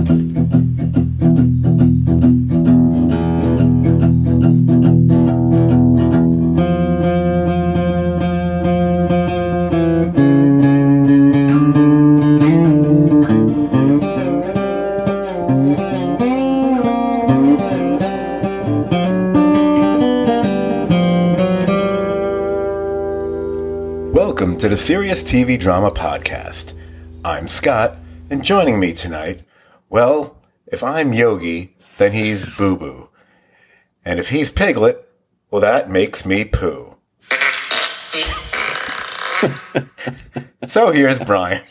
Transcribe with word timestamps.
Welcome 0.00 0.16
to 24.58 24.70
the 24.70 24.76
Serious 24.76 25.22
TV 25.22 25.60
Drama 25.60 25.90
Podcast. 25.90 26.72
I'm 27.22 27.46
Scot, 27.46 27.98
and 28.30 28.42
joining 28.42 28.80
me 28.80 28.94
tonight, 28.94 29.42
well, 29.90 30.38
if 30.66 30.82
I'm 30.82 31.12
Yogi, 31.12 31.76
then 31.98 32.12
he's 32.12 32.44
Boo 32.44 32.76
Boo. 32.76 33.10
And 34.04 34.18
if 34.18 34.30
he's 34.30 34.50
Piglet, 34.50 35.06
well, 35.50 35.60
that 35.60 35.90
makes 35.90 36.24
me 36.24 36.44
Pooh. 36.44 36.96
so 40.66 40.92
here's 40.92 41.18
Brian. 41.18 41.62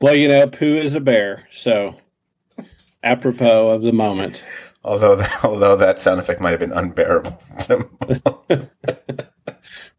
Well, 0.00 0.16
you 0.16 0.28
know, 0.28 0.46
Pooh 0.46 0.78
is 0.78 0.94
a 0.94 1.00
bear, 1.00 1.46
so 1.52 1.94
apropos 3.02 3.70
of 3.70 3.82
the 3.82 3.92
moment. 3.92 4.42
Although, 4.82 5.22
although 5.42 5.76
that 5.76 6.00
sound 6.00 6.20
effect 6.20 6.40
might 6.40 6.52
have 6.52 6.60
been 6.60 6.72
unbearable. 6.72 7.38
to 7.60 7.86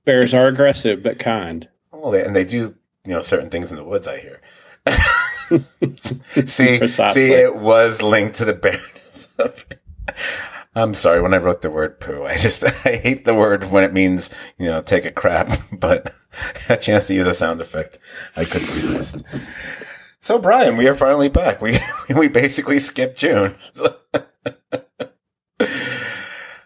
Bears 0.04 0.34
are 0.34 0.48
aggressive 0.48 1.04
but 1.04 1.20
kind. 1.20 1.70
Well, 1.92 2.12
they, 2.12 2.26
and 2.26 2.36
they 2.36 2.44
do, 2.44 2.74
you 3.06 3.14
know, 3.14 3.22
certain 3.22 3.52
things 3.52 3.70
in 3.70 3.78
the 3.78 3.84
woods. 3.84 4.08
I 4.08 4.20
hear. 4.20 4.42
see, 6.48 6.78
Precisely. 6.80 7.22
see, 7.22 7.34
it 7.34 7.56
was 7.56 8.02
linked 8.02 8.36
to 8.38 8.46
the 8.46 8.54
bareness 8.54 9.28
of 9.38 9.66
it. 9.70 9.80
I'm 10.74 10.94
sorry. 10.94 11.22
When 11.22 11.34
I 11.34 11.38
wrote 11.38 11.62
the 11.62 11.70
word 11.72 12.00
poo, 12.00 12.24
I 12.26 12.38
just 12.38 12.64
I 12.86 12.96
hate 12.96 13.26
the 13.26 13.36
word 13.36 13.72
when 13.72 13.84
it 13.84 13.94
means 13.94 14.30
you 14.58 14.68
know 14.68 14.82
take 14.82 15.06
a 15.06 15.12
crap. 15.12 15.60
But 15.72 16.14
a 16.70 16.78
chance 16.78 17.06
to 17.06 17.14
use 17.14 17.28
a 17.28 17.34
sound 17.34 17.60
effect, 17.60 18.00
I 18.38 18.46
couldn't 18.46 18.74
resist. 18.74 19.18
So, 20.22 20.40
Brian, 20.40 20.78
we 20.78 20.88
are 20.88 20.96
finally 20.96 21.28
back. 21.28 21.62
We 21.62 21.80
we 22.10 22.28
basically 22.30 22.80
skipped 22.80 23.18
June. 23.18 23.56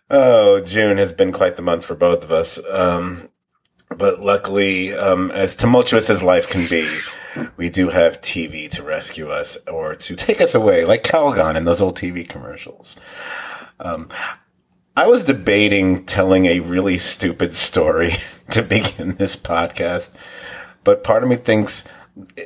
oh, 0.10 0.62
June 0.62 0.98
has 0.98 1.14
been 1.14 1.32
quite 1.32 1.56
the 1.56 1.62
month 1.62 1.86
for 1.86 1.96
both 1.96 2.24
of 2.24 2.32
us. 2.32 2.60
Um, 2.70 3.30
but 3.90 4.22
luckily, 4.22 4.94
um, 4.94 5.32
as 5.32 5.56
tumultuous 5.56 6.10
as 6.10 6.22
life 6.22 6.48
can 6.48 6.68
be, 6.68 6.88
we 7.58 7.70
do 7.70 7.90
have 7.90 8.22
TV 8.22 8.70
to 8.72 8.84
rescue 8.84 9.30
us 9.30 9.58
or 9.68 9.96
to 9.96 10.16
take 10.16 10.42
us 10.42 10.56
away, 10.56 10.86
like 10.86 11.04
Calgon 11.04 11.56
in 11.56 11.66
those 11.66 11.82
old 11.82 11.98
TV 11.98 12.28
commercials. 12.28 12.96
Um, 13.80 14.10
I 14.98 15.08
was 15.08 15.24
debating 15.24 16.06
telling 16.06 16.46
a 16.46 16.62
really 16.62 16.98
stupid 16.98 17.54
story 17.54 18.18
to 18.52 18.62
begin 18.62 19.16
this 19.16 19.36
podcast, 19.36 20.12
but 20.84 21.04
part 21.04 21.24
of 21.24 21.30
me 21.30 21.36
thinks 21.36 21.84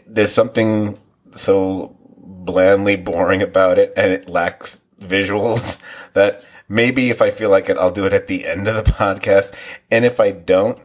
there's 0.08 0.34
something 0.34 0.98
so 1.36 1.96
blandly 2.18 2.96
boring 2.96 3.42
about 3.42 3.78
it 3.78 3.94
and 3.96 4.12
it 4.12 4.28
lacks 4.28 4.80
visuals 5.00 5.80
that 6.14 6.44
maybe 6.68 7.09
if 7.09 7.22
I 7.22 7.30
feel 7.30 7.50
like 7.50 7.70
it, 7.70 7.78
I'll 7.78 7.92
do 7.92 8.06
it 8.06 8.14
at 8.14 8.28
the 8.28 8.48
end 8.48 8.68
of 8.68 8.76
the 8.76 8.92
podcast. 8.92 9.53
And 9.92 10.06
if 10.06 10.20
I 10.20 10.31
don't, 10.31 10.80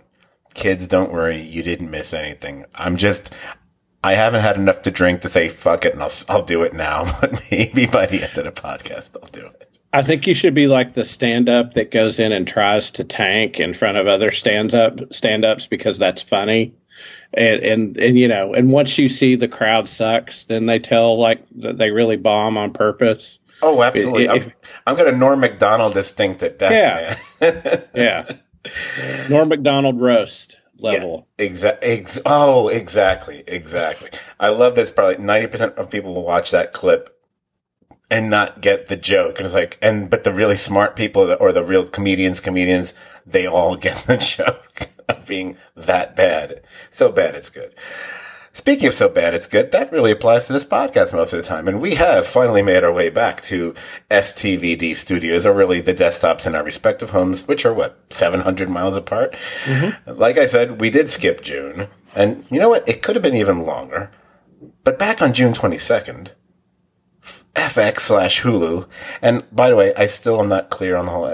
kids, 0.54 0.86
don't 0.86 1.12
worry. 1.12 1.40
You 1.40 1.62
didn't 1.62 1.90
miss 1.90 2.12
anything. 2.12 2.64
I'm 2.74 2.96
just, 2.96 3.32
I 4.04 4.14
haven't 4.14 4.42
had 4.42 4.56
enough 4.56 4.82
to 4.82 4.90
drink 4.90 5.22
to 5.22 5.28
say 5.28 5.48
fuck 5.48 5.84
it 5.84 5.94
and 5.94 6.02
I'll, 6.02 6.12
I'll 6.28 6.42
do 6.44 6.62
it 6.62 6.72
now. 6.74 7.04
But 7.20 7.40
maybe 7.50 7.86
by 7.86 8.06
the 8.06 8.22
end 8.22 8.36
of 8.38 8.44
the 8.44 8.52
podcast, 8.60 9.10
I'll 9.22 9.28
do 9.30 9.46
it. 9.46 9.70
I 9.92 10.02
think 10.02 10.26
you 10.26 10.34
should 10.34 10.54
be 10.54 10.66
like 10.66 10.92
the 10.94 11.04
stand 11.04 11.48
up 11.48 11.74
that 11.74 11.90
goes 11.92 12.18
in 12.18 12.32
and 12.32 12.46
tries 12.46 12.90
to 12.92 13.04
tank 13.04 13.60
in 13.60 13.72
front 13.74 13.96
of 13.96 14.06
other 14.08 14.30
stands 14.32 14.74
up 14.74 15.12
stand 15.14 15.44
ups 15.44 15.66
because 15.66 15.98
that's 15.98 16.20
funny. 16.22 16.74
And, 17.32 17.60
and 17.62 17.96
and 17.96 18.18
you 18.18 18.28
know, 18.28 18.54
and 18.54 18.70
once 18.70 18.98
you 18.98 19.08
see 19.08 19.36
the 19.36 19.48
crowd 19.48 19.88
sucks, 19.88 20.44
then 20.44 20.66
they 20.66 20.78
tell 20.80 21.18
like 21.18 21.44
that 21.60 21.78
they 21.78 21.90
really 21.90 22.16
bomb 22.16 22.56
on 22.56 22.72
purpose. 22.72 23.38
Oh, 23.62 23.82
absolutely. 23.82 24.24
If- 24.26 24.46
I'm, 24.46 24.52
I'm 24.88 24.94
going 24.96 25.10
to 25.12 25.16
Norm 25.18 25.40
Macdonald 25.40 25.94
this 25.94 26.10
thing 26.10 26.36
to 26.38 26.50
death, 26.50 27.18
Yeah. 27.40 27.52
man. 27.52 27.84
Yeah. 27.94 28.32
Norm 29.28 29.48
Macdonald 29.48 30.00
roast 30.00 30.58
level. 30.78 31.28
Exa- 31.38 31.78
ex- 31.82 32.20
oh, 32.26 32.68
exactly, 32.68 33.44
exactly. 33.46 34.10
I 34.38 34.48
love 34.48 34.74
this. 34.74 34.90
Probably 34.90 35.22
ninety 35.22 35.46
percent 35.46 35.74
of 35.76 35.90
people 35.90 36.14
will 36.14 36.24
watch 36.24 36.50
that 36.50 36.72
clip 36.72 37.10
and 38.10 38.30
not 38.30 38.60
get 38.60 38.88
the 38.88 38.96
joke. 38.96 39.38
And 39.38 39.46
it's 39.46 39.54
like, 39.54 39.78
and 39.82 40.10
but 40.10 40.24
the 40.24 40.32
really 40.32 40.56
smart 40.56 40.96
people 40.96 41.36
or 41.40 41.52
the 41.52 41.64
real 41.64 41.86
comedians, 41.86 42.40
comedians, 42.40 42.94
they 43.26 43.46
all 43.46 43.76
get 43.86 44.06
the 44.06 44.16
joke 44.16 44.88
of 45.08 45.26
being 45.26 45.56
that 45.76 46.16
bad. 46.16 46.62
So 46.90 47.10
bad, 47.10 47.34
it's 47.34 47.50
good. 47.50 47.74
Speaking 48.54 48.86
of 48.86 48.94
so 48.94 49.08
bad, 49.08 49.34
it's 49.34 49.48
good. 49.48 49.72
That 49.72 49.90
really 49.90 50.12
applies 50.12 50.46
to 50.46 50.52
this 50.52 50.64
podcast 50.64 51.12
most 51.12 51.32
of 51.32 51.42
the 51.42 51.46
time. 51.46 51.66
And 51.66 51.80
we 51.80 51.96
have 51.96 52.24
finally 52.24 52.62
made 52.62 52.84
our 52.84 52.92
way 52.92 53.10
back 53.10 53.42
to 53.42 53.74
STVD 54.12 54.94
studios, 54.94 55.44
or 55.44 55.52
really 55.52 55.80
the 55.80 55.92
desktops 55.92 56.46
in 56.46 56.54
our 56.54 56.62
respective 56.62 57.10
homes, 57.10 57.48
which 57.48 57.66
are 57.66 57.74
what, 57.74 57.98
700 58.10 58.70
miles 58.70 58.96
apart? 58.96 59.34
Mm-hmm. 59.64 60.18
Like 60.18 60.38
I 60.38 60.46
said, 60.46 60.80
we 60.80 60.88
did 60.88 61.10
skip 61.10 61.42
June. 61.42 61.88
And 62.14 62.46
you 62.48 62.60
know 62.60 62.68
what? 62.68 62.88
It 62.88 63.02
could 63.02 63.16
have 63.16 63.24
been 63.24 63.34
even 63.34 63.66
longer. 63.66 64.12
But 64.84 65.00
back 65.00 65.20
on 65.20 65.34
June 65.34 65.52
22nd, 65.52 66.28
FX 67.54 68.00
slash 68.00 68.42
Hulu. 68.42 68.86
And 69.22 69.44
by 69.52 69.70
the 69.70 69.76
way, 69.76 69.94
I 69.94 70.06
still 70.06 70.40
am 70.40 70.48
not 70.48 70.70
clear 70.70 70.96
on 70.96 71.06
the 71.06 71.12
whole. 71.12 71.26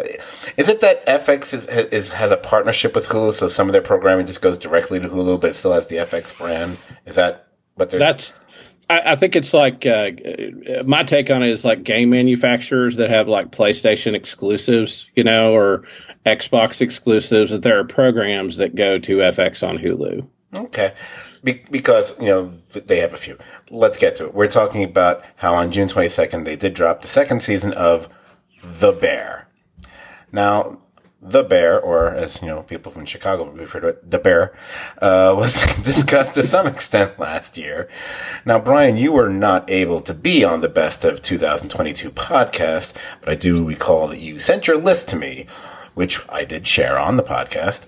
Is 0.57 0.69
it 0.69 0.81
that 0.81 1.05
FX 1.07 1.55
is, 1.55 1.67
is 1.67 2.11
has 2.11 2.31
a 2.31 2.37
partnership 2.37 2.95
with 2.95 3.07
Hulu, 3.07 3.35
so 3.35 3.49
some 3.49 3.69
of 3.69 3.73
their 3.73 3.83
programming 3.83 4.27
just 4.27 4.43
goes 4.43 4.59
directly 4.59 5.01
to 5.01 5.09
Hulu, 5.09 5.41
but 5.41 5.51
it 5.51 5.55
still 5.55 5.73
has 5.73 5.87
the 5.87 5.97
FX 5.97 6.37
brand? 6.37 6.77
Is 7.07 7.17
that 7.17 7.49
what 7.75 7.91
they're? 7.91 7.99
That's 7.99 8.35
I, 8.91 9.13
I 9.13 9.17
think 9.17 9.37
it's 9.37 9.55
like 9.55 9.87
uh, 9.87 10.11
uh, 10.11 10.83
my 10.85 11.05
take 11.05 11.31
on 11.31 11.43
it 11.43 11.51
is 11.51 11.65
like 11.65 11.85
game 11.85 12.11
manufacturers 12.11 12.97
that 12.97 13.09
have 13.09 13.29
like 13.29 13.51
PlayStation 13.51 14.15
exclusives, 14.15 15.09
you 15.15 15.25
know, 15.25 15.55
or 15.55 15.85
Xbox 16.27 16.81
exclusives. 16.83 17.53
That 17.53 17.63
there 17.63 17.79
are 17.79 17.85
programs 17.85 18.57
that 18.57 18.75
go 18.75 18.99
to 18.99 19.17
FX 19.19 19.67
on 19.67 19.79
Hulu. 19.79 20.27
Okay. 20.57 20.93
Be- 21.43 21.65
because, 21.71 22.19
you 22.19 22.27
know, 22.27 22.53
they 22.73 22.99
have 22.99 23.15
a 23.15 23.17
few. 23.17 23.39
Let's 23.71 23.97
get 23.99 24.17
to 24.17 24.27
it. 24.27 24.35
We're 24.35 24.47
talking 24.47 24.85
about 24.85 25.25
how 25.37 25.55
on 25.55 25.73
June 25.73 25.89
22nd, 25.89 26.45
they 26.45 26.57
did 26.57 26.75
drop 26.75 27.03
the 27.03 27.09
second 27.09 27.43
season 27.43 27.73
of 27.73 28.09
The 28.63 28.93
Bear. 28.93 29.49
Now, 30.33 30.79
The 31.23 31.43
Bear, 31.43 31.81
or 31.81 32.09
as, 32.15 32.43
you 32.43 32.49
know, 32.49 32.63
people 32.63 32.93
from 32.93 33.07
Chicago 33.07 33.51
refer 33.51 33.81
to 33.81 33.89
it, 33.89 34.11
The 34.11 34.19
Bear, 34.19 34.53
uh, 35.01 35.35
was 35.37 35.55
discussed 35.83 36.35
to 36.35 36.43
some 36.43 36.67
extent 36.67 37.19
last 37.19 37.57
year. 37.57 37.89
Now, 38.45 38.59
Brian, 38.59 38.99
you 38.99 39.13
were 39.13 39.31
not 39.31 39.71
able 39.71 40.03
to 40.03 40.13
be 40.13 40.45
on 40.45 40.61
the 40.61 40.69
Best 40.69 41.05
of 41.05 41.23
2022 41.23 42.11
podcast, 42.11 42.93
but 43.21 43.31
I 43.31 43.35
do 43.35 43.65
recall 43.65 44.09
that 44.09 44.21
you 44.21 44.39
sent 44.39 44.67
your 44.67 44.79
list 44.79 45.09
to 45.09 45.17
me, 45.17 45.47
which 45.95 46.21
I 46.29 46.45
did 46.45 46.67
share 46.67 46.99
on 46.99 47.17
the 47.17 47.23
podcast. 47.23 47.87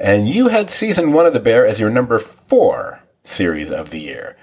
And 0.00 0.28
you 0.28 0.48
had 0.48 0.70
season 0.70 1.12
one 1.12 1.26
of 1.26 1.34
The 1.34 1.40
Bear 1.40 1.66
as 1.66 1.78
your 1.78 1.90
number 1.90 2.18
four 2.18 3.02
series 3.22 3.70
of 3.70 3.90
the 3.90 4.00
year. 4.00 4.34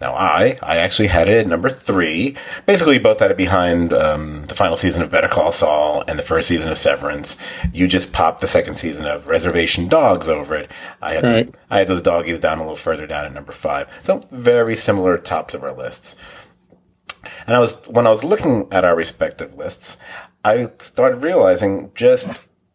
Now, 0.00 0.14
I, 0.14 0.58
I 0.62 0.78
actually 0.78 1.08
had 1.08 1.28
it 1.28 1.38
at 1.38 1.46
number 1.46 1.68
three. 1.70 2.36
Basically, 2.66 2.98
both 2.98 3.20
had 3.20 3.30
it 3.30 3.36
behind 3.36 3.92
um, 3.92 4.46
the 4.48 4.54
final 4.54 4.76
season 4.76 5.02
of 5.02 5.10
Better 5.10 5.28
Call 5.28 5.52
Saul 5.52 6.02
and 6.08 6.18
the 6.18 6.22
first 6.22 6.48
season 6.48 6.70
of 6.70 6.78
Severance. 6.78 7.36
You 7.72 7.86
just 7.86 8.12
popped 8.12 8.40
the 8.40 8.46
second 8.46 8.76
season 8.76 9.06
of 9.06 9.28
Reservation 9.28 9.88
Dogs 9.88 10.26
over 10.26 10.56
it. 10.56 10.70
I 11.00 11.14
had, 11.14 11.24
Right. 11.24 11.54
I 11.70 11.78
had 11.78 11.88
those 11.88 12.02
doggies 12.02 12.40
down 12.40 12.58
a 12.58 12.62
little 12.62 12.74
further 12.74 13.06
down 13.06 13.24
at 13.26 13.32
number 13.34 13.52
five. 13.52 13.88
So, 14.02 14.20
very 14.30 14.74
similar 14.74 15.16
tops 15.16 15.54
of 15.54 15.62
our 15.62 15.72
lists. 15.76 16.16
And 17.46 17.54
I 17.54 17.58
was 17.60 17.76
when 17.86 18.06
I 18.06 18.10
was 18.10 18.24
looking 18.24 18.68
at 18.72 18.84
our 18.84 18.96
respective 18.96 19.54
lists, 19.54 19.96
I 20.44 20.70
started 20.78 21.22
realizing 21.22 21.90
just 21.94 22.28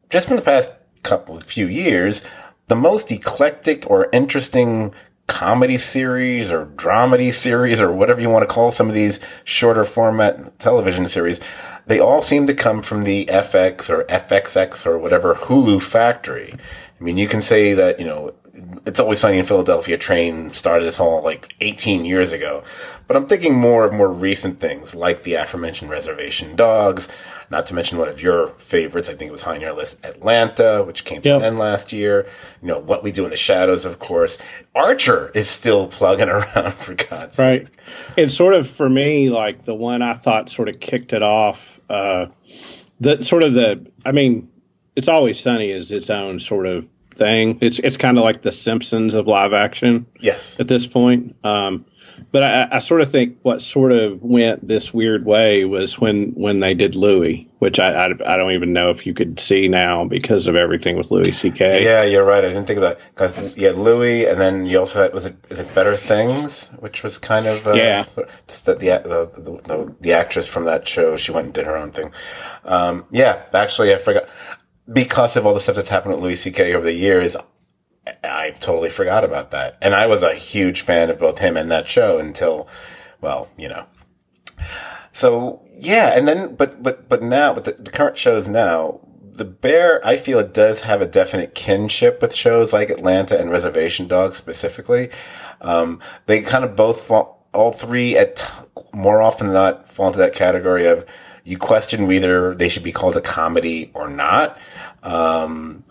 just 0.10 0.28
from 0.28 0.38
the 0.38 0.42
past 0.42 0.72
couple 1.04 1.40
few 1.42 1.68
years, 1.68 2.24
the 2.68 2.76
most 2.76 3.12
eclectic 3.12 3.90
or 3.90 4.10
interesting 4.12 4.94
comedy 5.28 5.78
series 5.78 6.52
or 6.52 6.66
dramedy 6.66 7.32
series 7.34 7.80
or 7.80 7.92
whatever 7.92 8.20
you 8.20 8.30
want 8.30 8.48
to 8.48 8.54
call 8.54 8.72
some 8.72 8.90
of 8.90 8.96
these 8.96 9.20
shorter 9.44 9.86
format 9.86 10.58
television 10.60 11.08
series, 11.08 11.40
they 11.86 12.00
all 12.00 12.22
seem 12.22 12.48
to 12.48 12.54
come 12.54 12.82
from 12.82 13.04
the 13.04 13.26
FX 13.28 13.90
or 13.90 14.04
FXX 14.06 14.86
or 14.86 14.98
whatever 14.98 15.36
Hulu 15.36 15.82
factory. 15.82 16.56
I 17.00 17.04
mean, 17.04 17.18
you 17.18 17.28
can 17.28 17.42
say 17.42 17.74
that, 17.74 18.00
you 18.00 18.06
know, 18.06 18.34
it's 18.86 19.00
always 19.00 19.20
sunny 19.20 19.38
in 19.38 19.46
Philadelphia 19.46 19.98
train 19.98 20.54
started 20.54 20.86
this 20.86 20.98
whole 20.98 21.24
like 21.24 21.54
18 21.62 22.06
years 22.06 22.32
ago. 22.32 22.64
But 23.08 23.16
I'm 23.16 23.28
thinking 23.28 23.56
more 23.56 23.86
of 23.86 23.94
more 23.94 24.12
recent 24.12 24.60
things 24.60 24.94
like 24.94 25.24
the 25.24 25.36
aforementioned 25.36 25.90
Reservation 25.90 26.56
Dogs, 26.56 27.08
not 27.52 27.66
to 27.68 27.74
mention 27.74 27.98
one 27.98 28.08
of 28.10 28.22
your 28.22 28.50
favorites. 28.60 29.10
I 29.10 29.14
think 29.16 29.30
it 29.30 29.32
was 29.32 29.42
high 29.44 29.56
on 29.56 29.62
your 29.62 29.74
list, 29.74 29.98
Atlanta, 30.04 30.84
which 30.84 31.06
came 31.06 31.22
to 31.24 31.30
Yep. 31.30 31.40
an 31.40 31.46
end 31.46 31.60
last 31.60 31.92
year. 31.92 32.28
You 32.62 32.68
know, 32.70 32.80
What 32.80 33.04
We 33.04 33.12
Do 33.12 33.24
in 33.26 33.32
the 33.32 33.38
Shadows, 33.38 33.86
of 33.86 34.00
course. 34.00 34.38
Archer 34.76 35.32
is 35.34 35.50
still 35.50 35.88
plugging 35.88 36.30
around 36.30 36.74
for 36.74 36.94
God's 36.96 37.38
sake. 37.38 37.46
Right. 37.64 37.68
It's 38.18 38.36
sort 38.36 38.54
of 38.54 38.70
for 38.70 38.90
me 38.90 39.30
like 39.30 39.66
the 39.66 39.74
one 39.76 40.02
I 40.02 40.14
thought 40.14 40.50
sort 40.50 40.70
of 40.70 40.80
kicked 40.80 41.14
it 41.14 41.24
off. 41.24 41.80
Uh, 41.90 42.28
the 43.00 43.24
sort 43.24 43.44
of 43.44 43.54
the 43.54 43.90
I 44.06 44.12
mean, 44.12 44.50
it's 44.96 45.08
always 45.08 45.40
sunny 45.40 45.72
is 45.72 45.92
its 45.92 46.10
own 46.10 46.40
sort 46.40 46.68
of 46.68 46.86
thing. 47.20 47.60
It's 47.62 47.78
it's 47.78 47.98
kind 47.98 48.18
of 48.18 48.24
like 48.24 48.42
the 48.42 48.52
Simpsons 48.52 49.14
of 49.14 49.28
live 49.28 49.54
action 49.54 50.08
Yes. 50.20 50.60
at 50.60 50.68
this 50.68 50.88
point. 50.88 51.36
Um, 51.44 51.86
but 52.32 52.44
I, 52.44 52.68
I 52.74 52.80
sort 52.80 53.00
of 53.00 53.10
think 53.12 53.38
what 53.44 53.62
sort 53.62 53.94
of 53.94 54.22
went 54.22 54.68
this 54.68 54.94
weird 54.94 55.26
way 55.26 55.64
was 55.64 55.98
when 56.00 56.32
when 56.32 56.60
they 56.60 56.74
did 56.74 56.96
Louie, 56.96 57.50
which 57.60 57.80
I, 57.80 57.94
I 57.94 58.06
I 58.08 58.36
don't 58.38 58.52
even 58.52 58.74
know 58.74 58.90
if 58.90 59.06
you 59.06 59.14
could 59.14 59.40
see 59.40 59.70
now 59.70 60.04
because 60.06 60.48
of 60.48 60.56
everything 60.58 60.98
with 60.98 61.12
Louis 61.12 61.32
C.K. 61.32 61.84
Yeah, 61.86 62.04
you're 62.04 62.26
right. 62.26 62.44
I 62.44 62.50
didn't 62.50 62.66
think 62.66 62.78
of 62.78 62.82
that 62.82 63.00
because 63.14 63.56
you 63.58 63.68
had 63.68 63.76
Louie, 63.76 64.26
and 64.26 64.40
then 64.42 64.66
you 64.66 64.80
also 64.80 65.02
had 65.04 65.14
was 65.14 65.28
it 65.28 65.38
is 65.50 65.60
it 65.62 65.74
Better 65.74 65.96
Things, 65.96 66.68
which 66.80 67.04
was 67.04 67.18
kind 67.18 67.48
of 67.48 67.66
uh, 67.68 67.74
Yeah. 67.74 68.04
just 68.48 68.66
the, 68.66 68.76
the 68.76 68.86
the 69.06 69.62
the 69.66 69.96
the 70.02 70.12
actress 70.14 70.46
from 70.48 70.66
that 70.66 70.88
show 70.90 71.16
she 71.16 71.32
went 71.32 71.46
and 71.46 71.54
did 71.54 71.68
her 71.68 71.78
own 71.78 71.92
thing. 71.92 72.12
Um, 72.66 73.06
yeah, 73.12 73.44
actually, 73.54 73.94
I 73.94 73.98
forgot 73.98 74.28
because 74.92 75.36
of 75.36 75.46
all 75.46 75.54
the 75.54 75.60
stuff 75.60 75.76
that's 75.76 75.90
happened 75.90 76.16
with 76.16 76.24
Louis 76.24 76.36
C.K. 76.36 76.74
over 76.74 76.86
the 76.86 76.94
years. 76.94 77.36
I 78.24 78.52
totally 78.60 78.90
forgot 78.90 79.24
about 79.24 79.52
that, 79.52 79.78
and 79.82 79.94
I 79.94 80.08
was 80.08 80.24
a 80.24 80.34
huge 80.34 80.82
fan 80.82 81.10
of 81.10 81.20
both 81.20 81.40
him 81.40 81.56
and 81.56 81.70
that 81.70 81.88
show 81.88 82.18
until, 82.18 82.68
well, 83.22 83.50
you 83.56 83.68
know. 83.68 83.86
So 85.14 85.62
yeah, 85.78 86.18
and 86.18 86.28
then 86.28 86.56
but 86.56 86.82
but 86.82 87.08
but 87.08 87.22
now, 87.22 87.54
but 87.54 87.66
the, 87.66 87.74
the 87.74 87.92
current 87.92 88.18
shows 88.18 88.48
now, 88.48 89.00
the 89.22 89.46
Bear, 89.46 90.06
I 90.06 90.16
feel 90.16 90.40
it 90.40 90.54
does 90.54 90.82
have 90.82 91.02
a 91.02 91.06
definite 91.06 91.54
kinship 91.54 92.22
with 92.22 92.34
shows 92.34 92.74
like 92.74 92.90
Atlanta 92.90 93.40
and 93.40 93.52
Reservation 93.52 94.08
Dogs 94.08 94.38
specifically. 94.38 95.10
Um, 95.62 96.00
they 96.26 96.42
kind 96.42 96.64
of 96.64 96.76
both 96.76 97.02
fall, 97.02 97.46
all 97.54 97.72
three 97.72 98.18
at 98.18 98.38
t- 98.38 98.46
more 98.94 99.22
often 99.22 99.48
than 99.48 99.54
not 99.54 99.88
fall 99.88 100.08
into 100.08 100.20
that 100.20 100.34
category 100.34 100.88
of 100.88 101.06
you 101.44 101.58
question 101.58 102.08
whether 102.08 102.54
they 102.54 102.70
should 102.70 102.84
be 102.84 102.92
called 102.92 103.18
a 103.18 103.22
comedy 103.22 103.92
or 103.94 104.08
not. 104.10 104.58
Um, 105.04 105.84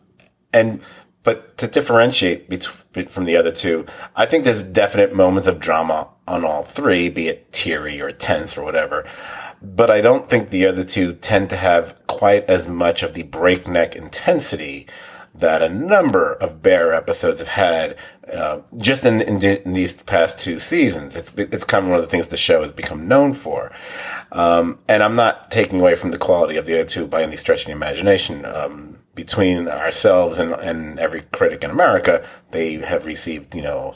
and 0.53 0.81
but 1.23 1.59
to 1.59 1.67
differentiate 1.67 2.49
bet- 2.49 3.11
from 3.11 3.25
the 3.25 3.37
other 3.37 3.53
two, 3.53 3.85
I 4.17 4.25
think 4.25 4.45
there's 4.45 4.63
definite 4.63 5.15
moments 5.15 5.47
of 5.47 5.61
drama 5.61 6.09
on 6.27 6.45
all 6.45 6.63
three, 6.63 7.09
be 7.09 7.29
it 7.29 7.53
teary 7.53 8.01
or 8.01 8.13
tense 8.13 8.57
or 8.57 8.65
whatever. 8.65 9.05
But 9.61 9.91
I 9.91 10.01
don't 10.01 10.31
think 10.31 10.51
the 10.51 10.67
other 10.67 10.85
two 10.85 11.15
tend 11.15 11.51
to 11.51 11.57
have 11.57 12.01
quite 12.07 12.45
as 12.49 12.69
much 12.69 13.03
of 13.03 13.15
the 13.15 13.25
breakneck 13.25 13.97
intensity 13.97 14.87
that 15.35 15.63
a 15.63 15.69
number 15.69 16.33
of 16.33 16.63
Bear 16.63 16.93
episodes 16.95 17.41
have 17.41 17.49
had 17.49 17.97
uh, 18.33 18.61
just 18.77 19.05
in, 19.05 19.21
in, 19.21 19.43
in 19.43 19.73
these 19.73 19.95
past 19.95 20.39
two 20.39 20.59
seasons. 20.59 21.17
It's, 21.17 21.33
it's 21.37 21.65
kind 21.65 21.85
of 21.85 21.91
one 21.91 21.99
of 21.99 22.05
the 22.05 22.11
things 22.11 22.29
the 22.29 22.37
show 22.37 22.63
has 22.63 22.73
become 22.73 23.07
known 23.07 23.33
for. 23.33 23.71
Um, 24.33 24.79
and 24.89 25.03
I'm 25.03 25.15
not 25.15 25.51
taking 25.51 25.81
away 25.81 25.95
from 25.95 26.11
the 26.11 26.19
quality 26.19 26.57
of 26.57 26.67
the 26.67 26.81
other 26.81 26.89
two 26.89 27.07
by 27.07 27.23
any 27.23 27.37
stretch 27.37 27.61
of 27.61 27.67
the 27.67 27.73
imagination. 27.73 28.45
Um, 28.45 28.98
between 29.19 29.67
ourselves 29.67 30.39
and, 30.39 30.53
and 30.53 30.97
every 31.01 31.23
critic 31.33 31.65
in 31.65 31.71
America, 31.73 32.25
they 32.53 32.75
have 32.75 33.05
received, 33.05 33.53
you 33.53 33.63
know, 33.63 33.93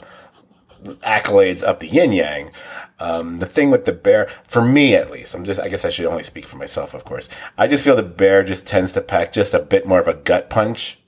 accolades 1.01 1.63
up 1.63 1.79
the 1.79 1.87
yin 1.87 2.11
yang. 2.11 2.51
Um, 2.99 3.39
the 3.39 3.45
thing 3.45 3.71
with 3.71 3.85
the 3.85 3.93
bear, 3.93 4.29
for 4.45 4.61
me 4.61 4.95
at 4.95 5.09
least, 5.09 5.33
I'm 5.33 5.45
just, 5.45 5.61
I 5.61 5.69
guess 5.69 5.85
I 5.85 5.91
should 5.91 6.07
only 6.07 6.23
speak 6.23 6.45
for 6.45 6.57
myself, 6.57 6.93
of 6.93 7.05
course. 7.05 7.29
I 7.57 7.67
just 7.67 7.85
feel 7.85 7.95
the 7.95 8.03
bear 8.03 8.43
just 8.43 8.67
tends 8.67 8.91
to 8.91 9.01
pack 9.01 9.31
just 9.31 9.53
a 9.53 9.59
bit 9.59 9.87
more 9.87 10.01
of 10.01 10.09
a 10.09 10.13
gut 10.13 10.49
punch, 10.49 10.99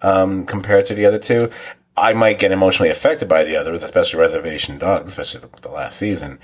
um, 0.00 0.46
compared 0.46 0.86
to 0.86 0.94
the 0.94 1.04
other 1.04 1.18
two. 1.18 1.50
I 1.94 2.14
might 2.14 2.38
get 2.38 2.52
emotionally 2.52 2.90
affected 2.90 3.28
by 3.28 3.44
the 3.44 3.54
others, 3.54 3.82
especially 3.82 4.18
Reservation 4.18 4.78
Dogs, 4.78 5.08
especially 5.08 5.40
the, 5.40 5.60
the 5.60 5.68
last 5.68 5.98
season. 5.98 6.38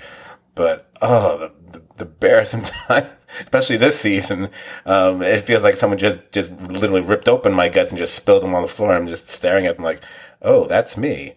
But, 0.53 0.91
oh, 1.01 1.39
the, 1.39 1.51
the, 1.71 1.85
the 1.97 2.05
bear 2.05 2.45
sometimes, 2.53 3.07
especially 3.41 3.77
this 3.77 3.99
season, 3.99 4.49
um, 4.85 5.21
it 5.21 5.41
feels 5.41 5.63
like 5.63 5.77
someone 5.77 5.97
just, 5.97 6.19
just 6.31 6.51
literally 6.51 7.01
ripped 7.01 7.29
open 7.29 7.53
my 7.53 7.69
guts 7.69 7.91
and 7.91 7.99
just 7.99 8.15
spilled 8.15 8.43
them 8.43 8.55
on 8.55 8.61
the 8.61 8.67
floor. 8.67 8.93
I'm 8.93 9.07
just 9.07 9.29
staring 9.29 9.65
at 9.65 9.75
them 9.75 9.85
like, 9.85 10.01
oh, 10.41 10.67
that's 10.67 10.97
me. 10.97 11.35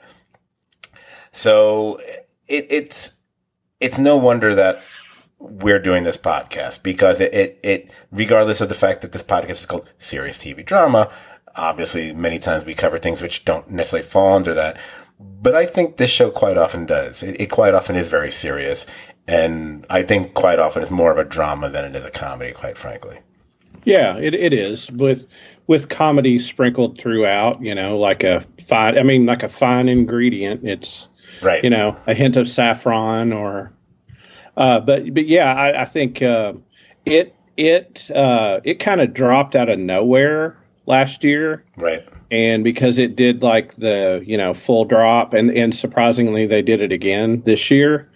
So 1.33 2.01
it, 2.49 2.67
it's 2.71 3.13
it's 3.81 3.99
no 3.99 4.17
wonder 4.17 4.55
that 4.55 4.83
we're 5.39 5.79
doing 5.79 6.03
this 6.03 6.17
podcast 6.17 6.83
because 6.83 7.21
it, 7.21 7.33
it, 7.33 7.61
it 7.63 7.91
regardless 8.11 8.61
of 8.61 8.69
the 8.69 8.75
fact 8.75 9.03
that 9.03 9.13
this 9.13 9.23
podcast 9.23 9.51
is 9.51 9.67
called 9.67 9.89
serious 9.99 10.39
TV 10.39 10.65
drama, 10.65 11.11
obviously 11.55 12.13
many 12.13 12.39
times 12.39 12.65
we 12.65 12.75
cover 12.75 12.99
things 12.99 13.23
which 13.23 13.45
don't 13.45 13.71
necessarily 13.71 14.09
fall 14.09 14.35
under 14.35 14.55
that. 14.55 14.77
But 15.21 15.55
I 15.55 15.67
think 15.67 15.97
this 15.97 16.11
show 16.11 16.31
quite 16.31 16.57
often 16.57 16.87
does. 16.87 17.23
It, 17.23 17.41
it 17.41 17.47
quite 17.47 17.75
often 17.75 17.97
is 17.97 18.09
very 18.09 18.31
serious. 18.31 18.87
And 19.29 19.85
I 19.91 20.03
think 20.03 20.33
quite 20.35 20.59
often 20.59 20.83
it's 20.83 20.91
more 20.91 21.13
of 21.13 21.19
a 21.19 21.25
drama 21.25 21.69
than 21.69 21.85
it 21.85 21.95
is 21.95 22.07
a 22.07 22.11
comedy, 22.11 22.53
quite 22.53 22.79
frankly. 22.79 23.19
Yeah, 23.85 24.17
it, 24.17 24.35
it 24.35 24.53
is 24.55 24.91
with 24.91 25.27
with 25.67 25.89
comedy 25.91 26.39
sprinkled 26.39 26.99
throughout. 26.99 27.61
You 27.63 27.75
know, 27.75 27.99
like 27.99 28.25
a 28.25 28.45
fine. 28.67 28.99
I 28.99 29.03
mean, 29.03 29.27
like 29.27 29.43
a 29.43 29.49
fine 29.49 29.89
ingredient. 29.89 30.67
It's 30.67 31.09
Right. 31.43 31.63
you 31.63 31.69
know 31.71 31.95
a 32.07 32.15
hint 32.15 32.37
of 32.37 32.49
saffron 32.49 33.33
or. 33.33 33.71
Uh, 34.57 34.81
but 34.81 35.13
but 35.15 35.27
yeah, 35.29 35.53
I, 35.53 35.83
I 35.83 35.85
think 35.85 36.23
uh, 36.23 36.55
it 37.05 37.35
it 37.57 38.11
uh, 38.13 38.61
it 38.65 38.77
kind 38.81 39.01
of 39.03 39.13
dropped 39.15 39.55
out 39.55 39.69
of 39.69 39.79
nowhere 39.79 40.57
last 40.87 41.23
year, 41.23 41.65
Right. 41.77 42.05
and 42.31 42.65
because 42.65 42.99
it 42.99 43.15
did 43.15 43.43
like 43.43 43.77
the 43.77 44.23
you 44.27 44.37
know 44.39 44.55
full 44.55 44.85
drop, 44.87 45.35
and 45.35 45.51
and 45.51 45.75
surprisingly 45.75 46.47
they 46.47 46.63
did 46.63 46.81
it 46.81 46.93
again 46.93 47.43
this 47.45 47.71
year. 47.71 48.09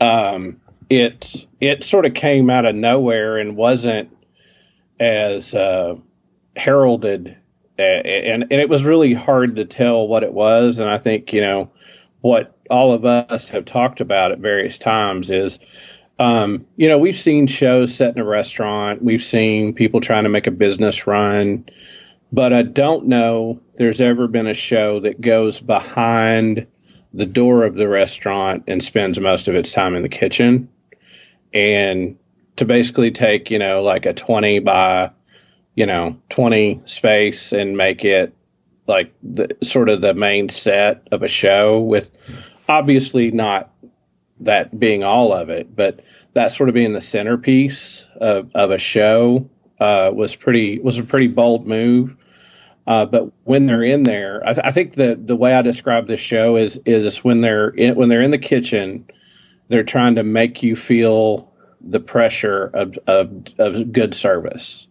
Um, 0.00 0.60
it 0.88 1.46
it 1.60 1.84
sort 1.84 2.06
of 2.06 2.14
came 2.14 2.50
out 2.50 2.66
of 2.66 2.74
nowhere 2.74 3.38
and 3.38 3.56
wasn't 3.56 4.16
as 5.00 5.54
uh, 5.54 5.96
heralded, 6.54 7.36
and 7.78 8.42
and 8.42 8.52
it 8.52 8.68
was 8.68 8.84
really 8.84 9.14
hard 9.14 9.56
to 9.56 9.64
tell 9.64 10.06
what 10.06 10.22
it 10.22 10.32
was. 10.32 10.78
And 10.78 10.88
I 10.88 10.98
think 10.98 11.32
you 11.32 11.40
know 11.40 11.70
what 12.20 12.56
all 12.70 12.92
of 12.92 13.04
us 13.04 13.48
have 13.50 13.64
talked 13.64 14.00
about 14.00 14.32
at 14.32 14.38
various 14.38 14.78
times 14.78 15.30
is. 15.30 15.58
Um, 16.18 16.64
you 16.76 16.88
know, 16.88 16.96
we've 16.96 17.18
seen 17.18 17.46
shows 17.46 17.94
set 17.94 18.16
in 18.16 18.22
a 18.22 18.24
restaurant. 18.24 19.02
We've 19.02 19.22
seen 19.22 19.74
people 19.74 20.00
trying 20.00 20.22
to 20.22 20.30
make 20.30 20.46
a 20.46 20.50
business 20.50 21.06
run, 21.06 21.66
but 22.32 22.54
I 22.54 22.62
don't 22.62 23.08
know 23.08 23.60
there's 23.76 24.00
ever 24.00 24.26
been 24.26 24.46
a 24.46 24.54
show 24.54 25.00
that 25.00 25.20
goes 25.20 25.60
behind 25.60 26.68
the 27.16 27.26
door 27.26 27.64
of 27.64 27.74
the 27.74 27.88
restaurant 27.88 28.64
and 28.66 28.82
spends 28.82 29.18
most 29.18 29.48
of 29.48 29.54
its 29.54 29.72
time 29.72 29.96
in 29.96 30.02
the 30.02 30.08
kitchen. 30.08 30.68
And 31.52 32.18
to 32.56 32.66
basically 32.66 33.10
take, 33.10 33.50
you 33.50 33.58
know, 33.58 33.82
like 33.82 34.04
a 34.04 34.12
20 34.12 34.58
by, 34.60 35.12
you 35.74 35.86
know, 35.86 36.20
20 36.28 36.82
space 36.84 37.52
and 37.52 37.76
make 37.76 38.04
it 38.04 38.34
like 38.86 39.14
the 39.22 39.56
sort 39.62 39.88
of 39.88 40.02
the 40.02 40.12
main 40.12 40.50
set 40.50 41.08
of 41.10 41.22
a 41.22 41.28
show 41.28 41.80
with 41.80 42.10
obviously 42.68 43.30
not 43.30 43.72
that 44.40 44.78
being 44.78 45.02
all 45.02 45.32
of 45.32 45.48
it, 45.48 45.74
but 45.74 46.00
that 46.34 46.52
sort 46.52 46.68
of 46.68 46.74
being 46.74 46.92
the 46.92 47.00
centerpiece 47.00 48.06
of, 48.20 48.50
of 48.54 48.70
a 48.70 48.78
show 48.78 49.48
uh, 49.80 50.10
was 50.14 50.36
pretty 50.36 50.78
was 50.78 50.98
a 50.98 51.02
pretty 51.02 51.28
bold 51.28 51.66
move. 51.66 52.16
Uh, 52.86 53.04
but 53.04 53.32
when 53.44 53.66
they're 53.66 53.82
in 53.82 54.04
there, 54.04 54.42
I, 54.46 54.54
th- 54.54 54.66
I 54.66 54.70
think 54.70 54.94
the 54.94 55.16
the 55.16 55.36
way 55.36 55.52
I 55.52 55.62
describe 55.62 56.06
this 56.06 56.20
show 56.20 56.56
is 56.56 56.80
is 56.86 57.24
when 57.24 57.40
they're 57.40 57.68
in, 57.68 57.96
when 57.96 58.08
they're 58.08 58.22
in 58.22 58.30
the 58.30 58.38
kitchen, 58.38 59.08
they're 59.68 59.82
trying 59.82 60.14
to 60.16 60.22
make 60.22 60.62
you 60.62 60.76
feel 60.76 61.52
the 61.80 62.00
pressure 62.00 62.64
of, 62.64 62.96
of 63.06 63.44
of 63.58 63.92
good 63.92 64.14
service, 64.14 64.86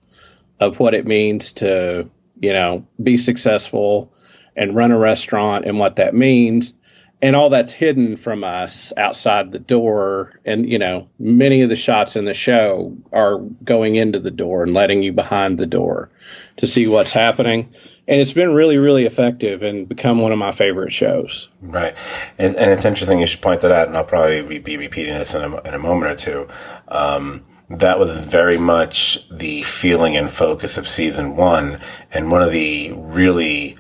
of 0.59 0.79
what 0.79 0.93
it 0.93 1.07
means 1.07 1.53
to 1.53 2.09
you 2.41 2.53
know 2.53 2.85
be 3.01 3.17
successful 3.17 4.11
and 4.57 4.75
run 4.75 4.91
a 4.91 4.97
restaurant 4.97 5.65
and 5.65 5.79
what 5.79 5.97
that 5.97 6.13
means 6.13 6.73
and 7.21 7.35
all 7.35 7.49
that's 7.49 7.73
hidden 7.73 8.17
from 8.17 8.43
us 8.43 8.93
outside 8.97 9.51
the 9.51 9.59
door. 9.59 10.39
And 10.45 10.69
you 10.69 10.79
know 10.79 11.09
many 11.19 11.61
of 11.61 11.69
the 11.69 11.75
shots 11.75 12.15
in 12.15 12.25
the 12.25 12.33
show 12.33 12.95
are 13.11 13.39
going 13.63 13.95
into 13.95 14.19
the 14.19 14.31
door 14.31 14.63
and 14.63 14.73
letting 14.73 15.03
you 15.03 15.13
behind 15.13 15.57
the 15.57 15.65
door 15.65 16.11
to 16.57 16.67
see 16.67 16.87
what's 16.87 17.11
happening. 17.11 17.73
And 18.07 18.21
it's 18.21 18.33
been 18.33 18.53
really 18.53 18.77
really 18.77 19.05
effective 19.05 19.63
and 19.63 19.87
become 19.87 20.19
one 20.19 20.31
of 20.31 20.37
my 20.37 20.51
favorite 20.51 20.91
shows. 20.91 21.49
Right, 21.61 21.95
and, 22.37 22.55
and 22.55 22.71
it's 22.71 22.85
interesting 22.85 23.19
you 23.19 23.27
should 23.27 23.41
point 23.41 23.61
that 23.61 23.71
out, 23.71 23.87
and 23.87 23.97
I'll 23.97 24.03
probably 24.03 24.41
re- 24.41 24.59
be 24.59 24.77
repeating 24.77 25.13
this 25.13 25.33
in 25.33 25.41
a, 25.41 25.61
in 25.61 25.73
a 25.73 25.79
moment 25.79 26.11
or 26.11 26.15
two. 26.15 26.47
Um, 26.87 27.45
that 27.69 27.97
was 27.97 28.19
very 28.19 28.57
much 28.57 29.27
the 29.29 29.63
feeling 29.63 30.15
and 30.15 30.29
focus 30.29 30.77
of 30.77 30.87
season 30.87 31.35
one, 31.35 31.79
and 32.11 32.29
one 32.29 32.43
of 32.43 32.51
the 32.51 32.91
really 32.93 33.77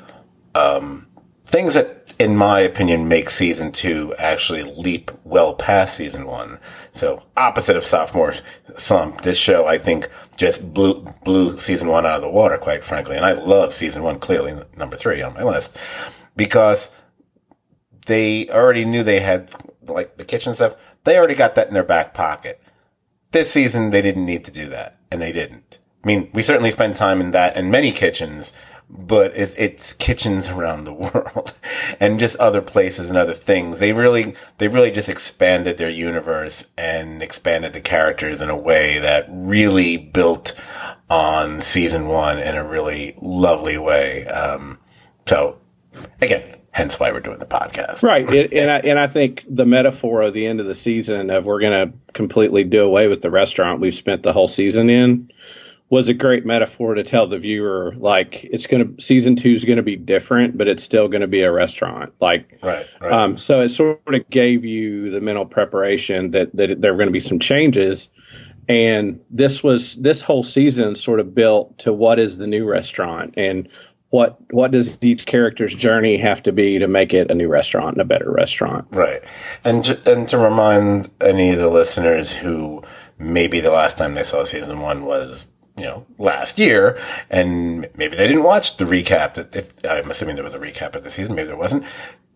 um, 0.55 1.07
things 1.45 1.75
that, 1.75 1.94
in 2.17 2.37
my 2.37 2.59
opinion, 2.59 3.07
make 3.07 3.29
season 3.29 3.71
two 3.71 4.13
actually 4.17 4.63
leap 4.63 5.11
well 5.23 5.53
past 5.53 5.97
season 5.97 6.25
one. 6.25 6.59
So 6.93 7.23
opposite 7.35 7.75
of 7.75 7.85
sophomore 7.85 8.35
slump, 8.77 9.21
this 9.21 9.37
show 9.37 9.65
I 9.65 9.77
think 9.77 10.09
just 10.37 10.73
blew 10.73 11.13
blew 11.23 11.57
season 11.59 11.87
one 11.87 12.05
out 12.05 12.17
of 12.17 12.21
the 12.21 12.29
water, 12.29 12.57
quite 12.57 12.83
frankly. 12.83 13.15
And 13.15 13.25
I 13.25 13.33
love 13.33 13.73
season 13.73 14.03
one, 14.03 14.19
clearly 14.19 14.57
number 14.77 14.95
three 14.95 15.21
on 15.21 15.33
my 15.33 15.43
list, 15.43 15.75
because 16.35 16.91
they 18.05 18.47
already 18.49 18.85
knew 18.85 19.03
they 19.03 19.19
had 19.19 19.49
like 19.83 20.17
the 20.17 20.25
kitchen 20.25 20.55
stuff. 20.55 20.75
They 21.03 21.17
already 21.17 21.35
got 21.35 21.55
that 21.55 21.67
in 21.67 21.73
their 21.73 21.83
back 21.83 22.13
pocket. 22.13 22.61
This 23.31 23.51
season, 23.51 23.89
they 23.89 24.01
didn't 24.01 24.25
need 24.25 24.45
to 24.45 24.51
do 24.51 24.69
that, 24.69 24.99
and 25.11 25.21
they 25.21 25.31
didn't. 25.31 25.79
I 26.03 26.07
mean, 26.07 26.29
we 26.33 26.43
certainly 26.43 26.71
spend 26.71 26.95
time 26.95 27.19
in 27.19 27.31
that 27.31 27.57
in 27.57 27.71
many 27.71 27.91
kitchens, 27.91 28.53
but 28.89 29.35
it's, 29.35 29.53
it's 29.55 29.93
kitchens 29.93 30.49
around 30.49 30.83
the 30.83 30.93
world 30.93 31.53
and 31.99 32.19
just 32.19 32.35
other 32.37 32.61
places 32.61 33.09
and 33.09 33.17
other 33.17 33.33
things. 33.33 33.79
They 33.79 33.91
really, 33.91 34.35
they 34.57 34.67
really 34.67 34.91
just 34.91 35.09
expanded 35.09 35.77
their 35.77 35.89
universe 35.89 36.67
and 36.77 37.21
expanded 37.21 37.73
the 37.73 37.81
characters 37.81 38.41
in 38.41 38.49
a 38.49 38.57
way 38.57 38.99
that 38.99 39.27
really 39.29 39.97
built 39.97 40.55
on 41.09 41.61
season 41.61 42.07
one 42.07 42.39
in 42.39 42.55
a 42.55 42.67
really 42.67 43.15
lovely 43.21 43.77
way. 43.77 44.25
Um, 44.27 44.79
so 45.25 45.57
again, 46.21 46.55
hence 46.71 46.99
why 46.99 47.11
we're 47.11 47.21
doing 47.21 47.39
the 47.39 47.45
podcast. 47.45 48.03
Right. 48.03 48.31
It, 48.31 48.53
and 48.57 48.69
I, 48.69 48.79
and 48.79 48.99
I 48.99 49.07
think 49.07 49.45
the 49.49 49.65
metaphor 49.65 50.21
of 50.21 50.33
the 50.33 50.45
end 50.45 50.59
of 50.59 50.65
the 50.65 50.75
season 50.75 51.29
of 51.29 51.45
we're 51.45 51.61
going 51.61 51.89
to 51.89 51.97
completely 52.13 52.63
do 52.63 52.83
away 52.83 53.07
with 53.07 53.21
the 53.21 53.31
restaurant 53.31 53.81
we've 53.81 53.95
spent 53.95 54.23
the 54.23 54.33
whole 54.33 54.47
season 54.47 54.89
in 54.89 55.31
was 55.89 56.09
a 56.09 56.13
great 56.13 56.45
metaphor 56.45 56.95
to 56.95 57.03
tell 57.03 57.27
the 57.27 57.37
viewer 57.37 57.93
like 57.97 58.43
it's 58.43 58.67
going 58.67 58.95
to 58.95 59.01
season 59.01 59.35
two 59.35 59.51
is 59.51 59.65
going 59.65 59.77
to 59.77 59.83
be 59.83 59.95
different 59.95 60.57
but 60.57 60.67
it's 60.67 60.83
still 60.83 61.07
going 61.07 61.21
to 61.21 61.27
be 61.27 61.41
a 61.41 61.51
restaurant. 61.51 62.13
Like 62.19 62.59
right, 62.63 62.87
right. 62.99 63.11
Um, 63.11 63.37
so 63.37 63.61
it 63.61 63.69
sort 63.69 64.01
of 64.07 64.29
gave 64.29 64.65
you 64.65 65.11
the 65.11 65.21
mental 65.21 65.45
preparation 65.45 66.31
that 66.31 66.55
that 66.55 66.81
there 66.81 66.91
were 66.91 66.97
going 66.97 67.09
to 67.09 67.13
be 67.13 67.19
some 67.19 67.39
changes. 67.39 68.09
And 68.67 69.21
this 69.29 69.63
was 69.63 69.95
this 69.95 70.23
whole 70.23 70.41
season 70.41 70.95
sort 70.95 71.19
of 71.19 71.35
built 71.35 71.79
to 71.79 71.93
what 71.93 72.19
is 72.19 72.39
the 72.39 72.47
new 72.47 72.65
restaurant 72.65 73.35
and 73.37 73.69
what 74.09 74.37
what 74.51 74.71
does 74.71 74.97
each 75.01 75.25
character's 75.25 75.75
journey 75.75 76.17
have 76.17 76.41
to 76.43 76.51
be 76.51 76.79
to 76.79 76.87
make 76.87 77.13
it 77.13 77.29
a 77.29 77.35
new 77.35 77.47
restaurant 77.47 77.95
and 77.95 78.01
a 78.01 78.05
better 78.05 78.31
restaurant. 78.31 78.87
Right. 78.91 79.21
And 79.63 79.87
and 80.07 80.27
to 80.29 80.37
remind 80.37 81.11
any 81.21 81.51
of 81.51 81.59
the 81.59 81.69
listeners 81.69 82.33
who 82.33 82.81
maybe 83.19 83.59
the 83.59 83.71
last 83.71 83.97
time 83.97 84.15
they 84.15 84.23
saw 84.23 84.43
season 84.43 84.79
one 84.79 85.05
was 85.05 85.45
you 85.77 85.83
know, 85.83 86.05
last 86.17 86.57
year, 86.57 86.99
and 87.29 87.89
maybe 87.95 88.15
they 88.15 88.27
didn't 88.27 88.43
watch 88.43 88.77
the 88.77 88.85
recap. 88.85 89.33
That 89.33 89.55
if 89.55 89.73
I'm 89.83 90.09
assuming 90.09 90.35
there 90.35 90.45
was 90.45 90.55
a 90.55 90.59
recap 90.59 90.95
of 90.95 91.03
the 91.03 91.09
season, 91.09 91.35
maybe 91.35 91.47
there 91.47 91.57
wasn't. 91.57 91.83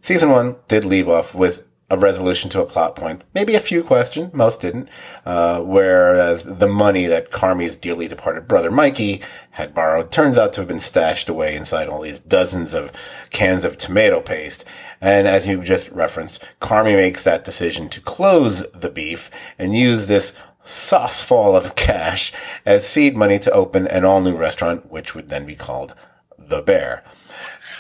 Season 0.01 0.29
one 0.29 0.55
did 0.67 0.86
leave 0.86 1.10
off 1.10 1.36
with 1.36 1.65
a 1.91 1.98
resolution 1.98 2.50
to 2.51 2.62
a 2.62 2.65
plot 2.65 2.96
point, 2.96 3.24
maybe 3.34 3.55
a 3.55 3.60
few 3.60 3.84
questions, 3.84 4.31
most 4.34 4.62
didn't. 4.62 4.88
Uh, 5.25 5.60
whereas 5.60 6.46
the 6.46 6.67
money 6.67 7.08
that 7.08 7.31
Carmy's 7.31 7.75
dearly 7.75 8.08
departed 8.08 8.48
brother 8.48 8.69
Mikey 8.69 9.22
had 9.51 9.74
borrowed 9.74 10.12
turns 10.12 10.38
out 10.38 10.53
to 10.53 10.62
have 10.62 10.67
been 10.67 10.79
stashed 10.79 11.29
away 11.29 11.55
inside 11.55 11.89
all 11.89 12.01
these 12.01 12.19
dozens 12.19 12.74
of 12.74 12.91
cans 13.31 13.65
of 13.65 13.77
tomato 13.77 14.22
paste. 14.22 14.63
And 15.01 15.27
as 15.27 15.48
you 15.48 15.63
just 15.63 15.89
referenced, 15.89 16.43
Carmy 16.62 16.96
makes 16.96 17.24
that 17.24 17.43
decision 17.46 17.89
to 17.89 18.01
close 18.01 18.63
the 18.74 18.89
beef 18.89 19.31
and 19.58 19.75
use 19.75 20.08
this 20.08 20.36
sauce 20.69 21.21
fall 21.21 21.55
of 21.55 21.75
cash 21.75 22.31
as 22.65 22.88
seed 22.88 23.17
money 23.17 23.39
to 23.39 23.51
open 23.51 23.88
an 23.88 24.05
all 24.05 24.21
new 24.21 24.35
restaurant, 24.35 24.91
which 24.91 25.15
would 25.15 25.29
then 25.29 25.45
be 25.45 25.55
called 25.55 25.95
The 26.38 26.61
Bear. 26.61 27.03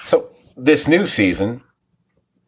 So 0.05 0.31
this 0.57 0.87
new 0.87 1.05
season, 1.05 1.61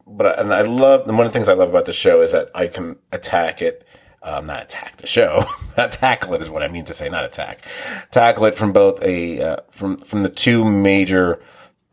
but 0.06 0.38
and 0.38 0.52
I 0.52 0.62
love 0.62 1.06
one 1.06 1.20
of 1.20 1.26
the 1.26 1.30
things 1.30 1.48
I 1.48 1.54
love 1.54 1.68
about 1.68 1.86
the 1.86 1.92
show 1.92 2.20
is 2.22 2.32
that 2.32 2.50
I 2.54 2.66
can 2.66 2.96
attack 3.12 3.62
it. 3.62 3.86
Um, 4.24 4.46
not 4.46 4.62
attack 4.62 4.98
the 4.98 5.06
show, 5.06 5.46
not 5.76 5.90
tackle 5.90 6.34
it 6.34 6.42
is 6.42 6.50
what 6.50 6.62
I 6.62 6.68
mean 6.68 6.84
to 6.84 6.94
say, 6.94 7.08
not 7.08 7.24
attack. 7.24 7.64
Tackle 8.12 8.44
it 8.44 8.54
from 8.54 8.72
both 8.72 9.02
a 9.02 9.40
uh, 9.40 9.56
from 9.70 9.96
from 9.96 10.22
the 10.22 10.28
two 10.28 10.64
major 10.64 11.40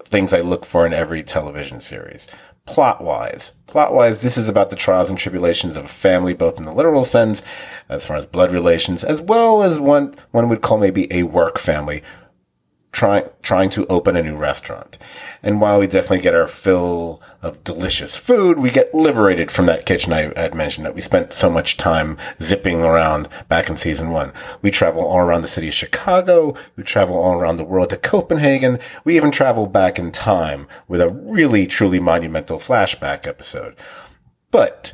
things 0.05 0.33
I 0.33 0.41
look 0.41 0.65
for 0.65 0.85
in 0.85 0.93
every 0.93 1.23
television 1.23 1.81
series 1.81 2.27
plot 2.69 3.03
wise. 3.03 3.53
Plot 3.65 3.93
wise, 3.93 4.21
this 4.21 4.37
is 4.37 4.47
about 4.47 4.69
the 4.69 4.75
trials 4.75 5.09
and 5.09 5.17
tribulations 5.17 5.75
of 5.75 5.85
a 5.85 5.87
family, 5.87 6.33
both 6.33 6.59
in 6.59 6.65
the 6.65 6.73
literal 6.73 7.03
sense, 7.03 7.41
as 7.89 8.05
far 8.05 8.17
as 8.17 8.27
blood 8.27 8.51
relations, 8.51 9.03
as 9.03 9.21
well 9.21 9.63
as 9.63 9.79
one 9.79 10.15
one 10.31 10.49
would 10.49 10.61
call 10.61 10.77
maybe 10.77 11.11
a 11.11 11.23
work 11.23 11.57
family, 11.57 12.03
trying 12.91 13.29
trying 13.41 13.69
to 13.69 13.85
open 13.87 14.15
a 14.15 14.23
new 14.23 14.35
restaurant. 14.35 14.97
And 15.41 15.61
while 15.61 15.79
we 15.79 15.87
definitely 15.87 16.21
get 16.21 16.35
our 16.35 16.47
fill 16.47 17.21
of 17.41 17.63
delicious 17.63 18.15
food, 18.15 18.59
we 18.59 18.71
get 18.71 18.93
liberated 18.93 19.51
from 19.51 19.67
that 19.67 19.85
kitchen 19.85 20.11
I 20.11 20.33
had 20.39 20.55
mentioned 20.55 20.85
that 20.85 20.95
we 20.95 21.01
spent 21.01 21.31
so 21.31 21.49
much 21.49 21.77
time 21.77 22.17
zipping 22.41 22.81
around 22.81 23.29
back 23.47 23.69
in 23.69 23.77
season 23.77 24.09
one. 24.09 24.33
We 24.61 24.71
travel 24.71 25.03
all 25.03 25.19
around 25.19 25.43
the 25.43 25.47
city 25.47 25.69
of 25.69 25.73
Chicago. 25.73 26.55
We 26.75 26.83
travel 26.83 27.17
all 27.17 27.33
around 27.33 27.57
the 27.57 27.63
world 27.63 27.91
to 27.91 27.97
Copenhagen. 27.97 28.79
We 29.03 29.15
even 29.15 29.31
travel 29.31 29.67
back 29.67 29.97
in 29.97 30.11
time 30.11 30.67
with 30.87 30.99
a 30.99 31.09
really 31.09 31.67
truly 31.67 31.99
monumental 31.99 32.59
flashback 32.59 33.25
episode. 33.25 33.75
But 34.51 34.93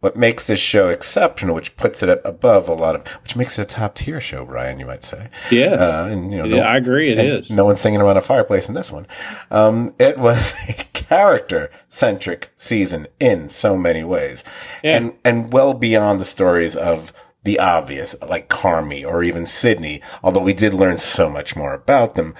what 0.00 0.16
makes 0.16 0.46
this 0.46 0.60
show 0.60 0.88
exceptional, 0.88 1.54
which 1.54 1.76
puts 1.76 2.02
it 2.02 2.20
above 2.24 2.68
a 2.68 2.74
lot 2.74 2.96
of, 2.96 3.06
which 3.22 3.36
makes 3.36 3.58
it 3.58 3.62
a 3.62 3.64
top 3.66 3.94
tier 3.94 4.20
show, 4.20 4.44
Brian, 4.46 4.80
you 4.80 4.86
might 4.86 5.02
say. 5.02 5.28
Yeah. 5.50 5.74
Uh, 5.74 6.06
and, 6.06 6.32
you 6.32 6.38
know, 6.38 6.46
no, 6.46 6.60
I 6.60 6.76
agree. 6.76 7.12
It 7.12 7.18
is. 7.18 7.50
No 7.50 7.66
one's 7.66 7.80
singing 7.80 8.00
around 8.00 8.16
a 8.16 8.22
fireplace 8.22 8.66
in 8.66 8.74
this 8.74 8.90
one. 8.90 9.06
Um, 9.50 9.94
it 9.98 10.18
was 10.18 10.54
a 10.68 10.72
character 10.94 11.70
centric 11.90 12.50
season 12.56 13.08
in 13.18 13.50
so 13.50 13.76
many 13.76 14.02
ways. 14.02 14.42
Yeah. 14.82 14.96
And, 14.96 15.12
and 15.22 15.52
well 15.52 15.74
beyond 15.74 16.18
the 16.18 16.24
stories 16.24 16.74
of 16.74 17.12
the 17.44 17.58
obvious, 17.58 18.16
like 18.22 18.48
Carmy 18.48 19.06
or 19.06 19.22
even 19.22 19.46
Sydney, 19.46 20.00
although 20.22 20.40
we 20.40 20.54
did 20.54 20.72
learn 20.72 20.98
so 20.98 21.28
much 21.28 21.56
more 21.56 21.74
about 21.74 22.14
them. 22.14 22.34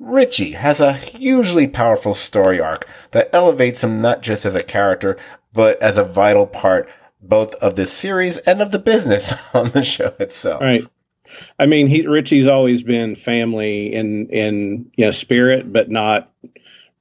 Richie 0.00 0.52
has 0.52 0.80
a 0.80 0.92
hugely 0.92 1.68
powerful 1.68 2.16
story 2.16 2.60
arc 2.60 2.88
that 3.12 3.30
elevates 3.32 3.84
him 3.84 4.00
not 4.00 4.22
just 4.22 4.44
as 4.44 4.56
a 4.56 4.62
character, 4.62 5.16
but 5.52 5.80
as 5.80 5.96
a 5.96 6.04
vital 6.04 6.46
part 6.46 6.88
both 7.28 7.54
of 7.56 7.76
this 7.76 7.92
series 7.92 8.38
and 8.38 8.60
of 8.60 8.70
the 8.70 8.78
business 8.78 9.32
on 9.54 9.70
the 9.70 9.82
show 9.82 10.14
itself. 10.18 10.60
Right. 10.60 10.84
I 11.58 11.66
mean, 11.66 11.86
he 11.86 12.06
Richie's 12.06 12.46
always 12.46 12.82
been 12.82 13.16
family 13.16 13.92
in 13.92 14.28
in 14.28 14.90
you 14.96 15.06
know 15.06 15.10
spirit, 15.10 15.72
but 15.72 15.90
not 15.90 16.30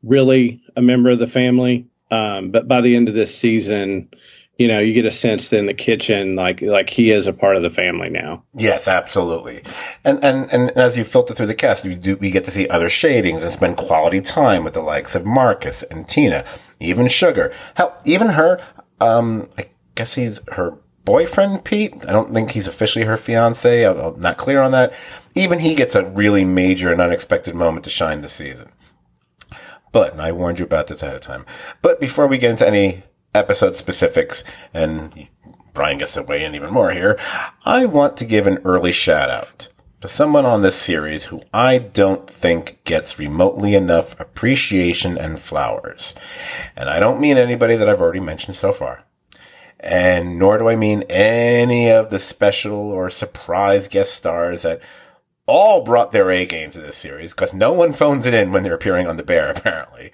really 0.01 0.61
a 0.75 0.81
member 0.81 1.09
of 1.09 1.19
the 1.19 1.27
family. 1.27 1.87
Um, 2.09 2.51
but 2.51 2.67
by 2.67 2.81
the 2.81 2.95
end 2.95 3.09
of 3.09 3.15
this 3.15 3.35
season, 3.35 4.09
you 4.57 4.67
know, 4.67 4.79
you 4.79 4.93
get 4.93 5.05
a 5.05 5.11
sense 5.11 5.51
in 5.51 5.65
the 5.65 5.73
kitchen 5.73 6.35
like 6.35 6.61
like 6.61 6.89
he 6.89 7.11
is 7.11 7.27
a 7.27 7.33
part 7.33 7.55
of 7.55 7.63
the 7.63 7.69
family 7.69 8.09
now. 8.09 8.43
Yes, 8.53 8.87
absolutely. 8.87 9.63
And 10.03 10.23
and 10.23 10.51
and 10.51 10.71
as 10.71 10.95
you 10.95 11.03
filter 11.03 11.33
through 11.33 11.47
the 11.47 11.55
cast, 11.55 11.85
you 11.85 11.95
do 11.95 12.15
we 12.17 12.29
get 12.29 12.45
to 12.45 12.51
see 12.51 12.67
other 12.67 12.89
shadings 12.89 13.41
and 13.43 13.51
spend 13.51 13.77
quality 13.77 14.21
time 14.21 14.63
with 14.63 14.73
the 14.73 14.81
likes 14.81 15.15
of 15.15 15.25
Marcus 15.25 15.83
and 15.83 16.07
Tina, 16.07 16.45
even 16.79 17.07
Sugar. 17.07 17.51
Hell, 17.75 17.97
even 18.05 18.29
her. 18.29 18.63
Um, 19.01 19.49
I 19.57 19.65
guess 19.95 20.15
he's 20.15 20.41
her 20.53 20.77
boyfriend, 21.05 21.63
Pete. 21.63 21.93
I 22.07 22.11
don't 22.11 22.33
think 22.33 22.51
he's 22.51 22.67
officially 22.67 23.05
her 23.05 23.17
fiance. 23.17 23.83
I'm 23.83 24.19
not 24.19 24.37
clear 24.37 24.61
on 24.61 24.71
that. 24.71 24.93
Even 25.35 25.59
he 25.59 25.75
gets 25.75 25.95
a 25.95 26.05
really 26.05 26.45
major 26.45 26.91
and 26.91 27.01
unexpected 27.01 27.55
moment 27.55 27.83
to 27.85 27.89
shine 27.89 28.21
this 28.21 28.33
season. 28.33 28.71
But, 29.91 30.19
I 30.19 30.31
warned 30.31 30.59
you 30.59 30.65
about 30.65 30.87
this 30.87 31.03
ahead 31.03 31.15
of 31.15 31.21
time. 31.21 31.45
But 31.81 31.99
before 31.99 32.25
we 32.25 32.37
get 32.37 32.51
into 32.51 32.67
any 32.67 33.03
episode 33.35 33.75
specifics, 33.75 34.43
and 34.73 35.27
Brian 35.73 35.99
gets 35.99 36.13
to 36.13 36.23
weigh 36.23 36.43
in 36.43 36.55
even 36.55 36.73
more 36.73 36.91
here, 36.91 37.19
I 37.63 37.85
want 37.85 38.17
to 38.17 38.25
give 38.25 38.47
an 38.47 38.59
early 38.63 38.91
shout 38.91 39.29
out 39.29 39.67
to 40.01 40.07
someone 40.07 40.45
on 40.45 40.61
this 40.61 40.75
series 40.75 41.25
who 41.25 41.43
I 41.53 41.77
don't 41.77 42.29
think 42.29 42.83
gets 42.83 43.19
remotely 43.19 43.75
enough 43.75 44.19
appreciation 44.19 45.17
and 45.17 45.39
flowers. 45.39 46.13
And 46.75 46.89
I 46.89 46.99
don't 46.99 47.21
mean 47.21 47.37
anybody 47.37 47.75
that 47.75 47.87
I've 47.87 48.01
already 48.01 48.19
mentioned 48.19 48.55
so 48.55 48.73
far 48.73 49.05
and 49.83 50.39
nor 50.39 50.57
do 50.57 50.69
I 50.69 50.75
mean 50.75 51.03
any 51.03 51.89
of 51.89 52.09
the 52.09 52.19
special 52.19 52.73
or 52.73 53.09
surprise 53.09 53.87
guest 53.87 54.13
stars 54.13 54.61
that 54.61 54.81
all 55.45 55.83
brought 55.83 56.11
their 56.13 56.31
A 56.31 56.45
game 56.45 56.71
to 56.71 56.81
this 56.81 56.97
series 56.97 57.33
because 57.33 57.53
no 57.53 57.73
one 57.73 57.91
phones 57.91 58.25
it 58.25 58.33
in 58.33 58.51
when 58.51 58.63
they're 58.63 58.73
appearing 58.73 59.07
on 59.07 59.17
The 59.17 59.23
Bear, 59.23 59.49
apparently. 59.55 60.11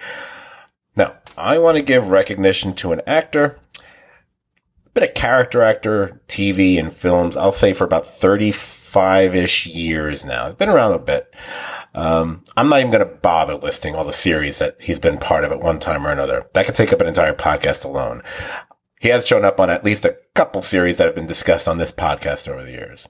Now, 0.96 1.18
I 1.38 1.58
want 1.60 1.78
to 1.78 1.86
give 1.86 2.10
recognition 2.10 2.74
to 2.76 2.92
an 2.92 3.02
actor, 3.06 3.60
a 3.78 4.90
bit 4.94 5.04
of 5.04 5.14
character 5.14 5.62
actor, 5.62 6.20
TV 6.28 6.80
and 6.80 6.92
films, 6.92 7.38
I'll 7.38 7.52
say 7.52 7.74
for 7.74 7.84
about 7.84 8.08
35 8.08 9.36
ish 9.36 9.68
years 9.68 10.26
now. 10.26 10.48
It's 10.48 10.58
been 10.58 10.70
around 10.70 10.94
a 10.94 11.00
bit. 11.00 11.34
Um, 11.94 12.44
I'm 12.58 12.70
not 12.70 12.80
even 12.80 12.92
going 12.92 13.08
to 13.08 13.16
bother 13.16 13.56
listing 13.56 13.96
all 13.96 14.04
the 14.04 14.12
series 14.12 14.60
that 14.60 14.78
he's 14.80 15.00
been 15.00 15.20
part 15.20 15.44
of 15.44 15.52
at 15.52 15.62
one 15.62 15.80
time 15.80 16.06
or 16.06 16.12
another. 16.12 16.48
That 16.54 16.66
could 16.66 16.76
take 16.76 16.92
up 16.92 17.02
an 17.02 17.08
entire 17.08 17.34
podcast 17.34 17.86
alone. 17.86 18.24
He 19.00 19.08
has 19.10 19.26
shown 19.26 19.46
up 19.46 19.60
on 19.60 19.70
at 19.70 19.84
least 19.84 20.06
a 20.06 20.18
couple 20.36 20.62
series 20.62 20.98
that 20.98 21.06
have 21.06 21.16
been 21.16 21.26
discussed 21.26 21.68
on 21.68 21.78
this 21.78 21.92
podcast 21.92 22.48
over 22.50 22.64
the 22.64 22.72
years. 22.72 23.08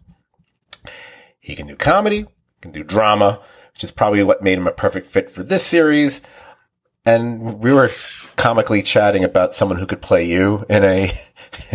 He 1.39 1.55
can 1.55 1.67
do 1.67 1.75
comedy, 1.75 2.27
can 2.61 2.71
do 2.71 2.83
drama, 2.83 3.41
which 3.73 3.83
is 3.83 3.91
probably 3.91 4.21
what 4.23 4.43
made 4.43 4.59
him 4.59 4.67
a 4.67 4.71
perfect 4.71 5.07
fit 5.07 5.29
for 5.29 5.41
this 5.43 5.65
series. 5.65 6.21
and 7.05 7.59
we 7.59 7.73
were 7.73 7.91
comically 8.35 8.83
chatting 8.83 9.23
about 9.23 9.55
someone 9.55 9.79
who 9.79 9.85
could 9.85 10.01
play 10.01 10.23
you 10.23 10.65
in 10.69 10.83
a 10.83 11.19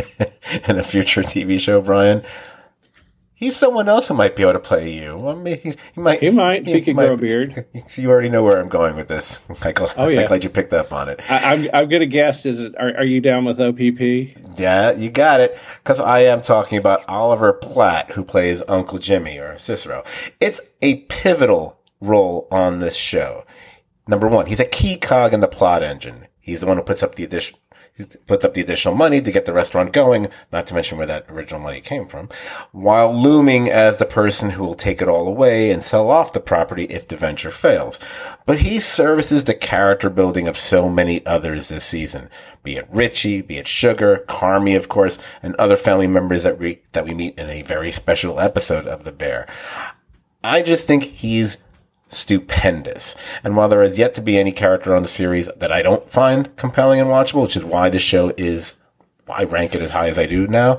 in 0.68 0.78
a 0.78 0.82
future 0.82 1.22
TV 1.22 1.58
show, 1.58 1.80
Brian. 1.80 2.22
He's 3.36 3.56
someone 3.56 3.88
else 3.88 4.06
who 4.08 4.14
might 4.14 4.36
be 4.36 4.42
able 4.44 4.52
to 4.54 4.58
play 4.60 4.92
you. 4.94 5.28
I 5.28 5.34
mean, 5.34 5.58
he, 5.60 5.74
he 5.94 6.00
might. 6.00 6.20
He 6.20 6.30
might. 6.30 6.68
If 6.68 6.74
he 6.74 6.80
could 6.82 6.96
might- 6.96 7.06
grow 7.06 7.14
a 7.14 7.16
beard. 7.16 7.66
You 7.96 8.10
already 8.10 8.28
know 8.28 8.42
where 8.42 8.60
I'm 8.60 8.68
going 8.68 8.96
with 8.96 9.08
this. 9.08 9.40
Michael. 9.64 9.90
Oh, 9.96 10.08
yeah. 10.08 10.22
I'm 10.22 10.28
glad 10.28 10.44
you 10.44 10.50
picked 10.50 10.72
up 10.72 10.92
on 10.92 11.08
it. 11.08 11.20
I, 11.28 11.52
I'm 11.52 11.68
I'm 11.74 11.88
gonna 11.88 12.06
guess. 12.06 12.46
Is 12.46 12.60
it? 12.60 12.74
Are, 12.78 12.96
are 12.98 13.04
you 13.04 13.20
down 13.20 13.44
with 13.44 13.60
OPP? 13.60 14.58
Yeah, 14.58 14.92
you 14.92 15.10
got 15.10 15.40
it. 15.40 15.58
Because 15.82 16.00
I 16.00 16.20
am 16.20 16.42
talking 16.42 16.78
about 16.78 17.06
Oliver 17.08 17.52
Platt, 17.52 18.12
who 18.12 18.24
plays 18.24 18.62
Uncle 18.68 18.98
Jimmy 18.98 19.38
or 19.38 19.58
Cicero. 19.58 20.04
It's 20.40 20.60
a 20.80 21.00
pivotal 21.02 21.80
role 22.00 22.46
on 22.50 22.78
this 22.78 22.96
show. 22.96 23.44
Number 24.06 24.28
one, 24.28 24.46
he's 24.46 24.60
a 24.60 24.64
key 24.66 24.96
cog 24.96 25.32
in 25.34 25.40
the 25.40 25.48
plot 25.48 25.82
engine. 25.82 26.26
He's 26.40 26.60
the 26.60 26.66
one 26.66 26.76
who 26.76 26.82
puts 26.82 27.02
up 27.02 27.14
the 27.14 27.24
addition, 27.24 27.56
puts 28.26 28.44
up 28.44 28.54
the 28.54 28.60
additional 28.60 28.94
money 28.94 29.22
to 29.22 29.30
get 29.30 29.44
the 29.44 29.52
restaurant 29.52 29.92
going, 29.92 30.28
not 30.50 30.66
to 30.66 30.74
mention 30.74 30.98
where 30.98 31.06
that 31.06 31.30
original 31.30 31.60
money 31.60 31.80
came 31.80 32.08
from, 32.08 32.28
while 32.72 33.14
looming 33.14 33.70
as 33.70 33.98
the 33.98 34.04
person 34.04 34.50
who 34.50 34.64
will 34.64 34.74
take 34.74 35.00
it 35.00 35.08
all 35.08 35.28
away 35.28 35.70
and 35.70 35.84
sell 35.84 36.10
off 36.10 36.32
the 36.32 36.40
property 36.40 36.84
if 36.84 37.06
the 37.06 37.16
venture 37.16 37.52
fails. 37.52 38.00
But 38.46 38.60
he 38.60 38.80
services 38.80 39.44
the 39.44 39.54
character 39.54 40.10
building 40.10 40.48
of 40.48 40.58
so 40.58 40.88
many 40.88 41.24
others 41.24 41.68
this 41.68 41.84
season, 41.84 42.28
be 42.64 42.76
it 42.76 42.88
Richie, 42.90 43.42
be 43.42 43.58
it 43.58 43.68
Sugar, 43.68 44.24
Carmy, 44.28 44.76
of 44.76 44.88
course, 44.88 45.18
and 45.40 45.54
other 45.54 45.76
family 45.76 46.08
members 46.08 46.42
that 46.42 46.58
we, 46.58 46.82
that 46.92 47.04
we 47.04 47.14
meet 47.14 47.38
in 47.38 47.48
a 47.48 47.62
very 47.62 47.92
special 47.92 48.40
episode 48.40 48.88
of 48.88 49.04
The 49.04 49.12
Bear. 49.12 49.46
I 50.42 50.62
just 50.62 50.86
think 50.86 51.04
he's 51.04 51.58
stupendous. 52.14 53.14
And 53.42 53.56
while 53.56 53.68
there 53.68 53.82
is 53.82 53.98
yet 53.98 54.14
to 54.14 54.22
be 54.22 54.38
any 54.38 54.52
character 54.52 54.94
on 54.94 55.02
the 55.02 55.08
series 55.08 55.48
that 55.56 55.72
I 55.72 55.82
don't 55.82 56.08
find 56.10 56.54
compelling 56.56 57.00
and 57.00 57.10
watchable, 57.10 57.42
which 57.42 57.56
is 57.56 57.64
why 57.64 57.90
this 57.90 58.02
show 58.02 58.32
is, 58.36 58.76
I 59.28 59.44
rank 59.44 59.74
it 59.74 59.82
as 59.82 59.90
high 59.90 60.08
as 60.08 60.18
I 60.18 60.26
do 60.26 60.46
now, 60.46 60.78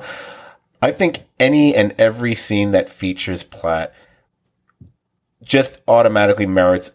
I 0.82 0.92
think 0.92 1.24
any 1.38 1.74
and 1.74 1.94
every 1.98 2.34
scene 2.34 2.70
that 2.72 2.88
features 2.88 3.42
Platt 3.42 3.92
just 5.42 5.80
automatically 5.86 6.46
merits 6.46 6.92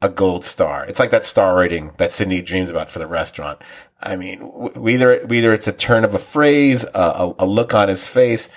a 0.00 0.08
gold 0.08 0.44
star. 0.44 0.84
It's 0.86 1.00
like 1.00 1.10
that 1.10 1.24
star 1.24 1.56
rating 1.56 1.92
that 1.98 2.12
Sydney 2.12 2.40
dreams 2.40 2.70
about 2.70 2.88
for 2.88 3.00
the 3.00 3.06
restaurant. 3.06 3.60
I 4.00 4.14
mean, 4.16 4.40
whether 4.40 5.26
either 5.32 5.52
it's 5.52 5.66
a 5.66 5.72
turn 5.72 6.04
of 6.04 6.14
a 6.14 6.18
phrase, 6.18 6.84
a, 6.94 7.00
a, 7.00 7.34
a 7.40 7.46
look 7.46 7.74
on 7.74 7.88
his 7.88 8.06
face. 8.06 8.48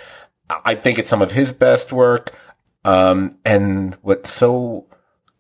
I 0.49 0.75
think 0.75 0.99
it's 0.99 1.09
some 1.09 1.21
of 1.21 1.31
his 1.31 1.51
best 1.51 1.91
work. 1.91 2.35
Um, 2.83 3.37
and 3.45 3.97
what's 4.01 4.31
so 4.31 4.85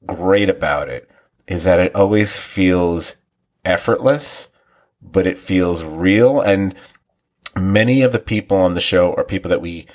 great 0.05 0.49
about 0.49 0.89
it 0.89 1.09
is 1.47 1.63
that 1.63 1.79
it 1.79 1.95
always 1.95 2.37
feels 2.37 3.15
effortless, 3.65 4.49
but 5.01 5.27
it 5.27 5.39
feels 5.39 5.83
real. 5.83 6.39
And 6.41 6.75
many 7.55 8.01
of 8.01 8.11
the 8.11 8.19
people 8.19 8.57
on 8.57 8.73
the 8.73 8.79
show 8.81 9.13
are 9.13 9.23
people 9.23 9.49
that 9.49 9.61
we 9.61 9.87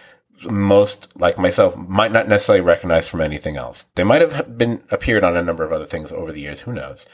most 0.42 1.08
like 1.16 1.38
myself 1.38 1.74
might 1.76 2.12
not 2.12 2.28
necessarily 2.28 2.60
recognize 2.60 3.08
from 3.08 3.22
anything 3.22 3.56
else. 3.56 3.86
They 3.94 4.04
might 4.04 4.20
have 4.20 4.58
been 4.58 4.82
appeared 4.90 5.24
on 5.24 5.36
a 5.36 5.42
number 5.42 5.64
of 5.64 5.72
other 5.72 5.86
things 5.86 6.12
over 6.12 6.30
the 6.30 6.42
years. 6.42 6.60
Who 6.60 6.72
knows? 6.72 7.06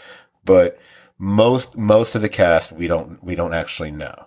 But 0.45 0.77
most, 1.19 1.77
most 1.77 2.17
of 2.17 2.23
the 2.23 2.29
cast 2.29 2.73
we 2.73 2.89
don't, 2.89 3.23
we 3.23 3.37
don't 3.37 3.55
actually 3.55 3.93
know. 3.93 4.27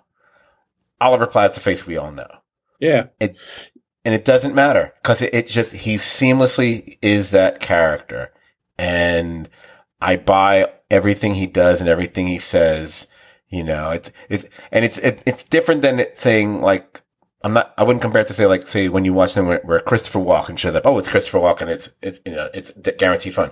Oliver 0.98 1.26
Platt's 1.26 1.58
a 1.58 1.60
face 1.60 1.86
we 1.86 1.98
all 1.98 2.10
know 2.10 2.38
Yeah. 2.80 3.08
and 3.20 3.34
it 4.02 4.24
doesn't 4.24 4.54
matter 4.54 4.94
because 5.02 5.20
it, 5.20 5.34
it 5.34 5.46
just 5.46 5.72
he 5.74 5.96
seamlessly 5.96 6.96
is 7.02 7.32
that 7.32 7.60
character 7.60 8.32
and 8.78 9.48
i 10.00 10.16
buy 10.16 10.70
everything 10.90 11.34
he 11.34 11.46
does 11.46 11.80
and 11.80 11.88
everything 11.88 12.26
he 12.26 12.38
says 12.38 13.06
you 13.48 13.62
know 13.62 13.90
it's 13.90 14.10
it's 14.28 14.44
and 14.70 14.84
it's 14.84 14.98
it, 14.98 15.22
it's 15.26 15.42
different 15.44 15.82
than 15.82 15.98
it 15.98 16.18
saying 16.18 16.60
like 16.60 17.02
i'm 17.42 17.52
not 17.52 17.72
i 17.76 17.82
wouldn't 17.82 18.02
compare 18.02 18.22
it 18.22 18.26
to 18.26 18.34
say 18.34 18.46
like 18.46 18.66
say 18.66 18.88
when 18.88 19.04
you 19.04 19.12
watch 19.12 19.34
them 19.34 19.46
where, 19.46 19.60
where 19.64 19.80
christopher 19.80 20.18
walken 20.18 20.58
shows 20.58 20.74
up 20.74 20.86
oh 20.86 20.98
it's 20.98 21.08
christopher 21.08 21.38
walken 21.38 21.68
it's 21.68 21.88
it's 22.02 22.20
you 22.24 22.32
know 22.32 22.48
it's 22.52 22.72
guaranteed 22.98 23.34
fun 23.34 23.50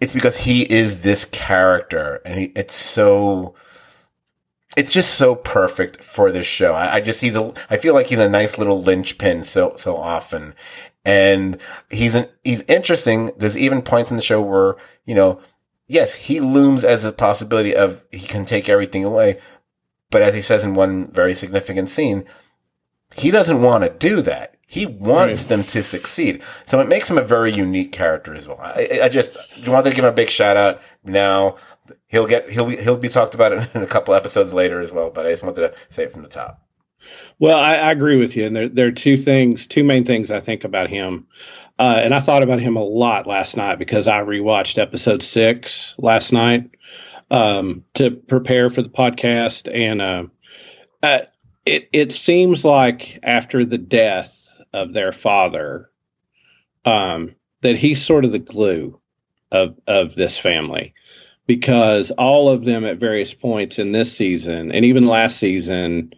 it's 0.00 0.12
because 0.12 0.38
he 0.38 0.62
is 0.62 1.00
this 1.00 1.24
character 1.24 2.20
and 2.24 2.38
he, 2.38 2.44
it's 2.54 2.74
so 2.74 3.54
it's 4.76 4.92
just 4.92 5.14
so 5.14 5.34
perfect 5.34 6.04
for 6.04 6.30
this 6.30 6.46
show. 6.46 6.74
I, 6.74 6.96
I 6.96 7.00
just 7.00 7.22
he's 7.22 7.34
a 7.34 7.52
I 7.70 7.78
feel 7.78 7.94
like 7.94 8.08
he's 8.08 8.18
a 8.18 8.28
nice 8.28 8.58
little 8.58 8.80
linchpin 8.80 9.42
so 9.44 9.74
so 9.76 9.96
often, 9.96 10.54
and 11.06 11.58
he's 11.90 12.14
an 12.14 12.28
he's 12.44 12.62
interesting. 12.62 13.30
There's 13.38 13.56
even 13.56 13.80
points 13.82 14.10
in 14.10 14.16
the 14.18 14.22
show 14.22 14.40
where 14.42 14.76
you 15.06 15.14
know, 15.14 15.40
yes, 15.86 16.14
he 16.14 16.40
looms 16.40 16.84
as 16.84 17.04
a 17.04 17.12
possibility 17.12 17.74
of 17.74 18.04
he 18.10 18.26
can 18.26 18.44
take 18.44 18.68
everything 18.68 19.04
away, 19.04 19.38
but 20.10 20.20
as 20.20 20.34
he 20.34 20.42
says 20.42 20.64
in 20.64 20.74
one 20.74 21.10
very 21.12 21.34
significant 21.34 21.88
scene, 21.88 22.24
he 23.16 23.30
doesn't 23.30 23.62
want 23.62 23.84
to 23.84 23.90
do 23.90 24.20
that. 24.22 24.52
He 24.68 24.84
wants 24.84 25.42
Right. 25.42 25.48
them 25.48 25.64
to 25.64 25.82
succeed. 25.84 26.42
So 26.66 26.80
it 26.80 26.88
makes 26.88 27.08
him 27.08 27.18
a 27.18 27.22
very 27.22 27.52
unique 27.52 27.92
character 27.92 28.34
as 28.34 28.48
well. 28.48 28.58
I, 28.60 29.00
I- 29.04 29.08
just 29.08 29.36
wanted 29.64 29.90
to 29.90 29.96
give 29.96 30.04
him 30.04 30.10
a 30.10 30.12
big 30.12 30.28
shout 30.28 30.56
out 30.56 30.80
now. 31.04 31.54
He'll 32.08 32.26
get, 32.26 32.50
he'll 32.50 32.66
be, 32.66 32.76
he'll 32.78 32.96
be 32.96 33.08
talked 33.08 33.36
about 33.36 33.52
in 33.52 33.82
a 33.82 33.86
couple 33.86 34.12
episodes 34.12 34.52
later 34.52 34.80
as 34.80 34.90
well, 34.90 35.08
but 35.10 35.24
I 35.24 35.30
just 35.30 35.44
wanted 35.44 35.60
to 35.68 35.74
say 35.88 36.02
it 36.02 36.10
from 36.12 36.22
the 36.22 36.28
top. 36.28 36.65
Well, 37.38 37.58
I, 37.58 37.74
I 37.76 37.92
agree 37.92 38.16
with 38.16 38.36
you, 38.36 38.46
and 38.46 38.56
there 38.56 38.68
there 38.68 38.86
are 38.86 38.92
two 38.92 39.16
things, 39.16 39.66
two 39.66 39.84
main 39.84 40.04
things 40.04 40.30
I 40.30 40.40
think 40.40 40.64
about 40.64 40.88
him, 40.88 41.26
uh, 41.78 42.00
and 42.02 42.14
I 42.14 42.20
thought 42.20 42.42
about 42.42 42.60
him 42.60 42.76
a 42.76 42.82
lot 42.82 43.26
last 43.26 43.56
night 43.56 43.78
because 43.78 44.08
I 44.08 44.20
rewatched 44.20 44.78
episode 44.78 45.22
six 45.22 45.94
last 45.98 46.32
night 46.32 46.70
um, 47.30 47.84
to 47.94 48.10
prepare 48.10 48.70
for 48.70 48.82
the 48.82 48.88
podcast, 48.88 49.70
and 49.72 50.00
uh, 50.00 50.24
uh, 51.02 51.26
it 51.64 51.88
it 51.92 52.12
seems 52.12 52.64
like 52.64 53.18
after 53.22 53.64
the 53.64 53.78
death 53.78 54.48
of 54.72 54.92
their 54.92 55.12
father, 55.12 55.90
um, 56.84 57.34
that 57.60 57.76
he's 57.76 58.04
sort 58.04 58.24
of 58.24 58.32
the 58.32 58.38
glue 58.38 59.00
of 59.52 59.78
of 59.86 60.14
this 60.14 60.38
family 60.38 60.94
because 61.46 62.10
all 62.10 62.48
of 62.48 62.64
them 62.64 62.84
at 62.84 62.98
various 62.98 63.32
points 63.32 63.78
in 63.78 63.92
this 63.92 64.16
season 64.16 64.72
and 64.72 64.84
even 64.84 65.06
last 65.06 65.36
season 65.38 66.12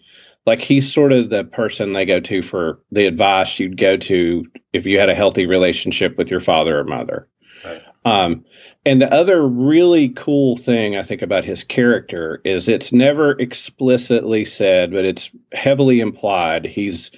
like 0.48 0.62
he's 0.62 0.90
sort 0.90 1.12
of 1.12 1.28
the 1.28 1.44
person 1.44 1.92
they 1.92 2.06
go 2.06 2.20
to 2.20 2.42
for 2.42 2.80
the 2.90 3.06
advice 3.06 3.60
you'd 3.60 3.76
go 3.76 3.98
to 3.98 4.46
if 4.72 4.86
you 4.86 4.98
had 4.98 5.10
a 5.10 5.14
healthy 5.14 5.44
relationship 5.44 6.16
with 6.16 6.30
your 6.30 6.40
father 6.40 6.78
or 6.78 6.84
mother. 6.84 7.28
Right. 7.62 7.82
Um, 8.06 8.46
and 8.86 9.02
the 9.02 9.12
other 9.12 9.46
really 9.46 10.08
cool 10.08 10.56
thing 10.56 10.96
I 10.96 11.02
think 11.02 11.20
about 11.20 11.44
his 11.44 11.64
character 11.64 12.40
is 12.44 12.66
it's 12.66 12.94
never 12.94 13.32
explicitly 13.32 14.46
said, 14.46 14.90
but 14.90 15.04
it's 15.04 15.30
heavily 15.52 16.00
implied. 16.00 16.64
He's 16.64 17.10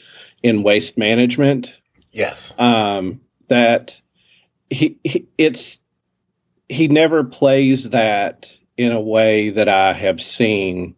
in 0.42 0.64
waste 0.64 0.98
management. 0.98 1.80
Yes. 2.10 2.52
Um, 2.58 3.20
that 3.46 4.00
he, 4.68 4.98
he 5.04 5.28
it's 5.38 5.78
he 6.68 6.88
never 6.88 7.22
plays 7.22 7.90
that 7.90 8.52
in 8.76 8.90
a 8.90 9.00
way 9.00 9.50
that 9.50 9.68
I 9.68 9.92
have 9.92 10.20
seen 10.20 10.96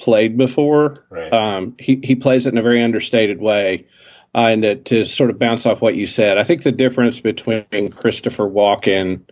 played 0.00 0.36
before. 0.36 1.04
Right. 1.10 1.32
Um, 1.32 1.76
he 1.78 2.00
he 2.02 2.16
plays 2.16 2.46
it 2.46 2.52
in 2.52 2.58
a 2.58 2.62
very 2.62 2.82
understated 2.82 3.40
way. 3.40 3.86
Uh, 4.34 4.38
and 4.46 4.62
to, 4.62 4.76
to 4.76 5.04
sort 5.04 5.30
of 5.30 5.38
bounce 5.40 5.66
off 5.66 5.80
what 5.80 5.96
you 5.96 6.06
said, 6.06 6.38
I 6.38 6.44
think 6.44 6.62
the 6.62 6.70
difference 6.70 7.18
between 7.18 7.90
Christopher 7.90 8.48
Walken 8.48 9.22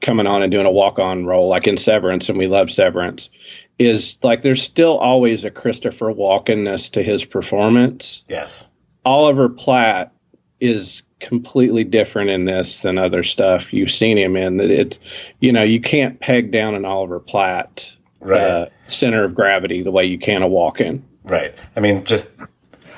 coming 0.00 0.26
on 0.28 0.42
and 0.42 0.52
doing 0.52 0.66
a 0.66 0.70
walk 0.70 1.00
on 1.00 1.26
role, 1.26 1.48
like 1.48 1.66
in 1.66 1.76
Severance, 1.76 2.28
and 2.28 2.38
we 2.38 2.46
love 2.46 2.70
Severance, 2.70 3.30
is 3.76 4.18
like 4.22 4.42
there's 4.42 4.62
still 4.62 4.98
always 4.98 5.44
a 5.44 5.50
Christopher 5.50 6.12
Walkenness 6.12 6.92
to 6.92 7.02
his 7.02 7.24
performance. 7.24 8.24
yes. 8.28 8.64
Oliver 9.04 9.48
Platt 9.48 10.12
is 10.60 11.02
completely 11.20 11.84
different 11.84 12.30
in 12.30 12.44
this 12.44 12.80
than 12.80 12.98
other 12.98 13.22
stuff 13.22 13.72
you've 13.72 13.90
seen 13.90 14.16
him 14.18 14.36
in. 14.36 14.58
That 14.58 14.70
it's, 14.70 14.98
you 15.40 15.52
know, 15.52 15.62
you 15.62 15.80
can't 15.80 16.20
peg 16.20 16.52
down 16.52 16.74
an 16.74 16.84
Oliver 16.84 17.18
Platt 17.20 17.92
Right. 18.20 18.40
uh, 18.40 18.66
center 18.86 19.24
of 19.24 19.34
gravity 19.34 19.82
the 19.82 19.90
way 19.90 20.04
you 20.04 20.18
can 20.18 20.42
a 20.42 20.48
Walken. 20.48 21.02
Right. 21.24 21.54
I 21.74 21.80
mean, 21.80 22.04
just 22.04 22.28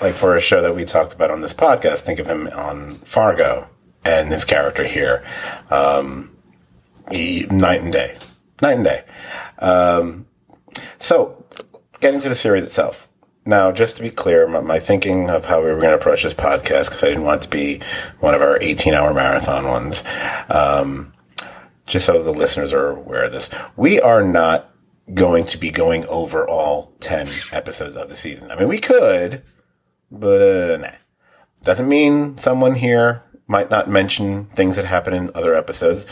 like 0.00 0.14
for 0.14 0.36
a 0.36 0.40
show 0.40 0.62
that 0.62 0.74
we 0.74 0.84
talked 0.84 1.14
about 1.14 1.30
on 1.30 1.40
this 1.40 1.54
podcast, 1.54 2.00
think 2.00 2.18
of 2.18 2.26
him 2.26 2.46
on 2.48 2.96
Fargo 2.98 3.68
and 4.04 4.30
his 4.30 4.44
character 4.44 4.84
here. 4.84 5.24
Um, 5.70 6.36
he, 7.10 7.46
night 7.50 7.82
and 7.82 7.92
day. 7.92 8.16
Night 8.60 8.76
and 8.76 8.84
day. 8.84 9.04
Um, 9.58 10.26
so, 10.98 11.44
getting 12.00 12.20
to 12.20 12.28
the 12.28 12.34
series 12.34 12.64
itself. 12.64 13.08
Now, 13.44 13.72
just 13.72 13.96
to 13.96 14.02
be 14.02 14.10
clear, 14.10 14.46
my, 14.46 14.60
my 14.60 14.78
thinking 14.78 15.30
of 15.30 15.46
how 15.46 15.60
we 15.60 15.70
were 15.70 15.80
going 15.80 15.90
to 15.90 15.96
approach 15.96 16.22
this 16.22 16.34
podcast, 16.34 16.88
because 16.88 17.02
I 17.02 17.08
didn't 17.08 17.24
want 17.24 17.42
it 17.42 17.44
to 17.44 17.50
be 17.50 17.80
one 18.20 18.34
of 18.34 18.42
our 18.42 18.60
18 18.60 18.92
hour 18.92 19.14
marathon 19.14 19.66
ones, 19.66 20.04
um, 20.50 21.14
just 21.86 22.04
so 22.04 22.22
the 22.22 22.30
listeners 22.30 22.72
are 22.72 22.90
aware 22.90 23.24
of 23.24 23.32
this, 23.32 23.48
we 23.74 24.00
are 24.00 24.22
not 24.22 24.70
going 25.14 25.46
to 25.46 25.58
be 25.58 25.70
going 25.70 26.06
over 26.06 26.46
all 26.46 26.92
10 27.00 27.28
episodes 27.52 27.96
of 27.96 28.08
the 28.08 28.16
season. 28.16 28.50
I 28.50 28.56
mean, 28.56 28.68
we 28.68 28.78
could, 28.78 29.42
but 30.10 30.42
uh, 30.42 30.76
nah. 30.76 30.90
Doesn't 31.64 31.88
mean 31.88 32.38
someone 32.38 32.76
here 32.76 33.24
might 33.46 33.70
not 33.70 33.90
mention 33.90 34.46
things 34.54 34.76
that 34.76 34.84
happen 34.84 35.14
in 35.14 35.30
other 35.34 35.54
episodes. 35.54 36.06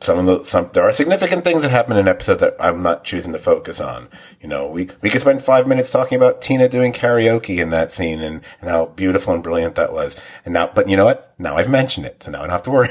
some 0.00 0.18
of 0.18 0.26
the 0.26 0.44
some 0.44 0.68
there 0.72 0.84
are 0.84 0.92
significant 0.92 1.44
things 1.44 1.62
that 1.62 1.70
happen 1.70 1.96
in 1.96 2.06
episodes 2.06 2.40
that 2.40 2.54
I'm 2.60 2.82
not 2.82 3.04
choosing 3.04 3.32
to 3.32 3.38
focus 3.38 3.80
on. 3.80 4.08
You 4.40 4.48
know, 4.48 4.68
we 4.68 4.90
we 5.00 5.10
could 5.10 5.22
spend 5.22 5.42
five 5.42 5.66
minutes 5.66 5.90
talking 5.90 6.16
about 6.16 6.40
Tina 6.42 6.68
doing 6.68 6.92
karaoke 6.92 7.60
in 7.60 7.70
that 7.70 7.90
scene 7.90 8.20
and, 8.20 8.42
and 8.60 8.70
how 8.70 8.86
beautiful 8.86 9.34
and 9.34 9.42
brilliant 9.42 9.74
that 9.76 9.92
was. 9.92 10.16
And 10.44 10.54
now, 10.54 10.70
but 10.72 10.88
you 10.88 10.96
know 10.96 11.06
what? 11.06 11.34
Now 11.38 11.56
I've 11.56 11.70
mentioned 11.70 12.06
it, 12.06 12.22
so 12.22 12.30
now 12.30 12.38
I 12.38 12.42
don't 12.42 12.50
have 12.50 12.62
to 12.64 12.70
worry. 12.70 12.90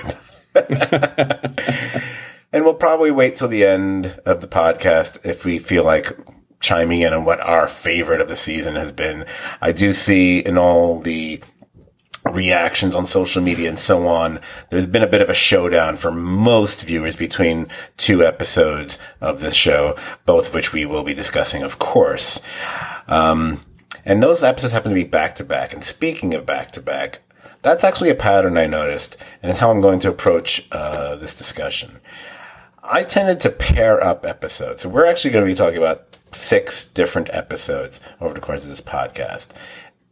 and 2.54 2.64
we'll 2.64 2.76
probably 2.76 3.12
wait 3.12 3.36
till 3.36 3.48
the 3.48 3.66
end 3.66 4.22
of 4.26 4.40
the 4.40 4.48
podcast 4.48 5.20
if 5.26 5.44
we 5.44 5.58
feel 5.58 5.84
like 5.84 6.16
chiming 6.60 7.02
in 7.02 7.12
on 7.12 7.26
what 7.26 7.42
our 7.42 7.68
favorite 7.68 8.22
of 8.22 8.28
the 8.30 8.36
season 8.36 8.76
has 8.76 8.92
been. 8.92 9.26
I 9.60 9.72
do 9.72 9.92
see 9.92 10.40
in 10.40 10.58
all 10.58 11.00
the 11.00 11.44
reactions 12.32 12.96
on 12.96 13.06
social 13.06 13.42
media 13.42 13.68
and 13.68 13.80
so 13.80 14.08
on. 14.08 14.40
There's 14.70 14.88
been 14.88 15.04
a 15.04 15.08
bit 15.08 15.22
of 15.22 15.30
a 15.30 15.34
showdown 15.34 15.98
for 15.98 16.12
most 16.12 16.84
viewers 16.84 17.16
between 17.16 17.68
two 17.98 18.26
episodes 18.26 18.98
of 19.20 19.42
this 19.42 19.56
show, 19.56 19.98
both 20.26 20.48
of 20.48 20.54
which 20.54 20.72
we 20.72 20.86
will 20.86 21.04
be 21.04 21.14
discussing, 21.14 21.64
of 21.64 21.80
course. 21.80 22.40
Um, 23.08 23.66
and 24.06 24.24
those 24.24 24.44
episodes 24.44 24.74
happen 24.74 24.92
to 24.92 24.96
be 24.96 25.04
back 25.04 25.36
to 25.36 25.44
back. 25.44 25.74
And 25.74 25.84
speaking 25.84 26.34
of 26.34 26.46
back 26.46 26.72
to 26.74 26.82
back, 26.82 27.20
that's 27.62 27.84
actually 27.84 28.10
a 28.10 28.16
pattern 28.16 28.58
I 28.58 28.68
noticed, 28.68 29.18
and 29.42 29.50
it's 29.50 29.60
how 29.60 29.72
I'm 29.72 29.82
going 29.82 30.00
to 30.02 30.10
approach 30.10 30.68
uh, 30.72 31.16
this 31.16 31.34
discussion. 31.34 32.00
I 32.84 33.04
tended 33.04 33.40
to 33.42 33.50
pair 33.50 34.04
up 34.04 34.26
episodes. 34.26 34.82
So 34.82 34.90
we're 34.90 35.06
actually 35.06 35.32
going 35.32 35.46
to 35.46 35.52
be 35.52 35.56
talking 35.56 35.78
about 35.78 36.18
six 36.34 36.86
different 36.86 37.30
episodes 37.32 38.02
over 38.20 38.34
the 38.34 38.42
course 38.42 38.64
of 38.64 38.70
this 38.70 38.82
podcast. 38.82 39.48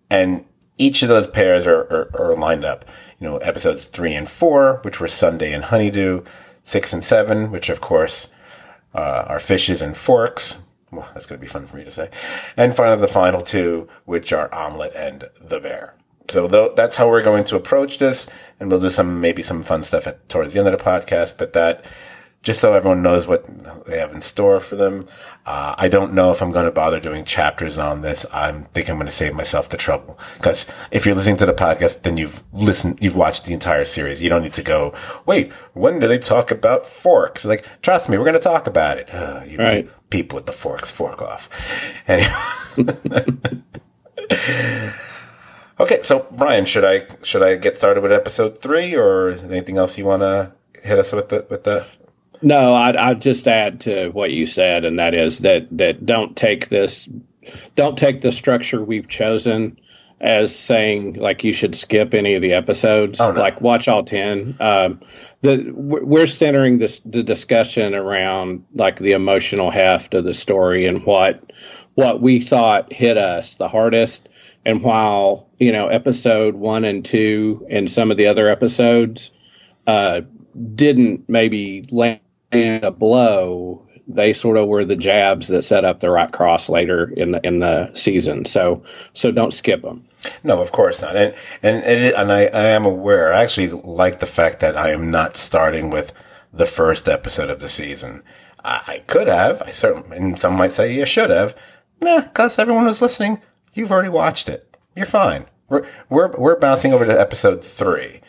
And 0.09 0.45
each 0.77 1.03
of 1.03 1.09
those 1.09 1.27
pairs 1.27 1.67
are, 1.67 1.81
are, 1.81 2.09
are, 2.13 2.35
lined 2.35 2.63
up. 2.63 2.85
You 3.19 3.27
know, 3.27 3.37
episodes 3.37 3.83
three 3.83 4.15
and 4.15 4.29
four, 4.29 4.79
which 4.83 4.99
were 4.99 5.09
Sundae 5.09 5.51
and 5.51 5.65
Honeydew, 5.65 6.23
six 6.63 6.93
and 6.93 7.03
seven, 7.03 7.51
which 7.51 7.69
of 7.69 7.81
course 7.81 8.29
uh, 8.95 9.25
are 9.27 9.39
Fishes 9.39 9.81
and 9.81 9.97
Forks. 9.97 10.59
Well, 10.91 11.09
that's 11.13 11.25
going 11.25 11.39
to 11.39 11.45
be 11.45 11.51
fun 11.51 11.67
for 11.67 11.77
me 11.77 11.83
to 11.83 11.91
say. 11.91 12.09
And 12.55 12.75
finally, 12.75 13.01
the 13.01 13.07
final 13.07 13.41
two, 13.41 13.89
which 14.05 14.31
are 14.33 14.53
Omelette 14.53 14.95
and 14.95 15.29
The 15.41 15.59
Bear. 15.59 15.95
So 16.29 16.47
th- 16.47 16.71
that's 16.75 16.95
how 16.95 17.09
we're 17.09 17.23
going 17.23 17.43
to 17.45 17.55
approach 17.55 17.97
this, 17.97 18.27
and 18.59 18.71
we'll 18.71 18.79
do 18.79 18.89
some 18.89 19.19
maybe 19.19 19.43
some 19.43 19.63
fun 19.63 19.83
stuff 19.83 20.07
at, 20.07 20.27
towards 20.29 20.53
the 20.53 20.59
end 20.59 20.69
of 20.69 20.77
the 20.77 20.83
podcast. 20.83 21.37
But 21.37 21.53
that 21.53 21.83
just 22.43 22.59
so 22.59 22.73
everyone 22.73 23.03
knows 23.03 23.27
what 23.27 23.45
they 23.85 23.99
have 23.99 24.13
in 24.13 24.21
store 24.21 24.59
for 24.59 24.75
them. 24.75 25.07
Uh, 25.45 25.75
I 25.77 25.87
don't 25.87 26.13
know 26.13 26.31
if 26.31 26.41
I'm 26.41 26.51
going 26.51 26.65
to 26.65 26.71
bother 26.71 26.99
doing 26.99 27.23
chapters 27.23 27.77
on 27.77 28.01
this. 28.01 28.25
I'm 28.31 28.65
think 28.65 28.89
I'm 28.89 28.95
going 28.95 29.05
to 29.05 29.11
save 29.11 29.33
myself 29.33 29.69
the 29.69 29.77
trouble 29.77 30.17
because 30.37 30.65
if 30.91 31.05
you're 31.05 31.15
listening 31.15 31.37
to 31.37 31.45
the 31.45 31.53
podcast, 31.53 32.01
then 32.01 32.17
you've 32.17 32.43
listened, 32.53 32.99
you've 33.01 33.15
watched 33.15 33.45
the 33.45 33.53
entire 33.53 33.85
series. 33.85 34.21
You 34.21 34.29
don't 34.29 34.43
need 34.43 34.53
to 34.53 34.63
go, 34.63 34.93
wait, 35.25 35.51
when 35.73 35.99
do 35.99 36.07
they 36.07 36.17
talk 36.17 36.51
about 36.51 36.85
forks? 36.85 37.45
Like, 37.45 37.65
trust 37.81 38.09
me, 38.09 38.17
we're 38.17 38.25
going 38.25 38.33
to 38.33 38.39
talk 38.39 38.67
about 38.67 38.97
it. 38.97 39.13
Uh, 39.13 39.43
you 39.45 39.57
right. 39.57 39.89
people 40.09 40.35
with 40.35 40.47
the 40.47 40.51
forks, 40.51 40.91
fork 40.91 41.21
off. 41.21 41.49
Anyway. 42.07 42.33
okay, 45.79 46.01
so 46.03 46.27
Brian, 46.31 46.65
should 46.65 46.85
I 46.85 47.07
should 47.23 47.43
I 47.43 47.55
get 47.55 47.75
started 47.75 48.01
with 48.01 48.11
episode 48.11 48.59
three, 48.59 48.95
or 48.95 49.31
anything 49.31 49.77
else 49.77 49.97
you 49.97 50.05
want 50.05 50.21
to 50.21 50.53
hit 50.81 50.97
us 50.97 51.11
with 51.11 51.29
the 51.29 51.45
with 51.49 51.63
the 51.63 51.85
no, 52.41 52.73
I'd, 52.73 52.95
I'd 52.95 53.21
just 53.21 53.47
add 53.47 53.81
to 53.81 54.09
what 54.09 54.31
you 54.31 54.45
said, 54.45 54.85
and 54.85 54.99
that 54.99 55.13
is 55.13 55.39
that 55.39 55.67
that 55.77 56.05
don't 56.05 56.35
take 56.35 56.69
this, 56.69 57.09
don't 57.75 57.97
take 57.97 58.21
the 58.21 58.31
structure 58.31 58.83
we've 58.83 59.07
chosen 59.07 59.77
as 60.21 60.55
saying 60.55 61.15
like 61.15 61.43
you 61.43 61.51
should 61.51 61.73
skip 61.73 62.13
any 62.13 62.35
of 62.35 62.43
the 62.43 62.53
episodes. 62.53 63.19
Oh, 63.19 63.31
no. 63.31 63.39
Like 63.41 63.59
watch 63.59 63.87
all 63.87 64.03
ten. 64.03 64.55
Um, 64.59 65.01
the 65.41 65.71
we're 65.73 66.27
centering 66.27 66.77
this 66.77 66.99
the 66.99 67.23
discussion 67.23 67.95
around 67.95 68.65
like 68.73 68.99
the 68.99 69.13
emotional 69.13 69.71
heft 69.71 70.13
of 70.13 70.23
the 70.23 70.35
story 70.35 70.85
and 70.85 71.03
what 71.05 71.51
what 71.95 72.21
we 72.21 72.39
thought 72.39 72.93
hit 72.93 73.17
us 73.17 73.55
the 73.55 73.67
hardest. 73.67 74.29
And 74.63 74.83
while 74.83 75.49
you 75.57 75.71
know 75.71 75.87
episode 75.87 76.55
one 76.55 76.85
and 76.85 77.03
two 77.03 77.65
and 77.69 77.89
some 77.89 78.11
of 78.11 78.17
the 78.17 78.27
other 78.27 78.47
episodes 78.47 79.31
uh, 79.87 80.21
didn't 80.75 81.27
maybe 81.27 81.87
land 81.89 82.20
and 82.51 82.83
a 82.83 82.91
blow, 82.91 83.87
they 84.07 84.33
sort 84.33 84.57
of 84.57 84.67
were 84.67 84.85
the 84.85 84.95
jabs 84.95 85.47
that 85.49 85.61
set 85.61 85.85
up 85.85 85.99
the 85.99 86.09
right 86.09 86.31
cross 86.31 86.69
later 86.69 87.11
in 87.15 87.31
the 87.31 87.45
in 87.45 87.59
the 87.59 87.91
season. 87.93 88.45
So 88.45 88.83
so 89.13 89.31
don't 89.31 89.53
skip 89.53 89.81
them. 89.81 90.07
No, 90.43 90.61
of 90.61 90.71
course 90.71 91.01
not. 91.01 91.15
And 91.15 91.33
and 91.63 91.83
and, 91.83 92.15
and 92.15 92.31
I, 92.31 92.41
I 92.45 92.65
am 92.67 92.85
aware. 92.85 93.33
I 93.33 93.43
actually 93.43 93.69
like 93.69 94.19
the 94.19 94.25
fact 94.25 94.59
that 94.59 94.77
I 94.77 94.91
am 94.91 95.09
not 95.11 95.35
starting 95.35 95.89
with 95.89 96.13
the 96.53 96.65
first 96.65 97.07
episode 97.07 97.49
of 97.49 97.59
the 97.59 97.69
season. 97.69 98.23
I, 98.63 98.81
I 98.87 98.99
could 99.07 99.27
have. 99.27 99.61
I 99.61 99.71
certainly. 99.71 100.17
And 100.17 100.39
some 100.39 100.55
might 100.55 100.71
say 100.71 100.93
you 100.93 101.05
should 101.05 101.29
have. 101.29 101.55
Nah, 102.01 102.21
because 102.21 102.57
everyone 102.57 102.85
who's 102.85 103.01
listening, 103.01 103.41
you've 103.73 103.91
already 103.91 104.09
watched 104.09 104.49
it. 104.49 104.75
You're 104.95 105.05
fine. 105.05 105.45
We're 105.69 105.87
we're 106.09 106.31
we're 106.31 106.59
bouncing 106.59 106.93
over 106.93 107.05
to 107.05 107.19
episode 107.19 107.63
three. 107.63 108.21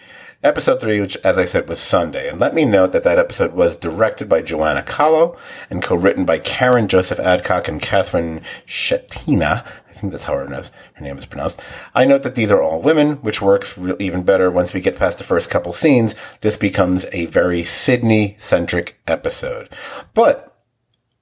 Episode 0.44 0.80
3, 0.80 1.00
which, 1.00 1.16
as 1.18 1.38
I 1.38 1.44
said, 1.44 1.68
was 1.68 1.78
Sundae. 1.78 2.28
And 2.28 2.40
let 2.40 2.52
me 2.52 2.64
note 2.64 2.90
that 2.90 3.04
that 3.04 3.18
episode 3.18 3.52
was 3.52 3.76
directed 3.76 4.28
by 4.28 4.42
Joanna 4.42 4.82
Calo 4.82 5.38
and 5.70 5.80
co-written 5.80 6.24
by 6.24 6.40
Karen 6.40 6.88
Joseph 6.88 7.20
Adcock 7.20 7.68
and 7.68 7.80
Catherine 7.80 8.40
Schetina. 8.66 9.64
I 9.88 9.92
think 9.92 10.10
that's 10.10 10.24
how 10.24 10.32
her, 10.32 10.48
her 10.48 11.00
name 11.00 11.16
is 11.16 11.26
pronounced. 11.26 11.60
I 11.94 12.04
note 12.04 12.24
that 12.24 12.34
these 12.34 12.50
are 12.50 12.60
all 12.60 12.82
women, 12.82 13.22
which 13.22 13.40
works 13.40 13.78
even 14.00 14.24
better 14.24 14.50
once 14.50 14.72
we 14.72 14.80
get 14.80 14.96
past 14.96 15.18
the 15.18 15.24
first 15.24 15.48
couple 15.48 15.72
scenes. 15.72 16.16
This 16.40 16.56
becomes 16.56 17.06
a 17.12 17.26
very 17.26 17.62
Sydney-centric 17.62 19.00
episode. 19.06 19.68
But, 20.12 20.60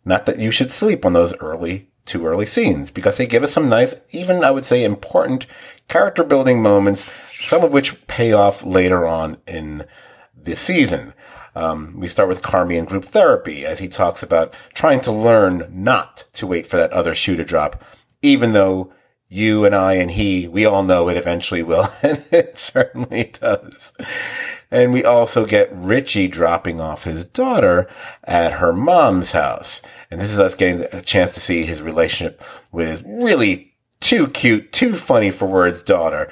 not 0.02 0.24
that 0.24 0.38
you 0.38 0.50
should 0.50 0.72
sleep 0.72 1.04
on 1.04 1.12
those 1.12 1.36
early 1.40 1.90
too 2.06 2.26
early 2.26 2.46
scenes 2.46 2.90
because 2.90 3.18
they 3.18 3.26
give 3.26 3.42
us 3.42 3.52
some 3.52 3.68
nice, 3.68 3.94
even 4.10 4.42
I 4.42 4.50
would 4.50 4.64
say 4.64 4.82
important 4.82 5.46
character 5.90 6.22
building 6.22 6.62
moments, 6.62 7.06
some 7.40 7.64
of 7.64 7.72
which 7.72 8.06
pay 8.06 8.32
off 8.32 8.64
later 8.64 9.06
on 9.06 9.36
in 9.46 9.84
the 10.40 10.54
season. 10.54 11.12
Um, 11.56 11.94
we 11.98 12.06
start 12.06 12.28
with 12.28 12.42
Carmy 12.42 12.78
in 12.78 12.84
group 12.84 13.04
therapy 13.04 13.66
as 13.66 13.80
he 13.80 13.88
talks 13.88 14.22
about 14.22 14.54
trying 14.72 15.00
to 15.00 15.10
learn 15.10 15.68
not 15.68 16.24
to 16.34 16.46
wait 16.46 16.66
for 16.66 16.76
that 16.76 16.92
other 16.92 17.12
shoe 17.12 17.34
to 17.34 17.44
drop, 17.44 17.82
even 18.22 18.52
though 18.52 18.92
you 19.28 19.64
and 19.64 19.74
I 19.74 19.94
and 19.94 20.12
he, 20.12 20.46
we 20.46 20.64
all 20.64 20.84
know 20.84 21.08
it 21.08 21.16
eventually 21.16 21.62
will, 21.62 21.88
and 22.02 22.24
it 22.30 22.56
certainly 22.56 23.32
does. 23.40 23.92
And 24.70 24.92
we 24.92 25.04
also 25.04 25.44
get 25.44 25.72
Richie 25.72 26.28
dropping 26.28 26.80
off 26.80 27.02
his 27.02 27.24
daughter 27.24 27.88
at 28.22 28.54
her 28.54 28.72
mom's 28.72 29.32
house. 29.32 29.82
And 30.08 30.20
this 30.20 30.32
is 30.32 30.38
us 30.38 30.54
getting 30.54 30.86
a 30.92 31.02
chance 31.02 31.32
to 31.32 31.40
see 31.40 31.64
his 31.64 31.82
relationship 31.82 32.40
with 32.70 33.02
really 33.04 33.69
too 34.00 34.28
cute, 34.28 34.72
too 34.72 34.96
funny 34.96 35.30
for 35.30 35.46
words 35.46 35.82
daughter. 35.82 36.30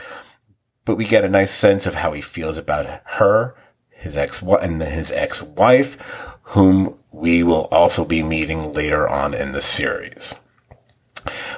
But 0.85 0.97
we 0.97 1.05
get 1.05 1.25
a 1.25 1.29
nice 1.29 1.51
sense 1.51 1.87
of 1.87 1.97
how 1.97 2.13
he 2.13 2.21
feels 2.21 2.57
about 2.57 3.03
her, 3.05 3.55
his 3.91 4.17
ex 4.17 4.41
and 4.43 4.83
his 4.83 5.13
ex-wife, 5.13 5.99
whom 6.43 6.99
we 7.13 7.43
will 7.43 7.69
also 7.71 8.05
be 8.05 8.23
meeting 8.23 8.73
later 8.73 9.09
on 9.09 9.35
in 9.35 9.53
the 9.53 9.61
series. 9.61 10.35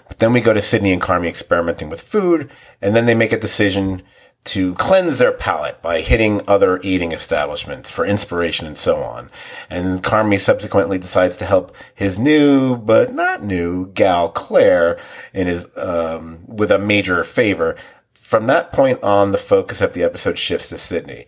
But 0.08 0.18
then 0.18 0.32
we 0.32 0.40
go 0.40 0.52
to 0.52 0.60
Sydney 0.60 0.92
and 0.92 1.00
Carmy 1.00 1.28
experimenting 1.28 1.88
with 1.88 2.02
food, 2.02 2.50
and 2.82 2.96
then 2.96 3.06
they 3.06 3.14
make 3.14 3.32
a 3.32 3.38
decision 3.38 4.02
to 4.42 4.74
cleanse 4.76 5.18
their 5.18 5.33
palate 5.33 5.83
by 5.83 6.00
hitting 6.00 6.40
other 6.48 6.81
eating 6.83 7.12
establishments 7.12 7.90
for 7.90 8.07
inspiration 8.07 8.66
and 8.66 8.79
so 8.79 9.03
on. 9.03 9.31
And 9.68 10.03
Carmy 10.03 10.40
subsequently 10.40 10.98
decides 10.98 11.37
to 11.38 11.44
help 11.44 11.74
his 11.94 12.18
new, 12.18 12.76
but 12.76 13.14
not 13.14 13.44
new, 13.44 13.92
gal 13.92 14.31
Claire 14.31 14.98
in 15.35 15.46
his, 15.46 15.66
um, 15.76 16.40
with 16.46 16.70
a 16.70 16.79
major 16.79 17.22
favor. 17.22 17.76
From 18.14 18.46
that 18.46 18.72
point 18.72 19.03
on, 19.03 19.33
the 19.33 19.38
focus 19.38 19.81
of 19.81 19.92
the 19.92 20.03
episode 20.03 20.38
shifts 20.38 20.68
to 20.70 20.79
Sydney. 20.79 21.26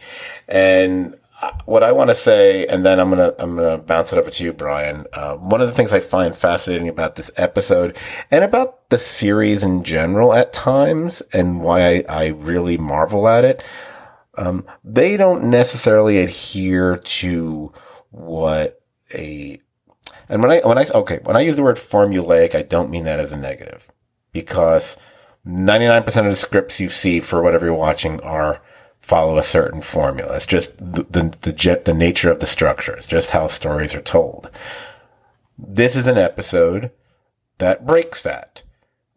And 0.48 1.16
what 1.64 1.82
I 1.82 1.92
want 1.92 2.08
to 2.10 2.14
say, 2.14 2.66
and 2.66 2.84
then 2.84 3.00
I'm 3.00 3.10
gonna 3.10 3.34
I'm 3.38 3.56
gonna 3.56 3.78
bounce 3.78 4.12
it 4.12 4.18
over 4.18 4.30
to 4.30 4.44
you, 4.44 4.52
Brian. 4.52 5.06
Uh, 5.12 5.34
one 5.34 5.60
of 5.60 5.68
the 5.68 5.74
things 5.74 5.92
I 5.92 6.00
find 6.00 6.34
fascinating 6.34 6.88
about 6.88 7.16
this 7.16 7.30
episode 7.36 7.96
and 8.30 8.44
about 8.44 8.88
the 8.90 8.98
series 8.98 9.62
in 9.62 9.84
general 9.84 10.34
at 10.34 10.52
times, 10.52 11.22
and 11.32 11.60
why 11.60 11.96
I, 11.96 12.04
I 12.08 12.26
really 12.26 12.76
marvel 12.76 13.28
at 13.28 13.44
it, 13.44 13.62
um, 14.38 14.64
they 14.84 15.16
don't 15.16 15.44
necessarily 15.44 16.18
adhere 16.18 16.96
to 16.96 17.72
what 18.10 18.80
a 19.14 19.60
and 20.28 20.42
when 20.42 20.50
I 20.50 20.60
when 20.66 20.78
I 20.78 20.86
okay 20.94 21.20
when 21.24 21.36
I 21.36 21.40
use 21.40 21.56
the 21.56 21.62
word 21.62 21.76
formulaic, 21.76 22.54
I 22.54 22.62
don't 22.62 22.90
mean 22.90 23.04
that 23.04 23.20
as 23.20 23.32
a 23.32 23.36
negative 23.36 23.90
because 24.32 24.96
99% 25.46 26.06
of 26.06 26.24
the 26.24 26.36
scripts 26.36 26.78
you 26.78 26.88
see 26.88 27.18
for 27.18 27.42
whatever 27.42 27.66
you're 27.66 27.74
watching 27.74 28.20
are 28.20 28.62
follow 29.02 29.36
a 29.36 29.42
certain 29.42 29.82
formula. 29.82 30.36
It's 30.36 30.46
just 30.46 30.78
the, 30.78 31.02
the, 31.10 31.34
the, 31.42 31.82
the 31.84 31.92
nature 31.92 32.30
of 32.30 32.40
the 32.40 32.46
structure. 32.46 32.94
It's 32.94 33.06
just 33.06 33.30
how 33.30 33.48
stories 33.48 33.94
are 33.94 34.00
told. 34.00 34.48
This 35.58 35.96
is 35.96 36.06
an 36.06 36.16
episode 36.16 36.92
that 37.58 37.84
breaks 37.84 38.22
that. 38.22 38.62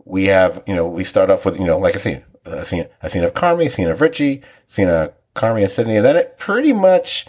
We 0.04 0.26
have, 0.26 0.64
you 0.68 0.76
know, 0.76 0.88
we 0.88 1.04
start 1.04 1.30
off 1.30 1.46
with, 1.46 1.58
you 1.58 1.66
know, 1.66 1.78
like 1.78 1.96
a 1.96 2.00
scene, 2.00 2.24
a 2.44 2.66
scene, 2.66 2.88
a 3.02 3.10
scene 3.10 3.24
of 3.24 3.34
Carmy, 3.34 3.68
a 3.68 3.70
scene 3.70 3.88
of 3.88 4.02
Richie, 4.02 4.42
a 4.68 4.72
scene 4.72 4.90
of 4.90 5.14
Carmy 5.36 5.62
and 5.62 5.72
Sydney, 5.72 5.98
and 5.98 6.06
then 6.06 6.16
it 6.16 6.38
pretty 6.38 6.74
much 6.74 7.26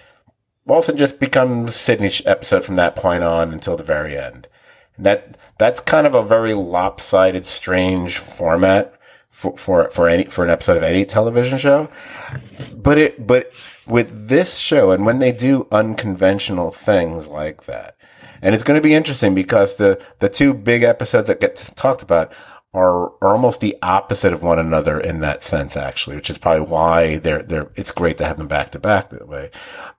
Walson 0.66 0.96
just 0.96 1.20
becomes 1.20 1.76
Sydney's 1.76 2.26
episode 2.26 2.64
from 2.64 2.76
that 2.76 2.96
point 2.96 3.22
on 3.22 3.52
until 3.52 3.76
the 3.76 3.84
very 3.84 4.18
end. 4.18 4.48
And 4.96 5.06
that 5.06 5.38
that's 5.58 5.80
kind 5.80 6.06
of 6.06 6.14
a 6.14 6.22
very 6.22 6.54
lopsided, 6.54 7.46
strange 7.46 8.18
format 8.18 8.98
for 9.36 9.54
for 9.58 9.90
for 9.90 10.08
any 10.08 10.24
for 10.24 10.44
an 10.44 10.50
episode 10.50 10.78
of 10.78 10.82
any 10.82 11.04
television 11.04 11.58
show. 11.58 11.90
But 12.74 12.96
it 12.96 13.26
but 13.26 13.52
with 13.86 14.28
this 14.28 14.56
show 14.56 14.92
and 14.92 15.04
when 15.04 15.18
they 15.18 15.30
do 15.30 15.68
unconventional 15.70 16.70
things 16.70 17.26
like 17.26 17.66
that, 17.66 17.96
and 18.40 18.54
it's 18.54 18.64
going 18.64 18.80
to 18.80 18.88
be 18.88 18.94
interesting 18.94 19.34
because 19.34 19.76
the 19.76 20.02
the 20.20 20.30
two 20.30 20.54
big 20.54 20.82
episodes 20.82 21.28
that 21.28 21.40
get 21.40 21.56
talked 21.76 22.02
about 22.02 22.32
are, 22.72 23.12
are 23.22 23.28
almost 23.28 23.60
the 23.60 23.76
opposite 23.82 24.32
of 24.32 24.42
one 24.42 24.58
another 24.58 24.98
in 24.98 25.20
that 25.20 25.42
sense, 25.42 25.76
actually, 25.76 26.16
which 26.16 26.28
is 26.28 26.36
probably 26.36 26.66
why 26.66 27.16
they're, 27.16 27.42
they're, 27.42 27.70
it's 27.74 27.90
great 27.90 28.18
to 28.18 28.26
have 28.26 28.36
them 28.36 28.48
back 28.48 28.70
to 28.70 28.78
back 28.78 29.08
that 29.08 29.26
way. 29.26 29.50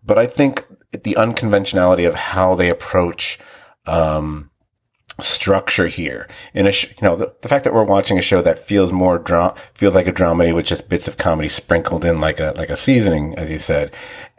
But 0.05 0.19
I 0.19 0.27
think 0.27 0.63
the 0.91 1.15
unconventionality 1.15 2.07
of 2.07 2.13
how 2.13 2.53
they 2.53 2.69
approach, 2.69 3.39
um, 3.87 4.51
structure 5.21 5.87
here. 5.87 6.27
In 6.53 6.67
a 6.67 6.71
sh- 6.71 6.89
you 6.89 7.07
know 7.07 7.15
the, 7.15 7.33
the, 7.41 7.49
fact 7.49 7.63
that 7.63 7.73
we're 7.73 7.83
watching 7.83 8.17
a 8.17 8.21
show 8.21 8.41
that 8.41 8.59
feels 8.59 8.91
more 8.91 9.17
dra- 9.17 9.55
feels 9.73 9.95
like 9.95 10.07
a 10.07 10.13
dramedy 10.13 10.53
with 10.53 10.65
just 10.65 10.89
bits 10.89 11.07
of 11.07 11.17
comedy 11.17 11.49
sprinkled 11.49 12.05
in 12.05 12.19
like 12.19 12.39
a 12.39 12.53
like 12.55 12.69
a 12.69 12.77
seasoning 12.77 13.35
as 13.35 13.49
you 13.49 13.57
said 13.57 13.91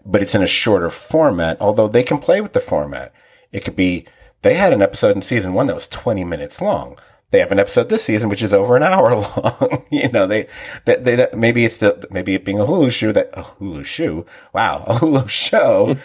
but 0.07 0.23
it's 0.23 0.35
in 0.35 0.43
a 0.43 0.47
shorter 0.47 0.91
format 0.91 1.57
although 1.61 1.89
they 1.89 2.03
can 2.03 2.19
play 2.19 2.41
with 2.41 2.53
the 2.53 2.61
format. 2.61 3.13
It 3.51 3.65
could 3.65 3.77
be 3.77 4.07
they 4.43 4.55
had 4.55 4.73
an 4.73 4.83
episode 4.83 5.17
in 5.17 5.23
season 5.23 5.53
1 5.53 5.67
that 5.67 5.75
was 5.75 5.89
20 5.89 6.23
minutes 6.25 6.61
long 6.61 6.99
they 7.31 7.41
have 7.41 7.53
an 7.53 7.59
episode 7.59 7.91
this 7.91 8.05
season 8.05 8.31
which 8.31 8.43
is 8.43 8.55
over 8.55 8.77
an 8.77 8.83
hour 8.83 9.15
long. 9.15 9.87
you 9.91 10.09
know, 10.09 10.27
they, 10.27 10.47
that 10.87 11.05
they, 11.05 11.15
they, 11.15 11.29
maybe 11.35 11.65
it's 11.65 11.77
the, 11.77 12.07
maybe 12.11 12.35
it 12.35 12.45
being 12.45 12.59
a 12.59 12.65
Hulu 12.65 12.91
show 12.91 13.13
that, 13.13 13.31
a 13.35 13.43
Hulu 13.43 13.85
show, 13.85 14.25
wow, 14.55 14.85
a 14.87 14.95
Hulu 14.95 15.29
show, 15.29 15.97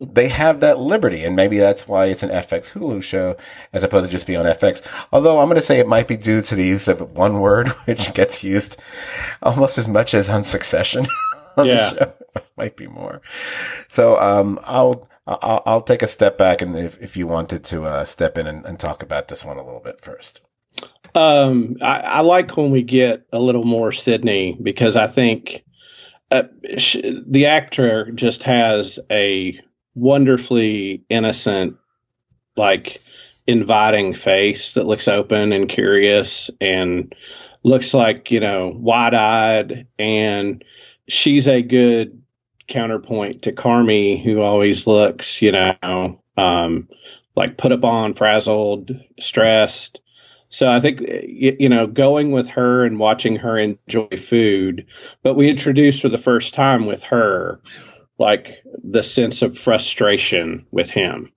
they 0.00 0.28
have 0.28 0.60
that 0.60 0.78
liberty. 0.78 1.24
And 1.24 1.36
maybe 1.36 1.58
that's 1.58 1.86
why 1.86 2.06
it's 2.06 2.22
an 2.22 2.30
FX 2.30 2.72
Hulu 2.72 3.02
show 3.02 3.36
as 3.72 3.82
opposed 3.82 4.06
to 4.06 4.12
just 4.12 4.26
being 4.26 4.38
on 4.38 4.46
FX. 4.46 4.82
Although 5.12 5.40
I'm 5.40 5.48
going 5.48 5.56
to 5.56 5.62
say 5.62 5.78
it 5.78 5.88
might 5.88 6.08
be 6.08 6.16
due 6.16 6.40
to 6.40 6.54
the 6.54 6.66
use 6.66 6.88
of 6.88 7.12
one 7.12 7.40
word, 7.40 7.68
which 7.84 8.12
gets 8.14 8.42
used 8.42 8.80
almost 9.42 9.76
as 9.76 9.88
much 9.88 10.14
as 10.14 10.30
on 10.30 10.44
Succession. 10.44 11.04
on 11.56 11.66
yeah. 11.66 11.76
the 11.76 11.90
show. 11.90 12.12
might 12.56 12.76
be 12.76 12.86
more. 12.86 13.20
So, 13.88 14.18
um, 14.18 14.58
I'll, 14.64 15.08
I'll, 15.26 15.62
I'll 15.66 15.80
take 15.82 16.02
a 16.02 16.06
step 16.06 16.36
back 16.36 16.62
and 16.62 16.76
if, 16.76 17.00
if 17.00 17.16
you 17.16 17.26
wanted 17.26 17.64
to 17.64 17.84
uh, 17.84 18.04
step 18.04 18.36
in 18.38 18.46
and, 18.46 18.64
and 18.64 18.80
talk 18.80 19.02
about 19.02 19.28
this 19.28 19.44
one 19.44 19.56
a 19.56 19.64
little 19.64 19.80
bit 19.80 20.00
first. 20.00 20.40
Um, 21.14 21.76
I, 21.80 22.00
I, 22.00 22.20
like 22.22 22.56
when 22.56 22.70
we 22.72 22.82
get 22.82 23.26
a 23.32 23.38
little 23.38 23.62
more 23.62 23.92
Sydney 23.92 24.58
because 24.60 24.96
I 24.96 25.06
think 25.06 25.64
uh, 26.32 26.44
the 26.60 27.46
actor 27.46 28.10
just 28.10 28.42
has 28.42 28.98
a 29.10 29.60
wonderfully 29.94 31.04
innocent, 31.08 31.76
like 32.56 33.00
inviting 33.46 34.14
face 34.14 34.74
that 34.74 34.86
looks 34.86 35.06
open 35.06 35.52
and 35.52 35.68
curious 35.68 36.50
and 36.60 37.14
looks 37.62 37.94
like 37.94 38.30
you 38.30 38.40
know 38.40 38.68
wide 38.68 39.14
eyed 39.14 39.86
and 39.98 40.64
she's 41.08 41.46
a 41.46 41.62
good 41.62 42.22
counterpoint 42.68 43.42
to 43.42 43.52
Carmy 43.52 44.22
who 44.22 44.40
always 44.40 44.86
looks 44.86 45.42
you 45.42 45.52
know 45.52 46.22
um, 46.36 46.88
like 47.36 47.58
put 47.58 47.72
upon 47.72 48.14
frazzled 48.14 48.90
stressed 49.20 50.00
so 50.48 50.70
I 50.70 50.80
think 50.80 51.00
you 51.00 51.68
know 51.68 51.86
going 51.86 52.30
with 52.30 52.48
her 52.50 52.84
and 52.84 52.98
watching 52.98 53.36
her 53.36 53.58
enjoy 53.58 54.16
food, 54.16 54.86
but 55.22 55.34
we 55.34 55.48
introduced 55.48 56.02
for 56.02 56.08
the 56.08 56.18
first 56.18 56.54
time 56.54 56.86
with 56.86 57.02
her 57.04 57.60
like 58.18 58.62
the 58.82 59.02
sense 59.02 59.42
of 59.42 59.58
frustration 59.58 60.66
with 60.70 60.90
him, 60.90 61.32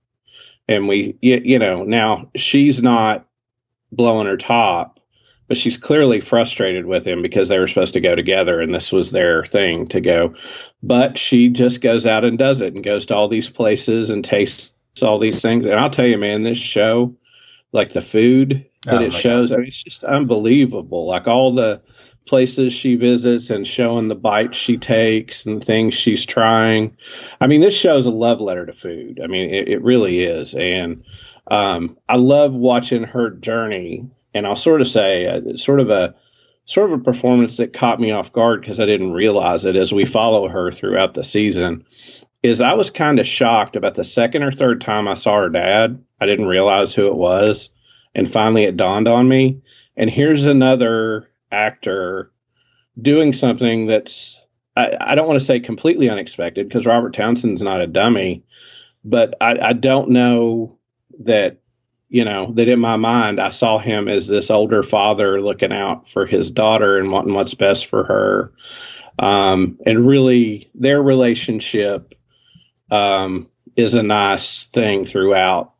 and 0.67 0.87
we 0.87 1.17
you 1.21 1.59
know 1.59 1.83
now 1.83 2.29
she's 2.35 2.81
not 2.81 3.27
blowing 3.91 4.27
her 4.27 4.37
top, 4.37 4.99
but 5.47 5.57
she's 5.57 5.77
clearly 5.77 6.21
frustrated 6.21 6.85
with 6.85 7.07
him 7.07 7.21
because 7.21 7.47
they 7.49 7.57
were 7.57 7.67
supposed 7.67 7.93
to 7.93 8.01
go 8.01 8.13
together 8.13 8.61
and 8.61 8.75
this 8.75 8.91
was 8.91 9.09
their 9.11 9.45
thing 9.45 9.85
to 9.87 10.01
go, 10.01 10.35
but 10.83 11.17
she 11.17 11.49
just 11.49 11.81
goes 11.81 12.05
out 12.05 12.25
and 12.25 12.37
does 12.37 12.61
it 12.61 12.75
and 12.75 12.83
goes 12.83 13.07
to 13.07 13.15
all 13.15 13.29
these 13.29 13.49
places 13.49 14.09
and 14.09 14.23
tastes 14.23 14.71
all 15.01 15.19
these 15.19 15.41
things, 15.41 15.65
and 15.65 15.79
I'll 15.79 15.89
tell 15.89 16.07
you, 16.07 16.17
man, 16.17 16.43
this 16.43 16.57
show 16.57 17.15
like 17.71 17.93
the 17.93 18.01
food 18.01 18.66
that 18.83 19.01
oh, 19.01 19.05
it 19.05 19.13
shows. 19.13 19.49
God. 19.49 19.55
I 19.55 19.59
mean, 19.59 19.67
it's 19.67 19.83
just 19.83 20.03
unbelievable. 20.03 21.07
Like 21.07 21.27
all 21.27 21.53
the 21.53 21.81
places 22.25 22.73
she 22.73 22.95
visits 22.95 23.49
and 23.49 23.65
showing 23.65 24.07
the 24.07 24.15
bites 24.15 24.57
she 24.57 24.77
takes 24.77 25.45
and 25.45 25.63
things 25.63 25.95
she's 25.95 26.25
trying. 26.25 26.97
I 27.39 27.47
mean, 27.47 27.61
this 27.61 27.73
shows 27.73 28.05
a 28.05 28.11
love 28.11 28.41
letter 28.41 28.65
to 28.65 28.73
food. 28.73 29.19
I 29.23 29.27
mean, 29.27 29.53
it, 29.53 29.67
it 29.69 29.81
really 29.81 30.23
is. 30.23 30.53
And 30.53 31.03
um, 31.49 31.97
I 32.07 32.17
love 32.17 32.53
watching 32.53 33.03
her 33.03 33.29
journey. 33.29 34.09
And 34.33 34.45
I'll 34.45 34.55
sort 34.55 34.81
of 34.81 34.87
say, 34.87 35.25
uh, 35.25 35.57
sort 35.57 35.79
of 35.79 35.89
a 35.89 36.15
sort 36.65 36.91
of 36.91 36.99
a 36.99 37.03
performance 37.03 37.57
that 37.57 37.73
caught 37.73 37.99
me 37.99 38.11
off 38.11 38.33
guard 38.33 38.59
because 38.59 38.79
I 38.79 38.85
didn't 38.85 39.13
realize 39.13 39.65
it 39.65 39.77
as 39.77 39.93
we 39.93 40.05
follow 40.05 40.47
her 40.49 40.71
throughout 40.71 41.13
the 41.13 41.23
season. 41.23 41.85
Is 42.43 42.61
I 42.61 42.73
was 42.73 42.91
kind 42.91 43.19
of 43.19 43.25
shocked 43.25 43.75
about 43.75 43.95
the 43.95 44.03
second 44.03 44.43
or 44.43 44.51
third 44.51 44.81
time 44.81 45.07
I 45.07 45.15
saw 45.15 45.37
her 45.37 45.49
dad. 45.49 46.03
I 46.21 46.25
didn't 46.27 46.45
realize 46.45 46.93
who 46.93 47.07
it 47.07 47.15
was 47.15 47.71
and 48.17 48.29
finally 48.29 48.63
it 48.63 48.75
dawned 48.75 49.07
on 49.07 49.29
me. 49.29 49.61
And 49.95 50.09
here's 50.09 50.45
another 50.45 51.29
actor 51.51 52.31
doing 52.99 53.31
something 53.31 53.85
that's 53.85 54.41
I, 54.75 54.97
I 54.99 55.15
don't 55.15 55.27
want 55.27 55.39
to 55.39 55.45
say 55.45 55.59
completely 55.59 56.09
unexpected 56.09 56.67
because 56.67 56.85
Robert 56.85 57.13
Townsend's 57.13 57.61
not 57.61 57.81
a 57.81 57.87
dummy, 57.87 58.43
but 59.05 59.35
I, 59.39 59.57
I 59.69 59.73
don't 59.73 60.09
know 60.09 60.77
that 61.19 61.59
you 62.09 62.25
know 62.25 62.53
that 62.53 62.67
in 62.67 62.79
my 62.79 62.95
mind 62.95 63.39
I 63.39 63.51
saw 63.51 63.77
him 63.77 64.07
as 64.07 64.27
this 64.27 64.49
older 64.49 64.81
father 64.81 65.41
looking 65.41 65.71
out 65.71 66.09
for 66.09 66.25
his 66.25 66.51
daughter 66.51 66.97
and 66.97 67.11
wanting 67.11 67.33
what's 67.33 67.53
best 67.53 67.85
for 67.85 68.03
her. 68.03 68.53
Um, 69.19 69.79
and 69.85 70.07
really, 70.07 70.69
their 70.75 71.01
relationship 71.01 72.13
um, 72.91 73.49
is 73.75 73.93
a 73.93 74.03
nice 74.03 74.67
thing 74.67 75.05
throughout 75.05 75.73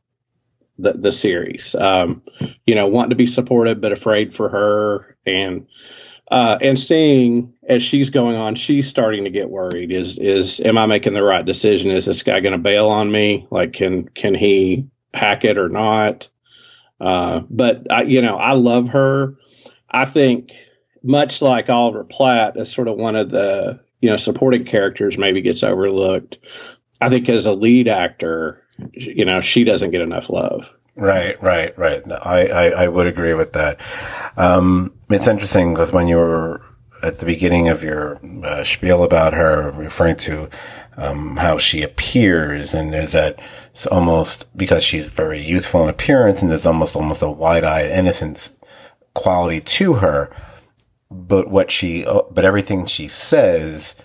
the, 0.78 0.94
the 0.94 1.12
series. 1.12 1.76
Um, 1.76 2.22
you 2.66 2.76
know, 2.76 2.88
wanting 2.88 3.12
to 3.12 3.16
be 3.16 3.28
supportive 3.28 3.82
but 3.82 3.92
afraid 3.92 4.36
for 4.36 4.50
her, 4.50 5.18
and 5.26 5.68
uh, 6.30 6.58
and 6.62 6.78
seeing 6.78 7.54
as 7.68 7.82
she's 7.82 8.10
going 8.10 8.36
on, 8.36 8.56
she's 8.56 8.88
starting 8.88 9.24
to 9.24 9.30
get 9.30 9.50
worried. 9.50 9.92
Is 9.92 10.18
is 10.18 10.60
am 10.60 10.78
I 10.78 10.86
making 10.86 11.13
the 11.13 11.24
right 11.24 11.46
decision? 11.46 11.92
Is 11.92 12.06
this 12.06 12.24
guy 12.24 12.40
going 12.40 12.54
to 12.54 12.58
bail 12.58 12.88
on 12.88 13.12
me? 13.12 13.48
Like, 13.50 13.74
can 13.74 14.08
can 14.10 14.36
he 14.36 14.88
hack 15.13 15.46
it 15.46 15.58
or 15.58 15.70
not? 15.70 16.30
Uh, 17.00 17.42
but 17.50 17.92
I, 17.92 18.04
you 18.04 18.22
know, 18.22 18.38
I 18.38 18.54
love 18.54 18.90
her. 18.90 19.36
I 19.90 20.06
think 20.06 20.52
much 21.04 21.42
like 21.42 21.70
Oliver 21.70 22.04
Platt 22.04 22.58
is 22.58 22.72
sort 22.72 22.88
of 22.88 22.98
one 22.98 23.16
of 23.16 23.30
the 23.30 23.80
you 24.02 24.10
know 24.10 24.18
supporting 24.18 24.66
characters 24.66 25.18
maybe 25.18 25.42
gets 25.42 25.63
overlooked. 25.63 26.40
I 27.00 27.10
think 27.10 27.30
as 27.30 27.46
a 27.46 27.54
lead 27.54 27.88
actor, 27.88 28.63
you 28.94 29.26
know, 29.26 29.42
she 29.42 29.63
doesn't 29.63 29.92
get 29.92 30.02
enough 30.02 30.30
love. 30.30 30.74
Right, 30.96 31.42
right, 31.42 31.78
right. 31.78 32.04
I, 32.12 32.48
I, 32.48 32.63
I 32.84 32.88
would 32.88 33.06
agree 33.06 33.36
with 33.36 33.54
that. 33.54 33.80
Um, 34.36 34.94
it's 35.10 35.28
interesting 35.28 35.74
because 35.74 35.92
when 35.92 36.08
you 36.08 36.18
were 36.18 36.62
at 37.04 37.20
the 37.20 37.26
beginning 37.26 37.70
of 37.70 37.84
your 37.84 38.20
uh, 38.44 38.63
spiel 38.63 39.04
about 39.04 39.34
her 39.34 39.72
referring 39.72 40.16
to 40.16 40.50
um, 40.98 41.38
how 41.38 41.58
she 41.58 41.84
appears 41.84 42.74
and 42.74 42.92
there's 42.92 43.12
that 43.12 43.40
almost 43.92 44.48
because 44.58 44.84
she's 44.84 45.08
very 45.08 45.40
youthful 45.40 45.84
in 45.84 45.90
appearance 45.90 46.42
and 46.42 46.50
there's 46.50 46.66
almost 46.66 46.96
almost 46.96 47.22
a 47.22 47.30
wide-eyed 47.30 47.92
innocence 47.92 48.56
quality 49.13 49.62
to 49.62 49.96
her 49.96 50.36
but 51.12 51.50
what 51.50 51.70
she 51.70 52.04
uh, 52.06 52.22
but 52.32 52.44
everything 52.44 52.86
she 52.86 53.08
says 53.08 53.96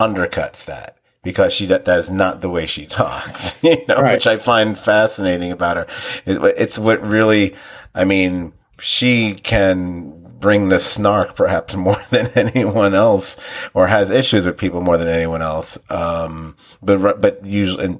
undercuts 0.00 0.64
that 0.64 0.96
because 1.22 1.52
she 1.52 1.66
that, 1.66 1.84
that 1.84 1.98
is 1.98 2.10
not 2.10 2.40
the 2.40 2.50
way 2.50 2.66
she 2.66 2.86
talks, 2.86 3.62
you 3.62 3.84
know, 3.86 3.96
right. 3.96 4.14
which 4.14 4.26
I 4.26 4.36
find 4.36 4.78
fascinating 4.78 5.52
about 5.52 5.76
her. 5.76 5.86
It, 6.26 6.42
it's 6.56 6.78
what 6.78 7.02
really, 7.02 7.54
I 7.94 8.04
mean, 8.04 8.52
she 8.78 9.34
can 9.34 10.20
bring 10.40 10.70
the 10.70 10.80
snark 10.80 11.36
perhaps 11.36 11.74
more 11.76 12.02
than 12.10 12.28
anyone 12.28 12.94
else, 12.94 13.36
or 13.74 13.86
has 13.88 14.10
issues 14.10 14.46
with 14.46 14.58
people 14.58 14.80
more 14.80 14.96
than 14.96 15.08
anyone 15.08 15.42
else. 15.42 15.78
Um, 15.90 16.56
but 16.82 17.20
but 17.20 17.44
usually, 17.44 17.98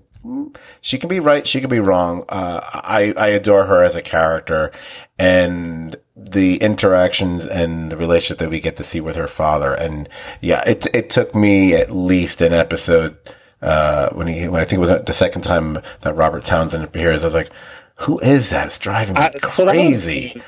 she 0.80 0.98
can 0.98 1.08
be 1.08 1.20
right, 1.20 1.46
she 1.46 1.60
can 1.60 1.70
be 1.70 1.80
wrong. 1.80 2.24
Uh, 2.28 2.60
I 2.62 3.12
I 3.16 3.28
adore 3.28 3.66
her 3.66 3.82
as 3.84 3.94
a 3.94 4.02
character, 4.02 4.72
and 5.18 5.96
the 6.22 6.56
interactions 6.58 7.46
and 7.46 7.90
the 7.90 7.96
relationship 7.96 8.38
that 8.38 8.50
we 8.50 8.60
get 8.60 8.76
to 8.76 8.84
see 8.84 9.00
with 9.00 9.16
her 9.16 9.26
father. 9.26 9.72
And 9.74 10.08
yeah, 10.40 10.62
it 10.68 10.86
it 10.94 11.10
took 11.10 11.34
me 11.34 11.74
at 11.74 11.90
least 11.90 12.40
an 12.40 12.52
episode 12.52 13.16
uh, 13.62 14.10
when 14.10 14.26
he 14.26 14.46
when 14.48 14.60
I 14.60 14.64
think 14.64 14.78
it 14.78 14.80
was 14.80 15.04
the 15.04 15.12
second 15.12 15.42
time 15.42 15.78
that 16.02 16.14
Robert 16.14 16.44
Townsend 16.44 16.84
appears. 16.84 17.22
I 17.22 17.26
was 17.28 17.34
like, 17.34 17.50
"Who 17.96 18.18
is 18.20 18.50
that? 18.50 18.66
It's 18.66 18.78
driving 18.78 19.14
me 19.14 19.20
I, 19.22 19.30
crazy." 19.40 20.42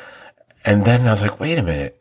And 0.64 0.84
then 0.84 1.06
I 1.06 1.10
was 1.12 1.22
like, 1.22 1.40
"Wait 1.40 1.58
a 1.58 1.62
minute." 1.62 1.98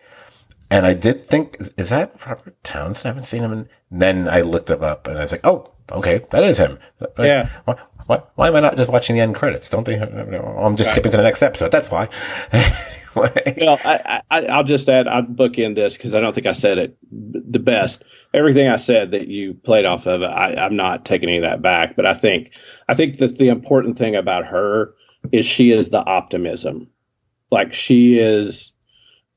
And 0.70 0.86
I 0.86 0.94
did 0.94 1.26
think, 1.28 1.58
is, 1.60 1.74
is 1.76 1.90
that 1.90 2.16
Robert 2.26 2.64
Townsend? 2.64 3.06
I 3.06 3.10
haven't 3.10 3.26
seen 3.26 3.44
him. 3.44 3.52
In, 3.52 3.70
and 3.92 4.02
then 4.02 4.30
I 4.30 4.40
looked 4.40 4.70
him 4.70 4.82
up 4.82 5.06
and 5.06 5.18
I 5.18 5.22
was 5.24 5.34
like, 5.34 5.42
oh, 5.44 5.70
okay, 5.92 6.22
that 6.32 6.46
is 6.46 6.60
him. 6.60 6.80
Yeah. 7.20 7.50
Why, 7.66 7.76
why, 8.08 8.22
why 8.36 8.48
am 8.48 8.56
I 8.56 8.62
not 8.62 8.78
just 8.78 8.90
watching 8.90 9.18
the 9.18 9.22
end 9.22 9.36
credits? 9.36 9.70
Don't 9.70 9.84
they? 9.86 10.00
I'm 10.00 10.78
just 10.78 10.88
Right. 10.88 10.92
skipping 10.94 11.12
to 11.12 11.18
the 11.18 11.24
next 11.24 11.42
episode. 11.44 11.74
That's 11.74 11.92
why. 11.92 12.08
anyway. 13.16 13.54
Well, 13.58 13.80
I, 13.84 14.22
I, 14.30 14.46
I'll 14.46 14.64
just 14.64 14.88
add, 14.90 15.08
I'll 15.08 15.24
bookend 15.24 15.76
this 15.76 15.98
because 15.98 16.14
I 16.14 16.22
don't 16.22 16.34
think 16.34 16.48
I 16.48 16.54
said 16.54 16.78
it 16.78 16.98
the 17.12 17.60
best. 17.60 18.04
Everything 18.34 18.68
I 18.68 18.78
said 18.78 19.12
that 19.12 19.28
you 19.28 19.54
played 19.54 19.86
off 19.86 20.06
of, 20.08 20.24
I, 20.24 20.56
I'm 20.56 20.76
not 20.76 21.06
taking 21.06 21.30
any 21.30 21.40
of 21.40 21.44
that 21.44 21.62
back. 21.62 21.96
But 21.96 22.06
I 22.06 22.14
think, 22.14 22.52
I 22.88 22.96
think 22.96 23.20
that 23.20 23.38
the 23.38 23.50
important 23.50 23.98
thing 23.98 24.16
about 24.16 24.46
her 24.48 24.94
is 25.32 25.46
she 25.46 25.72
is 25.72 25.90
the 25.90 26.04
optimism. 26.04 26.88
Like 27.52 27.74
she 27.74 28.18
is, 28.18 28.72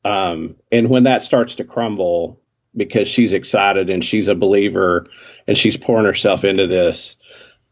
um, 0.05 0.57
and 0.71 0.89
when 0.89 1.05
that 1.05 1.23
starts 1.23 1.57
to 1.57 1.65
crumble 1.65 2.41
because 2.77 3.09
she's 3.09 3.33
excited 3.33 3.91
and 3.91 4.05
she's 4.05 4.29
a 4.29 4.35
believer 4.35 5.07
and 5.47 5.57
she's 5.57 5.77
pouring 5.77 6.07
herself 6.07 6.45
into 6.45 6.67
this, 6.67 7.17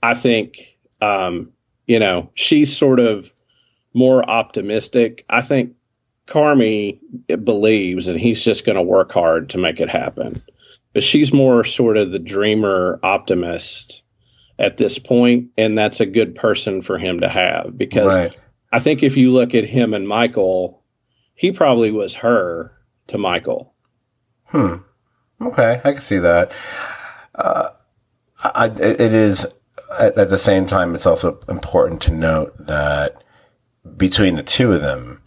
I 0.03 0.15
think, 0.15 0.77
um, 1.01 1.53
you 1.87 1.99
know, 1.99 2.31
she's 2.35 2.77
sort 2.77 3.01
of 3.01 3.31
more 3.95 4.29
optimistic. 4.29 5.25
I 5.29 5.43
think 5.43 5.75
Carmy 6.27 6.99
believes 7.45 8.09
and 8.09 8.19
he's 8.19 8.43
just 8.43 8.65
going 8.65 8.77
to 8.77 8.83
work 8.83 9.13
hard 9.13 9.51
to 9.51 9.59
make 9.59 9.81
it 9.81 9.89
happen. 9.89 10.43
But 10.93 11.03
she's 11.03 11.33
more 11.33 11.65
sort 11.65 11.97
of 11.97 12.11
the 12.11 12.19
dreamer 12.19 13.01
optimist 13.03 14.03
at 14.59 14.77
this 14.77 14.99
point, 14.99 15.51
and 15.57 15.77
that's 15.77 16.01
a 16.01 16.07
good 16.07 16.35
person 16.35 16.83
for 16.83 16.99
him 16.99 17.21
to 17.21 17.29
have 17.29 17.77
because 17.77 18.15
Right. 18.15 18.41
I 18.71 18.79
think 18.79 19.03
if 19.03 19.17
you 19.17 19.33
look 19.33 19.55
at 19.55 19.65
him 19.65 19.95
and 19.95 20.07
Michael, 20.07 20.83
he 21.35 21.53
probably 21.53 21.91
was 21.91 22.15
her 22.17 22.73
to 23.09 23.19
Michael. 23.19 23.75
Hmm. 24.45 24.77
Okay, 25.41 25.81
I 25.83 25.93
can 25.93 26.01
see 26.01 26.19
that. 26.19 26.53
Uh, 27.35 27.71
I, 28.43 28.67
it 28.67 29.01
is 29.01 29.47
at, 29.99 30.17
at 30.17 30.31
the 30.31 30.39
same 30.39 30.67
time. 30.67 30.95
It's 30.95 31.07
also 31.07 31.41
important 31.49 32.01
to 32.03 32.13
note 32.13 32.55
that 32.59 33.25
between 33.97 34.37
the 34.37 34.43
two 34.43 34.73
of 34.73 34.81
them, 34.81 35.22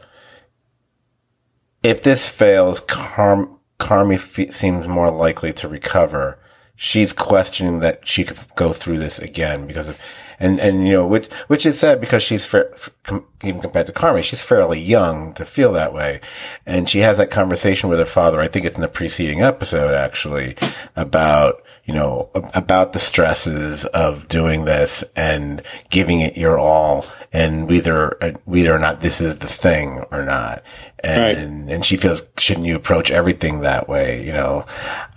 if 1.86 2.02
this 2.02 2.28
fails, 2.28 2.80
Carm, 2.80 3.60
Carmy 3.80 4.52
seems 4.52 4.88
more 4.88 5.12
likely 5.12 5.54
to 5.54 5.68
recover. 5.68 6.40
She's 6.76 7.14
questioning 7.14 7.80
that 7.80 8.08
she 8.08 8.24
could 8.24 8.40
go 8.56 8.74
through 8.74 8.98
this 8.98 9.20
again 9.20 9.68
because 9.68 9.88
of, 9.90 9.98
and, 10.40 10.60
and, 10.60 10.88
you 10.88 10.94
know, 10.94 11.08
which, 11.08 11.32
which 11.48 11.66
is 11.66 11.80
sad 11.80 12.02
because 12.02 12.24
she's 12.24 12.44
fair, 12.44 12.74
com- 13.04 13.26
even 13.44 13.62
compared 13.62 13.86
to 13.86 13.94
Carmy, 13.94 14.24
she's 14.24 14.42
fairly 14.42 14.82
young 14.82 15.34
to 15.36 15.46
feel 15.46 15.72
that 15.74 15.94
way. 15.94 16.22
And 16.66 16.90
she 16.90 17.00
has 17.00 17.18
that 17.20 17.30
conversation 17.30 17.88
with 17.88 18.00
her 18.00 18.06
father. 18.06 18.42
I 18.42 18.48
think 18.48 18.66
it's 18.66 18.76
in 18.76 18.82
the 18.82 18.88
preceding 18.88 19.42
episode, 19.44 19.94
actually, 19.94 20.58
about, 20.96 21.62
you 21.86 21.94
know, 21.94 22.32
about 22.56 22.94
the 22.94 23.00
stresses 23.00 23.86
of 23.86 24.28
doing 24.28 24.66
this 24.66 25.04
and 25.16 25.62
giving 25.90 26.20
it 26.20 26.36
your 26.36 26.58
all 26.58 27.06
and 27.32 27.70
whether, 27.70 28.24
uh, 28.24 28.32
whether 28.46 28.74
or 28.74 28.80
not 28.80 29.02
this 29.02 29.22
is 29.22 29.38
the 29.38 29.48
thing 29.48 30.04
or 30.12 30.26
not. 30.26 30.64
And, 31.04 31.22
Right. 31.22 31.38
and, 31.38 31.70
and 31.70 31.86
she 31.86 31.96
feels, 31.96 32.24
shouldn't 32.40 32.66
you 32.66 32.76
approach 32.76 33.12
everything 33.12 33.62
that 33.62 33.88
way, 33.88 34.26
you 34.26 34.34
know? 34.34 34.66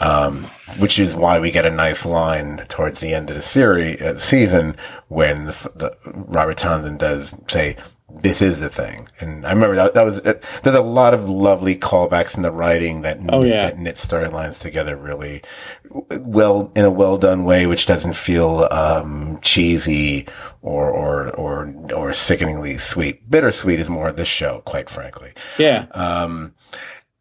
Um, 0.00 0.50
which 0.76 0.98
is 0.98 1.14
why 1.14 1.38
we 1.38 1.50
get 1.50 1.64
a 1.64 1.70
nice 1.70 2.04
line 2.04 2.58
towards 2.68 3.00
the 3.00 3.14
end 3.14 3.30
of 3.30 3.36
the 3.36 3.42
series, 3.42 4.02
uh, 4.02 4.18
season 4.18 4.76
when 5.08 5.46
the, 5.46 5.70
the, 5.74 5.96
Robert 6.04 6.58
Townsend 6.58 6.98
does 6.98 7.34
say, 7.46 7.76
this 8.10 8.40
is 8.40 8.60
the 8.60 8.70
thing. 8.70 9.08
And 9.20 9.46
I 9.46 9.50
remember 9.50 9.76
that, 9.76 9.94
that 9.94 10.04
was, 10.04 10.18
it, 10.18 10.42
there's 10.62 10.74
a 10.76 10.80
lot 10.80 11.12
of 11.14 11.28
lovely 11.28 11.76
callbacks 11.76 12.36
in 12.36 12.42
the 12.42 12.50
writing 12.50 13.02
that, 13.02 13.18
Oh, 13.28 13.44
yeah. 13.44 13.62
that 13.62 13.78
knit 13.78 13.96
storylines 13.96 14.58
together 14.60 14.96
really 14.96 15.42
well, 16.20 16.72
in 16.74 16.84
a 16.84 16.90
well 16.90 17.18
done 17.18 17.44
way, 17.44 17.66
which 17.66 17.86
doesn't 17.86 18.14
feel, 18.14 18.66
um, 18.70 19.38
cheesy 19.42 20.26
or, 20.62 20.90
or, 20.90 21.30
or, 21.30 21.74
or 21.94 22.12
sickeningly 22.14 22.78
sweet. 22.78 23.28
Bittersweet 23.30 23.78
is 23.78 23.88
more 23.90 24.10
this 24.10 24.28
show, 24.28 24.62
quite 24.64 24.88
frankly. 24.88 25.32
Yeah. 25.58 25.86
Um, 25.92 26.54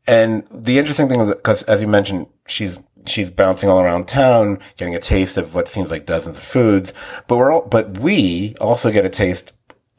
and 0.08 0.48
the 0.50 0.80
interesting 0.80 1.10
thing 1.10 1.20
is 1.20 1.30
because, 1.30 1.64
as 1.64 1.82
you 1.82 1.88
mentioned, 1.88 2.28
she's 2.48 2.80
she's 3.06 3.30
bouncing 3.30 3.70
all 3.70 3.80
around 3.82 4.08
town, 4.08 4.60
getting 4.78 4.96
a 4.96 5.00
taste 5.00 5.38
of 5.38 5.54
what 5.54 5.68
seems 5.68 5.92
like 5.92 6.06
dozens 6.06 6.38
of 6.38 6.44
foods. 6.44 6.94
But 7.28 7.38
we're 7.38 7.52
all, 7.52 7.62
but 7.62 7.98
we 7.98 8.56
also 8.62 8.90
get 8.92 9.06
a 9.06 9.10
taste 9.10 9.52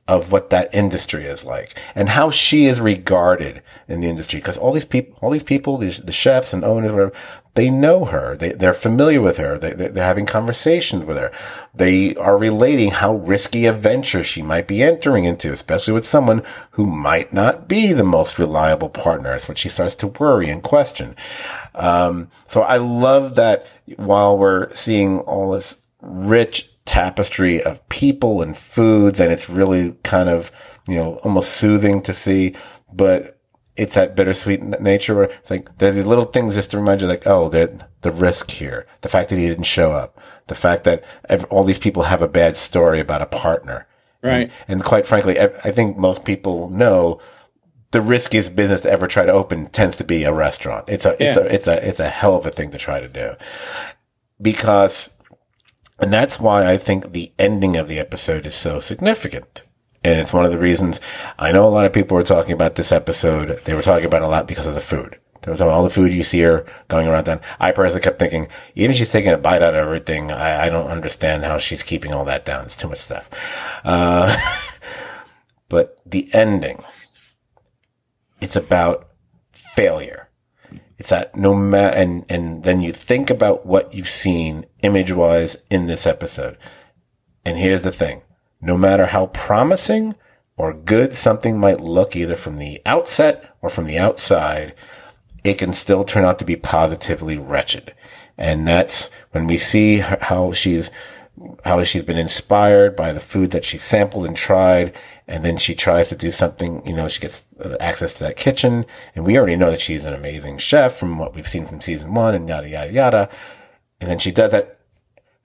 of 0.09 0.33
what 0.33 0.49
that 0.49 0.75
industry 0.75 1.27
is 1.27 1.44
like 1.44 1.79
and 1.94 2.09
how 2.09 2.31
she 2.31 2.64
is 2.64 2.81
regarded 2.81 3.62
in 3.87 4.01
the 4.01 4.09
industry. 4.09 4.40
Because 4.40 4.57
all 4.57 4.73
these 4.73 4.87
people, 4.87 5.18
all 5.21 5.31
these 5.31 5.42
people, 5.42 5.77
these, 5.77 5.99
the 5.99 6.12
chefs 6.12 6.55
and 6.55 6.64
owners, 6.64 6.90
whatever, 6.90 7.12
they 7.55 7.68
know 7.68 8.07
her. 8.07 8.35
They, 8.35 8.53
they're 8.53 8.73
familiar 8.73 9.21
with 9.21 9.37
her. 9.37 9.59
They, 9.59 9.73
they're, 9.73 10.05
having 10.05 10.25
conversations 10.25 11.05
with 11.05 11.18
her. 11.18 11.31
They 11.75 12.14
are 12.14 12.38
relating 12.38 12.92
how 12.92 13.16
risky 13.16 13.66
a 13.66 13.73
venture 13.73 14.25
she 14.25 14.40
might 14.40 14.66
be 14.66 14.83
entering 14.83 15.25
into, 15.25 15.53
especially 15.53 15.92
with 15.92 16.07
someone 16.07 16.42
who 16.73 16.87
might 16.87 17.33
not 17.35 17.68
be 17.68 17.92
the 17.92 18.05
most 18.05 18.38
reliable 18.38 18.88
partner. 18.88 19.33
That's 19.33 19.49
what 19.49 19.59
she 19.59 19.68
starts 19.68 19.94
to 19.97 20.07
worry 20.07 20.49
and 20.49 20.62
question. 20.62 21.16
Um, 21.75 22.31
so 22.47 22.62
I 22.62 22.79
love 22.79 23.35
that 23.35 23.66
while 23.97 24.38
we're 24.38 24.73
seeing 24.75 25.18
all 25.21 25.51
this 25.51 25.81
rich 26.01 26.71
tapestry 26.88 27.62
of 27.62 27.87
people 27.90 28.40
and 28.42 28.57
foods, 28.57 29.20
and 29.20 29.31
it's 29.31 29.48
really 29.51 29.92
kind 30.03 30.29
of, 30.29 30.51
you 30.88 30.96
know, 30.96 31.16
almost 31.24 31.53
soothing 31.53 32.01
to 32.03 32.14
see, 32.14 32.55
but 32.92 33.38
it's 33.77 33.94
that 33.94 34.16
bittersweet 34.16 34.62
nature 34.81 35.14
where 35.14 35.24
it's 35.24 35.51
like 35.51 35.77
there's 35.79 35.94
these 35.94 36.07
little 36.07 36.24
things 36.24 36.55
just 36.55 36.70
to 36.72 36.79
remind 36.79 37.01
you, 37.03 37.07
like, 37.07 37.27
oh, 37.27 37.48
the 37.48 37.85
the 38.01 38.11
risk 38.11 38.51
here, 38.51 38.87
the 39.03 39.09
fact 39.09 39.29
that 39.29 39.37
he 39.37 39.46
didn't 39.46 39.64
show 39.64 39.92
up, 39.92 40.18
the 40.48 40.55
fact 40.55 40.85
that 40.85 41.05
all 41.51 41.62
these 41.62 41.79
people 41.79 42.05
have 42.05 42.22
a 42.22 42.29
bad 42.29 42.57
story 42.57 42.98
about 43.01 43.22
a 43.22 43.27
partner, 43.27 43.87
Right. 44.22 44.51
and 44.66 44.83
quite 44.83 45.07
frankly, 45.07 45.38
I 45.38 45.51
I 45.62 45.70
think 45.72 45.96
most 45.96 46.24
people 46.24 46.68
know 46.70 47.20
the 47.92 48.01
riskiest 48.01 48.55
business 48.57 48.81
to 48.83 48.90
ever 48.90 49.07
try 49.07 49.24
to 49.27 49.33
open 49.33 49.66
tends 49.68 49.96
to 49.96 50.05
be 50.05 50.24
a 50.24 50.33
restaurant. 50.33 50.85
It's 50.88 51.07
a, 51.07 51.12
it's 51.12 51.37
Yeah. 51.37 51.44
a, 51.44 51.46
it's 51.46 51.68
a, 51.68 51.88
it's 51.88 52.01
a 52.01 52.09
hell 52.11 52.37
of 52.37 52.44
a 52.46 52.51
thing 52.51 52.70
to 52.72 52.79
try 52.79 53.01
to 53.01 53.09
do 53.09 53.35
because, 54.40 55.11
and 55.98 56.12
that's 56.12 56.38
why 56.38 56.70
I 56.70 56.78
think 56.78 57.12
the 57.12 57.32
ending 57.38 57.76
of 57.76 57.88
the 57.88 57.98
episode 57.98 58.46
is 58.46 58.54
so 58.54 58.80
significant. 58.80 59.62
And 60.04 60.20
it's 60.20 60.32
one 60.32 60.44
of 60.44 60.52
the 60.52 60.58
reasons 60.58 61.00
I 61.38 61.50
know 61.50 61.66
a 61.66 61.70
lot 61.70 61.84
of 61.84 61.92
people 61.92 62.14
were 62.14 62.22
talking 62.22 62.52
about 62.52 62.76
this 62.76 62.92
episode. 62.92 63.61
They 63.64 63.74
were 63.74 63.82
talking 63.82 64.06
about 64.06 64.22
a 64.22 64.28
lot 64.28 64.46
because 64.46 64.66
of 64.66 64.74
the 64.74 64.80
food. 64.80 65.18
They 65.42 65.50
were 65.50 65.56
talking 65.56 65.72
all 65.72 65.82
the 65.82 65.90
food 65.90 66.12
you 66.12 66.22
see 66.22 66.40
her 66.40 66.66
going 66.88 67.06
around 67.06 67.24
town. 67.24 67.40
I 67.58 67.72
personally 67.72 68.02
kept 68.02 68.18
thinking, 68.18 68.48
even 68.74 68.90
if 68.90 68.96
she's 68.96 69.11
taking 69.11 69.32
a 69.32 69.38
bite 69.38 69.62
out 69.62 69.74
of 69.74 69.80
everything, 69.80 70.30
I, 70.30 70.66
I 70.66 70.68
don't 70.68 70.90
understand 70.90 71.44
how 71.44 71.58
she's 71.58 71.82
keeping 71.82 72.12
all 72.12 72.24
that 72.26 72.44
down. 72.44 72.64
It's 72.64 72.76
too 72.76 72.88
much 72.88 73.00
stuff. 73.00 73.28
Uh, 73.84 74.37
but 75.68 75.98
the 76.04 76.28
ending, 76.32 76.84
it's 78.40 78.56
about 78.56 79.08
failure. 79.52 80.28
It's 80.98 81.11
that 81.11 81.37
no 81.37 81.54
matter, 81.54 81.96
and, 81.96 82.24
and 82.28 82.64
then 82.64 82.82
you 82.82 82.92
think 82.92 83.30
about 83.30 83.64
what 83.64 83.94
you've 83.94 84.11
seen 84.11 84.66
image 84.82 85.12
wise 85.12 85.62
in 85.70 85.87
this 85.87 86.06
episode. 86.06 86.58
And 87.44 87.56
here's 87.56 87.82
the 87.82 87.92
thing. 87.92 88.22
No 88.61 88.76
matter 88.76 89.06
how 89.06 89.26
promising 89.26 90.16
or 90.56 90.74
good 90.74 91.14
something 91.14 91.58
might 91.58 91.80
look 91.80 92.16
either 92.16 92.34
from 92.34 92.58
the 92.58 92.82
outset 92.84 93.54
or 93.62 93.68
from 93.68 93.87
the 93.87 93.96
outside, 93.96 94.74
it 95.44 95.54
can 95.54 95.72
still 95.72 96.02
turn 96.02 96.24
out 96.24 96.40
to 96.40 96.44
be 96.44 96.56
positively 96.56 97.38
wretched. 97.38 97.94
And 98.37 98.66
that's 98.66 99.11
when 99.30 99.46
we 99.46 99.56
see 99.56 99.98
how 99.98 100.52
she's, 100.52 100.90
how 101.64 101.84
she's 101.84 102.02
been 102.02 102.18
inspired 102.18 102.96
by 102.96 103.12
the 103.12 103.20
food 103.20 103.52
that 103.52 103.64
she 103.64 103.78
sampled 103.78 104.26
and 104.26 104.37
tried. 104.37 104.92
And 105.29 105.45
then 105.45 105.59
she 105.59 105.75
tries 105.75 106.09
to 106.09 106.17
do 106.17 106.31
something, 106.31 106.85
you 106.87 106.95
know, 106.95 107.07
she 107.07 107.21
gets 107.21 107.45
access 107.79 108.14
to 108.14 108.25
that 108.25 108.37
kitchen. 108.37 108.87
And 109.14 109.27
we 109.27 109.37
already 109.37 109.57
know 109.57 109.71
that 109.71 109.83
she's 109.83 110.07
an 110.07 110.14
amazing 110.14 110.57
chef 110.57 110.95
from 110.95 111.19
what 111.19 111.35
we've 111.35 111.47
seen 111.47 111.67
from 111.67 111.83
season 111.83 112.14
one 112.14 112.35
and 112.35 112.49
yada, 112.49 112.67
yada, 112.69 112.91
yada. 112.93 113.29
And 114.01 114.11
then 114.11 114.19
she 114.19 114.31
does 114.31 114.53
that. 114.53 114.81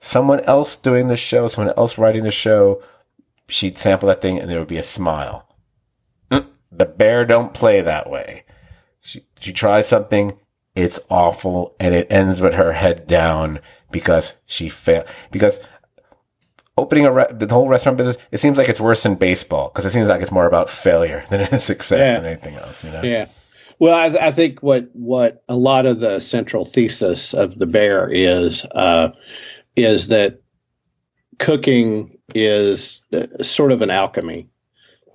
Someone 0.00 0.40
else 0.40 0.74
doing 0.76 1.08
the 1.08 1.18
show, 1.18 1.48
someone 1.48 1.74
else 1.76 1.98
writing 1.98 2.24
the 2.24 2.30
show, 2.30 2.82
she'd 3.48 3.76
sample 3.78 4.08
that 4.08 4.22
thing 4.22 4.40
and 4.40 4.50
there 4.50 4.58
would 4.58 4.68
be 4.68 4.78
a 4.78 4.82
smile. 4.82 5.54
Mm, 6.30 6.46
The 6.72 6.86
bear 6.86 7.26
don't 7.26 7.52
play 7.52 7.82
that 7.82 8.08
way. 8.08 8.44
She, 9.00 9.26
she 9.38 9.52
tries 9.52 9.86
something, 9.86 10.38
it's 10.74 10.98
awful, 11.10 11.76
and 11.78 11.94
it 11.94 12.06
ends 12.10 12.40
with 12.40 12.54
her 12.54 12.72
head 12.72 13.06
down 13.06 13.60
because 13.90 14.36
she 14.46 14.68
failed. 14.70 15.06
Because 15.30 15.60
opening 16.76 17.06
a 17.06 17.12
re- 17.12 17.26
the 17.32 17.46
whole 17.48 17.68
restaurant 17.68 17.98
business, 17.98 18.16
it 18.32 18.38
seems 18.38 18.58
like 18.58 18.68
it's 18.68 18.80
worse 18.80 19.02
than 19.02 19.14
baseball 19.14 19.68
because 19.68 19.86
it 19.86 19.90
seems 19.92 20.08
like 20.08 20.20
it's 20.22 20.30
more 20.32 20.46
about 20.46 20.70
failure 20.70 21.24
than 21.30 21.40
it 21.40 21.52
is 21.52 21.64
success 21.64 21.98
Yeah. 21.98 22.16
than 22.20 22.26
anything 22.26 22.54
else. 22.56 22.82
You 22.84 22.90
know? 22.90 23.02
Yeah. 23.02 23.26
Well, 23.78 23.94
I, 23.94 24.28
I 24.28 24.30
think 24.32 24.62
what 24.62 24.90
what 24.92 25.42
a 25.48 25.56
lot 25.56 25.86
of 25.86 25.98
the 26.00 26.20
central 26.20 26.64
thesis 26.64 27.34
of 27.34 27.58
the 27.58 27.66
bear 27.66 28.08
is 28.10 28.64
uh, 28.64 29.10
is 29.76 30.08
that 30.08 30.40
cooking 31.38 32.18
is 32.34 33.02
uh, 33.12 33.42
sort 33.42 33.72
of 33.72 33.82
an 33.82 33.90
alchemy. 33.90 34.48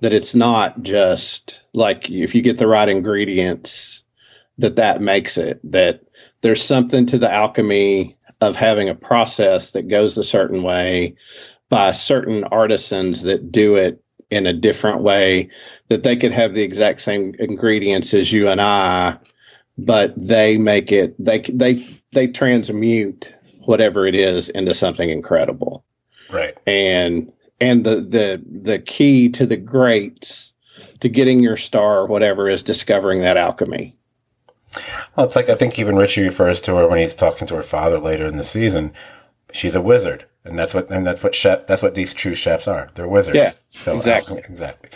That 0.02 0.12
it's 0.14 0.34
not 0.34 0.82
just 0.82 1.62
like 1.74 2.10
if 2.10 2.34
you 2.34 2.40
get 2.40 2.58
the 2.58 2.66
right 2.66 2.88
ingredients, 2.88 4.02
that 4.58 4.76
that 4.76 5.00
makes 5.02 5.36
it 5.36 5.60
that 5.72 6.00
there's 6.40 6.62
something 6.62 7.06
to 7.06 7.18
the 7.18 7.30
alchemy 7.30 8.16
of 8.40 8.56
having 8.56 8.88
a 8.88 8.94
process 8.94 9.72
that 9.72 9.88
goes 9.88 10.18
a 10.18 10.24
certain 10.24 10.62
way 10.62 11.16
by 11.68 11.92
certain 11.92 12.44
artisans 12.44 13.22
that 13.22 13.52
do 13.52 13.76
it 13.76 14.02
in 14.30 14.46
a 14.46 14.52
different 14.52 15.02
way 15.02 15.50
that 15.88 16.02
they 16.02 16.16
could 16.16 16.32
have 16.32 16.54
the 16.54 16.62
exact 16.62 17.00
same 17.00 17.34
ingredients 17.38 18.14
as 18.14 18.32
you 18.32 18.48
and 18.48 18.60
I 18.60 19.18
but 19.78 20.14
they 20.16 20.58
make 20.58 20.92
it 20.92 21.14
they 21.24 21.40
they 21.40 22.00
they 22.12 22.28
transmute 22.28 23.34
whatever 23.64 24.06
it 24.06 24.14
is 24.14 24.48
into 24.48 24.74
something 24.74 25.08
incredible 25.08 25.84
Right. 26.30 26.56
and 26.66 27.32
and 27.60 27.84
the 27.84 27.96
the 27.96 28.42
the 28.62 28.78
key 28.78 29.30
to 29.30 29.46
the 29.46 29.56
greats 29.56 30.52
to 31.00 31.08
getting 31.08 31.40
your 31.40 31.56
star 31.56 32.00
or 32.00 32.06
whatever 32.06 32.48
is 32.48 32.62
discovering 32.62 33.22
that 33.22 33.36
alchemy 33.36 33.96
Well, 35.16 35.26
it's 35.26 35.36
like 35.36 35.48
I 35.48 35.54
think 35.54 35.78
even 35.78 35.96
Richie 35.96 36.22
refers 36.22 36.60
to 36.62 36.76
her 36.76 36.86
when 36.88 36.98
he's 37.00 37.14
talking 37.14 37.46
to 37.48 37.56
her 37.56 37.62
father 37.62 37.98
later 37.98 38.26
in 38.26 38.36
the 38.36 38.44
season. 38.44 38.92
She's 39.52 39.74
a 39.74 39.80
wizard, 39.82 40.26
and 40.44 40.58
that's 40.58 40.74
what 40.74 40.90
and 40.90 41.04
that's 41.06 41.22
what 41.22 41.34
chef 41.34 41.66
that's 41.66 41.82
what 41.82 41.94
these 41.94 42.14
true 42.14 42.34
chefs 42.36 42.68
are. 42.68 42.88
They're 42.94 43.08
wizards. 43.08 43.36
Yeah, 43.36 43.52
so 43.82 43.96
exactly. 43.96 44.36
alchemy- 44.36 44.52
exactly. 44.54 44.90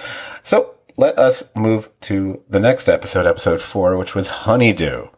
So 0.45 0.75
let 0.97 1.19
us 1.19 1.45
move 1.57 1.91
to 2.03 2.43
the 2.49 2.61
next 2.61 2.89
episode, 2.89 3.27
episode 3.27 3.61
four, 3.61 3.97
which 3.97 4.15
was 4.15 4.29
Honeydew, 4.29 5.09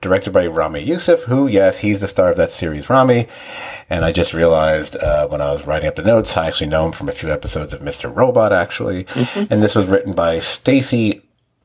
directed 0.00 0.32
by 0.32 0.46
Ramy 0.46 0.80
Youssef. 0.82 1.24
Who, 1.24 1.46
yes, 1.46 1.80
he's 1.80 2.00
the 2.00 2.08
star 2.08 2.30
of 2.30 2.38
that 2.38 2.52
series, 2.52 2.88
Rami. 2.88 3.26
And 3.90 4.04
I 4.04 4.12
just 4.12 4.32
realized 4.32 4.96
uh, 4.96 5.26
when 5.28 5.42
I 5.42 5.52
was 5.52 5.66
writing 5.66 5.88
up 5.88 5.96
the 5.96 6.02
notes, 6.02 6.36
I 6.38 6.46
actually 6.46 6.68
know 6.68 6.86
him 6.86 6.92
from 6.92 7.08
a 7.10 7.12
few 7.12 7.30
episodes 7.30 7.74
of 7.74 7.80
Mr. 7.82 8.14
Robot, 8.14 8.52
actually. 8.52 9.04
And 9.34 9.62
this 9.62 9.74
was 9.74 9.86
written 9.86 10.14
by 10.14 10.38
Stacy 10.38 11.20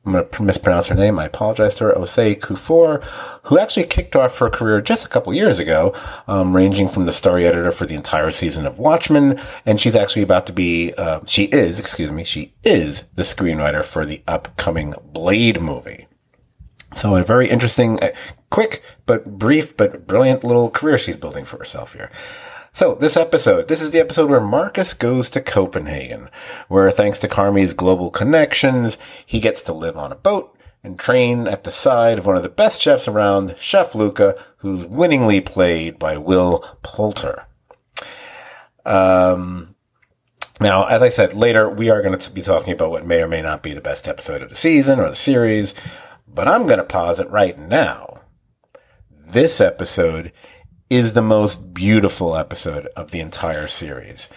I'm 0.06 0.12
going 0.12 0.30
to 0.30 0.43
mispronounce 0.43 0.88
her 0.88 0.95
name. 0.95 1.18
I 1.18 1.26
apologize 1.26 1.74
to 1.76 1.86
her. 1.86 1.93
Osei 1.93 2.39
Kuffour, 2.39 3.03
who 3.43 3.58
actually 3.58 3.88
kicked 3.88 4.16
off 4.16 4.38
her 4.38 4.49
career 4.49 4.80
just 4.80 5.03
a 5.03 5.10
couple 5.10 5.34
years 5.34 5.58
ago, 5.58 5.95
um, 6.28 6.56
ranging 6.56 6.88
from 6.88 7.06
the 7.06 7.14
story 7.14 7.47
editor 7.47 7.72
for 7.72 7.88
the 7.88 7.95
entire 7.95 8.32
season 8.32 8.68
of 8.68 8.78
Watchmen. 8.78 9.41
And 9.66 9.82
she's 9.82 9.95
actually 9.95 10.22
about 10.22 10.45
to 10.45 10.53
be, 10.53 10.93
uh, 10.93 11.22
she 11.26 11.45
is, 11.45 11.80
excuse 11.80 12.12
me, 12.12 12.24
she 12.24 12.53
is 12.64 13.03
the 13.16 13.24
screenwriter 13.24 13.84
for 13.84 14.06
the 14.06 14.22
upcoming 14.28 14.93
Blade 15.12 15.60
movie. 15.60 16.08
So 16.95 17.16
a 17.16 17.24
very 17.24 17.49
interesting, 17.49 18.01
uh, 18.01 18.12
quick, 18.49 18.84
but 19.06 19.38
brief, 19.38 19.76
but 19.76 20.08
brilliant 20.08 20.43
little 20.43 20.70
career 20.70 20.97
she's 20.97 21.18
building 21.18 21.45
for 21.45 21.58
herself 21.58 21.93
here. 21.93 22.12
So 22.76 22.94
this 22.94 23.16
episode, 23.16 23.70
this 23.70 23.82
is 23.82 23.92
the 23.92 24.02
episode 24.02 24.30
where 24.30 24.42
Marcus 24.42 24.94
goes 24.94 25.30
to 25.30 25.40
Copenhagen, 25.40 26.30
where 26.68 26.92
thanks 26.92 27.20
to 27.20 27.30
Carmy's 27.30 27.74
global 27.74 28.12
connections, 28.12 28.98
he 29.26 29.40
gets 29.40 29.62
to 29.62 29.74
live 29.74 29.96
on 29.96 30.12
a 30.12 30.16
boat 30.16 30.54
and 30.84 31.00
train 31.00 31.48
at 31.48 31.64
the 31.64 31.72
side 31.72 32.20
of 32.20 32.26
one 32.26 32.36
of 32.36 32.44
the 32.44 32.50
best 32.50 32.82
chefs 32.82 33.08
around, 33.08 33.56
Chef 33.58 33.96
Luca, 33.96 34.36
who's 34.58 34.86
winningly 34.86 35.40
played 35.40 35.98
by 35.98 36.18
Will 36.18 36.66
Poulter. 36.84 37.46
Um, 38.86 39.74
now, 40.60 40.84
as 40.84 41.02
I 41.02 41.08
said, 41.08 41.34
later 41.34 41.70
we 41.70 41.90
are 41.90 42.02
going 42.02 42.20
to 42.20 42.30
be 42.30 42.42
talking 42.42 42.74
about 42.74 42.92
what 42.92 43.08
may 43.08 43.22
or 43.22 43.28
may 43.30 43.42
not 43.42 43.64
be 43.64 43.72
the 43.72 43.80
best 43.80 44.06
episode 44.06 44.42
of 44.42 44.50
the 44.50 44.56
season 44.58 45.00
or 45.00 45.08
the 45.08 45.16
series, 45.16 45.76
but 46.28 46.50
I'm 46.50 46.68
going 46.68 46.80
to 46.80 46.84
pause 46.84 47.22
it 47.22 47.30
right 47.30 47.58
now. 47.58 48.20
This 49.10 49.62
episode 49.62 50.34
is 50.90 51.14
the 51.14 51.22
most 51.22 51.74
beautiful 51.74 52.36
episode 52.36 52.88
of 52.96 53.12
the 53.12 53.20
entire 53.20 53.68
series. 53.68 54.30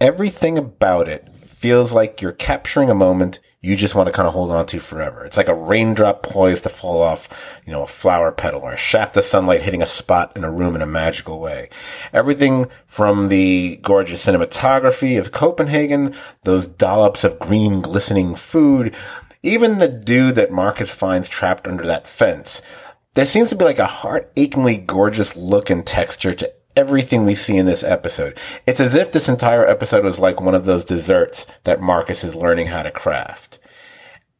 Everything 0.00 0.56
about 0.56 1.08
it 1.08 1.28
feels 1.46 1.92
like 1.92 2.22
you're 2.22 2.32
capturing 2.32 2.90
a 2.90 2.94
moment 2.94 3.40
you 3.62 3.76
just 3.76 3.94
want 3.94 4.06
to 4.06 4.12
kind 4.12 4.26
of 4.26 4.32
hold 4.32 4.50
on 4.50 4.64
to 4.66 4.80
forever. 4.80 5.24
It's 5.24 5.36
like 5.36 5.48
a 5.48 5.54
raindrop 5.54 6.22
poised 6.22 6.62
to 6.62 6.70
fall 6.70 7.02
off, 7.02 7.28
you 7.66 7.72
know, 7.72 7.82
a 7.82 7.86
flower 7.86 8.32
petal 8.32 8.62
or 8.62 8.72
a 8.72 8.78
shaft 8.78 9.18
of 9.18 9.24
sunlight 9.24 9.62
hitting 9.62 9.82
a 9.82 9.86
spot 9.86 10.32
in 10.34 10.44
a 10.44 10.50
room 10.50 10.74
in 10.74 10.80
a 10.80 10.86
magical 10.86 11.40
way. 11.40 11.68
Everything 12.12 12.70
from 12.86 13.28
the 13.28 13.78
gorgeous 13.82 14.24
cinematography 14.24 15.18
of 15.18 15.32
Copenhagen, 15.32 16.14
those 16.44 16.66
dollops 16.66 17.22
of 17.22 17.38
green 17.38 17.82
glistening 17.82 18.34
food, 18.34 18.96
even 19.42 19.78
the 19.78 19.88
dude 19.88 20.36
that 20.36 20.50
Marcus 20.50 20.94
finds 20.94 21.28
trapped 21.28 21.66
under 21.66 21.86
that 21.86 22.06
fence. 22.06 22.62
There 23.14 23.26
seems 23.26 23.48
to 23.48 23.56
be 23.56 23.64
like 23.64 23.78
a 23.78 23.86
heart 23.86 24.32
achingly 24.36 24.76
gorgeous 24.76 25.36
look 25.36 25.68
and 25.68 25.84
texture 25.86 26.34
to 26.34 26.52
everything 26.76 27.24
we 27.24 27.34
see 27.34 27.56
in 27.56 27.66
this 27.66 27.82
episode. 27.82 28.38
It's 28.66 28.80
as 28.80 28.94
if 28.94 29.10
this 29.10 29.28
entire 29.28 29.66
episode 29.66 30.04
was 30.04 30.18
like 30.18 30.40
one 30.40 30.54
of 30.54 30.64
those 30.64 30.84
desserts 30.84 31.46
that 31.64 31.80
Marcus 31.80 32.22
is 32.22 32.34
learning 32.34 32.68
how 32.68 32.82
to 32.82 32.90
craft. 32.90 33.58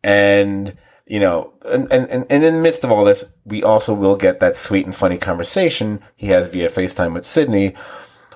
And, 0.04 0.76
you 1.04 1.18
know, 1.18 1.52
and, 1.68 1.92
and, 1.92 2.08
and 2.08 2.26
in 2.30 2.54
the 2.54 2.62
midst 2.62 2.84
of 2.84 2.92
all 2.92 3.04
this, 3.04 3.24
we 3.44 3.62
also 3.62 3.92
will 3.92 4.16
get 4.16 4.38
that 4.40 4.56
sweet 4.56 4.86
and 4.86 4.94
funny 4.94 5.18
conversation 5.18 6.00
he 6.14 6.28
has 6.28 6.48
via 6.48 6.70
FaceTime 6.70 7.12
with 7.12 7.26
Sydney, 7.26 7.74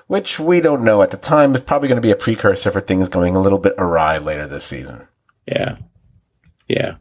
which 0.07 0.39
we 0.39 0.59
don't 0.59 0.83
know 0.83 1.01
at 1.01 1.11
the 1.11 1.17
time 1.17 1.55
is 1.55 1.61
probably 1.61 1.87
going 1.87 2.01
to 2.01 2.05
be 2.05 2.11
a 2.11 2.15
precursor 2.15 2.71
for 2.71 2.81
things 2.81 3.07
going 3.07 3.35
a 3.35 3.41
little 3.41 3.59
bit 3.59 3.73
awry 3.77 4.17
later 4.17 4.45
this 4.45 4.65
season. 4.65 5.07
Yeah. 5.47 5.77
Yeah. 6.67 6.95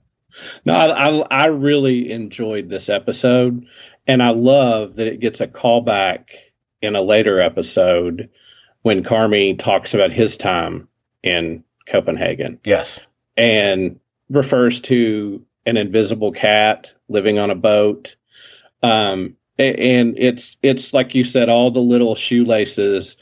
No, 0.64 0.74
I, 0.74 1.08
I, 1.08 1.26
I 1.30 1.46
really 1.46 2.10
enjoyed 2.10 2.68
this 2.68 2.88
episode, 2.88 3.66
and 4.06 4.22
I 4.22 4.30
love 4.30 4.96
that 4.96 5.06
it 5.06 5.20
gets 5.20 5.40
a 5.40 5.46
callback 5.46 6.26
in 6.82 6.96
a 6.96 7.02
later 7.02 7.40
episode 7.40 8.30
when 8.82 9.02
Carmy 9.04 9.58
talks 9.58 9.94
about 9.94 10.12
his 10.12 10.36
time 10.36 10.88
in 11.22 11.64
Copenhagen 11.86 12.60
Yes. 12.64 13.00
and 13.36 14.00
refers 14.28 14.80
to 14.82 15.46
an 15.64 15.76
invisible 15.78 16.32
cat 16.32 16.92
living 17.08 17.38
on 17.38 17.50
a 17.50 17.54
boat. 17.54 18.16
Um, 18.82 19.36
and 19.56 20.18
it's 20.18 20.56
it's 20.62 20.92
like 20.92 21.14
you 21.14 21.24
said, 21.24 21.48
all 21.48 21.70
the 21.70 21.80
little 21.80 22.16
shoelaces 22.16 23.16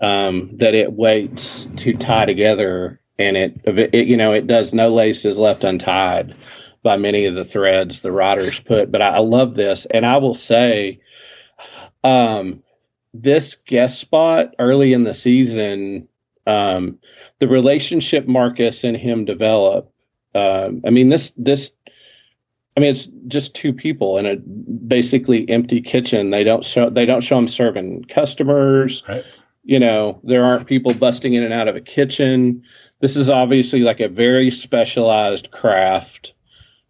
um, 0.00 0.56
that 0.58 0.74
it 0.74 0.92
waits 0.92 1.66
to 1.76 1.94
tie 1.94 2.24
together, 2.24 3.00
and 3.22 3.36
it, 3.36 3.94
it 3.94 4.06
you 4.06 4.16
know 4.16 4.32
it 4.32 4.46
does 4.46 4.72
no 4.72 4.88
laces 4.88 5.38
left 5.38 5.64
untied 5.64 6.34
by 6.82 6.96
many 6.96 7.26
of 7.26 7.34
the 7.34 7.44
threads 7.44 8.00
the 8.00 8.12
writers 8.12 8.58
put. 8.60 8.90
But 8.90 9.02
I, 9.02 9.16
I 9.16 9.18
love 9.18 9.54
this, 9.54 9.86
and 9.86 10.04
I 10.04 10.16
will 10.18 10.34
say, 10.34 11.00
um, 12.02 12.62
this 13.14 13.54
guest 13.54 14.00
spot 14.00 14.54
early 14.58 14.92
in 14.92 15.04
the 15.04 15.14
season, 15.14 16.08
um, 16.46 16.98
the 17.38 17.48
relationship 17.48 18.26
Marcus 18.26 18.84
and 18.84 18.96
him 18.96 19.24
develop. 19.24 19.92
Um, 20.34 20.82
I 20.86 20.90
mean 20.90 21.08
this 21.08 21.32
this. 21.36 21.72
I 22.74 22.80
mean, 22.80 22.92
it's 22.92 23.06
just 23.28 23.54
two 23.54 23.74
people 23.74 24.16
in 24.16 24.24
a 24.24 24.36
basically 24.36 25.46
empty 25.50 25.82
kitchen. 25.82 26.30
They 26.30 26.42
don't 26.42 26.64
show 26.64 26.88
they 26.88 27.04
don't 27.04 27.20
show 27.20 27.36
them 27.36 27.48
serving 27.48 28.04
customers. 28.04 29.02
Right. 29.06 29.24
You 29.62 29.78
know, 29.78 30.20
there 30.24 30.44
aren't 30.44 30.66
people 30.66 30.94
busting 30.94 31.34
in 31.34 31.44
and 31.44 31.52
out 31.52 31.68
of 31.68 31.76
a 31.76 31.80
kitchen. 31.80 32.64
This 33.02 33.16
is 33.16 33.28
obviously 33.28 33.80
like 33.80 34.00
a 34.00 34.08
very 34.08 34.50
specialized 34.50 35.50
craft 35.50 36.32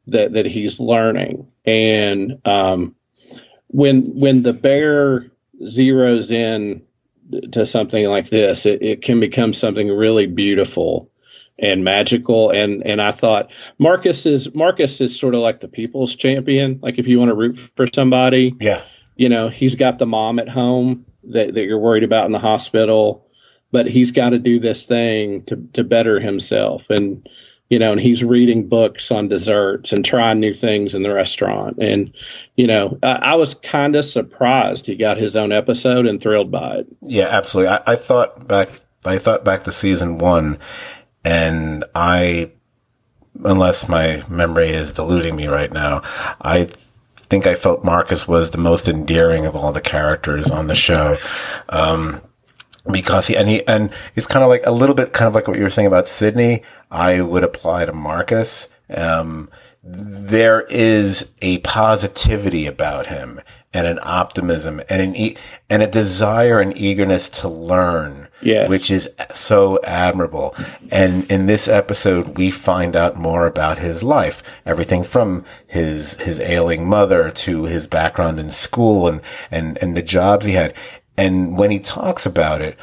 that 0.06 0.34
that 0.34 0.46
he's 0.46 0.78
learning. 0.78 1.48
And 1.64 2.40
um, 2.44 2.94
when 3.68 4.02
when 4.20 4.42
the 4.42 4.52
bear 4.52 5.32
zeroes 5.62 6.30
in 6.30 6.82
to 7.52 7.64
something 7.64 8.06
like 8.06 8.28
this, 8.28 8.66
it, 8.66 8.82
it 8.82 9.02
can 9.02 9.20
become 9.20 9.54
something 9.54 9.88
really 9.88 10.26
beautiful 10.26 11.10
and 11.58 11.82
magical. 11.82 12.50
And 12.50 12.86
and 12.86 13.00
I 13.00 13.12
thought 13.12 13.50
Marcus 13.78 14.26
is 14.26 14.54
Marcus 14.54 15.00
is 15.00 15.18
sort 15.18 15.34
of 15.34 15.40
like 15.40 15.60
the 15.60 15.68
people's 15.68 16.14
champion. 16.14 16.80
Like 16.82 16.98
if 16.98 17.06
you 17.06 17.18
want 17.18 17.30
to 17.30 17.34
root 17.34 17.58
for 17.76 17.86
somebody, 17.92 18.54
Yeah. 18.60 18.82
you 19.16 19.28
know, 19.30 19.48
he's 19.48 19.76
got 19.76 19.98
the 19.98 20.06
mom 20.06 20.38
at 20.38 20.48
home 20.48 21.06
that, 21.24 21.54
that 21.54 21.62
you're 21.62 21.78
worried 21.78 22.02
about 22.04 22.26
in 22.26 22.32
the 22.32 22.38
hospital, 22.38 23.26
but 23.72 23.86
he's 23.86 24.12
got 24.12 24.30
to 24.30 24.38
do 24.38 24.60
this 24.60 24.86
thing 24.86 25.42
to, 25.44 25.56
to 25.72 25.82
better 25.82 26.20
himself. 26.20 26.84
And, 26.90 27.28
you 27.70 27.78
know, 27.78 27.92
and 27.92 28.00
he's 28.00 28.22
reading 28.22 28.68
books 28.68 29.10
on 29.10 29.28
desserts 29.28 29.92
and 29.92 30.04
trying 30.04 30.38
new 30.38 30.54
things 30.54 30.94
in 30.94 31.02
the 31.02 31.12
restaurant. 31.12 31.78
And, 31.78 32.12
you 32.54 32.66
know, 32.66 32.98
I, 33.02 33.12
I 33.12 33.34
was 33.36 33.54
kind 33.54 33.96
of 33.96 34.04
surprised 34.04 34.84
he 34.84 34.94
got 34.94 35.16
his 35.16 35.36
own 35.36 35.52
episode 35.52 36.06
and 36.06 36.22
thrilled 36.22 36.50
by 36.50 36.76
it. 36.76 36.86
Yeah, 37.00 37.28
absolutely. 37.28 37.72
I, 37.72 37.92
I 37.92 37.96
thought 37.96 38.46
back, 38.46 38.68
I 39.06 39.16
thought 39.16 39.42
back 39.42 39.64
to 39.64 39.72
season 39.72 40.18
one, 40.18 40.58
and 41.24 41.84
I, 41.94 42.50
unless 43.42 43.88
my 43.88 44.22
memory 44.28 44.70
is 44.70 44.92
deluding 44.92 45.34
me 45.34 45.46
right 45.46 45.72
now, 45.72 46.02
I 46.42 46.68
think 47.16 47.46
I 47.46 47.54
felt 47.54 47.82
Marcus 47.82 48.28
was 48.28 48.50
the 48.50 48.58
most 48.58 48.86
endearing 48.86 49.46
of 49.46 49.56
all 49.56 49.72
the 49.72 49.80
characters 49.80 50.50
on 50.50 50.66
the 50.66 50.74
show. 50.74 51.16
Um, 51.70 52.20
because 52.90 53.26
he 53.28 53.36
and 53.36 53.48
he 53.48 53.66
and 53.68 53.90
it's 54.16 54.26
kind 54.26 54.42
of 54.42 54.48
like 54.48 54.62
a 54.66 54.72
little 54.72 54.94
bit 54.94 55.12
kind 55.12 55.28
of 55.28 55.34
like 55.34 55.46
what 55.48 55.56
you 55.56 55.62
were 55.62 55.70
saying 55.70 55.86
about 55.86 56.08
Sydney. 56.08 56.62
I 56.90 57.20
would 57.20 57.44
apply 57.44 57.84
to 57.86 57.92
Marcus. 57.92 58.68
Um, 58.94 59.48
there 59.84 60.60
is 60.68 61.32
a 61.42 61.58
positivity 61.58 62.66
about 62.66 63.08
him, 63.08 63.40
and 63.74 63.86
an 63.86 63.98
optimism 64.02 64.80
and 64.88 65.02
an 65.02 65.16
e- 65.16 65.36
and 65.68 65.82
a 65.82 65.86
desire 65.88 66.60
and 66.60 66.76
eagerness 66.76 67.28
to 67.30 67.48
learn, 67.48 68.28
Yes. 68.42 68.68
which 68.68 68.90
is 68.90 69.08
so 69.32 69.80
admirable. 69.82 70.54
And 70.92 71.24
in 71.30 71.46
this 71.46 71.66
episode, 71.66 72.36
we 72.36 72.50
find 72.52 72.94
out 72.94 73.16
more 73.16 73.46
about 73.46 73.78
his 73.78 74.04
life, 74.04 74.42
everything 74.66 75.02
from 75.02 75.44
his 75.66 76.14
his 76.20 76.38
ailing 76.38 76.88
mother 76.88 77.30
to 77.30 77.64
his 77.64 77.86
background 77.88 78.38
in 78.38 78.50
school 78.52 79.08
and 79.08 79.20
and 79.50 79.78
and 79.82 79.96
the 79.96 80.02
jobs 80.02 80.46
he 80.46 80.52
had. 80.52 80.74
And 81.16 81.58
when 81.58 81.70
he 81.70 81.78
talks 81.78 82.26
about 82.26 82.60
it, 82.60 82.78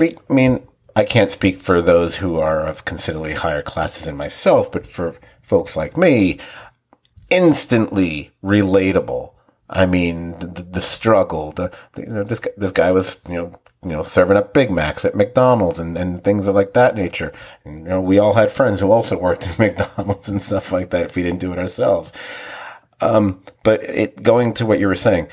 I 0.00 0.14
mean, 0.28 0.66
I 0.94 1.04
can't 1.04 1.30
speak 1.30 1.58
for 1.58 1.82
those 1.82 2.16
who 2.16 2.38
are 2.38 2.66
of 2.66 2.84
considerably 2.84 3.34
higher 3.34 3.62
classes 3.62 4.06
than 4.06 4.16
myself, 4.16 4.72
but 4.72 4.86
for 4.86 5.16
folks 5.42 5.76
like 5.76 5.96
me, 5.96 6.38
instantly 7.30 8.32
relatable. 8.42 9.32
I 9.68 9.84
mean, 9.84 10.38
the, 10.38 10.62
the 10.62 10.80
struggle, 10.80 11.52
the, 11.52 11.70
the, 11.92 12.02
you 12.02 12.08
know, 12.08 12.24
this, 12.24 12.38
guy- 12.38 12.52
this 12.56 12.72
guy 12.72 12.92
was, 12.92 13.20
you 13.28 13.34
know, 13.34 13.52
you 13.82 13.92
know, 13.92 14.02
serving 14.02 14.36
up 14.36 14.54
Big 14.54 14.70
Macs 14.70 15.04
at 15.04 15.14
McDonald's 15.14 15.78
and, 15.78 15.96
and 15.98 16.24
things 16.24 16.48
of 16.48 16.54
like 16.54 16.72
that 16.72 16.96
nature. 16.96 17.32
And, 17.64 17.80
you 17.80 17.88
know, 17.88 18.00
we 18.00 18.18
all 18.18 18.34
had 18.34 18.50
friends 18.50 18.80
who 18.80 18.90
also 18.90 19.18
worked 19.18 19.46
at 19.48 19.58
McDonald's 19.58 20.28
and 20.28 20.40
stuff 20.40 20.72
like 20.72 20.90
that 20.90 21.06
if 21.06 21.16
we 21.16 21.22
didn't 21.22 21.40
do 21.40 21.52
it 21.52 21.58
ourselves. 21.58 22.12
Um, 23.00 23.42
but 23.62 23.82
it, 23.84 24.22
going 24.22 24.54
to 24.54 24.66
what 24.66 24.80
you 24.80 24.88
were 24.88 24.96
saying, 24.96 25.28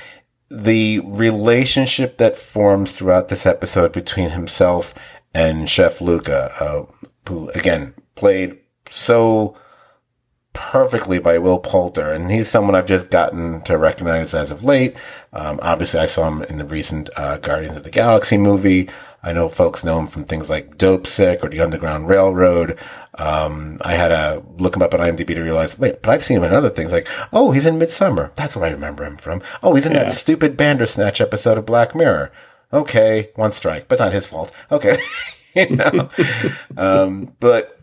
the 0.54 1.00
relationship 1.00 2.18
that 2.18 2.38
forms 2.38 2.94
throughout 2.96 3.30
this 3.30 3.46
episode 3.46 3.92
between 3.92 4.30
himself 4.30 4.94
and 5.34 5.68
Chef 5.68 6.00
Luca, 6.00 6.54
uh, 6.60 6.86
who 7.28 7.50
again 7.50 7.96
played 8.16 8.60
so 8.92 9.58
perfectly 10.54 11.18
by 11.18 11.40
Will 11.40 11.58
Poulter, 11.58 12.12
and 12.12 12.30
he's 12.30 12.48
someone 12.48 12.76
I've 12.76 12.86
just 12.86 13.10
gotten 13.10 13.62
to 13.64 13.78
recognize 13.78 14.36
as 14.36 14.52
of 14.52 14.64
late. 14.64 14.96
Um, 15.32 15.60
obviously, 15.64 16.00
I 16.00 16.06
saw 16.06 16.28
him 16.28 16.44
in 16.44 16.60
the 16.60 16.66
recent 16.66 17.10
uh, 17.16 17.38
Guardians 17.38 17.78
of 17.78 17.84
the 17.84 17.90
Galaxy 17.90 18.38
movie. 18.38 18.90
I 19.24 19.32
know 19.32 19.48
folks 19.48 19.84
know 19.86 19.98
him 20.00 20.08
from 20.08 20.26
things 20.26 20.50
like 20.50 20.78
Dopesick 20.78 21.44
or 21.44 21.50
The 21.50 21.62
Underground 21.62 22.10
Railroad. 22.10 22.78
Um, 23.18 23.78
I 23.82 23.96
had 23.96 24.10
to 24.10 24.44
look 24.58 24.76
him 24.76 24.82
up 24.82 24.94
on 24.94 25.00
IMDb 25.00 25.28
to 25.28 25.42
realize, 25.42 25.80
wait, 25.80 26.02
but 26.02 26.12
I've 26.12 26.26
seen 26.26 26.38
him 26.38 26.44
in 26.44 26.54
other 26.54 26.70
things 26.70 26.92
like, 26.92 27.08
oh, 27.32 27.52
he's 27.52 27.66
in 27.66 27.80
Midsommar. 27.80 28.36
That's 28.36 28.56
what 28.58 28.66
I 28.68 28.72
remember 28.74 29.06
him 29.06 29.16
from. 29.18 29.42
Oh, 29.64 29.76
he's 29.76 29.86
in 29.86 29.94
Yeah. 29.94 30.04
that 30.04 30.12
stupid 30.12 30.58
Bandersnatch 30.58 31.22
episode 31.22 31.58
of 31.58 31.66
Black 31.66 31.96
Mirror. 31.96 32.32
Okay, 32.74 33.30
one 33.36 33.52
strike, 33.54 33.88
but 33.88 33.94
it's 33.96 34.02
not 34.02 34.12
his 34.14 34.26
fault. 34.26 34.52
Okay, 34.72 34.98
you 35.56 35.70
know, 35.70 36.10
um, 36.76 37.34
but 37.40 37.80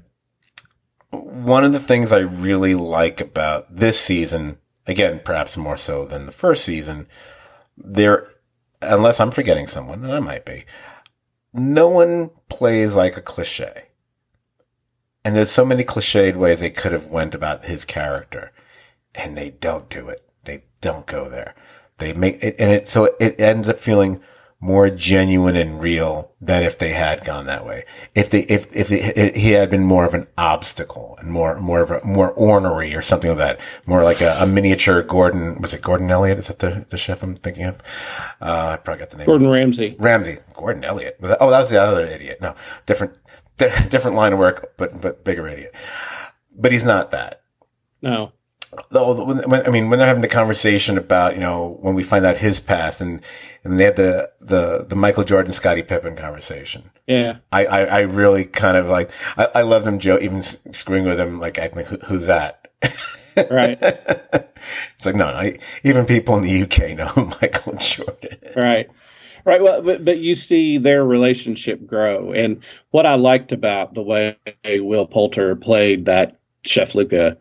one 1.11 1.65
of 1.65 1.73
the 1.73 1.81
things 1.81 2.13
I 2.13 2.19
really 2.19 2.75
like 2.75 3.21
about 3.21 3.75
this 3.75 3.99
season, 4.01 4.59
again, 4.87 5.21
perhaps 5.25 5.57
more 5.57 5.77
so 5.77 6.05
than 6.07 6.27
the 6.27 6.33
first 6.33 6.65
season, 6.65 7.07
there, 7.79 8.29
unless 8.83 9.21
I'm 9.21 9.31
forgetting 9.31 9.67
someone, 9.69 10.05
and 10.05 10.13
I 10.13 10.21
might 10.21 10.45
be, 10.45 10.65
no 11.53 11.89
one 11.89 12.31
plays 12.49 12.95
like 12.95 13.17
a 13.17 13.23
cliche. 13.23 13.87
And 15.25 15.37
there's 15.37 15.51
so 15.51 15.65
many 15.65 15.85
cliched 15.85 16.37
ways 16.37 16.61
they 16.61 16.71
could 16.71 16.93
have 16.93 17.07
went 17.07 17.35
about 17.35 17.67
his 17.67 17.85
character, 17.85 18.53
and 19.15 19.37
they 19.37 19.51
don't 19.51 19.89
do 19.89 20.09
it. 20.09 20.27
They 20.45 20.65
don't 20.81 21.07
go 21.07 21.29
there. 21.29 21.55
They 21.99 22.13
make 22.15 22.43
it, 22.43 22.57
and 22.59 22.71
it, 22.71 22.89
so 22.89 23.15
it 23.21 23.39
ends 23.39 23.69
up 23.69 23.77
feeling 23.79 24.21
more 24.63 24.91
genuine 24.91 25.57
and 25.57 25.81
real 25.81 26.33
than 26.39 26.63
if 26.63 26.79
they 26.79 26.91
had 26.91 27.25
gone 27.25 27.47
that 27.47 27.65
way. 27.65 27.87
If 28.15 28.29
they, 28.29 28.41
if, 28.41 28.71
if 28.77 28.89
they, 28.89 29.33
he 29.33 29.53
had 29.53 29.71
been 29.71 29.85
more 29.85 30.05
of 30.05 30.13
an 30.13 30.27
obstacle 30.37 31.17
and 31.19 31.31
more, 31.31 31.59
more 31.59 31.81
of 31.81 31.91
a, 31.91 32.05
more 32.05 32.31
ornery 32.33 32.95
or 32.95 33.01
something 33.01 33.31
like 33.31 33.39
that, 33.39 33.61
more 33.87 34.05
like 34.05 34.21
a, 34.21 34.37
a 34.39 34.47
miniature 34.47 35.03
Gordon, 35.03 35.63
was 35.63 35.73
it 35.73 35.81
Gordon 35.81 36.11
Elliott? 36.11 36.39
Is 36.39 36.49
that 36.49 36.59
the, 36.59 36.85
the 36.91 36.99
chef 36.99 37.23
I'm 37.23 37.37
thinking 37.37 37.65
of? 37.65 37.77
Uh, 38.43 38.73
I 38.73 38.77
probably 38.77 39.01
got 39.01 39.11
the 39.11 39.17
name. 39.17 39.27
Gordon 39.27 39.49
Ramsay. 39.49 39.97
Ramsey, 39.99 40.39
Gordon 40.53 40.85
Elliott. 40.85 41.17
Was 41.21 41.31
that, 41.31 41.39
oh, 41.41 41.51
that 41.51 41.61
was 41.61 41.71
the 41.71 41.83
other 41.83 42.05
idiot. 42.05 42.39
No, 42.43 42.55
different, 42.85 43.15
di- 43.57 43.87
different 43.89 44.17
line 44.17 44.35
of 44.35 44.39
work, 44.39 44.75
but, 44.77 45.01
but 45.01 45.25
bigger 45.25 45.49
idiot. 45.49 45.75
But 46.55 46.73
he's 46.73 46.85
not 46.85 47.13
that. 47.13 47.41
No. 48.03 48.33
Though, 48.91 49.25
when, 49.25 49.39
when, 49.51 49.67
I 49.67 49.71
mean, 49.71 49.91
when 49.91 49.99
they're 49.99 50.09
having 50.09 50.23
the 50.23 50.29
conversation 50.29 50.97
about, 50.97 51.35
you 51.35 51.41
know, 51.41 51.79
when 51.81 51.95
we 51.95 52.03
find 52.03 52.25
out 52.25 52.39
his 52.39 52.61
past 52.61 53.01
and, 53.01 53.21
and 53.65 53.79
they 53.79 53.85
had 53.85 53.97
the, 53.97 54.31
the, 54.41 54.87
the 54.89 54.97
Michael 54.97 55.25
Jordan, 55.25 55.53
Scottie 55.53 55.83
Pippen 55.83 56.17
conversation. 56.17 56.91
Yeah. 57.07 57.39
I, 57.53 57.67
I, 57.67 57.81
I 57.85 57.99
really 58.01 58.45
kind 58.45 58.77
of 58.77 58.87
like, 58.87 59.11
I, 59.37 59.49
I 59.57 59.63
love 59.63 59.85
them, 59.85 59.99
Joe, 59.99 60.19
even 60.21 60.43
screwing 60.43 61.05
with 61.05 61.19
him, 61.19 61.41
like, 61.41 61.59
acting 61.59 61.79
like, 61.79 61.87
Who, 61.89 61.97
who's 62.07 62.27
that? 62.27 62.69
Right. 63.51 63.79
It's 63.81 65.07
like, 65.07 65.15
no, 65.15 65.31
no, 65.31 65.53
even 65.85 66.05
people 66.05 66.37
in 66.37 66.43
the 66.43 66.63
UK 66.65 66.91
know 66.97 67.07
who 67.07 67.27
Michael 67.41 67.77
Jordan 67.77 68.39
is. 68.43 68.57
right 68.57 68.89
right 69.47 69.63
well 69.63 69.81
but, 69.81 70.05
but 70.05 70.19
you 70.19 70.35
see 70.35 70.77
their 70.77 71.05
relationship 71.05 71.87
grow 71.87 72.33
and 72.33 72.63
what 72.91 73.07
i 73.07 73.15
liked 73.15 73.53
about 73.53 73.95
the 73.95 74.03
way 74.03 74.37
will 74.67 75.07
poulter 75.07 75.57
played 75.57 76.05
that 76.05 76.39
chef 76.65 76.95
luca 76.95 77.39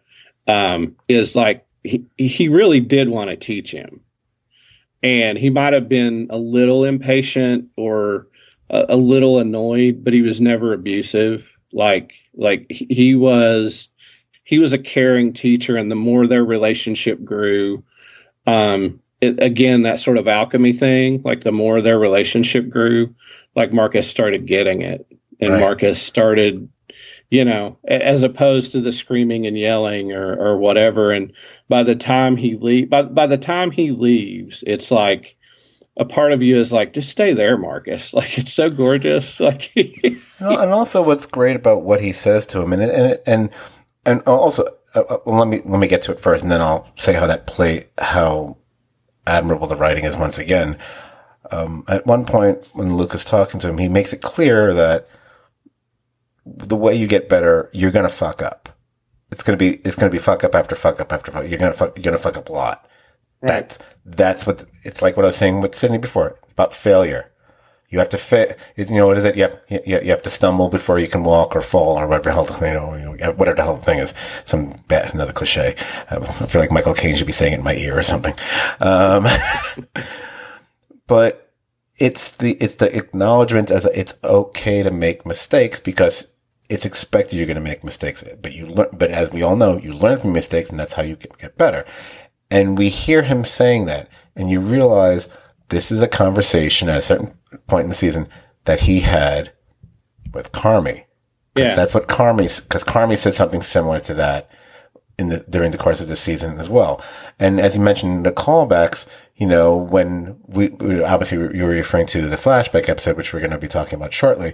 um, 0.50 0.96
is 1.08 1.36
like 1.36 1.66
he, 1.84 2.06
he 2.18 2.48
really 2.50 2.80
did 2.80 3.08
want 3.08 3.30
to 3.30 3.36
teach 3.36 3.72
him. 3.72 4.02
And 5.02 5.38
he 5.38 5.50
might 5.50 5.74
have 5.74 5.88
been 5.88 6.28
a 6.30 6.38
little 6.38 6.84
impatient 6.84 7.70
or 7.78 8.28
a, 8.70 8.86
a 8.90 8.96
little 8.98 9.40
annoyed 9.40 10.04
but 10.04 10.14
he 10.14 10.22
was 10.22 10.42
never 10.42 10.74
abusive. 10.74 11.48
Like 11.72 12.14
like 12.34 12.66
he- 12.70 13.16
was 13.16 13.90
he 14.44 14.58
was 14.60 14.74
a 14.74 14.80
caring 14.80 15.34
teacher 15.34 15.78
and 15.78 15.90
the 15.92 15.96
more 15.96 16.26
their 16.28 16.44
relationship 16.44 17.24
grew 17.24 17.84
um 18.48 19.00
it, 19.22 19.42
again 19.42 19.84
that 19.84 20.00
sort 20.00 20.18
of 20.18 20.28
alchemy 20.28 20.74
thing 20.74 21.22
like 21.24 21.42
the 21.44 21.52
more 21.52 21.82
their 21.82 22.00
relationship 22.00 22.68
grew 22.70 23.14
like 23.56 23.72
marcus 23.72 24.10
started 24.10 24.48
getting 24.48 24.82
it. 24.82 25.06
And 25.40 25.52
Right. 25.54 25.60
marcus 25.60 26.02
started 26.02 26.70
you 27.30 27.46
know 27.46 27.78
as 27.88 28.24
opposed 28.24 28.72
to 28.72 28.82
the 28.82 28.92
screaming 28.92 29.46
and 29.46 29.58
yelling 29.58 30.12
or 30.12 30.34
or 30.34 30.58
whatever. 30.58 31.12
And 31.12 31.34
by 31.68 31.84
the 31.84 31.96
time 31.96 32.38
he 32.38 32.56
leave 32.56 32.90
by, 32.90 33.04
by 33.04 33.28
the 33.28 33.38
time 33.38 33.72
he 33.72 33.92
leaves 33.92 34.64
it's 34.66 34.92
like 34.92 35.36
a 36.00 36.06
part 36.06 36.32
of 36.32 36.42
you 36.42 36.58
is 36.58 36.72
like 36.72 36.94
just 36.94 37.10
stay 37.10 37.34
there 37.34 37.58
marcus. 37.58 38.14
Like 38.20 38.38
it's 38.38 38.54
so 38.54 38.70
gorgeous. 38.70 39.40
Like 39.50 39.72
And 40.40 40.72
also, 40.72 41.02
what's 41.02 41.26
great 41.26 41.56
about 41.58 41.82
what 41.82 42.02
he 42.02 42.14
says 42.14 42.46
to 42.48 42.62
him, 42.62 42.74
and 42.74 42.82
and 42.82 43.20
and 43.26 43.50
and 44.06 44.22
also, 44.22 44.66
uh, 44.96 45.02
uh, 45.02 45.18
let 45.26 45.48
me 45.48 45.62
let 45.66 45.80
me 45.80 45.88
get 45.88 46.02
to 46.04 46.12
it 46.14 46.20
first, 46.20 46.42
and 46.42 46.52
then 46.52 46.62
I'll 46.62 46.90
say 46.98 47.14
how 47.14 47.28
that 47.28 47.46
play, 47.46 47.90
how 47.98 48.58
admirable 49.28 49.68
the 49.68 49.76
writing 49.76 50.06
is 50.06 50.16
once 50.16 50.38
again. 50.38 50.78
Um, 51.52 51.84
at 51.88 52.06
one 52.06 52.26
point, 52.26 52.60
when 52.74 52.96
Luke 52.96 53.14
is 53.14 53.26
talking 53.26 53.60
to 53.60 53.70
him, 53.70 53.78
he 53.78 53.90
makes 53.90 54.14
it 54.14 54.22
clear 54.22 54.74
that 54.74 55.08
the 56.58 56.76
way 56.76 56.96
you 56.96 57.08
get 57.08 57.30
better, 57.30 57.70
you're 57.74 57.92
gonna 57.92 58.10
fuck 58.10 58.42
up. 58.42 58.70
It's 59.32 59.44
gonna 59.44 59.58
be 59.58 59.76
it's 59.86 59.96
gonna 59.96 60.12
be 60.12 60.18
fuck 60.18 60.44
up 60.44 60.56
after 60.56 60.76
fuck 60.76 61.00
up 61.00 61.14
after 61.14 61.32
fuck. 61.32 61.48
You're 61.48 61.60
gonna 61.60 61.74
fuck, 61.74 61.96
you're 61.96 62.04
gonna 62.04 62.18
fuck 62.18 62.38
up 62.38 62.50
a 62.50 62.54
lot. 62.54 62.88
That's 63.42 63.80
that's 64.06 64.46
what 64.48 64.66
it's 64.84 65.02
like. 65.02 65.16
What 65.16 65.26
I 65.26 65.28
was 65.28 65.36
saying 65.38 65.62
with 65.62 65.76
Sydney 65.76 65.98
before 65.98 66.38
about 66.52 66.74
failure. 66.74 67.32
You 67.90 67.98
have 67.98 68.10
to 68.10 68.20
fit. 68.20 68.60
You 68.76 68.86
know 68.86 69.08
what 69.08 69.18
is 69.18 69.26
it? 69.26 69.36
You 69.36 69.44
have 69.44 69.60
you, 69.68 69.82
you 69.86 70.12
have 70.12 70.22
to 70.24 70.30
stumble 70.30 70.70
before 70.70 71.00
you 71.00 71.08
can 71.08 71.24
walk 71.24 71.56
or 71.56 71.62
fall 71.62 71.98
or 71.98 72.06
whatever 72.06 72.44
the 72.44 72.54
hell 72.54 72.98
you 72.98 73.18
know 73.18 73.32
whatever 73.34 73.56
the 73.56 73.64
hell 73.64 73.78
the 73.78 73.86
thing 73.86 74.00
is. 74.00 74.14
Some 74.46 74.84
bad 74.88 75.14
another 75.14 75.34
cliche. 75.34 75.76
Um, 76.10 76.24
I 76.24 76.28
feel 76.28 76.62
like 76.62 76.72
Michael 76.72 76.94
Caine 76.94 77.16
should 77.16 77.26
be 77.26 77.34
saying 77.34 77.54
it 77.54 77.60
in 77.60 77.64
my 77.64 77.76
ear 77.76 77.98
or 77.98 78.04
something. 78.04 78.36
Um, 78.80 79.28
but 81.08 81.52
it's 81.98 82.32
the 82.32 82.54
it's 82.62 82.76
the 82.76 82.96
acknowledgement 82.96 83.72
as 83.72 83.86
it's 83.88 84.16
okay 84.24 84.84
to 84.84 84.92
make 84.92 85.26
mistakes 85.26 85.80
because 85.80 86.28
it's 86.70 86.86
expected 86.86 87.36
you're 87.36 87.48
going 87.48 87.56
to 87.56 87.62
make 87.62 87.84
mistakes. 87.84 88.24
But 88.42 88.54
you 88.54 88.68
learn. 88.68 88.90
But 88.94 89.10
as 89.12 89.32
we 89.32 89.42
all 89.42 89.56
know, 89.56 89.78
you 89.78 89.94
learn 89.94 90.18
from 90.18 90.34
mistakes, 90.34 90.70
and 90.70 90.80
that's 90.80 90.94
how 90.94 91.04
you 91.04 91.16
get, 91.16 91.58
better. 91.58 91.86
And 92.52 92.78
we 92.78 92.90
hear 92.90 93.24
him 93.24 93.44
saying 93.44 93.86
that, 93.86 94.08
and 94.36 94.50
you 94.50 94.60
realize 94.60 95.28
this 95.70 95.92
is 95.92 96.02
a 96.02 96.08
conversation 96.08 96.90
at 96.90 96.98
a 96.98 97.02
certain 97.02 97.34
point 97.68 97.84
in 97.84 97.90
the 97.90 97.96
season 97.96 98.28
that 98.66 98.82
he 98.82 99.02
had 99.02 99.52
with 100.32 100.52
Carmy. 100.52 101.06
Yeah. 101.56 101.76
that's 101.76 101.94
what 101.94 102.08
Carmy, 102.08 102.64
because 102.64 102.84
Carmy 102.84 103.18
said 103.18 103.34
something 103.34 103.62
similar 103.62 104.00
to 104.02 104.14
that 104.14 104.50
in 105.20 105.28
the 105.28 105.40
during 105.50 105.72
the 105.72 105.78
course 105.78 106.00
of 106.00 106.08
this 106.08 106.22
season 106.22 106.60
as 106.60 106.70
well. 106.70 107.04
And 107.38 107.60
as 107.60 107.76
you 107.76 107.82
mentioned, 107.82 108.26
the 108.26 108.32
callbacks, 108.32 109.06
you 109.36 109.46
know, 109.46 109.76
when 109.76 110.40
we, 110.48 110.70
we 110.70 111.04
obviously 111.04 111.38
you 111.38 111.64
were 111.66 111.72
referring 111.72 112.08
to 112.08 112.30
the 112.30 112.38
flashback 112.38 112.88
episode, 112.88 113.18
which 113.18 113.34
we're 113.34 113.42
going 113.42 113.52
to 113.52 113.58
be 113.58 113.68
talking 113.68 113.96
about 113.96 114.14
shortly. 114.14 114.54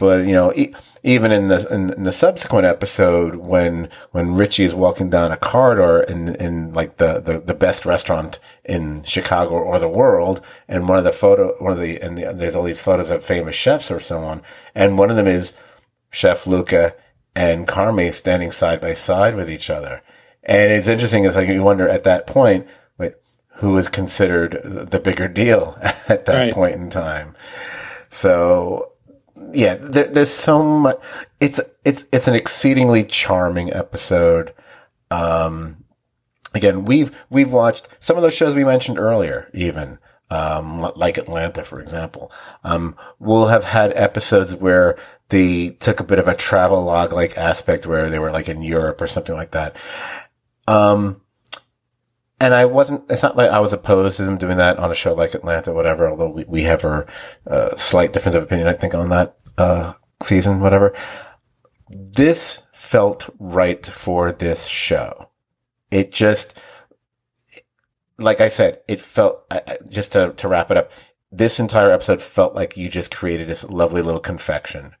But 0.00 0.26
you 0.26 0.32
know, 0.32 0.52
e- 0.54 0.74
even 1.04 1.30
in 1.30 1.48
the 1.48 1.66
in, 1.72 1.90
in 1.92 2.02
the 2.02 2.10
subsequent 2.12 2.66
episode, 2.66 3.36
when 3.36 3.88
when 4.10 4.34
Richie 4.34 4.64
is 4.64 4.74
walking 4.74 5.10
down 5.10 5.30
a 5.30 5.36
corridor 5.36 6.00
in 6.02 6.34
in 6.36 6.72
like 6.72 6.96
the, 6.96 7.20
the, 7.20 7.38
the 7.40 7.54
best 7.54 7.86
restaurant 7.86 8.38
in 8.64 9.04
Chicago 9.04 9.52
or 9.54 9.78
the 9.78 9.88
world, 9.88 10.40
and 10.66 10.88
one 10.88 10.98
of 10.98 11.04
the 11.04 11.12
photo 11.12 11.54
one 11.62 11.72
of 11.72 11.78
the 11.78 12.00
and 12.00 12.18
the, 12.18 12.32
there's 12.34 12.56
all 12.56 12.64
these 12.64 12.82
photos 12.82 13.10
of 13.10 13.24
famous 13.24 13.54
chefs 13.54 13.90
or 13.90 14.00
so 14.00 14.18
on, 14.24 14.42
and 14.74 14.98
one 14.98 15.10
of 15.10 15.16
them 15.16 15.28
is 15.28 15.52
Chef 16.10 16.46
Luca 16.46 16.94
and 17.36 17.68
Carmy 17.68 18.12
standing 18.12 18.50
side 18.50 18.80
by 18.80 18.94
side 18.94 19.36
with 19.36 19.48
each 19.50 19.70
other. 19.70 20.02
And 20.42 20.72
it's 20.72 20.88
interesting. 20.88 21.24
It's 21.26 21.36
like 21.36 21.48
you 21.48 21.62
wonder 21.62 21.88
at 21.88 22.02
that 22.04 22.26
point, 22.26 22.66
who 23.56 23.72
was 23.72 23.90
considered 23.90 24.58
the 24.90 24.98
bigger 24.98 25.28
deal 25.28 25.76
at 26.08 26.24
that 26.24 26.34
Right. 26.34 26.52
point 26.54 26.76
in 26.76 26.88
time. 26.88 27.36
So 28.08 28.89
yeah, 29.52 29.76
there, 29.76 30.06
there's 30.06 30.30
so 30.30 30.62
much. 30.62 30.98
It's 31.40 31.60
it's 31.84 32.04
it's 32.12 32.28
an 32.28 32.34
exceedingly 32.34 33.04
charming 33.04 33.72
episode. 33.72 34.54
Um, 35.10 35.84
again, 36.54 36.84
we've 36.84 37.10
we've 37.30 37.52
watched 37.52 37.88
some 38.00 38.16
of 38.16 38.22
those 38.22 38.34
shows 38.34 38.54
we 38.54 38.64
mentioned 38.64 38.98
earlier, 38.98 39.50
even 39.54 39.98
um, 40.30 40.80
like 40.94 41.18
Atlanta, 41.18 41.64
for 41.64 41.80
example. 41.80 42.30
Um, 42.64 42.96
we'll 43.18 43.48
have 43.48 43.64
had 43.64 43.92
episodes 43.94 44.54
where 44.54 44.96
they 45.28 45.70
took 45.70 46.00
a 46.00 46.04
bit 46.04 46.18
of 46.18 46.28
a 46.28 46.36
travel 46.36 46.82
log 46.84 47.12
like 47.12 47.36
aspect, 47.36 47.86
where 47.86 48.10
they 48.10 48.18
were 48.18 48.32
like 48.32 48.48
in 48.48 48.62
Europe 48.62 49.00
or 49.00 49.06
something 49.06 49.34
like 49.34 49.52
that. 49.52 49.76
Um, 50.68 51.22
and 52.40 52.54
I 52.54 52.64
wasn't, 52.64 53.04
it's 53.10 53.22
not 53.22 53.36
like 53.36 53.50
I 53.50 53.60
was 53.60 53.72
opposed 53.74 54.16
to 54.16 54.24
them 54.24 54.38
doing 54.38 54.56
that 54.56 54.78
on 54.78 54.90
a 54.90 54.94
show 54.94 55.12
like 55.12 55.34
Atlanta, 55.34 55.72
whatever, 55.72 56.08
although 56.08 56.30
we, 56.30 56.44
we 56.44 56.62
have 56.62 56.84
our, 56.84 57.06
uh, 57.46 57.76
slight 57.76 58.12
difference 58.12 58.34
of 58.34 58.42
opinion, 58.42 58.66
I 58.66 58.72
think, 58.72 58.94
on 58.94 59.10
that, 59.10 59.36
uh, 59.58 59.92
season, 60.22 60.60
whatever. 60.60 60.94
This 61.90 62.62
felt 62.72 63.28
right 63.38 63.84
for 63.84 64.32
this 64.32 64.66
show. 64.66 65.28
It 65.90 66.12
just, 66.12 66.58
like 68.18 68.40
I 68.40 68.48
said, 68.48 68.80
it 68.88 69.00
felt, 69.00 69.44
just 69.88 70.12
to, 70.12 70.32
to 70.32 70.48
wrap 70.48 70.70
it 70.70 70.76
up, 70.76 70.90
this 71.30 71.60
entire 71.60 71.90
episode 71.90 72.22
felt 72.22 72.54
like 72.54 72.76
you 72.76 72.88
just 72.88 73.14
created 73.14 73.48
this 73.48 73.64
lovely 73.64 74.02
little 74.02 74.20
confection. 74.20 74.94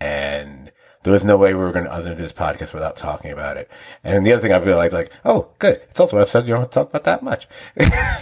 And 0.00 0.70
there 1.04 1.12
was 1.12 1.24
no 1.24 1.36
way 1.36 1.54
we 1.54 1.60
were 1.60 1.72
going 1.72 1.84
to, 1.84 1.92
I 1.92 1.96
was 1.96 2.06
going 2.06 2.16
to 2.16 2.22
do 2.22 2.26
this 2.26 2.32
podcast 2.32 2.72
without 2.74 2.96
talking 2.96 3.30
about 3.30 3.56
it. 3.56 3.70
And 4.04 4.26
the 4.26 4.32
other 4.32 4.42
thing 4.42 4.52
I 4.52 4.56
realized, 4.58 4.92
like, 4.92 5.10
oh, 5.24 5.48
good. 5.58 5.80
It's 5.90 6.00
also 6.00 6.16
an 6.16 6.22
episode 6.22 6.40
you 6.46 6.54
don't 6.54 6.60
have 6.60 6.70
to 6.70 6.74
talk 6.74 6.88
about 6.90 7.04
that 7.04 7.22
much. 7.22 7.46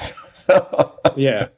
so, 0.47 0.99
Yeah. 1.17 1.49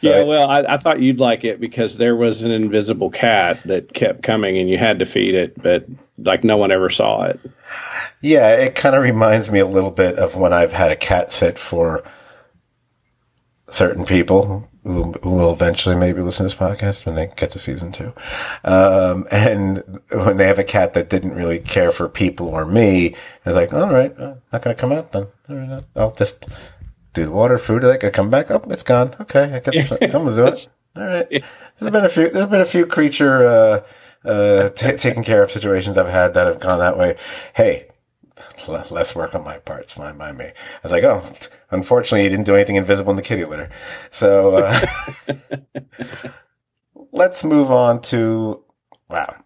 So 0.00 0.10
yeah, 0.10 0.16
I- 0.16 0.24
well, 0.24 0.50
I, 0.50 0.74
I 0.74 0.76
thought 0.76 1.00
you'd 1.00 1.18
like 1.20 1.42
it 1.44 1.58
because 1.60 1.96
there 1.96 2.14
was 2.14 2.42
an 2.42 2.50
invisible 2.50 3.08
cat 3.08 3.60
that 3.64 3.94
kept 3.94 4.22
coming 4.22 4.58
and 4.58 4.68
you 4.68 4.76
had 4.76 4.98
to 4.98 5.06
feed 5.06 5.34
it, 5.34 5.60
but 5.62 5.86
like 6.18 6.44
no 6.44 6.58
one 6.58 6.70
ever 6.70 6.90
saw 6.90 7.22
it. 7.22 7.40
Yeah, 8.20 8.48
it 8.50 8.74
kind 8.74 8.94
of 8.94 9.02
reminds 9.02 9.50
me 9.50 9.58
a 9.60 9.66
little 9.66 9.90
bit 9.90 10.18
of 10.18 10.36
when 10.36 10.52
I've 10.52 10.74
had 10.74 10.92
a 10.92 10.96
cat 10.96 11.32
sit 11.32 11.58
for 11.58 12.04
certain 13.68 14.04
people 14.04 14.68
who, 14.84 15.12
who 15.22 15.30
will 15.30 15.52
eventually 15.52 15.96
maybe 15.96 16.20
listen 16.20 16.48
to 16.48 16.54
this 16.54 16.58
podcast 16.58 17.04
when 17.04 17.16
they 17.16 17.26
get 17.36 17.50
to 17.50 17.58
season 17.58 17.90
two. 17.90 18.12
Um, 18.64 19.26
and 19.30 20.00
when 20.12 20.36
they 20.36 20.46
have 20.46 20.58
a 20.58 20.64
cat 20.64 20.94
that 20.94 21.10
didn't 21.10 21.34
really 21.34 21.58
care 21.58 21.90
for 21.90 22.08
people 22.08 22.48
or 22.48 22.64
me, 22.64 23.16
it's 23.44 23.56
like, 23.56 23.72
all 23.72 23.92
right, 23.92 24.16
uh, 24.18 24.34
not 24.52 24.62
going 24.62 24.76
to 24.76 24.80
come 24.80 24.92
out 24.92 25.12
then. 25.12 25.26
All 25.48 25.56
right, 25.56 25.84
I'll 25.96 26.14
just 26.14 26.46
do 27.14 27.24
the 27.24 27.32
water, 27.32 27.58
food, 27.58 27.84
I 27.84 27.96
can 27.96 28.10
come 28.12 28.30
back. 28.30 28.50
Oh, 28.50 28.62
it's 28.68 28.84
gone. 28.84 29.16
Okay, 29.20 29.54
I 29.54 29.58
guess 29.60 29.88
someone's 30.12 30.36
doing 30.36 30.52
it. 30.52 30.68
All 30.96 31.04
right. 31.04 31.44
There's 31.78 31.92
been 31.92 32.04
a 32.04 32.08
few. 32.08 32.30
There's 32.30 32.46
been 32.46 32.60
a 32.60 32.64
few 32.66 32.86
creature 32.86 33.44
uh, 33.44 34.28
uh, 34.28 34.68
t- 34.70 34.96
taking 34.96 35.24
care 35.24 35.42
of 35.42 35.50
situations 35.50 35.98
I've 35.98 36.08
had 36.08 36.34
that 36.34 36.46
have 36.46 36.60
gone 36.60 36.78
that 36.78 36.96
way. 36.96 37.16
Hey, 37.54 37.88
less 38.68 39.14
work 39.14 39.34
on 39.34 39.44
my 39.44 39.58
part. 39.58 39.90
Fine 39.90 40.18
by 40.18 40.32
me. 40.32 40.46
I 40.46 40.52
was 40.82 40.92
like, 40.92 41.04
oh, 41.04 41.22
unfortunately, 41.70 42.24
you 42.24 42.30
didn't 42.30 42.46
do 42.46 42.54
anything 42.54 42.76
invisible 42.76 43.10
in 43.10 43.16
the 43.16 43.22
kitty 43.22 43.44
litter. 43.44 43.70
So 44.10 44.56
uh, 44.56 44.86
let's 47.12 47.44
move 47.44 47.70
on 47.70 48.00
to 48.02 48.62
wow. 49.08 49.36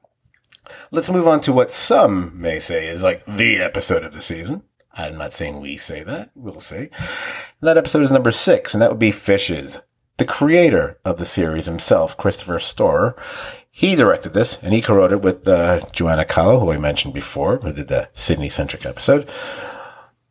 Let's 0.90 1.10
move 1.10 1.28
on 1.28 1.40
to 1.42 1.52
what 1.52 1.70
some 1.70 2.40
may 2.40 2.58
say 2.58 2.86
is 2.86 3.02
like 3.02 3.24
the 3.26 3.58
episode 3.58 4.04
of 4.04 4.12
the 4.12 4.20
season. 4.20 4.62
I'm 4.92 5.16
not 5.16 5.32
saying 5.32 5.60
we 5.60 5.76
say 5.76 6.02
that. 6.02 6.30
We'll 6.34 6.60
see. 6.60 6.88
That 7.60 7.78
episode 7.78 8.02
is 8.02 8.10
number 8.10 8.32
six, 8.32 8.74
and 8.74 8.82
that 8.82 8.90
would 8.90 8.98
be 8.98 9.12
Fishes. 9.12 9.80
The 10.16 10.24
creator 10.24 10.98
of 11.04 11.18
the 11.18 11.26
series 11.26 11.66
himself, 11.66 12.16
Christopher 12.16 12.58
Storer, 12.58 13.16
he 13.70 13.94
directed 13.94 14.34
this, 14.34 14.58
and 14.62 14.72
he 14.72 14.82
co-wrote 14.82 15.12
it 15.12 15.22
with 15.22 15.46
uh, 15.46 15.80
Joanna 15.92 16.24
Calo, 16.24 16.60
who 16.60 16.72
I 16.72 16.78
mentioned 16.78 17.14
before, 17.14 17.58
who 17.58 17.72
did 17.72 17.88
the 17.88 18.08
Sydney-centric 18.14 18.84
episode. 18.84 19.28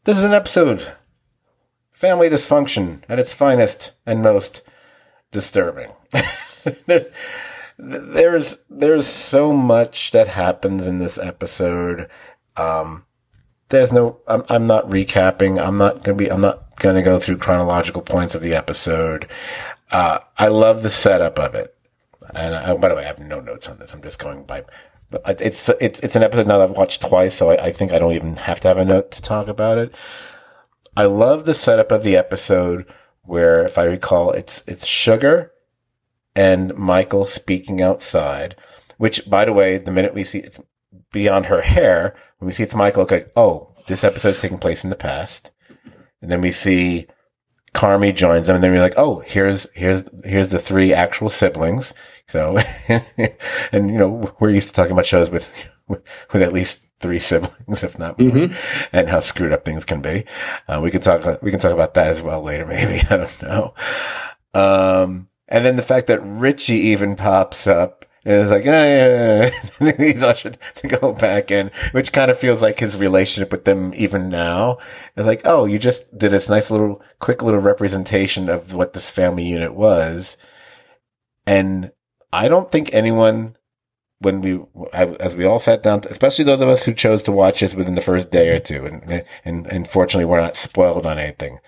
This 0.04 0.18
is 0.18 0.24
an 0.24 0.34
episode 0.34 0.94
family 1.92 2.30
dysfunction 2.30 3.02
at 3.10 3.20
its 3.20 3.34
finest 3.34 3.92
and 4.06 4.22
most 4.22 4.62
disturbing. 5.32 5.92
there, 6.86 7.08
there's 7.78 8.56
there's 8.70 9.08
so 9.08 9.52
much 9.52 10.12
that 10.12 10.30
happens 10.30 10.88
in 10.88 11.00
this 11.00 11.18
episode. 11.18 12.10
Um, 12.56 13.06
there's 13.70 13.94
no 13.94 14.20
I'm, 14.28 14.44
I'm 14.50 14.68
not 14.68 14.88
recapping 14.90 15.64
i'm 15.64 15.78
not 15.78 16.04
gonna 16.04 16.18
be 16.18 16.32
i'm 16.32 16.42
not 16.42 16.76
gonna 16.78 17.04
go 17.04 17.20
through 17.20 17.38
chronological 17.38 18.02
points 18.02 18.36
of 18.36 18.42
the 18.42 18.54
episode 18.54 19.28
uh, 19.92 20.20
i 20.38 20.48
love 20.48 20.84
the 20.84 20.90
setup 20.90 21.40
of 21.40 21.56
it 21.56 21.76
and 22.36 22.56
I, 22.56 22.74
by 22.76 22.90
the 22.90 22.96
way 22.96 23.04
i 23.04 23.08
have 23.08 23.20
no 23.20 23.40
notes 23.40 23.68
on 23.68 23.80
this 23.80 23.94
i'm 23.94 24.02
just 24.02 24.20
going 24.20 24.44
by 24.44 24.64
it's 25.28 25.70
it's 25.82 26.00
it's 26.02 26.16
an 26.16 26.24
episode 26.24 26.48
now 26.48 26.60
that 26.60 26.70
i've 26.70 26.78
watched 26.78 27.02
twice 27.02 27.36
so 27.36 27.52
I, 27.52 27.66
I 27.66 27.72
think 27.72 27.92
i 27.92 28.00
don't 28.00 28.14
even 28.14 28.36
have 28.38 28.60
to 28.62 28.68
have 28.68 28.78
a 28.78 28.86
note 28.86 29.12
to 29.12 29.22
talk 29.22 29.48
about 29.48 29.78
it 29.78 29.94
i 30.96 31.06
love 31.06 31.46
the 31.46 31.54
setup 31.54 31.92
of 31.92 32.04
the 32.04 32.16
episode 32.16 32.86
where 33.24 33.64
if 33.66 33.78
i 33.78 33.84
recall 33.84 34.32
it's 34.32 34.64
it's 34.68 34.86
sugar 34.86 35.52
and 36.36 36.76
michael 36.76 37.26
speaking 37.26 37.82
outside 37.82 38.56
which 38.98 39.30
by 39.30 39.46
the 39.46 39.54
way 39.54 39.78
the 39.78 39.92
minute 39.92 40.14
we 40.14 40.24
see 40.24 40.40
it's 40.40 40.60
beyond 41.12 41.48
her 41.48 41.62
hair, 41.62 42.16
when 42.38 42.48
we 42.48 42.54
see 42.54 42.64
it's 42.64 42.76
Michael, 42.76 43.08
like, 43.10 43.32
oh, 43.36 43.74
this 43.88 44.04
episode's 44.04 44.42
taking 44.42 44.60
place 44.60 44.84
in 44.84 44.90
the 44.90 44.96
past. 44.96 45.52
And 46.22 46.32
then 46.32 46.42
we 46.42 46.52
see 46.52 47.08
Carmy 47.74 48.16
joins 48.16 48.48
them, 48.48 48.56
and 48.56 48.64
then 48.64 48.72
we're 48.72 48.82
like, 48.82 48.98
oh, 48.98 49.20
here's 49.20 49.68
here's 49.74 50.04
here's 50.24 50.50
the 50.50 50.60
three 50.60 50.94
actual 50.94 51.30
siblings. 51.30 51.94
So, 52.28 52.58
and 52.88 53.92
you 53.92 53.98
know, 53.98 54.34
we're 54.40 54.50
used 54.52 54.70
to 54.70 54.74
talking 54.74 54.92
about 54.92 55.06
shows 55.06 55.30
with 55.30 55.52
with, 55.88 56.02
with 56.34 56.42
at 56.42 56.54
least 56.54 56.86
three 57.00 57.20
siblings, 57.20 57.84
if 57.84 57.98
not 57.98 58.20
more, 58.20 58.50
and 58.92 59.10
how 59.10 59.20
screwed 59.20 59.54
up 59.54 59.66
things 59.66 59.86
can 59.86 60.02
be. 60.02 60.26
Uh, 60.68 60.80
we 60.82 60.92
can 60.92 61.02
talk 61.02 61.42
we 61.42 61.52
can 61.52 61.60
talk 61.60 61.74
about 61.74 61.94
that 61.94 62.08
as 62.08 62.22
well 62.22 62.42
later, 62.42 62.66
maybe. 62.66 63.06
I 63.10 63.18
don't 63.18 63.42
know. 63.44 63.74
Um, 64.54 65.30
and 65.48 65.66
then 65.66 65.76
the 65.76 65.84
fact 65.84 66.08
that 66.08 66.20
Richie 66.22 66.76
even 66.76 67.16
pops 67.16 67.68
up 67.68 68.06
and 68.26 68.42
it's 68.42 68.52
like, 68.52 68.66
yeah, 68.66 68.84
yeah, 68.84 69.52
yeah. 69.80 69.92
he's 69.98 70.24
ushered 70.24 70.58
to 70.76 70.88
go 70.88 71.14
back 71.14 71.52
in, 71.52 71.72
which 71.92 72.12
kind 72.12 72.30
of 72.30 72.38
feels 72.38 72.62
like 72.62 72.80
his 72.80 72.98
relationship 72.98 73.52
with 73.52 73.64
them 73.64 73.94
even 73.96 74.28
now. 74.28 74.78
It's 75.16 75.28
like, 75.28 75.42
oh, 75.46 75.66
you 75.66 75.80
just 75.80 76.18
did 76.18 76.32
this 76.32 76.50
nice 76.50 76.70
little, 76.70 77.02
quick 77.20 77.42
little 77.42 77.62
representation 77.62 78.50
of 78.50 78.74
what 78.74 78.94
this 78.94 79.10
family 79.10 79.46
unit 79.46 79.74
was. 79.74 80.36
And 81.46 81.92
I 82.34 82.50
don't 82.50 82.70
think 82.70 82.94
anyone, 82.94 83.56
when 84.20 84.42
we, 84.42 84.60
as 84.92 85.36
we 85.38 85.46
all 85.46 85.60
sat 85.60 85.82
down, 85.82 86.02
especially 86.10 86.44
those 86.44 86.62
of 86.62 86.68
us 86.68 86.84
who 86.84 86.94
chose 86.94 87.24
to 87.24 87.32
watch 87.32 87.62
this 87.62 87.74
within 87.74 87.96
the 87.96 88.02
first 88.02 88.32
day 88.32 88.50
or 88.50 88.60
two, 88.60 88.86
and, 88.86 89.24
and, 89.46 89.66
and 89.68 89.88
fortunately 89.88 90.26
we're 90.26 90.42
not 90.42 90.58
spoiled 90.58 91.06
on 91.06 91.18
anything. 91.18 91.60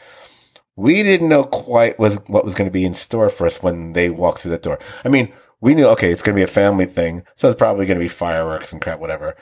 We 0.75 1.01
didn't 1.01 1.29
know 1.29 1.45
quite 1.45 1.97
was 1.97 2.17
what 2.27 2.43
was 2.43 2.55
going 2.55 2.69
to 2.69 2.73
be 2.73 2.85
in 2.85 2.93
store 2.93 3.29
for 3.29 3.47
us 3.47 3.63
when 3.63 3.93
they 3.93 4.09
walked 4.09 4.41
through 4.41 4.51
that 4.51 4.63
door. 4.63 4.79
I 5.05 5.09
mean, 5.09 5.31
we 5.61 5.75
knew, 5.75 5.85
okay, 5.89 6.11
it's 6.11 6.23
going 6.23 6.35
to 6.35 6.39
be 6.39 6.43
a 6.43 6.47
family 6.47 6.85
thing. 6.85 7.23
So 7.35 7.47
it's 7.49 7.57
probably 7.57 7.85
going 7.85 7.99
to 7.99 8.03
be 8.03 8.09
fireworks 8.09 8.73
and 8.73 8.81
crap, 8.81 8.99
whatever. 8.99 9.37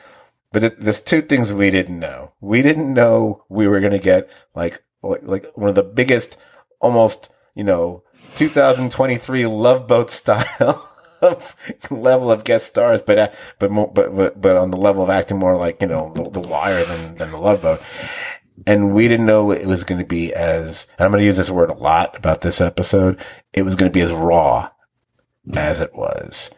But 0.51 0.63
it, 0.63 0.80
there's 0.80 1.01
two 1.01 1.22
things 1.22 1.53
we 1.53 1.72
didn't 1.72 1.97
know. 1.97 2.34
We 2.41 2.61
didn't 2.61 2.93
know 2.93 3.45
we 3.49 3.67
were 3.67 3.80
going 3.80 3.93
to 3.93 3.99
get 3.99 4.30
like, 4.53 4.84
like, 5.01 5.47
one 5.55 5.70
of 5.70 5.76
the 5.76 5.84
biggest, 5.84 6.38
almost, 6.82 7.30
you 7.55 7.63
know, 7.63 8.03
2023 8.36 9.45
Love 9.47 9.88
Boat 9.88 10.11
style 10.11 10.89
of 11.22 11.55
level 11.89 12.32
of 12.32 12.43
guest 12.43 12.67
stars, 12.67 13.01
but, 13.01 13.17
uh, 13.17 13.30
but 13.57 13.72
more, 13.72 13.91
but, 13.91 14.15
but, 14.15 14.41
but 14.41 14.57
on 14.57 14.72
the 14.72 14.78
level 14.78 15.03
of 15.03 15.09
acting 15.09 15.39
more 15.39 15.55
like, 15.55 15.82
you 15.82 15.88
know, 15.88 16.11
the, 16.15 16.30
the 16.30 16.49
wire 16.49 16.84
than, 16.84 17.15
than 17.15 17.32
the 17.32 17.38
Love 17.38 17.61
Boat. 17.61 17.82
And 18.67 18.93
we 18.93 19.07
didn't 19.07 19.26
know 19.26 19.51
it 19.51 19.67
was 19.67 19.86
going 19.86 20.01
to 20.01 20.07
be 20.07 20.34
as, 20.34 20.86
I'm 20.97 21.11
going 21.11 21.20
to 21.20 21.26
use 21.26 21.38
this 21.38 21.49
word 21.49 21.70
a 21.70 21.74
lot 21.74 22.17
about 22.17 22.41
this 22.41 22.59
episode. 22.59 23.17
It 23.53 23.61
was 23.61 23.78
going 23.78 23.89
to 23.89 23.93
be 23.93 24.01
as 24.01 24.11
raw 24.11 24.72
as 25.54 25.82
it 25.82 25.95
was. 25.95 26.52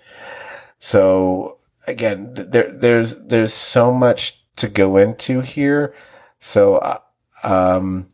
So 0.79 1.57
again, 1.87 2.33
there, 2.33 2.71
there's, 2.71 3.17
there's 3.17 3.53
so 3.53 3.93
much 3.93 4.43
to 4.57 4.67
go 4.67 4.97
into 4.97 5.41
here. 5.41 5.93
So, 6.39 6.77
uh, 6.77 6.99
um, 7.43 8.07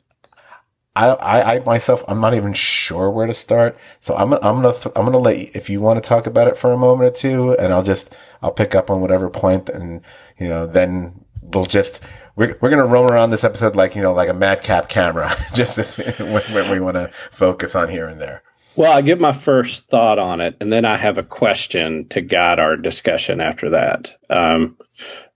I, 0.97 1.09
I, 1.09 1.53
I 1.55 1.59
myself, 1.59 2.03
I'm 2.07 2.19
not 2.19 2.33
even 2.33 2.53
sure 2.53 3.11
where 3.11 3.27
to 3.27 3.33
start. 3.33 3.77
So 3.99 4.15
I'm, 4.15 4.33
I'm 4.33 4.61
gonna, 4.61 4.73
th- 4.73 4.93
I'm 4.95 5.05
gonna 5.05 5.19
let 5.19 5.37
you, 5.37 5.51
if 5.53 5.69
you 5.69 5.79
want 5.79 6.01
to 6.01 6.07
talk 6.07 6.25
about 6.25 6.47
it 6.47 6.57
for 6.57 6.73
a 6.73 6.77
moment 6.77 7.11
or 7.11 7.15
two, 7.15 7.51
and 7.57 7.71
I'll 7.71 7.83
just, 7.83 8.13
I'll 8.41 8.51
pick 8.51 8.73
up 8.73 8.89
on 8.89 8.99
whatever 8.99 9.29
point, 9.29 9.69
and 9.69 10.01
you 10.39 10.47
know, 10.47 10.65
then 10.65 11.23
we'll 11.43 11.65
just, 11.65 11.99
we're, 12.35 12.57
we're 12.61 12.71
gonna 12.71 12.85
roam 12.87 13.11
around 13.11 13.29
this 13.29 13.43
episode 13.43 13.75
like 13.75 13.95
you 13.95 14.01
know, 14.01 14.11
like 14.11 14.27
a 14.27 14.33
madcap 14.33 14.89
camera, 14.89 15.35
just 15.53 15.97
when, 16.19 16.41
when 16.41 16.71
we 16.71 16.79
want 16.79 16.95
to 16.95 17.11
focus 17.29 17.75
on 17.75 17.89
here 17.89 18.07
and 18.07 18.19
there. 18.19 18.41
Well, 18.77 18.91
I 18.95 19.01
give 19.01 19.19
my 19.19 19.33
first 19.33 19.87
thought 19.89 20.19
on 20.19 20.39
it, 20.39 20.57
and 20.61 20.71
then 20.71 20.85
I 20.85 20.97
have 20.97 21.17
a 21.17 21.23
question 21.23 22.07
to 22.09 22.21
guide 22.21 22.59
our 22.59 22.75
discussion 22.77 23.41
after 23.41 23.71
that. 23.71 24.15
Um, 24.29 24.77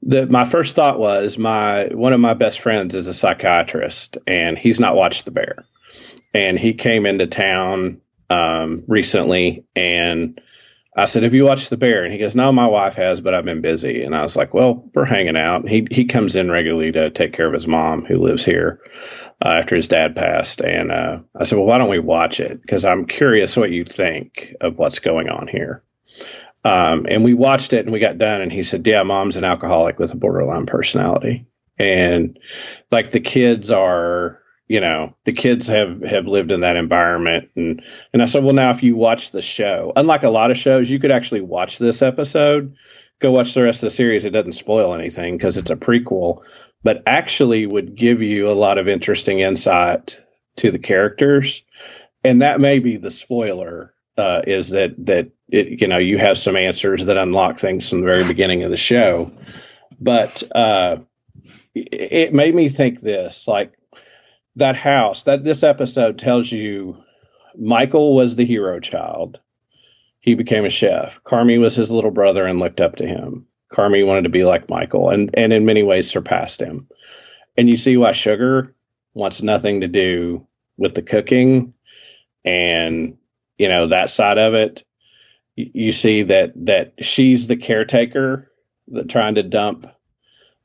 the, 0.04 0.28
my 0.28 0.46
first 0.46 0.76
thought 0.76 1.00
was 1.00 1.40
my 1.40 1.86
one 1.88 2.14
of 2.14 2.20
my 2.20 2.36
best 2.36 2.60
friends 2.60 2.94
is 2.94 3.08
a 3.08 3.14
psychiatrist, 3.16 4.20
and 4.28 4.60
he's 4.60 4.80
not 4.80 4.96
watched 4.96 5.26
The 5.26 5.32
Bear. 5.32 5.66
and 6.36 6.58
he 6.58 6.74
came 6.74 7.08
into 7.08 7.26
town 7.26 8.02
um, 8.30 8.84
recently, 8.88 9.66
and 9.76 10.40
I 10.96 11.06
said, 11.06 11.24
"Have 11.24 11.34
you 11.34 11.46
watched 11.46 11.70
The 11.70 11.78
Bear?" 11.78 12.04
And 12.04 12.12
he 12.12 12.20
goes, 12.20 12.36
"No, 12.36 12.52
my 12.52 12.68
wife 12.68 12.96
has, 12.96 13.22
but 13.22 13.34
I've 13.34 13.46
been 13.46 13.62
busy." 13.62 14.04
And 14.04 14.16
I 14.16 14.24
was 14.24 14.36
like, 14.36 14.54
"Well, 14.54 14.90
we're 14.94 15.06
hanging 15.06 15.38
out." 15.38 15.68
He 15.68 15.88
he 15.90 16.06
comes 16.06 16.36
in 16.36 16.52
regularly 16.52 16.92
to 16.92 17.10
take 17.10 17.34
care 17.34 17.48
of 17.48 17.54
his 17.54 17.68
mom, 17.68 18.04
who 18.04 18.18
lives 18.18 18.44
here 18.44 18.82
uh, 19.44 19.50
after 19.50 19.76
his 19.76 19.88
dad 19.88 20.16
passed. 20.16 20.62
And 20.62 20.92
uh, 20.92 21.20
I 21.36 21.44
said, 21.46 21.58
"Well, 21.58 21.68
why 21.68 21.78
don't 21.78 21.90
we 21.90 22.00
watch 22.00 22.40
it? 22.42 22.62
Because 22.62 22.84
I'm 22.84 23.06
curious 23.06 23.56
what 23.56 23.72
you 23.72 23.86
think 23.86 24.54
of 24.60 24.78
what's 24.78 25.00
going 25.00 25.30
on 25.30 25.48
here." 25.48 25.84
Um, 26.64 27.08
and 27.10 27.24
we 27.24 27.34
watched 27.34 27.74
it, 27.74 27.86
and 27.86 27.94
we 27.94 28.00
got 28.00 28.18
done, 28.18 28.42
and 28.42 28.52
he 28.52 28.64
said, 28.64 28.86
"Yeah, 28.86 29.04
mom's 29.04 29.38
an 29.38 29.46
alcoholic 29.46 29.98
with 29.98 30.14
a 30.14 30.18
borderline 30.18 30.66
personality." 30.66 31.48
And 31.80 32.38
like 32.92 33.12
the 33.12 33.22
kids 33.22 33.72
are 33.72 34.41
you 34.72 34.82
know 34.82 35.16
the 35.26 35.34
kids 35.34 35.68
have 35.68 36.02
have 36.02 36.26
lived 36.26 36.52
in 36.52 36.62
that 36.62 36.76
environment. 36.76 37.50
And 37.56 37.84
and 38.14 38.22
i 38.22 38.26
said 38.26 38.44
well 38.44 38.54
now 38.54 38.70
if 38.72 38.84
you 38.84 38.96
watch 38.96 39.32
the 39.32 39.42
show 39.42 39.92
unlike 39.96 40.24
a 40.24 40.30
lot 40.30 40.52
of 40.52 40.58
shows 40.58 40.90
you 40.90 41.00
could 41.00 41.12
actually 41.12 41.42
watch 41.42 41.78
this 41.78 42.02
episode 42.02 42.76
go 43.20 43.32
watch 43.32 43.54
the 43.54 43.64
rest 43.64 43.84
of 43.84 43.88
the 43.88 43.96
series. 43.96 44.26
It 44.26 44.32
doesn't 44.32 44.54
spoil 44.54 44.96
anything 44.96 45.38
because 45.38 45.58
it's 45.58 45.70
a 45.70 45.76
prequel 45.76 46.44
but 46.84 47.04
actually 47.06 47.66
would 47.66 47.96
give 47.96 48.22
you 48.22 48.50
a 48.50 48.54
lot 48.54 48.78
of 48.78 48.88
interesting 48.88 49.40
insight 49.40 50.20
to 50.58 50.72
the 50.72 50.80
characters. 50.80 51.64
And 52.24 52.42
that 52.42 52.60
may 52.60 52.80
be 52.80 52.98
the 52.98 53.12
spoiler 53.12 53.94
uh, 54.18 54.42
is 54.46 54.70
that 54.70 55.06
that 55.06 55.30
it, 55.48 55.82
you 55.82 55.88
know 55.88 55.98
you 55.98 56.18
have 56.18 56.38
some 56.38 56.56
answers 56.56 57.06
that 57.06 57.18
unlock 57.18 57.60
things 57.60 57.90
from 57.90 58.02
the 58.02 58.08
very 58.08 58.24
beginning 58.24 58.64
of 58.64 58.72
the 58.72 58.78
show. 58.78 59.32
But 60.00 60.44
uh, 60.54 60.98
it 61.74 62.34
made 62.34 62.54
me 62.54 62.70
think 62.70 63.00
this 63.00 63.48
like 63.48 63.74
that 64.56 64.76
house 64.76 65.24
that 65.24 65.44
this 65.44 65.64
episode 65.64 66.20
tells 66.20 66.52
you 66.52 66.98
Michael 67.58 68.16
was 68.16 68.36
the 68.36 68.46
hero 68.46 68.80
child. 68.80 69.40
He 70.20 70.36
became 70.36 70.66
a 70.66 70.70
chef. 70.70 71.24
Carmy 71.24 71.60
was 71.60 71.76
his 71.76 71.92
little 71.92 72.12
brother 72.12 72.46
and 72.46 72.60
looked 72.60 72.82
up 72.82 72.98
to 72.98 73.08
him. 73.08 73.48
Carmy 73.72 74.06
wanted 74.06 74.24
to 74.24 74.30
be 74.30 74.44
like 74.44 74.70
Michael 74.70 75.10
and, 75.10 75.32
and 75.34 75.54
in 75.54 75.66
many 75.66 75.84
ways 75.84 76.10
surpassed 76.10 76.62
him. 76.62 76.88
And 77.58 77.70
you 77.70 77.78
see 77.78 77.98
why 77.98 78.12
Sugar 78.12 78.76
wants 79.14 79.42
nothing 79.42 79.82
to 79.82 79.88
do 79.88 80.48
with 80.78 80.96
the 80.96 81.02
cooking 81.02 81.74
and 82.44 83.18
you 83.58 83.68
know 83.68 83.88
that 83.88 84.10
side 84.10 84.38
of 84.38 84.54
it. 84.54 84.84
You 85.56 85.92
see 85.92 86.24
that 86.24 86.54
that 86.66 86.94
she's 87.04 87.48
the 87.48 87.58
caretaker 87.58 88.52
that 88.88 89.10
trying 89.10 89.36
to 89.36 89.44
dump 89.44 89.88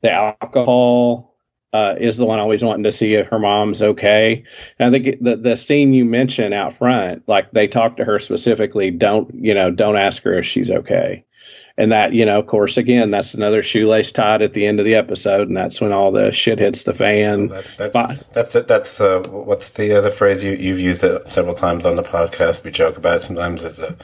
the 0.01 0.11
alcohol 0.11 1.36
uh, 1.73 1.95
is 1.99 2.17
the 2.17 2.25
one 2.25 2.39
always 2.39 2.63
wanting 2.63 2.83
to 2.83 2.91
see 2.91 3.13
if 3.15 3.27
her 3.27 3.39
mom's 3.39 3.81
okay. 3.81 4.43
And 4.79 4.95
I 4.95 4.99
think 4.99 5.21
the 5.21 5.35
the 5.35 5.57
scene 5.57 5.93
you 5.93 6.05
mentioned 6.05 6.53
out 6.53 6.77
front, 6.77 7.27
like 7.27 7.51
they 7.51 7.67
talk 7.67 7.97
to 7.97 8.05
her 8.05 8.19
specifically, 8.19 8.91
don't 8.91 9.33
you 9.33 9.53
know, 9.53 9.71
don't 9.71 9.97
ask 9.97 10.23
her 10.23 10.37
if 10.39 10.45
she's 10.45 10.71
okay. 10.71 11.25
And 11.79 11.91
that, 11.91 12.11
you 12.11 12.25
know, 12.25 12.39
of 12.39 12.47
course, 12.47 12.77
again, 12.77 13.11
that's 13.11 13.35
another 13.35 13.61
shoelace 13.61 14.11
tied 14.11 14.41
at 14.41 14.53
the 14.53 14.65
end 14.65 14.79
of 14.79 14.85
the 14.85 14.95
episode, 14.95 15.47
and 15.47 15.55
that's 15.55 15.79
when 15.79 15.91
all 15.91 16.11
the 16.11 16.31
shit 16.31 16.57
hits 16.57 16.83
the 16.83 16.93
fan. 16.93 17.49
That, 17.49 17.65
that's 17.77 17.93
that's. 18.29 18.53
That's 18.53 18.99
uh, 18.99 19.21
what's 19.29 19.69
the 19.69 19.95
other 19.95 20.09
phrase 20.09 20.43
you 20.43 20.53
you've 20.53 20.79
used 20.79 21.03
it 21.03 21.29
several 21.29 21.53
times 21.53 21.85
on 21.85 21.95
the 21.95 22.01
podcast. 22.01 22.63
We 22.63 22.71
joke 22.71 22.97
about 22.97 23.17
it 23.17 23.21
sometimes. 23.21 23.61
It's 23.61 23.77
a 23.77 23.95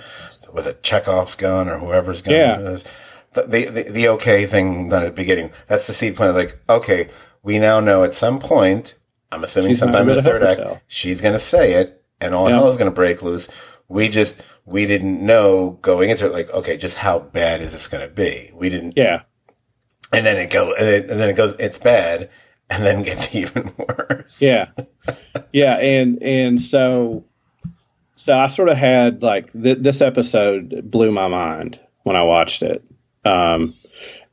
was 0.53 0.68
it 0.68 0.84
Chekhov's 0.84 1.36
gun 1.36 1.68
or 1.68 1.80
whoever's 1.80 2.22
gun 2.22 2.36
yeah. 2.36 2.59
is. 2.59 2.86
The, 3.34 3.41
the, 3.43 3.89
the 3.89 4.07
okay 4.09 4.45
thing 4.45 4.89
done 4.89 5.01
at 5.01 5.05
the 5.07 5.11
beginning. 5.11 5.51
That's 5.68 5.88
the 5.88 5.93
seed 5.93 6.16
point. 6.16 6.36
Like, 6.36 6.59
okay, 6.70 7.09
we 7.44 7.60
now 7.60 7.80
know 7.80 8.04
at 8.04 8.14
some 8.14 8.39
point, 8.39 8.96
I'm 9.32 9.44
assuming 9.44 9.72
she's 9.72 9.80
sometime 9.80 10.10
in 10.10 10.16
the 10.16 10.22
third 10.22 10.44
act, 10.44 10.60
herself. 10.60 10.80
she's 10.88 11.22
going 11.22 11.34
to 11.34 11.39
say 11.39 11.74
it 11.74 12.04
and 12.20 12.34
all 12.34 12.48
hell 12.48 12.70
is 12.70 12.78
going 12.78 12.89
to 12.89 12.96
break 12.96 13.22
loose. 13.22 13.48
We 13.89 14.08
just, 14.08 14.38
we 14.66 14.86
didn't 14.86 15.24
know 15.24 15.78
going 15.82 16.10
into 16.10 16.26
it, 16.26 16.32
like, 16.32 16.50
okay, 16.50 16.78
just 16.78 16.98
how 16.98 17.20
bad 17.20 17.62
is 17.62 17.74
this 17.74 17.88
going 17.88 18.08
to 18.08 18.14
be? 18.14 18.50
We 18.54 18.70
didn't. 18.70 18.94
Yeah. 18.96 19.24
And 20.12 20.26
then 20.26 20.38
it 20.38 20.50
go, 20.50 20.74
and, 20.74 20.88
and 21.10 21.20
then 21.20 21.30
it 21.30 21.34
goes, 21.34 21.56
it's 21.60 21.78
bad, 21.78 22.30
and 22.70 22.86
then 22.86 23.04
gets 23.04 23.36
even 23.36 23.74
worse. 23.78 24.41
Yeah. 24.41 24.70
yeah. 25.52 25.76
And, 25.78 26.24
and 26.24 26.62
so, 26.62 27.26
so 28.16 28.38
I 28.38 28.48
sort 28.48 28.70
of 28.70 28.78
had 28.78 29.22
like 29.22 29.52
th- 29.52 29.80
this 29.80 30.02
episode 30.02 30.89
blew 30.89 31.12
my 31.12 31.28
mind 31.28 31.80
when 32.04 32.16
I 32.16 32.24
watched 32.24 32.64
it. 32.64 32.86
Um, 33.26 33.76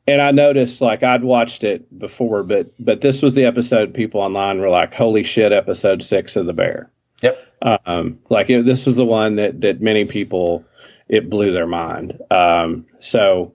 and 0.07 0.21
I 0.21 0.31
noticed 0.31 0.81
like 0.81 1.03
I'd 1.03 1.25
watched 1.25 1.65
it 1.65 1.99
before, 1.99 2.43
but 2.43 2.71
but 2.79 3.01
this 3.01 3.23
was 3.23 3.35
the 3.35 3.45
episode 3.45 3.95
people 3.95 4.21
online 4.21 4.61
were 4.61 4.71
like, 4.71 4.95
"Holy 4.95 5.25
shit!" 5.25 5.53
Episode 5.53 6.03
six 6.03 6.37
of 6.37 6.47
The 6.47 6.53
Bear. 6.53 6.91
Yep. 7.23 7.39
Um, 7.63 8.19
like 8.29 8.49
it, 8.51 8.65
this 8.65 8.87
was 8.87 8.97
the 8.97 9.05
one 9.05 9.37
that 9.37 9.61
that 9.61 9.81
many 9.81 10.05
people 10.05 10.65
it 11.09 11.29
blew 11.29 11.53
their 11.53 11.67
mind. 11.67 12.21
Um, 12.31 12.87
so 12.99 13.55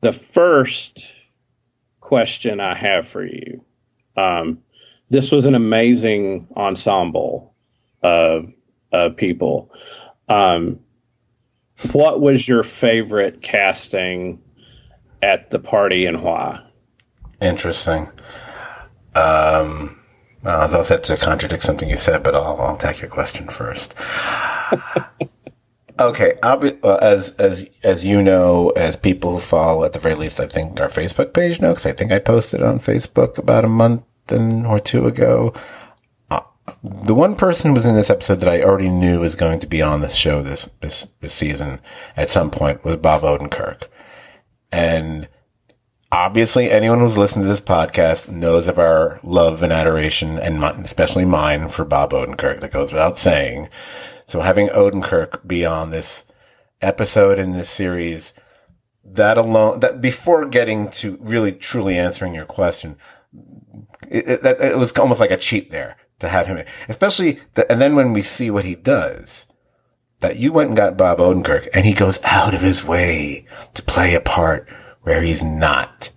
the 0.00 0.12
first 0.12 1.14
question 2.00 2.60
I 2.60 2.74
have 2.74 3.06
for 3.06 3.24
you, 3.24 3.64
um, 4.16 4.62
this 5.08 5.32
was 5.32 5.46
an 5.46 5.54
amazing 5.54 6.48
ensemble 6.56 7.54
of 8.02 8.52
of 8.92 9.16
people. 9.16 9.72
Um, 10.28 10.80
what 11.92 12.20
was 12.20 12.46
your 12.46 12.62
favorite 12.62 13.40
casting? 13.40 14.42
At 15.22 15.50
the 15.50 15.58
party 15.58 16.06
in 16.06 16.16
Hua. 16.16 16.66
Interesting. 17.40 18.08
Um, 19.14 20.00
I 20.44 20.58
was 20.58 20.74
all 20.74 20.84
set 20.84 21.04
to 21.04 21.16
contradict 21.16 21.62
something 21.62 21.88
you 21.88 21.96
said, 21.96 22.22
but 22.22 22.34
I'll, 22.34 22.60
I'll 22.60 22.76
take 22.76 23.00
your 23.00 23.10
question 23.10 23.48
first. 23.48 23.94
okay, 26.00 26.38
I'll 26.42 26.56
be, 26.56 26.78
well, 26.82 26.98
as 27.00 27.34
as 27.36 27.66
as 27.82 28.04
you 28.04 28.22
know, 28.22 28.70
as 28.70 28.96
people 28.96 29.32
who 29.32 29.38
follow, 29.38 29.84
at 29.84 29.92
the 29.92 29.98
very 29.98 30.14
least, 30.14 30.40
I 30.40 30.46
think 30.46 30.80
our 30.80 30.88
Facebook 30.88 31.34
page 31.34 31.60
know 31.60 31.70
because 31.70 31.86
I 31.86 31.92
think 31.92 32.12
I 32.12 32.18
posted 32.18 32.62
on 32.62 32.80
Facebook 32.80 33.36
about 33.36 33.64
a 33.64 33.68
month 33.68 34.04
and 34.28 34.66
or 34.66 34.80
two 34.80 35.06
ago. 35.06 35.52
Uh, 36.30 36.40
the 36.82 37.14
one 37.14 37.34
person 37.34 37.74
was 37.74 37.84
in 37.84 37.94
this 37.94 38.10
episode 38.10 38.40
that 38.40 38.48
I 38.48 38.62
already 38.62 38.88
knew 38.88 39.20
was 39.20 39.34
going 39.34 39.60
to 39.60 39.66
be 39.66 39.82
on 39.82 40.00
this 40.00 40.14
show 40.14 40.42
this 40.42 40.70
this, 40.80 41.08
this 41.20 41.34
season 41.34 41.80
at 42.16 42.30
some 42.30 42.50
point 42.50 42.84
was 42.84 42.96
Bob 42.96 43.22
Odenkirk. 43.22 43.84
And 44.72 45.28
obviously, 46.12 46.70
anyone 46.70 47.00
who's 47.00 47.18
listened 47.18 47.44
to 47.44 47.48
this 47.48 47.60
podcast 47.60 48.28
knows 48.28 48.68
of 48.68 48.78
our 48.78 49.20
love 49.22 49.62
and 49.62 49.72
adoration, 49.72 50.38
and 50.38 50.62
especially 50.84 51.24
mine 51.24 51.68
for 51.68 51.84
Bob 51.84 52.12
Odenkirk. 52.12 52.60
That 52.60 52.72
goes 52.72 52.92
without 52.92 53.18
saying. 53.18 53.68
So 54.26 54.40
having 54.40 54.68
Odenkirk 54.68 55.46
be 55.46 55.64
on 55.66 55.90
this 55.90 56.24
episode 56.80 57.38
in 57.38 57.52
this 57.52 57.68
series, 57.68 58.32
that 59.04 59.36
alone, 59.36 59.80
that 59.80 60.00
before 60.00 60.46
getting 60.46 60.90
to 60.90 61.18
really 61.20 61.52
truly 61.52 61.98
answering 61.98 62.34
your 62.34 62.46
question, 62.46 62.96
it, 64.08 64.28
it, 64.28 64.60
it 64.60 64.78
was 64.78 64.92
almost 64.92 65.20
like 65.20 65.30
a 65.30 65.36
cheat 65.36 65.70
there 65.70 65.96
to 66.20 66.28
have 66.28 66.46
him, 66.46 66.64
especially, 66.88 67.40
the, 67.54 67.70
and 67.70 67.80
then 67.80 67.96
when 67.96 68.12
we 68.12 68.22
see 68.22 68.50
what 68.50 68.64
he 68.64 68.74
does, 68.74 69.46
that 70.20 70.38
you 70.38 70.52
went 70.52 70.68
and 70.68 70.76
got 70.76 70.96
Bob 70.96 71.18
Odenkirk 71.18 71.68
and 71.74 71.84
he 71.84 71.92
goes 71.92 72.20
out 72.24 72.54
of 72.54 72.60
his 72.60 72.84
way 72.84 73.46
to 73.74 73.82
play 73.82 74.14
a 74.14 74.20
part 74.20 74.68
where 75.02 75.22
he's 75.22 75.42
not 75.42 76.10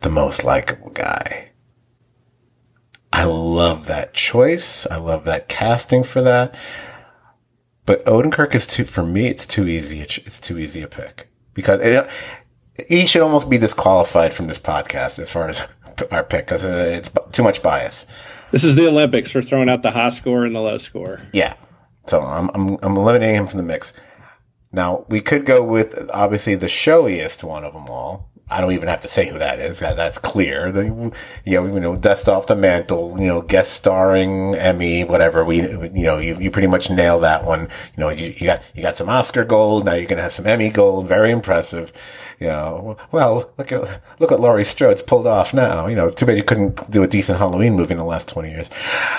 the 0.00 0.10
most 0.10 0.44
likable 0.44 0.90
guy. 0.90 1.50
I 3.12 3.24
love 3.24 3.86
that 3.86 4.12
choice. 4.12 4.86
I 4.88 4.96
love 4.96 5.24
that 5.24 5.48
casting 5.48 6.02
for 6.02 6.20
that. 6.22 6.54
But 7.86 8.04
Odenkirk 8.06 8.54
is 8.54 8.66
too, 8.66 8.84
for 8.84 9.04
me, 9.04 9.28
it's 9.28 9.46
too 9.46 9.68
easy. 9.68 10.00
It's 10.00 10.38
too 10.38 10.58
easy 10.58 10.82
a 10.82 10.88
pick 10.88 11.28
because 11.52 11.80
it, 11.80 12.08
he 12.88 13.06
should 13.06 13.22
almost 13.22 13.48
be 13.48 13.58
disqualified 13.58 14.34
from 14.34 14.48
this 14.48 14.58
podcast 14.58 15.18
as 15.20 15.30
far 15.30 15.48
as 15.48 15.62
our 16.10 16.24
pick 16.24 16.46
because 16.46 16.64
it's 16.64 17.10
too 17.30 17.44
much 17.44 17.62
bias. 17.62 18.06
This 18.50 18.64
is 18.64 18.74
the 18.74 18.88
Olympics. 18.88 19.34
We're 19.34 19.42
throwing 19.42 19.68
out 19.68 19.82
the 19.82 19.90
high 19.90 20.08
score 20.08 20.44
and 20.44 20.54
the 20.54 20.60
low 20.60 20.78
score. 20.78 21.20
Yeah. 21.32 21.54
So 22.06 22.20
I'm, 22.20 22.50
I'm, 22.54 22.78
I'm 22.82 22.96
eliminating 22.96 23.36
him 23.36 23.46
from 23.46 23.58
the 23.58 23.64
mix. 23.64 23.92
Now 24.72 25.04
we 25.08 25.20
could 25.20 25.46
go 25.46 25.62
with 25.62 26.10
obviously 26.12 26.54
the 26.54 26.68
showiest 26.68 27.44
one 27.44 27.64
of 27.64 27.72
them 27.72 27.88
all. 27.88 28.30
I 28.50 28.60
don't 28.60 28.72
even 28.72 28.88
have 28.88 29.00
to 29.00 29.08
say 29.08 29.28
who 29.28 29.38
that 29.38 29.58
is. 29.58 29.80
Guys. 29.80 29.96
That's 29.96 30.18
clear. 30.18 30.70
The, 30.70 30.84
you 31.44 31.60
know, 31.60 31.66
you 31.66 31.80
know, 31.80 31.96
dust 31.96 32.28
off 32.28 32.46
the 32.46 32.54
mantle. 32.54 33.18
You 33.18 33.26
know, 33.26 33.40
guest 33.40 33.72
starring 33.72 34.54
Emmy, 34.54 35.02
whatever. 35.02 35.44
We, 35.44 35.62
you 35.62 35.88
know, 36.02 36.18
you, 36.18 36.38
you 36.38 36.50
pretty 36.50 36.68
much 36.68 36.90
nail 36.90 37.18
that 37.20 37.44
one. 37.44 37.62
You 37.62 38.00
know, 38.00 38.10
you, 38.10 38.34
you 38.36 38.46
got 38.46 38.62
you 38.74 38.82
got 38.82 38.96
some 38.96 39.08
Oscar 39.08 39.44
gold. 39.44 39.86
Now 39.86 39.94
you're 39.94 40.06
gonna 40.06 40.22
have 40.22 40.32
some 40.32 40.46
Emmy 40.46 40.68
gold. 40.68 41.08
Very 41.08 41.30
impressive. 41.30 41.90
You 42.38 42.48
know, 42.48 42.96
well, 43.12 43.50
look 43.56 43.72
at 43.72 44.02
look 44.20 44.30
at 44.30 44.40
Laurie 44.40 44.64
Strode's 44.64 45.02
pulled 45.02 45.26
off 45.26 45.54
now. 45.54 45.86
You 45.86 45.96
know, 45.96 46.10
too 46.10 46.26
bad 46.26 46.36
you 46.36 46.44
couldn't 46.44 46.90
do 46.90 47.02
a 47.02 47.06
decent 47.06 47.38
Halloween 47.38 47.74
movie 47.74 47.92
in 47.92 47.98
the 47.98 48.04
last 48.04 48.28
twenty 48.28 48.50
years. 48.50 48.68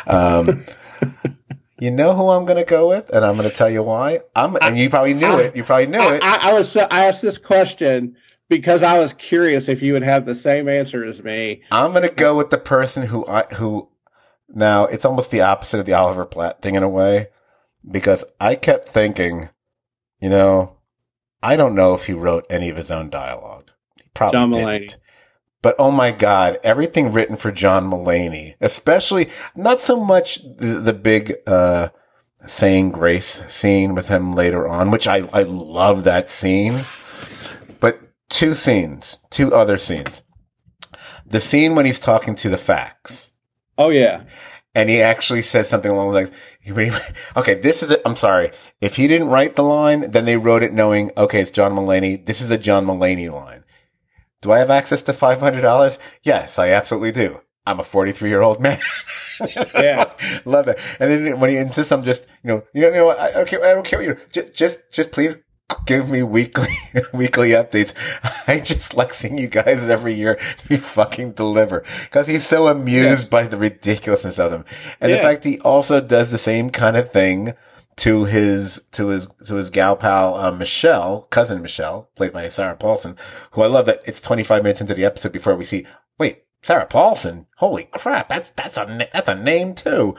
Um, 0.06 0.66
You 1.78 1.92
know 1.92 2.16
who 2.16 2.30
I'm 2.30 2.46
going 2.46 2.58
to 2.58 2.64
go 2.64 2.88
with, 2.88 3.10
and 3.10 3.26
I'm 3.26 3.36
going 3.36 3.50
to 3.50 3.56
tell 3.56 3.70
you 3.70 3.84
why. 3.84 4.22
I'm, 4.36 4.56
and 4.62 4.78
you 4.78 4.90
probably 4.90 5.14
knew 5.14 5.28
I, 5.28 5.42
it. 5.42 5.56
You 5.56 5.64
probably 5.64 5.88
knew 5.88 6.00
I, 6.00 6.16
it. 6.16 6.24
I, 6.24 6.52
I, 6.52 6.54
was. 6.54 6.78
I 6.78 7.06
asked 7.06 7.22
this 7.22 7.38
question 7.38 8.16
because 8.48 8.82
I 8.82 8.98
was 8.98 9.12
curious 9.14 9.68
if 9.68 9.82
you 9.82 9.94
would 9.94 10.04
have 10.04 10.26
the 10.26 10.36
same 10.36 10.70
answer 10.70 11.04
as 11.04 11.22
me. 11.22 11.64
I'm 11.72 11.92
going 11.92 12.08
to 12.08 12.14
go 12.14 12.38
with 12.38 12.50
the 12.50 12.58
person 12.58 13.08
who 13.08 13.26
I 13.28 13.44
who 13.56 13.90
Now, 14.48 14.86
it's 14.86 15.06
almost 15.06 15.32
the 15.32 15.42
opposite 15.42 15.80
of 15.80 15.86
the 15.86 15.94
Oliver 15.94 16.26
Platt 16.26 16.62
thing 16.62 16.76
in 16.76 16.84
a 16.84 16.90
way, 16.90 17.28
because 17.90 18.24
I 18.40 18.56
kept 18.56 18.88
thinking, 18.88 19.50
you 20.22 20.30
know, 20.30 20.78
I 21.42 21.56
don't 21.56 21.76
know 21.76 21.94
if 21.94 22.06
he 22.06 22.14
wrote 22.14 22.46
any 22.50 22.70
of 22.70 22.78
his 22.78 22.92
own 22.92 23.10
dialogue. 23.10 23.72
He 23.98 24.04
probably 24.14 24.40
John 24.40 24.52
didn't. 24.52 24.68
Mulaney. 24.68 24.96
But 25.66 25.78
oh 25.80 25.90
my 25.90 26.12
God, 26.12 26.60
everything 26.64 27.12
written 27.12 27.38
for 27.38 27.52
John 27.52 27.90
Mulaney, 27.90 28.54
especially 28.62 29.32
not 29.56 29.80
so 29.80 30.00
much 30.00 30.44
the, 30.44 30.80
the 30.80 30.94
big, 30.94 31.38
uh, 31.48 31.90
saying 32.46 32.92
grace 32.92 33.44
scene 33.52 33.96
with 33.96 34.08
him 34.08 34.36
later 34.36 34.68
on, 34.68 34.92
which 34.92 35.08
I, 35.08 35.24
I 35.34 35.42
love 35.42 36.04
that 36.04 36.30
scene, 36.30 36.86
but 37.80 38.00
two 38.30 38.54
scenes, 38.54 39.18
two 39.32 39.56
other 39.56 39.78
scenes. 39.78 40.22
The 41.26 41.40
scene 41.40 41.74
when 41.74 41.88
he's 41.88 42.00
talking 42.00 42.36
to 42.36 42.50
the 42.50 42.58
Faks 42.58 43.32
Oh 43.76 43.90
yeah, 43.90 44.26
and 44.76 44.88
he 44.88 45.02
actually 45.02 45.42
says 45.42 45.68
something 45.68 45.90
along 45.90 46.10
the 46.12 46.32
lines. 46.68 47.02
Okay, 47.36 47.56
this 47.56 47.82
is 47.82 47.90
it. 47.90 48.04
I'm 48.06 48.16
sorry. 48.16 48.52
If 48.82 48.98
he 48.98 49.08
didn't 49.08 49.30
write 49.30 49.56
the 49.56 49.64
line, 49.64 50.12
then 50.12 50.26
they 50.26 50.38
wrote 50.38 50.62
it 50.62 50.74
knowing, 50.74 51.10
okay, 51.18 51.42
it's 51.42 51.50
John 51.50 51.74
Mulaney. 51.74 52.24
This 52.24 52.40
is 52.40 52.52
a 52.52 52.58
John 52.60 52.86
Mulaney 52.86 53.34
line. 53.34 53.64
Do 54.42 54.52
I 54.52 54.60
have 54.60 54.70
access 54.70 55.02
to 55.04 55.14
$500? 55.14 55.98
Yes, 56.24 56.60
I 56.60 56.70
absolutely 56.70 57.12
do. 57.12 57.42
I'm 57.66 57.80
a 57.80 57.84
43 57.84 58.30
year 58.30 58.42
old 58.42 58.60
man. 58.60 58.80
Yeah. 59.74 60.14
Love 60.46 60.68
that. 60.68 60.80
And 60.98 61.12
then 61.12 61.40
when 61.42 61.50
he 61.50 61.58
insists 61.58 61.92
on 61.92 62.06
just, 62.06 62.26
you 62.42 62.48
know, 62.52 62.64
you 62.74 62.82
know, 62.84 62.88
you 62.88 62.94
know? 62.94 63.10
I 63.10 63.32
don't 63.34 63.46
care. 63.46 63.62
I 63.66 63.74
don't 63.74 63.86
care 63.86 64.00
what 64.00 64.08
you, 64.08 64.18
just, 64.32 64.54
just, 64.54 64.78
just 64.94 65.12
please 65.12 65.36
give 65.86 66.10
me 66.10 66.24
weekly, 66.24 66.70
weekly 67.14 67.50
updates. 67.50 67.94
I 68.48 68.62
just 68.62 68.94
like 68.94 69.14
seeing 69.14 69.38
you 69.38 69.48
guys 69.50 69.90
every 69.90 70.14
year. 70.14 70.40
You 70.70 70.78
fucking 70.78 71.34
deliver 71.34 71.84
because 72.06 72.28
he's 72.28 72.48
so 72.48 72.68
amused 72.70 73.24
Yes. 73.24 73.24
by 73.26 73.46
the 73.46 73.58
ridiculousness 73.58 74.40
of 74.40 74.52
them. 74.52 74.64
And 75.02 75.12
the 75.12 75.18
Yeah. 75.18 75.22
fact 75.24 75.44
he 75.44 75.60
also 75.60 76.00
does 76.00 76.32
the 76.32 76.38
same 76.38 76.70
kind 76.70 76.96
of 76.96 77.12
thing 77.12 77.56
to 77.98 78.26
his 78.26 78.84
to 78.92 79.08
his 79.08 79.28
to 79.46 79.56
his 79.56 79.70
gal 79.70 79.96
pal 79.96 80.36
uh, 80.36 80.52
Michelle, 80.52 81.24
cousin 81.30 81.62
Michelle, 81.62 82.10
played 82.16 82.34
by 82.34 82.50
Sarah 82.50 82.76
Paulson, 82.76 83.18
who 83.52 83.62
I 83.62 83.68
love 83.68 83.86
that 83.86 84.02
it's 84.06 84.22
25 84.22 84.64
minutes 84.64 84.82
into 84.82 84.94
the 84.94 85.06
episode 85.06 85.32
before 85.32 85.56
we 85.56 85.64
see. 85.64 85.86
Wait, 86.20 86.44
Sarah 86.64 86.86
Paulson. 86.86 87.48
Holy 87.58 87.86
crap! 87.86 88.28
That's 88.28 88.50
that's 88.52 88.78
a 88.78 89.08
that's 89.14 89.30
a 89.30 89.36
name 89.36 89.76
too. 89.76 90.16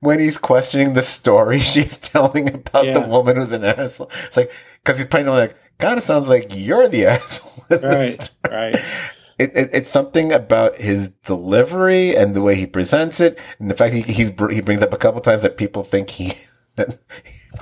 When 0.00 0.18
he's 0.18 0.38
questioning 0.38 0.94
the 0.94 1.02
story 1.02 1.58
she's 1.60 1.98
telling 1.98 2.52
about 2.52 2.92
the 2.92 3.00
woman 3.00 3.36
who's 3.36 3.52
an 3.52 3.64
asshole, 3.64 4.10
it's 4.26 4.36
like 4.36 4.50
because 4.82 4.98
he's 4.98 5.06
probably 5.06 5.30
like, 5.30 5.56
kind 5.78 5.98
of 5.98 6.04
sounds 6.04 6.28
like 6.28 6.54
you're 6.54 6.88
the 6.88 7.06
asshole. 7.06 7.78
right, 7.78 8.20
story." 8.20 8.52
right. 8.52 8.74
it, 9.38 9.52
it, 9.54 9.70
it's 9.72 9.90
something 9.90 10.32
about 10.32 10.78
his 10.78 11.10
delivery 11.24 12.16
and 12.16 12.34
the 12.34 12.42
way 12.42 12.56
he 12.56 12.66
presents 12.66 13.20
it, 13.20 13.38
and 13.60 13.70
the 13.70 13.76
fact 13.76 13.94
he 13.94 14.02
he's, 14.02 14.32
he 14.50 14.60
brings 14.60 14.82
up 14.82 14.92
a 14.92 14.98
couple 14.98 15.20
times 15.20 15.42
that 15.42 15.56
people 15.56 15.84
think 15.84 16.10
he 16.10 16.34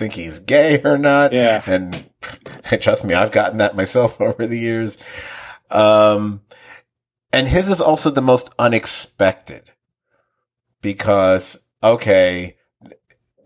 think 0.00 0.14
he's 0.14 0.40
gay 0.40 0.82
or 0.82 0.98
not. 0.98 1.32
Yeah. 1.32 1.62
and 1.66 2.10
trust 2.80 3.04
me, 3.04 3.14
I've 3.14 3.30
gotten 3.30 3.58
that 3.58 3.76
myself 3.76 4.20
over 4.20 4.46
the 4.46 4.58
years. 4.58 4.98
Um, 5.70 6.40
and 7.32 7.46
his 7.46 7.68
is 7.68 7.80
also 7.80 8.10
the 8.10 8.22
most 8.22 8.50
unexpected 8.58 9.70
because 10.82 11.58
okay. 11.82 12.56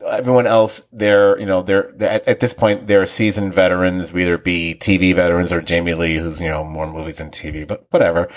Everyone 0.06 0.46
else, 0.46 0.86
they're, 0.92 1.38
you 1.40 1.46
know, 1.46 1.62
they're, 1.62 1.90
they're 1.96 2.10
at, 2.10 2.28
at 2.28 2.40
this 2.40 2.52
point, 2.52 2.88
they're 2.88 3.06
seasoned 3.06 3.54
veterans, 3.54 4.12
whether 4.12 4.34
it 4.34 4.44
be 4.44 4.74
TV 4.74 5.14
veterans 5.14 5.50
or 5.50 5.62
Jamie 5.62 5.94
Lee, 5.94 6.18
who's, 6.18 6.42
you 6.42 6.50
know, 6.50 6.62
more 6.62 6.86
movies 6.86 7.16
than 7.16 7.30
TV, 7.30 7.66
but 7.66 7.86
whatever. 7.88 8.28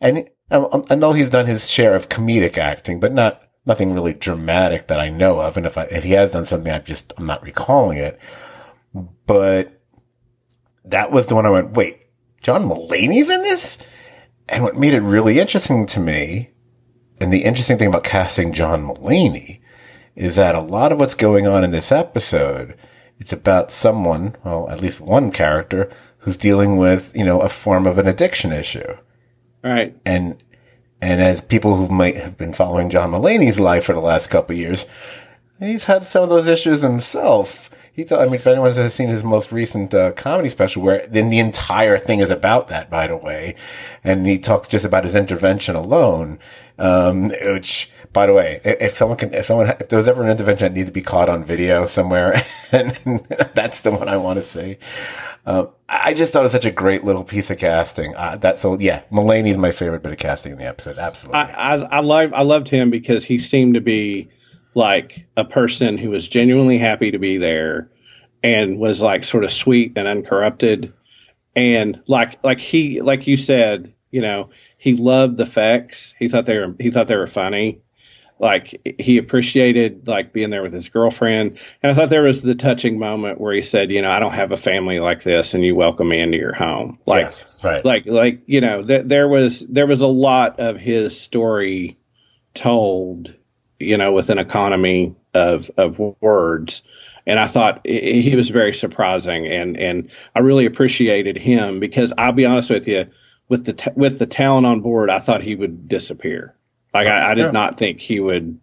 And 0.00 0.30
I, 0.50 0.64
I 0.88 0.94
know 0.94 1.12
he's 1.12 1.28
done 1.28 1.46
his 1.46 1.68
share 1.68 1.94
of 1.94 2.08
comedic 2.08 2.56
acting, 2.56 2.98
but 2.98 3.12
not, 3.12 3.42
nothing 3.66 3.92
really 3.92 4.12
dramatic 4.12 4.88
that 4.88 5.00
I 5.00 5.08
know 5.08 5.40
of. 5.40 5.56
And 5.56 5.66
if 5.66 5.78
I, 5.78 5.84
if 5.84 6.04
he 6.04 6.12
has 6.12 6.32
done 6.32 6.44
something, 6.44 6.72
I 6.72 6.78
just, 6.78 7.12
I'm 7.16 7.26
not 7.26 7.42
recalling 7.42 7.98
it. 7.98 8.18
But 9.26 9.80
that 10.84 11.10
was 11.10 11.26
the 11.26 11.34
one 11.34 11.46
I 11.46 11.50
went, 11.50 11.72
wait, 11.72 12.04
John 12.40 12.68
Mulaney's 12.68 13.30
in 13.30 13.42
this? 13.42 13.78
And 14.48 14.62
what 14.62 14.76
made 14.76 14.92
it 14.92 15.00
really 15.00 15.40
interesting 15.40 15.86
to 15.86 16.00
me, 16.00 16.50
and 17.20 17.32
the 17.32 17.44
interesting 17.44 17.78
thing 17.78 17.88
about 17.88 18.04
casting 18.04 18.52
John 18.52 18.86
Mulaney, 18.86 19.60
is 20.14 20.36
that 20.36 20.54
a 20.54 20.60
lot 20.60 20.92
of 20.92 21.00
what's 21.00 21.14
going 21.14 21.46
on 21.46 21.64
in 21.64 21.70
this 21.70 21.90
episode, 21.90 22.76
it's 23.18 23.32
about 23.32 23.70
someone, 23.72 24.36
well, 24.44 24.68
at 24.68 24.80
least 24.80 25.00
one 25.00 25.30
character, 25.30 25.90
who's 26.18 26.36
dealing 26.36 26.76
with, 26.76 27.10
you 27.16 27.24
know, 27.24 27.40
a 27.40 27.48
form 27.48 27.86
of 27.86 27.98
an 27.98 28.06
addiction 28.06 28.52
issue. 28.52 28.96
Right. 29.62 29.96
And 30.04 30.43
and 31.04 31.20
as 31.20 31.42
people 31.42 31.76
who 31.76 31.88
might 31.88 32.16
have 32.16 32.38
been 32.38 32.54
following 32.54 32.88
John 32.88 33.10
Mulaney's 33.10 33.60
life 33.60 33.84
for 33.84 33.92
the 33.92 34.00
last 34.00 34.30
couple 34.30 34.56
years, 34.56 34.86
he's 35.58 35.84
had 35.84 36.06
some 36.06 36.22
of 36.22 36.30
those 36.30 36.48
issues 36.48 36.80
himself. 36.80 37.68
He, 37.92 38.04
thought, 38.04 38.22
I 38.22 38.24
mean, 38.24 38.36
if 38.36 38.46
anyone 38.46 38.72
has 38.72 38.94
seen 38.94 39.10
his 39.10 39.22
most 39.22 39.52
recent 39.52 39.94
uh, 39.94 40.12
comedy 40.12 40.48
special, 40.48 40.82
where 40.82 41.06
then 41.06 41.28
the 41.28 41.40
entire 41.40 41.98
thing 41.98 42.20
is 42.20 42.30
about 42.30 42.68
that, 42.68 42.88
by 42.88 43.06
the 43.06 43.18
way, 43.18 43.54
and 44.02 44.26
he 44.26 44.38
talks 44.38 44.66
just 44.66 44.86
about 44.86 45.04
his 45.04 45.14
intervention 45.14 45.76
alone, 45.76 46.38
um, 46.78 47.28
which, 47.28 47.90
by 48.14 48.26
the 48.26 48.32
way, 48.32 48.60
if 48.64 48.94
someone 48.94 49.18
can, 49.18 49.34
if 49.34 49.44
someone, 49.46 49.68
if 49.68 49.88
there 49.88 49.98
was 49.98 50.08
ever 50.08 50.22
an 50.22 50.30
intervention 50.30 50.66
that 50.66 50.72
needed 50.72 50.86
to 50.86 50.92
be 50.92 51.02
caught 51.02 51.28
on 51.28 51.44
video 51.44 51.84
somewhere, 51.84 52.42
and 52.72 52.96
that's 53.54 53.82
the 53.82 53.90
one 53.90 54.08
I 54.08 54.16
want 54.16 54.36
to 54.36 54.42
see. 54.42 54.78
Um, 55.44 55.70
I 55.88 56.14
just 56.14 56.32
thought 56.32 56.40
it 56.40 56.44
was 56.44 56.52
such 56.52 56.64
a 56.64 56.70
great 56.70 57.04
little 57.04 57.24
piece 57.24 57.50
of 57.50 57.58
casting. 57.58 58.14
Uh, 58.14 58.36
that 58.38 58.60
so 58.60 58.78
yeah, 58.78 59.02
Mulaney's 59.10 59.58
my 59.58 59.72
favorite 59.72 60.02
bit 60.02 60.12
of 60.12 60.18
casting 60.18 60.52
in 60.52 60.58
the 60.58 60.64
episode. 60.64 60.96
Absolutely. 60.96 61.40
I, 61.40 61.74
I 61.74 61.82
I 61.96 62.00
love 62.00 62.32
I 62.32 62.42
loved 62.42 62.68
him 62.68 62.90
because 62.90 63.24
he 63.24 63.38
seemed 63.38 63.74
to 63.74 63.80
be 63.80 64.30
like 64.74 65.26
a 65.36 65.44
person 65.44 65.98
who 65.98 66.10
was 66.10 66.26
genuinely 66.26 66.78
happy 66.78 67.10
to 67.10 67.18
be 67.18 67.38
there 67.38 67.90
and 68.42 68.78
was 68.78 69.02
like 69.02 69.24
sort 69.24 69.44
of 69.44 69.52
sweet 69.52 69.92
and 69.96 70.06
uncorrupted 70.06 70.92
and 71.56 72.00
like 72.06 72.42
like 72.44 72.60
he 72.60 73.00
like 73.00 73.26
you 73.26 73.36
said 73.36 73.92
you 74.10 74.20
know 74.20 74.50
he 74.78 74.94
loved 74.94 75.36
the 75.36 75.44
Faks 75.44 76.14
he 76.18 76.28
thought 76.28 76.46
they 76.46 76.58
were 76.58 76.74
he 76.78 76.90
thought 76.90 77.06
they 77.06 77.16
were 77.16 77.26
funny 77.26 77.80
like 78.38 78.96
he 78.98 79.18
appreciated 79.18 80.08
like 80.08 80.32
being 80.32 80.50
there 80.50 80.62
with 80.62 80.72
his 80.72 80.88
girlfriend. 80.88 81.58
And 81.82 81.92
i 81.92 81.94
thought 81.94 82.10
there 82.10 82.22
was 82.22 82.42
the 82.42 82.54
touching 82.54 82.98
moment 82.98 83.40
where 83.40 83.54
he 83.54 83.62
said 83.62 83.90
you 83.90 84.02
know 84.02 84.10
i 84.10 84.18
don't 84.18 84.32
have 84.32 84.52
a 84.52 84.56
family 84.56 85.00
like 85.00 85.22
this 85.22 85.54
and 85.54 85.64
you 85.64 85.74
welcome 85.74 86.08
me 86.08 86.20
into 86.20 86.38
your 86.38 86.54
home. 86.54 86.98
Like 87.06 87.26
yes, 87.26 87.44
right. 87.62 87.84
like 87.84 88.06
like 88.06 88.42
you 88.46 88.60
know 88.60 88.82
th- 88.82 89.06
there 89.06 89.28
was 89.28 89.60
there 89.60 89.86
was 89.86 90.00
a 90.00 90.06
lot 90.06 90.60
of 90.60 90.76
his 90.78 91.18
story 91.20 91.98
told 92.54 93.34
you 93.78 93.96
know 93.96 94.12
with 94.12 94.30
an 94.30 94.38
economy 94.38 95.14
of 95.32 95.70
of 95.76 95.98
words. 96.20 96.82
And 97.26 97.38
i 97.40 97.46
thought 97.46 97.86
he 97.86 98.36
was 98.36 98.50
very 98.50 98.74
surprising 98.74 99.46
and 99.46 99.78
and 99.78 100.10
i 100.34 100.40
really 100.40 100.66
appreciated 100.66 101.38
him 101.38 101.80
because 101.80 102.12
i'll 102.18 102.32
be 102.32 102.44
honest 102.44 102.68
with 102.68 102.86
you 102.86 103.06
with 103.48 103.64
the 103.64 103.72
t- 103.72 103.90
with 103.96 104.18
the 104.18 104.26
talent 104.26 104.66
on 104.66 104.82
board 104.82 105.08
i 105.08 105.20
thought 105.20 105.42
he 105.42 105.54
would 105.54 105.88
disappear 105.88 106.54
like 106.94 107.06
i, 107.08 107.32
I 107.32 107.34
did 107.34 107.46
Yeah. 107.46 107.50
not 107.50 107.76
think 107.78 108.00
he 108.00 108.20
would 108.20 108.58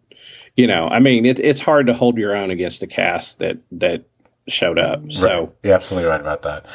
you 0.55 0.65
know 0.67 0.87
i 0.87 0.99
mean 0.99 1.25
it, 1.25 1.39
it's 1.39 1.61
hard 1.61 1.87
to 1.87 1.93
hold 1.93 2.17
your 2.17 2.35
own 2.35 2.49
against 2.51 2.79
the 2.79 2.87
cast 2.87 3.39
that 3.39 3.57
that 3.73 4.03
showed 4.47 4.79
up 4.79 5.11
so 5.11 5.27
Right. 5.45 5.49
You're 5.63 5.73
absolutely 5.75 6.09
right 6.09 6.19
about 6.19 6.41
that. 6.41 6.65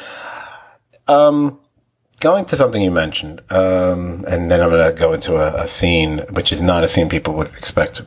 Um, 1.07 1.59
going 2.21 2.45
to 2.45 2.55
something 2.55 2.81
you 2.81 2.91
mentioned, 2.91 3.41
um, 3.51 4.23
and 4.27 4.49
then 4.49 4.61
I'm 4.61 4.69
going 4.69 4.93
to 4.93 4.97
go 4.99 5.13
into 5.13 5.35
a, 5.35 5.63
a 5.63 5.67
scene, 5.67 6.19
which 6.31 6.51
is 6.51 6.61
not 6.61 6.83
a 6.83 6.87
scene 6.87 7.07
people 7.09 7.33
would 7.35 7.47
expect 7.55 8.01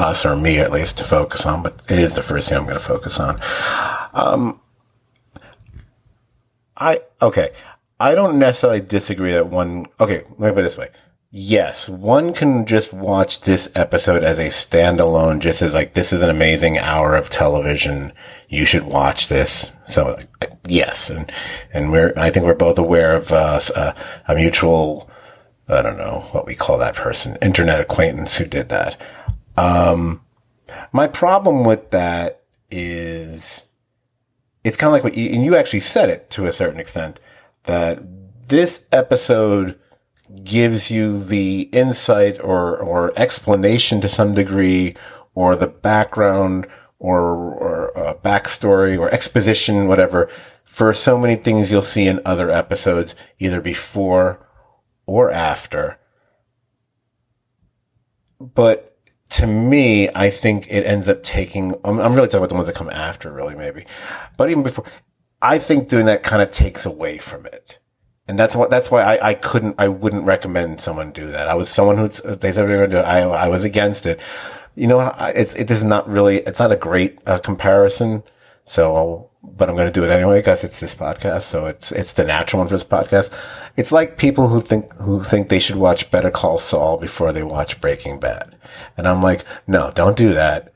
us 0.00 0.24
or 0.26 0.34
me 0.34 0.58
at 0.58 0.72
least 0.72 0.98
to 0.98 1.04
focus 1.04 1.44
on, 1.46 1.62
but 1.62 1.80
it 1.88 1.98
is 1.98 2.14
the 2.14 2.22
first 2.22 2.48
thing 2.48 2.58
I'm 2.58 2.64
going 2.64 2.74
to 2.78 2.80
focus 2.84 3.20
on. 3.20 3.38
Um, 4.14 4.60
I, 6.76 7.02
okay. 7.20 7.50
I 8.00 8.14
don't 8.14 8.38
necessarily 8.38 8.80
disagree 8.80 9.32
that 9.32 9.46
one, 9.48 9.86
okay, 10.00 10.24
let 10.38 10.40
me 10.40 10.48
put 10.50 10.58
it 10.60 10.62
this 10.64 10.78
way. 10.78 10.88
Yes, 11.34 11.88
one 11.88 12.34
can 12.34 12.66
just 12.66 12.92
watch 12.92 13.40
this 13.40 13.72
episode 13.74 14.22
as 14.22 14.38
a 14.38 14.48
standalone, 14.48 15.38
just 15.38 15.62
as 15.62 15.72
like, 15.72 15.94
this 15.94 16.12
is 16.12 16.22
an 16.22 16.28
amazing 16.28 16.76
hour 16.76 17.16
of 17.16 17.30
television. 17.30 18.12
You 18.50 18.66
should 18.66 18.82
watch 18.82 19.28
this. 19.28 19.70
So, 19.88 20.18
yes. 20.68 21.08
And, 21.08 21.32
and 21.72 21.90
we're, 21.90 22.12
I 22.18 22.30
think 22.30 22.44
we're 22.44 22.52
both 22.52 22.78
aware 22.78 23.16
of, 23.16 23.32
uh, 23.32 23.54
s- 23.54 23.70
uh, 23.70 23.94
a 24.28 24.34
mutual, 24.34 25.08
I 25.68 25.80
don't 25.80 25.96
know 25.96 26.28
what 26.32 26.44
we 26.44 26.54
call 26.54 26.76
that 26.76 26.96
person, 26.96 27.38
internet 27.40 27.80
acquaintance 27.80 28.36
who 28.36 28.44
did 28.44 28.68
that. 28.68 29.00
Um, 29.56 30.20
my 30.92 31.06
problem 31.06 31.64
with 31.64 31.92
that 31.92 32.42
is 32.70 33.68
it's 34.64 34.76
kind 34.76 34.88
of 34.88 34.92
like 34.92 35.04
what 35.04 35.14
you, 35.16 35.30
and 35.30 35.46
you 35.46 35.56
actually 35.56 35.80
said 35.80 36.10
it 36.10 36.28
to 36.32 36.44
a 36.44 36.52
certain 36.52 36.78
extent 36.78 37.20
that 37.64 38.02
this 38.48 38.84
episode 38.92 39.78
gives 40.44 40.90
you 40.90 41.22
the 41.22 41.62
insight 41.72 42.40
or, 42.40 42.76
or 42.76 43.12
explanation 43.16 44.00
to 44.00 44.08
some 44.08 44.34
degree 44.34 44.94
or 45.34 45.56
the 45.56 45.66
background 45.66 46.66
or, 46.98 47.20
or 47.20 47.98
uh, 47.98 48.14
backstory 48.14 48.98
or 48.98 49.12
exposition, 49.12 49.88
whatever, 49.88 50.28
for 50.64 50.94
so 50.94 51.18
many 51.18 51.36
things 51.36 51.70
you'll 51.70 51.82
see 51.82 52.06
in 52.06 52.20
other 52.24 52.50
episodes, 52.50 53.14
either 53.38 53.60
before 53.60 54.46
or 55.04 55.30
after. 55.30 55.98
But 58.40 58.96
to 59.30 59.46
me, 59.46 60.08
I 60.14 60.30
think 60.30 60.66
it 60.68 60.84
ends 60.84 61.08
up 61.08 61.22
taking. 61.22 61.74
I'm, 61.84 61.98
I'm 62.00 62.14
really 62.14 62.28
talking 62.28 62.38
about 62.38 62.50
the 62.50 62.54
ones 62.54 62.68
that 62.68 62.76
come 62.76 62.90
after, 62.90 63.32
really, 63.32 63.54
maybe, 63.54 63.86
but 64.36 64.50
even 64.50 64.62
before, 64.62 64.84
I 65.40 65.58
think 65.58 65.88
doing 65.88 66.06
that 66.06 66.22
kind 66.22 66.40
of 66.42 66.50
takes 66.50 66.86
away 66.86 67.18
from 67.18 67.46
it. 67.46 67.78
And 68.28 68.38
that's 68.38 68.54
what, 68.54 68.70
that's 68.70 68.90
why 68.90 69.02
I, 69.02 69.30
I 69.30 69.34
couldn't, 69.34 69.74
I 69.78 69.88
wouldn't 69.88 70.24
recommend 70.24 70.80
someone 70.80 71.10
do 71.10 71.30
that. 71.32 71.48
I 71.48 71.54
was 71.54 71.68
someone 71.68 71.98
who, 71.98 72.08
they 72.08 72.52
said 72.52 72.64
we 72.64 72.70
were 72.70 72.86
going 72.86 72.90
to 72.90 72.96
do 72.96 73.00
it. 73.00 73.04
I, 73.04 73.20
I 73.22 73.48
was 73.48 73.64
against 73.64 74.06
it. 74.06 74.20
You 74.74 74.86
know, 74.86 75.14
it's, 75.18 75.54
it 75.56 75.70
is 75.70 75.82
not 75.82 76.08
really, 76.08 76.38
it's 76.38 76.60
not 76.60 76.72
a 76.72 76.76
great 76.76 77.18
uh, 77.26 77.38
comparison. 77.38 78.22
So, 78.64 79.30
but 79.42 79.68
I'm 79.68 79.74
going 79.74 79.88
to 79.88 79.92
do 79.92 80.04
it 80.04 80.10
anyway 80.10 80.38
because 80.38 80.62
it's 80.62 80.78
this 80.78 80.94
podcast. 80.94 81.42
So 81.42 81.66
it's, 81.66 81.90
it's 81.90 82.12
the 82.12 82.22
natural 82.24 82.60
one 82.60 82.68
for 82.68 82.76
this 82.76 82.84
podcast. 82.84 83.30
It's 83.76 83.90
like 83.90 84.16
people 84.16 84.48
who 84.48 84.60
think, 84.60 84.92
who 84.94 85.24
think 85.24 85.48
they 85.48 85.58
should 85.58 85.76
watch 85.76 86.10
Better 86.12 86.30
Call 86.30 86.58
Saul 86.60 86.98
before 86.98 87.32
they 87.32 87.42
watch 87.42 87.80
Breaking 87.80 88.20
Bad. 88.20 88.56
And 88.96 89.08
I'm 89.08 89.20
like, 89.20 89.44
no, 89.66 89.90
don't 89.90 90.16
do 90.16 90.32
that. 90.32 90.72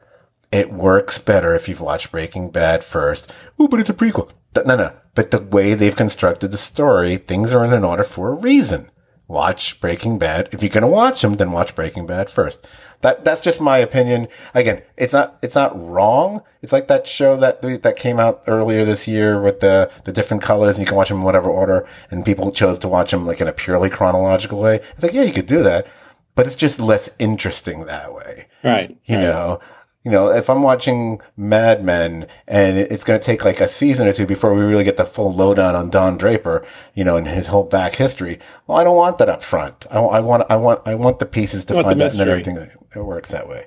It 0.50 0.72
works 0.72 1.18
better 1.18 1.54
if 1.54 1.68
you've 1.68 1.80
watched 1.80 2.10
Breaking 2.10 2.50
Bad 2.50 2.82
first. 2.82 3.32
Oh, 3.58 3.68
but 3.68 3.78
it's 3.78 3.90
a 3.90 3.94
prequel. 3.94 4.30
No, 4.66 4.74
no. 4.74 4.92
But 5.16 5.30
the 5.30 5.40
way 5.40 5.74
they've 5.74 5.96
constructed 5.96 6.52
the 6.52 6.58
story, 6.58 7.16
things 7.16 7.52
are 7.52 7.64
in 7.64 7.72
an 7.72 7.84
order 7.84 8.04
for 8.04 8.28
a 8.28 8.34
reason. 8.34 8.90
Watch 9.26 9.80
Breaking 9.80 10.18
Bad. 10.18 10.48
If 10.52 10.62
you're 10.62 10.70
going 10.70 10.82
to 10.82 10.88
watch 10.88 11.22
them, 11.22 11.34
then 11.34 11.50
watch 11.50 11.74
Breaking 11.74 12.06
Bad 12.06 12.30
first. 12.30 12.64
That, 13.00 13.24
that's 13.24 13.40
just 13.40 13.60
my 13.60 13.78
opinion. 13.78 14.28
Again, 14.54 14.82
it's 14.96 15.14
not, 15.14 15.38
it's 15.42 15.54
not 15.54 15.72
wrong. 15.74 16.42
It's 16.60 16.72
like 16.72 16.86
that 16.88 17.08
show 17.08 17.34
that, 17.38 17.62
that 17.62 17.96
came 17.96 18.20
out 18.20 18.44
earlier 18.46 18.84
this 18.84 19.08
year 19.08 19.40
with 19.40 19.60
the, 19.60 19.90
the 20.04 20.12
different 20.12 20.42
colors 20.42 20.76
and 20.76 20.86
you 20.86 20.86
can 20.86 20.96
watch 20.96 21.08
them 21.08 21.18
in 21.18 21.24
whatever 21.24 21.48
order 21.48 21.88
and 22.10 22.24
people 22.24 22.52
chose 22.52 22.78
to 22.80 22.88
watch 22.88 23.10
them 23.10 23.26
like 23.26 23.40
in 23.40 23.48
a 23.48 23.52
purely 23.52 23.88
chronological 23.88 24.60
way. 24.60 24.82
It's 24.94 25.02
like, 25.02 25.14
yeah, 25.14 25.22
you 25.22 25.32
could 25.32 25.46
do 25.46 25.62
that, 25.62 25.86
but 26.34 26.46
it's 26.46 26.56
just 26.56 26.78
less 26.78 27.08
interesting 27.18 27.86
that 27.86 28.14
way. 28.14 28.48
Right. 28.62 28.96
You 29.06 29.16
right. 29.16 29.22
know, 29.22 29.60
you 30.06 30.12
know, 30.12 30.28
if 30.28 30.48
I'm 30.48 30.62
watching 30.62 31.20
Mad 31.36 31.82
Men 31.82 32.28
and 32.46 32.78
it's 32.78 33.02
going 33.02 33.18
to 33.18 33.26
take 33.26 33.44
like 33.44 33.60
a 33.60 33.66
season 33.66 34.06
or 34.06 34.12
two 34.12 34.24
before 34.24 34.54
we 34.54 34.62
really 34.62 34.84
get 34.84 34.96
the 34.96 35.04
full 35.04 35.32
lowdown 35.32 35.74
on 35.74 35.90
Don 35.90 36.16
Draper, 36.16 36.64
you 36.94 37.02
know, 37.02 37.16
and 37.16 37.26
his 37.26 37.48
whole 37.48 37.64
back 37.64 37.96
history, 37.96 38.38
well, 38.68 38.78
I 38.78 38.84
don't 38.84 38.94
want 38.94 39.18
that 39.18 39.28
up 39.28 39.42
front. 39.42 39.84
I, 39.90 39.98
I 39.98 40.20
want, 40.20 40.44
I 40.48 40.54
want, 40.54 40.80
I 40.86 40.94
want 40.94 41.18
the 41.18 41.26
pieces 41.26 41.64
to 41.64 41.82
find 41.82 42.00
out 42.00 42.12
and 42.12 42.20
everything 42.20 42.56
it 42.56 43.04
works 43.04 43.32
that 43.32 43.48
way. 43.48 43.66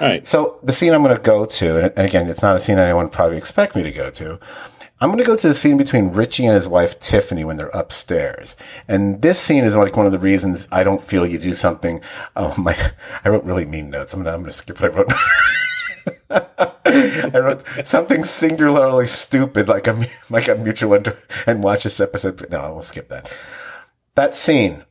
All 0.00 0.08
right. 0.08 0.26
So 0.26 0.58
the 0.62 0.72
scene 0.72 0.94
I'm 0.94 1.02
going 1.02 1.14
to 1.14 1.22
go 1.22 1.44
to, 1.44 1.76
and 1.76 1.98
again, 1.98 2.30
it's 2.30 2.40
not 2.40 2.56
a 2.56 2.60
scene 2.60 2.78
anyone 2.78 3.10
probably 3.10 3.36
expect 3.36 3.76
me 3.76 3.82
to 3.82 3.92
go 3.92 4.08
to. 4.08 4.40
I'm 5.04 5.10
going 5.10 5.18
to 5.18 5.26
go 5.26 5.36
to 5.36 5.48
the 5.48 5.54
scene 5.54 5.76
between 5.76 6.12
Richie 6.12 6.46
and 6.46 6.54
his 6.54 6.66
wife 6.66 6.98
Tiffany 6.98 7.44
when 7.44 7.58
they're 7.58 7.68
upstairs. 7.68 8.56
And 8.88 9.20
this 9.20 9.38
scene 9.38 9.62
is 9.62 9.76
like 9.76 9.98
one 9.98 10.06
of 10.06 10.12
the 10.12 10.18
reasons 10.18 10.66
I 10.72 10.82
don't 10.82 11.04
feel 11.04 11.26
you 11.26 11.36
do 11.38 11.52
something. 11.52 12.00
Oh 12.34 12.54
my, 12.56 12.74
I 13.22 13.28
wrote 13.28 13.44
really 13.44 13.66
mean 13.66 13.90
notes. 13.90 14.14
I'm 14.14 14.22
going 14.22 14.24
to, 14.24 14.32
I'm 14.32 14.40
going 14.40 14.50
to 14.50 14.56
skip 14.56 14.80
what 14.80 14.90
I 14.90 14.96
wrote. 16.32 17.34
I 17.34 17.38
wrote 17.38 17.64
something 17.86 18.24
singularly 18.24 19.06
stupid, 19.06 19.68
like 19.68 19.86
a 19.86 20.06
like 20.30 20.48
a 20.48 20.54
mutual 20.54 20.94
inter- 20.94 21.18
and 21.46 21.62
watch 21.62 21.84
this 21.84 22.00
episode. 22.00 22.48
No, 22.50 22.60
I 22.60 22.70
will 22.70 22.82
skip 22.82 23.10
that. 23.10 23.30
That 24.14 24.34
scene, 24.34 24.86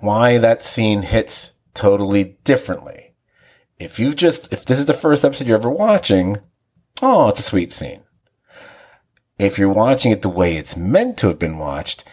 why 0.00 0.36
that 0.36 0.62
scene 0.62 1.00
hits 1.00 1.52
totally 1.72 2.36
differently. 2.44 3.14
If 3.78 3.98
you've 3.98 4.16
just 4.16 4.52
if 4.52 4.66
this 4.66 4.78
is 4.78 4.84
the 4.84 4.92
first 4.92 5.24
episode 5.24 5.46
you're 5.48 5.56
ever 5.56 5.70
watching, 5.70 6.36
oh, 7.00 7.28
it's 7.28 7.40
a 7.40 7.42
sweet 7.42 7.72
scene. 7.72 8.03
If 9.38 9.58
you're 9.58 9.68
watching 9.68 10.12
it 10.12 10.22
the 10.22 10.28
way 10.28 10.56
it's 10.56 10.76
meant 10.76 11.18
to 11.18 11.28
have 11.28 11.38
been 11.38 11.58
watched, 11.58 12.04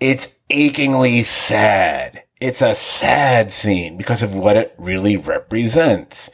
it's 0.00 0.32
achingly 0.48 1.22
sad. 1.22 2.22
It's 2.40 2.62
a 2.62 2.74
sad 2.74 3.52
scene 3.52 3.98
because 3.98 4.22
of 4.22 4.34
what 4.34 4.56
it 4.56 4.74
really 4.78 5.14
represents. 5.14 6.30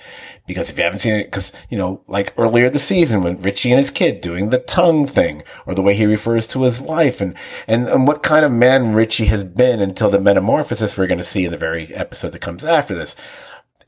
Because 0.47 0.70
if 0.70 0.78
you 0.78 0.84
haven't 0.84 1.01
seen 1.01 1.14
it, 1.14 1.24
because, 1.24 1.51
you 1.68 1.76
know, 1.76 2.03
like 2.07 2.32
earlier 2.38 2.70
the 2.70 2.78
season 2.78 3.22
when 3.22 3.42
Richie 3.42 3.72
and 3.72 3.80
his 3.80 3.90
kid 3.90 4.20
doing 4.20 4.51
the 4.51 4.61
tongue 4.61 5.09
thing 5.09 5.42
or 5.66 5.74
the 5.74 5.82
way 5.82 5.97
he 5.97 6.07
refers 6.07 6.47
to 6.49 6.62
his 6.62 6.80
wife 6.80 7.20
and, 7.20 7.34
and, 7.66 7.88
and 7.88 8.07
what 8.07 8.22
kind 8.22 8.44
of 8.44 8.53
man 8.53 8.94
Richie 8.94 9.26
has 9.26 9.42
been 9.42 9.80
until 9.80 10.11
the 10.11 10.20
metamorphosis 10.20 10.97
we're 10.97 11.09
going 11.09 11.18
to 11.18 11.24
see 11.24 11.44
in 11.44 11.51
the 11.51 11.59
very 11.59 11.92
episode 11.92 12.30
that 12.30 12.38
comes 12.38 12.64
after 12.64 12.94
this. 12.94 13.16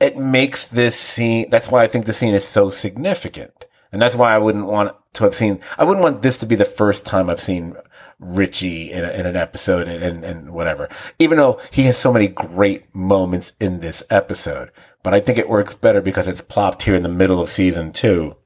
It 0.01 0.17
makes 0.17 0.67
this 0.67 0.99
scene, 0.99 1.49
that's 1.51 1.69
why 1.69 1.85
I 1.85 1.89
think 1.89 2.07
the 2.07 2.13
scene 2.13 2.35
is 2.35 2.45
so 2.45 2.71
significant. 2.71 3.67
And 3.93 4.01
that's 4.03 4.17
why 4.17 4.35
I 4.35 4.39
wouldn't 4.39 4.67
want 4.67 4.95
to 5.15 5.25
have 5.25 5.35
seen, 5.35 5.61
I 5.79 5.85
wouldn't 5.85 6.03
want 6.03 6.23
this 6.23 6.39
to 6.39 6.47
be 6.47 6.57
the 6.57 6.65
first 6.65 7.07
time 7.07 7.31
I've 7.31 7.41
seen 7.41 7.77
Richie 8.19 8.93
in, 8.93 9.05
a, 9.05 9.09
in 9.11 9.27
an 9.27 9.37
episode 9.37 9.89
and, 9.89 10.03
and, 10.03 10.25
and 10.25 10.51
whatever. 10.53 10.89
Even 11.19 11.39
though 11.39 11.61
he 11.71 11.85
has 11.85 11.97
so 11.97 12.13
many 12.13 12.29
great 12.29 12.95
moments 12.95 13.53
in 13.61 13.81
this 13.81 14.03
episode, 14.11 14.71
but 15.03 15.15
I 15.15 15.21
think 15.21 15.39
it 15.39 15.49
works 15.49 15.75
better 15.75 16.01
because 16.01 16.29
it's 16.29 16.41
plopped 16.41 16.83
here 16.83 16.95
in 16.95 17.03
the 17.03 17.09
middle 17.09 17.41
of 17.41 17.49
season 17.49 17.93
two. 17.93 18.37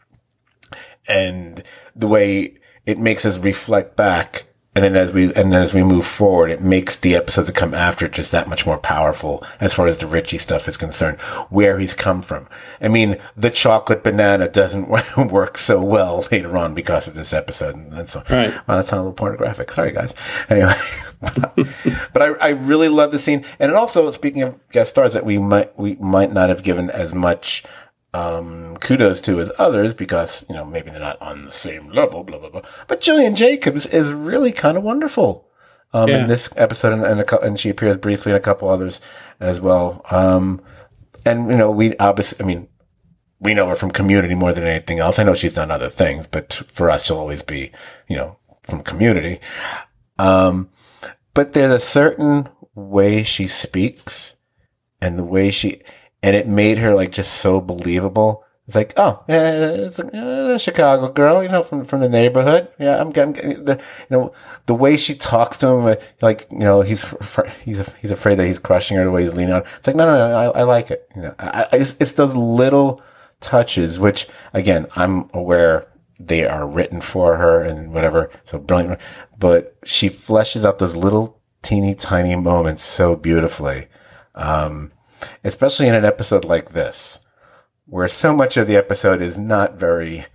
And 1.08 1.62
the 1.96 2.06
way 2.06 2.54
it 2.86 2.98
makes 2.98 3.24
us 3.24 3.38
reflect 3.38 3.96
back 3.96 4.46
and 4.74 4.84
then 4.84 4.96
as 4.96 5.12
we 5.12 5.24
and 5.34 5.52
then 5.52 5.62
as 5.62 5.74
we 5.74 5.82
move 5.82 6.06
forward, 6.06 6.50
it 6.50 6.62
makes 6.62 6.96
the 6.96 7.14
episodes 7.14 7.48
that 7.48 7.54
come 7.54 7.74
after 7.74 8.08
just 8.08 8.32
that 8.32 8.48
much 8.48 8.64
more 8.64 8.78
powerful 8.78 9.44
as 9.60 9.74
far 9.74 9.86
as 9.86 9.98
the 9.98 10.06
Richie 10.06 10.38
stuff 10.38 10.66
is 10.66 10.78
concerned, 10.78 11.20
where 11.50 11.78
he's 11.78 11.92
come 11.92 12.22
from. 12.22 12.48
I 12.80 12.88
mean, 12.88 13.18
the 13.36 13.50
chocolate 13.50 14.02
banana 14.02 14.48
doesn't 14.48 14.88
work 15.30 15.58
so 15.58 15.82
well 15.82 16.26
later 16.32 16.56
on 16.56 16.72
because 16.72 17.06
of 17.06 17.14
this 17.14 17.34
episode, 17.34 17.74
and 17.74 17.92
that's 17.92 18.16
right. 18.30 18.54
Well, 18.66 18.78
that's 18.78 18.90
not 18.90 18.98
a 18.98 19.02
little 19.02 19.12
pornographic. 19.12 19.72
Sorry, 19.72 19.92
guys. 19.92 20.14
Anyway, 20.48 20.72
but, 21.20 21.54
but 22.14 22.22
I, 22.22 22.28
I 22.40 22.48
really 22.48 22.88
love 22.88 23.10
the 23.10 23.18
scene, 23.18 23.44
and 23.58 23.70
it 23.70 23.76
also 23.76 24.10
speaking 24.10 24.40
of 24.40 24.68
guest 24.70 24.90
stars 24.90 25.12
that 25.12 25.26
we 25.26 25.36
might 25.36 25.78
we 25.78 25.96
might 25.96 26.32
not 26.32 26.48
have 26.48 26.62
given 26.62 26.88
as 26.88 27.12
much 27.12 27.62
um, 28.14 28.76
kudos 28.76 29.20
to 29.22 29.40
as 29.40 29.52
others 29.58 29.94
because, 29.94 30.44
you 30.48 30.54
know, 30.54 30.64
maybe 30.64 30.90
they're 30.90 31.00
not 31.00 31.20
on 31.20 31.44
the 31.44 31.52
same 31.52 31.90
level, 31.90 32.24
blah, 32.24 32.38
blah, 32.38 32.50
blah. 32.50 32.62
But 32.86 33.00
Gillian 33.00 33.36
Jacobs 33.36 33.86
is 33.86 34.12
really 34.12 34.52
kind 34.52 34.76
of 34.76 34.82
wonderful. 34.82 35.48
Um, 35.94 36.08
yeah. 36.08 36.22
in 36.22 36.28
this 36.28 36.48
episode 36.56 36.94
and, 36.94 37.04
and, 37.04 37.20
a, 37.20 37.40
and, 37.40 37.60
she 37.60 37.68
appears 37.68 37.98
briefly 37.98 38.32
in 38.32 38.36
a 38.36 38.40
couple 38.40 38.70
others 38.70 39.02
as 39.40 39.60
well. 39.60 40.02
Um, 40.10 40.62
and, 41.26 41.50
you 41.50 41.56
know, 41.58 41.70
we 41.70 41.94
obviously, 41.98 42.42
I 42.42 42.46
mean, 42.46 42.68
we 43.38 43.52
know 43.52 43.68
her 43.68 43.76
from 43.76 43.90
community 43.90 44.34
more 44.34 44.54
than 44.54 44.64
anything 44.64 45.00
else. 45.00 45.18
I 45.18 45.22
know 45.22 45.34
she's 45.34 45.52
done 45.52 45.70
other 45.70 45.90
things, 45.90 46.26
but 46.26 46.50
for 46.68 46.88
us, 46.88 47.04
she'll 47.04 47.18
always 47.18 47.42
be, 47.42 47.72
you 48.08 48.16
know, 48.16 48.38
from 48.62 48.82
community. 48.82 49.38
Um, 50.18 50.70
but 51.34 51.52
there's 51.52 51.72
a 51.72 51.78
certain 51.78 52.48
way 52.74 53.22
she 53.22 53.46
speaks 53.46 54.36
and 55.00 55.18
the 55.18 55.24
way 55.24 55.50
she, 55.50 55.82
and 56.22 56.36
it 56.36 56.46
made 56.46 56.78
her 56.78 56.94
like 56.94 57.10
just 57.10 57.34
so 57.34 57.60
believable. 57.60 58.44
It's 58.66 58.76
like, 58.76 58.94
oh, 58.96 59.24
yeah, 59.28 59.50
it's 59.50 59.98
a, 59.98 60.06
a 60.54 60.58
Chicago 60.58 61.10
girl, 61.10 61.42
you 61.42 61.48
know, 61.48 61.64
from 61.64 61.84
from 61.84 62.00
the 62.00 62.08
neighborhood. 62.08 62.68
Yeah, 62.78 63.00
I'm 63.00 63.10
getting 63.10 63.64
the 63.64 63.72
you 64.08 64.16
know 64.16 64.32
the 64.66 64.74
way 64.74 64.96
she 64.96 65.14
talks 65.14 65.58
to 65.58 65.66
him, 65.68 65.96
like 66.20 66.46
you 66.50 66.60
know, 66.60 66.82
he's 66.82 67.04
he's 67.64 67.92
he's 68.00 68.10
afraid 68.12 68.36
that 68.38 68.46
he's 68.46 68.60
crushing 68.60 68.96
her 68.96 69.04
the 69.04 69.10
way 69.10 69.22
he's 69.22 69.34
leaning 69.34 69.54
on. 69.54 69.64
It's 69.78 69.86
like, 69.86 69.96
no, 69.96 70.06
no, 70.06 70.28
no, 70.28 70.52
I, 70.52 70.60
I 70.60 70.62
like 70.62 70.92
it. 70.92 71.08
You 71.16 71.22
know, 71.22 71.34
I, 71.40 71.66
I 71.72 71.76
it's, 71.76 71.96
it's 71.98 72.12
those 72.12 72.36
little 72.36 73.02
touches, 73.40 73.98
which 73.98 74.28
again, 74.52 74.86
I'm 74.94 75.28
aware 75.34 75.88
they 76.20 76.44
are 76.44 76.66
written 76.66 77.00
for 77.00 77.36
her 77.38 77.62
and 77.62 77.92
whatever, 77.92 78.30
so 78.44 78.58
brilliant. 78.58 79.00
But 79.36 79.76
she 79.84 80.08
fleshes 80.08 80.64
out 80.64 80.78
those 80.78 80.94
little 80.94 81.40
teeny 81.62 81.94
tiny 81.96 82.36
moments 82.36 82.84
so 82.84 83.16
beautifully. 83.16 83.88
Um, 84.36 84.92
especially 85.44 85.88
in 85.88 85.94
an 85.94 86.04
episode 86.04 86.44
like 86.44 86.72
this, 86.72 87.20
where 87.86 88.08
so 88.08 88.34
much 88.34 88.56
of 88.56 88.66
the 88.66 88.76
episode 88.76 89.20
is 89.20 89.36
not 89.38 89.78
very 89.78 90.26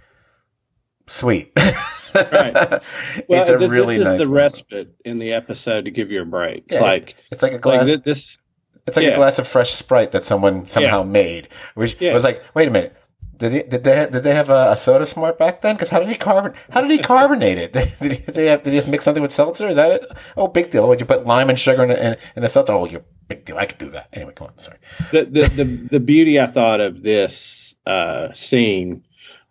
sweet. 1.07 1.51
right. 2.15 2.81
Well, 3.27 3.41
it's 3.41 3.49
a 3.49 3.57
th- 3.57 3.69
really 3.69 3.97
this 3.97 4.07
is 4.07 4.11
nice 4.11 4.19
the 4.19 4.27
moment. 4.27 4.43
respite 4.43 4.95
in 5.05 5.19
the 5.19 5.33
episode 5.33 5.85
to 5.85 5.91
give 5.91 6.11
you 6.11 6.21
a 6.21 6.25
break. 6.25 6.65
Yeah, 6.69 6.81
like 6.81 7.15
it's 7.31 7.43
like 7.43 7.53
a 7.53 7.59
glass. 7.59 7.87
Like 7.87 8.03
this. 8.03 8.39
It's 8.85 8.95
like 8.95 9.05
yeah. 9.05 9.11
a 9.11 9.15
glass 9.15 9.37
of 9.37 9.47
fresh 9.47 9.73
Sprite 9.73 10.13
that 10.13 10.23
someone 10.23 10.67
somehow 10.67 10.99
yeah. 10.99 11.09
made. 11.09 11.49
Which 11.75 11.99
was 11.99 12.23
like, 12.23 12.41
wait 12.55 12.69
a 12.69 12.71
minute. 12.71 12.95
Did, 13.37 13.51
he, 13.51 13.63
did 13.63 13.83
they 13.83 14.07
did 14.11 14.23
they 14.23 14.33
have 14.33 14.49
a, 14.49 14.71
a 14.71 14.77
soda 14.77 15.05
smart 15.05 15.37
back 15.37 15.61
then? 15.61 15.75
Because 15.75 15.89
how 15.89 15.99
did 15.99 16.09
he 16.09 16.15
carbon 16.15 16.53
how 16.71 16.81
did 16.81 16.89
he 16.91 16.97
carbonate 16.97 17.57
it? 17.57 17.73
did, 17.73 17.87
he, 17.87 18.07
did, 18.07 18.35
he 18.35 18.45
have, 18.45 18.63
did 18.63 18.73
he 18.73 18.79
just 18.79 18.87
mix 18.87 19.03
something 19.03 19.21
with 19.21 19.31
seltzer? 19.31 19.67
Is 19.67 19.75
that 19.75 19.91
it? 19.91 20.11
Oh, 20.35 20.47
big 20.47 20.71
deal. 20.71 20.87
Would 20.87 20.99
you 20.99 21.05
put 21.05 21.25
lime 21.25 21.49
and 21.49 21.59
sugar 21.59 21.83
in, 21.83 21.91
in, 21.91 22.17
in 22.35 22.43
a 22.43 22.49
seltzer? 22.49 22.73
Oh, 22.73 22.85
you 22.85 23.03
big 23.27 23.45
deal. 23.45 23.57
I 23.57 23.65
could 23.65 23.77
do 23.77 23.91
that. 23.91 24.09
Anyway, 24.13 24.33
come 24.35 24.47
on. 24.47 24.59
Sorry. 24.59 24.77
The 25.11 25.25
the 25.25 25.47
the, 25.49 25.87
the 25.91 25.99
beauty 25.99 26.39
I 26.39 26.47
thought 26.47 26.79
of 26.79 27.03
this 27.03 27.75
uh, 27.85 28.33
scene 28.33 29.03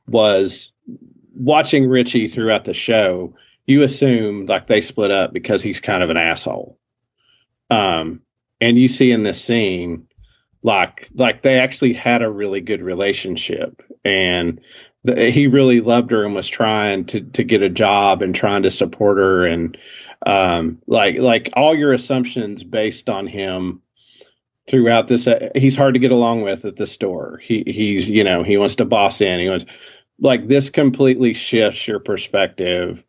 was 0.09 0.72
watching 1.34 1.89
Richie 1.89 2.28
throughout 2.28 2.64
the 2.64 2.74
show. 2.74 3.34
You 3.66 3.82
assume 3.82 4.47
like 4.47 4.66
they 4.66 4.80
split 4.80 5.11
up 5.11 5.32
because 5.32 5.62
he's 5.62 5.80
kind 5.80 6.03
of 6.03 6.11
an 6.11 6.16
asshole. 6.16 6.78
Um, 7.70 8.22
and 8.61 8.78
you 8.78 8.89
see 8.89 9.11
in 9.11 9.22
this 9.22 9.43
scene 9.43 10.09
like 10.62 11.09
like 11.14 11.42
they 11.42 11.59
actually 11.61 11.92
had 11.92 12.22
a 12.22 12.30
really 12.30 12.61
good 12.61 12.82
relationship 12.82 13.82
and 14.04 14.61
the, 15.04 15.30
he 15.30 15.46
really 15.46 15.80
loved 15.80 16.11
her 16.11 16.24
and 16.24 16.34
was 16.34 16.48
trying 16.48 17.04
to 17.07 17.20
to 17.20 17.44
get 17.44 17.62
a 17.62 17.68
job 17.68 18.22
and 18.22 18.34
trying 18.34 18.62
to 18.62 18.70
support 18.70 19.18
her 19.18 19.46
and 19.46 19.78
um 20.24 20.80
like 20.86 21.18
like 21.18 21.50
all 21.54 21.74
your 21.74 21.92
assumptions 21.92 22.64
based 22.64 23.09
on 23.09 23.26
him 23.26 23.82
throughout 24.68 25.09
this. 25.09 25.26
Uh, 25.26 25.50
he's 25.54 25.76
hard 25.76 25.94
to 25.94 26.00
get 26.00 26.12
along 26.12 26.42
with 26.42 26.64
at 26.64 26.76
the 26.76 26.86
store. 26.86 27.38
He 27.42 27.62
he's 27.66 28.09
you 28.09 28.24
know 28.24 28.42
he 28.42 28.57
wants 28.57 28.76
to 28.76 28.84
boss 28.84 29.20
in. 29.20 29.40
He 29.40 29.48
wants 29.48 29.66
like 30.18 30.48
this 30.48 30.70
completely 30.70 31.34
shifts 31.34 31.86
your 31.86 32.00
perspective 32.00 33.04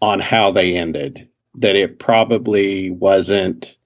on 0.00 0.20
how 0.20 0.52
they 0.52 0.76
ended. 0.76 1.28
That 1.56 1.76
it 1.76 1.98
probably 1.98 2.90
wasn't 2.90 3.76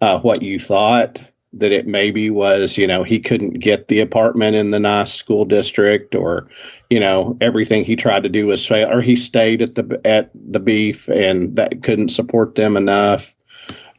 uh, 0.00 0.20
what 0.20 0.42
you 0.42 0.58
thought. 0.58 1.20
That 1.54 1.72
it 1.72 1.86
maybe 1.86 2.28
was, 2.28 2.76
you 2.76 2.86
know, 2.86 3.04
he 3.04 3.20
couldn't 3.20 3.60
get 3.60 3.88
the 3.88 4.00
apartment 4.00 4.54
in 4.54 4.70
the 4.70 4.78
nice 4.78 5.14
school 5.14 5.46
district, 5.46 6.14
or, 6.14 6.48
you 6.90 7.00
know, 7.00 7.38
everything 7.40 7.84
he 7.84 7.96
tried 7.96 8.24
to 8.24 8.28
do 8.28 8.46
was 8.46 8.66
fail, 8.66 8.90
or 8.90 9.00
he 9.00 9.16
stayed 9.16 9.62
at 9.62 9.74
the 9.74 10.00
at 10.04 10.30
the 10.34 10.60
beef 10.60 11.08
and 11.08 11.56
that 11.56 11.82
couldn't 11.82 12.10
support 12.10 12.54
them 12.54 12.76
enough. 12.76 13.34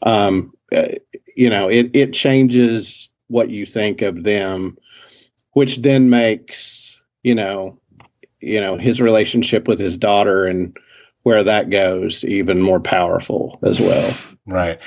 Um, 0.04 0.54
uh, 0.72 0.89
you 1.36 1.50
know, 1.50 1.70
it 1.70 1.91
it 1.95 2.14
changes 2.14 3.10
what 3.28 3.50
you 3.50 3.66
think 3.66 4.04
of 4.04 4.24
them, 4.24 4.78
which 5.54 5.78
then 5.78 6.12
makes 6.12 6.97
you 7.24 7.36
know, 7.36 7.80
you 8.39 8.62
know, 8.62 8.78
his 8.78 9.02
relationship 9.02 9.68
with 9.68 9.80
his 9.80 9.97
daughter 9.97 10.45
and 10.45 10.78
where 11.24 11.43
that 11.43 11.70
goes 11.70 12.24
even 12.24 12.62
more 12.62 12.80
powerful 12.80 13.60
as 13.64 13.80
well. 13.80 14.16
Right. 14.45 14.80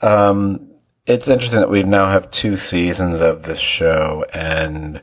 Um, 0.00 0.69
it's 1.10 1.28
interesting 1.28 1.60
that 1.60 1.70
we 1.70 1.82
now 1.82 2.06
have 2.06 2.30
two 2.30 2.56
seasons 2.56 3.20
of 3.20 3.42
this 3.42 3.58
show 3.58 4.24
and 4.32 5.02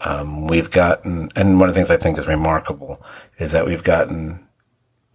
um, 0.00 0.46
we've 0.46 0.70
gotten, 0.70 1.30
and 1.36 1.60
one 1.60 1.68
of 1.68 1.74
the 1.74 1.78
things 1.78 1.90
I 1.90 1.96
think 1.96 2.18
is 2.18 2.26
remarkable 2.26 3.00
is 3.38 3.52
that 3.52 3.66
we've 3.66 3.84
gotten 3.84 4.48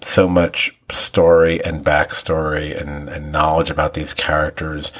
so 0.01 0.27
much 0.27 0.77
story 0.91 1.63
and 1.63 1.83
backstory 1.83 2.79
and, 2.79 3.09
and 3.09 3.31
knowledge 3.31 3.71
about 3.71 3.95
these 3.95 4.13
characters, 4.13 4.93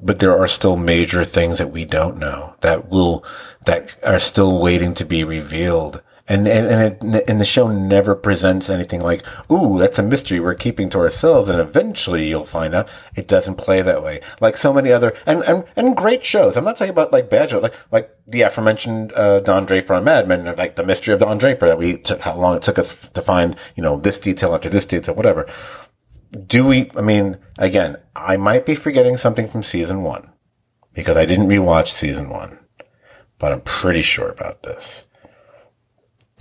but 0.00 0.20
there 0.20 0.38
are 0.38 0.48
still 0.48 0.76
major 0.76 1.24
things 1.24 1.58
that 1.58 1.72
we 1.72 1.84
don't 1.84 2.16
know 2.16 2.54
that 2.60 2.88
will, 2.88 3.24
that 3.66 3.98
are 4.04 4.20
still 4.20 4.60
waiting 4.60 4.94
to 4.94 5.04
be 5.04 5.24
revealed 5.24 6.02
and 6.28 6.46
and 6.46 6.66
and, 7.02 7.14
it, 7.16 7.24
and 7.28 7.40
the 7.40 7.44
show 7.44 7.66
never 7.68 8.14
presents 8.14 8.70
anything 8.70 9.00
like, 9.00 9.24
"Ooh, 9.50 9.78
that's 9.78 9.98
a 9.98 10.02
mystery 10.02 10.38
we're 10.38 10.54
keeping 10.54 10.88
to 10.90 10.98
ourselves," 10.98 11.48
and 11.48 11.60
eventually 11.60 12.28
you'll 12.28 12.44
find 12.44 12.74
out. 12.74 12.88
It 13.16 13.26
doesn't 13.26 13.56
play 13.56 13.82
that 13.82 14.02
way, 14.02 14.20
like 14.40 14.56
so 14.56 14.72
many 14.72 14.92
other 14.92 15.14
and 15.26 15.42
and, 15.42 15.64
and 15.74 15.96
great 15.96 16.24
shows. 16.24 16.56
I'm 16.56 16.64
not 16.64 16.76
talking 16.76 16.90
about 16.90 17.12
like 17.12 17.28
bad 17.28 17.50
shows, 17.50 17.62
like 17.62 17.74
like 17.90 18.10
the 18.26 18.42
aforementioned 18.42 19.12
uh, 19.14 19.40
Don 19.40 19.66
Draper 19.66 19.94
on 19.94 20.04
Mad 20.04 20.28
Men, 20.28 20.44
like 20.56 20.76
the 20.76 20.84
mystery 20.84 21.12
of 21.12 21.20
Don 21.20 21.38
Draper 21.38 21.66
that 21.66 21.78
we 21.78 21.96
took 21.96 22.20
how 22.20 22.36
long 22.36 22.54
it 22.54 22.62
took 22.62 22.78
us 22.78 23.08
to 23.08 23.22
find, 23.22 23.56
you 23.74 23.82
know, 23.82 23.98
this 23.98 24.20
detail 24.20 24.54
after 24.54 24.68
this 24.68 24.86
detail, 24.86 25.14
whatever. 25.14 25.48
Do 26.46 26.64
we? 26.64 26.90
I 26.96 27.00
mean, 27.00 27.38
again, 27.58 27.96
I 28.14 28.36
might 28.36 28.64
be 28.64 28.76
forgetting 28.76 29.16
something 29.16 29.48
from 29.48 29.64
season 29.64 30.04
one 30.04 30.30
because 30.94 31.16
I 31.16 31.26
didn't 31.26 31.48
rewatch 31.48 31.88
season 31.88 32.28
one, 32.28 32.60
but 33.38 33.50
I'm 33.50 33.62
pretty 33.62 34.02
sure 34.02 34.28
about 34.28 34.62
this 34.62 35.04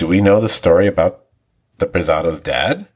do 0.02 0.08
we 0.08 0.20
know 0.20 0.42
the 0.42 0.50
story 0.50 0.88
about 0.88 1.26
the 1.78 1.86
Berzattos' 1.86 2.42
dad? 2.42 2.88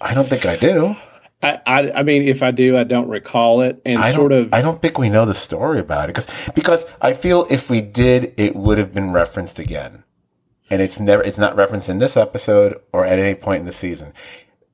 I 0.00 0.14
don't 0.14 0.26
think 0.26 0.46
I 0.46 0.56
do. 0.56 0.96
I, 1.42 1.58
I, 1.66 1.92
I, 1.96 2.02
mean, 2.02 2.22
if 2.22 2.42
I 2.42 2.50
do, 2.50 2.78
I 2.78 2.84
don't 2.84 3.10
recall 3.10 3.60
it, 3.60 3.78
and 3.84 3.98
I 3.98 4.12
sort 4.12 4.32
of. 4.32 4.54
I 4.54 4.62
don't 4.62 4.80
think 4.80 4.96
we 4.96 5.10
know 5.10 5.26
the 5.26 5.34
story 5.34 5.78
about 5.78 6.08
it 6.08 6.14
because 6.14 6.28
because 6.54 6.86
I 7.02 7.12
feel 7.12 7.46
if 7.50 7.68
we 7.68 7.82
did, 7.82 8.32
it 8.38 8.56
would 8.56 8.78
have 8.78 8.94
been 8.94 9.12
referenced 9.12 9.58
again, 9.58 10.04
and 10.70 10.80
it's 10.80 10.98
never 10.98 11.22
it's 11.22 11.36
not 11.36 11.56
referenced 11.56 11.90
in 11.90 11.98
this 11.98 12.16
episode 12.16 12.80
or 12.94 13.04
at 13.04 13.18
any 13.18 13.34
point 13.34 13.60
in 13.60 13.66
the 13.66 13.72
season. 13.72 14.14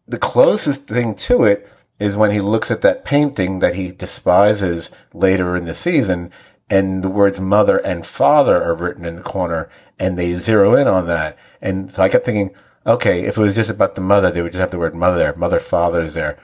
The 0.06 0.20
closest 0.20 0.86
thing 0.86 1.16
to 1.16 1.42
it 1.42 1.68
is 1.98 2.16
when 2.16 2.30
he 2.30 2.40
looks 2.40 2.70
at 2.70 2.82
that 2.82 3.04
painting 3.04 3.58
that 3.58 3.74
he 3.74 3.90
despises 3.90 4.92
later 5.12 5.56
in 5.56 5.64
the 5.64 5.74
season, 5.74 6.30
and 6.68 7.02
the 7.02 7.08
words 7.08 7.38
mother 7.38 7.78
and 7.78 8.06
father 8.06 8.62
are 8.62 8.74
written 8.74 9.04
in 9.04 9.16
the 9.16 9.22
corner 9.22 9.68
and 9.98 10.18
they 10.18 10.36
zero 10.38 10.74
in 10.74 10.88
on 10.88 11.06
that. 11.06 11.38
And 11.60 11.92
so 11.92 12.02
I 12.02 12.08
kept 12.08 12.24
thinking, 12.24 12.54
okay, 12.86 13.24
if 13.24 13.36
it 13.36 13.40
was 13.40 13.54
just 13.54 13.70
about 13.70 13.94
the 13.94 14.00
mother, 14.00 14.30
they 14.30 14.42
would 14.42 14.52
just 14.52 14.60
have 14.60 14.70
the 14.70 14.78
word 14.78 14.94
mother 14.94 15.18
there, 15.18 15.34
mother, 15.36 15.60
father 15.60 16.00
is 16.02 16.14
there. 16.14 16.38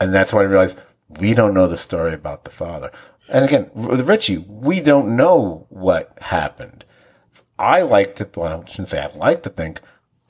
And 0.00 0.14
that's 0.14 0.32
when 0.32 0.44
I 0.44 0.48
realized 0.48 0.78
we 1.08 1.34
don't 1.34 1.54
know 1.54 1.66
the 1.66 1.76
story 1.76 2.14
about 2.14 2.44
the 2.44 2.50
father. 2.50 2.92
And 3.28 3.44
again, 3.44 3.70
with 3.74 4.08
Richie, 4.08 4.38
we 4.38 4.80
don't 4.80 5.16
know 5.16 5.66
what 5.68 6.16
happened. 6.20 6.84
I 7.58 7.82
like 7.82 8.14
to, 8.16 8.28
well, 8.36 8.62
I 8.62 8.68
shouldn't 8.68 8.88
say 8.88 9.00
I 9.00 9.08
like 9.16 9.42
to 9.42 9.50
think, 9.50 9.80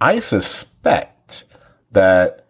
I 0.00 0.18
suspect 0.18 1.44
that 1.92 2.46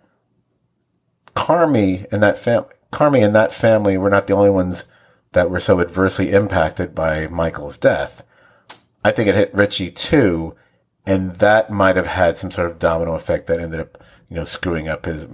Carmy 1.34 2.06
and 2.12 2.22
that 2.22 2.38
family, 2.38 2.70
Carmy 2.92 3.24
and 3.24 3.34
that 3.34 3.52
family 3.52 3.98
were 3.98 4.10
not 4.10 4.26
the 4.26 4.34
only 4.34 4.50
ones 4.50 4.84
that 5.32 5.50
were 5.50 5.60
so 5.60 5.80
adversely 5.80 6.32
impacted 6.32 6.94
by 6.94 7.26
Michael's 7.28 7.78
death. 7.78 8.24
I 9.04 9.12
think 9.12 9.28
it 9.28 9.34
hit 9.34 9.54
Richie 9.54 9.90
too, 9.90 10.54
and 11.06 11.36
that 11.36 11.70
might 11.70 11.96
have 11.96 12.06
had 12.06 12.36
some 12.36 12.50
sort 12.50 12.70
of 12.70 12.78
domino 12.78 13.14
effect 13.14 13.46
that 13.46 13.60
ended 13.60 13.80
up, 13.80 14.02
you 14.28 14.36
know, 14.36 14.44
screwing 14.44 14.88
up 14.88 15.06
his 15.06 15.26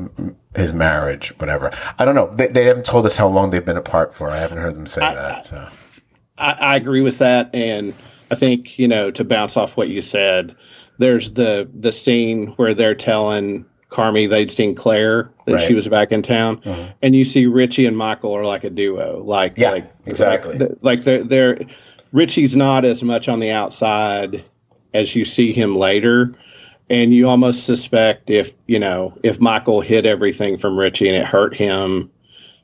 his 0.54 0.72
marriage, 0.72 1.34
whatever. 1.38 1.70
I 1.98 2.04
don't 2.04 2.14
know. 2.14 2.32
They, 2.32 2.46
they 2.46 2.64
haven't 2.64 2.86
told 2.86 3.06
us 3.06 3.16
how 3.16 3.28
long 3.28 3.50
they've 3.50 3.64
been 3.64 3.76
apart 3.76 4.14
for. 4.14 4.28
I 4.30 4.36
haven't 4.36 4.58
heard 4.58 4.76
them 4.76 4.86
say 4.86 5.02
I, 5.02 5.14
that. 5.14 5.46
So, 5.46 5.68
I, 6.38 6.52
I 6.52 6.76
agree 6.76 7.00
with 7.00 7.18
that, 7.18 7.54
and 7.54 7.94
I 8.30 8.34
think 8.34 8.78
you 8.78 8.88
know 8.88 9.10
to 9.10 9.24
bounce 9.24 9.56
off 9.56 9.76
what 9.76 9.88
you 9.88 10.02
said. 10.02 10.56
There's 10.98 11.32
the 11.32 11.68
the 11.74 11.92
scene 11.92 12.48
where 12.56 12.74
they're 12.74 12.94
telling 12.94 13.66
Carmy 13.96 14.28
they'd 14.28 14.50
seen 14.50 14.74
Claire 14.74 15.30
that 15.46 15.52
right. 15.52 15.60
she 15.60 15.72
was 15.72 15.88
back 15.88 16.12
in 16.12 16.20
town, 16.20 16.58
mm-hmm. 16.58 16.90
and 17.00 17.16
you 17.16 17.24
see 17.24 17.46
Richie 17.46 17.86
and 17.86 17.96
Michael 17.96 18.36
are 18.36 18.44
like 18.44 18.64
a 18.64 18.70
duo, 18.70 19.22
like 19.24 19.54
yeah, 19.56 19.70
like 19.70 19.92
exactly, 20.04 20.58
like, 20.58 20.78
like 20.82 21.02
they're 21.02 21.24
they're 21.24 21.60
Richie's 22.12 22.54
not 22.54 22.84
as 22.84 23.02
much 23.02 23.28
on 23.28 23.40
the 23.40 23.52
outside 23.52 24.44
as 24.92 25.16
you 25.16 25.24
see 25.24 25.54
him 25.54 25.74
later, 25.74 26.32
and 26.90 27.14
you 27.14 27.26
almost 27.28 27.64
suspect 27.64 28.28
if 28.28 28.52
you 28.66 28.78
know 28.78 29.18
if 29.22 29.40
Michael 29.40 29.80
hid 29.80 30.04
everything 30.04 30.58
from 30.58 30.78
Richie 30.78 31.08
and 31.08 31.16
it 31.16 31.26
hurt 31.26 31.56
him 31.56 32.10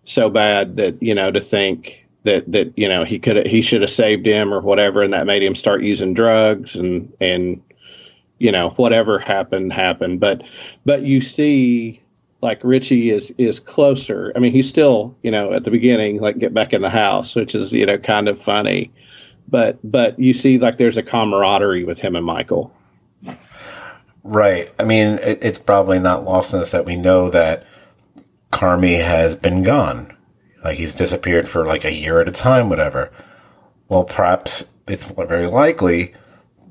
so 0.05 0.29
bad 0.29 0.77
that 0.77 1.03
you 1.03 1.15
know 1.15 1.31
to 1.31 1.41
think 1.41 2.09
that 2.25 2.53
that 2.53 2.75
you 2.77 2.91
know 2.91 3.05
he 3.05 3.19
could 3.19 3.47
he 3.47 3.63
should 3.63 3.81
have 3.81 3.91
saved 3.91 4.27
him 4.27 4.53
or 4.53 4.61
whatever, 4.61 5.01
and 5.01 5.15
that 5.15 5.25
made 5.25 5.43
him 5.43 5.55
start 5.55 5.83
using 5.83 6.13
drugs 6.13 6.77
and 6.77 7.15
and 7.23 7.63
you 8.43 8.51
know 8.51 8.71
whatever 8.71 9.21
happened 9.21 9.73
happened. 9.73 10.19
But 10.19 10.43
but 10.85 11.03
you 11.03 11.21
see 11.21 12.03
like 12.41 12.61
richie 12.65 13.11
is 13.11 13.33
is 13.39 13.61
closer. 13.61 14.33
I 14.35 14.41
mean 14.41 14.53
he's 14.53 14.69
still 14.69 15.17
you 15.23 15.31
know 15.31 15.53
at 15.53 15.63
the 15.63 15.71
beginning 15.71 16.21
like 16.21 16.39
get 16.39 16.53
back 16.53 16.73
in 16.73 16.83
the 16.83 16.91
house 16.91 17.37
which 17.37 17.55
is 17.55 17.73
you 17.73 17.87
know 17.87 17.99
kind 17.99 18.29
of 18.29 18.43
funny. 18.43 18.91
But 19.49 19.79
but 19.85 20.19
you 20.19 20.35
see 20.35 20.59
like 20.59 20.77
there's 20.77 20.97
a 20.97 21.05
camaraderie 21.05 21.85
with 21.85 22.01
him 22.01 22.17
and 22.17 22.27
michael. 22.27 22.75
Right. 24.25 24.73
I 24.77 24.85
mean 24.85 25.21
it, 25.21 25.39
it's 25.43 25.61
probably 25.61 26.01
not 26.01 26.25
lost 26.25 26.53
on 26.53 26.61
us 26.61 26.73
that 26.73 26.85
we 26.85 26.97
know 26.97 27.31
that 27.31 27.65
carmy 28.53 29.03
has 29.05 29.37
been 29.37 29.63
gone. 29.63 30.17
Like 30.65 30.79
he's 30.79 30.95
disappeared 30.95 31.49
for 31.49 31.65
like 31.65 31.85
a 31.85 31.95
year 31.95 32.21
at 32.21 32.29
a 32.29 32.33
time 32.33 32.69
whatever. 32.69 33.13
Well 33.89 34.03
perhaps 34.03 34.65
it's 34.89 35.05
very 35.05 35.47
likely 35.47 36.15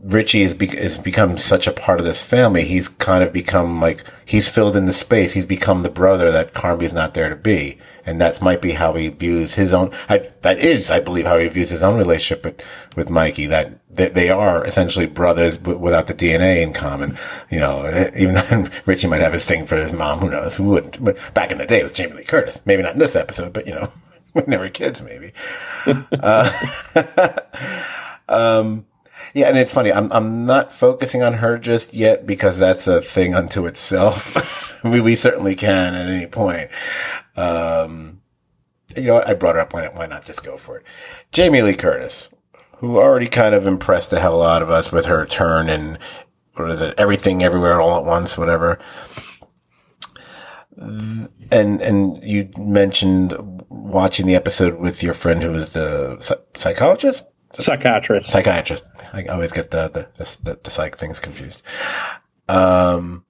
Richie 0.04 0.42
has, 0.42 0.54
be- 0.54 0.68
has 0.68 0.98
become 0.98 1.38
such 1.38 1.68
a 1.68 1.72
part 1.72 2.00
of 2.00 2.06
this 2.06 2.22
family. 2.22 2.64
He's 2.66 2.88
kind 2.90 3.24
of 3.24 3.32
become 3.32 3.80
like 3.80 4.04
he's 4.26 4.50
filled 4.50 4.76
in 4.76 4.88
the 4.88 4.94
space. 4.94 5.34
He's 5.34 5.46
become 5.46 5.84
the 5.84 5.90
brother 5.90 6.32
that 6.32 6.54
Carmy's 6.54 6.94
not 6.94 7.14
there 7.14 7.30
to 7.30 7.36
be, 7.36 7.78
and 8.04 8.20
that 8.20 8.42
might 8.42 8.62
be 8.62 8.72
how 8.72 8.94
he 8.94 9.10
views 9.10 9.56
his 9.56 9.74
own. 9.74 9.92
I, 10.10 10.30
that 10.42 10.58
is, 10.60 10.90
I 10.90 11.00
believe, 11.00 11.28
how 11.28 11.38
he 11.38 11.48
views 11.50 11.70
his 11.70 11.84
own 11.84 11.98
relationship 11.98 12.44
with, 12.44 12.62
with 12.96 13.10
Mikey. 13.12 13.46
That, 13.46 13.80
that 13.94 14.16
they 14.16 14.30
are 14.30 14.66
essentially 14.66 15.06
brothers, 15.06 15.58
but 15.58 15.80
without 15.80 16.08
the 16.08 16.16
DNA 16.16 16.62
in 16.64 16.74
common. 16.74 17.18
You 17.52 17.60
know, 17.60 18.10
even 18.18 18.36
though 18.36 18.68
Richie 18.86 19.08
might 19.08 19.22
have 19.22 19.34
his 19.34 19.46
thing 19.46 19.68
for 19.68 19.78
his 19.78 19.94
mom. 19.94 20.20
Who 20.20 20.30
knows? 20.30 20.56
Who 20.56 20.64
wouldn't? 20.64 21.04
But 21.04 21.18
back 21.36 21.52
in 21.52 21.60
the 21.60 21.66
day, 21.66 21.82
it 21.82 21.84
was 21.84 21.94
Jamie 21.94 22.14
Lee 22.14 22.24
Curtis. 22.24 22.60
Maybe 22.66 22.82
not 22.82 22.94
in 22.94 23.00
this 23.00 23.16
episode, 23.16 23.54
but 23.54 23.68
you 23.68 23.76
know, 23.76 23.92
when 24.34 24.46
they 24.50 24.58
were 24.58 24.70
kids, 24.70 25.02
maybe. 25.04 25.32
uh, 25.86 26.52
um, 28.28 28.86
yeah, 29.34 29.48
and 29.48 29.58
it's 29.58 29.74
funny. 29.74 29.92
I'm 29.92 30.12
I'm 30.12 30.46
not 30.46 30.74
focusing 30.74 31.24
on 31.24 31.36
her 31.36 31.58
just 31.58 31.94
yet 31.94 32.26
because 32.26 32.58
that's 32.58 32.88
a 32.88 33.02
thing 33.02 33.34
unto 33.34 33.66
itself. 33.66 34.84
we 34.84 35.00
we 35.00 35.16
certainly 35.16 35.56
can 35.56 35.96
at 35.96 36.08
any 36.08 36.28
point. 36.28 36.70
Um, 37.36 38.22
you 38.96 39.04
know, 39.04 39.16
what? 39.16 39.28
I 39.28 39.34
brought 39.34 39.56
her 39.56 39.62
up. 39.62 39.74
Why 39.74 39.84
not, 39.84 39.96
why 39.96 40.06
not 40.06 40.26
just 40.26 40.44
go 40.44 40.58
for 40.58 40.78
it? 40.78 40.86
Jamie 41.32 41.62
Lee 41.62 41.76
Curtis, 41.76 42.30
who 42.78 42.98
already 42.98 43.28
kind 43.28 43.56
of 43.56 43.68
impressed 43.68 44.10
the 44.10 44.20
hell 44.20 44.42
out 44.42 44.62
of 44.62 44.70
us 44.70 44.92
with 44.92 45.06
her 45.06 45.26
turn 45.26 45.70
and 45.70 45.98
what 46.56 46.72
is 46.72 46.82
it? 46.82 46.94
Everything, 46.98 47.44
everywhere, 47.44 47.80
all 47.80 47.98
at 47.98 48.06
once, 48.06 48.38
whatever. 48.38 48.80
And 50.78 51.30
and 51.52 52.24
you 52.24 52.50
mentioned 52.58 53.36
watching 53.70 54.26
the 54.26 54.36
episode 54.36 54.80
with 54.80 55.04
your 55.04 55.14
friend 55.14 55.44
who 55.44 55.52
was 55.52 55.70
the 55.70 56.44
psychologist, 56.56 57.26
psychiatrist, 57.62 58.32
psychiatrist. 58.32 58.84
I 59.14 59.26
always 59.26 59.52
get 59.52 59.72
the 59.72 59.88
the 59.88 60.08
the, 60.18 60.38
the, 60.44 60.60
the 60.64 60.70
psych 60.70 60.98
things 60.98 61.20
confused. 61.20 61.62
Um, 62.50 63.26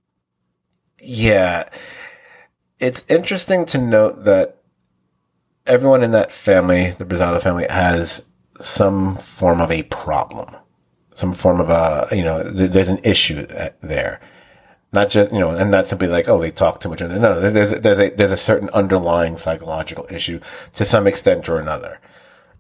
yeah, 0.99 1.70
it's 2.80 3.06
interesting 3.08 3.66
to 3.66 3.78
note 3.78 4.24
that 4.26 4.58
everyone 5.66 6.03
in 6.03 6.12
that 6.12 6.32
family, 6.32 6.91
the 6.98 7.06
Berzatto 7.06 7.41
family, 7.41 7.68
has 7.70 8.26
some 8.60 9.16
form 9.16 9.62
of 9.62 9.72
a 9.72 9.84
problem, 9.84 10.56
some 11.14 11.34
form 11.34 11.60
of 11.60 11.70
a, 11.70 12.16
you 12.16 12.24
know, 12.24 12.44
th- 12.44 12.72
there's 12.72 12.90
an 12.90 12.99
issue 13.03 13.45
there. 13.82 14.20
Not 14.94 15.10
just, 15.10 15.32
you 15.32 15.40
know, 15.40 15.52
and 15.52 15.72
not 15.72 15.88
simply 15.88 16.08
like, 16.08 16.28
oh, 16.28 16.41
they 16.41 16.52
talk 16.52 16.82
too 16.82 16.90
much. 16.90 16.99
No, 16.99 17.40
there's, 17.40 17.72
there's 17.72 17.99
a, 17.99 18.10
there's 18.10 18.32
a 18.32 18.38
certain 18.38 18.70
underlying 18.72 19.38
psychological 19.38 20.06
issue 20.10 20.41
to 20.74 20.84
some 20.84 21.08
extent 21.08 21.48
or 21.48 21.60
another. 21.60 21.99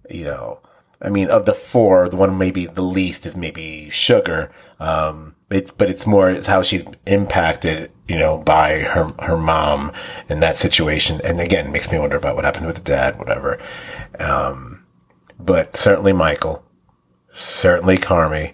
You 0.09 0.25
know, 0.25 0.59
I 1.01 1.09
mean, 1.09 1.29
of 1.29 1.45
the 1.45 1.55
four, 1.55 2.07
the 2.07 2.15
one 2.15 2.37
maybe 2.37 2.67
the 2.67 2.83
least 2.83 3.25
is 3.25 3.35
maybe 3.35 3.89
Sugar. 3.89 4.51
Um, 4.79 5.35
it's, 5.49 5.71
but 5.71 5.89
it's 5.89 6.05
more, 6.05 6.29
it's 6.29 6.47
how 6.47 6.61
she's 6.61 6.83
impacted, 7.07 7.91
you 8.07 8.17
know, 8.17 8.37
by 8.37 8.79
her, 8.79 9.11
her 9.19 9.37
mom 9.37 9.91
in 10.29 10.39
that 10.41 10.57
situation. 10.57 11.19
And 11.23 11.41
again, 11.41 11.71
makes 11.71 11.91
me 11.91 11.97
wonder 11.97 12.17
about 12.17 12.35
what 12.35 12.45
happened 12.45 12.67
with 12.67 12.75
the 12.75 12.81
dad, 12.83 13.17
whatever. 13.17 13.59
Um, 14.19 14.85
but 15.39 15.75
certainly 15.75 16.13
Michael, 16.13 16.63
certainly 17.31 17.97
Carmy, 17.97 18.53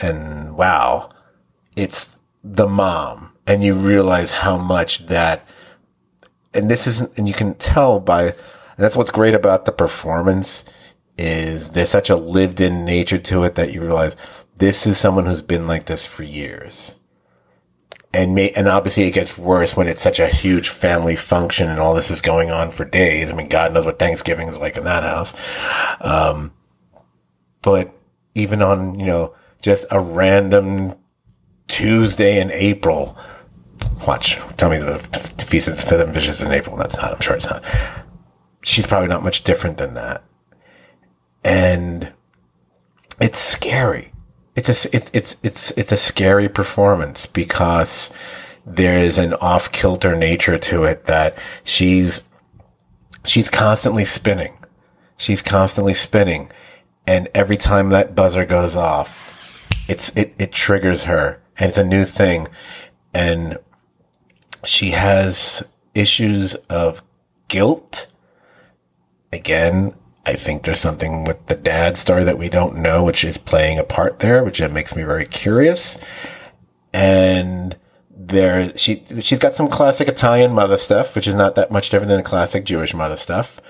and 0.00 0.56
wow, 0.56 1.10
it's 1.74 2.16
the 2.44 2.68
mom. 2.68 3.32
And 3.46 3.64
you 3.64 3.74
realize 3.74 4.30
how 4.30 4.56
much 4.56 5.06
that, 5.06 5.46
and 6.54 6.70
this 6.70 6.86
isn't, 6.86 7.12
and 7.16 7.26
you 7.26 7.34
can 7.34 7.54
tell 7.54 7.98
by, 8.00 8.24
and 8.24 8.34
that's 8.78 8.96
what's 8.96 9.10
great 9.10 9.34
about 9.34 9.64
the 9.64 9.72
performance 9.72 10.64
is 11.18 11.70
there's 11.70 11.90
such 11.90 12.10
a 12.10 12.16
lived 12.16 12.60
in 12.60 12.84
nature 12.84 13.18
to 13.18 13.44
it 13.44 13.54
that 13.54 13.72
you 13.72 13.80
realize 13.80 14.16
this 14.56 14.86
is 14.86 14.98
someone 14.98 15.26
who's 15.26 15.42
been 15.42 15.66
like 15.66 15.86
this 15.86 16.06
for 16.06 16.22
years. 16.22 16.96
And 18.12 18.34
may, 18.34 18.50
and 18.52 18.68
obviously 18.68 19.04
it 19.04 19.10
gets 19.10 19.36
worse 19.36 19.76
when 19.76 19.88
it's 19.88 20.00
such 20.00 20.18
a 20.18 20.28
huge 20.28 20.70
family 20.70 21.16
function 21.16 21.68
and 21.68 21.78
all 21.78 21.94
this 21.94 22.10
is 22.10 22.22
going 22.22 22.50
on 22.50 22.70
for 22.70 22.84
days. 22.84 23.30
I 23.30 23.34
mean, 23.34 23.48
God 23.48 23.74
knows 23.74 23.84
what 23.84 23.98
Thanksgiving 23.98 24.48
is 24.48 24.56
like 24.56 24.76
in 24.76 24.84
that 24.84 25.02
house. 25.02 25.34
Um, 26.00 26.52
but 27.60 27.92
even 28.34 28.62
on, 28.62 28.98
you 28.98 29.06
know, 29.06 29.34
just 29.60 29.84
a 29.90 30.00
random 30.00 30.94
Tuesday 31.68 32.40
in 32.40 32.50
April, 32.52 33.18
watch, 34.06 34.36
tell 34.56 34.70
me 34.70 34.78
the, 34.78 35.06
the 35.12 35.44
Feast 35.44 35.68
of 35.68 35.76
the 35.76 36.12
Fishes 36.12 36.40
in 36.40 36.52
April. 36.52 36.76
That's 36.76 36.96
not, 36.96 37.12
I'm 37.12 37.20
sure 37.20 37.36
it's 37.36 37.50
not. 37.50 37.62
She's 38.62 38.86
probably 38.86 39.08
not 39.08 39.22
much 39.22 39.44
different 39.44 39.76
than 39.76 39.94
that. 39.94 40.24
And 41.46 42.12
it's 43.20 43.38
scary 43.38 44.12
it's 44.56 44.86
a, 44.86 44.96
it, 44.96 45.10
it's, 45.12 45.36
it's, 45.42 45.70
it's 45.72 45.92
a 45.92 45.96
scary 45.96 46.48
performance 46.48 47.26
because 47.26 48.10
there 48.64 48.98
is 48.98 49.18
an 49.18 49.34
off 49.34 49.70
kilter 49.70 50.16
nature 50.16 50.58
to 50.58 50.84
it 50.84 51.04
that 51.04 51.38
she's, 51.62 52.22
she's 53.24 53.50
constantly 53.50 54.04
spinning. 54.04 54.56
She's 55.18 55.42
constantly 55.42 55.94
spinning. 55.94 56.50
And 57.06 57.28
every 57.34 57.58
time 57.58 57.90
that 57.90 58.14
buzzer 58.14 58.46
goes 58.46 58.74
off, 58.74 59.30
it's, 59.88 60.14
it, 60.16 60.34
it 60.38 60.52
triggers 60.52 61.04
her 61.04 61.40
and 61.58 61.68
it's 61.68 61.78
a 61.78 61.84
new 61.84 62.06
thing. 62.06 62.48
And 63.12 63.58
she 64.64 64.92
has 64.92 65.62
issues 65.94 66.54
of 66.70 67.02
guilt. 67.48 68.06
Again, 69.32 69.94
I 70.26 70.34
think 70.34 70.64
there's 70.64 70.80
something 70.80 71.22
with 71.22 71.46
the 71.46 71.54
dad 71.54 71.96
story 71.96 72.24
that 72.24 72.36
we 72.36 72.48
don't 72.48 72.76
know, 72.76 73.04
which 73.04 73.22
is 73.22 73.38
playing 73.38 73.78
a 73.78 73.84
part 73.84 74.18
there, 74.18 74.42
which 74.42 74.60
makes 74.60 74.96
me 74.96 75.04
very 75.04 75.24
curious. 75.24 75.98
And 76.92 77.76
there, 78.10 78.76
she, 78.76 79.04
she's 79.20 79.38
got 79.38 79.54
some 79.54 79.68
classic 79.68 80.08
Italian 80.08 80.52
mother 80.52 80.78
stuff, 80.78 81.14
which 81.14 81.28
is 81.28 81.36
not 81.36 81.54
that 81.54 81.70
much 81.70 81.90
different 81.90 82.08
than 82.08 82.24
classic 82.24 82.64
Jewish 82.64 82.92
mother 82.92 83.16
stuff, 83.16 83.60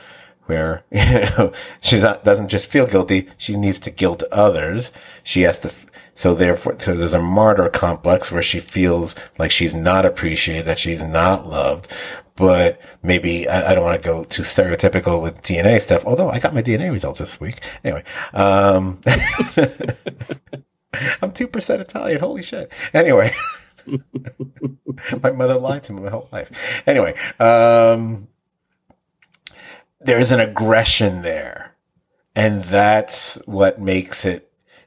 where, 0.46 0.82
you 0.90 1.04
know, 1.04 1.52
she 1.82 1.98
not, 1.98 2.24
doesn't 2.24 2.48
just 2.48 2.70
feel 2.70 2.86
guilty, 2.86 3.28
she 3.36 3.54
needs 3.54 3.78
to 3.80 3.90
guilt 3.90 4.22
others. 4.32 4.92
She 5.22 5.42
has 5.42 5.58
to, 5.58 5.70
so 6.16 6.34
therefore, 6.34 6.80
so 6.80 6.96
there's 6.96 7.12
a 7.12 7.20
martyr 7.20 7.68
complex 7.68 8.32
where 8.32 8.42
she 8.42 8.58
feels 8.58 9.14
like 9.38 9.50
she's 9.50 9.74
not 9.74 10.06
appreciated, 10.06 10.64
that 10.64 10.78
she's 10.78 11.02
not 11.02 11.46
loved, 11.46 11.88
but 12.36 12.80
maybe 13.02 13.46
I, 13.46 13.70
I 13.70 13.74
don't 13.74 13.84
want 13.84 14.02
to 14.02 14.08
go 14.08 14.24
too 14.24 14.42
stereotypical 14.42 15.20
with 15.20 15.42
DNA 15.42 15.80
stuff. 15.80 16.06
Although 16.06 16.30
I 16.30 16.38
got 16.38 16.54
my 16.54 16.62
DNA 16.62 16.90
results 16.90 17.18
this 17.18 17.38
week. 17.38 17.60
Anyway, 17.84 18.02
um, 18.32 18.98
I'm 21.20 21.32
two 21.32 21.48
percent 21.48 21.82
Italian. 21.82 22.20
Holy 22.20 22.42
shit. 22.42 22.72
Anyway, 22.94 23.34
my 25.22 25.32
mother 25.32 25.58
lied 25.58 25.82
to 25.84 25.92
me 25.92 26.00
my 26.00 26.10
whole 26.10 26.30
life. 26.32 26.50
Anyway, 26.86 27.14
um, 27.38 28.26
there's 30.00 30.32
an 30.32 30.40
aggression 30.40 31.20
there, 31.20 31.76
and 32.34 32.64
that's 32.64 33.34
what 33.44 33.78
makes 33.78 34.24
it. 34.24 34.45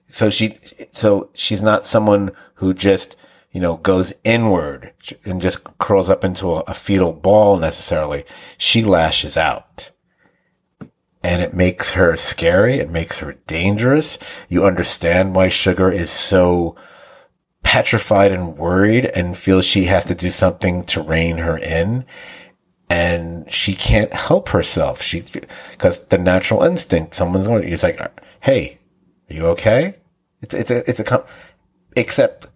So 0.10 0.30
she, 0.30 0.58
so 0.92 1.30
she's 1.34 1.62
not 1.62 1.86
someone 1.86 2.32
who 2.56 2.74
just 2.74 3.16
you 3.52 3.60
know, 3.60 3.78
goes 3.78 4.14
inward 4.24 4.94
and 5.26 5.42
just 5.42 5.64
curls 5.80 6.10
up 6.10 6.24
into 6.24 6.54
a, 6.54 6.60
a 6.62 6.74
fetal 6.74 7.14
ball 7.14 7.58
necessarily. 7.58 8.24
She 8.58 8.84
lashes 8.84 9.38
out 9.38 9.92
and 11.24 11.42
it 11.42 11.54
makes 11.54 11.92
her 11.92 12.16
scary. 12.16 12.80
It 12.80 12.92
makes 12.92 13.20
her 13.20 13.34
dangerous. 13.48 14.20
You 14.48 14.66
understand 14.66 15.36
why 15.36 15.50
Sugar 15.50 15.92
is 15.92 16.12
so 16.12 16.76
petrified 17.64 18.32
and 18.32 18.58
worried 18.58 19.06
and 19.06 19.36
feels 19.36 19.66
she 19.66 19.86
has 19.86 20.06
to 20.06 20.16
do 20.16 20.32
something 20.32 20.84
to 20.86 21.02
rein 21.02 21.40
her 21.40 21.58
in. 21.58 22.06
And 22.88 23.52
she 23.52 23.76
can't 23.76 24.14
help 24.14 24.50
herself. 24.50 25.02
She, 25.02 25.24
cause 25.78 26.06
the 26.08 26.18
natural 26.18 26.64
instinct, 26.64 27.16
someone's 27.16 27.48
going, 27.48 27.68
it's 27.68 27.84
like, 27.84 28.00
Hey, 28.42 28.80
are 29.30 29.34
you 29.34 29.46
okay? 29.48 29.96
It's, 30.42 30.54
it's 30.54 30.72
a, 30.72 30.90
it's 30.90 31.00
a, 31.00 31.26
except 31.96 32.48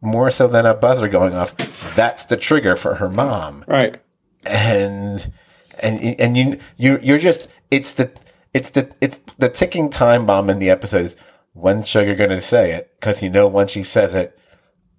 more 0.00 0.30
so 0.30 0.48
than 0.48 0.66
a 0.66 0.74
buzzer 0.74 1.08
going 1.08 1.34
off. 1.34 1.54
That's 1.94 2.24
the 2.24 2.36
trigger 2.36 2.76
for 2.76 2.96
her 2.96 3.08
mom. 3.08 3.64
Right. 3.66 3.96
And, 4.44 5.32
and, 5.80 6.00
and 6.20 6.36
you, 6.36 6.58
you, 6.76 6.98
you're 7.02 7.18
just, 7.18 7.48
it's 7.70 7.92
the, 7.94 8.10
it's 8.54 8.70
the, 8.70 8.90
it's 9.00 9.20
the 9.38 9.48
ticking 9.48 9.90
time 9.90 10.26
bomb 10.26 10.50
in 10.50 10.58
the 10.58 10.70
episode 10.70 11.04
is 11.04 11.16
when 11.52 11.82
Sugar 11.82 12.14
going 12.14 12.30
to 12.30 12.40
say 12.40 12.72
it? 12.72 12.94
Cause 13.00 13.22
you 13.22 13.30
know, 13.30 13.46
when 13.46 13.66
she 13.66 13.82
says 13.82 14.14
it, 14.14 14.38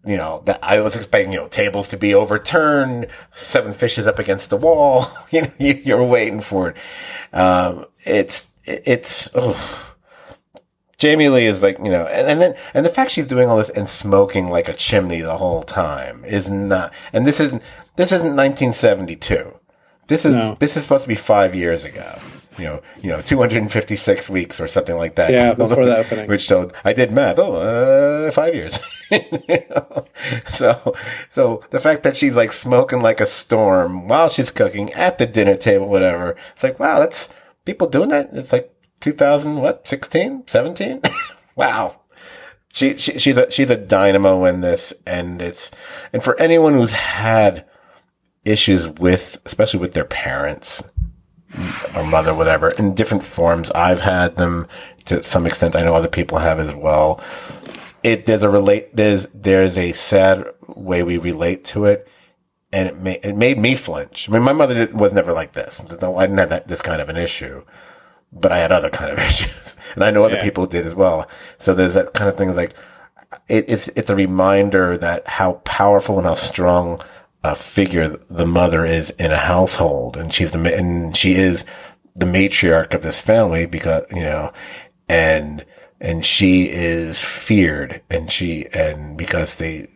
you 0.06 0.16
know, 0.16 0.42
that 0.46 0.60
I 0.64 0.80
was 0.80 0.96
expecting, 0.96 1.34
you 1.34 1.40
know, 1.40 1.48
tables 1.48 1.88
to 1.90 1.98
be 1.98 2.14
overturned, 2.14 3.08
seven 3.36 3.74
fishes 3.74 4.08
up 4.08 4.20
against 4.20 4.50
the 4.50 4.58
wall. 4.58 5.08
you 5.32 5.42
know, 5.42 5.52
you, 5.58 5.96
are 5.96 6.04
waiting 6.04 6.42
for 6.42 6.70
it. 6.70 6.78
Um, 7.34 7.86
it's, 8.06 8.48
it's, 8.66 9.30
oh, 9.36 9.89
Jamie 11.00 11.30
Lee 11.30 11.46
is 11.46 11.64
like, 11.64 11.78
you 11.80 11.90
know, 11.90 12.06
and, 12.08 12.28
and 12.28 12.42
then, 12.42 12.56
and 12.74 12.86
the 12.86 12.90
fact 12.90 13.12
she's 13.12 13.26
doing 13.26 13.50
all 13.50 13.58
this 13.58 13.70
and 13.70 13.88
smoking 13.88 14.50
like 14.50 14.68
a 14.68 14.74
chimney 14.74 15.22
the 15.22 15.38
whole 15.38 15.64
time 15.64 16.26
is 16.26 16.50
not, 16.50 16.94
and 17.14 17.26
this 17.26 17.40
isn't, 17.40 17.64
this 17.96 18.12
isn't 18.12 18.36
1972. 18.36 19.54
This 20.08 20.26
is, 20.26 20.34
no. 20.34 20.58
this 20.60 20.76
is 20.76 20.84
supposed 20.84 21.04
to 21.04 21.08
be 21.08 21.16
five 21.16 21.56
years 21.56 21.86
ago. 21.86 22.20
You 22.58 22.66
know, 22.66 22.82
you 23.02 23.10
know, 23.10 23.22
256 23.22 24.30
weeks 24.30 24.60
or 24.60 24.68
something 24.68 24.98
like 24.98 25.16
that. 25.16 25.32
Yeah, 25.32 25.54
before 25.56 25.86
the 25.86 25.98
opening. 25.98 26.28
Which 26.28 26.50
told, 26.50 26.74
I 26.84 26.92
did 26.92 27.14
math. 27.14 27.40
Oh, 27.40 27.56
uh, 27.56 28.32
five 28.32 28.54
years. 28.54 28.80
So, 30.50 30.94
so 31.30 31.64
the 31.70 31.80
fact 31.80 32.04
that 32.04 32.16
she's 32.16 32.36
like 32.36 32.52
smoking 32.52 33.02
like 33.02 33.22
a 33.22 33.26
storm 33.26 34.08
while 34.08 34.30
she's 34.30 34.52
cooking 34.52 34.92
at 34.94 35.18
the 35.18 35.26
dinner 35.26 35.56
table, 35.56 35.88
whatever. 35.88 36.36
It's 36.54 36.64
like, 36.64 36.80
wow, 36.80 37.00
that's 37.00 37.30
people 37.66 37.88
doing 37.88 38.10
that. 38.10 38.30
It's 38.34 38.52
like, 38.52 38.72
2000 39.00 39.56
what 39.62 39.88
16 39.88 40.44
17 40.48 41.02
wow. 41.56 42.02
She, 42.72 42.98
she 42.98 43.18
she's 43.18 43.36
the 43.36 43.76
dynamo 43.76 44.46
in 44.46 44.62
this 44.62 44.94
and 45.06 45.42
it's 45.42 45.72
and 46.14 46.24
for 46.24 46.40
anyone 46.40 46.74
who's 46.74 46.92
had 46.92 47.66
issues 48.46 48.88
with 48.88 49.42
especially 49.44 49.80
with 49.80 49.94
their 49.94 50.06
parents 50.06 50.84
or 51.96 52.04
mother 52.04 52.34
whatever 52.34 52.70
in 52.70 52.94
different 52.94 53.24
forms 53.24 53.72
i've 53.72 54.02
had 54.02 54.36
them 54.36 54.68
to 55.06 55.24
some 55.24 55.48
extent 55.48 55.76
i 55.76 55.82
know 55.82 55.96
other 55.96 56.08
people 56.08 56.38
have 56.38 56.60
as 56.60 56.74
well. 56.76 57.20
It 58.04 58.28
there's 58.28 58.44
a 58.44 58.50
relate 58.50 58.96
there's 58.96 59.28
there's 59.34 59.78
a 59.78 59.92
sad 59.92 60.46
way 60.68 61.04
we 61.04 61.18
relate 61.18 61.66
to 61.66 61.86
it 61.86 62.08
and 62.72 62.88
it 62.88 62.98
made 62.98 63.20
it 63.24 63.36
made 63.36 63.58
me 63.58 63.76
flinch. 63.76 64.30
I 64.30 64.34
mean 64.34 64.44
my 64.44 64.54
mother 64.54 64.88
was 64.94 65.12
never 65.12 65.34
like 65.34 65.54
this. 65.54 65.82
I 65.82 65.86
didn't 65.86 66.38
have 66.38 66.50
that, 66.50 66.68
this 66.68 66.84
kind 66.84 67.02
of 67.02 67.10
an 67.10 67.18
issue 67.18 67.64
but 68.32 68.52
I 68.52 68.60
had 68.60 68.72
other 68.72 68.90
kind 68.90 69.12
of 69.12 69.20
issues, 69.28 69.76
and 69.96 70.04
I 70.04 70.12
know 70.12 70.24
other 70.24 70.36
yeah. 70.36 70.44
people 70.44 70.66
did 70.66 70.86
as 70.86 70.96
well. 70.96 71.28
So 71.58 71.74
there's 71.74 71.94
that 71.94 72.14
kind 72.14 72.30
of 72.30 72.38
thing. 72.38 72.56
Like 72.56 72.74
it, 73.48 73.66
it's 73.68 73.88
it's 73.90 74.10
a 74.10 74.16
reminder 74.16 74.98
that 74.98 75.28
how 75.28 75.54
powerful 75.66 76.18
and 76.18 76.28
how 76.28 76.36
strong 76.36 77.02
a 77.44 77.56
figure 77.56 78.20
the 78.30 78.46
mother 78.46 78.86
is 78.86 79.12
in 79.12 79.32
a 79.32 79.38
household, 79.38 80.18
and 80.18 80.34
she's 80.34 80.52
the 80.52 80.76
and 80.76 81.16
she 81.16 81.36
is 81.36 81.66
the 82.16 82.26
matriarch 82.26 82.94
of 82.94 83.02
this 83.02 83.22
family 83.22 83.66
because 83.66 84.04
you 84.12 84.22
know, 84.22 84.52
and 85.08 85.66
and 86.00 86.26
she 86.26 86.70
is 86.70 87.20
feared, 87.20 88.02
and 88.10 88.32
she 88.32 88.68
and 88.74 89.18
because 89.18 89.56
they 89.56 89.88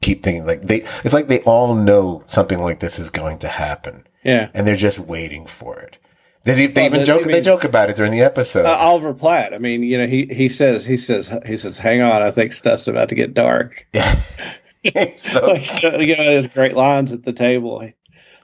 keep 0.00 0.22
thinking 0.22 0.46
like 0.46 0.62
they 0.62 0.84
it's 1.02 1.14
like 1.14 1.28
they 1.28 1.40
all 1.40 1.74
know 1.74 2.22
something 2.26 2.58
like 2.58 2.80
this 2.80 2.98
is 2.98 3.10
going 3.10 3.38
to 3.38 3.48
happen. 3.48 4.06
Yeah. 4.22 4.48
And 4.54 4.66
they're 4.66 4.76
just 4.76 4.98
waiting 4.98 5.46
for 5.46 5.78
it 5.78 5.98
They, 6.44 6.66
they 6.66 6.82
Well, 6.82 6.84
even 6.86 7.00
they- 7.00 7.06
joke. 7.06 7.22
I 7.22 7.26
mean- 7.26 7.32
they 7.32 7.40
joke 7.40 7.64
about 7.64 7.90
it 7.90 7.96
during 7.96 8.12
the 8.12 8.20
episode. 8.20 8.66
Uh, 8.66 8.76
Oliver 8.76 9.14
Platt. 9.14 9.54
I 9.54 9.58
mean, 9.58 9.82
you 9.82 9.98
know, 9.98 10.06
he 10.06 10.26
he 10.26 10.48
says 10.48 10.84
he 10.84 10.96
says 10.96 11.30
he 11.46 11.56
says, 11.56 11.78
"Hang 11.78 12.02
on, 12.02 12.22
I 12.22 12.30
think 12.30 12.52
stuff's 12.52 12.86
about 12.86 13.08
to 13.08 13.14
get 13.14 13.32
dark." 13.34 13.86
so 15.16 15.46
like, 15.46 15.82
you 15.82 16.16
know, 16.16 16.30
his 16.30 16.46
great 16.46 16.74
lines 16.74 17.12
at 17.12 17.22
the 17.22 17.32
table. 17.32 17.88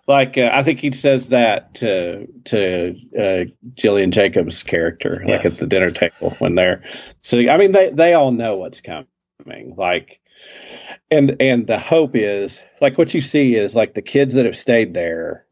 Like 0.09 0.39
uh, 0.39 0.49
I 0.53 0.63
think 0.63 0.81
he 0.81 0.91
says 0.93 1.29
that 1.29 1.75
to 1.75 2.27
to 2.47 2.97
uh, 3.19 3.45
Gillian 3.75 4.11
Jacobs' 4.11 4.63
character, 4.63 5.23
like 5.27 5.45
Yes. 5.45 5.55
at 5.55 5.61
the 5.61 5.67
dinner 5.67 5.91
table 5.91 6.35
when 6.39 6.55
they're 6.55 6.83
sitting. 7.21 7.49
I 7.51 7.59
mean, 7.59 7.73
they 7.73 7.91
they 7.91 8.15
all 8.15 8.33
know 8.33 8.57
what's 8.57 8.81
coming. 8.81 9.07
Like, 9.77 10.21
and 11.11 11.37
and 11.41 11.67
the 11.67 11.79
hope 11.79 12.13
is 12.17 12.65
like 12.81 12.97
what 12.99 13.13
you 13.15 13.21
see 13.21 13.55
is 13.55 13.77
like 13.77 13.95
the 13.95 14.03
kids 14.03 14.35
that 14.35 14.47
have 14.47 14.57
stayed 14.57 14.95
there 14.95 15.45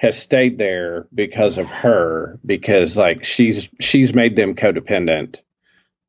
have 0.00 0.14
stayed 0.14 0.56
there 0.56 1.06
because 1.14 1.58
of 1.58 1.66
her 1.66 2.38
because 2.44 2.96
like 2.96 3.22
she's 3.22 3.68
she's 3.80 4.14
made 4.14 4.34
them 4.34 4.54
codependent 4.54 5.42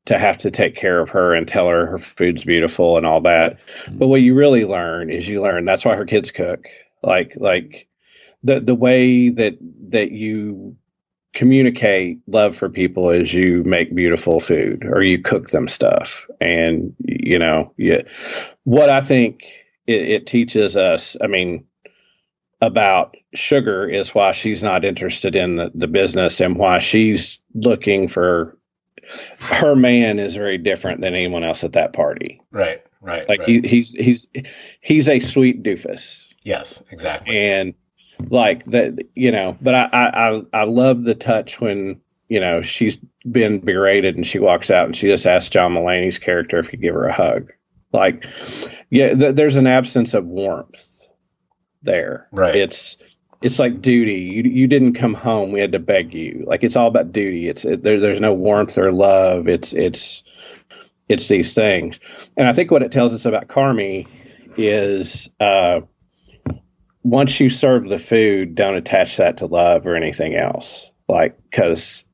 to 0.06 0.18
have 0.18 0.38
to 0.38 0.50
take 0.50 0.76
care 0.76 0.98
of 0.98 1.10
her 1.10 1.34
and 1.34 1.46
tell 1.46 1.68
her 1.68 1.84
her 1.84 1.98
food's 1.98 2.42
beautiful 2.42 2.96
and 2.96 3.04
all 3.04 3.20
that. 3.20 3.58
Mm-hmm. 3.58 3.98
But 3.98 4.08
what 4.08 4.22
you 4.22 4.34
really 4.34 4.64
learn 4.64 5.10
is 5.10 5.28
you 5.28 5.42
learn 5.42 5.66
that's 5.66 5.84
why 5.84 5.94
her 5.94 6.06
kids 6.06 6.30
cook. 6.30 6.64
Like 7.02 7.34
like 7.36 7.86
the 8.42 8.60
the 8.60 8.74
way 8.74 9.28
that 9.28 9.58
that 9.90 10.10
you 10.10 10.78
communicate 11.34 12.20
love 12.26 12.56
for 12.56 12.70
people 12.70 13.10
is 13.10 13.34
you 13.34 13.62
make 13.62 13.94
beautiful 13.94 14.40
food 14.40 14.86
or 14.86 15.02
you 15.02 15.20
cook 15.22 15.50
them 15.50 15.68
stuff. 15.68 16.26
And 16.40 16.94
you 16.98 17.38
know 17.38 17.74
yeah 17.76 18.02
what 18.64 18.88
i 18.88 19.00
think 19.00 19.44
it, 19.86 20.00
it 20.08 20.26
teaches 20.26 20.76
us 20.76 21.16
i 21.22 21.26
mean 21.26 21.64
about 22.62 23.16
sugar 23.34 23.88
is 23.88 24.14
why 24.14 24.30
she's 24.30 24.62
not 24.62 24.84
interested 24.84 25.34
in 25.34 25.56
the, 25.56 25.72
the 25.74 25.88
business 25.88 26.40
and 26.40 26.56
why 26.56 26.78
she's 26.78 27.40
looking 27.54 28.06
for 28.06 28.56
her 29.38 29.74
man 29.74 30.20
is 30.20 30.36
very 30.36 30.58
different 30.58 31.00
than 31.00 31.12
anyone 31.12 31.42
else 31.42 31.64
at 31.64 31.72
that 31.72 31.92
party 31.92 32.40
right, 32.52 32.80
right, 33.00 33.28
like 33.28 33.40
right. 33.40 33.48
he, 33.48 33.68
he's 33.68 33.90
he's 33.90 34.26
he's 34.80 35.08
a 35.08 35.18
sweet 35.18 35.64
doofus 35.64 36.24
yes, 36.44 36.80
exactly. 36.90 37.36
and 37.36 37.74
like 38.30 38.64
that 38.66 38.96
you 39.16 39.32
know 39.32 39.58
but 39.60 39.74
I, 39.74 39.88
I 39.92 40.28
i 40.30 40.42
i 40.52 40.64
love 40.64 41.02
the 41.02 41.16
touch 41.16 41.60
when 41.60 42.00
you 42.28 42.38
know 42.38 42.62
she's 42.62 42.98
been 43.28 43.58
berated 43.58 44.14
and 44.14 44.24
she 44.24 44.38
walks 44.38 44.70
out 44.70 44.86
and 44.86 44.94
she 44.94 45.08
just 45.08 45.26
asks 45.26 45.48
john 45.48 45.74
mulaney's 45.74 46.20
character 46.20 46.60
if 46.60 46.68
he'd 46.68 46.80
give 46.80 46.94
her 46.94 47.06
a 47.06 47.12
hug 47.12 47.52
like 47.92 48.24
yeah 48.90 49.12
th- 49.14 49.34
there's 49.34 49.56
an 49.56 49.66
absence 49.66 50.14
of 50.14 50.24
warmth 50.24 50.91
there. 51.82 52.28
Right. 52.32 52.56
it's 52.56 52.96
it's 53.40 53.58
like 53.58 53.82
duty. 53.82 54.20
You 54.20 54.42
you 54.44 54.66
didn't 54.66 54.94
come 54.94 55.14
home. 55.14 55.52
We 55.52 55.60
had 55.60 55.72
to 55.72 55.78
beg 55.78 56.14
you. 56.14 56.44
Like 56.46 56.62
it's 56.62 56.76
all 56.76 56.86
about 56.86 57.12
duty. 57.12 57.48
It's 57.48 57.64
it, 57.64 57.82
there, 57.82 58.00
there's 58.00 58.20
no 58.20 58.34
warmth 58.34 58.78
or 58.78 58.92
love. 58.92 59.48
It's 59.48 59.72
it's 59.72 60.22
it's 61.08 61.28
these 61.28 61.54
things. 61.54 62.00
And 62.36 62.48
i 62.48 62.52
think 62.52 62.70
what 62.70 62.82
it 62.82 62.92
tells 62.92 63.12
us 63.12 63.26
about 63.26 63.48
carmy 63.48 64.06
is 64.56 65.28
uh 65.40 65.80
once 67.02 67.40
you 67.40 67.50
serve 67.50 67.88
the 67.88 67.98
food, 67.98 68.54
don't 68.54 68.76
attach 68.76 69.16
that 69.16 69.38
to 69.38 69.46
love 69.46 69.86
or 69.86 69.96
anything 69.96 70.34
else. 70.36 70.90
Like, 71.08 71.36
because 71.50 72.04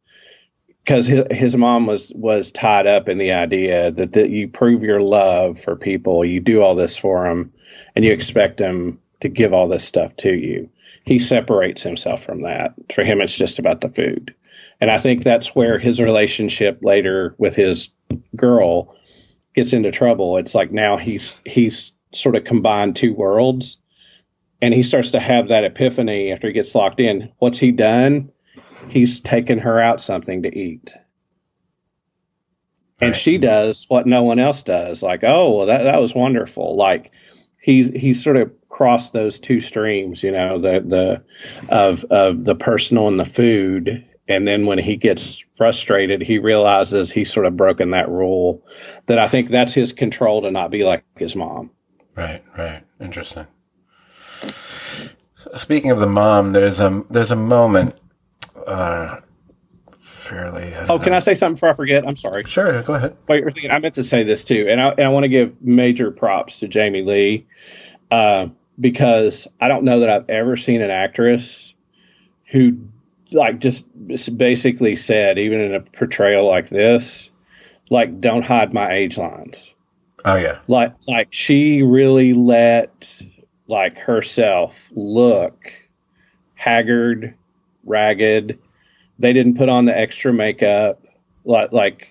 because 0.85 1.07
his, 1.07 1.25
his 1.31 1.57
mom 1.57 1.87
was 1.87 2.11
was 2.15 2.51
tied 2.51 2.87
up 2.87 3.09
in 3.09 3.19
the 3.19 3.33
idea 3.33 3.91
that 3.93 4.15
that 4.15 4.31
you 4.31 4.49
prove 4.49 4.83
your 4.83 5.01
love 5.01 5.61
for 5.61 5.77
people, 5.77 6.25
you 6.25 6.41
do 6.41 6.63
all 6.63 6.75
this 6.75 6.97
for 6.97 7.29
them, 7.29 7.53
and 7.95 8.05
you 8.05 8.13
expect 8.13 8.57
them 8.57 8.99
to 9.21 9.29
give 9.29 9.53
all 9.53 9.69
this 9.69 9.85
stuff 9.85 10.17
to 10.17 10.33
you. 10.33 10.71
He 11.05 11.19
separates 11.19 11.83
himself 11.83 12.23
from 12.23 12.43
that. 12.43 12.75
For 12.95 13.03
him, 13.03 13.21
it's 13.21 13.37
just 13.37 13.59
about 13.59 13.81
the 13.81 13.89
food, 13.89 14.35
and 14.81 14.91
I 14.91 14.99
think 14.99 15.25
that's 15.25 15.55
where 15.55 15.79
his 15.79 16.01
relationship 16.01 16.81
later 16.83 17.35
with 17.39 17.55
his 17.55 17.91
girl 18.37 18.97
gets 19.55 19.73
into 19.73 19.91
trouble. 19.91 20.37
It's 20.37 20.55
like 20.55 20.71
now 20.71 20.97
he's 20.97 21.41
he's 21.45 21.93
sort 22.13 22.37
of 22.37 22.45
combined 22.45 22.97
two 22.97 23.13
worlds 23.13 23.77
and 24.61 24.73
he 24.75 24.83
starts 24.83 25.13
to 25.13 25.21
have 25.21 25.49
that 25.49 25.65
epiphany 25.65 26.33
after 26.33 26.47
he 26.47 26.53
gets 26.53 26.75
locked 26.75 27.01
in. 27.01 27.33
What's 27.39 27.59
he 27.59 27.71
done? 27.73 28.33
He's 28.89 29.21
taken 29.21 29.59
her 29.59 29.79
out 29.79 30.01
something 30.01 30.43
to 30.43 30.57
eat. 30.59 30.95
And 33.01 33.11
Right. 33.11 33.17
she 33.17 33.39
does 33.39 33.87
what 33.89 34.07
no 34.07 34.25
one 34.25 34.39
else 34.39 34.63
does. 34.63 35.03
Like, 35.03 35.23
oh, 35.23 35.57
well, 35.57 35.67
that, 35.67 35.85
that 35.85 36.01
was 36.01 36.15
wonderful. 36.15 36.75
Like 36.77 37.13
he's 37.69 37.91
he's 37.91 38.25
sort 38.25 38.39
of 38.39 38.51
crossed 38.71 39.13
those 39.13 39.39
two 39.39 39.61
streams, 39.61 40.23
you 40.23 40.33
know, 40.33 40.59
the 40.59 40.81
the 40.81 41.23
of 41.69 42.03
of 42.05 42.43
the 42.43 42.55
personal 42.55 43.09
and 43.09 43.21
the 43.21 43.27
food. 43.27 44.07
And 44.27 44.47
then 44.47 44.65
when 44.65 44.79
he 44.79 44.97
gets 44.97 45.43
frustrated, 45.55 46.23
he 46.23 46.39
realizes 46.39 47.11
he's 47.11 47.31
sort 47.31 47.45
of 47.45 47.57
broken 47.57 47.91
that 47.91 48.09
rule. 48.09 48.67
That 49.07 49.19
I 49.19 49.29
think 49.29 49.51
that's 49.51 49.75
his 49.75 49.93
control 49.93 50.43
to 50.43 50.51
not 50.51 50.71
be 50.71 50.83
like 50.83 51.05
his 51.19 51.37
mom. 51.37 51.71
Right, 52.15 52.43
right. 52.57 52.85
Interesting. 53.01 53.47
Speaking 55.55 55.91
of 55.91 56.01
the 56.01 56.07
mom, 56.07 56.53
there's 56.53 56.81
a 56.81 57.05
there's 57.11 57.31
a 57.31 57.37
moment. 57.37 57.95
Uh, 58.67 59.21
fairly. 60.19 60.75
Oh, 60.89 60.99
can 60.99 61.15
I 61.15 61.21
say 61.21 61.35
something 61.35 61.55
before 61.55 61.71
I 61.71 61.75
forget? 61.75 62.07
I'm 62.07 62.17
sorry. 62.17 62.45
Sure, 62.45 62.83
go 62.83 62.95
ahead. 62.95 63.17
Wait, 63.29 63.41
you're 63.41 63.51
thinking, 63.51 63.71
I 63.71 63.79
meant 63.79 63.95
to 63.97 64.05
say 64.05 64.25
this 64.25 64.45
too, 64.45 64.67
and 64.69 64.81
I, 64.81 64.89
and 64.91 65.03
I 65.03 65.09
want 65.09 65.25
to 65.25 65.29
give 65.29 65.63
major 65.63 66.11
props 66.11 66.61
to 66.61 66.69
Jamie 66.69 67.03
Lee 67.03 67.47
uh, 68.11 68.49
because 68.79 69.49
I 69.61 69.69
don't 69.69 69.85
know 69.85 70.01
that 70.01 70.11
I've 70.11 70.29
ever 70.31 70.57
seen 70.57 70.83
an 70.83 70.91
actress 70.91 71.75
who 72.51 72.79
like 73.33 73.59
just 73.59 73.87
basically 74.37 74.97
said, 74.97 75.39
even 75.39 75.61
in 75.61 75.75
a 75.75 75.81
portrayal 75.81 76.47
like 76.47 76.69
this, 76.69 77.31
like 77.91 78.21
don't 78.21 78.45
hide 78.45 78.73
my 78.73 78.93
age 78.93 79.19
lines. 79.19 79.75
Oh 80.25 80.37
yeah, 80.37 80.59
Like 80.67 80.95
like 81.07 81.29
she 81.31 81.83
really 81.83 82.35
let 82.35 83.23
like 83.67 83.99
herself 83.99 84.91
look 84.93 85.73
haggard, 86.55 87.35
ragged. 87.85 88.59
They 89.19 89.33
didn't 89.33 89.57
put 89.57 89.69
on 89.69 89.85
the 89.85 89.97
extra 89.97 90.33
makeup. 90.33 91.03
Like 91.45 91.73
like 91.73 92.09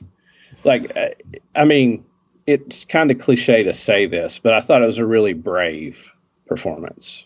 like 0.63 1.23
I 1.55 1.65
mean, 1.65 2.05
it's 2.45 2.85
kind 2.85 3.11
of 3.11 3.19
cliche 3.19 3.63
to 3.63 3.73
say 3.73 4.05
this, 4.07 4.39
but 4.39 4.53
I 4.53 4.61
thought 4.61 4.81
it 4.83 4.87
was 4.87 4.97
a 4.97 5.05
really 5.05 5.33
brave 5.33 6.11
performance. 6.47 7.25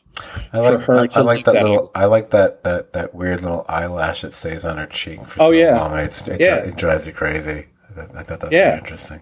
I 0.53 0.59
like 0.59 0.81
her 0.81 0.99
I, 0.99 1.07
I 1.15 1.21
like 1.21 1.45
that 1.45 1.53
that- 1.53 1.63
little. 1.63 1.91
I 1.95 2.05
like 2.05 2.31
that 2.31 2.63
that 2.63 2.93
that 2.93 3.15
weird 3.15 3.41
little 3.41 3.65
eyelash 3.69 4.21
that 4.21 4.33
stays 4.33 4.65
on 4.65 4.77
her 4.77 4.85
cheek 4.87 5.21
for 5.25 5.41
Oh, 5.41 5.47
so 5.47 5.51
yeah. 5.51 5.77
long. 5.79 5.97
It's, 5.97 6.27
it, 6.27 6.41
Yeah. 6.41 6.55
it 6.57 6.75
drives 6.75 7.07
you 7.07 7.13
crazy. 7.13 7.67
I, 7.97 8.23
thought 8.23 8.39
that 8.39 8.43
was 8.43 8.51
Yeah. 8.51 8.77
interesting. 8.77 9.21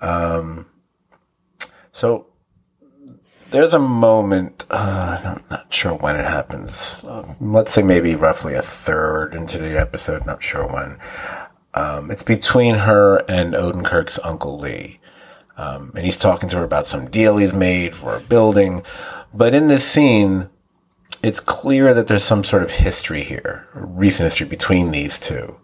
Um, 0.00 0.66
so 1.92 2.26
there's 3.50 3.74
a 3.74 3.78
moment. 3.78 4.66
Uh, 4.70 5.20
I'm 5.24 5.44
not 5.50 5.72
sure 5.72 5.94
when 5.94 6.16
it 6.16 6.24
happens. 6.24 7.02
Uh, 7.04 7.34
let's 7.40 7.72
say 7.72 7.82
maybe 7.82 8.14
roughly 8.14 8.54
a 8.54 8.62
third 8.62 9.34
into 9.34 9.58
the 9.58 9.78
episode. 9.78 10.26
Not 10.26 10.42
sure 10.42 10.66
when. 10.66 10.98
Um, 11.74 12.10
it's 12.10 12.22
between 12.22 12.76
her 12.76 13.18
and 13.28 13.54
Odenkirk's 13.54 14.18
uncle 14.24 14.58
Lee. 14.58 14.98
Um, 15.56 15.92
and 15.94 16.04
he's 16.04 16.16
talking 16.16 16.48
to 16.50 16.56
her 16.58 16.64
about 16.64 16.86
some 16.86 17.10
deal 17.10 17.36
he's 17.36 17.54
made 17.54 17.94
for 17.94 18.16
a 18.16 18.20
building. 18.20 18.82
But 19.32 19.54
in 19.54 19.68
this 19.68 19.86
scene, 19.90 20.48
it's 21.22 21.40
clear 21.40 21.94
that 21.94 22.08
there's 22.08 22.24
some 22.24 22.44
sort 22.44 22.62
of 22.62 22.72
history 22.72 23.24
here, 23.24 23.68
recent 23.74 24.26
history 24.26 24.46
between 24.46 24.90
these 24.90 25.18
two. 25.18 25.56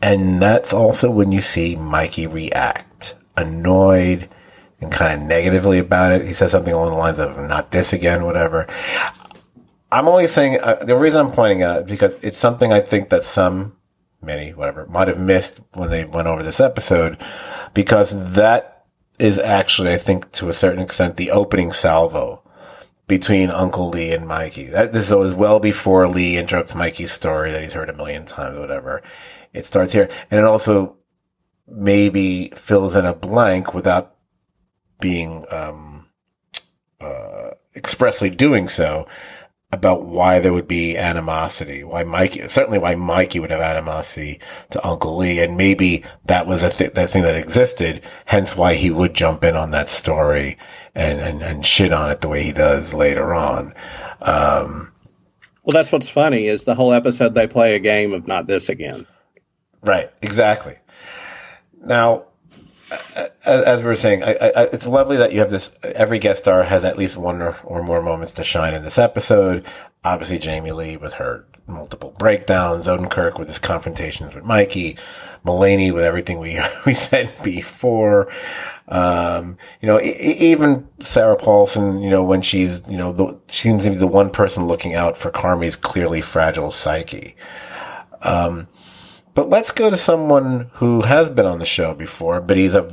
And 0.00 0.42
that's 0.42 0.72
also 0.72 1.10
when 1.10 1.32
you 1.32 1.40
see 1.40 1.76
Mikey 1.76 2.26
react, 2.26 3.14
annoyed 3.36 4.28
and 4.82 4.92
kind 4.92 5.22
of 5.22 5.28
negatively 5.28 5.78
about 5.78 6.12
it. 6.12 6.26
He 6.26 6.32
says 6.32 6.50
something 6.50 6.72
along 6.72 6.90
the 6.90 6.96
lines 6.96 7.18
of, 7.18 7.38
not 7.38 7.70
this 7.70 7.92
again, 7.92 8.24
whatever. 8.24 8.66
I'm 9.90 10.08
only 10.08 10.26
saying, 10.26 10.60
uh, 10.60 10.84
the 10.84 10.96
reason 10.96 11.20
I'm 11.20 11.32
pointing 11.32 11.62
out 11.62 11.86
because 11.86 12.18
it's 12.22 12.38
something 12.38 12.72
I 12.72 12.80
think 12.80 13.10
that 13.10 13.24
some, 13.24 13.76
many, 14.20 14.50
whatever, 14.50 14.86
might 14.86 15.08
have 15.08 15.20
missed 15.20 15.60
when 15.74 15.90
they 15.90 16.04
went 16.04 16.28
over 16.28 16.42
this 16.42 16.60
episode, 16.60 17.18
because 17.74 18.32
that 18.34 18.86
is 19.18 19.38
actually, 19.38 19.92
I 19.92 19.98
think, 19.98 20.32
to 20.32 20.48
a 20.48 20.54
certain 20.54 20.82
extent, 20.82 21.16
the 21.16 21.30
opening 21.30 21.72
salvo 21.72 22.42
between 23.06 23.50
Uncle 23.50 23.90
Lee 23.90 24.12
and 24.12 24.26
Mikey. 24.26 24.66
That 24.66 24.92
this 24.92 25.10
was 25.10 25.34
well 25.34 25.60
before 25.60 26.08
Lee 26.08 26.38
interrupts 26.38 26.74
Mikey's 26.74 27.12
story 27.12 27.50
that 27.50 27.62
he's 27.62 27.74
heard 27.74 27.90
a 27.90 27.94
million 27.94 28.24
times, 28.24 28.56
or 28.56 28.60
whatever. 28.60 29.02
It 29.52 29.66
starts 29.66 29.92
here, 29.92 30.08
and 30.30 30.40
it 30.40 30.46
also 30.46 30.96
maybe 31.68 32.50
fills 32.56 32.96
in 32.96 33.04
a 33.04 33.12
blank 33.12 33.74
without 33.74 34.11
being 35.02 35.44
um, 35.50 36.06
uh, 36.98 37.50
expressly 37.76 38.30
doing 38.30 38.68
so 38.68 39.06
about 39.70 40.04
why 40.04 40.38
there 40.38 40.52
would 40.52 40.68
be 40.68 40.98
animosity, 40.98 41.82
why 41.82 42.02
Mikey, 42.04 42.46
certainly 42.48 42.78
why 42.78 42.94
Mikey 42.94 43.40
would 43.40 43.50
have 43.50 43.60
animosity 43.62 44.38
to 44.70 44.86
Uncle 44.86 45.16
Lee, 45.16 45.40
and 45.40 45.56
maybe 45.56 46.04
that 46.26 46.46
was 46.46 46.62
a 46.62 46.68
th- 46.68 46.92
that 46.92 47.10
thing 47.10 47.22
that 47.22 47.34
existed, 47.36 48.02
hence 48.26 48.54
why 48.54 48.74
he 48.74 48.90
would 48.90 49.14
jump 49.14 49.42
in 49.44 49.56
on 49.56 49.70
that 49.70 49.88
story 49.88 50.58
and, 50.94 51.20
and, 51.20 51.42
and 51.42 51.66
shit 51.66 51.90
on 51.90 52.10
it 52.10 52.20
the 52.20 52.28
way 52.28 52.42
he 52.42 52.52
does 52.52 52.92
later 52.92 53.34
on. 53.34 53.72
Um, 54.20 54.92
Well, 55.64 55.72
that's 55.72 55.90
what's 55.90 56.08
funny 56.10 56.48
is 56.48 56.64
the 56.64 56.74
whole 56.74 56.92
episode 56.92 57.34
they 57.34 57.46
play 57.46 57.74
a 57.74 57.78
game 57.78 58.12
of 58.12 58.26
not 58.26 58.46
this 58.46 58.68
again. 58.68 59.06
Right, 59.80 60.10
exactly. 60.20 60.76
Now, 61.82 62.26
as 63.44 63.82
we 63.82 63.88
were 63.88 63.96
saying, 63.96 64.22
I, 64.22 64.32
I, 64.32 64.62
it's 64.64 64.86
lovely 64.86 65.16
that 65.16 65.32
you 65.32 65.40
have 65.40 65.50
this. 65.50 65.72
Every 65.82 66.18
guest 66.18 66.42
star 66.42 66.64
has 66.64 66.84
at 66.84 66.98
least 66.98 67.16
one 67.16 67.42
or, 67.42 67.56
or 67.64 67.82
more 67.82 68.02
moments 68.02 68.32
to 68.34 68.44
shine 68.44 68.74
in 68.74 68.82
this 68.82 68.98
episode. 68.98 69.66
Obviously, 70.04 70.38
Jamie 70.38 70.72
Lee 70.72 70.96
with 70.96 71.14
her 71.14 71.46
multiple 71.66 72.14
breakdowns, 72.18 72.86
Odenkirk 72.86 73.38
with 73.38 73.48
his 73.48 73.58
confrontations 73.58 74.34
with 74.34 74.44
Mikey, 74.44 74.96
Mulaney 75.44 75.92
with 75.92 76.04
everything 76.04 76.38
we 76.38 76.60
we 76.86 76.94
said 76.94 77.32
before. 77.42 78.30
Um, 78.88 79.56
you 79.80 79.88
know, 79.88 80.00
even 80.00 80.88
Sarah 81.00 81.36
Paulson, 81.36 82.02
you 82.02 82.10
know, 82.10 82.22
when 82.22 82.42
she's, 82.42 82.82
you 82.88 82.96
know, 82.96 83.12
the, 83.12 83.38
she 83.48 83.68
seems 83.68 83.84
to 83.84 83.90
be 83.90 83.96
the 83.96 84.06
one 84.06 84.30
person 84.30 84.66
looking 84.66 84.94
out 84.94 85.16
for 85.16 85.30
Carmy's 85.30 85.76
clearly 85.76 86.20
fragile 86.20 86.70
psyche. 86.70 87.36
Um, 88.20 88.68
but 89.34 89.50
let's 89.50 89.72
go 89.72 89.90
to 89.90 89.96
someone 89.96 90.70
who 90.74 91.02
has 91.02 91.30
been 91.30 91.46
on 91.46 91.58
the 91.58 91.64
show 91.64 91.94
before, 91.94 92.40
but 92.40 92.56
he's 92.56 92.74
a, 92.74 92.90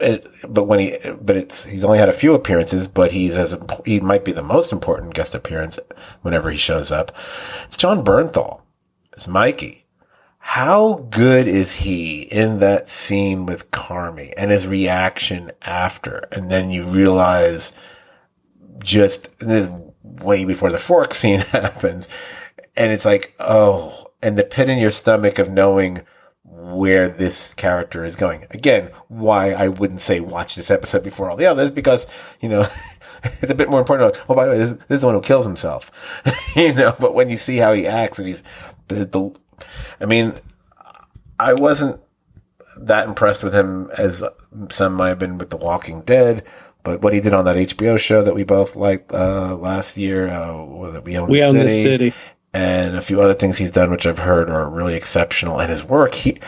eh, 0.00 0.18
but 0.48 0.64
when 0.64 0.80
he, 0.80 0.98
but 1.20 1.36
it's, 1.36 1.64
he's 1.64 1.84
only 1.84 1.98
had 1.98 2.08
a 2.08 2.12
few 2.12 2.34
appearances, 2.34 2.88
but 2.88 3.12
he's 3.12 3.36
as, 3.36 3.56
he 3.84 4.00
might 4.00 4.24
be 4.24 4.32
the 4.32 4.42
most 4.42 4.72
important 4.72 5.14
guest 5.14 5.34
appearance 5.34 5.78
whenever 6.22 6.50
he 6.50 6.58
shows 6.58 6.90
up. 6.90 7.12
It's 7.66 7.76
Jon 7.76 8.04
Bernthal. 8.04 8.60
It's 9.12 9.28
Mikey 9.28 9.84
how 10.46 11.06
good 11.08 11.48
is 11.48 11.72
he 11.72 12.20
in 12.20 12.58
that 12.58 12.86
scene 12.86 13.46
with 13.46 13.70
Carmy 13.70 14.34
and 14.36 14.50
his 14.50 14.66
reaction 14.66 15.50
after? 15.62 16.28
And 16.30 16.50
then 16.50 16.70
you 16.70 16.84
realize 16.84 17.72
just 18.78 19.30
way 20.02 20.44
before 20.44 20.70
the 20.70 20.76
fork 20.76 21.14
scene 21.14 21.40
happens. 21.50 22.08
And 22.76 22.92
it's 22.92 23.06
like, 23.06 23.34
oh, 23.40 24.12
and 24.24 24.38
the 24.38 24.42
pit 24.42 24.68
in 24.68 24.78
your 24.78 24.90
stomach 24.90 25.38
of 25.38 25.50
knowing 25.50 26.00
where 26.44 27.08
this 27.08 27.54
character 27.54 28.04
is 28.04 28.16
going. 28.16 28.46
Again, 28.50 28.90
why 29.08 29.52
I 29.52 29.68
wouldn't 29.68 30.00
say 30.00 30.20
watch 30.20 30.54
this 30.54 30.70
episode 30.70 31.02
before 31.02 31.30
all 31.30 31.36
the 31.36 31.46
others 31.46 31.70
because, 31.70 32.06
you 32.40 32.48
know, 32.48 32.66
it's 33.42 33.50
a 33.50 33.54
bit 33.54 33.68
more 33.68 33.80
important. 33.80 34.16
Oh, 34.28 34.34
by 34.34 34.46
the 34.46 34.52
way, 34.52 34.58
this, 34.58 34.72
this 34.72 34.96
is 34.96 35.00
the 35.02 35.06
one 35.06 35.14
who 35.14 35.20
kills 35.20 35.46
himself, 35.46 35.90
you 36.56 36.72
know, 36.72 36.94
but 36.98 37.14
when 37.14 37.30
you 37.30 37.36
see 37.36 37.58
how 37.58 37.72
he 37.72 37.86
acts 37.86 38.18
and 38.18 38.26
he's 38.28 38.42
the, 38.88 39.04
the 39.04 39.34
I 40.00 40.06
mean, 40.06 40.34
I 41.38 41.52
wasn't 41.52 42.00
that 42.76 43.06
impressed 43.06 43.42
with 43.42 43.54
him 43.54 43.90
as 43.96 44.24
some 44.70 44.94
might 44.94 45.08
have 45.08 45.18
been 45.18 45.38
with 45.38 45.50
The 45.50 45.56
Walking 45.56 46.00
Dead. 46.02 46.44
But 46.82 47.00
what 47.00 47.14
he 47.14 47.20
did 47.20 47.32
on 47.32 47.46
that 47.46 47.56
HBO 47.56 47.98
show 47.98 48.22
that 48.22 48.34
we 48.34 48.44
both 48.44 48.76
liked 48.76 49.10
uh, 49.10 49.56
last 49.56 49.96
year, 49.96 50.28
uh, 50.28 51.00
we 51.00 51.16
own, 51.16 51.30
we 51.30 51.38
the, 51.38 51.46
own 51.46 51.56
the 51.56 51.70
city, 51.70 52.12
and 52.54 52.96
a 52.96 53.02
few 53.02 53.20
other 53.20 53.34
things 53.34 53.58
he's 53.58 53.72
done, 53.72 53.90
which 53.90 54.06
I've 54.06 54.20
heard 54.20 54.48
are 54.48 54.70
really 54.70 54.94
exceptional. 54.94 55.60
And 55.60 55.68
his 55.68 55.82
work, 55.82 56.14
he 56.14 56.38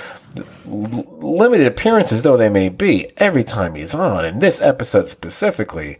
limited 0.64 1.66
appearances 1.66 2.22
though 2.22 2.36
they 2.36 2.48
may 2.48 2.68
be, 2.68 3.10
every 3.16 3.42
time 3.42 3.74
he's 3.74 3.92
on, 3.92 4.24
in 4.24 4.38
this 4.38 4.62
episode 4.62 5.08
specifically, 5.08 5.98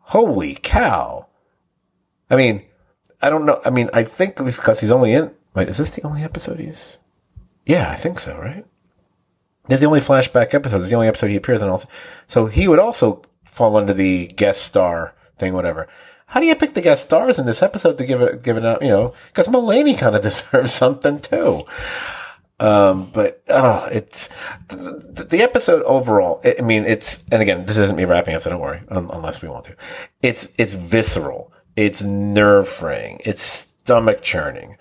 holy 0.00 0.54
cow! 0.54 1.26
I 2.30 2.36
mean, 2.36 2.62
I 3.20 3.28
don't 3.28 3.44
know. 3.44 3.60
I 3.66 3.70
mean, 3.70 3.90
I 3.92 4.02
think 4.02 4.40
it's 4.40 4.56
because 4.56 4.80
he's 4.80 4.90
only 4.90 5.12
in. 5.12 5.30
Wait, 5.54 5.68
is 5.68 5.76
this 5.76 5.90
the 5.90 6.04
only 6.06 6.22
episode 6.22 6.58
he's? 6.58 6.96
Yeah, 7.66 7.90
I 7.90 7.96
think 7.96 8.18
so, 8.18 8.38
right? 8.38 8.64
It's 9.68 9.80
the 9.80 9.86
only 9.86 10.00
flashback 10.00 10.54
episode. 10.54 10.80
It's 10.80 10.88
the 10.88 10.96
only 10.96 11.08
episode 11.08 11.28
he 11.28 11.36
appears 11.36 11.62
in. 11.62 11.68
Also, 11.68 11.88
so 12.26 12.46
he 12.46 12.66
would 12.66 12.78
also 12.78 13.22
fall 13.44 13.76
under 13.76 13.92
the 13.92 14.28
guest 14.28 14.62
star 14.62 15.14
thing, 15.38 15.52
whatever. 15.52 15.86
How 16.32 16.40
do 16.40 16.46
you 16.46 16.54
pick 16.54 16.72
the 16.72 16.80
guest 16.80 17.02
stars 17.02 17.38
in 17.38 17.44
this 17.44 17.62
episode 17.62 17.98
to 17.98 18.06
give 18.06 18.22
it, 18.22 18.42
give 18.42 18.56
it 18.56 18.64
out? 18.64 18.80
You 18.80 18.88
know, 18.88 19.14
because 19.26 19.48
Mulaney 19.48 19.98
kind 19.98 20.16
of 20.16 20.22
deserves 20.30 20.72
something 20.72 21.20
too. 21.20 21.60
Um, 22.58 23.10
but 23.12 23.42
uh, 23.48 23.90
it's 23.92 24.30
the, 24.68 25.26
the, 25.28 25.42
episode 25.42 25.82
overall. 25.82 26.40
It, 26.42 26.58
I 26.58 26.62
mean, 26.62 26.84
it's 26.84 27.22
and 27.30 27.42
again, 27.42 27.66
this 27.66 27.76
isn't 27.76 27.96
me 27.96 28.06
wrapping 28.06 28.34
up, 28.34 28.40
so 28.40 28.48
don't 28.48 28.60
worry, 28.60 28.80
un, 28.88 29.10
unless 29.12 29.42
we 29.42 29.48
want 29.48 29.66
to. 29.66 29.76
It's 30.22 30.48
it's 30.56 30.74
visceral. 30.74 31.52
It's 31.76 32.02
nerve 32.02 32.66
fraying. 32.66 33.20
It's 33.26 33.42
stomach 33.42 34.22
churning 34.22 34.78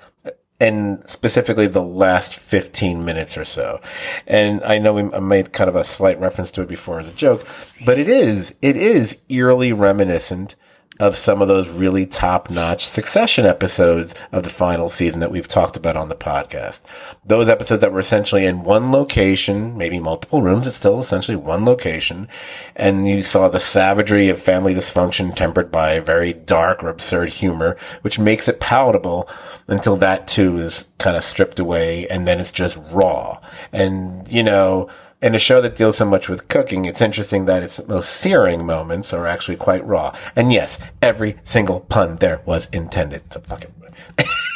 and 0.62 1.02
specifically 1.10 1.66
the 1.66 1.82
last 1.82 2.36
15 2.36 3.04
minutes 3.04 3.36
or 3.36 3.44
so. 3.44 3.82
And 4.28 4.64
I 4.64 4.78
know 4.78 4.94
we 4.94 5.04
made 5.20 5.54
kind 5.54 5.68
of 5.68 5.76
a 5.76 5.84
slight 5.84 6.20
reference 6.20 6.52
to 6.52 6.62
it 6.62 6.68
before 6.68 7.00
as 7.00 7.08
a 7.08 7.14
joke, 7.14 7.48
but 7.84 7.98
it 7.98 8.08
is, 8.08 8.54
it 8.62 8.78
is 8.78 9.18
eerily 9.28 9.74
reminiscent 9.74 10.56
of 11.02 11.18
some 11.18 11.42
of 11.42 11.48
those 11.48 11.68
really 11.68 12.06
top 12.06 12.52
notch 12.52 12.86
succession 12.86 13.44
episodes 13.44 14.14
of 14.32 14.44
the 14.44 14.50
final 14.50 14.88
season 14.88 15.20
that 15.20 15.32
we've 15.32 15.48
talked 15.48 15.76
about 15.76 15.98
on 15.98 16.10
the 16.10 16.16
podcast. 16.16 16.82
Those 17.26 17.50
episodes 17.50 17.82
that 17.82 17.92
were 17.92 18.00
essentially 18.00 18.46
in 18.46 18.64
one 18.64 18.92
location, 18.92 19.76
maybe 19.76 20.00
multiple 20.00 20.44
rooms, 20.44 20.68
it's 20.68 20.76
still 20.76 21.00
essentially 21.00 21.36
one 21.36 21.66
location. 21.66 22.28
And 22.76 23.08
you 23.08 23.24
saw 23.24 23.48
the 23.48 23.60
savagery 23.60 24.30
of 24.30 24.40
family 24.40 24.76
dysfunction 24.76 25.36
tempered 25.36 25.72
by 25.72 26.00
very 26.00 26.34
dark 26.34 26.84
or 26.84 26.90
absurd 26.90 27.30
humor, 27.30 27.78
which 28.04 28.20
makes 28.20 28.48
it 28.48 28.60
palatable 28.60 29.28
until 29.68 29.98
that 29.98 30.28
too 30.28 30.60
is 30.60 30.92
kind 31.00 31.18
of 31.18 31.24
stripped 31.24 31.60
away 31.60 32.08
and 32.10 32.28
then 32.28 32.40
it's 32.40 32.52
just 32.52 32.78
raw. 32.92 33.40
And, 33.74 34.32
you 34.32 34.44
know, 34.44 34.88
in 35.22 35.36
a 35.36 35.40
show 35.40 35.62
that 35.62 35.76
deals 35.76 35.98
so 35.98 36.06
much 36.06 36.28
with 36.28 36.48
cooking, 36.48 36.86
it's 36.86 37.02
interesting 37.02 37.46
that 37.46 37.62
its 37.64 37.86
most 37.88 38.12
searing 38.12 38.66
moments 38.66 39.14
are 39.14 39.28
actually 39.28 39.58
quite 39.58 39.86
raw. 39.86 40.16
And 40.36 40.52
yes, 40.52 40.80
every 41.02 41.38
single 41.44 41.82
pun 41.82 42.18
there 42.18 42.42
was 42.46 42.68
intended. 42.74 43.22
So 43.32 43.42
fuck 43.42 43.64
it. 43.64 43.72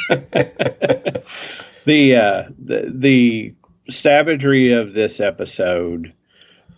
the, 1.86 2.16
uh, 2.16 2.44
the 2.58 2.92
the 2.94 3.54
savagery 3.90 4.72
of 4.74 4.94
this 4.94 5.20
episode. 5.20 6.14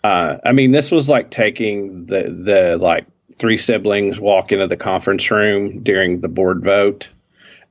Uh, 0.03 0.38
I 0.45 0.51
mean, 0.51 0.72
this 0.72 0.91
was 0.91 1.07
like 1.07 1.31
taking 1.31 2.05
the 2.05 2.23
the 2.23 2.77
like 2.77 3.05
three 3.38 3.57
siblings 3.57 4.19
walk 4.19 4.51
into 4.51 4.68
the 4.68 4.77
conference 4.77 5.30
room 5.31 5.84
during 5.84 6.22
the 6.22 6.27
board 6.27 6.64
vote 6.64 7.11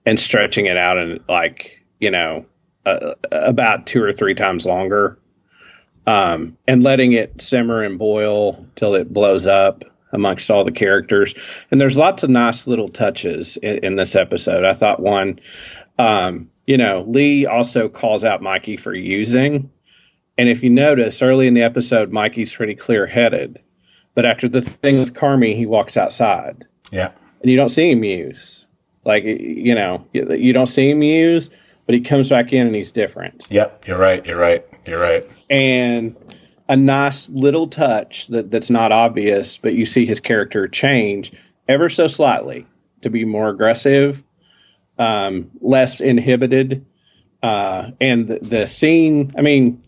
and 0.04 0.18
stretching 0.18 0.66
it 0.66 0.76
out 0.76 0.96
and 0.96 1.20
like 1.28 1.82
you 1.98 2.10
know 2.10 2.46
uh, 2.86 3.14
about 3.30 3.86
two 3.86 4.02
or 4.02 4.12
three 4.12 4.34
times 4.34 4.64
longer 4.64 5.18
um, 6.06 6.56
and 6.66 6.82
letting 6.82 7.12
it 7.12 7.42
simmer 7.42 7.82
and 7.82 7.98
boil 7.98 8.66
till 8.76 8.94
it 8.94 9.12
blows 9.12 9.46
up 9.46 9.84
amongst 10.12 10.50
all 10.50 10.64
the 10.64 10.72
characters. 10.72 11.34
And 11.70 11.80
there's 11.80 11.96
lots 11.96 12.22
of 12.22 12.30
nice 12.30 12.66
little 12.66 12.88
touches 12.88 13.56
in, 13.56 13.84
in 13.84 13.96
this 13.96 14.14
episode. 14.14 14.64
I 14.64 14.74
thought 14.74 15.00
one, 15.00 15.40
um, 15.98 16.50
you 16.66 16.78
know, 16.78 17.04
Lee 17.06 17.46
also 17.46 17.88
calls 17.88 18.24
out 18.24 18.42
Mikey 18.42 18.76
for 18.76 18.94
using. 18.94 19.70
And 20.38 20.48
if 20.48 20.62
you 20.62 20.70
notice 20.70 21.22
early 21.22 21.48
in 21.48 21.54
the 21.54 21.62
episode, 21.62 22.12
Mikey's 22.12 22.54
pretty 22.54 22.74
clear 22.74 23.06
headed. 23.06 23.60
But 24.14 24.26
after 24.26 24.48
the 24.48 24.62
thing 24.62 24.98
with 24.98 25.14
Carmy, 25.14 25.56
he 25.56 25.66
walks 25.66 25.96
outside. 25.96 26.66
Yeah. 26.90 27.10
And 27.42 27.50
you 27.50 27.56
don't 27.56 27.68
see 27.68 27.90
him 27.90 28.04
use. 28.04 28.66
Like, 29.04 29.24
you 29.24 29.74
know, 29.74 30.06
you 30.12 30.52
don't 30.52 30.66
see 30.66 30.90
him 30.90 31.02
use, 31.02 31.50
but 31.84 31.94
he 31.94 32.00
comes 32.00 32.30
back 32.30 32.52
in 32.52 32.66
and 32.66 32.74
he's 32.74 32.92
different. 32.92 33.46
Yep. 33.50 33.84
You're 33.86 33.98
right. 33.98 34.24
You're 34.24 34.38
right. 34.38 34.66
You're 34.84 35.00
right 35.00 35.28
and 35.48 36.16
a 36.68 36.76
nice 36.76 37.28
little 37.28 37.68
touch 37.68 38.26
that, 38.28 38.50
that's 38.50 38.70
not 38.70 38.92
obvious, 38.92 39.58
but 39.58 39.74
you 39.74 39.86
see 39.86 40.06
his 40.06 40.20
character 40.20 40.68
change 40.68 41.32
ever 41.68 41.88
so 41.88 42.06
slightly 42.06 42.66
to 43.02 43.10
be 43.10 43.24
more 43.24 43.48
aggressive, 43.48 44.22
um, 44.98 45.50
less 45.60 46.00
inhibited. 46.00 46.86
Uh, 47.42 47.90
and 48.00 48.26
the, 48.26 48.38
the, 48.40 48.66
scene, 48.66 49.32
I 49.36 49.42
mean, 49.42 49.84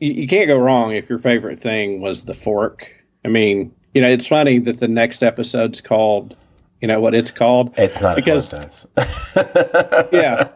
you, 0.00 0.12
you, 0.12 0.28
can't 0.28 0.48
go 0.48 0.56
wrong 0.56 0.92
if 0.92 1.08
your 1.08 1.20
favorite 1.20 1.60
thing 1.60 2.00
was 2.00 2.24
the 2.24 2.34
fork. 2.34 2.92
I 3.24 3.28
mean, 3.28 3.74
you 3.94 4.02
know, 4.02 4.08
it's 4.08 4.26
funny 4.26 4.58
that 4.60 4.80
the 4.80 4.88
next 4.88 5.22
episode's 5.22 5.80
called, 5.80 6.34
you 6.80 6.88
know, 6.88 6.98
what 6.98 7.14
it's 7.14 7.30
called. 7.30 7.74
It's 7.76 8.00
not 8.00 8.16
because, 8.16 8.86
yeah 10.12 10.48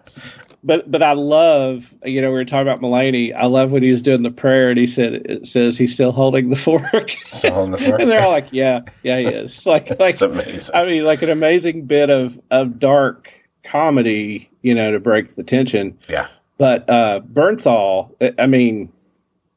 but 0.66 0.90
but 0.90 1.02
I 1.02 1.12
love 1.12 1.94
you 2.04 2.20
know 2.20 2.28
we 2.28 2.34
were 2.34 2.44
talking 2.44 2.66
about 2.66 2.80
Mulaney. 2.80 3.32
I 3.34 3.46
love 3.46 3.70
when 3.70 3.84
he 3.84 3.90
was 3.92 4.02
doing 4.02 4.22
the 4.22 4.32
prayer 4.32 4.70
and 4.70 4.78
he 4.78 4.88
said 4.88 5.14
it 5.14 5.46
says 5.46 5.78
he's 5.78 5.92
still 5.92 6.10
holding 6.10 6.50
the 6.50 6.56
fork. 6.56 7.10
Holding 7.30 7.70
the 7.70 7.78
fork. 7.78 8.00
and 8.00 8.10
they're 8.10 8.20
all 8.20 8.32
like, 8.32 8.48
yeah, 8.50 8.80
yeah, 9.02 9.18
he 9.18 9.26
is. 9.26 9.64
Like 9.66 9.98
like 10.00 10.20
amazing. 10.20 10.74
I 10.74 10.84
mean, 10.84 11.04
like 11.04 11.22
an 11.22 11.30
amazing 11.30 11.86
bit 11.86 12.10
of 12.10 12.38
of 12.50 12.78
dark 12.80 13.32
comedy, 13.62 14.50
you 14.60 14.74
know, 14.74 14.90
to 14.90 15.00
break 15.00 15.36
the 15.36 15.44
tension. 15.44 15.98
Yeah. 16.08 16.26
But 16.58 16.90
uh 16.90 17.20
Bernthal, 17.20 18.34
I 18.38 18.46
mean, 18.46 18.92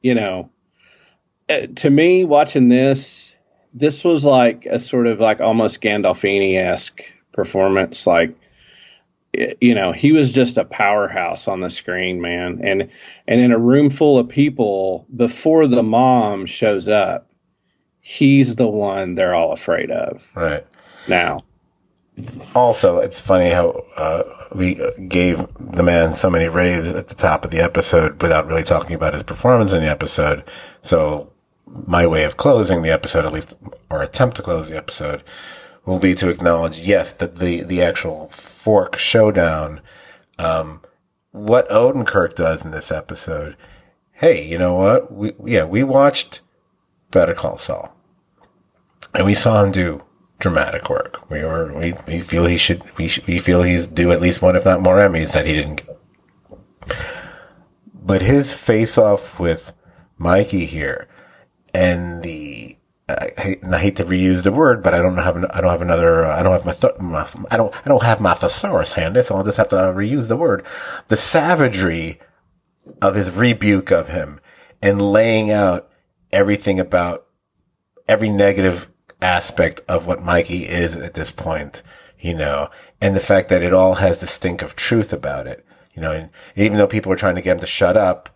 you 0.01 0.13
know, 0.13 0.51
uh, 1.49 1.67
to 1.77 1.89
me 1.89 2.23
watching 2.23 2.69
this, 2.69 3.35
this 3.73 4.03
was 4.03 4.23
like 4.23 4.67
a 4.67 4.79
sort 4.79 5.07
of 5.07 5.19
like 5.19 5.41
almost 5.41 5.81
Gandolfini 5.81 6.57
esque 6.59 7.03
performance, 7.31 8.05
like 8.05 8.35
you 9.33 9.75
know 9.75 9.91
he 9.91 10.11
was 10.11 10.31
just 10.31 10.57
a 10.57 10.65
powerhouse 10.65 11.47
on 11.47 11.61
the 11.61 11.69
screen 11.69 12.21
man. 12.21 12.61
And 12.63 12.89
and 13.27 13.41
in 13.41 13.51
a 13.51 13.59
room 13.59 13.89
full 13.89 14.17
of 14.17 14.29
people 14.29 15.05
before 15.15 15.67
the 15.67 15.83
mom 15.83 16.45
shows 16.45 16.87
up 16.87 17.29
he's 18.01 18.55
the 18.55 18.67
one 18.67 19.15
they're 19.15 19.35
all 19.35 19.51
afraid 19.51 19.91
of. 19.91 20.27
Right. 20.35 20.65
Now. 21.07 21.43
Also, 22.53 22.97
it's 22.97 23.21
funny 23.21 23.51
how 23.51 23.85
uh, 23.95 24.23
we 24.53 24.81
gave 25.07 25.45
the 25.59 25.83
man 25.83 26.15
so 26.15 26.29
many 26.29 26.47
raves 26.47 26.89
at 26.89 27.07
the 27.07 27.15
top 27.15 27.45
of 27.45 27.51
the 27.51 27.59
episode 27.59 28.21
without 28.21 28.47
really 28.47 28.63
talking 28.63 28.95
about 28.95 29.13
his 29.13 29.23
performance 29.23 29.73
in 29.73 29.81
the 29.81 29.89
episode. 29.89 30.43
So, 30.81 31.31
my 31.85 32.07
way 32.07 32.23
of 32.23 32.35
closing 32.35 32.81
the 32.81 32.89
episode, 32.89 33.25
at 33.25 33.31
least, 33.31 33.55
or 33.89 34.01
attempt 34.01 34.37
to 34.37 34.43
close 34.43 34.69
the 34.69 34.75
episode, 34.75 35.23
will 35.89 35.99
be 35.99 36.13
to 36.13 36.29
acknowledge, 36.29 36.79
yes, 36.79 37.11
that 37.13 37.37
the 37.37 37.63
the 37.63 37.81
actual 37.81 38.29
fork 38.29 38.97
showdown, 38.99 39.81
um, 40.37 40.81
what 41.31 41.67
Odenkirk 41.69 42.35
does 42.35 42.63
in 42.63 42.69
this 42.69 42.91
episode. 42.91 43.57
Hey, 44.11 44.47
you 44.47 44.59
know 44.59 44.75
what? 44.75 45.11
We 45.11 45.33
yeah, 45.45 45.63
we 45.63 45.83
watched 45.83 46.41
Better 47.09 47.33
Call 47.33 47.57
Saul, 47.57 47.95
and 49.15 49.25
we 49.25 49.33
saw 49.33 49.63
him 49.63 49.71
do 49.71 50.03
dramatic 50.37 50.89
work. 50.89 51.27
We 51.29 51.43
were 51.43 51.73
we, 51.73 51.95
we 52.07 52.19
feel 52.19 52.45
he 52.45 52.57
should 52.57 52.83
we 52.97 53.11
we 53.25 53.39
feel 53.39 53.63
he's 53.63 53.87
due 53.87 54.11
at 54.11 54.21
least 54.21 54.43
one, 54.43 54.55
if 54.55 54.65
not 54.65 54.83
more, 54.83 54.97
Emmys 54.97 55.33
that 55.33 55.47
he 55.47 55.53
didn't. 55.53 55.77
Get. 55.77 56.97
But 57.93 58.21
his 58.21 58.53
face 58.53 58.97
off 58.97 59.39
with 59.39 59.73
Mikey 60.17 60.65
here, 60.65 61.07
and 61.73 62.21
the 62.21 62.78
I 63.09 63.41
hate, 63.41 63.63
I 63.63 63.79
hate 63.79 63.95
to 63.95 64.05
reuse 64.05 64.43
the 64.43 64.51
word, 64.51 64.83
but 64.83 64.93
I 64.93 64.99
don't 64.99 65.17
have 65.17 65.37
I 65.51 65.61
don't 65.61 65.71
have 65.71 65.81
another 65.81 66.25
uh, 66.25 66.39
I 66.39 66.43
don't 66.43 66.53
have 66.53 66.65
my, 66.65 66.73
th- 66.73 66.99
my 66.99 67.27
I 67.49 67.57
don't 67.57 67.73
I 67.75 67.89
don't 67.89 68.03
have 68.03 68.21
my 68.21 68.33
thesaurus 68.33 68.93
handy, 68.93 69.23
so 69.23 69.35
I'll 69.35 69.43
just 69.43 69.57
have 69.57 69.69
to 69.69 69.75
reuse 69.75 70.27
the 70.27 70.37
word. 70.37 70.65
The 71.07 71.17
savagery 71.17 72.19
of 73.01 73.15
his 73.15 73.31
rebuke 73.31 73.91
of 73.91 74.09
him 74.09 74.39
and 74.81 75.11
laying 75.11 75.51
out 75.51 75.89
everything 76.31 76.79
about 76.79 77.25
every 78.07 78.29
negative 78.29 78.89
aspect 79.21 79.81
of 79.87 80.07
what 80.07 80.23
Mikey 80.23 80.67
is 80.67 80.95
at 80.95 81.13
this 81.13 81.31
point, 81.31 81.83
you 82.19 82.33
know, 82.33 82.69
and 83.01 83.15
the 83.15 83.19
fact 83.19 83.49
that 83.49 83.63
it 83.63 83.73
all 83.73 83.95
has 83.95 84.19
the 84.19 84.27
stink 84.27 84.61
of 84.61 84.75
truth 84.75 85.11
about 85.13 85.47
it, 85.47 85.65
you 85.93 86.01
know, 86.01 86.11
and 86.11 86.29
even 86.55 86.77
though 86.77 86.87
people 86.87 87.11
are 87.11 87.17
trying 87.17 87.35
to 87.35 87.41
get 87.41 87.53
him 87.53 87.59
to 87.59 87.67
shut 87.67 87.97
up, 87.97 88.29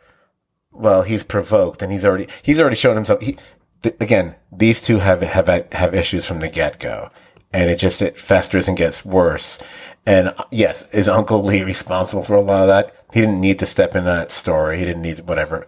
well, 0.72 1.04
he's 1.04 1.24
provoked 1.24 1.82
and 1.82 1.92
he's 1.92 2.06
already, 2.06 2.28
he's 2.42 2.60
already 2.60 2.76
shown 2.76 2.96
himself. 2.96 3.22
He, 3.22 3.38
again, 3.84 4.36
these 4.52 4.82
two 4.82 5.00
have, 5.00 5.22
have, 5.22 5.72
have 5.72 5.96
issues 5.96 6.26
from 6.26 6.40
the 6.40 6.50
get 6.50 6.80
go 6.80 7.10
and 7.52 7.70
it 7.70 7.78
just, 7.78 8.02
it 8.02 8.20
festers 8.20 8.68
and 8.68 8.78
gets 8.78 9.06
worse. 9.06 9.60
And 10.06 10.34
yes, 10.52 10.90
is 10.92 11.08
Uncle 11.08 11.44
Lee 11.44 11.64
responsible 11.64 12.24
for 12.24 12.36
a 12.36 12.42
lot 12.42 12.62
of 12.62 12.68
that? 12.68 12.96
He 13.14 13.22
didn't 13.22 13.40
need 13.40 13.60
to 13.60 13.66
step 13.66 13.96
into 13.96 14.10
that 14.10 14.32
story. 14.32 14.80
He 14.80 14.86
didn't 14.86 15.02
need 15.02 15.28
whatever. 15.28 15.66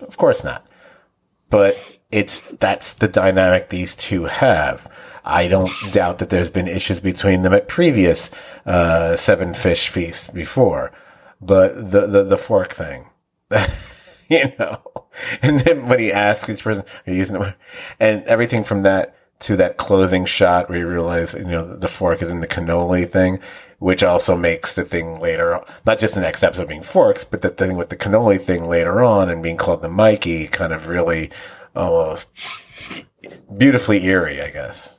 Of 0.00 0.16
course 0.16 0.42
not. 0.42 0.66
But 1.50 1.76
it's 2.10 2.40
that's 2.40 2.94
the 2.94 3.08
dynamic 3.08 3.68
these 3.68 3.94
two 3.94 4.24
have. 4.24 4.90
I 5.24 5.46
don't 5.46 5.72
doubt 5.92 6.18
that 6.18 6.30
there's 6.30 6.50
been 6.50 6.68
issues 6.68 7.00
between 7.00 7.42
them 7.42 7.52
at 7.52 7.68
previous 7.68 8.30
uh, 8.64 9.16
seven 9.16 9.52
fish 9.54 9.88
feasts 9.88 10.28
before, 10.28 10.90
but 11.40 11.90
the 11.90 12.06
the, 12.06 12.24
the 12.24 12.38
fork 12.38 12.72
thing, 12.72 13.10
you 14.28 14.52
know, 14.58 14.82
and 15.42 15.60
then 15.60 15.88
when 15.88 15.98
he 15.98 16.12
asks 16.12 16.48
each 16.48 16.64
person, 16.64 16.84
"Are 17.06 17.10
you 17.10 17.18
using 17.18 17.42
it?" 17.42 17.54
and 17.98 18.22
everything 18.24 18.64
from 18.64 18.82
that 18.82 19.14
to 19.40 19.56
that 19.56 19.76
closing 19.76 20.24
shot 20.24 20.68
where 20.68 20.78
you 20.78 20.88
realize 20.88 21.34
you 21.34 21.44
know 21.44 21.76
the 21.76 21.88
fork 21.88 22.22
is 22.22 22.30
in 22.30 22.40
the 22.40 22.46
cannoli 22.46 23.08
thing, 23.08 23.40
which 23.78 24.02
also 24.02 24.36
makes 24.36 24.74
the 24.74 24.84
thing 24.84 25.20
later, 25.20 25.60
not 25.86 25.98
just 25.98 26.14
the 26.14 26.20
next 26.20 26.42
episode 26.42 26.68
being 26.68 26.82
forks, 26.82 27.24
but 27.24 27.42
the 27.42 27.50
thing 27.50 27.76
with 27.76 27.88
the 27.88 27.96
cannoli 27.96 28.40
thing 28.40 28.66
later 28.66 29.02
on 29.02 29.28
and 29.30 29.42
being 29.42 29.56
called 29.56 29.82
the 29.82 29.88
Mikey 29.88 30.48
kind 30.48 30.72
of 30.72 30.88
really 30.88 31.30
almost 31.76 32.28
beautifully 33.56 34.04
eerie, 34.04 34.42
I 34.42 34.50
guess. 34.50 34.96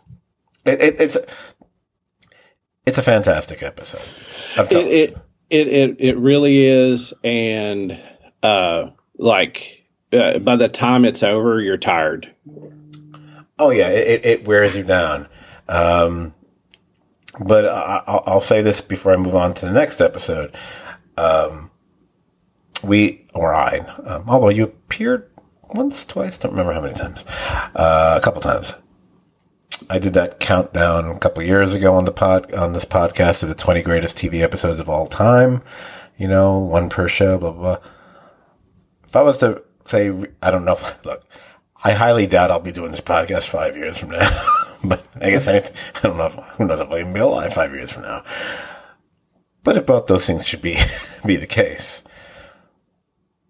It, 0.65 0.81
it, 0.81 1.01
it's 1.01 1.17
it's 2.85 2.97
a 2.97 3.03
fantastic 3.03 3.61
episode 3.61 4.01
of. 4.57 4.71
It, 4.71 5.17
it 5.49 5.67
it 5.67 5.95
it 5.99 6.17
really 6.17 6.65
is, 6.65 7.13
and 7.23 7.99
uh, 8.43 8.91
like 9.17 9.78
uh, 10.13 10.39
by 10.39 10.55
the 10.55 10.67
time 10.67 11.05
it's 11.05 11.23
over, 11.23 11.61
you're 11.61 11.77
tired. 11.77 12.33
Oh 13.57 13.69
yeah, 13.69 13.89
it 13.89 14.25
it 14.25 14.47
wears 14.47 14.75
you 14.75 14.83
down. 14.83 15.27
Um, 15.67 16.33
but 17.45 17.65
I, 17.65 18.21
will 18.27 18.39
say 18.39 18.61
this 18.61 18.81
before 18.81 19.13
I 19.13 19.17
move 19.17 19.35
on 19.35 19.53
to 19.55 19.65
the 19.65 19.71
next 19.71 20.01
episode. 20.01 20.55
Um, 21.17 21.71
we 22.83 23.27
or 23.33 23.53
I, 23.53 23.79
um, 24.05 24.23
although 24.27 24.49
you 24.49 24.63
appeared 24.63 25.29
once, 25.73 26.05
twice, 26.05 26.37
don't 26.37 26.51
remember 26.51 26.73
how 26.73 26.81
many 26.81 26.95
times, 26.95 27.23
uh, 27.75 28.17
a 28.19 28.23
couple 28.23 28.41
times. 28.41 28.75
I 29.89 29.99
did 29.99 30.13
that 30.13 30.39
countdown 30.39 31.05
a 31.05 31.19
couple 31.19 31.43
years 31.43 31.73
ago 31.73 31.95
on 31.95 32.05
the 32.05 32.11
pod 32.11 32.53
on 32.53 32.73
this 32.73 32.85
podcast 32.85 33.43
of 33.43 33.49
the 33.49 33.55
20 33.55 33.81
greatest 33.81 34.17
TV 34.17 34.41
episodes 34.41 34.79
of 34.79 34.89
all 34.89 35.07
time. 35.07 35.61
You 36.17 36.27
know, 36.27 36.57
one 36.57 36.89
per 36.89 37.07
show, 37.07 37.37
blah 37.37 37.51
blah. 37.51 37.61
blah. 37.61 37.89
If 39.05 39.15
I 39.15 39.21
was 39.21 39.37
to 39.37 39.63
say, 39.89 40.11
I 40.41 40.51
don't 40.51 40.65
know. 40.65 40.73
If, 40.73 40.97
look, 41.05 41.23
I 41.83 41.91
highly 41.91 42.27
doubt 42.27 42.51
I'll 42.51 42.59
be 42.59 42.71
doing 42.71 42.91
this 42.91 43.01
podcast 43.01 43.47
five 43.47 43.75
years 43.77 43.97
from 43.97 44.11
now. 44.11 44.29
but 44.83 45.05
I 45.19 45.31
guess 45.31 45.47
I, 45.47 45.57
I 45.57 45.99
don't 46.01 46.17
know. 46.17 46.27
If, 46.27 46.33
who 46.33 46.65
knows 46.65 46.79
if 46.79 46.89
I'll 46.89 47.13
be 47.13 47.19
alive 47.19 47.53
five 47.53 47.73
years 47.73 47.91
from 47.91 48.03
now. 48.03 48.23
But 49.63 49.77
if 49.77 49.85
both 49.85 50.07
those 50.07 50.25
things 50.25 50.47
should 50.47 50.61
be 50.61 50.77
be 51.25 51.35
the 51.35 51.47
case, 51.47 52.03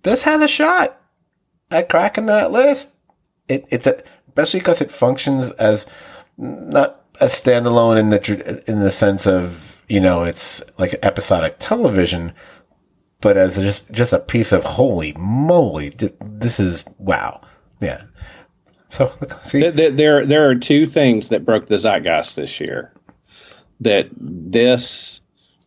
this 0.04 0.24
has 0.24 0.42
a 0.42 0.48
shot 0.48 1.00
at 1.70 1.90
cracking 1.90 2.26
that 2.28 2.52
list. 2.52 2.94
It, 3.48 3.66
it's 3.70 3.88
a, 3.88 4.02
especially 4.28 4.60
because 4.60 4.82
it 4.82 4.92
functions 4.92 5.52
as 5.52 5.86
not 6.38 7.04
a 7.20 7.26
standalone 7.26 8.00
in 8.00 8.10
the 8.10 8.64
in 8.68 8.80
the 8.80 8.92
sense 8.92 9.28
of 9.28 9.84
you 9.90 10.00
know 10.00 10.24
it's 10.24 10.64
like 10.78 10.96
episodic 11.04 11.58
television, 11.60 12.34
but 13.22 13.38
as 13.38 13.58
just 13.58 13.92
just 13.92 14.14
a 14.14 14.20
piece 14.20 14.52
of 14.52 14.64
holy 14.64 15.14
moly, 15.14 15.90
this 16.22 16.60
is 16.60 16.86
wow, 16.98 17.42
yeah. 17.82 18.04
So 18.90 19.14
see, 19.44 19.70
there 19.70 19.92
there, 19.92 20.26
there 20.26 20.50
are 20.50 20.56
two 20.56 20.86
things 20.86 21.30
that 21.30 21.46
broke 21.46 21.68
the 21.68 21.78
zeitgeist 21.78 22.36
this 22.36 22.60
year. 22.60 22.94
That 23.82 24.10
this 24.18 25.22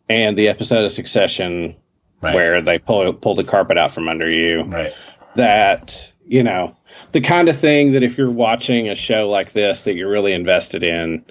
and 0.09 0.37
the 0.37 0.49
episode 0.49 0.85
of 0.85 0.93
Succession 0.93 1.77
right. 2.21 2.35
where 2.35 2.63
they 2.63 2.79
pull 2.79 3.13
pull 3.15 3.35
the 3.35 3.45
carpet 3.45 3.79
out 3.79 3.93
from 3.93 4.09
under 4.09 4.31
you, 4.31 4.63
right? 4.63 4.95
that 5.37 6.13
you 6.27 6.43
know 6.43 6.77
the 7.13 7.21
kind 7.21 7.49
of 7.49 7.57
thing 7.57 7.93
that 7.93 8.03
if 8.03 8.17
you're 8.17 8.31
watching 8.31 8.89
a 8.89 8.95
show 8.95 9.29
like 9.29 9.53
this 9.53 9.85
that 9.85 9.95
you're 9.95 10.11
really 10.11 10.33
invested 10.33 10.85
in 10.85 11.25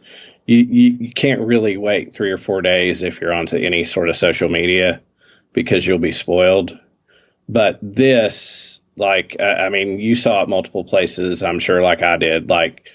you, 0.46 0.58
you, 0.58 0.98
you 1.00 1.14
can't 1.14 1.42
really 1.42 1.78
wait 1.78 2.14
three 2.14 2.32
or 2.32 2.38
four 2.38 2.62
days 2.62 3.04
if 3.04 3.22
you're 3.22 3.34
onto 3.34 3.58
any 3.58 3.86
sort 3.86 4.10
of 4.10 4.16
social 4.16 4.50
media 4.50 5.02
because 5.54 5.86
you'll 5.86 6.00
be 6.00 6.14
spoiled 6.14 6.78
but 7.48 7.80
this 7.82 8.80
like 8.98 9.40
i 9.40 9.70
mean 9.70 10.00
you 10.00 10.16
saw 10.16 10.44
it 10.44 10.50
multiple 10.50 10.84
places 10.84 11.44
i'm 11.44 11.60
sure 11.60 11.82
like 11.82 12.02
i 12.02 12.18
did 12.18 12.50
like 12.50 12.88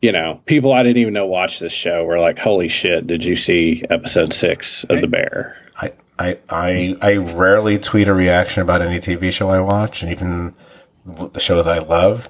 you 0.00 0.12
know 0.12 0.40
people 0.46 0.72
i 0.72 0.82
didn't 0.82 0.98
even 0.98 1.14
know 1.14 1.26
watch 1.26 1.58
this 1.58 1.72
show 1.72 2.04
were 2.04 2.18
like 2.18 2.38
holy 2.38 2.68
shit 2.68 3.06
did 3.06 3.24
you 3.24 3.36
see 3.36 3.84
episode 3.90 4.32
six 4.32 4.84
of 4.84 5.00
the 5.00 5.06
bear 5.06 5.56
i 5.76 5.92
I, 6.20 6.38
I 6.50 6.96
I 7.00 7.16
rarely 7.16 7.78
tweet 7.78 8.06
a 8.06 8.12
reaction 8.12 8.62
about 8.62 8.82
any 8.82 9.00
TV 9.00 9.32
show 9.32 9.48
I 9.48 9.60
watch, 9.60 10.02
and 10.02 10.12
even 10.12 10.54
the 11.06 11.40
shows 11.40 11.66
I 11.66 11.78
love. 11.78 12.28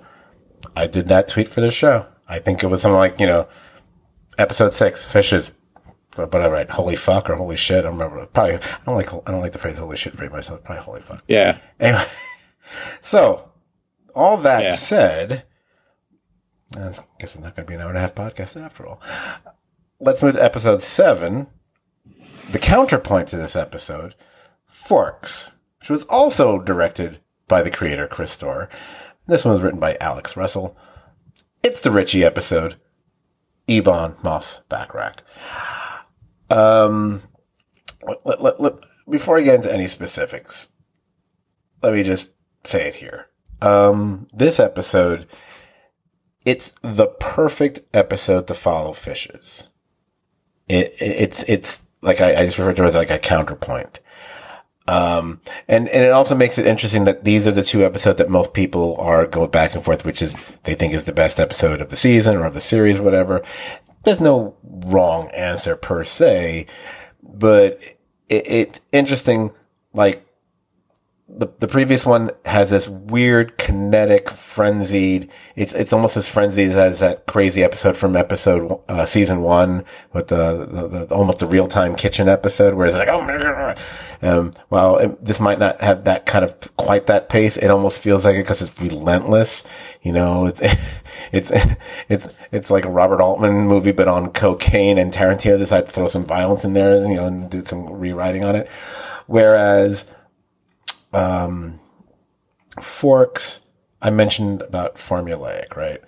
I 0.77 0.86
did 0.86 1.09
that 1.09 1.27
tweet 1.27 1.48
for 1.48 1.61
the 1.61 1.73
show. 1.73 2.07
I 2.28 2.39
think 2.39 2.62
it 2.62 2.69
was 2.69 2.82
something 2.82 2.98
like 2.98 3.19
you 3.19 3.27
know, 3.27 3.48
episode 4.39 4.74
six, 4.74 5.05
fishes. 5.05 5.51
But 6.16 6.35
I 6.35 6.49
write 6.49 6.70
holy 6.70 6.97
fuck 6.97 7.31
or 7.31 7.37
holy 7.37 7.57
shit. 7.57 7.85
I 7.85 7.89
remember 7.89 8.27
probably. 8.27 8.57
I 8.57 8.61
don't 8.85 8.97
like 8.97 9.12
I 9.12 9.31
don't 9.31 9.41
like 9.41 9.53
the 9.53 9.59
phrase 9.59 9.78
holy 9.78 9.97
shit 9.97 10.15
very 10.15 10.28
much. 10.28 10.47
So 10.47 10.57
probably 10.57 10.85
holy 10.85 11.01
fuck. 11.03 11.23
Yeah. 11.28 11.59
Anyway, 11.78 12.05
so 13.01 13.51
all 14.15 14.37
that 14.39 14.62
yeah. 14.62 14.73
said, 14.73 15.45
I 16.77 16.81
guess 16.89 17.01
it's 17.20 17.39
not 17.39 17.55
going 17.55 17.66
to 17.66 17.70
be 17.70 17.74
an 17.74 17.81
hour 17.81 17.91
and 17.91 17.99
a 17.99 18.01
half 18.01 18.15
podcast 18.15 18.61
after 18.61 18.87
all. 18.87 19.01
Let's 20.01 20.23
move 20.23 20.35
to 20.35 20.43
episode 20.43 20.82
seven 20.82 21.47
the 22.51 22.59
counterpoint 22.59 23.28
to 23.28 23.37
this 23.37 23.55
episode, 23.55 24.15
Forks, 24.66 25.51
which 25.78 25.91
was 25.91 26.03
also 26.05 26.59
directed 26.59 27.20
by 27.47 27.62
the 27.62 27.70
creator 27.70 28.09
Chris 28.09 28.32
Storer. 28.32 28.69
This 29.27 29.45
one 29.45 29.53
was 29.53 29.62
written 29.62 29.78
by 29.78 29.97
Alex 30.01 30.37
Russell. 30.37 30.77
It's 31.62 31.81
the 31.81 31.93
Richie 31.93 32.24
episode. 32.24 32.77
Ebon 33.69 34.16
Moss-Bachrach. 34.24 35.19
Um, 36.51 37.22
let, 38.24 38.43
let, 38.43 38.60
let, 38.60 38.74
before 39.09 39.39
I 39.39 39.43
get 39.43 39.56
into 39.56 39.72
any 39.72 39.86
specifics, 39.86 40.70
let 41.82 41.94
me 41.94 42.02
just 42.02 42.31
say 42.64 42.89
it 42.89 42.97
here. 42.97 43.28
Um, 43.62 44.28
this 44.32 44.59
episode, 44.59 45.27
it's 46.44 46.72
the 46.82 47.06
perfect 47.06 47.82
episode 47.93 48.47
to 48.48 48.55
follow 48.55 48.93
fishes. 48.93 49.68
It, 50.68 50.94
it, 51.01 51.16
it's 51.20 51.43
it's 51.44 51.82
like 52.01 52.20
I, 52.20 52.35
I 52.35 52.44
just 52.47 52.59
refer 52.59 52.72
to 52.72 52.85
it 52.85 52.89
as 52.89 52.94
like 52.94 53.10
a 53.10 53.18
counterpoint. 53.18 54.01
Um, 54.89 55.40
and, 55.68 55.89
and 55.89 56.05
it 56.05 56.10
also 56.10 56.35
makes 56.35 56.59
it 56.59 56.66
interesting 56.66 57.05
that 57.05 57.22
these 57.22 57.47
are 57.47 57.52
the 57.52 57.62
two 57.62 57.85
episodes 57.85 58.18
that 58.18 58.28
most 58.28 58.55
people 58.55 58.97
are 58.98 59.24
going 59.24 59.51
back 59.51 59.74
and 59.74 59.85
forth, 59.85 60.05
which 60.05 60.20
is 60.20 60.35
they 60.64 60.74
think 60.74 60.93
is 60.93 61.05
the 61.05 61.12
best 61.12 61.39
episode 61.39 61.81
of 61.81 61.90
the 61.90 61.97
season 61.97 62.36
or 62.36 62.47
of 62.47 62.55
the 62.55 62.60
series, 62.60 62.98
whatever. 62.98 63.43
There's 64.05 64.20
no 64.20 64.56
wrong 64.62 65.28
answer 65.31 65.77
per 65.77 66.05
se, 66.05 66.66
but 67.22 67.78
it, 68.28 68.51
it's 68.51 68.81
interesting. 68.93 69.52
Like 69.93 70.27
the 71.32 71.48
the 71.61 71.69
previous 71.69 72.05
one 72.05 72.31
has 72.44 72.70
this 72.70 72.89
weird 72.89 73.57
kinetic 73.57 74.28
frenzied 74.28 75.31
it's 75.55 75.73
it's 75.74 75.93
almost 75.93 76.16
as 76.16 76.28
frenzied 76.28 76.73
as 76.73 77.01
that 77.01 77.27
crazy 77.27 77.62
episode 77.62 77.97
from 77.97 78.16
episode 78.16 78.81
uh, 78.89 79.07
season 79.07 79.43
one 79.43 79.85
with 80.12 80.28
the, 80.28 80.66
the, 80.66 80.89
the 80.89 81.15
almost 81.15 81.39
the 81.39 81.47
real 81.47 81.69
time 81.69 81.94
kitchen 81.94 82.28
episode 82.28 82.74
where 82.74 82.86
it's 82.86 82.97
like 82.97 83.09
oh 83.09 83.74
um 84.23 84.52
well 84.70 84.97
it, 84.97 85.24
this 85.24 85.39
might 85.39 85.59
not 85.59 85.81
have 85.81 86.05
that 86.05 86.27
kind 86.27 86.44
of 86.44 86.77
quite 86.77 87.07
that 87.07 87.28
pace 87.28 87.57
it 87.57 87.69
almost 87.69 88.02
feels 88.02 88.24
like 88.24 88.35
it 88.35 88.43
because 88.43 88.62
it's 88.62 88.81
relentless 88.81 89.62
you 90.02 90.12
know 90.12 90.47
it's 90.47 90.61
it's 91.32 91.52
it's 92.09 92.28
it's 92.51 92.70
like 92.70 92.85
a 92.85 92.90
Robert 92.90 93.20
Altman 93.20 93.66
movie 93.66 93.93
but 93.93 94.09
on 94.09 94.31
cocaine 94.31 94.98
and 94.98 95.12
Tarantino 95.12 95.59
decided 95.59 95.86
to 95.86 95.93
throw 95.93 96.09
some 96.09 96.24
violence 96.24 96.65
in 96.65 96.73
there 96.73 97.02
you 97.07 97.15
know 97.15 97.27
and 97.27 97.51
do 97.51 97.65
some 97.65 97.89
rewriting 97.89 98.43
on 98.43 98.57
it. 98.57 98.69
Whereas 99.27 100.07
um, 101.12 101.78
Forks, 102.81 103.62
I 104.01 104.11
mentioned 104.11 104.62
about 104.62 104.97
formulaic, 104.97 105.77
right? 105.77 106.01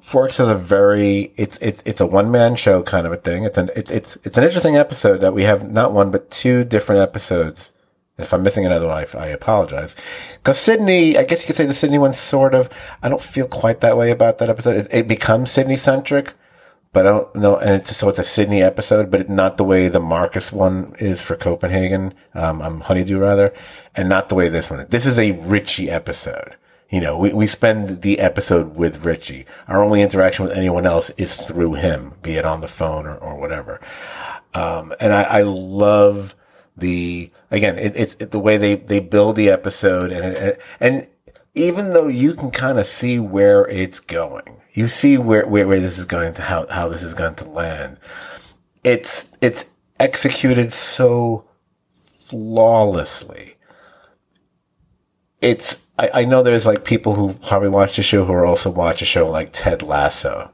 Forks 0.00 0.40
is 0.40 0.48
a 0.48 0.54
very 0.54 1.32
it's 1.36 1.58
it's 1.58 1.82
it's 1.84 2.00
a 2.00 2.06
one 2.06 2.30
man 2.30 2.56
show 2.56 2.82
kind 2.82 3.06
of 3.06 3.12
a 3.12 3.16
thing. 3.16 3.44
It's 3.44 3.58
an 3.58 3.70
it's 3.76 3.90
it's 3.90 4.16
it's 4.24 4.38
an 4.38 4.44
interesting 4.44 4.76
episode 4.76 5.20
that 5.20 5.34
we 5.34 5.44
have 5.44 5.70
not 5.70 5.92
one 5.92 6.10
but 6.10 6.30
two 6.30 6.64
different 6.64 7.02
episodes. 7.02 7.72
If 8.18 8.34
I'm 8.34 8.42
missing 8.42 8.66
another 8.66 8.86
one, 8.86 9.06
I, 9.14 9.18
I 9.18 9.26
apologize. 9.28 9.96
Because 10.34 10.58
Sydney, 10.58 11.16
I 11.16 11.24
guess 11.24 11.40
you 11.40 11.46
could 11.46 11.56
say 11.56 11.64
the 11.64 11.74
Sydney 11.74 11.98
one 11.98 12.12
sort 12.12 12.54
of. 12.54 12.68
I 13.02 13.08
don't 13.08 13.22
feel 13.22 13.46
quite 13.46 13.80
that 13.80 13.96
way 13.96 14.10
about 14.10 14.38
that 14.38 14.50
episode. 14.50 14.76
It, 14.76 14.88
it 14.90 15.08
becomes 15.08 15.50
Sydney 15.50 15.76
centric, 15.76 16.34
but 16.92 17.06
I 17.06 17.10
don't 17.10 17.34
know. 17.36 17.56
And 17.56 17.76
it's, 17.76 17.96
so 17.96 18.08
it's 18.08 18.18
a 18.18 18.24
Sydney 18.24 18.62
episode, 18.62 19.10
but 19.10 19.28
not 19.28 19.56
the 19.56 19.64
way 19.64 19.88
the 19.88 20.00
Marcus 20.00 20.52
one 20.52 20.94
is 20.98 21.22
for 21.22 21.36
Copenhagen. 21.36 22.14
Um, 22.34 22.60
I'm 22.60 22.80
Honeydew 22.80 23.18
rather, 23.18 23.54
and 23.94 24.08
not 24.08 24.28
the 24.28 24.34
way 24.34 24.48
this 24.48 24.70
one. 24.70 24.84
This 24.88 25.06
is 25.06 25.18
a 25.18 25.32
Richie 25.32 25.90
episode. 25.90 26.56
You 26.90 27.00
know, 27.00 27.16
we, 27.16 27.32
we 27.32 27.46
spend 27.46 28.02
the 28.02 28.18
episode 28.18 28.74
with 28.74 29.04
Richie. 29.04 29.46
Our 29.68 29.82
only 29.82 30.02
interaction 30.02 30.44
with 30.44 30.56
anyone 30.56 30.86
else 30.86 31.10
is 31.10 31.36
through 31.36 31.74
him, 31.74 32.14
be 32.20 32.32
it 32.32 32.44
on 32.44 32.60
the 32.60 32.68
phone 32.68 33.06
or, 33.06 33.16
or 33.16 33.36
whatever. 33.36 33.80
Um, 34.54 34.92
and 34.98 35.12
I, 35.12 35.22
I 35.22 35.42
love 35.42 36.34
the, 36.76 37.30
again, 37.52 37.78
it, 37.78 37.94
it's 37.94 38.16
it, 38.18 38.32
the 38.32 38.40
way 38.40 38.56
they, 38.56 38.74
they 38.74 38.98
build 38.98 39.36
the 39.36 39.48
episode 39.48 40.10
and, 40.10 40.36
and, 40.36 40.56
and 40.80 41.06
even 41.54 41.92
though 41.92 42.08
you 42.08 42.34
can 42.34 42.50
kind 42.50 42.78
of 42.78 42.86
see 42.86 43.20
where 43.20 43.66
it's 43.66 44.00
going, 44.00 44.59
you 44.72 44.88
see 44.88 45.18
where, 45.18 45.46
where, 45.46 45.66
where 45.66 45.80
this 45.80 45.98
is 45.98 46.04
going 46.04 46.34
to, 46.34 46.42
how, 46.42 46.66
how 46.68 46.88
this 46.88 47.02
is 47.02 47.14
going 47.14 47.34
to 47.36 47.44
land. 47.44 47.98
It's, 48.84 49.30
it's 49.40 49.66
executed 49.98 50.72
so 50.72 51.44
flawlessly. 52.02 53.56
It's, 55.40 55.86
I, 55.98 56.10
I 56.14 56.24
know 56.24 56.42
there's 56.42 56.66
like 56.66 56.84
people 56.84 57.14
who 57.14 57.34
probably 57.34 57.68
watch 57.68 57.96
the 57.96 58.02
show 58.02 58.24
who 58.24 58.32
are 58.32 58.46
also 58.46 58.70
watch 58.70 59.02
a 59.02 59.06
show 59.06 59.28
like 59.28 59.50
Ted 59.52 59.82
Lasso. 59.82 60.52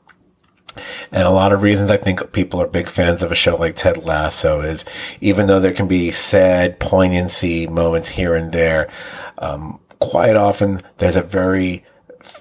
And 1.11 1.23
a 1.23 1.31
lot 1.31 1.53
of 1.53 1.63
reasons 1.63 1.91
I 1.91 1.97
think 1.97 2.33
people 2.33 2.61
are 2.61 2.67
big 2.67 2.89
fans 2.89 3.23
of 3.23 3.33
a 3.33 3.37
show 3.37 3.57
like 3.57 3.77
Ted 3.77 4.05
Lasso 4.05 4.61
is 4.61 4.85
even 5.21 5.47
though 5.47 5.61
there 5.61 5.73
can 5.73 5.89
be 5.89 6.11
sad 6.11 6.79
poignancy 6.79 7.67
moments 7.67 8.11
here 8.11 8.35
and 8.35 8.53
there, 8.53 8.91
um, 9.39 9.81
quite 10.01 10.37
often 10.37 10.83
there's 10.99 11.17
a 11.17 11.23
very, 11.23 11.85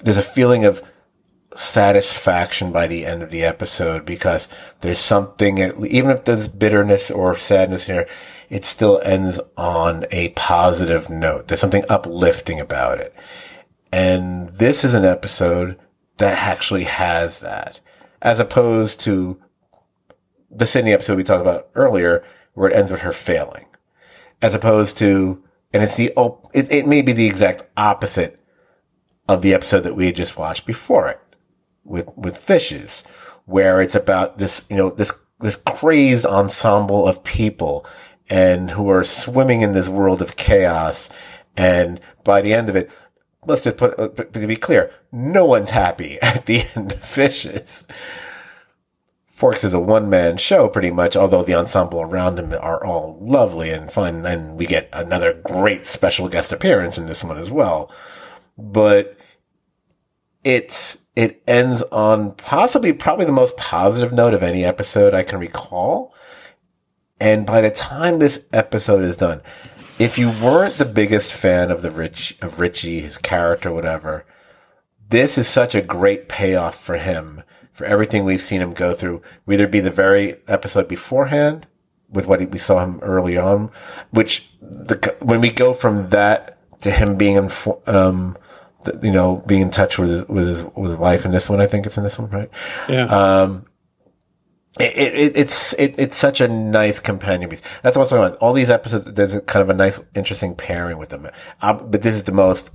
there's 0.02 0.18
a 0.18 0.22
feeling 0.22 0.66
of 0.66 0.84
satisfaction 1.56 2.72
by 2.72 2.88
the 2.88 3.06
end 3.06 3.24
of 3.24 3.32
the 3.32 3.44
episode 3.44 4.06
because 4.06 4.48
there's 4.82 5.00
something, 5.00 5.58
even 5.86 6.12
if 6.12 6.26
there's 6.26 6.48
bitterness 6.48 7.10
or 7.10 7.36
sadness 7.36 7.86
here, 7.86 8.08
it 8.50 8.66
still 8.66 9.02
ends 9.04 9.40
on 9.58 10.06
a 10.12 10.30
positive 10.30 11.10
note. 11.10 11.48
There's 11.48 11.62
something 11.62 11.86
uplifting 11.90 12.60
about 12.60 13.00
it. 13.00 13.16
And 13.92 14.50
this 14.50 14.84
is 14.84 14.94
an 14.94 15.06
episode 15.06 15.80
that 16.18 16.38
actually 16.38 16.84
has 16.84 17.40
that, 17.40 17.80
as 18.22 18.40
opposed 18.40 19.00
to 19.02 19.42
the 20.52 20.66
Sydney 20.66 20.94
episode 20.94 21.18
we 21.18 21.24
talked 21.24 21.42
about 21.42 21.70
earlier, 21.76 22.24
where 22.54 22.70
it 22.70 22.76
ends 22.76 22.92
with 22.92 23.02
her 23.02 23.12
failing, 23.12 23.66
as 24.42 24.54
opposed 24.54 24.98
to, 24.98 25.44
and 25.74 25.84
it's 25.84 25.96
the, 25.96 26.14
it, 26.54 26.72
it 26.72 26.88
may 26.88 27.02
be 27.02 27.14
the 27.14 27.26
exact 27.26 27.64
opposite 27.76 28.40
of 29.28 29.42
the 29.42 29.54
episode 29.54 29.82
that 29.82 29.96
we 29.96 30.06
had 30.06 30.16
just 30.16 30.38
watched 30.38 30.66
before 30.66 31.08
it 31.08 31.20
with 31.86 32.10
with 32.18 32.38
fishes, 32.38 33.04
where 33.46 33.82
it's 33.82 33.96
about 33.96 34.38
this 34.38 34.66
you 34.70 34.76
know 34.76 34.90
this 34.90 35.14
this 35.40 35.56
crazed 35.56 36.26
ensemble 36.26 37.08
of 37.08 37.24
people 37.24 37.86
and 38.30 38.72
who 38.72 38.90
are 38.90 39.04
swimming 39.04 39.62
in 39.62 39.74
this 39.74 39.90
world 39.90 40.22
of 40.22 40.36
chaos. 40.36 41.10
And 41.56 42.00
by 42.24 42.42
the 42.42 42.54
end 42.54 42.70
of 42.70 42.76
it, 42.76 42.90
let's 43.46 43.62
just 43.62 43.78
put, 43.78 43.98
uh, 44.00 44.08
to 44.08 44.48
be 44.48 44.56
clear, 44.56 44.92
no 45.12 45.46
one's 45.46 45.72
happy 45.72 46.20
at 46.22 46.46
the 46.46 46.64
end 46.76 46.94
of 46.94 47.04
Fishes. 47.04 47.84
Forks 49.28 49.66
is 49.66 49.74
a 49.74 49.80
one 49.80 50.10
man 50.10 50.38
show 50.38 50.70
pretty 50.70 50.92
much, 50.92 51.18
although 51.18 51.44
the 51.44 51.54
ensemble 51.54 52.02
around 52.02 52.40
him 52.40 52.54
are 52.54 52.84
all 52.84 53.18
lovely 53.20 53.70
and 53.70 53.92
fun. 53.92 54.26
And 54.26 54.56
we 54.58 54.66
get 54.66 54.90
another 54.94 55.34
great 55.34 55.86
special 55.86 56.30
guest 56.30 56.54
appearance 56.54 56.98
in 56.98 57.06
this 57.06 57.24
one 57.24 57.38
as 57.38 57.52
well. 57.52 57.92
But 58.58 59.18
it's, 60.46 61.00
it 61.16 61.42
ends 61.48 61.82
on 61.84 62.32
possibly 62.34 62.94
probably 62.94 63.26
the 63.26 63.32
most 63.32 63.56
positive 63.58 64.12
note 64.12 64.34
of 64.34 64.44
any 64.44 64.66
episode 64.66 65.14
I 65.14 65.24
can 65.24 65.40
recall. 65.40 66.14
And 67.20 67.46
by 67.46 67.62
the 67.62 67.72
time 67.72 68.20
this 68.20 68.46
episode 68.52 69.04
is 69.04 69.18
done, 69.18 69.42
if 69.98 70.18
you 70.18 70.30
weren't 70.30 70.78
the 70.78 70.86
biggest 70.86 71.32
fan 71.32 71.72
of 71.72 71.82
the 71.82 71.92
Rich 71.92 72.38
of 72.42 72.60
Richie, 72.60 73.00
his 73.00 73.18
character, 73.18 73.72
whatever, 73.72 74.26
this 75.10 75.38
is 75.38 75.48
such 75.48 75.74
a 75.74 75.82
great 75.82 76.28
payoff 76.28 76.76
for 76.76 76.98
him 76.98 77.44
for 77.72 77.86
everything 77.86 78.24
we've 78.24 78.42
seen 78.42 78.62
him 78.62 78.74
go 78.74 78.94
through. 78.94 79.22
Whether 79.46 79.64
it 79.64 79.72
be 79.72 79.80
the 79.80 79.92
very 79.92 80.38
episode 80.48 80.90
beforehand 80.90 81.68
with 82.10 82.28
what 82.28 82.50
we 82.52 82.58
saw 82.58 82.84
him 82.84 83.00
early 83.02 83.38
on, 83.38 83.72
which 84.12 84.50
the 84.62 85.16
when 85.22 85.40
we 85.40 85.52
go 85.52 85.74
from 85.74 86.10
that 86.10 86.58
to 86.82 86.92
him 86.92 87.16
being 87.16 87.36
in, 87.36 87.50
um, 87.88 88.38
you 89.02 89.12
know, 89.12 89.44
be 89.46 89.62
in 89.62 89.72
touch 89.72 89.98
with 89.98 90.10
his, 90.10 90.28
with 90.28 90.48
his, 90.48 90.64
with 90.64 90.92
his 90.92 90.96
wife 90.96 91.26
in 91.26 91.32
this 91.32 91.50
one. 91.50 91.62
I 91.62 91.68
think 91.68 91.86
it's 91.86 91.98
in 91.98 92.04
this 92.04 92.20
one, 92.20 92.30
right? 92.30 92.50
Yeah. 92.90 93.06
Um, 93.06 93.66
it, 94.80 94.98
it, 94.98 95.38
it's 95.38 95.74
it, 95.74 95.96
it's 95.98 96.18
such 96.18 96.42
a 96.42 96.48
nice 96.48 97.00
companion 97.00 97.50
piece. 97.50 97.62
That's 97.82 97.96
what's 97.96 98.12
going 98.12 98.34
on. 98.34 98.38
All 98.38 98.52
these 98.52 98.70
episodes, 98.70 99.06
there's 99.06 99.34
a 99.34 99.42
kind 99.42 99.62
of 99.62 99.70
a 99.70 99.74
nice, 99.74 100.02
interesting 100.14 100.54
pairing 100.54 100.98
with 100.98 101.10
them. 101.10 101.30
Um, 101.62 101.90
but 101.90 102.02
this 102.02 102.14
is 102.14 102.24
the 102.24 102.34
most 102.34 102.72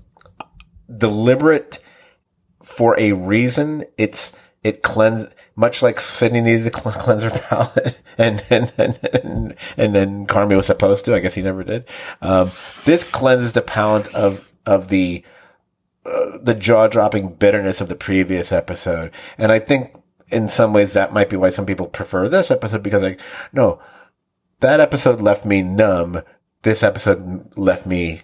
deliberate 0.96 1.78
for 2.62 2.98
a 2.98 3.12
reason. 3.12 3.84
It's 3.98 4.32
it 4.64 4.82
cleanse 4.82 5.26
much 5.56 5.82
like 5.82 6.00
Sydney 6.00 6.40
needed 6.40 6.64
to 6.64 6.70
cleanse 6.80 7.22
her 7.22 7.30
palate, 7.30 8.00
and 8.18 8.42
and 8.48 8.72
and 8.78 8.98
and, 9.12 9.54
and 9.76 9.94
then 9.94 10.26
Carmy 10.26 10.56
was 10.56 10.66
supposed 10.66 11.04
to. 11.04 11.14
I 11.14 11.18
guess 11.18 11.34
he 11.34 11.42
never 11.42 11.62
did. 11.62 11.84
Um, 12.22 12.52
this 12.86 13.04
cleanses 13.04 13.52
the 13.52 13.62
palate 13.62 14.12
of 14.14 14.48
of 14.64 14.88
the 14.88 15.22
the 16.04 16.56
jaw 16.58 16.86
dropping 16.88 17.34
bitterness 17.34 17.80
of 17.80 17.88
the 17.88 17.94
previous 17.94 18.52
episode. 18.52 19.10
And 19.36 19.52
I 19.52 19.58
think 19.58 19.94
in 20.28 20.48
some 20.48 20.72
ways 20.72 20.92
that 20.92 21.12
might 21.12 21.28
be 21.28 21.36
why 21.36 21.48
some 21.50 21.66
people 21.66 21.86
prefer 21.86 22.28
this 22.28 22.50
episode 22.50 22.82
because 22.82 23.02
like, 23.02 23.20
no, 23.52 23.80
that 24.60 24.80
episode 24.80 25.20
left 25.20 25.44
me 25.44 25.62
numb. 25.62 26.22
This 26.62 26.82
episode 26.82 27.56
left 27.56 27.86
me 27.86 28.22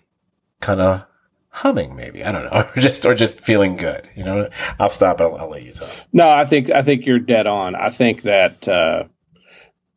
kind 0.61 0.81
of 0.81 1.05
humming 1.51 1.97
maybe. 1.97 2.24
I 2.24 2.32
don't 2.32 2.44
know. 2.44 2.69
Or 2.77 2.81
just, 2.81 3.05
or 3.05 3.15
just 3.15 3.40
feeling 3.40 3.77
good. 3.77 4.09
You 4.15 4.24
know, 4.24 4.48
I'll 4.78 4.90
stop. 4.90 5.20
I'll, 5.20 5.36
I'll 5.36 5.51
let 5.51 5.62
you 5.62 5.73
talk. 5.73 5.90
No, 6.12 6.28
I 6.28 6.44
think, 6.44 6.70
I 6.70 6.82
think 6.82 7.07
you're 7.07 7.19
dead 7.19 7.47
on. 7.47 7.74
I 7.74 7.90
think 7.90 8.23
that, 8.23 8.66
uh, 8.69 9.05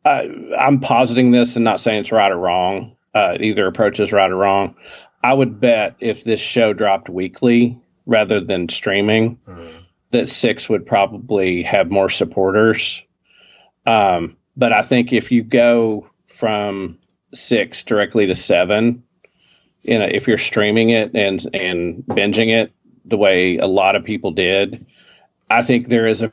I, 0.05 0.29
I'm 0.57 0.79
positing 0.79 1.31
this 1.31 1.55
and 1.55 1.65
not 1.65 1.79
saying 1.79 2.01
it's 2.01 2.11
right 2.11 2.31
or 2.31 2.37
wrong. 2.37 2.95
Uh, 3.13 3.37
either 3.39 3.67
approach 3.67 3.99
is 3.99 4.13
right 4.13 4.31
or 4.31 4.35
wrong. 4.35 4.75
I 5.23 5.33
would 5.33 5.59
bet 5.59 5.95
if 5.99 6.23
this 6.23 6.39
show 6.39 6.73
dropped 6.73 7.09
weekly 7.09 7.79
rather 8.05 8.39
than 8.39 8.69
streaming, 8.69 9.37
mm. 9.47 9.83
that 10.11 10.29
six 10.29 10.69
would 10.69 10.85
probably 10.85 11.63
have 11.63 11.91
more 11.91 12.09
supporters. 12.09 13.03
Um, 13.85 14.37
but 14.55 14.73
I 14.73 14.81
think 14.81 15.13
if 15.13 15.31
you 15.31 15.43
go 15.43 16.09
from 16.25 16.99
six 17.33 17.83
directly 17.83 18.27
to 18.27 18.35
seven, 18.35 19.03
you 19.81 19.99
know, 19.99 20.07
if 20.09 20.27
you're 20.27 20.37
streaming 20.37 20.89
it 20.89 21.11
and 21.15 21.45
and 21.53 22.03
binging 22.05 22.49
it 22.49 22.71
the 23.05 23.17
way 23.17 23.57
a 23.57 23.67
lot 23.67 23.95
of 23.95 24.03
people 24.03 24.31
did, 24.31 24.85
I 25.49 25.63
think 25.63 25.87
there 25.87 26.07
is 26.07 26.21
a 26.21 26.31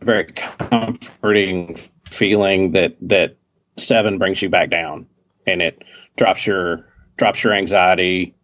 very 0.00 0.24
comforting 0.24 1.76
feeling 2.04 2.72
that 2.72 2.96
that 3.02 3.36
seven 3.76 4.18
brings 4.18 4.40
you 4.40 4.48
back 4.48 4.70
down 4.70 5.06
and 5.46 5.62
it 5.62 5.82
drops 6.16 6.46
your 6.46 6.86
drops 7.16 7.42
your 7.42 7.54
anxiety. 7.54 8.34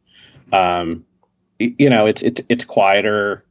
Um, 0.53 1.05
you 1.59 1.91
know, 1.91 2.07
it's 2.07 2.23
it's 2.23 2.41
it's 2.49 2.65
quieter. 2.65 3.45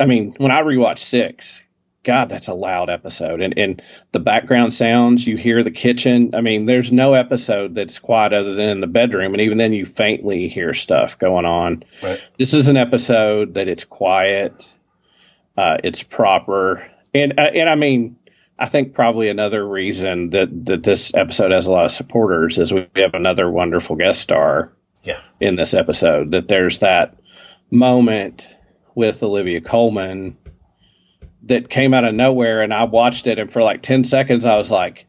I 0.00 0.06
mean, 0.06 0.34
when 0.38 0.50
I 0.50 0.62
rewatch 0.62 0.98
six, 0.98 1.62
God, 2.04 2.28
that's 2.28 2.48
a 2.48 2.54
loud 2.54 2.90
episode. 2.90 3.40
And 3.40 3.56
and 3.58 3.82
the 4.12 4.20
background 4.20 4.72
sounds, 4.74 5.26
you 5.26 5.36
hear 5.36 5.62
the 5.62 5.70
kitchen. 5.70 6.34
I 6.34 6.40
mean, 6.40 6.66
there's 6.66 6.92
no 6.92 7.14
episode 7.14 7.74
that's 7.74 7.98
quiet 7.98 8.32
other 8.32 8.54
than 8.54 8.68
in 8.68 8.80
the 8.80 8.86
bedroom, 8.86 9.34
and 9.34 9.40
even 9.40 9.58
then, 9.58 9.72
you 9.72 9.84
faintly 9.84 10.48
hear 10.48 10.74
stuff 10.74 11.18
going 11.18 11.44
on. 11.44 11.84
Right. 12.02 12.26
This 12.38 12.54
is 12.54 12.68
an 12.68 12.76
episode 12.76 13.54
that 13.54 13.68
it's 13.68 13.84
quiet, 13.84 14.66
uh, 15.56 15.78
it's 15.84 16.02
proper, 16.02 16.90
and 17.14 17.38
uh, 17.38 17.50
and 17.54 17.68
I 17.68 17.74
mean, 17.74 18.16
I 18.58 18.66
think 18.66 18.92
probably 18.92 19.28
another 19.28 19.66
reason 19.66 20.30
that 20.30 20.66
that 20.66 20.82
this 20.82 21.14
episode 21.14 21.52
has 21.52 21.66
a 21.66 21.72
lot 21.72 21.84
of 21.84 21.90
supporters 21.92 22.58
is 22.58 22.72
we 22.72 22.86
have 22.96 23.14
another 23.14 23.48
wonderful 23.50 23.96
guest 23.96 24.20
star 24.20 24.72
Yeah. 25.04 25.20
in 25.40 25.54
this 25.56 25.74
episode. 25.74 26.32
That 26.32 26.48
there's 26.48 26.78
that 26.78 27.14
moment 27.70 28.54
with 28.94 29.22
Olivia 29.22 29.60
Colman 29.60 30.36
that 31.44 31.70
came 31.70 31.94
out 31.94 32.04
of 32.04 32.14
nowhere, 32.14 32.62
and 32.62 32.74
I 32.74 32.84
watched 32.84 33.26
it, 33.28 33.38
and 33.38 33.50
for 33.52 33.62
like 33.62 33.80
ten 33.82 34.02
seconds, 34.04 34.44
I 34.44 34.56
was 34.56 34.70
like, 34.70 35.06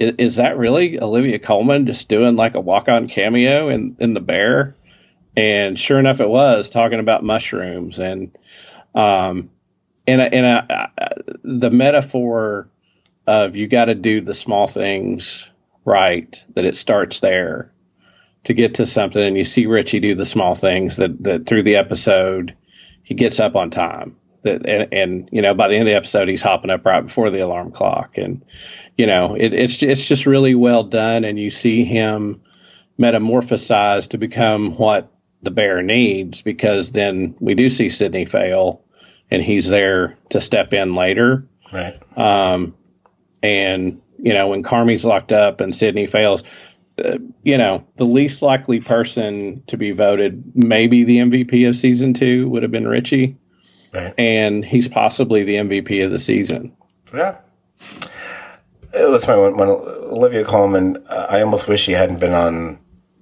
"I- 0.00 0.14
"Is 0.18 0.36
that 0.36 0.58
really 0.58 1.00
Olivia 1.00 1.38
Colman 1.38 1.86
just 1.86 2.08
doing 2.08 2.36
like 2.36 2.54
a 2.54 2.60
walk-on 2.60 3.08
cameo 3.08 3.68
in 3.68 3.96
in 4.00 4.12
the 4.14 4.20
Bear?" 4.20 4.74
And 5.34 5.78
sure 5.78 5.98
enough, 5.98 6.20
it 6.20 6.28
was 6.28 6.68
talking 6.68 7.00
about 7.00 7.24
mushrooms 7.24 7.98
and 7.98 8.36
um 8.94 9.48
and 10.06 10.20
and 10.20 10.46
I, 10.46 10.88
I, 10.98 11.08
the 11.42 11.70
metaphor 11.70 12.68
of 13.26 13.56
you 13.56 13.68
got 13.68 13.86
to 13.86 13.94
do 13.94 14.20
the 14.20 14.34
small 14.34 14.66
things 14.66 15.50
right 15.84 16.44
that 16.54 16.64
it 16.64 16.76
starts 16.76 17.20
there 17.20 17.72
to 18.44 18.54
get 18.54 18.74
to 18.74 18.86
something. 18.86 19.22
And 19.22 19.36
you 19.36 19.44
see 19.44 19.66
Richie 19.66 20.00
do 20.00 20.14
the 20.14 20.26
small 20.26 20.54
things 20.54 20.96
that 20.96 21.22
that 21.24 21.46
through 21.46 21.62
the 21.62 21.76
episode 21.76 22.56
he 23.02 23.14
gets 23.14 23.40
up 23.40 23.56
on 23.56 23.70
time. 23.70 24.16
That 24.42 24.66
and, 24.66 24.92
and 24.92 25.28
you 25.32 25.42
know 25.42 25.54
by 25.54 25.68
the 25.68 25.74
end 25.74 25.82
of 25.82 25.92
the 25.92 25.96
episode 25.96 26.28
he's 26.28 26.42
hopping 26.42 26.70
up 26.70 26.84
right 26.84 27.04
before 27.04 27.30
the 27.30 27.40
alarm 27.40 27.72
clock. 27.72 28.18
And 28.18 28.44
you 28.96 29.06
know 29.06 29.34
it, 29.34 29.52
it's 29.52 29.82
it's 29.82 30.06
just 30.06 30.26
really 30.26 30.54
well 30.54 30.82
done. 30.82 31.24
And 31.24 31.38
you 31.38 31.50
see 31.50 31.84
him 31.84 32.42
metamorphosize 32.98 34.10
to 34.10 34.18
become 34.18 34.76
what 34.76 35.10
the 35.42 35.50
bear 35.50 35.82
needs 35.82 36.42
because 36.42 36.92
then 36.92 37.34
we 37.40 37.54
do 37.54 37.68
see 37.68 37.90
Sydney 37.90 38.26
fail 38.26 38.84
and 39.30 39.42
he's 39.42 39.68
there 39.68 40.16
to 40.30 40.40
step 40.40 40.72
in 40.72 40.92
later. 40.92 41.46
Right. 41.72 41.98
um, 42.18 42.74
and 43.42 44.00
you 44.18 44.32
know 44.32 44.48
when 44.48 44.62
Carmy's 44.62 45.04
locked 45.04 45.32
up 45.32 45.60
and 45.60 45.74
Sydney 45.74 46.06
fails, 46.06 46.44
uh, 47.04 47.18
you 47.42 47.58
know 47.58 47.86
the 47.96 48.06
least 48.06 48.42
likely 48.42 48.80
person 48.80 49.62
to 49.66 49.76
be 49.76 49.90
voted, 49.92 50.42
maybe 50.54 51.04
the 51.04 51.18
MVP 51.18 51.68
of 51.68 51.76
season 51.76 52.14
two 52.14 52.48
would 52.50 52.62
have 52.62 52.72
been 52.72 52.86
Richie, 52.88 53.36
Right. 53.92 54.14
and 54.18 54.64
he's 54.64 54.88
possibly 54.88 55.44
the 55.44 55.56
MVP 55.56 56.04
of 56.04 56.10
the 56.10 56.18
season. 56.18 56.72
Yeah. 57.14 57.36
That's 58.92 59.08
was 59.08 59.24
funny 59.24 59.40
when, 59.42 59.56
when 59.56 59.68
Olivia 59.68 60.44
Colman. 60.44 61.02
Uh, 61.08 61.26
I 61.30 61.40
almost 61.40 61.66
wish 61.66 61.82
she 61.82 61.92
hadn't 61.92 62.20
been 62.20 62.34
on 62.34 62.78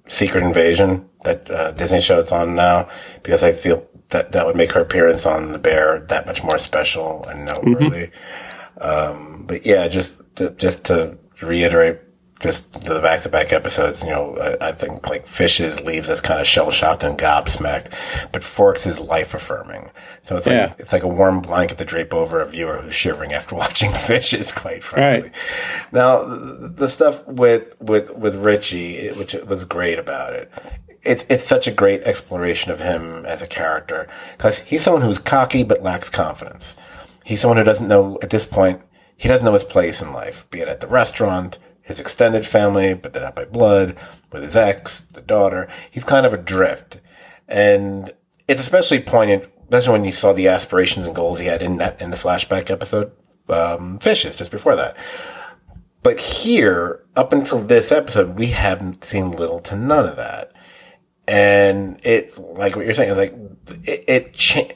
Secret 0.07 0.43
Invasion, 0.43 1.07
that 1.23 1.49
uh, 1.49 1.71
Disney 1.71 2.01
show 2.01 2.19
it's 2.19 2.31
on 2.33 2.55
now, 2.55 2.89
because 3.23 3.41
I 3.43 3.53
feel 3.53 3.87
that 4.09 4.33
that 4.33 4.45
would 4.45 4.57
make 4.57 4.73
her 4.73 4.81
appearance 4.81 5.25
on 5.25 5.53
The 5.53 5.59
Bear 5.59 6.01
that 6.09 6.25
much 6.25 6.43
more 6.43 6.59
special 6.59 7.25
and 7.29 7.45
noteworthy. 7.45 8.09
Um, 8.81 9.45
but 9.47 9.65
yeah, 9.65 9.87
just 9.87 10.15
to, 10.37 10.49
just 10.51 10.85
to 10.85 11.17
reiterate, 11.41 11.99
just 12.39 12.85
the 12.85 12.99
back 12.99 13.21
to 13.21 13.29
back 13.29 13.53
episodes, 13.53 14.01
you 14.03 14.09
know, 14.09 14.35
I, 14.59 14.69
I 14.69 14.71
think 14.71 15.07
like 15.07 15.27
Fishes 15.27 15.79
leaves 15.81 16.09
us 16.09 16.21
kind 16.21 16.41
of 16.41 16.47
shell 16.47 16.71
shocked 16.71 17.03
and 17.03 17.15
gobsmacked, 17.15 17.93
but 18.31 18.43
Forks 18.43 18.87
is 18.87 18.99
life 18.99 19.35
affirming. 19.35 19.91
So 20.23 20.37
it's 20.37 20.47
like 20.47 20.55
Yeah. 20.55 20.73
it's 20.79 20.91
like 20.91 21.03
a 21.03 21.07
warm 21.07 21.41
blanket 21.41 21.77
to 21.77 21.85
drape 21.85 22.15
over 22.15 22.41
a 22.41 22.47
viewer 22.47 22.79
who's 22.81 22.95
shivering 22.95 23.31
after 23.31 23.55
watching 23.63 23.91
Fishes, 23.93 24.51
quite 24.51 24.83
frankly. 24.83 25.29
Right. 25.29 25.37
Now, 25.91 26.23
the 26.23 26.87
stuff 26.87 27.23
with 27.27 27.79
with 27.79 28.09
with 28.15 28.35
Richie, 28.37 29.11
which 29.11 29.35
was 29.35 29.63
great 29.65 29.99
about 29.99 30.33
it, 30.33 30.51
it's 31.03 31.25
it's 31.29 31.47
such 31.47 31.67
a 31.67 31.71
great 31.71 32.01
exploration 32.03 32.71
of 32.71 32.79
him 32.79 33.23
as 33.27 33.43
a 33.43 33.47
character 33.47 34.07
because 34.35 34.57
he's 34.59 34.81
someone 34.83 35.03
who's 35.03 35.19
cocky 35.19 35.61
but 35.61 35.83
lacks 35.83 36.09
confidence. 36.09 36.75
He's 37.23 37.41
someone 37.41 37.57
who 37.57 37.63
doesn't 37.63 37.87
know 37.87 38.17
at 38.21 38.29
this 38.29 38.45
point. 38.45 38.81
He 39.15 39.27
doesn't 39.27 39.45
know 39.45 39.53
his 39.53 39.63
place 39.63 40.01
in 40.01 40.13
life, 40.13 40.47
be 40.49 40.61
it 40.61 40.67
at 40.67 40.81
the 40.81 40.87
restaurant, 40.87 41.59
his 41.81 41.99
extended 41.99 42.47
family, 42.47 42.93
but 42.93 43.13
not 43.13 43.35
by 43.35 43.45
blood, 43.45 43.95
with 44.31 44.43
his 44.43 44.55
ex, 44.55 45.01
the 45.01 45.21
daughter. 45.21 45.67
He's 45.89 46.03
kind 46.03 46.25
of 46.25 46.33
adrift, 46.33 46.99
and 47.47 48.11
it's 48.47 48.61
especially 48.61 48.99
poignant, 48.99 49.45
especially 49.63 49.91
when 49.91 50.05
you 50.05 50.11
saw 50.11 50.33
the 50.33 50.47
aspirations 50.47 51.05
and 51.05 51.15
goals 51.15 51.39
he 51.39 51.47
had 51.47 51.61
in 51.61 51.77
that 51.77 52.01
in 52.01 52.09
the 52.09 52.17
flashback 52.17 52.71
episode, 52.71 53.11
um, 53.49 53.99
Fishes, 53.99 54.37
just 54.37 54.51
before 54.51 54.75
that. 54.75 54.97
But 56.03 56.19
here, 56.19 57.03
up 57.15 57.31
until 57.31 57.59
this 57.59 57.91
episode, 57.91 58.39
we 58.39 58.47
haven't 58.47 59.05
seen 59.05 59.31
little 59.31 59.59
to 59.61 59.75
none 59.75 60.07
of 60.07 60.15
that. 60.15 60.51
And 61.27 61.99
it's 62.03 62.39
like 62.39 62.75
what 62.75 62.85
you're 62.85 62.95
saying, 62.95 63.11
it's 63.11 63.17
like 63.17 63.35
it 63.87 64.03
it, 64.07 64.33
cha- 64.33 64.73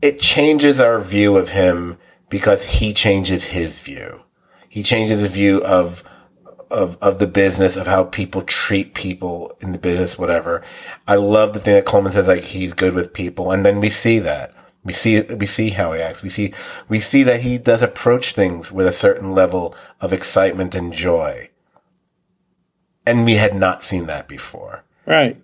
it 0.00 0.20
changes 0.20 0.80
our 0.80 1.00
view 1.00 1.36
of 1.36 1.50
him 1.50 1.98
because 2.28 2.64
he 2.64 2.92
changes 2.92 3.46
his 3.46 3.80
view. 3.80 4.22
He 4.68 4.82
changes 4.82 5.20
his 5.20 5.32
view 5.32 5.62
of 5.64 6.02
of 6.70 6.98
of 7.00 7.18
the 7.18 7.26
business 7.26 7.76
of 7.76 7.86
how 7.86 8.04
people 8.04 8.42
treat 8.42 8.94
people 8.94 9.56
in 9.60 9.72
the 9.72 9.78
business, 9.78 10.18
whatever. 10.18 10.62
I 11.06 11.16
love 11.16 11.52
the 11.52 11.60
thing 11.60 11.74
that 11.74 11.86
Colman 11.86 12.12
says, 12.12 12.28
like 12.28 12.42
he's 12.44 12.72
good 12.72 12.94
with 12.94 13.12
people, 13.12 13.50
and 13.50 13.64
then 13.64 13.80
we 13.80 13.90
see 13.90 14.18
that. 14.18 14.54
We 14.84 14.92
see 14.92 15.20
we 15.22 15.46
see 15.46 15.70
how 15.70 15.92
he 15.92 16.00
acts. 16.00 16.22
We 16.22 16.28
see 16.28 16.52
we 16.88 17.00
see 17.00 17.22
that 17.22 17.40
he 17.40 17.58
does 17.58 17.82
approach 17.82 18.32
things 18.32 18.70
with 18.70 18.86
a 18.86 18.92
certain 18.92 19.34
level 19.34 19.74
of 20.00 20.12
excitement 20.12 20.74
and 20.74 20.92
joy. 20.92 21.50
And 23.04 23.24
we 23.24 23.36
had 23.36 23.56
not 23.56 23.82
seen 23.82 24.06
that 24.06 24.28
before. 24.28 24.84
Right. 25.06 25.40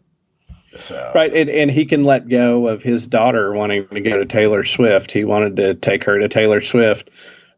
So 0.76 1.12
Right, 1.14 1.32
and, 1.32 1.48
and 1.48 1.70
he 1.70 1.86
can 1.86 2.04
let 2.04 2.28
go 2.28 2.68
of 2.68 2.82
his 2.82 3.06
daughter 3.06 3.52
wanting 3.52 3.86
to 3.88 4.00
go 4.00 4.18
to 4.18 4.26
Taylor 4.26 4.64
Swift. 4.64 5.12
He 5.12 5.24
wanted 5.24 5.56
to 5.56 5.74
take 5.74 6.04
her 6.04 6.18
to 6.18 6.28
Taylor 6.28 6.60
Swift, 6.60 7.10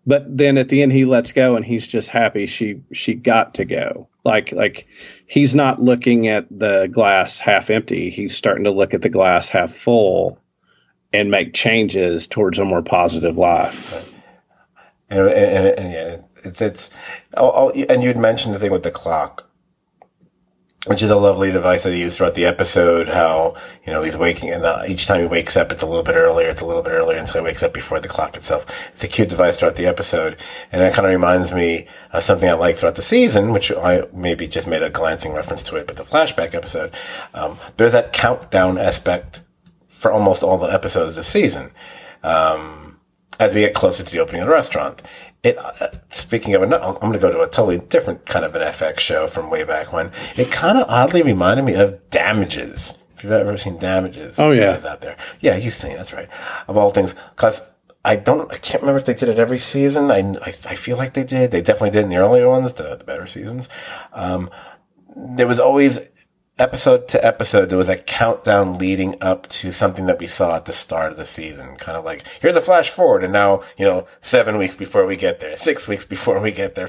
but 0.06 0.24
then 0.36 0.58
at 0.58 0.68
the 0.68 0.82
end 0.82 0.92
he 0.92 1.04
lets 1.04 1.32
go, 1.32 1.56
and 1.56 1.64
he's 1.64 1.86
just 1.86 2.08
happy 2.08 2.46
she 2.46 2.82
she 2.92 3.14
got 3.14 3.54
to 3.54 3.64
go. 3.64 4.08
Like 4.24 4.52
like 4.52 4.86
he's 5.26 5.54
not 5.54 5.80
looking 5.80 6.28
at 6.28 6.46
the 6.50 6.88
glass 6.88 7.38
half 7.38 7.70
empty. 7.70 8.10
He's 8.10 8.36
starting 8.36 8.64
to 8.64 8.70
look 8.70 8.94
at 8.94 9.02
the 9.02 9.08
glass 9.08 9.48
half 9.48 9.72
full, 9.72 10.38
and 11.12 11.30
make 11.30 11.54
changes 11.54 12.26
towards 12.26 12.58
a 12.58 12.64
more 12.64 12.82
positive 12.82 13.38
life. 13.38 13.78
and, 15.08 15.20
and, 15.20 15.28
and, 15.28 15.78
and 15.78 15.92
yeah, 15.92 16.16
it's 16.44 16.60
it's 16.60 16.90
oh, 17.36 17.52
oh, 17.54 17.70
and 17.70 18.02
you'd 18.02 18.16
mentioned 18.16 18.54
the 18.54 18.58
thing 18.58 18.72
with 18.72 18.82
the 18.82 18.90
clock, 18.90 19.45
which 20.86 21.02
is 21.02 21.10
a 21.10 21.16
lovely 21.16 21.50
device 21.50 21.82
that 21.82 21.92
he 21.92 22.00
used 22.00 22.16
throughout 22.16 22.34
the 22.34 22.44
episode. 22.44 23.08
How 23.08 23.54
you 23.84 23.92
know 23.92 24.02
he's 24.02 24.16
waking, 24.16 24.50
and 24.50 24.62
the, 24.62 24.84
each 24.90 25.06
time 25.06 25.20
he 25.20 25.26
wakes 25.26 25.56
up, 25.56 25.72
it's 25.72 25.82
a 25.82 25.86
little 25.86 26.02
bit 26.02 26.14
earlier. 26.14 26.48
It's 26.48 26.60
a 26.60 26.66
little 26.66 26.82
bit 26.82 26.92
earlier 26.92 27.18
until 27.18 27.40
he 27.40 27.44
wakes 27.44 27.62
up 27.62 27.72
before 27.72 28.00
the 28.00 28.08
clock 28.08 28.36
itself. 28.36 28.66
It's 28.92 29.04
a 29.04 29.08
cute 29.08 29.28
device 29.28 29.58
throughout 29.58 29.76
the 29.76 29.86
episode, 29.86 30.36
and 30.72 30.80
that 30.80 30.94
kind 30.94 31.06
of 31.06 31.12
reminds 31.12 31.52
me 31.52 31.86
of 32.12 32.22
something 32.22 32.48
I 32.48 32.54
like 32.54 32.76
throughout 32.76 32.96
the 32.96 33.02
season, 33.02 33.52
which 33.52 33.70
I 33.72 34.04
maybe 34.12 34.46
just 34.46 34.66
made 34.66 34.82
a 34.82 34.90
glancing 34.90 35.32
reference 35.32 35.62
to 35.64 35.76
it, 35.76 35.86
but 35.86 35.96
the 35.96 36.04
flashback 36.04 36.54
episode, 36.54 36.94
um, 37.34 37.58
there's 37.76 37.92
that 37.92 38.12
countdown 38.12 38.78
aspect 38.78 39.40
for 39.88 40.12
almost 40.12 40.42
all 40.42 40.58
the 40.58 40.66
episodes 40.66 41.16
this 41.16 41.26
season. 41.26 41.70
Um, 42.22 42.86
as 43.38 43.52
we 43.52 43.60
get 43.60 43.74
closer 43.74 44.02
to 44.02 44.12
the 44.12 44.18
opening 44.18 44.42
of 44.42 44.48
the 44.48 44.54
restaurant. 44.54 45.02
It, 45.46 45.58
uh, 45.58 45.88
speaking 46.10 46.54
of, 46.54 46.62
another, 46.62 46.84
I'm 46.84 46.94
going 47.00 47.12
to 47.12 47.18
go 47.18 47.30
to 47.30 47.40
a 47.40 47.46
totally 47.48 47.78
different 47.78 48.26
kind 48.26 48.44
of 48.44 48.54
an 48.56 48.62
FX 48.62 48.98
show 49.00 49.26
from 49.26 49.48
way 49.50 49.62
back 49.64 49.92
when. 49.92 50.10
It 50.36 50.50
kind 50.50 50.76
of 50.78 50.88
oddly 50.88 51.22
reminded 51.22 51.64
me 51.64 51.74
of 51.74 52.10
Damages. 52.10 52.94
If 53.16 53.22
you've 53.22 53.32
ever 53.32 53.56
seen 53.56 53.78
Damages, 53.78 54.38
Oh, 54.38 54.50
yeah. 54.50 54.72
guys 54.74 54.84
out 54.84 55.00
there, 55.02 55.16
yeah, 55.40 55.56
you've 55.56 55.72
seen 55.74 55.96
that's 55.96 56.12
right. 56.12 56.28
Of 56.68 56.76
all 56.76 56.90
things, 56.90 57.14
because 57.34 57.62
I 58.04 58.16
don't, 58.16 58.52
I 58.52 58.58
can't 58.58 58.82
remember 58.82 58.98
if 58.98 59.06
they 59.06 59.14
did 59.14 59.28
it 59.28 59.38
every 59.38 59.58
season. 59.58 60.10
I, 60.10 60.18
I, 60.42 60.48
I 60.48 60.74
feel 60.74 60.96
like 60.96 61.14
they 61.14 61.24
did. 61.24 61.50
They 61.50 61.60
definitely 61.62 61.90
did 61.90 62.04
in 62.04 62.10
the 62.10 62.16
earlier 62.16 62.48
ones, 62.48 62.72
the, 62.74 62.96
the 62.96 63.04
better 63.04 63.26
seasons. 63.26 63.68
Um, 64.12 64.50
there 65.14 65.46
was 65.46 65.58
always 65.60 66.00
episode 66.58 67.06
to 67.08 67.24
episode, 67.24 67.68
there 67.68 67.78
was 67.78 67.88
a 67.88 67.98
countdown 67.98 68.78
leading 68.78 69.16
up 69.20 69.46
to 69.46 69.70
something 69.70 70.06
that 70.06 70.18
we 70.18 70.26
saw 70.26 70.56
at 70.56 70.64
the 70.64 70.72
start 70.72 71.12
of 71.12 71.18
the 71.18 71.24
season. 71.26 71.76
Kind 71.76 71.98
of 71.98 72.04
like, 72.04 72.24
here's 72.40 72.56
a 72.56 72.62
flash 72.62 72.88
forward, 72.88 73.22
and 73.22 73.32
now, 73.32 73.62
you 73.76 73.84
know, 73.84 74.06
seven 74.22 74.56
weeks 74.56 74.74
before 74.74 75.06
we 75.06 75.16
get 75.16 75.40
there, 75.40 75.56
six 75.56 75.86
weeks 75.86 76.04
before 76.16 76.40
we 76.40 76.52
get 76.52 76.74
there. 76.74 76.88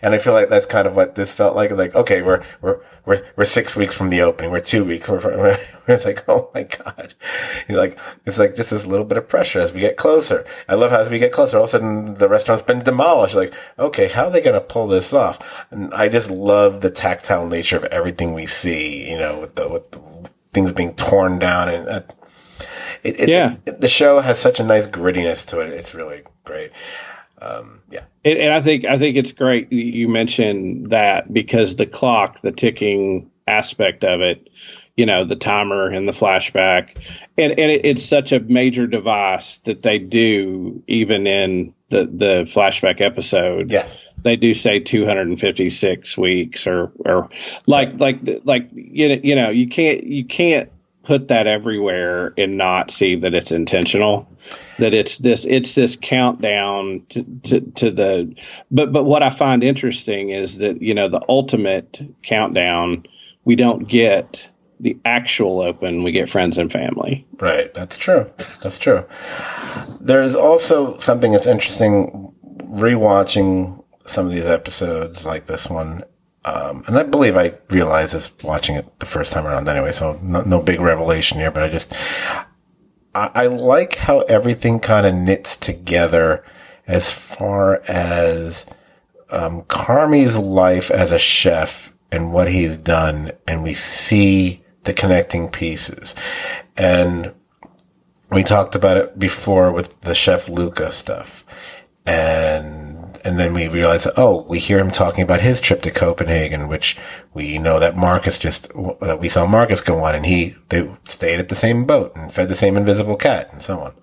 And 0.00 0.14
I 0.14 0.18
feel 0.18 0.32
like 0.32 0.48
that's 0.48 0.66
kind 0.66 0.86
of 0.86 0.96
what 0.96 1.14
this 1.14 1.32
felt 1.32 1.54
like. 1.54 1.70
Like, 1.70 1.94
okay, 1.94 2.22
we're, 2.22 2.42
we're, 2.60 2.80
we're, 3.04 3.26
we're 3.36 3.44
six 3.44 3.74
weeks 3.74 3.94
from 3.96 4.10
the 4.10 4.20
opening. 4.22 4.50
We're 4.50 4.60
two 4.60 4.84
weeks. 4.84 5.08
We're, 5.10 5.18
we're, 5.36 5.58
it's 5.88 6.04
like, 6.04 6.24
oh 6.28 6.50
my 6.54 6.62
God. 6.62 7.14
You're 7.68 7.78
like, 7.78 7.98
it's 8.24 8.38
like 8.38 8.54
just 8.54 8.70
this 8.70 8.86
little 8.86 9.04
bit 9.04 9.18
of 9.18 9.28
pressure 9.28 9.60
as 9.60 9.72
we 9.72 9.80
get 9.80 9.96
closer. 9.96 10.46
I 10.68 10.74
love 10.74 10.90
how 10.92 11.00
as 11.00 11.10
we 11.10 11.18
get 11.18 11.32
closer, 11.32 11.56
all 11.56 11.64
of 11.64 11.68
a 11.68 11.72
sudden 11.72 12.14
the 12.14 12.28
restaurant's 12.28 12.62
been 12.64 12.82
demolished. 12.84 13.34
Like, 13.34 13.52
okay, 13.78 14.08
how 14.08 14.26
are 14.26 14.30
they 14.30 14.40
going 14.40 14.54
to 14.54 14.60
pull 14.60 14.86
this 14.86 15.12
off? 15.12 15.38
And 15.70 15.92
I 15.92 16.08
just 16.08 16.30
love 16.30 16.80
the 16.80 16.90
tactile 16.90 17.46
nature 17.48 17.76
of 17.76 17.84
everything 17.84 18.34
we 18.34 18.46
see, 18.46 19.10
you 19.10 19.18
know, 19.18 19.40
with 19.40 19.56
the, 19.56 19.68
with 19.68 19.90
the 19.90 20.30
things 20.52 20.72
being 20.72 20.94
torn 20.94 21.38
down 21.40 21.68
and, 21.68 21.88
uh, 21.88 22.00
it, 23.02 23.18
it, 23.18 23.28
Yeah. 23.28 23.56
it- 23.66 23.80
the 23.80 23.88
show 23.88 24.20
has 24.20 24.38
such 24.38 24.60
a 24.60 24.64
nice 24.64 24.86
grittiness 24.86 25.44
to 25.48 25.58
it. 25.60 25.70
It's 25.72 25.92
really 25.94 26.22
great. 26.44 26.70
Um, 27.42 27.80
yeah, 27.90 28.04
and, 28.24 28.38
and 28.38 28.52
I 28.52 28.60
think 28.60 28.84
I 28.84 28.98
think 28.98 29.16
it's 29.16 29.32
great 29.32 29.72
you 29.72 30.08
mentioned 30.08 30.90
that 30.90 31.32
because 31.32 31.76
the 31.76 31.86
clock, 31.86 32.40
the 32.40 32.52
ticking 32.52 33.30
aspect 33.48 34.04
of 34.04 34.20
it, 34.20 34.48
you 34.96 35.06
know, 35.06 35.24
the 35.24 35.34
timer 35.34 35.88
and 35.88 36.06
the 36.06 36.12
flashback, 36.12 36.96
and 37.36 37.52
and 37.52 37.70
it, 37.70 37.84
it's 37.84 38.04
such 38.04 38.30
a 38.30 38.38
major 38.38 38.86
device 38.86 39.58
that 39.64 39.82
they 39.82 39.98
do 39.98 40.84
even 40.86 41.26
in 41.26 41.74
the 41.88 42.04
the 42.06 42.44
flashback 42.44 43.00
episode. 43.00 43.70
yes, 43.70 43.98
they 44.22 44.36
do 44.36 44.54
say 44.54 44.78
256 44.78 46.16
weeks 46.16 46.66
or 46.68 46.92
or 47.04 47.28
like 47.66 47.98
like 47.98 48.20
like 48.44 48.68
you 48.72 49.08
know, 49.08 49.20
you 49.22 49.34
know 49.34 49.50
you 49.50 49.68
can't 49.68 50.04
you 50.04 50.24
can't 50.24 50.70
put 51.02 51.28
that 51.28 51.46
everywhere 51.46 52.32
and 52.36 52.56
not 52.56 52.90
see 52.90 53.16
that 53.16 53.34
it's 53.34 53.52
intentional 53.52 54.28
that 54.78 54.94
it's 54.94 55.18
this 55.18 55.44
it's 55.44 55.74
this 55.74 55.96
countdown 55.96 57.04
to, 57.08 57.24
to, 57.42 57.60
to 57.60 57.90
the 57.90 58.34
but 58.70 58.92
but 58.92 59.04
what 59.04 59.22
i 59.22 59.30
find 59.30 59.64
interesting 59.64 60.30
is 60.30 60.58
that 60.58 60.80
you 60.80 60.94
know 60.94 61.08
the 61.08 61.22
ultimate 61.28 62.00
countdown 62.22 63.04
we 63.44 63.56
don't 63.56 63.88
get 63.88 64.48
the 64.80 64.96
actual 65.04 65.60
open 65.60 66.02
we 66.02 66.12
get 66.12 66.28
friends 66.28 66.58
and 66.58 66.72
family 66.72 67.26
Right. 67.42 67.74
That's 67.74 67.96
true. 67.96 68.30
That's 68.62 68.78
true. 68.78 69.04
There's 70.00 70.36
also 70.36 70.96
something 70.98 71.32
that's 71.32 71.48
interesting 71.48 72.32
rewatching 72.58 73.82
some 74.06 74.26
of 74.26 74.32
these 74.32 74.46
episodes 74.46 75.26
like 75.26 75.46
this 75.46 75.68
one. 75.68 76.04
Um, 76.44 76.84
and 76.86 76.98
I 76.98 77.04
believe 77.04 77.36
I 77.36 77.54
realized 77.70 78.14
this 78.14 78.30
watching 78.42 78.74
it 78.76 78.98
the 78.98 79.06
first 79.06 79.32
time 79.32 79.46
around 79.46 79.68
anyway, 79.68 79.92
so 79.92 80.18
no, 80.22 80.42
no 80.42 80.60
big 80.60 80.80
revelation 80.80 81.38
here, 81.38 81.50
but 81.52 81.62
I 81.62 81.68
just, 81.68 81.92
I, 83.14 83.30
I 83.34 83.46
like 83.46 83.94
how 83.96 84.20
everything 84.22 84.80
kind 84.80 85.06
of 85.06 85.14
knits 85.14 85.56
together 85.56 86.44
as 86.86 87.12
far 87.12 87.82
as, 87.84 88.66
um, 89.30 89.62
Carmy's 89.62 90.36
life 90.36 90.90
as 90.90 91.12
a 91.12 91.18
chef 91.18 91.92
and 92.10 92.32
what 92.32 92.48
he's 92.48 92.76
done, 92.76 93.32
and 93.46 93.62
we 93.62 93.72
see 93.72 94.62
the 94.84 94.92
connecting 94.92 95.48
pieces. 95.48 96.14
And 96.76 97.32
we 98.30 98.42
talked 98.42 98.74
about 98.74 98.96
it 98.96 99.18
before 99.18 99.72
with 99.72 100.00
the 100.02 100.14
chef 100.14 100.48
Luca 100.48 100.92
stuff. 100.92 101.44
And 102.04 102.81
and 103.24 103.38
then 103.38 103.54
we 103.54 103.68
realize, 103.68 104.06
oh, 104.16 104.42
we 104.42 104.58
hear 104.58 104.78
him 104.78 104.90
talking 104.90 105.22
about 105.22 105.40
his 105.40 105.60
trip 105.60 105.82
to 105.82 105.90
Copenhagen, 105.90 106.68
which 106.68 106.96
we 107.32 107.58
know 107.58 107.78
that 107.78 107.96
Marcus 107.96 108.38
just 108.38 108.68
that 109.00 109.20
we 109.20 109.28
saw 109.28 109.46
Marcus 109.46 109.80
go 109.80 110.04
on 110.04 110.14
and 110.14 110.26
he 110.26 110.56
they 110.68 110.90
stayed 111.04 111.40
at 111.40 111.48
the 111.48 111.54
same 111.54 111.84
boat 111.84 112.14
and 112.16 112.32
fed 112.32 112.48
the 112.48 112.54
same 112.54 112.76
invisible 112.76 113.16
cat 113.16 113.48
and 113.52 113.62
so 113.62 113.80
on. 113.80 113.94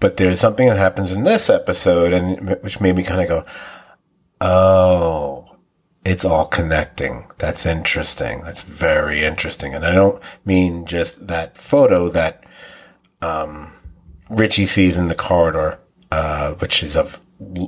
But 0.00 0.16
there's 0.16 0.40
something 0.40 0.68
that 0.68 0.78
happens 0.78 1.10
in 1.10 1.24
this 1.24 1.50
episode 1.50 2.12
and 2.12 2.56
which 2.62 2.80
made 2.80 2.94
me 2.94 3.02
kind 3.02 3.20
of 3.20 3.28
go, 3.28 3.44
oh, 4.40 5.56
it's 6.04 6.24
all 6.24 6.46
connecting. 6.46 7.26
That's 7.38 7.66
interesting. 7.66 8.42
That's 8.42 8.62
very 8.62 9.24
interesting. 9.24 9.74
And 9.74 9.84
I 9.84 9.92
don't 9.92 10.22
mean 10.44 10.86
just 10.86 11.26
that 11.26 11.58
photo 11.58 12.08
that 12.10 12.44
um, 13.20 13.72
Richie 14.30 14.66
sees 14.66 14.96
in 14.96 15.08
the 15.08 15.14
corridor, 15.14 15.80
uh, 16.10 16.52
which 16.54 16.82
is 16.82 16.96
of 16.96 17.20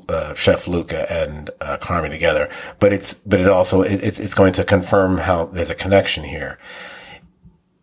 uh, 0.09 0.35
Chef 0.35 0.67
Luca 0.67 1.11
and 1.13 1.51
uh, 1.61 1.77
Carmy 1.79 2.11
together, 2.11 2.51
but 2.79 2.93
it's 2.93 3.15
but 3.15 3.41
it 3.41 3.49
also 3.49 3.83
it, 3.83 4.03
it's 4.03 4.19
it's 4.21 4.35
going 4.35 4.53
to 4.55 4.65
confirm 4.65 5.19
how 5.19 5.47
there's 5.47 5.71
a 5.71 5.75
connection 5.75 6.25
here. 6.25 6.59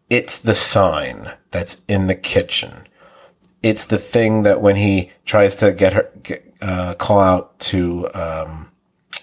It's 0.10 0.40
the 0.40 0.54
sign 0.54 1.34
that's 1.52 1.82
in 1.88 2.08
the 2.08 2.16
kitchen. 2.16 2.88
It's 3.64 3.86
the 3.86 3.98
thing 3.98 4.44
that 4.44 4.62
when 4.62 4.76
he 4.76 5.12
tries 5.26 5.56
to 5.56 5.72
get 5.72 5.94
her 5.94 6.10
get, 6.24 6.54
uh, 6.62 6.94
call 6.96 7.20
out 7.20 7.60
to 7.60 8.08
um, 8.14 8.72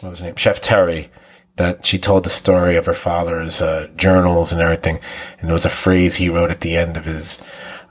what 0.00 0.10
was 0.10 0.18
his 0.18 0.26
name, 0.26 0.36
Chef 0.36 0.60
Terry, 0.60 1.10
that 1.56 1.86
she 1.86 1.98
told 1.98 2.24
the 2.24 2.30
story 2.30 2.76
of 2.76 2.86
her 2.86 2.94
father's 2.94 3.60
uh, 3.62 3.88
journals 3.96 4.52
and 4.52 4.60
everything, 4.60 5.00
and 5.38 5.48
there 5.48 5.54
was 5.54 5.66
a 5.66 5.70
phrase 5.70 6.16
he 6.16 6.28
wrote 6.28 6.50
at 6.50 6.60
the 6.60 6.76
end 6.76 6.96
of 6.96 7.04
his 7.04 7.40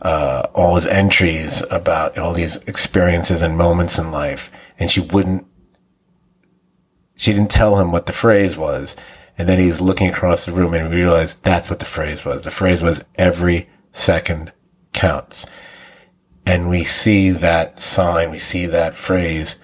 uh, 0.03 0.47
all 0.53 0.75
his 0.75 0.85
entries 0.85 1.63
about 1.71 2.17
all 2.17 2.34
these 2.34 2.57
experiences 2.65 3.41
and 3.41 3.57
moments 3.57 3.97
in 3.97 4.11
life, 4.11 4.51
and 4.77 4.91
she 4.91 4.99
wouldn't. 4.99 5.47
She 7.15 7.31
didn't 7.31 7.51
tell 7.51 7.80
him 7.80 7.91
what 7.91 8.05
the 8.05 8.11
phrase 8.11 8.57
was, 8.57 8.95
and 9.38 9.47
then 9.47 9.59
he's 9.59 9.81
looking 9.81 10.09
across 10.09 10.45
the 10.45 10.51
room 10.51 10.73
and 10.73 10.89
we 10.89 10.97
realized 10.97 11.41
that's 11.43 11.69
what 11.69 11.80
the 11.80 11.85
phrase 11.85 12.25
was. 12.25 12.43
The 12.43 12.51
phrase 12.51 12.81
was 12.81 13.03
"every 13.15 13.69
second 13.91 14.51
counts," 14.91 15.45
and 16.45 16.69
we 16.69 16.84
see 16.84 17.31
that 17.31 17.80
sign, 17.80 18.30
we 18.30 18.39
see 18.39 18.65
that 18.65 18.95
phrase 18.95 19.55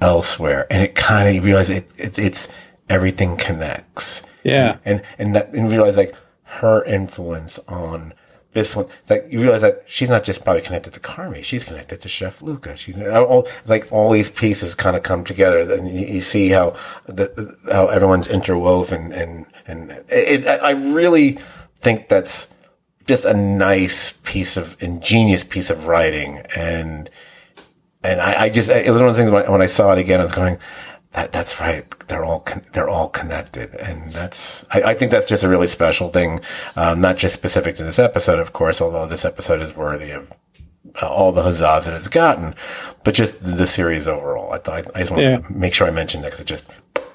elsewhere, 0.00 0.66
and 0.70 0.82
it 0.82 0.94
kind 0.94 1.28
of 1.28 1.34
you 1.34 1.42
realize 1.42 1.70
it, 1.70 1.90
it 1.98 2.18
it's 2.18 2.48
everything 2.88 3.36
connects. 3.36 4.22
Yeah. 4.42 4.78
And, 4.84 5.02
and, 5.18 5.34
that, 5.34 5.52
and 5.52 5.70
realize 5.70 5.96
like 5.96 6.14
her 6.44 6.84
influence 6.84 7.58
on 7.66 8.14
this 8.56 8.74
one, 8.74 8.86
like 9.10 9.26
you 9.28 9.38
realize 9.38 9.60
that 9.60 9.84
she's 9.86 10.08
not 10.08 10.24
just 10.24 10.42
probably 10.42 10.62
connected 10.62 10.94
to 10.94 10.98
Carmy, 10.98 11.44
she's 11.44 11.62
connected 11.62 12.00
to 12.00 12.08
Chef 12.08 12.40
Luca. 12.40 12.74
She's 12.74 12.96
uh, 12.96 13.22
all, 13.22 13.46
like 13.66 13.86
all 13.92 14.10
these 14.10 14.30
pieces 14.30 14.74
kind 14.74 14.96
of 14.96 15.02
come 15.02 15.24
together 15.24 15.70
and 15.74 15.88
you, 15.88 16.06
you 16.06 16.20
see 16.22 16.48
how 16.48 16.74
the, 17.04 17.54
how 17.70 17.88
everyone's 17.88 18.28
interwoven 18.28 19.12
and, 19.12 19.44
and 19.66 19.90
it, 20.08 20.46
I 20.46 20.70
really 20.70 21.38
think 21.80 22.08
that's 22.08 22.48
just 23.06 23.26
a 23.26 23.34
nice 23.34 24.12
piece 24.24 24.56
of 24.56 24.82
ingenious 24.82 25.44
piece 25.44 25.68
of 25.68 25.86
writing 25.86 26.38
and, 26.56 27.10
and 28.02 28.22
I, 28.22 28.44
I 28.44 28.48
just, 28.48 28.70
it 28.70 28.90
was 28.90 29.02
one 29.02 29.10
of 29.10 29.16
the 29.16 29.20
things 29.20 29.32
when, 29.32 29.52
when 29.52 29.60
I 29.60 29.66
saw 29.66 29.92
it 29.92 29.98
again, 29.98 30.18
I 30.18 30.22
was 30.22 30.32
going, 30.32 30.56
that, 31.16 31.32
that's 31.32 31.58
right. 31.58 31.84
They're 32.08 32.24
all 32.24 32.40
con- 32.40 32.66
they're 32.72 32.90
all 32.90 33.08
connected, 33.08 33.74
and 33.76 34.12
that's 34.12 34.66
I, 34.70 34.82
I, 34.82 34.94
think 34.94 35.10
that's 35.10 35.24
just 35.24 35.42
a 35.42 35.48
really 35.48 35.66
special 35.66 36.10
thing, 36.10 36.40
um, 36.76 37.00
not 37.00 37.16
just 37.16 37.34
specific 37.34 37.74
to 37.76 37.84
this 37.84 37.98
episode, 37.98 38.38
of 38.38 38.52
course. 38.52 38.82
Although 38.82 39.06
this 39.06 39.24
episode 39.24 39.62
is 39.62 39.74
worthy 39.74 40.10
of 40.10 40.30
uh, 41.02 41.08
all 41.08 41.32
the 41.32 41.42
huzzas 41.42 41.86
that 41.86 41.94
it's 41.94 42.08
gotten, 42.08 42.54
but 43.02 43.14
just 43.14 43.42
the 43.42 43.66
series 43.66 44.06
overall. 44.06 44.52
I 44.52 44.58
thought 44.58 44.90
I 44.94 45.00
just 45.00 45.10
want 45.10 45.22
Yeah. 45.22 45.38
to 45.38 45.52
make 45.52 45.72
sure 45.72 45.86
I 45.86 45.90
mentioned 45.90 46.22
that 46.22 46.28
because 46.28 46.42
it 46.42 46.46
just 46.46 46.64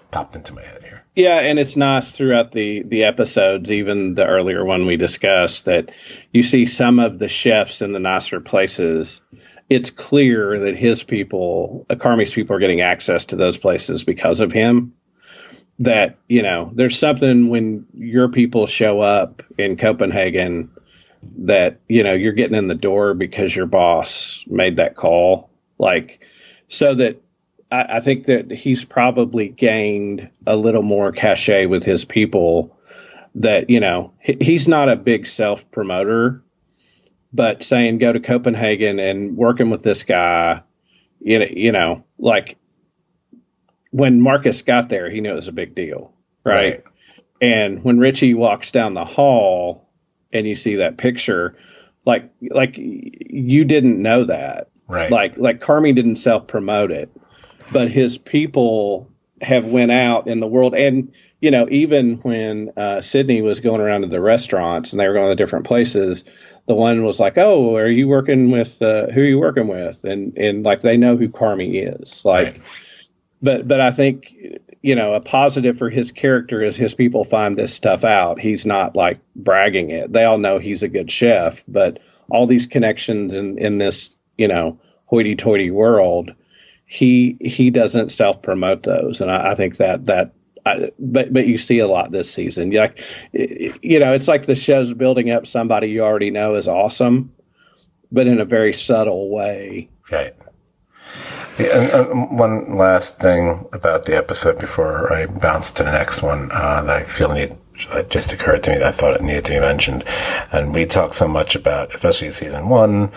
popped 0.09 0.35
into 0.35 0.53
my 0.55 0.63
head 0.63 0.81
here. 0.81 1.03
Yeah, 1.15 1.39
and 1.39 1.59
it's 1.59 1.75
nice 1.75 2.11
throughout 2.11 2.51
the 2.51 2.81
the 2.81 3.03
episodes, 3.03 3.71
even 3.71 4.15
the 4.15 4.25
earlier 4.25 4.65
one 4.65 4.87
we 4.87 4.97
discussed, 4.97 5.65
that 5.65 5.91
you 6.33 6.41
see 6.41 6.65
some 6.65 6.97
of 6.97 7.19
the 7.19 7.27
chefs 7.27 7.83
in 7.83 7.91
the 7.91 7.99
nicer 7.99 8.39
places. 8.39 9.21
It's 9.71 9.89
clear 9.89 10.59
that 10.59 10.75
his 10.75 11.01
people, 11.01 11.85
uh, 11.89 11.95
Carmy's 11.95 12.33
people, 12.33 12.57
are 12.57 12.59
getting 12.59 12.81
access 12.81 13.23
to 13.27 13.37
those 13.37 13.55
places 13.55 14.03
because 14.03 14.41
of 14.41 14.51
him. 14.51 14.95
That 15.79 16.17
you 16.27 16.41
know, 16.41 16.69
there's 16.73 16.99
something 16.99 17.47
when 17.47 17.85
your 17.93 18.27
people 18.27 18.65
show 18.65 18.99
up 18.99 19.41
in 19.57 19.77
Copenhagen 19.77 20.71
that 21.37 21.79
you 21.87 22.03
know 22.03 22.11
you're 22.11 22.33
getting 22.33 22.57
in 22.57 22.67
the 22.67 22.75
door 22.75 23.13
because 23.13 23.55
your 23.55 23.65
boss 23.65 24.43
made 24.45 24.75
that 24.75 24.97
call. 24.97 25.49
Like, 25.77 26.19
so 26.67 26.93
that 26.95 27.21
I, 27.71 27.97
I 27.97 27.99
think 28.01 28.25
that 28.25 28.51
he's 28.51 28.83
probably 28.83 29.47
gained 29.47 30.29
a 30.45 30.57
little 30.57 30.83
more 30.83 31.13
cachet 31.13 31.67
with 31.67 31.85
his 31.85 32.03
people. 32.03 32.77
That 33.35 33.69
you 33.69 33.79
know 33.79 34.11
he, 34.19 34.35
he's 34.41 34.67
not 34.67 34.89
a 34.89 34.97
big 34.97 35.27
self 35.27 35.71
promoter, 35.71 36.43
but 37.33 37.63
saying 37.63 37.97
go 37.97 38.11
to 38.11 38.19
Copenhagen 38.19 38.99
and 38.99 39.35
working 39.37 39.69
with 39.69 39.83
this 39.83 40.03
guy, 40.03 40.63
you 41.19 41.39
know, 41.39 41.45
you 41.49 41.71
know, 41.71 42.03
like 42.17 42.57
when 43.91 44.21
Marcus 44.21 44.61
got 44.61 44.89
there, 44.89 45.09
he 45.09 45.21
knew 45.21 45.31
it 45.31 45.35
was 45.35 45.47
a 45.47 45.53
big 45.53 45.75
deal, 45.75 46.13
right? 46.43 46.83
And 47.41 47.83
when 47.83 47.99
Richie 47.99 48.33
walks 48.33 48.71
down 48.71 48.93
the 48.93 49.05
hall 49.05 49.89
and 50.31 50.47
you 50.47 50.55
see 50.55 50.75
that 50.75 50.97
picture, 50.97 51.55
like 52.05 52.31
like 52.41 52.75
you 52.77 53.65
didn't 53.65 54.01
know 54.01 54.25
that, 54.25 54.69
Right. 54.87 55.11
like 55.11 55.37
like 55.37 55.61
Carmy 55.61 55.95
didn't 55.95 56.17
self 56.17 56.47
promote 56.47 56.91
it, 56.91 57.09
but 57.71 57.89
his 57.89 58.17
people 58.17 59.09
have 59.41 59.65
went 59.65 59.91
out 59.91 60.27
in 60.27 60.39
the 60.39 60.47
world 60.47 60.75
and 60.75 61.11
you 61.41 61.51
know 61.51 61.67
even 61.69 62.17
when 62.17 62.71
uh, 62.77 63.01
Sydney 63.01 63.41
was 63.41 63.59
going 63.59 63.81
around 63.81 64.01
to 64.01 64.07
the 64.07 64.21
restaurants 64.21 64.93
and 64.93 64.99
they 64.99 65.07
were 65.07 65.13
going 65.13 65.29
to 65.29 65.35
different 65.35 65.65
places, 65.65 66.23
the 66.67 66.75
one 66.75 67.03
was 67.03 67.19
like, 67.19 67.37
"Oh, 67.37 67.75
are 67.75 67.87
you 67.87 68.07
working 68.07 68.51
with 68.51 68.81
uh, 68.81 69.07
who 69.07 69.21
are 69.21 69.25
you 69.25 69.39
working 69.39 69.67
with?" 69.67 70.03
And 70.03 70.37
and 70.37 70.63
like 70.63 70.81
they 70.81 70.97
know 70.97 71.17
who 71.17 71.27
Carmy 71.27 72.01
is, 72.01 72.23
like. 72.23 72.53
Right. 72.53 72.61
But 73.43 73.67
but 73.67 73.81
I 73.81 73.89
think 73.89 74.35
you 74.83 74.93
know 74.93 75.15
a 75.15 75.19
positive 75.19 75.79
for 75.79 75.89
his 75.89 76.11
character 76.11 76.61
is 76.61 76.75
his 76.75 76.93
people 76.93 77.23
find 77.23 77.57
this 77.57 77.73
stuff 77.73 78.03
out. 78.03 78.39
He's 78.39 78.67
not 78.67 78.95
like 78.95 79.19
bragging 79.35 79.89
it. 79.89 80.13
They 80.13 80.25
all 80.25 80.37
know 80.37 80.59
he's 80.59 80.83
a 80.83 80.87
good 80.87 81.11
chef, 81.11 81.63
but 81.67 81.97
all 82.29 82.45
these 82.45 82.67
connections 82.67 83.33
in 83.33 83.57
in 83.57 83.79
this 83.79 84.15
you 84.37 84.47
know 84.47 84.79
hoity-toity 85.05 85.71
world, 85.71 86.35
he 86.85 87.35
he 87.41 87.71
doesn't 87.71 88.11
self-promote 88.11 88.83
those, 88.83 89.21
and 89.21 89.31
I, 89.31 89.53
I 89.53 89.55
think 89.55 89.77
that 89.77 90.05
that. 90.05 90.33
But 90.63 91.33
but 91.33 91.47
you 91.47 91.57
see 91.57 91.79
a 91.79 91.87
lot 91.87 92.11
this 92.11 92.31
season. 92.31 92.71
Like, 92.71 93.03
you 93.33 93.99
know, 93.99 94.13
it's 94.13 94.27
like 94.27 94.45
the 94.45 94.55
show's 94.55 94.93
building 94.93 95.31
up 95.31 95.47
somebody 95.47 95.89
you 95.89 96.03
already 96.03 96.31
know 96.31 96.55
is 96.55 96.67
awesome, 96.67 97.33
but 98.11 98.27
in 98.27 98.39
a 98.39 98.45
very 98.45 98.73
subtle 98.73 99.29
way. 99.29 99.89
Right. 100.11 100.35
Yeah, 101.59 102.03
one 102.03 102.77
last 102.77 103.19
thing 103.19 103.67
about 103.73 104.05
the 104.05 104.15
episode 104.15 104.59
before 104.59 105.11
I 105.11 105.25
bounce 105.25 105.71
to 105.71 105.83
the 105.83 105.91
next 105.91 106.21
one 106.23 106.51
uh, 106.51 106.83
that 106.83 106.95
I 106.95 107.03
feel 107.03 107.33
need 107.33 107.57
it 107.89 108.09
just 108.09 108.31
occurred 108.31 108.63
to 108.63 108.71
me 108.71 108.77
that 108.77 108.87
I 108.87 108.91
thought 108.91 109.15
it 109.15 109.21
needed 109.21 109.45
to 109.45 109.53
be 109.53 109.59
mentioned. 109.59 110.03
And 110.51 110.73
we 110.73 110.85
talk 110.85 111.13
so 111.13 111.27
much 111.27 111.55
about, 111.55 111.93
especially 111.93 112.31
season 112.31 112.69
one, 112.69 113.07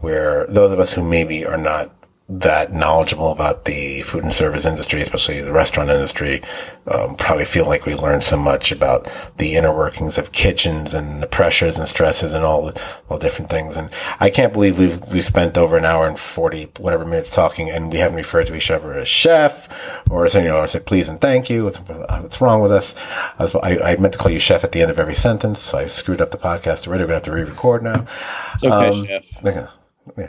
where 0.00 0.46
those 0.48 0.70
of 0.72 0.80
us 0.80 0.94
who 0.94 1.02
maybe 1.02 1.44
are 1.44 1.56
not 1.56 1.94
that 2.40 2.72
knowledgeable 2.72 3.30
about 3.30 3.66
the 3.66 4.00
food 4.02 4.24
and 4.24 4.32
service 4.32 4.64
industry, 4.64 5.02
especially 5.02 5.42
the 5.42 5.52
restaurant 5.52 5.90
industry, 5.90 6.42
um, 6.86 7.14
probably 7.14 7.44
feel 7.44 7.66
like 7.66 7.84
we 7.84 7.94
learn 7.94 8.22
so 8.22 8.38
much 8.38 8.72
about 8.72 9.06
the 9.36 9.54
inner 9.54 9.74
workings 9.74 10.16
of 10.16 10.32
kitchens 10.32 10.94
and 10.94 11.22
the 11.22 11.26
pressures 11.26 11.76
and 11.76 11.86
stresses 11.86 12.32
and 12.32 12.42
all 12.42 12.64
the 12.64 12.82
all 13.10 13.18
different 13.18 13.50
things. 13.50 13.76
And 13.76 13.90
I 14.18 14.30
can't 14.30 14.52
believe 14.52 14.78
we've 14.78 14.98
we 15.08 15.20
spent 15.20 15.58
over 15.58 15.76
an 15.76 15.84
hour 15.84 16.06
and 16.06 16.18
forty 16.18 16.70
whatever 16.78 17.04
minutes 17.04 17.30
talking, 17.30 17.68
and 17.68 17.92
we 17.92 17.98
haven't 17.98 18.16
referred 18.16 18.46
to 18.46 18.54
each 18.54 18.70
other 18.70 18.94
as 18.94 19.08
chef 19.08 19.68
or 20.10 20.26
you 20.26 20.40
know 20.42 20.56
or 20.56 20.66
say 20.66 20.80
please 20.80 21.08
and 21.08 21.20
thank 21.20 21.50
you. 21.50 21.64
What's 21.64 21.78
what's 21.78 22.40
wrong 22.40 22.62
with 22.62 22.72
us? 22.72 22.94
I, 23.38 23.78
I, 23.78 23.96
meant 23.96 24.14
to 24.14 24.18
call 24.18 24.32
you 24.32 24.38
chef 24.38 24.64
at 24.64 24.72
the 24.72 24.80
end 24.80 24.90
of 24.90 24.98
every 24.98 25.14
sentence, 25.14 25.60
so 25.60 25.78
I 25.78 25.86
screwed 25.86 26.22
up 26.22 26.30
the 26.30 26.38
podcast 26.38 26.86
already. 26.86 27.02
We're 27.02 27.08
gonna 27.08 27.14
have 27.14 27.22
to 27.24 27.32
re-record 27.32 27.82
now. 27.82 28.06
It's 28.54 28.64
okay, 28.64 28.88
um, 28.88 29.06
chef. 29.06 29.26
Yeah. 29.44 29.68
yeah. 30.16 30.26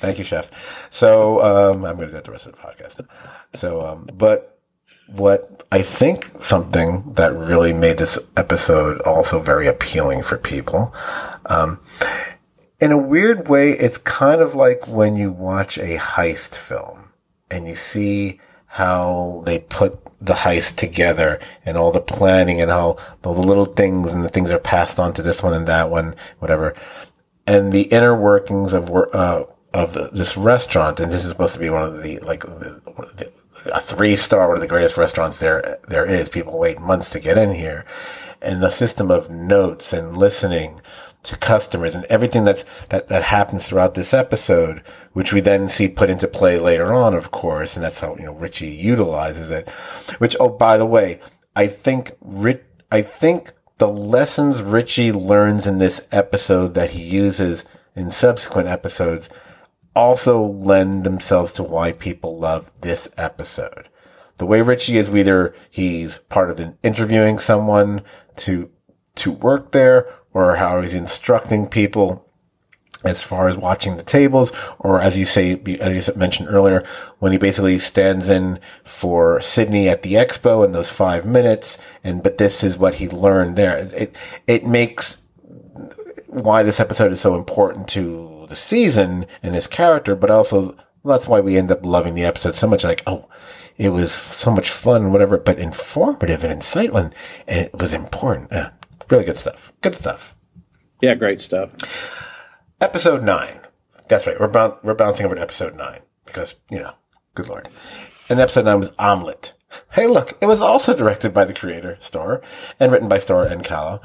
Thank 0.00 0.18
you, 0.18 0.24
chef. 0.24 0.50
So 0.90 1.40
um, 1.42 1.84
I'm 1.84 1.96
going 1.96 2.08
to 2.08 2.16
do 2.16 2.22
the 2.22 2.32
rest 2.32 2.46
of 2.46 2.52
the 2.52 2.58
podcast. 2.58 3.06
So, 3.54 3.86
um, 3.86 4.08
but 4.12 4.58
what 5.06 5.66
I 5.72 5.82
think 5.82 6.30
something 6.40 7.12
that 7.14 7.34
really 7.34 7.72
made 7.72 7.98
this 7.98 8.18
episode 8.36 9.00
also 9.02 9.40
very 9.40 9.66
appealing 9.66 10.22
for 10.22 10.38
people. 10.38 10.94
Um, 11.46 11.80
in 12.80 12.92
a 12.92 12.98
weird 12.98 13.48
way, 13.48 13.72
it's 13.72 13.98
kind 13.98 14.40
of 14.40 14.54
like 14.54 14.88
when 14.88 15.16
you 15.16 15.30
watch 15.32 15.76
a 15.78 15.98
heist 15.98 16.56
film 16.56 17.10
and 17.50 17.68
you 17.68 17.74
see 17.74 18.40
how 18.66 19.42
they 19.44 19.58
put 19.58 19.98
the 20.20 20.34
heist 20.34 20.76
together 20.76 21.40
and 21.66 21.76
all 21.76 21.90
the 21.90 22.00
planning 22.00 22.60
and 22.60 22.70
how 22.70 22.96
all 23.24 23.34
the 23.34 23.46
little 23.46 23.64
things 23.64 24.12
and 24.12 24.24
the 24.24 24.28
things 24.28 24.52
are 24.52 24.58
passed 24.58 24.98
on 24.98 25.12
to 25.12 25.22
this 25.22 25.42
one 25.42 25.52
and 25.52 25.66
that 25.66 25.90
one, 25.90 26.14
whatever. 26.38 26.74
And 27.46 27.72
the 27.72 27.82
inner 27.82 28.14
workings 28.14 28.72
of, 28.72 28.90
uh, 29.12 29.44
of 29.72 29.94
this 30.12 30.36
restaurant, 30.36 31.00
and 31.00 31.12
this 31.12 31.24
is 31.24 31.30
supposed 31.30 31.54
to 31.54 31.60
be 31.60 31.70
one 31.70 31.82
of 31.82 32.02
the 32.02 32.18
like 32.20 32.44
a 33.66 33.80
three 33.80 34.16
star, 34.16 34.48
one 34.48 34.56
of 34.56 34.60
the 34.60 34.66
greatest 34.66 34.96
restaurants 34.96 35.38
there 35.38 35.78
there 35.88 36.06
is. 36.06 36.28
People 36.28 36.58
wait 36.58 36.80
months 36.80 37.10
to 37.10 37.20
get 37.20 37.38
in 37.38 37.54
here, 37.54 37.84
and 38.40 38.62
the 38.62 38.70
system 38.70 39.10
of 39.10 39.30
notes 39.30 39.92
and 39.92 40.16
listening 40.16 40.80
to 41.22 41.36
customers 41.36 41.94
and 41.94 42.04
everything 42.06 42.44
that's 42.44 42.64
that 42.88 43.08
that 43.08 43.24
happens 43.24 43.68
throughout 43.68 43.94
this 43.94 44.14
episode, 44.14 44.82
which 45.12 45.32
we 45.32 45.40
then 45.40 45.68
see 45.68 45.88
put 45.88 46.10
into 46.10 46.26
play 46.26 46.58
later 46.58 46.94
on, 46.94 47.14
of 47.14 47.30
course, 47.30 47.76
and 47.76 47.84
that's 47.84 48.00
how 48.00 48.16
you 48.16 48.24
know 48.24 48.32
Richie 48.32 48.70
utilizes 48.70 49.50
it. 49.50 49.68
Which 50.18 50.36
oh, 50.40 50.48
by 50.48 50.76
the 50.76 50.86
way, 50.86 51.20
I 51.54 51.66
think 51.66 52.12
Rich, 52.20 52.62
I 52.90 53.02
think 53.02 53.52
the 53.78 53.88
lessons 53.88 54.62
Richie 54.62 55.12
learns 55.12 55.66
in 55.66 55.78
this 55.78 56.06
episode 56.10 56.74
that 56.74 56.90
he 56.90 57.02
uses 57.02 57.64
in 57.94 58.10
subsequent 58.10 58.68
episodes 58.68 59.30
also 59.94 60.42
lend 60.42 61.04
themselves 61.04 61.52
to 61.54 61.62
why 61.62 61.92
people 61.92 62.38
love 62.38 62.70
this 62.80 63.10
episode. 63.16 63.88
The 64.36 64.46
way 64.46 64.62
Richie 64.62 64.96
is, 64.96 65.10
whether 65.10 65.54
he's 65.70 66.18
part 66.28 66.50
of 66.50 66.74
interviewing 66.82 67.38
someone 67.38 68.02
to, 68.36 68.70
to 69.16 69.30
work 69.30 69.72
there 69.72 70.08
or 70.32 70.56
how 70.56 70.80
he's 70.80 70.94
instructing 70.94 71.66
people 71.66 72.26
as 73.02 73.22
far 73.22 73.48
as 73.48 73.56
watching 73.56 73.96
the 73.96 74.02
tables, 74.02 74.52
or 74.78 75.00
as 75.00 75.16
you 75.16 75.24
say, 75.24 75.58
as 75.80 76.08
you 76.08 76.14
mentioned 76.14 76.48
earlier, 76.50 76.86
when 77.18 77.32
he 77.32 77.38
basically 77.38 77.78
stands 77.78 78.28
in 78.28 78.58
for 78.84 79.40
Sydney 79.40 79.88
at 79.88 80.02
the 80.02 80.14
expo 80.14 80.64
in 80.64 80.72
those 80.72 80.90
five 80.90 81.24
minutes, 81.24 81.78
and 82.04 82.22
but 82.22 82.36
this 82.36 82.62
is 82.62 82.76
what 82.76 82.96
he 82.96 83.08
learned 83.08 83.56
there. 83.56 83.78
It 83.78 84.14
it 84.46 84.66
makes 84.66 85.22
why 86.26 86.62
this 86.62 86.78
episode 86.78 87.10
is 87.10 87.20
so 87.20 87.34
important 87.34 87.88
to 87.88 88.29
the 88.50 88.56
season 88.56 89.24
and 89.42 89.54
his 89.54 89.66
character, 89.66 90.14
but 90.14 90.30
also 90.30 90.76
that's 91.04 91.26
why 91.26 91.40
we 91.40 91.56
end 91.56 91.72
up 91.72 91.84
loving 91.84 92.14
the 92.14 92.24
episode 92.24 92.54
so 92.54 92.66
much. 92.66 92.84
Like, 92.84 93.02
oh, 93.06 93.28
it 93.78 93.88
was 93.90 94.12
so 94.12 94.50
much 94.50 94.68
fun, 94.68 95.12
whatever, 95.12 95.38
but 95.38 95.58
informative 95.58 96.44
and 96.44 96.60
insightful, 96.60 97.00
and, 97.00 97.14
it 97.46 97.72
was 97.72 97.94
important. 97.94 98.48
Yeah, 98.52 98.70
really 99.08 99.24
good 99.24 99.38
stuff. 99.38 99.72
Good 99.80 99.94
stuff. 99.94 100.36
Yeah, 101.00 101.14
great 101.14 101.40
stuff. 101.40 101.70
Episode 102.80 103.22
nine. 103.22 103.60
That's 104.08 104.26
right. 104.26 104.38
We're 104.38 104.76
we're 104.82 104.94
bouncing 104.94 105.24
over 105.24 105.34
to 105.34 105.40
episode 105.40 105.76
nine 105.76 106.00
because 106.26 106.56
you 106.70 106.80
know, 106.80 106.92
good 107.34 107.48
lord. 107.48 107.68
And 108.28 108.38
episode 108.38 108.66
nine 108.66 108.80
was 108.80 108.92
Omelette. 108.98 109.54
Hey, 109.92 110.06
look, 110.06 110.36
it 110.40 110.46
was 110.46 110.60
also 110.60 110.94
directed 110.94 111.32
by 111.32 111.44
the 111.44 111.54
creator, 111.54 111.96
Storer, 112.00 112.42
and 112.78 112.90
written 112.90 113.08
by 113.08 113.18
Storer 113.18 113.46
and 113.46 113.64
Calo. 113.64 114.00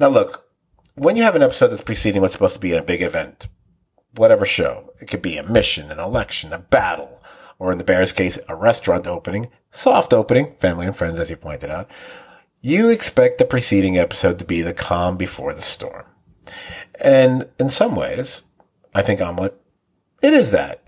Now, 0.00 0.08
look, 0.08 0.44
when 0.94 1.16
you 1.16 1.22
have 1.22 1.36
an 1.36 1.42
episode 1.42 1.68
that's 1.68 1.82
preceding 1.82 2.20
what's 2.20 2.34
supposed 2.34 2.54
to 2.54 2.60
be 2.60 2.72
a 2.72 2.82
big 2.82 3.02
event, 3.02 3.46
whatever 4.14 4.44
show. 4.44 4.92
It 5.00 5.06
could 5.06 5.22
be 5.22 5.36
a 5.36 5.42
mission, 5.42 5.90
an 5.90 5.98
election, 5.98 6.52
a 6.52 6.58
battle, 6.58 7.20
or 7.58 7.72
in 7.72 7.78
the 7.78 7.84
Bears 7.84 8.12
case, 8.12 8.38
a 8.48 8.54
restaurant 8.54 9.06
opening, 9.06 9.48
soft 9.70 10.12
opening, 10.12 10.54
family 10.56 10.86
and 10.86 10.96
friends, 10.96 11.18
as 11.18 11.30
you 11.30 11.36
pointed 11.36 11.70
out. 11.70 11.88
You 12.60 12.88
expect 12.88 13.38
the 13.38 13.44
preceding 13.44 13.96
episode 13.96 14.38
to 14.38 14.44
be 14.44 14.62
the 14.62 14.74
calm 14.74 15.16
before 15.16 15.54
the 15.54 15.62
storm. 15.62 16.04
And 17.00 17.48
in 17.58 17.68
some 17.68 17.94
ways, 17.94 18.42
I 18.94 19.02
think 19.02 19.20
Omelette, 19.20 19.54
it 20.22 20.32
is 20.32 20.50
that. 20.50 20.82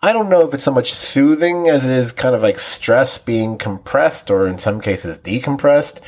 I 0.00 0.12
don't 0.12 0.30
know 0.30 0.46
if 0.46 0.54
it's 0.54 0.62
so 0.62 0.72
much 0.72 0.94
soothing 0.94 1.68
as 1.68 1.84
it 1.84 1.90
is 1.90 2.12
kind 2.12 2.34
of 2.34 2.42
like 2.42 2.58
stress 2.58 3.18
being 3.18 3.58
compressed 3.58 4.30
or 4.30 4.46
in 4.46 4.58
some 4.58 4.80
cases 4.80 5.18
decompressed. 5.18 6.00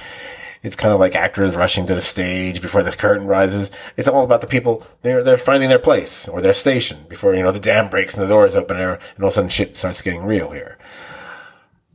It's 0.63 0.77
kind 0.77 0.93
of 0.93 1.01
like 1.01 1.15
actors 1.15 1.55
rushing 1.55 1.87
to 1.87 1.95
the 1.95 2.01
stage 2.03 2.61
before 2.61 2.83
the 2.83 2.93
curtain 2.93 3.27
rises. 3.27 3.71
It's 3.97 4.09
all 4.09 4.25
about 4.25 4.43
the 4.43 4.47
people. 4.47 4.87
They're, 5.03 5.25
they're 5.25 5.39
finding 5.39 5.71
their 5.71 5.79
place 5.79 6.29
or 6.29 6.43
their 6.43 6.55
station 6.55 7.07
before, 7.09 7.35
you 7.35 7.43
know, 7.43 7.53
the 7.53 7.59
dam 7.59 7.89
breaks 7.89 8.15
and 8.15 8.23
the 8.23 8.29
doors 8.29 8.55
open 8.55 8.77
and 8.77 8.99
all 9.21 9.27
of 9.27 9.29
a 9.29 9.31
sudden 9.31 9.51
shit 9.51 9.77
starts 9.77 10.03
getting 10.03 10.25
real 10.25 10.51
here. 10.51 10.79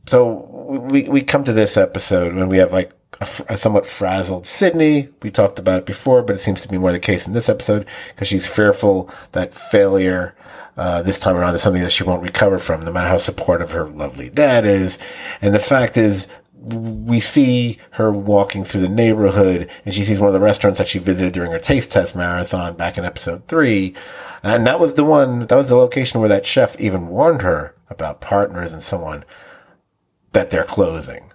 So 0.06 0.78
we, 0.90 1.08
we 1.08 1.22
come 1.22 1.44
to 1.44 1.52
this 1.52 1.76
episode 1.76 2.34
when 2.34 2.48
we 2.48 2.58
have 2.58 2.72
like 2.72 2.92
a, 3.20 3.28
a, 3.48 3.56
somewhat 3.56 3.86
frazzled 3.86 4.46
Sydney. 4.46 5.08
We 5.22 5.30
talked 5.30 5.58
about 5.58 5.80
it 5.80 5.86
before, 5.86 6.22
but 6.22 6.36
it 6.36 6.42
seems 6.42 6.60
to 6.62 6.68
be 6.68 6.78
more 6.78 6.92
the 6.92 6.98
case 6.98 7.26
in 7.26 7.32
this 7.32 7.48
episode 7.48 7.86
because 8.08 8.28
she's 8.28 8.46
fearful 8.46 9.10
that 9.32 9.54
failure 9.54 10.34
uh, 10.76 11.02
this 11.02 11.18
time 11.18 11.36
around 11.36 11.54
is 11.54 11.62
something 11.62 11.82
that 11.82 11.92
she 11.92 12.04
won't 12.04 12.22
recover 12.22 12.58
from, 12.58 12.82
no 12.82 12.92
matter 12.92 13.08
how 13.08 13.16
supportive 13.16 13.70
her 13.70 13.88
lovely 13.88 14.28
dad 14.28 14.66
is. 14.66 14.98
And 15.40 15.54
the 15.54 15.58
fact 15.58 15.96
is, 15.96 16.28
we 16.58 17.20
see 17.20 17.78
her 17.92 18.10
walking 18.10 18.64
through 18.64 18.80
the 18.80 18.88
neighborhood 18.88 19.70
and 19.84 19.94
she 19.94 20.04
sees 20.04 20.18
one 20.18 20.28
of 20.28 20.32
the 20.32 20.40
restaurants 20.40 20.78
that 20.78 20.88
she 20.88 20.98
visited 20.98 21.32
during 21.32 21.52
her 21.52 21.58
taste 21.58 21.92
test 21.92 22.16
marathon 22.16 22.74
back 22.74 22.98
in 22.98 23.04
episode 23.04 23.46
three. 23.46 23.94
And 24.42 24.66
that 24.66 24.80
was 24.80 24.94
the 24.94 25.04
one, 25.04 25.46
that 25.46 25.54
was 25.56 25.68
the 25.68 25.76
location 25.76 26.20
where 26.20 26.28
that 26.28 26.46
chef 26.46 26.78
even 26.80 27.08
warned 27.08 27.42
her 27.42 27.74
about 27.88 28.20
partners 28.20 28.72
and 28.72 28.82
so 28.82 29.04
on 29.04 29.24
that 30.32 30.50
they're 30.50 30.64
closing. 30.64 31.32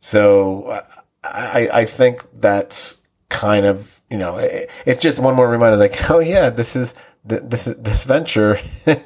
So 0.00 0.82
I, 1.24 1.68
I 1.72 1.84
think 1.84 2.24
that's 2.32 2.98
kind 3.28 3.66
of, 3.66 4.00
you 4.08 4.16
know, 4.16 4.36
it, 4.36 4.70
it's 4.84 5.02
just 5.02 5.18
one 5.18 5.34
more 5.34 5.48
reminder 5.48 5.76
like, 5.76 6.10
oh 6.10 6.20
yeah, 6.20 6.50
this 6.50 6.76
is, 6.76 6.94
this, 7.24 7.64
this 7.64 8.04
venture. 8.04 8.60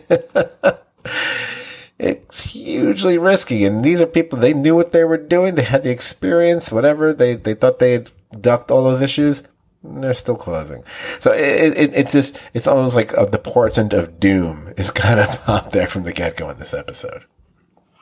it's 2.00 2.40
hugely 2.42 3.18
risky. 3.18 3.64
And 3.64 3.84
these 3.84 4.00
are 4.00 4.06
people, 4.06 4.38
they 4.38 4.54
knew 4.54 4.74
what 4.74 4.92
they 4.92 5.04
were 5.04 5.18
doing. 5.18 5.54
They 5.54 5.62
had 5.62 5.82
the 5.82 5.90
experience, 5.90 6.72
whatever. 6.72 7.12
They, 7.12 7.34
they 7.34 7.54
thought 7.54 7.78
they 7.78 7.92
had 7.92 8.10
ducked 8.40 8.70
all 8.70 8.84
those 8.84 9.02
issues. 9.02 9.42
they're 9.82 10.14
still 10.14 10.36
closing. 10.36 10.82
So 11.18 11.32
it, 11.32 11.76
it, 11.76 11.94
it's 11.94 12.12
just, 12.12 12.38
it's 12.54 12.66
almost 12.66 12.96
like 12.96 13.16
uh, 13.16 13.26
the 13.26 13.38
portent 13.38 13.92
of 13.92 14.18
doom 14.18 14.72
is 14.76 14.90
kind 15.04 15.20
of 15.20 15.40
out 15.46 15.72
there 15.72 15.88
from 15.88 16.04
the 16.04 16.12
get 16.12 16.36
go 16.36 16.48
in 16.50 16.58
this 16.58 16.74
episode. 16.74 17.24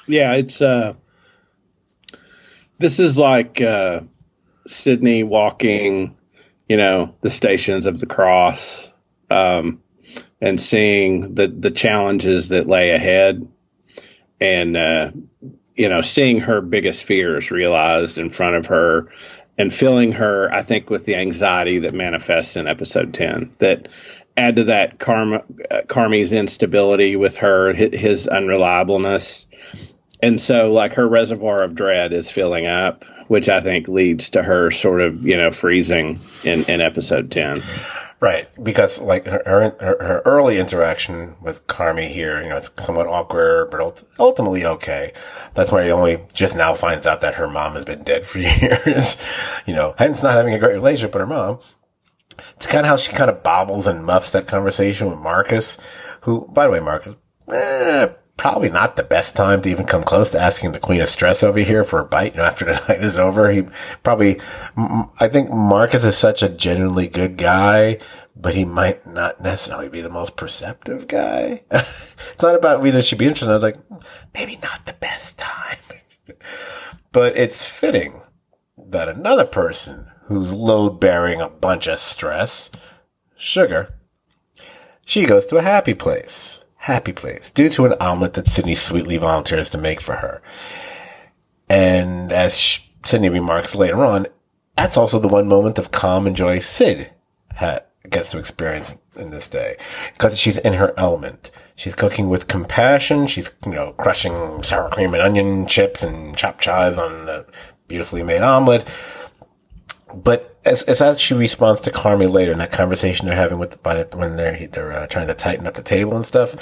Yeah, 0.07 0.35
it's, 0.35 0.62
uh, 0.62 0.95
this 2.79 3.01
is 3.01 3.19
like, 3.19 3.61
uh, 3.61 4.03
Sydney 4.66 5.23
walking, 5.23 6.16
you 6.69 6.77
know, 6.77 7.15
the 7.20 7.31
stations 7.31 7.87
of 7.87 7.99
the 7.99 8.07
cross, 8.07 8.93
um, 9.31 9.83
and 10.41 10.61
seeing 10.61 11.35
the, 11.35 11.49
the 11.49 11.70
challenges 11.70 12.51
that 12.51 12.66
lay 12.66 12.91
ahead 12.91 13.47
and 14.40 14.77
uh, 14.77 15.10
you 15.74 15.89
know 15.89 16.02
seeing 16.02 16.40
her 16.40 16.60
biggest 16.60 17.05
fears 17.05 17.51
realized 17.51 18.19
in 18.19 18.31
front 18.31 18.56
of 18.56 18.66
her 18.66 19.09
and 19.56 19.73
filling 19.73 20.12
her 20.12 20.52
i 20.52 20.62
think 20.62 20.90
with 20.90 21.05
the 21.05 21.16
anxiety 21.16 21.81
that 21.81 21.94
manifests 21.94 22.56
in 22.56 22.66
episode 22.66 23.12
10 23.15 23.55
that 23.59 23.89
add 24.39 24.56
to 24.56 24.65
that 24.65 24.98
karma 24.98 25.43
uh, 25.70 25.82
carmy's 25.89 26.32
instability 26.32 27.16
with 27.16 27.39
her 27.39 27.73
his 27.74 28.27
unreliableness. 28.28 29.47
And 30.23 30.40
so 30.40 30.73
like 30.73 30.94
her 30.94 31.09
reservoir 31.09 31.62
of 31.62 31.74
dread 31.74 32.12
is 32.12 32.31
filling 32.31 32.66
up 32.66 33.05
which 33.28 33.48
i 33.48 33.60
think 33.60 33.89
leads 33.89 34.31
to 34.31 34.43
her 34.43 34.70
sort 34.70 35.01
of 35.01 35.27
you 35.27 35.36
know 35.36 35.51
freezing 35.51 36.20
in 36.43 36.65
in 36.65 36.81
episode 36.81 37.31
10 37.31 37.62
Right, 38.20 38.49
because 38.62 39.01
like 39.01 39.27
her, 39.27 39.43
her 39.47 39.77
her 39.78 40.23
early 40.24 40.59
interaction 40.59 41.36
with 41.40 41.65
Carmy 41.69 42.09
here, 42.09 42.43
you 42.43 42.49
know, 42.49 42.57
it's 42.57 42.70
somewhat 42.85 43.07
awkward, 43.07 43.70
but 43.70 44.03
ultimately 44.19 44.65
okay. 44.65 45.12
That's 45.55 45.70
why 45.70 45.85
he 45.85 45.93
only 45.93 46.24
just 46.32 46.57
now 46.57 46.74
finds 46.74 47.07
out 47.07 47.20
that 47.20 47.36
her 47.36 47.47
mom 47.47 47.74
has 47.74 47.85
been 47.85 48.03
dead 48.03 48.27
for 48.27 48.39
years. 48.40 49.19
you 49.66 49.74
know, 49.74 49.95
hence 49.99 50.20
not 50.20 50.35
having 50.35 50.53
a 50.53 50.59
great 50.59 50.74
relationship 50.74 51.15
with 51.15 51.20
her 51.20 51.27
mom. 51.28 51.61
It's 52.57 52.66
kind 52.66 52.85
of 52.85 52.90
how 52.90 52.97
she 52.97 53.12
kind 53.12 53.31
of 53.31 53.45
bobbles 53.45 53.86
and 53.86 54.05
muffs 54.05 54.32
that 54.32 54.49
conversation 54.49 55.11
with 55.11 55.19
Marcus, 55.20 55.78
who, 56.23 56.49
by 56.49 56.65
the 56.65 56.73
way, 56.73 56.81
Marcus, 56.81 57.15
eh, 57.53 58.09
probably 58.39 58.70
not 58.70 58.97
the 58.97 59.02
best 59.02 59.36
time 59.36 59.60
to 59.60 59.69
even 59.69 59.85
come 59.85 60.05
close 60.05 60.31
to 60.31 60.40
asking 60.40 60.73
the 60.73 60.78
Queen 60.78 61.01
of 61.01 61.09
Stress 61.10 61.43
over 61.43 61.59
here 61.59 61.85
for 61.85 61.98
a 61.98 62.05
bite. 62.05 62.32
You 62.32 62.39
know, 62.39 62.44
after 62.47 62.65
the 62.65 62.82
night 62.89 63.05
is 63.05 63.19
over, 63.19 63.51
he 63.51 63.65
probably, 64.02 64.40
I 65.20 65.28
think 65.28 65.51
Marcus 65.51 66.05
is 66.05 66.16
such 66.16 66.43
a 66.43 66.48
genuinely 66.48 67.09
good 67.09 67.36
guy, 67.36 67.98
but 68.35 68.55
he 68.55 68.65
might 68.65 69.06
not 69.06 69.40
necessarily 69.43 69.90
be 69.90 70.01
the 70.01 70.09
most 70.09 70.36
perceptive 70.36 71.09
guy. 71.09 71.65
it's 71.70 72.43
not 72.43 72.55
about 72.55 72.81
whether 72.81 73.02
she'd 73.02 73.19
be 73.19 73.27
interested. 73.27 73.51
I 73.51 73.55
was 73.55 73.62
like, 73.62 73.78
maybe 74.32 74.56
not 74.62 74.86
the 74.86 74.94
best 74.94 75.36
time, 75.36 75.78
but 77.12 77.36
it's 77.36 77.65
fitting 77.65 78.23
that 78.78 79.09
another 79.09 79.44
person 79.44 80.06
who's 80.27 80.52
load 80.55 81.01
bearing 81.01 81.40
a 81.40 81.48
bunch 81.48 81.89
of 81.89 81.98
stress, 81.98 82.70
sugar, 83.36 83.94
she 85.05 85.24
goes 85.27 85.44
to 85.47 85.56
a 85.56 85.62
happy 85.62 85.94
place 85.94 86.62
happy 86.89 87.12
place 87.12 87.51
due 87.51 87.69
to 87.69 87.85
an 87.85 87.93
omelet 88.01 88.32
that 88.32 88.47
Sydney 88.47 88.74
sweetly 88.74 89.19
volunteers 89.19 89.69
to 89.70 89.78
make 89.78 90.01
for 90.01 90.16
her. 90.16 90.43
And 91.69 92.32
as 92.32 92.81
Sydney 93.05 93.28
remarks 93.28 93.74
later 93.74 94.05
on, 94.05 94.27
that's 94.74 94.97
also 94.97 95.19
the 95.19 95.28
one 95.28 95.47
moment 95.47 95.78
of 95.78 95.90
calm 95.90 96.27
and 96.27 96.35
joy 96.35 96.60
Sid 96.60 97.10
ha- 97.56 97.81
gets 98.09 98.31
to 98.31 98.39
experience 98.39 98.97
in 99.16 99.31
this 99.31 99.48
day 99.48 99.77
because 100.15 100.39
she's 100.39 100.56
in 100.56 100.74
her 100.74 100.94
element. 100.97 101.51
She's 101.77 101.94
cooking 101.94 102.31
with 102.31 102.48
compassion. 102.48 103.27
She's, 103.27 103.51
you 103.66 103.73
know, 103.73 103.93
crushing 103.93 104.62
sour 104.62 104.89
cream 104.89 105.12
and 105.12 105.23
onion 105.23 105.66
chips 105.66 106.02
and 106.02 106.36
chopped 106.36 106.62
chives 106.62 106.98
on 106.98 107.28
a 107.28 107.44
beautifully 107.86 108.23
made 108.23 108.40
omelet. 108.43 108.86
But 110.15 110.57
as, 110.65 110.83
as 110.83 111.21
she 111.21 111.35
responds 111.35 111.81
to 111.83 111.91
Carmy 111.91 112.31
later 112.31 112.53
in 112.53 112.59
that 112.59 112.73
conversation 112.73 113.27
they're 113.27 113.37
having 113.37 113.59
with 113.59 113.83
by 113.83 114.03
the, 114.03 114.17
when 114.17 114.37
they're 114.37 114.67
they're 114.69 114.93
uh, 114.93 115.07
trying 115.07 115.29
to 115.29 115.35
tighten 115.35 115.67
up 115.67 115.75
the 115.75 115.83
table 115.83 116.17
and 116.17 116.27
stuff, 116.27 116.57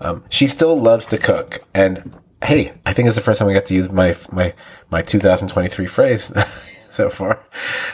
um, 0.00 0.24
she 0.28 0.46
still 0.46 0.78
loves 0.78 1.06
to 1.06 1.18
cook. 1.18 1.64
And 1.74 2.14
hey, 2.42 2.72
I 2.86 2.92
think 2.92 3.06
it's 3.06 3.16
the 3.16 3.22
first 3.22 3.38
time 3.38 3.48
we 3.48 3.54
got 3.54 3.66
to 3.66 3.74
use 3.74 3.90
my 3.90 4.16
my 4.32 4.54
my 4.90 5.02
2023 5.02 5.86
phrase 5.86 6.32
so 6.90 7.10
far. 7.10 7.44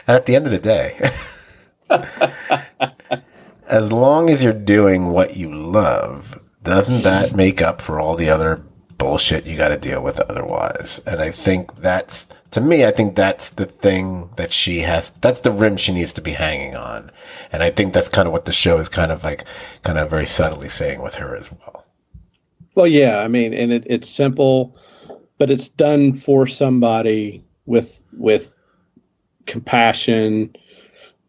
At 0.07 0.25
the 0.25 0.35
end 0.35 0.45
of 0.45 0.51
the 0.51 0.59
day, 0.59 1.11
as 3.67 3.91
long 3.91 4.29
as 4.29 4.41
you're 4.41 4.53
doing 4.53 5.09
what 5.09 5.35
you 5.37 5.53
love, 5.53 6.37
doesn't 6.63 7.03
that 7.03 7.35
make 7.35 7.61
up 7.61 7.81
for 7.81 7.99
all 7.99 8.15
the 8.15 8.29
other 8.29 8.63
bullshit 8.97 9.45
you 9.45 9.57
got 9.57 9.69
to 9.69 9.77
deal 9.77 10.01
with 10.01 10.19
otherwise? 10.21 11.01
And 11.05 11.21
I 11.21 11.31
think 11.31 11.77
that's 11.77 12.27
to 12.57 12.63
me, 12.63 12.83
I 12.83 12.89
think 12.89 13.15
that's 13.15 13.51
the 13.51 13.67
thing 13.67 14.31
that 14.35 14.51
she 14.51 14.79
has, 14.79 15.11
that's 15.21 15.41
the 15.41 15.51
rim 15.51 15.77
she 15.77 15.93
needs 15.93 16.11
to 16.13 16.21
be 16.21 16.31
hanging 16.31 16.75
on. 16.75 17.11
And 17.51 17.61
I 17.61 17.69
think 17.69 17.93
that's 17.93 18.09
kind 18.09 18.27
of 18.27 18.33
what 18.33 18.45
the 18.45 18.51
show 18.51 18.79
is 18.79 18.89
kind 18.89 19.11
of 19.11 19.23
like, 19.23 19.45
kind 19.83 19.99
of 19.99 20.09
very 20.09 20.25
subtly 20.25 20.67
saying 20.67 21.03
with 21.03 21.15
her 21.15 21.35
as 21.35 21.51
well. 21.51 21.85
Well, 22.73 22.87
yeah, 22.87 23.19
I 23.19 23.27
mean, 23.27 23.53
and 23.53 23.71
it, 23.71 23.83
it's 23.85 24.09
simple, 24.09 24.75
but 25.37 25.51
it's 25.51 25.67
done 25.67 26.13
for 26.13 26.47
somebody 26.47 27.43
with, 27.67 28.01
with 28.11 28.55
compassion, 29.45 30.55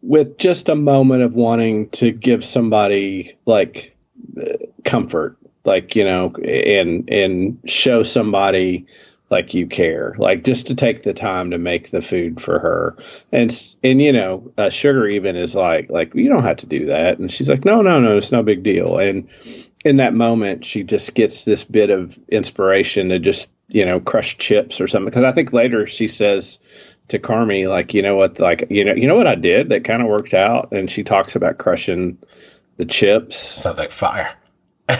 with 0.01 0.35
just 0.39 0.67
a 0.67 0.75
moment 0.75 1.21
of 1.21 1.35
wanting 1.35 1.89
to 1.89 2.09
give 2.09 2.43
somebody 2.43 3.37
like 3.45 3.95
uh, 4.35 4.53
comfort, 4.83 5.37
like, 5.63 5.95
you 5.95 6.05
know, 6.05 6.33
and, 6.43 7.07
and 7.07 7.59
show 7.67 8.01
somebody, 8.01 8.87
like 9.29 9.53
you 9.53 9.67
care 9.67 10.15
like 10.17 10.43
just 10.43 10.67
to 10.67 10.75
take 10.75 11.03
the 11.03 11.13
time 11.13 11.51
to 11.51 11.57
make 11.57 11.91
the 11.91 12.01
food 12.01 12.41
for 12.41 12.59
her. 12.59 12.97
And 13.31 13.55
and 13.83 14.01
you 14.01 14.11
know 14.11 14.51
uh, 14.57 14.69
sugar 14.69 15.07
even 15.07 15.35
is 15.35 15.55
like 15.55 15.89
like 15.91 16.13
you 16.15 16.29
don't 16.29 16.43
have 16.43 16.57
to 16.57 16.65
do 16.65 16.87
that. 16.87 17.19
And 17.19 17.31
she's 17.31 17.49
like 17.49 17.65
no 17.65 17.81
no 17.81 17.99
no 17.99 18.17
it's 18.17 18.31
no 18.31 18.43
big 18.43 18.63
deal. 18.63 18.97
And 18.97 19.29
in 19.85 19.97
that 19.97 20.13
moment 20.13 20.65
she 20.65 20.83
just 20.83 21.13
gets 21.13 21.45
this 21.45 21.63
bit 21.63 21.89
of 21.89 22.19
inspiration 22.29 23.09
to 23.09 23.19
just 23.19 23.51
you 23.67 23.85
know 23.85 23.99
crush 23.99 24.37
chips 24.37 24.81
or 24.81 24.87
something. 24.87 25.09
Because 25.09 25.23
i 25.23 25.31
think 25.31 25.53
later 25.53 25.85
she 25.85 26.07
says 26.07 26.59
to 27.09 27.19
carmy 27.19 27.67
like 27.67 27.93
you 27.93 28.01
know 28.01 28.15
what 28.15 28.39
like 28.39 28.67
you 28.69 28.85
know 28.85 28.93
you 28.93 29.07
know 29.07 29.15
what 29.15 29.27
i 29.27 29.35
did 29.35 29.69
that 29.69 29.83
kind 29.83 30.01
of 30.01 30.07
worked 30.07 30.33
out? 30.33 30.71
And 30.71 30.89
she 30.89 31.03
talks 31.03 31.35
about 31.35 31.57
crushing 31.57 32.17
the 32.77 32.85
chips. 32.85 33.37
Sounds 33.37 33.77
like 33.77 33.91
fire. 33.91 34.33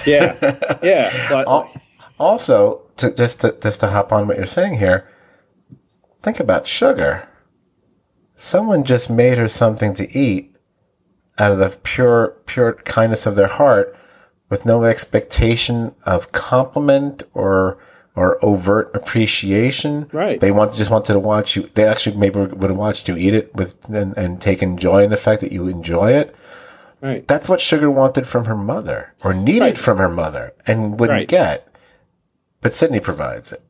Yeah. 0.06 0.78
Yeah. 0.84 1.30
But 1.30 1.48
also 2.20 2.82
to 2.98 3.12
just 3.12 3.42
to 3.42 3.56
just 3.62 3.80
to 3.80 3.88
hop 3.88 4.12
on 4.12 4.28
what 4.28 4.38
you're 4.38 4.46
saying 4.46 4.78
here, 4.78 5.08
think 6.22 6.40
about 6.40 6.68
sugar. 6.68 7.28
Someone 8.36 8.84
just 8.84 9.10
made 9.10 9.38
her 9.38 9.48
something 9.48 9.94
to 9.96 10.18
eat 10.18 10.56
out 11.38 11.52
of 11.52 11.58
the 11.58 11.78
pure 11.84 12.38
pure 12.46 12.74
kindness 12.74 13.26
of 13.26 13.36
their 13.36 13.48
heart 13.48 13.96
with 14.50 14.66
no 14.66 14.84
expectation 14.84 15.96
of 16.06 16.32
compliment 16.32 17.24
or 17.34 17.78
or 18.16 18.44
overt 18.44 18.94
appreciation. 18.94 20.10
Right. 20.12 20.40
They 20.40 20.52
want 20.52 20.74
just 20.74 20.92
wanted 20.92 21.14
to 21.14 21.20
watch 21.20 21.56
you. 21.56 21.70
They 21.74 21.86
actually 21.86 22.18
maybe 22.18 22.40
would 22.40 22.70
have 22.70 22.78
watched 22.78 23.08
you 23.08 23.16
eat 23.16 23.34
it 23.34 23.56
with 23.56 23.88
and, 23.90 24.18
and 24.18 24.42
taken 24.42 24.78
joy 24.78 25.04
in 25.04 25.10
the 25.10 25.18
fact 25.18 25.42
that 25.42 25.52
you 25.52 25.68
enjoy 25.68 26.14
it. 26.14 26.36
Right. 27.02 27.26
That's 27.28 27.48
what 27.48 27.62
Sugar 27.62 27.90
wanted 27.90 28.28
from 28.28 28.46
her 28.46 28.58
mother 28.58 29.14
or 29.24 29.34
needed 29.34 29.62
right. 29.62 29.78
from 29.78 30.00
her 30.00 30.10
mother 30.10 30.54
and 30.68 31.00
wouldn't 31.00 31.18
right. 31.18 31.28
get. 31.28 31.69
But 32.62 32.74
Sydney 32.74 33.00
provides 33.00 33.52
it. 33.52 33.62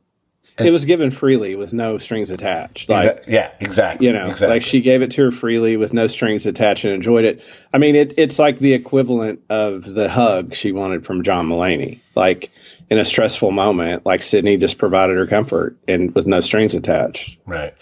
And 0.58 0.68
it 0.68 0.72
was 0.72 0.84
given 0.84 1.10
freely 1.10 1.54
with 1.54 1.72
no 1.72 1.96
strings 1.98 2.30
attached. 2.30 2.88
Like, 2.88 3.24
exa- 3.24 3.28
yeah, 3.28 3.50
exactly. 3.60 4.06
You 4.06 4.12
know, 4.12 4.26
exactly. 4.26 4.48
like 4.48 4.62
she 4.62 4.80
gave 4.80 5.00
it 5.00 5.10
to 5.12 5.24
her 5.24 5.30
freely 5.30 5.76
with 5.76 5.92
no 5.92 6.06
strings 6.06 6.44
attached 6.44 6.84
and 6.84 6.92
enjoyed 6.92 7.24
it. 7.24 7.44
I 7.72 7.78
mean, 7.78 7.96
it, 7.96 8.14
it's 8.18 8.38
like 8.38 8.58
the 8.58 8.74
equivalent 8.74 9.40
of 9.48 9.84
the 9.84 10.08
hug 10.08 10.54
she 10.54 10.72
wanted 10.72 11.06
from 11.06 11.22
John 11.22 11.48
Mulaney. 11.48 12.00
Like 12.14 12.50
in 12.90 12.98
a 12.98 13.04
stressful 13.04 13.52
moment, 13.52 14.04
like 14.04 14.22
Sydney 14.22 14.58
just 14.58 14.76
provided 14.76 15.16
her 15.16 15.26
comfort 15.26 15.78
and 15.88 16.14
with 16.14 16.26
no 16.26 16.40
strings 16.40 16.74
attached. 16.74 17.38
Right. 17.46 17.74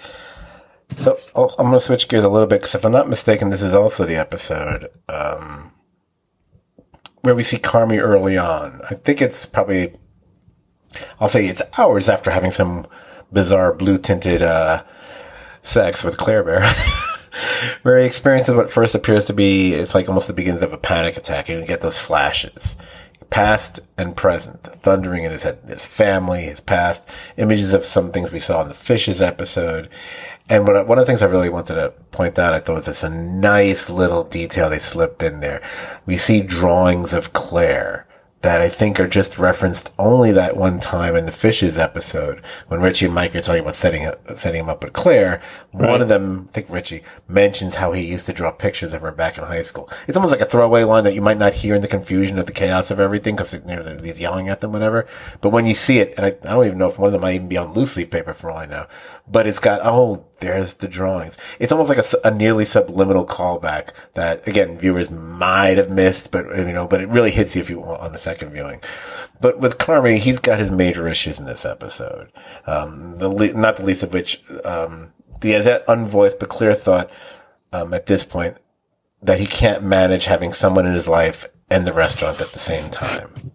So 0.99 1.19
oh, 1.35 1.55
I'm 1.59 1.67
going 1.67 1.79
to 1.79 1.81
switch 1.81 2.09
gears 2.09 2.25
a 2.25 2.29
little 2.29 2.47
bit 2.47 2.61
because 2.61 2.75
if 2.75 2.85
I'm 2.85 2.93
not 2.93 3.09
mistaken, 3.09 3.51
this 3.51 3.63
is 3.63 3.75
also 3.75 4.07
the 4.07 4.17
episode 4.17 4.89
um, 5.09 5.73
where 7.23 7.35
we 7.35 7.43
see 7.43 7.59
Carmy 7.59 8.01
early 8.01 8.37
on. 8.39 8.81
I 8.89 8.95
think 8.95 9.21
it's 9.21 9.47
probably 9.47 9.95
I'll 11.21 11.29
say 11.29 11.47
it's 11.47 11.63
hours 11.77 12.09
after 12.09 12.31
having 12.31 12.51
some 12.51 12.87
bizarre 13.33 13.73
blue 13.73 13.99
tinted 13.99 14.43
uh, 14.43 14.85
sex 15.63 16.03
with 16.03 16.17
Claire 16.17 16.43
Bear. 16.43 16.75
he 17.85 18.05
experiences 18.05 18.55
what 18.55 18.71
first 18.71 18.95
appears 18.95 19.25
to 19.27 19.33
be 19.33 19.75
it's 19.75 19.95
like 19.95 20.09
almost 20.09 20.27
the 20.27 20.33
beginnings 20.33 20.63
of 20.63 20.73
a 20.73 20.79
panic 20.79 21.17
attack. 21.17 21.49
And 21.49 21.61
you 21.61 21.67
get 21.67 21.81
those 21.81 21.99
flashes. 21.99 22.77
Past 23.31 23.81
and 23.99 24.17
present. 24.17 24.63
Thundering 24.63 25.25
in 25.25 25.33
his 25.33 25.43
head. 25.43 25.59
His 25.67 25.85
family 25.85 26.45
his 26.45 26.61
past. 26.61 27.05
Images 27.37 27.75
of 27.75 27.85
some 27.85 28.11
things 28.11 28.33
we 28.33 28.41
saw 28.41 28.63
in 28.63 28.69
the 28.69 28.75
fishes 28.75 29.21
episode. 29.21 29.89
And 30.49 30.67
what, 30.67 30.87
one 30.87 30.99
of 30.99 31.03
the 31.03 31.07
things 31.07 31.23
I 31.23 31.27
really 31.27 31.51
wanted 31.51 31.75
to 31.75 31.91
point 32.11 32.39
out, 32.39 32.55
I 32.55 32.61
thought 32.61 32.77
was 32.77 32.87
just 32.87 33.05
a 33.05 33.11
nice 33.11 33.91
little 33.91 34.25
detail 34.25 34.71
they 34.71 34.79
slipped 34.79 35.23
in 35.23 35.41
there. 35.41 35.61
We 36.07 36.17
see 36.17 36.41
drawings 36.41 37.13
of 37.13 37.35
Claire 37.35 38.07
that 38.43 38.61
I 38.61 38.69
think 38.69 39.01
are 39.01 39.09
just 39.09 39.37
referenced 39.37 39.91
only 39.99 40.31
that 40.33 40.57
one 40.57 40.79
time 40.79 41.17
in 41.17 41.27
the 41.27 41.33
Fishes 41.33 41.77
episode 41.77 42.41
when 42.69 42.81
Richie 42.81 43.07
and 43.07 43.15
Mike 43.15 43.35
are 43.35 43.41
talking 43.41 43.63
about 43.63 43.75
setting 43.75 44.07
up, 44.07 44.39
setting 44.39 44.61
him 44.61 44.69
up 44.69 44.85
with 44.85 44.93
Claire. 44.93 45.43
Right. 45.73 45.91
One 45.91 46.01
of 46.01 46.09
them, 46.09 46.47
I 46.49 46.53
think 46.53 46.71
Richie, 46.71 47.03
mentions 47.27 47.77
how 47.77 47.93
he 47.93 48.07
used 48.07 48.27
to 48.27 48.33
draw 48.33 48.53
pictures 48.53 48.93
of 48.93 49.03
her 49.03 49.11
back 49.11 49.39
in 49.39 49.45
high 49.45 49.63
school. 49.63 49.91
It's 50.07 50.17
almost 50.17 50.31
like 50.31 50.41
a 50.41 50.47
throwaway 50.47 50.85
line 50.85 51.03
that 51.03 51.15
you 51.15 51.21
might 51.21 51.39
not 51.39 51.55
hear 51.55 51.75
in 51.75 51.83
the 51.83 51.89
confusion 51.89 52.39
of 52.39 52.47
the 52.47 52.53
chaos 52.53 52.93
of 52.93 53.01
everything 53.01 53.35
because 53.35 53.55
you 53.55 53.61
know, 53.61 53.99
he's 54.03 54.21
yelling 54.21 54.49
at 54.49 54.61
them, 54.61 54.73
whatever. 54.73 55.09
But 55.41 55.51
when 55.51 55.67
you 55.67 55.75
see 55.75 55.99
it, 55.99 56.15
and 56.17 56.25
I, 56.25 56.29
I 56.29 56.55
don't 56.55 56.67
even 56.67 56.79
know 56.79 56.89
if 56.89 56.99
one 56.99 57.09
of 57.09 57.13
them 57.13 57.23
might 57.23 57.35
even 57.35 57.49
be 57.49 57.57
on 57.57 57.75
loose 57.75 57.97
leaf 57.97 58.11
paper 58.11 58.35
for 58.35 58.53
all 58.53 58.59
I 58.59 58.67
know, 58.67 58.87
but 59.27 59.49
it's 59.49 59.59
got, 59.59 59.81
oh, 59.83 60.25
there's 60.41 60.75
the 60.75 60.89
drawings. 60.89 61.37
It's 61.59 61.73
almost 61.73 61.91
like 61.91 61.99
a, 61.99 62.29
a, 62.29 62.31
nearly 62.31 62.65
subliminal 62.65 63.27
callback 63.27 63.91
that, 64.15 64.47
again, 64.47 64.79
viewers 64.79 65.11
might 65.11 65.79
have 65.79 65.91
missed, 65.91 66.31
but, 66.31 66.47
you 66.57 66.73
know, 66.73 66.87
but 66.87 67.01
it 67.01 67.09
really 67.09 67.31
hits 67.31 67.57
you 67.57 67.63
if 67.63 67.71
you 67.71 67.83
on 67.83 68.13
the 68.13 68.19
second 68.19 68.51
viewing. 68.51 68.81
But 69.41 69.61
with 69.61 69.79
Carmy, 69.79 70.19
he's 70.19 70.41
got 70.41 70.59
his 70.59 70.71
major 70.71 71.09
issues 71.09 71.39
in 71.39 71.47
this 71.47 71.65
episode. 71.65 72.31
Um, 72.67 73.19
the 73.19 73.29
le- 73.29 73.55
not 73.55 73.77
the 73.77 73.85
least 73.85 74.03
of 74.03 74.13
which, 74.13 74.43
um, 74.65 75.13
the 75.41 75.55
as 75.55 75.67
unvoiced 75.67 76.39
but 76.39 76.49
clear 76.49 76.75
thought, 76.75 77.11
um, 77.73 77.93
at 77.95 78.07
this 78.07 78.25
point 78.25 78.57
that 79.23 79.41
he 79.41 79.47
can't 79.47 79.83
manage 79.83 80.27
having 80.27 80.53
someone 80.53 80.87
in 80.87 80.95
his 80.95 81.09
life 81.09 81.49
and 81.71 81.87
the 81.87 81.93
restaurant 81.93 82.41
at 82.41 82.53
the 82.53 82.59
same 82.59 82.91
time. 82.91 83.53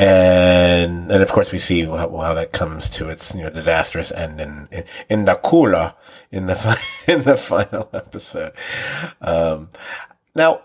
And 0.00 1.12
and 1.12 1.22
of 1.22 1.30
course 1.30 1.52
we 1.52 1.58
see 1.58 1.84
how, 1.84 2.08
how 2.08 2.32
that 2.32 2.52
comes 2.52 2.88
to 2.90 3.10
its 3.10 3.34
you 3.34 3.42
know 3.42 3.50
disastrous 3.50 4.10
end 4.10 4.40
in 4.40 4.66
in, 4.72 4.84
in 5.10 5.24
the 5.26 5.34
cooler 5.34 5.92
in 6.32 6.46
the 6.46 6.80
in 7.06 7.24
the 7.24 7.36
final 7.36 7.90
episode. 7.92 8.52
Um, 9.20 9.68
now 10.34 10.62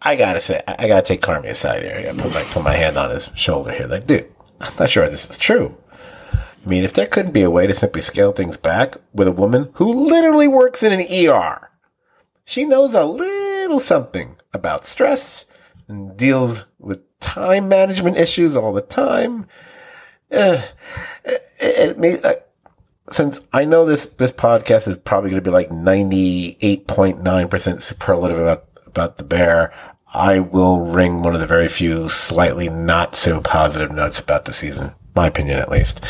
I 0.00 0.14
gotta 0.14 0.38
say 0.38 0.62
I 0.68 0.86
gotta 0.86 1.02
take 1.02 1.20
Carmy 1.20 1.48
aside 1.48 1.82
here. 1.82 1.96
I 1.96 2.02
gotta 2.02 2.22
put 2.22 2.32
my 2.32 2.44
put 2.44 2.62
my 2.62 2.76
hand 2.76 2.96
on 2.96 3.10
his 3.10 3.32
shoulder 3.34 3.72
here. 3.72 3.88
Like, 3.88 4.06
dude, 4.06 4.30
I'm 4.60 4.72
not 4.78 4.88
sure 4.88 5.08
this 5.08 5.28
is 5.28 5.36
true. 5.36 5.76
I 6.32 6.68
mean, 6.68 6.84
if 6.84 6.92
there 6.92 7.06
couldn't 7.06 7.32
be 7.32 7.42
a 7.42 7.50
way 7.50 7.66
to 7.66 7.74
simply 7.74 8.02
scale 8.02 8.30
things 8.30 8.56
back 8.56 8.98
with 9.12 9.26
a 9.26 9.32
woman 9.32 9.70
who 9.74 9.92
literally 9.92 10.46
works 10.46 10.84
in 10.84 10.92
an 10.92 11.00
ER, 11.00 11.70
she 12.44 12.64
knows 12.64 12.94
a 12.94 13.02
little 13.02 13.80
something 13.80 14.36
about 14.52 14.86
stress 14.86 15.44
and 15.88 16.16
deals 16.16 16.66
time 17.20 17.68
management 17.68 18.16
issues 18.16 18.56
all 18.56 18.72
the 18.72 18.80
time. 18.80 19.46
Uh, 20.32 20.62
it, 21.24 21.42
it, 21.60 22.04
it, 22.04 22.24
uh, 22.24 22.34
since 23.10 23.46
I 23.52 23.64
know 23.64 23.84
this, 23.84 24.06
this 24.06 24.32
podcast 24.32 24.88
is 24.88 24.96
probably 24.96 25.30
going 25.30 25.42
to 25.42 25.50
be 25.50 25.52
like 25.52 25.70
98.9% 25.70 27.82
superlative 27.82 28.38
about, 28.38 28.66
about 28.86 29.18
the 29.18 29.24
bear, 29.24 29.74
I 30.12 30.40
will 30.40 30.80
ring 30.80 31.22
one 31.22 31.34
of 31.34 31.40
the 31.40 31.46
very 31.46 31.68
few 31.68 32.08
slightly 32.08 32.68
not 32.68 33.14
so 33.14 33.40
positive 33.40 33.92
notes 33.92 34.18
about 34.18 34.44
the 34.44 34.52
season. 34.52 34.94
My 35.14 35.28
opinion, 35.28 35.58
at 35.58 35.70
least. 35.70 36.04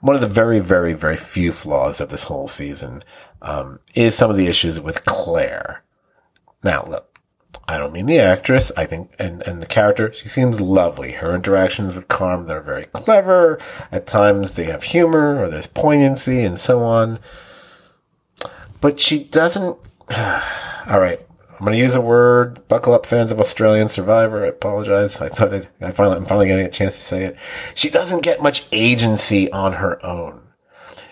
One 0.00 0.14
of 0.14 0.20
the 0.20 0.26
very, 0.26 0.60
very, 0.60 0.92
very 0.92 1.16
few 1.16 1.52
flaws 1.52 2.00
of 2.00 2.10
this 2.10 2.24
whole 2.24 2.48
season, 2.48 3.02
um, 3.42 3.80
is 3.94 4.14
some 4.14 4.30
of 4.30 4.36
the 4.36 4.46
issues 4.46 4.80
with 4.80 5.04
Claire. 5.04 5.82
Now, 6.62 6.86
look, 6.86 7.15
I 7.68 7.78
don't 7.78 7.92
mean 7.92 8.06
the 8.06 8.20
actress. 8.20 8.70
I 8.76 8.86
think, 8.86 9.12
and, 9.18 9.42
and 9.42 9.60
the 9.60 9.66
character, 9.66 10.12
she 10.12 10.28
seems 10.28 10.60
lovely. 10.60 11.12
Her 11.12 11.34
interactions 11.34 11.94
with 11.94 12.08
Carm, 12.08 12.46
they're 12.46 12.60
very 12.60 12.86
clever. 12.86 13.58
At 13.90 14.06
times 14.06 14.52
they 14.52 14.64
have 14.64 14.84
humor 14.84 15.42
or 15.42 15.48
there's 15.48 15.66
poignancy 15.66 16.42
and 16.44 16.60
so 16.60 16.84
on. 16.84 17.18
But 18.80 19.00
she 19.00 19.24
doesn't, 19.24 19.78
all 20.16 21.00
right. 21.00 21.20
I'm 21.58 21.64
going 21.64 21.72
to 21.72 21.82
use 21.82 21.94
a 21.94 22.02
word. 22.02 22.68
Buckle 22.68 22.92
up, 22.92 23.06
fans 23.06 23.32
of 23.32 23.40
Australian 23.40 23.88
Survivor. 23.88 24.44
I 24.44 24.48
apologize. 24.48 25.22
I 25.22 25.30
thought 25.30 25.54
it, 25.54 25.68
I 25.80 25.90
finally, 25.90 26.16
I'm 26.18 26.26
finally 26.26 26.48
getting 26.48 26.66
a 26.66 26.70
chance 26.70 26.98
to 26.98 27.04
say 27.04 27.24
it. 27.24 27.36
She 27.74 27.88
doesn't 27.88 28.22
get 28.22 28.42
much 28.42 28.66
agency 28.72 29.50
on 29.50 29.74
her 29.74 30.04
own. 30.04 30.42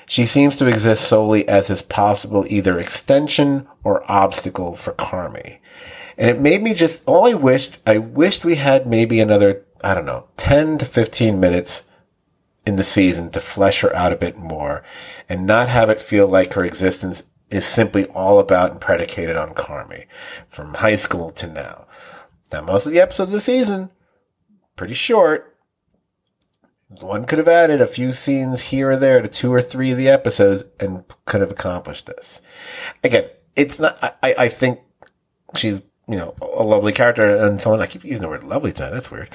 She 0.07 0.27
seems 0.27 0.57
to 0.57 0.67
exist 0.67 1.09
solely 1.09 1.49
as 1.49 1.69
this 1.69 1.81
possible 1.81 2.45
either 2.49 2.79
extension 2.79 3.67
or 3.83 4.11
obstacle 4.11 4.77
for 4.77 4.93
Carmy. 4.93 5.61
And 6.17 6.31
it 6.31 6.41
made 6.41 6.63
me 6.63 6.75
just, 6.75 7.03
all 7.07 7.27
I 7.27 7.35
wished, 7.35 7.79
I 7.87 7.99
wished 7.99 8.45
we 8.45 8.57
had 8.57 8.87
maybe 8.87 9.21
another, 9.21 9.65
I 9.83 9.95
don't 9.95 10.07
know, 10.07 10.29
10 10.37 10.79
to 10.79 10.85
15 10.85 11.41
minutes 11.41 11.85
in 12.67 12.77
the 12.77 12.85
season 12.85 13.31
to 13.31 13.41
flesh 13.41 13.81
her 13.81 13.95
out 13.95 14.13
a 14.13 14.17
bit 14.17 14.37
more 14.37 14.83
and 15.29 15.47
not 15.47 15.69
have 15.69 15.91
it 15.91 16.01
feel 16.01 16.27
like 16.27 16.55
her 16.55 16.65
existence 16.65 17.25
is 17.51 17.67
simply 17.67 18.07
all 18.07 18.39
about 18.39 18.71
and 18.71 18.81
predicated 18.81 19.37
on 19.37 19.55
Carmy 19.55 20.07
from 20.49 20.75
high 20.75 20.97
school 20.97 21.31
to 21.31 21.47
now. 21.47 21.87
Now, 22.53 22.63
most 22.63 22.87
of 22.87 22.93
the 22.93 23.01
episodes 23.01 23.29
of 23.29 23.33
the 23.33 23.41
season, 23.41 23.91
pretty 24.77 24.95
short. 24.95 25.57
One 27.01 27.25
could 27.25 27.39
have 27.39 27.49
added 27.49 27.81
a 27.81 27.87
few 27.87 28.13
scenes 28.13 28.63
here 28.63 28.91
or 28.91 28.97
there 28.97 29.21
to 29.21 29.29
two 29.29 29.53
or 29.53 29.61
three 29.61 29.91
of 29.91 29.99
the 29.99 30.09
episodes 30.09 30.65
and 30.79 31.05
could 31.25 31.41
have 31.41 31.51
accomplished 31.51 32.07
this. 32.07 32.41
Again, 33.03 33.29
it's 33.57 33.81
not, 33.81 33.99
I, 34.23 34.35
I 34.39 34.49
think 34.49 34.81
she's 35.57 35.83
you 36.09 36.17
know, 36.17 36.35
a 36.43 36.63
lovely 36.63 36.93
character 36.93 37.37
and 37.37 37.61
so 37.61 37.73
on. 37.73 37.81
I 37.81 37.87
keep 37.87 38.05
using 38.05 38.23
the 38.23 38.29
word 38.29 38.45
lovely 38.45 38.73
tonight. 38.73 38.91
That's 38.91 39.11
weird. 39.11 39.31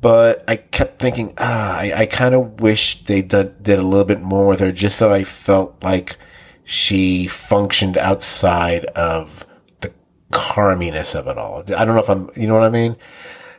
But 0.00 0.44
I 0.48 0.56
kept 0.56 0.98
thinking, 0.98 1.34
ah, 1.38 1.76
I, 1.78 1.92
I 1.94 2.06
kind 2.06 2.34
of 2.34 2.60
wish 2.60 3.04
they 3.04 3.22
did, 3.22 3.62
did 3.62 3.78
a 3.78 3.82
little 3.82 4.04
bit 4.04 4.22
more 4.22 4.46
with 4.46 4.60
her 4.60 4.72
just 4.72 4.98
so 4.98 5.12
I 5.12 5.24
felt 5.24 5.76
like 5.82 6.16
she 6.64 7.26
functioned 7.26 7.98
outside 7.98 8.86
of 8.86 9.46
the 9.80 9.92
carminess 10.32 11.14
of 11.14 11.26
it 11.28 11.36
all. 11.38 11.60
I 11.60 11.84
don't 11.84 11.94
know 11.94 11.98
if 11.98 12.10
I'm, 12.10 12.30
you 12.34 12.46
know 12.46 12.54
what 12.54 12.64
I 12.64 12.70
mean? 12.70 12.96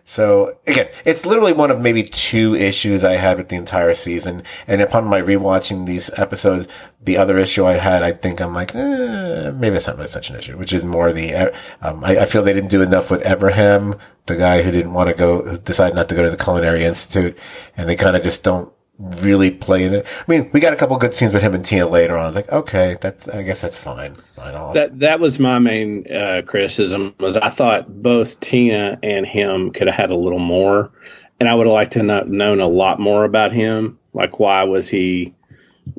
So 0.09 0.57
again, 0.65 0.87
it's 1.03 1.25
literally 1.25 1.51
one 1.51 1.69
of 1.69 1.81
maybe 1.81 2.01
two 2.01 2.55
issues 2.55 3.03
I 3.03 3.17
had 3.17 3.37
with 3.37 3.49
the 3.49 3.57
entire 3.57 3.93
season. 3.93 4.41
And 4.65 4.81
upon 4.81 5.03
my 5.03 5.21
rewatching 5.21 5.85
these 5.85 6.09
episodes, 6.17 6.65
the 7.03 7.17
other 7.17 7.37
issue 7.37 7.65
I 7.65 7.73
had, 7.73 8.03
I 8.03 8.13
think 8.13 8.39
I'm 8.39 8.53
like, 8.53 8.73
eh, 8.73 9.51
maybe 9.51 9.75
it's 9.75 9.85
not 9.85 9.97
really 9.97 10.07
such 10.07 10.29
an 10.29 10.37
issue, 10.37 10.57
which 10.57 10.71
is 10.71 10.85
more 10.85 11.11
the, 11.11 11.53
um, 11.81 12.05
I, 12.05 12.19
I, 12.19 12.25
feel 12.25 12.41
they 12.41 12.53
didn't 12.53 12.69
do 12.69 12.81
enough 12.81 13.11
with 13.11 13.25
Abraham, 13.25 13.99
the 14.27 14.37
guy 14.37 14.61
who 14.61 14.71
didn't 14.71 14.93
want 14.93 15.09
to 15.09 15.13
go, 15.13 15.41
who 15.41 15.57
decided 15.57 15.93
not 15.93 16.07
to 16.07 16.15
go 16.15 16.23
to 16.23 16.31
the 16.31 16.41
Culinary 16.41 16.85
Institute. 16.85 17.37
And 17.75 17.89
they 17.89 17.97
kind 17.97 18.15
of 18.15 18.23
just 18.23 18.43
don't 18.43 18.71
really 18.99 19.51
play 19.51 19.83
in 19.83 19.93
it. 19.93 20.05
I 20.05 20.31
mean, 20.31 20.49
we 20.53 20.59
got 20.59 20.73
a 20.73 20.75
couple 20.75 20.97
good 20.97 21.13
scenes 21.13 21.33
with 21.33 21.43
him 21.43 21.53
and 21.53 21.63
Tina 21.63 21.87
later 21.87 22.17
on. 22.17 22.25
I 22.25 22.27
was 22.27 22.35
like, 22.35 22.51
okay, 22.51 22.97
that's 22.99 23.27
I 23.27 23.43
guess 23.43 23.61
that's 23.61 23.77
fine. 23.77 24.15
That 24.35 24.99
that 24.99 25.19
was 25.19 25.39
my 25.39 25.59
main 25.59 26.11
uh, 26.11 26.41
criticism 26.45 27.13
was 27.19 27.37
I 27.37 27.49
thought 27.49 28.01
both 28.01 28.39
Tina 28.39 28.97
and 29.03 29.25
him 29.25 29.71
could 29.71 29.87
have 29.87 29.95
had 29.95 30.09
a 30.09 30.15
little 30.15 30.39
more, 30.39 30.91
and 31.39 31.47
I 31.47 31.55
would 31.55 31.67
have 31.67 31.73
liked 31.73 31.93
to 31.93 32.03
have 32.03 32.27
known 32.27 32.59
a 32.59 32.67
lot 32.67 32.99
more 32.99 33.23
about 33.23 33.51
him. 33.51 33.99
Like, 34.13 34.39
why 34.39 34.63
was 34.63 34.89
he? 34.89 35.35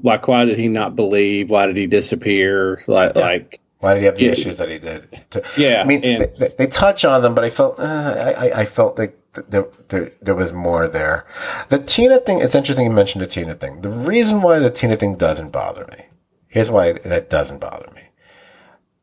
Like, 0.02 0.28
why 0.28 0.44
did 0.44 0.58
he 0.58 0.68
not 0.68 0.96
believe? 0.96 1.50
Why 1.50 1.66
did 1.66 1.76
he 1.76 1.86
disappear? 1.86 2.82
Like, 2.86 3.14
yeah. 3.14 3.22
like. 3.22 3.60
Why 3.80 3.94
did 3.94 4.00
he 4.00 4.06
have 4.06 4.16
the 4.16 4.24
yeah, 4.24 4.32
issues 4.32 4.58
that 4.58 4.68
he 4.68 4.80
did? 4.80 5.22
Yeah, 5.56 5.82
I 5.82 5.84
mean, 5.84 6.02
and, 6.02 6.32
they, 6.36 6.48
they, 6.58 6.66
touch 6.66 7.04
on 7.04 7.22
them, 7.22 7.36
but 7.36 7.44
I 7.44 7.50
felt 7.50 7.78
uh, 7.78 8.34
I, 8.36 8.62
I 8.62 8.64
felt 8.64 8.98
like 8.98 9.17
there, 9.34 9.66
there, 9.88 10.12
there 10.20 10.34
was 10.34 10.52
more 10.52 10.88
there. 10.88 11.26
The 11.68 11.78
Tina 11.78 12.18
thing, 12.18 12.40
it's 12.40 12.54
interesting 12.54 12.86
you 12.86 12.92
mentioned 12.92 13.22
the 13.22 13.26
Tina 13.26 13.54
thing. 13.54 13.82
The 13.82 13.90
reason 13.90 14.42
why 14.42 14.58
the 14.58 14.70
Tina 14.70 14.96
thing 14.96 15.16
doesn't 15.16 15.50
bother 15.50 15.86
me, 15.90 16.06
here's 16.48 16.70
why 16.70 16.92
that 16.92 17.30
doesn't 17.30 17.58
bother 17.58 17.90
me. 17.94 18.02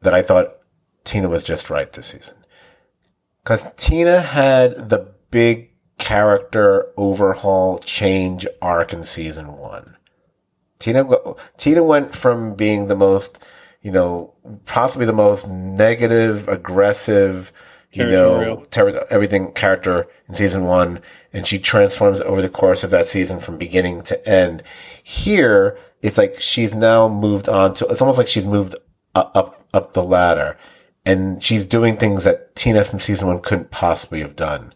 That 0.02 0.14
I 0.14 0.22
thought 0.22 0.57
Tina 1.03 1.30
was 1.30 1.43
just 1.43 1.69
right 1.69 1.91
this 1.91 2.07
season. 2.07 2.35
Cause 3.43 3.65
Tina 3.77 4.22
had 4.22 4.89
the 4.89 5.14
big 5.30 5.72
character 5.97 6.91
overhaul 6.97 7.80
change 7.80 8.47
arc 8.61 8.91
in 8.91 9.03
season 9.03 9.57
one. 9.57 9.97
Tina, 10.80 11.06
Tina 11.57 11.84
went 11.84 12.15
from 12.15 12.56
being 12.56 12.88
the 12.88 12.95
most, 12.95 13.39
you 13.81 13.91
know, 13.91 14.34
possibly 14.65 15.06
the 15.06 15.14
most 15.14 15.47
negative, 15.47 16.47
aggressive, 16.47 17.53
you 17.95 18.05
know, 18.05 18.65
ter- 18.72 19.05
everything 19.09 19.51
character 19.53 20.07
in 20.27 20.35
season 20.35 20.65
one, 20.65 21.01
and 21.34 21.47
she 21.47 21.59
transforms 21.59 22.22
over 22.22 22.41
the 22.41 22.49
course 22.49 22.84
of 22.84 22.89
that 22.91 23.07
season 23.07 23.39
from 23.39 23.57
beginning 23.57 24.01
to 24.03 24.27
end. 24.27 24.63
Here, 25.03 25.77
it's 26.01 26.17
like 26.17 26.39
she's 26.39 26.73
now 26.73 27.07
moved 27.07 27.49
on 27.49 27.73
to, 27.76 27.88
it's 27.88 28.01
almost 28.01 28.17
like 28.17 28.27
she's 28.27 28.45
moved 28.45 28.76
up, 29.13 29.65
up 29.73 29.93
the 29.93 30.03
ladder 30.03 30.57
and 31.05 31.43
she's 31.43 31.63
doing 31.63 31.97
things 31.97 32.23
that 32.23 32.55
Tina 32.55 32.84
from 32.84 32.99
season 32.99 33.27
one 33.27 33.39
couldn't 33.39 33.72
possibly 33.72 34.22
have 34.22 34.35
done. 34.35 34.73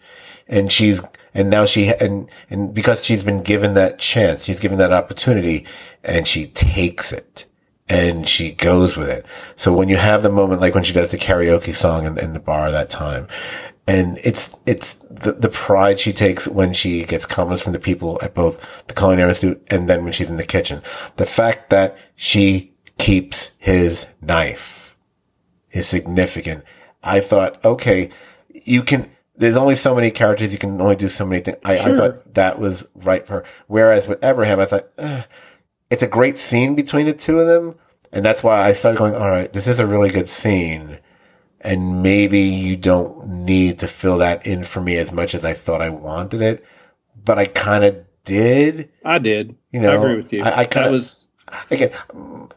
And 0.47 0.71
she's, 0.71 1.01
and 1.33 1.49
now 1.49 1.65
she, 1.65 1.89
and, 1.89 2.29
and 2.49 2.73
because 2.73 3.03
she's 3.03 3.23
been 3.23 3.41
given 3.41 3.73
that 3.73 3.99
chance, 3.99 4.45
she's 4.45 4.59
given 4.59 4.77
that 4.77 4.93
opportunity 4.93 5.65
and 6.03 6.27
she 6.27 6.47
takes 6.47 7.11
it 7.11 7.45
and 7.89 8.29
she 8.29 8.51
goes 8.51 8.95
with 8.95 9.09
it. 9.09 9.25
So 9.55 9.73
when 9.73 9.89
you 9.89 9.97
have 9.97 10.21
the 10.21 10.29
moment, 10.29 10.61
like 10.61 10.75
when 10.75 10.83
she 10.83 10.93
does 10.93 11.09
the 11.09 11.17
karaoke 11.17 11.75
song 11.75 12.05
in, 12.05 12.17
in 12.19 12.33
the 12.33 12.39
bar 12.39 12.71
that 12.71 12.89
time, 12.89 13.27
and 13.87 14.19
it's, 14.23 14.55
it's 14.67 14.95
the, 15.09 15.31
the 15.31 15.49
pride 15.49 15.99
she 15.99 16.13
takes 16.13 16.47
when 16.47 16.73
she 16.73 17.03
gets 17.03 17.25
comments 17.25 17.63
from 17.63 17.73
the 17.73 17.79
people 17.79 18.19
at 18.21 18.35
both 18.35 18.63
the 18.85 18.93
Culinary 18.93 19.29
Institute 19.29 19.65
and 19.71 19.89
then 19.89 20.03
when 20.03 20.13
she's 20.13 20.29
in 20.29 20.37
the 20.37 20.43
kitchen. 20.43 20.83
The 21.15 21.25
fact 21.25 21.71
that 21.71 21.97
she 22.15 22.73
keeps 22.99 23.51
his 23.57 24.05
knife 24.21 24.95
is 25.71 25.87
significant. 25.87 26.63
I 27.01 27.19
thought, 27.19 27.63
okay, 27.65 28.11
you 28.49 28.83
can, 28.83 29.09
there's 29.35 29.57
only 29.57 29.75
so 29.75 29.95
many 29.95 30.11
characters. 30.11 30.53
You 30.53 30.59
can 30.59 30.79
only 30.79 30.95
do 30.95 31.09
so 31.09 31.25
many 31.25 31.41
things. 31.41 31.57
I, 31.65 31.77
sure. 31.77 31.93
I 31.93 31.97
thought 31.97 32.33
that 32.35 32.59
was 32.59 32.85
right 32.93 33.25
for 33.25 33.33
her. 33.33 33.45
Whereas 33.65 34.05
with 34.05 34.23
Abraham, 34.23 34.59
I 34.59 34.65
thought, 34.65 34.89
it's 35.89 36.03
a 36.03 36.07
great 36.07 36.37
scene 36.37 36.75
between 36.75 37.05
the 37.05 37.13
two 37.13 37.39
of 37.39 37.47
them. 37.47 37.75
And 38.11 38.25
that's 38.25 38.43
why 38.43 38.61
I 38.61 38.71
started 38.71 38.97
going, 38.97 39.15
all 39.15 39.29
right, 39.29 39.51
this 39.53 39.67
is 39.67 39.79
a 39.79 39.85
really 39.87 40.09
good 40.09 40.29
scene. 40.29 40.99
And 41.61 42.01
maybe 42.01 42.39
you 42.39 42.75
don't 42.75 43.27
need 43.27 43.79
to 43.79 43.87
fill 43.87 44.17
that 44.19 44.47
in 44.47 44.63
for 44.63 44.81
me 44.81 44.97
as 44.97 45.11
much 45.11 45.35
as 45.35 45.45
I 45.45 45.53
thought 45.53 45.81
I 45.81 45.89
wanted 45.89 46.41
it. 46.41 46.65
But 47.23 47.37
I 47.37 47.45
kind 47.45 47.83
of 47.83 48.05
did. 48.23 48.89
I 49.03 49.19
did. 49.19 49.55
You 49.71 49.81
know, 49.81 49.91
I 49.91 49.95
agree 49.95 50.15
with 50.15 50.33
you. 50.33 50.43
I, 50.43 50.59
I 50.59 50.65
kind 50.65 50.87
of 50.87 50.93
was. 50.93 51.27
Again, 51.71 51.91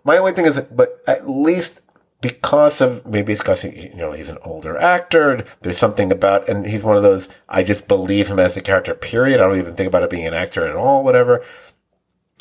my 0.04 0.18
only 0.18 0.32
thing 0.32 0.44
is, 0.44 0.60
but 0.70 1.02
at 1.06 1.28
least 1.28 1.80
because 2.20 2.80
of 2.80 3.04
maybe 3.06 3.32
it's 3.32 3.42
because 3.42 3.62
he, 3.62 3.88
you 3.88 3.96
know 3.96 4.12
he's 4.12 4.28
an 4.28 4.38
older 4.44 4.78
actor. 4.78 5.44
There's 5.62 5.78
something 5.78 6.12
about, 6.12 6.48
and 6.48 6.66
he's 6.66 6.84
one 6.84 6.96
of 6.96 7.02
those. 7.02 7.28
I 7.48 7.62
just 7.64 7.88
believe 7.88 8.28
him 8.28 8.38
as 8.38 8.56
a 8.56 8.60
character. 8.60 8.94
Period. 8.94 9.40
I 9.40 9.44
don't 9.48 9.58
even 9.58 9.74
think 9.74 9.88
about 9.88 10.02
it 10.02 10.10
being 10.10 10.26
an 10.26 10.34
actor 10.34 10.66
at 10.66 10.76
all. 10.76 11.02
Whatever. 11.02 11.44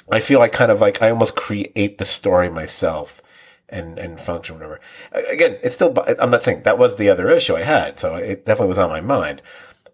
I 0.10 0.20
feel 0.20 0.40
like 0.40 0.52
kind 0.52 0.72
of 0.72 0.82
like 0.82 1.02
I 1.02 1.10
almost 1.10 1.36
create 1.36 1.98
the 1.98 2.06
story 2.06 2.50
myself 2.50 3.22
and, 3.70 3.98
and 3.98 4.20
function, 4.20 4.56
whatever. 4.56 4.80
Again, 5.30 5.58
it's 5.64 5.76
still, 5.76 5.94
I'm 6.20 6.32
not 6.32 6.44
saying 6.44 6.64
that 6.64 6.78
was 6.78 6.96
the 6.96 7.10
other 7.10 7.30
issue 7.30 7.56
I 7.56 7.64
had. 7.64 8.00
So 8.00 8.16
it 8.16 8.46
definitely 8.46 8.70
was 8.70 8.80
on 8.80 8.90
my 8.90 9.02
mind. 9.02 9.42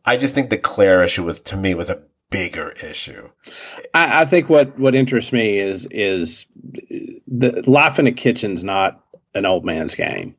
I 0.06 0.18
just 0.18 0.34
think 0.34 0.50
the 0.50 0.58
Claire 0.58 1.04
issue 1.04 1.24
was, 1.24 1.40
to 1.42 1.58
me, 1.58 1.74
was 1.76 1.90
a 1.90 2.02
bigger 2.30 2.72
issue. 2.72 3.30
I, 3.94 4.22
I 4.22 4.26
think 4.26 4.50
what 4.50 4.78
what 4.78 4.96
interests 4.96 5.32
me 5.32 5.60
is 5.60 5.88
is 5.90 6.46
the 7.28 7.64
life 7.68 8.00
in 8.00 8.08
a 8.08 8.12
kitchen's 8.12 8.64
not 8.64 9.04
an 9.34 9.46
old 9.46 9.66
man's 9.66 9.96
game. 9.96 10.36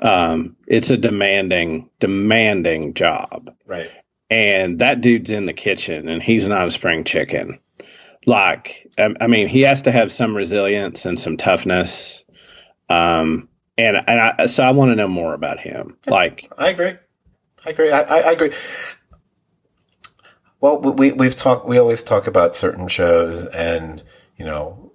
Um, 0.00 0.56
it's 0.66 0.90
a 0.90 0.96
demanding, 0.96 1.90
demanding 1.98 2.94
job. 2.94 3.54
Right. 3.66 3.90
And 4.30 4.78
that 4.78 5.00
dude's 5.00 5.30
in 5.30 5.46
the 5.46 5.52
kitchen 5.52 6.08
and 6.08 6.22
he's 6.22 6.46
not 6.46 6.68
a 6.68 6.70
spring 6.70 7.04
chicken. 7.04 7.58
Like, 8.28 8.92
I, 8.98 9.14
I 9.22 9.26
mean, 9.26 9.48
he 9.48 9.62
has 9.62 9.82
to 9.82 9.90
have 9.90 10.12
some 10.12 10.36
resilience 10.36 11.06
and 11.06 11.18
some 11.18 11.36
toughness. 11.36 12.24
Um, 12.88 13.48
and, 13.76 13.96
and 13.96 14.20
I, 14.20 14.46
so 14.46 14.62
I 14.62 14.70
want 14.72 14.90
to 14.90 14.96
know 14.96 15.08
more 15.08 15.34
about 15.34 15.58
him. 15.58 15.96
Like, 16.06 16.52
I 16.58 16.68
agree. 16.68 16.96
I 17.64 17.70
agree. 17.70 17.90
I, 17.90 18.02
I, 18.02 18.18
I 18.18 18.32
agree. 18.32 18.52
Well, 20.60 20.78
we, 20.78 21.12
we've 21.12 21.36
talked, 21.36 21.66
we 21.66 21.78
always 21.78 22.02
talk 22.02 22.26
about 22.26 22.54
certain 22.54 22.88
shows 22.88 23.46
and, 23.46 24.02
you 24.36 24.44
know, 24.44 24.92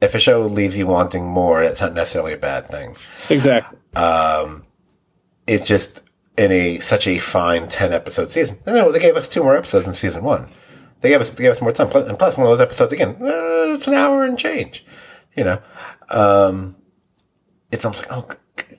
if 0.00 0.14
a 0.14 0.18
show 0.18 0.46
leaves 0.46 0.76
you 0.76 0.86
wanting 0.86 1.26
more, 1.26 1.62
it's 1.62 1.80
not 1.80 1.94
necessarily 1.94 2.34
a 2.34 2.38
bad 2.38 2.68
thing. 2.68 2.96
Exactly. 3.30 3.78
Um, 4.00 4.64
it's 5.46 5.66
just 5.66 6.02
in 6.36 6.52
a 6.52 6.80
such 6.80 7.06
a 7.06 7.18
fine 7.18 7.68
ten 7.68 7.92
episode 7.92 8.30
season. 8.30 8.58
No, 8.66 8.92
they 8.92 8.98
gave 8.98 9.16
us 9.16 9.28
two 9.28 9.42
more 9.42 9.56
episodes 9.56 9.86
in 9.86 9.94
season 9.94 10.22
one. 10.22 10.50
They 11.04 11.10
gave 11.10 11.20
us 11.20 11.28
they 11.28 11.42
gave 11.42 11.52
us 11.52 11.60
more 11.60 11.70
time, 11.70 11.90
and 11.92 12.18
plus 12.18 12.38
one 12.38 12.46
of 12.46 12.50
those 12.50 12.62
episodes 12.62 12.90
again, 12.90 13.10
uh, 13.20 13.74
it's 13.74 13.86
an 13.86 13.92
hour 13.92 14.24
and 14.24 14.38
change. 14.38 14.86
You 15.36 15.44
know, 15.44 15.58
um, 16.08 16.76
it's 17.70 17.84
almost 17.84 18.08
like 18.08 18.10
oh, 18.10 18.26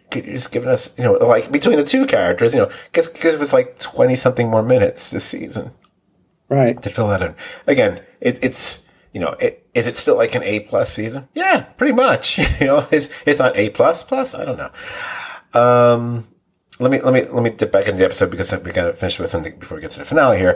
could 0.10 0.26
you 0.26 0.34
just 0.34 0.52
giving 0.52 0.69
us 0.69 0.91
you 0.97 1.03
know 1.03 1.11
like 1.14 1.52
between 1.52 1.77
the 1.77 1.84
two 1.84 2.07
characters, 2.07 2.56
you 2.56 2.61
know, 2.61 2.72
give, 2.93 3.14
give 3.14 3.39
us 3.39 3.53
like 3.53 3.77
twenty 3.77 4.15
something 4.15 4.49
more 4.49 4.64
minutes 4.64 5.11
this 5.11 5.23
season, 5.23 5.69
right? 6.49 6.81
To 6.81 6.89
fill 6.89 7.10
that 7.10 7.22
in. 7.22 7.35
Again, 7.68 8.02
it, 8.19 8.43
it's 8.43 8.88
you 9.14 9.22
know, 9.22 9.34
it, 9.34 9.69
is 9.76 9.85
it 9.85 9.95
still 9.95 10.15
like 10.15 10.34
an 10.34 10.41
A 10.41 10.61
plus 10.61 10.91
season? 10.91 11.27
Yeah, 11.35 11.61
pretty 11.77 11.93
much. 11.93 12.39
you 12.60 12.65
know, 12.65 12.88
it's, 12.89 13.07
it's 13.27 13.38
not 13.39 13.56
A 13.56 13.69
plus 13.69 14.03
plus. 14.03 14.34
I 14.34 14.45
don't 14.45 14.57
know. 14.57 14.72
Um, 15.53 16.27
let 16.80 16.91
me, 16.91 17.02
let 17.02 17.14
me, 17.14 17.23
let 17.31 17.43
me 17.43 17.49
dip 17.49 17.72
back 17.72 17.85
into 17.85 17.99
the 17.99 18.06
episode 18.06 18.31
because 18.31 18.52
we 18.52 18.72
got 18.72 18.85
to 18.85 18.93
finish 18.93 19.18
with 19.19 19.30
something 19.30 19.57
before 19.57 19.76
we 19.76 19.81
get 19.81 19.91
to 19.91 19.99
the 19.99 20.06
finale 20.06 20.38
here. 20.38 20.56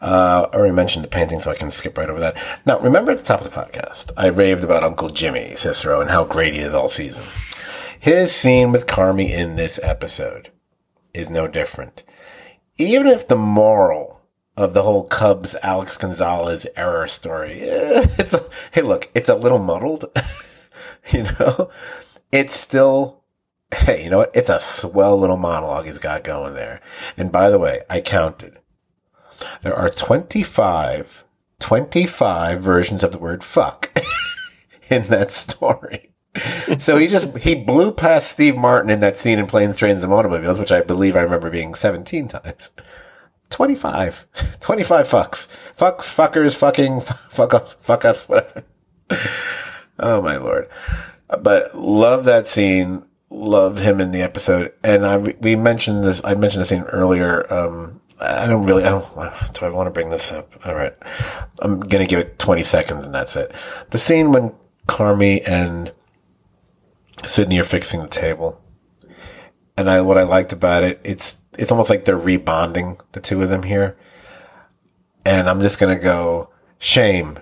Uh, 0.00 0.48
I 0.52 0.56
already 0.56 0.74
mentioned 0.74 1.04
the 1.04 1.08
painting, 1.08 1.40
so 1.40 1.50
I 1.50 1.54
can 1.54 1.70
skip 1.70 1.96
right 1.96 2.10
over 2.10 2.20
that. 2.20 2.36
Now, 2.66 2.80
remember 2.80 3.12
at 3.12 3.18
the 3.18 3.24
top 3.24 3.40
of 3.40 3.50
the 3.50 3.56
podcast, 3.56 4.10
I 4.16 4.26
raved 4.26 4.64
about 4.64 4.82
Uncle 4.82 5.10
Jimmy 5.10 5.54
Cicero 5.56 6.00
and 6.00 6.10
how 6.10 6.24
great 6.24 6.54
he 6.54 6.60
is 6.60 6.74
all 6.74 6.88
season. 6.88 7.24
His 7.98 8.34
scene 8.34 8.72
with 8.72 8.86
Carmy 8.86 9.30
in 9.30 9.56
this 9.56 9.78
episode 9.82 10.50
is 11.14 11.30
no 11.30 11.46
different. 11.46 12.02
Even 12.76 13.06
if 13.06 13.28
the 13.28 13.36
moral 13.36 14.20
of 14.60 14.74
the 14.74 14.82
whole 14.82 15.04
Cubs 15.04 15.56
Alex 15.62 15.96
Gonzalez 15.96 16.66
error 16.76 17.08
story. 17.08 17.60
It's 18.18 18.34
a, 18.34 18.44
hey, 18.72 18.82
look, 18.82 19.10
it's 19.14 19.28
a 19.28 19.34
little 19.34 19.58
muddled. 19.58 20.04
you 21.12 21.22
know, 21.22 21.70
it's 22.30 22.54
still, 22.54 23.19
hey, 23.74 24.04
you 24.04 24.10
know 24.10 24.18
what? 24.18 24.30
It's 24.34 24.48
a 24.48 24.60
swell 24.60 25.18
little 25.18 25.36
monologue 25.36 25.86
he's 25.86 25.98
got 25.98 26.24
going 26.24 26.54
there. 26.54 26.80
And 27.16 27.30
by 27.30 27.50
the 27.50 27.58
way, 27.58 27.82
I 27.88 28.00
counted. 28.00 28.58
There 29.62 29.74
are 29.74 29.88
25, 29.88 31.24
25 31.58 32.60
versions 32.60 33.04
of 33.04 33.12
the 33.12 33.18
word 33.18 33.42
fuck 33.42 33.98
in 34.90 35.02
that 35.04 35.30
story. 35.32 36.10
so 36.78 36.96
he 36.96 37.06
just, 37.06 37.36
he 37.38 37.54
blew 37.54 37.92
past 37.92 38.30
Steve 38.30 38.56
Martin 38.56 38.90
in 38.90 39.00
that 39.00 39.16
scene 39.16 39.38
in 39.38 39.46
Planes, 39.46 39.76
Trains, 39.76 40.04
and 40.04 40.12
Automobiles, 40.12 40.58
which 40.58 40.72
I 40.72 40.80
believe 40.80 41.16
I 41.16 41.22
remember 41.22 41.50
being 41.50 41.74
17 41.74 42.28
times. 42.28 42.70
25. 43.50 44.26
25 44.60 45.08
fucks. 45.08 45.48
Fucks, 45.76 46.14
fuckers, 46.14 46.56
fucking, 46.56 47.00
fuck 47.30 47.54
up, 47.54 47.82
fuck 47.82 48.04
up, 48.04 48.16
whatever. 48.28 48.64
oh 49.98 50.22
my 50.22 50.36
lord. 50.36 50.68
But 51.28 51.76
love 51.78 52.24
that 52.24 52.46
scene. 52.46 53.04
Love 53.30 53.78
him 53.78 54.00
in 54.00 54.10
the 54.10 54.22
episode. 54.22 54.72
And 54.82 55.06
I, 55.06 55.16
we 55.16 55.56
mentioned 55.56 56.04
this, 56.04 56.20
I 56.24 56.34
mentioned 56.34 56.62
the 56.62 56.66
scene 56.66 56.82
earlier. 56.82 57.50
Um, 57.52 58.00
I 58.18 58.46
don't 58.46 58.66
really, 58.66 58.84
I 58.84 58.90
don't, 58.90 59.54
do 59.54 59.66
I 59.66 59.70
want 59.70 59.86
to 59.86 59.90
bring 59.90 60.10
this 60.10 60.30
up? 60.32 60.52
All 60.64 60.74
right. 60.74 60.94
I'm 61.60 61.80
to 61.80 62.06
give 62.06 62.18
it 62.18 62.38
20 62.38 62.64
seconds 62.64 63.04
and 63.04 63.14
that's 63.14 63.36
it. 63.36 63.52
The 63.90 63.98
scene 63.98 64.32
when 64.32 64.52
Carmy 64.88 65.46
and 65.48 65.92
Sydney 67.24 67.60
are 67.60 67.64
fixing 67.64 68.02
the 68.02 68.08
table. 68.08 68.60
And 69.76 69.88
I, 69.88 70.00
what 70.00 70.18
I 70.18 70.24
liked 70.24 70.52
about 70.52 70.82
it, 70.82 71.00
it's 71.04 71.38
it's 71.58 71.72
almost 71.72 71.90
like 71.90 72.04
they're 72.04 72.18
rebonding 72.18 73.00
the 73.12 73.20
two 73.20 73.42
of 73.42 73.48
them 73.48 73.62
here. 73.62 73.96
And 75.24 75.48
I'm 75.48 75.60
just 75.60 75.78
to 75.94 76.02
go 76.02 76.50
shame 76.78 77.38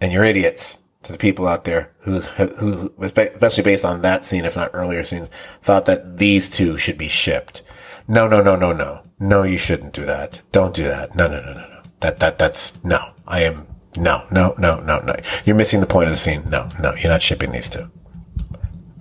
and 0.00 0.12
you're 0.12 0.24
idiots 0.24 0.78
to 1.04 1.12
the 1.12 1.18
people 1.18 1.46
out 1.46 1.64
there 1.64 1.92
who, 2.00 2.20
who, 2.20 2.92
especially 3.00 3.62
based 3.62 3.84
on 3.84 4.02
that 4.02 4.24
scene, 4.24 4.44
if 4.44 4.56
not 4.56 4.70
earlier 4.72 5.04
scenes, 5.04 5.30
thought 5.62 5.84
that 5.86 6.18
these 6.18 6.48
two 6.48 6.78
should 6.78 6.98
be 6.98 7.08
shipped. 7.08 7.62
No, 8.06 8.28
no, 8.28 8.42
no, 8.42 8.56
no, 8.56 8.72
no. 8.72 9.02
No, 9.18 9.42
you 9.42 9.58
shouldn't 9.58 9.92
do 9.92 10.04
that. 10.04 10.42
Don't 10.52 10.74
do 10.74 10.84
that. 10.84 11.14
No, 11.14 11.28
no, 11.28 11.40
no, 11.40 11.54
no, 11.54 11.68
no. 11.68 11.82
That, 12.00 12.20
that, 12.20 12.38
that's, 12.38 12.82
no. 12.84 13.12
I 13.26 13.42
am, 13.44 13.66
no, 13.96 14.26
no, 14.30 14.54
no, 14.58 14.80
no, 14.80 14.98
no. 15.00 15.14
You're 15.44 15.56
missing 15.56 15.80
the 15.80 15.86
point 15.86 16.08
of 16.08 16.12
the 16.12 16.18
scene. 16.18 16.48
No, 16.50 16.68
no, 16.80 16.94
you're 16.94 17.10
not 17.10 17.22
shipping 17.22 17.52
these 17.52 17.68
two. 17.68 17.90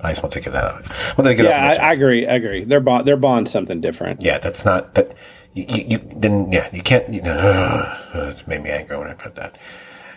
I 0.04 0.12
just 0.12 0.22
want 0.22 0.34
to 0.34 0.42
get 0.42 0.52
that 0.52 0.66
out. 0.66 1.18
Want 1.18 1.28
to 1.30 1.36
get 1.36 1.46
yeah, 1.46 1.78
I, 1.82 1.90
I, 1.90 1.94
agree. 1.94 2.28
I 2.28 2.36
agree. 2.36 2.66
They're 2.66 2.82
bond. 2.82 3.08
They're 3.08 3.18
bond 3.18 3.48
something 3.48 3.80
different. 3.80 4.22
Yeah, 4.22 4.38
that's 4.38 4.66
not 4.66 4.96
that. 4.96 5.16
You, 5.54 5.66
you, 5.68 5.86
you 5.88 6.10
then 6.14 6.52
yeah 6.52 6.70
you 6.74 6.82
can't. 6.82 7.12
You 7.14 7.22
know, 7.22 7.98
it 8.14 8.46
made 8.46 8.64
me 8.64 8.70
angry 8.70 8.98
when 8.98 9.08
I 9.08 9.14
put 9.14 9.36
that. 9.36 9.58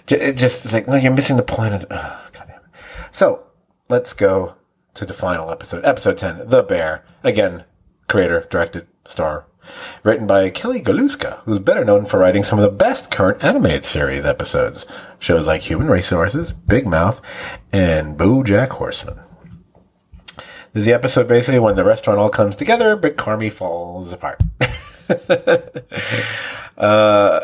Just 0.06 0.64
it's 0.64 0.72
like 0.72 0.86
no, 0.86 0.94
you're 0.94 1.12
missing 1.12 1.36
the 1.36 1.42
point 1.42 1.74
of. 1.74 1.82
It. 1.82 1.90
So 3.10 3.44
let's 3.88 4.12
go 4.12 4.56
to 4.94 5.06
the 5.06 5.14
final 5.14 5.50
episode, 5.50 5.84
episode 5.84 6.18
ten, 6.18 6.48
The 6.48 6.62
Bear. 6.62 7.04
Again, 7.24 7.64
creator, 8.08 8.46
directed, 8.50 8.86
star, 9.06 9.46
written 10.02 10.26
by 10.26 10.50
Kelly 10.50 10.80
Galuska, 10.80 11.38
who's 11.40 11.58
better 11.58 11.84
known 11.84 12.04
for 12.04 12.18
writing 12.18 12.44
some 12.44 12.58
of 12.58 12.62
the 12.62 12.70
best 12.70 13.10
current 13.10 13.42
animated 13.42 13.84
series 13.84 14.26
episodes. 14.26 14.86
Shows 15.18 15.46
like 15.46 15.62
Human 15.62 15.88
Resources, 15.88 16.52
Big 16.52 16.86
Mouth, 16.86 17.20
and 17.72 18.18
BoJack 18.18 18.68
Horseman 18.68 19.20
This 20.72 20.82
is 20.82 20.84
the 20.84 20.92
episode 20.92 21.26
basically 21.26 21.58
when 21.58 21.74
the 21.74 21.84
restaurant 21.84 22.20
all 22.20 22.28
comes 22.28 22.54
together, 22.54 22.96
but 22.96 23.16
Carmy 23.16 23.50
falls 23.50 24.12
apart. 24.12 24.42
uh, 26.76 27.40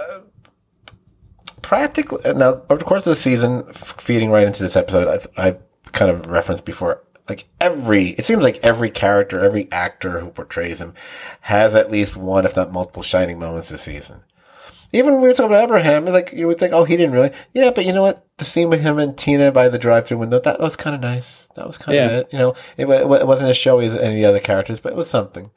practically, 1.73 2.20
now, 2.35 2.61
over 2.69 2.77
the 2.77 2.85
course 2.85 3.07
of 3.07 3.12
the 3.12 3.16
season, 3.16 3.65
feeding 3.73 4.31
right 4.31 4.47
into 4.47 4.62
this 4.62 4.77
episode, 4.77 5.27
I, 5.39 5.49
I 5.49 5.57
kind 5.93 6.11
of 6.11 6.27
referenced 6.27 6.66
before, 6.66 7.03
like 7.31 7.49
every, 7.62 8.11
it 8.11 8.27
seems 8.27 8.43
like 8.43 8.61
every 8.62 8.90
character, 8.90 9.43
every 9.43 9.73
actor 9.73 10.20
who 10.20 10.28
portrays 10.28 10.82
him 10.82 10.93
has 11.40 11.74
at 11.74 11.90
least 11.90 12.15
one, 12.15 12.44
if 12.44 12.57
not 12.57 12.73
multiple 12.73 13.03
shining 13.03 13.39
moments 13.39 13.70
this 13.70 13.81
season 13.81 14.20
even 14.94 15.15
when 15.15 15.23
we 15.23 15.28
were 15.28 15.32
talking 15.32 15.53
about 15.53 15.65
Abraham, 15.65 16.05
it's 16.05 16.12
like 16.12 16.35
you 16.35 16.47
would 16.47 16.59
think, 16.59 16.74
oh, 16.74 16.85
he 16.85 16.99
didn't 16.99 17.15
really. 17.15 17.31
Yeah, 17.55 17.70
but 17.70 17.86
you 17.86 17.94
know 17.94 18.03
what? 18.03 18.27
The 18.36 18.44
scene 18.44 18.69
with 18.69 18.82
him 18.82 18.99
and 18.99 19.16
Tina 19.16 19.51
by 19.51 19.70
the 19.70 19.78
drive-through 19.78 20.19
window 20.19 20.39
that 20.40 20.61
was 20.61 20.77
kind 20.77 20.94
of 20.94 21.01
nice. 21.01 21.49
That 21.55 21.66
was 21.66 21.78
kind 21.78 21.97
of 21.97 22.05
yeah. 22.05 22.19
it. 22.19 22.28
You 22.31 22.39
know, 22.39 22.55
it, 22.77 22.86
it 22.86 23.27
wasn't 23.27 23.49
as 23.49 23.57
showy 23.57 23.86
as 23.86 23.94
any 23.94 24.09
of 24.09 24.15
the 24.16 24.27
other 24.27 24.39
characters, 24.39 24.81
but 24.81 24.93
it 24.93 24.97
was 24.97 25.09
something. 25.09 25.51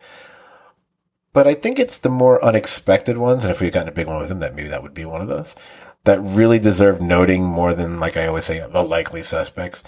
But 1.33 1.47
I 1.47 1.53
think 1.53 1.79
it's 1.79 1.97
the 1.97 2.07
more 2.07 2.41
unexpected 2.45 3.17
ones, 3.17 3.43
and 3.43 3.51
if 3.51 3.59
we 3.59 3.67
had 3.67 3.73
gotten 3.73 3.89
a 3.89 3.91
big 3.91 4.07
one 4.07 4.19
with 4.19 4.31
him, 4.31 4.39
that 4.39 4.55
maybe 4.55 4.69
that 4.69 4.81
would 4.81 4.93
be 4.93 5.03
one 5.03 5.19
of 5.19 5.27
those 5.27 5.53
that 6.05 6.19
really 6.21 6.59
deserve 6.59 7.01
noting 7.01 7.43
more 7.43 7.73
than, 7.73 7.99
like 7.99 8.17
I 8.17 8.27
always 8.27 8.45
say, 8.45 8.65
the 8.67 8.81
likely 8.81 9.21
suspects. 9.21 9.83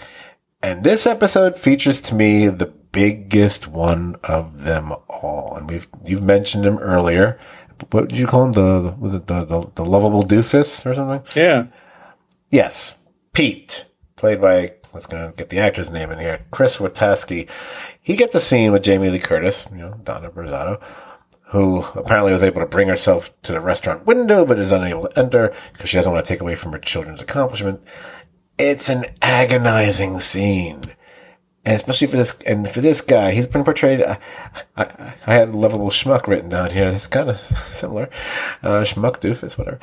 And 0.62 0.84
this 0.84 1.06
episode 1.06 1.58
features 1.58 2.00
to 2.02 2.14
me 2.14 2.48
the 2.48 2.66
biggest 2.66 3.66
one 3.68 4.16
of 4.24 4.64
them 4.64 4.92
all. 5.08 5.56
And 5.56 5.70
we've, 5.70 5.88
you've 6.04 6.22
mentioned 6.22 6.66
him 6.66 6.78
earlier 6.78 7.38
what 7.90 8.08
did 8.08 8.18
you 8.18 8.26
call 8.26 8.44
him? 8.44 8.52
The, 8.52 8.94
was 8.98 9.14
it 9.14 9.26
the, 9.26 9.44
the, 9.44 9.70
the 9.74 9.84
lovable 9.84 10.22
doofus 10.22 10.84
or 10.84 10.94
something? 10.94 11.22
Yeah. 11.34 11.66
Yes. 12.50 12.96
Pete, 13.32 13.86
played 14.16 14.40
by, 14.40 14.72
let's 14.92 15.06
go 15.06 15.32
get 15.36 15.50
the 15.50 15.58
actor's 15.58 15.90
name 15.90 16.10
in 16.10 16.18
here, 16.18 16.44
Chris 16.50 16.78
Witaske. 16.78 17.48
He 18.00 18.16
gets 18.16 18.34
a 18.34 18.40
scene 18.40 18.72
with 18.72 18.82
Jamie 18.82 19.10
Lee 19.10 19.18
Curtis, 19.18 19.66
you 19.70 19.78
know, 19.78 20.00
Donna 20.02 20.30
Berzatto, 20.30 20.80
who 21.50 21.82
apparently 21.94 22.32
was 22.32 22.42
able 22.42 22.60
to 22.60 22.66
bring 22.66 22.88
herself 22.88 23.30
to 23.42 23.52
the 23.52 23.60
restaurant 23.60 24.06
window, 24.06 24.44
but 24.44 24.58
is 24.58 24.72
unable 24.72 25.08
to 25.08 25.18
enter 25.18 25.52
because 25.72 25.90
she 25.90 25.96
doesn't 25.96 26.12
want 26.12 26.24
to 26.24 26.32
take 26.32 26.40
away 26.40 26.54
from 26.54 26.72
her 26.72 26.78
children's 26.78 27.22
accomplishment. 27.22 27.82
It's 28.58 28.88
an 28.88 29.06
agonizing 29.22 30.20
scene 30.20 30.82
and 31.68 31.76
especially 31.76 32.06
for 32.06 32.16
this 32.16 32.38
and 32.46 32.66
for 32.66 32.80
this 32.80 33.02
guy, 33.02 33.32
he's 33.32 33.46
been 33.46 33.62
portrayed. 33.62 34.00
I, 34.00 34.18
I, 34.74 35.14
I 35.26 35.34
had 35.34 35.50
a 35.50 35.52
lovable 35.52 35.90
schmuck 35.90 36.26
written 36.26 36.48
down 36.48 36.70
here. 36.70 36.86
It's 36.86 37.06
kind 37.06 37.28
of 37.28 37.38
similar, 37.72 38.08
uh, 38.62 38.80
schmuck 38.84 39.20
doofus, 39.20 39.58
whatever. 39.58 39.78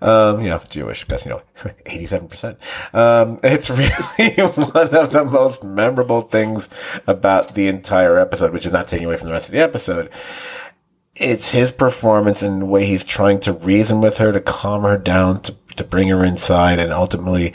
Um, 0.00 0.42
you 0.42 0.50
know, 0.50 0.60
Jewish, 0.70 1.02
because 1.02 1.26
you 1.26 1.30
know, 1.30 1.42
eighty-seven 1.86 2.28
percent. 2.28 2.58
Um, 2.92 3.40
it's 3.42 3.68
really 3.68 4.34
one 4.36 4.94
of 4.94 5.10
the 5.10 5.28
most 5.28 5.64
memorable 5.64 6.20
things 6.20 6.68
about 7.04 7.56
the 7.56 7.66
entire 7.66 8.16
episode, 8.16 8.52
which 8.52 8.64
is 8.64 8.72
not 8.72 8.86
taking 8.86 9.06
away 9.06 9.16
from 9.16 9.26
the 9.26 9.32
rest 9.32 9.48
of 9.48 9.52
the 9.52 9.60
episode. 9.60 10.10
It's 11.16 11.50
his 11.50 11.70
performance 11.70 12.42
and 12.42 12.62
the 12.62 12.66
way 12.66 12.86
he's 12.86 13.04
trying 13.04 13.40
to 13.40 13.52
reason 13.52 14.00
with 14.00 14.18
her 14.18 14.32
to 14.32 14.40
calm 14.40 14.82
her 14.82 14.98
down, 14.98 15.40
to, 15.42 15.56
to 15.76 15.84
bring 15.84 16.08
her 16.08 16.24
inside 16.24 16.78
and 16.78 16.92
ultimately 16.92 17.54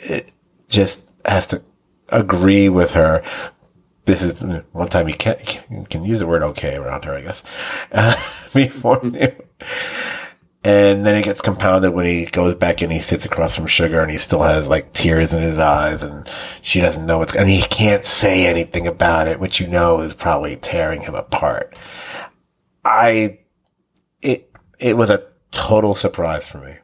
it 0.00 0.32
just 0.68 1.08
has 1.24 1.46
to 1.48 1.62
agree 2.08 2.68
with 2.68 2.92
her. 2.92 3.22
This 4.04 4.22
is 4.22 4.40
one 4.70 4.88
time 4.88 5.08
you 5.08 5.14
can't, 5.14 5.60
you 5.68 5.86
can 5.90 6.04
use 6.04 6.20
the 6.20 6.28
word 6.28 6.42
okay 6.42 6.76
around 6.76 7.04
her, 7.04 7.16
I 7.16 7.22
guess, 7.22 7.42
uh, 7.90 8.14
before 8.54 9.00
you. 9.02 9.32
And 10.62 11.06
then 11.06 11.14
it 11.14 11.24
gets 11.24 11.40
compounded 11.40 11.92
when 11.92 12.06
he 12.06 12.26
goes 12.26 12.56
back 12.56 12.82
and 12.82 12.92
he 12.92 13.00
sits 13.00 13.24
across 13.24 13.54
from 13.54 13.68
Sugar 13.68 14.00
and 14.00 14.10
he 14.10 14.18
still 14.18 14.42
has 14.42 14.68
like 14.68 14.92
tears 14.92 15.32
in 15.32 15.42
his 15.42 15.58
eyes 15.58 16.02
and 16.02 16.28
she 16.60 16.80
doesn't 16.80 17.06
know 17.06 17.18
what's, 17.18 17.36
and 17.36 17.48
he 17.48 17.62
can't 17.62 18.04
say 18.04 18.46
anything 18.46 18.86
about 18.86 19.28
it, 19.28 19.38
which 19.38 19.60
you 19.60 19.68
know 19.68 20.00
is 20.00 20.14
probably 20.14 20.56
tearing 20.56 21.02
him 21.02 21.14
apart. 21.14 21.76
I, 22.86 23.38
it, 24.22 24.50
it 24.78 24.96
was 24.96 25.10
a 25.10 25.26
total 25.50 25.94
surprise 25.94 26.46
for 26.46 26.58
me. 26.58 26.76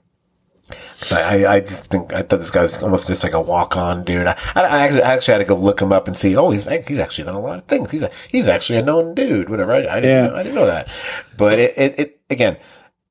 I, 1.11 1.47
I 1.47 1.61
just 1.61 1.87
think 1.87 2.13
I 2.15 2.23
thought 2.23 2.39
this 2.39 2.51
guy's 2.51 2.81
almost 2.83 3.07
just 3.09 3.25
like 3.25 3.33
a 3.33 3.41
walk 3.41 3.77
on 3.77 4.05
dude. 4.05 4.27
I, 4.27 4.37
I, 4.55 4.79
actually, 4.85 5.03
I 5.03 5.13
actually 5.15 5.33
had 5.33 5.39
to 5.39 5.45
go 5.45 5.57
look 5.57 5.83
him 5.83 5.93
up 5.93 6.07
and 6.07 6.17
see. 6.17 6.37
Oh, 6.37 6.51
he's 6.51 6.67
he's 6.87 7.01
actually 7.01 7.25
done 7.25 7.35
a 7.35 7.41
lot 7.41 7.59
of 7.59 7.65
things. 7.67 7.91
He's 7.91 8.03
a, 8.05 8.11
he's 8.29 8.49
actually 8.49 8.79
a 8.79 8.83
known 8.83 9.15
dude. 9.15 9.49
Whatever. 9.49 9.73
I, 9.75 9.79
I 9.81 10.01
didn't 10.01 10.05
Yeah. 10.05 10.27
know, 10.29 10.37
I 10.37 10.43
didn't 10.45 10.55
know 10.55 10.67
that. 10.67 10.89
But 11.37 11.55
it, 11.55 11.77
it, 11.77 11.99
it 11.99 12.21
again, 12.31 12.57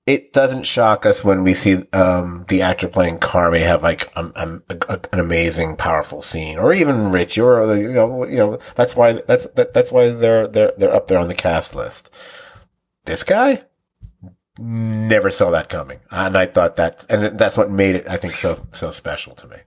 it 0.07 0.31
doesn't 0.33 0.63
shock 0.63 1.05
us 1.05 1.23
when 1.23 1.43
we 1.43 1.53
see 1.53 1.83
um, 1.91 2.45
the 2.47 2.61
actor 2.61 2.87
playing 2.87 3.19
Carmy 3.19 3.59
have 3.61 3.83
like 3.83 4.11
um, 4.15 4.31
um, 4.37 4.63
a, 4.69 4.77
a, 4.87 4.99
an 5.11 5.19
amazing, 5.19 5.75
powerful 5.75 6.21
scene, 6.21 6.57
or 6.57 6.73
even 6.73 7.11
Rich, 7.11 7.37
or 7.37 7.75
you 7.75 7.93
know, 7.93 8.25
you 8.25 8.37
know, 8.37 8.59
that's 8.75 8.95
why 8.95 9.21
that's 9.27 9.45
that, 9.47 9.73
that's 9.73 9.91
why 9.91 10.09
they're 10.09 10.47
they're 10.47 10.71
they're 10.77 10.95
up 10.95 11.07
there 11.09 11.19
on 11.19 11.27
the 11.27 11.35
cast 11.35 11.75
list. 11.75 12.09
This 13.05 13.23
guy 13.23 13.63
never 14.59 15.31
saw 15.31 15.49
that 15.51 15.69
coming, 15.69 15.99
and 16.11 16.37
I 16.37 16.45
thought 16.45 16.75
that, 16.75 17.05
and 17.09 17.37
that's 17.39 17.57
what 17.57 17.71
made 17.71 17.95
it, 17.95 18.07
I 18.07 18.17
think, 18.17 18.35
so 18.35 18.67
so 18.71 18.91
special 18.91 19.33
to 19.35 19.47
me. 19.47 19.57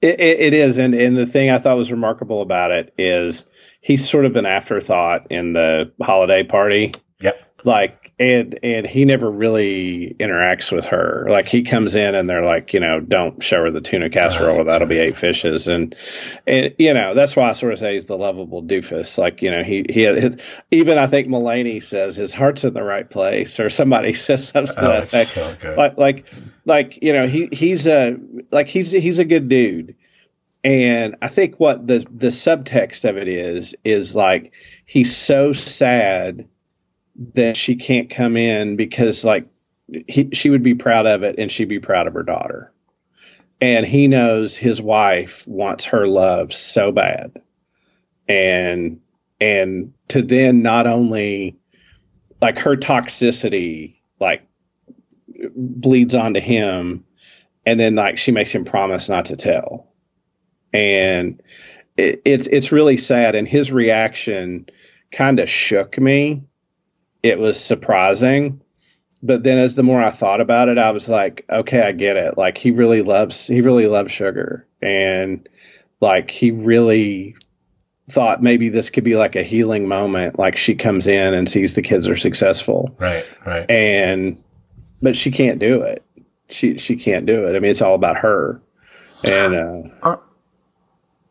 It, 0.00 0.20
it, 0.20 0.40
it 0.40 0.54
is, 0.54 0.78
and 0.78 0.94
and 0.94 1.16
the 1.16 1.26
thing 1.26 1.50
I 1.50 1.58
thought 1.58 1.76
was 1.76 1.90
remarkable 1.90 2.40
about 2.40 2.70
it 2.70 2.94
is 2.96 3.44
he's 3.80 4.08
sort 4.08 4.24
of 4.24 4.36
an 4.36 4.46
afterthought 4.46 5.30
in 5.30 5.52
the 5.52 5.92
holiday 6.00 6.44
party. 6.44 6.94
Yep. 7.20 7.64
Like, 7.64 7.99
and 8.20 8.58
and 8.62 8.86
he 8.86 9.06
never 9.06 9.30
really 9.30 10.14
interacts 10.20 10.70
with 10.70 10.84
her. 10.84 11.26
Like, 11.28 11.48
he 11.48 11.62
comes 11.62 11.94
in 11.94 12.14
and 12.14 12.28
they're 12.28 12.44
like, 12.44 12.74
you 12.74 12.80
know, 12.80 13.00
don't 13.00 13.42
show 13.42 13.64
her 13.64 13.70
the 13.70 13.80
tuna 13.80 14.10
casserole. 14.10 14.60
Oh, 14.60 14.64
that'll 14.64 14.86
be 14.86 14.98
eight 14.98 15.16
fishes, 15.16 15.66
and 15.66 15.96
and 16.46 16.74
you 16.78 16.92
know 16.92 17.14
that's 17.14 17.34
why 17.34 17.48
I 17.48 17.54
sort 17.54 17.72
of 17.72 17.78
say 17.78 17.94
he's 17.94 18.04
the 18.04 18.18
lovable 18.18 18.62
doofus. 18.62 19.16
Like, 19.16 19.40
you 19.40 19.50
know, 19.50 19.62
he 19.62 19.86
he 19.88 20.06
even 20.70 20.98
I 20.98 21.06
think 21.06 21.28
Mulaney 21.28 21.82
says 21.82 22.14
his 22.14 22.34
heart's 22.34 22.62
in 22.62 22.74
the 22.74 22.82
right 22.82 23.08
place, 23.08 23.58
or 23.58 23.70
somebody 23.70 24.12
says 24.14 24.48
something 24.48 24.74
Oh, 24.76 25.00
that 25.00 25.26
so 25.26 25.74
like 25.78 25.96
like 25.96 26.26
like 26.66 27.02
you 27.02 27.14
know 27.14 27.26
he 27.26 27.48
he's 27.52 27.86
a 27.86 28.18
like 28.50 28.68
he's 28.68 28.90
he's 28.90 29.18
a 29.18 29.24
good 29.24 29.48
dude 29.48 29.96
and 30.62 31.16
i 31.22 31.28
think 31.28 31.58
what 31.58 31.86
the 31.86 32.06
the 32.10 32.28
subtext 32.28 33.08
of 33.08 33.16
it 33.16 33.28
is 33.28 33.74
is 33.82 34.14
like 34.14 34.52
he's 34.84 35.16
so 35.16 35.54
sad 35.54 36.46
that 37.34 37.56
she 37.56 37.76
can't 37.76 38.08
come 38.08 38.36
in 38.36 38.76
because 38.76 39.24
like 39.24 39.46
he, 40.08 40.30
she 40.32 40.50
would 40.50 40.62
be 40.62 40.74
proud 40.74 41.06
of 41.06 41.22
it 41.22 41.36
and 41.38 41.52
she'd 41.52 41.68
be 41.68 41.78
proud 41.78 42.06
of 42.06 42.14
her 42.14 42.22
daughter. 42.22 42.72
And 43.60 43.86
he 43.86 44.08
knows 44.08 44.56
his 44.56 44.80
wife 44.80 45.46
wants 45.46 45.86
her 45.86 46.06
love 46.06 46.52
so 46.54 46.92
bad. 46.92 47.42
And 48.26 49.00
and 49.38 49.92
to 50.08 50.22
then 50.22 50.62
not 50.62 50.86
only 50.86 51.58
like 52.40 52.58
her 52.60 52.76
toxicity 52.76 53.96
like 54.18 54.46
bleeds 55.54 56.14
onto 56.14 56.40
him 56.40 57.04
and 57.66 57.78
then 57.78 57.94
like 57.96 58.16
she 58.16 58.32
makes 58.32 58.52
him 58.52 58.64
promise 58.64 59.10
not 59.10 59.26
to 59.26 59.36
tell. 59.36 59.92
And 60.72 61.42
it, 61.98 62.22
it's 62.24 62.46
it's 62.46 62.72
really 62.72 62.96
sad. 62.96 63.34
And 63.34 63.46
his 63.46 63.70
reaction 63.70 64.66
kind 65.12 65.38
of 65.38 65.50
shook 65.50 65.98
me 65.98 66.44
it 67.22 67.38
was 67.38 67.58
surprising 67.62 68.60
but 69.22 69.42
then 69.42 69.58
as 69.58 69.74
the 69.74 69.82
more 69.82 70.02
i 70.02 70.10
thought 70.10 70.40
about 70.40 70.68
it 70.68 70.78
i 70.78 70.90
was 70.90 71.08
like 71.08 71.44
okay 71.50 71.82
i 71.82 71.92
get 71.92 72.16
it 72.16 72.36
like 72.38 72.56
he 72.58 72.70
really 72.70 73.02
loves 73.02 73.46
he 73.46 73.60
really 73.60 73.86
loves 73.86 74.10
sugar 74.12 74.66
and 74.82 75.48
like 76.00 76.30
he 76.30 76.50
really 76.50 77.36
thought 78.10 78.42
maybe 78.42 78.68
this 78.68 78.90
could 78.90 79.04
be 79.04 79.14
like 79.16 79.36
a 79.36 79.42
healing 79.42 79.86
moment 79.86 80.38
like 80.38 80.56
she 80.56 80.74
comes 80.74 81.06
in 81.06 81.32
and 81.34 81.48
sees 81.48 81.74
the 81.74 81.82
kids 81.82 82.08
are 82.08 82.16
successful 82.16 82.94
Right, 82.98 83.24
right. 83.46 83.70
and 83.70 84.42
but 85.02 85.14
she 85.16 85.30
can't 85.30 85.58
do 85.58 85.80
it. 85.82 86.04
She 86.50 86.76
she 86.76 86.96
can't 86.96 87.24
do 87.24 87.46
it. 87.46 87.56
I 87.56 87.58
mean, 87.60 87.70
it's 87.70 87.80
all 87.80 87.94
about 87.94 88.18
her. 88.18 88.60
And 89.24 89.54
uh, 89.54 89.88
Are 90.02 90.20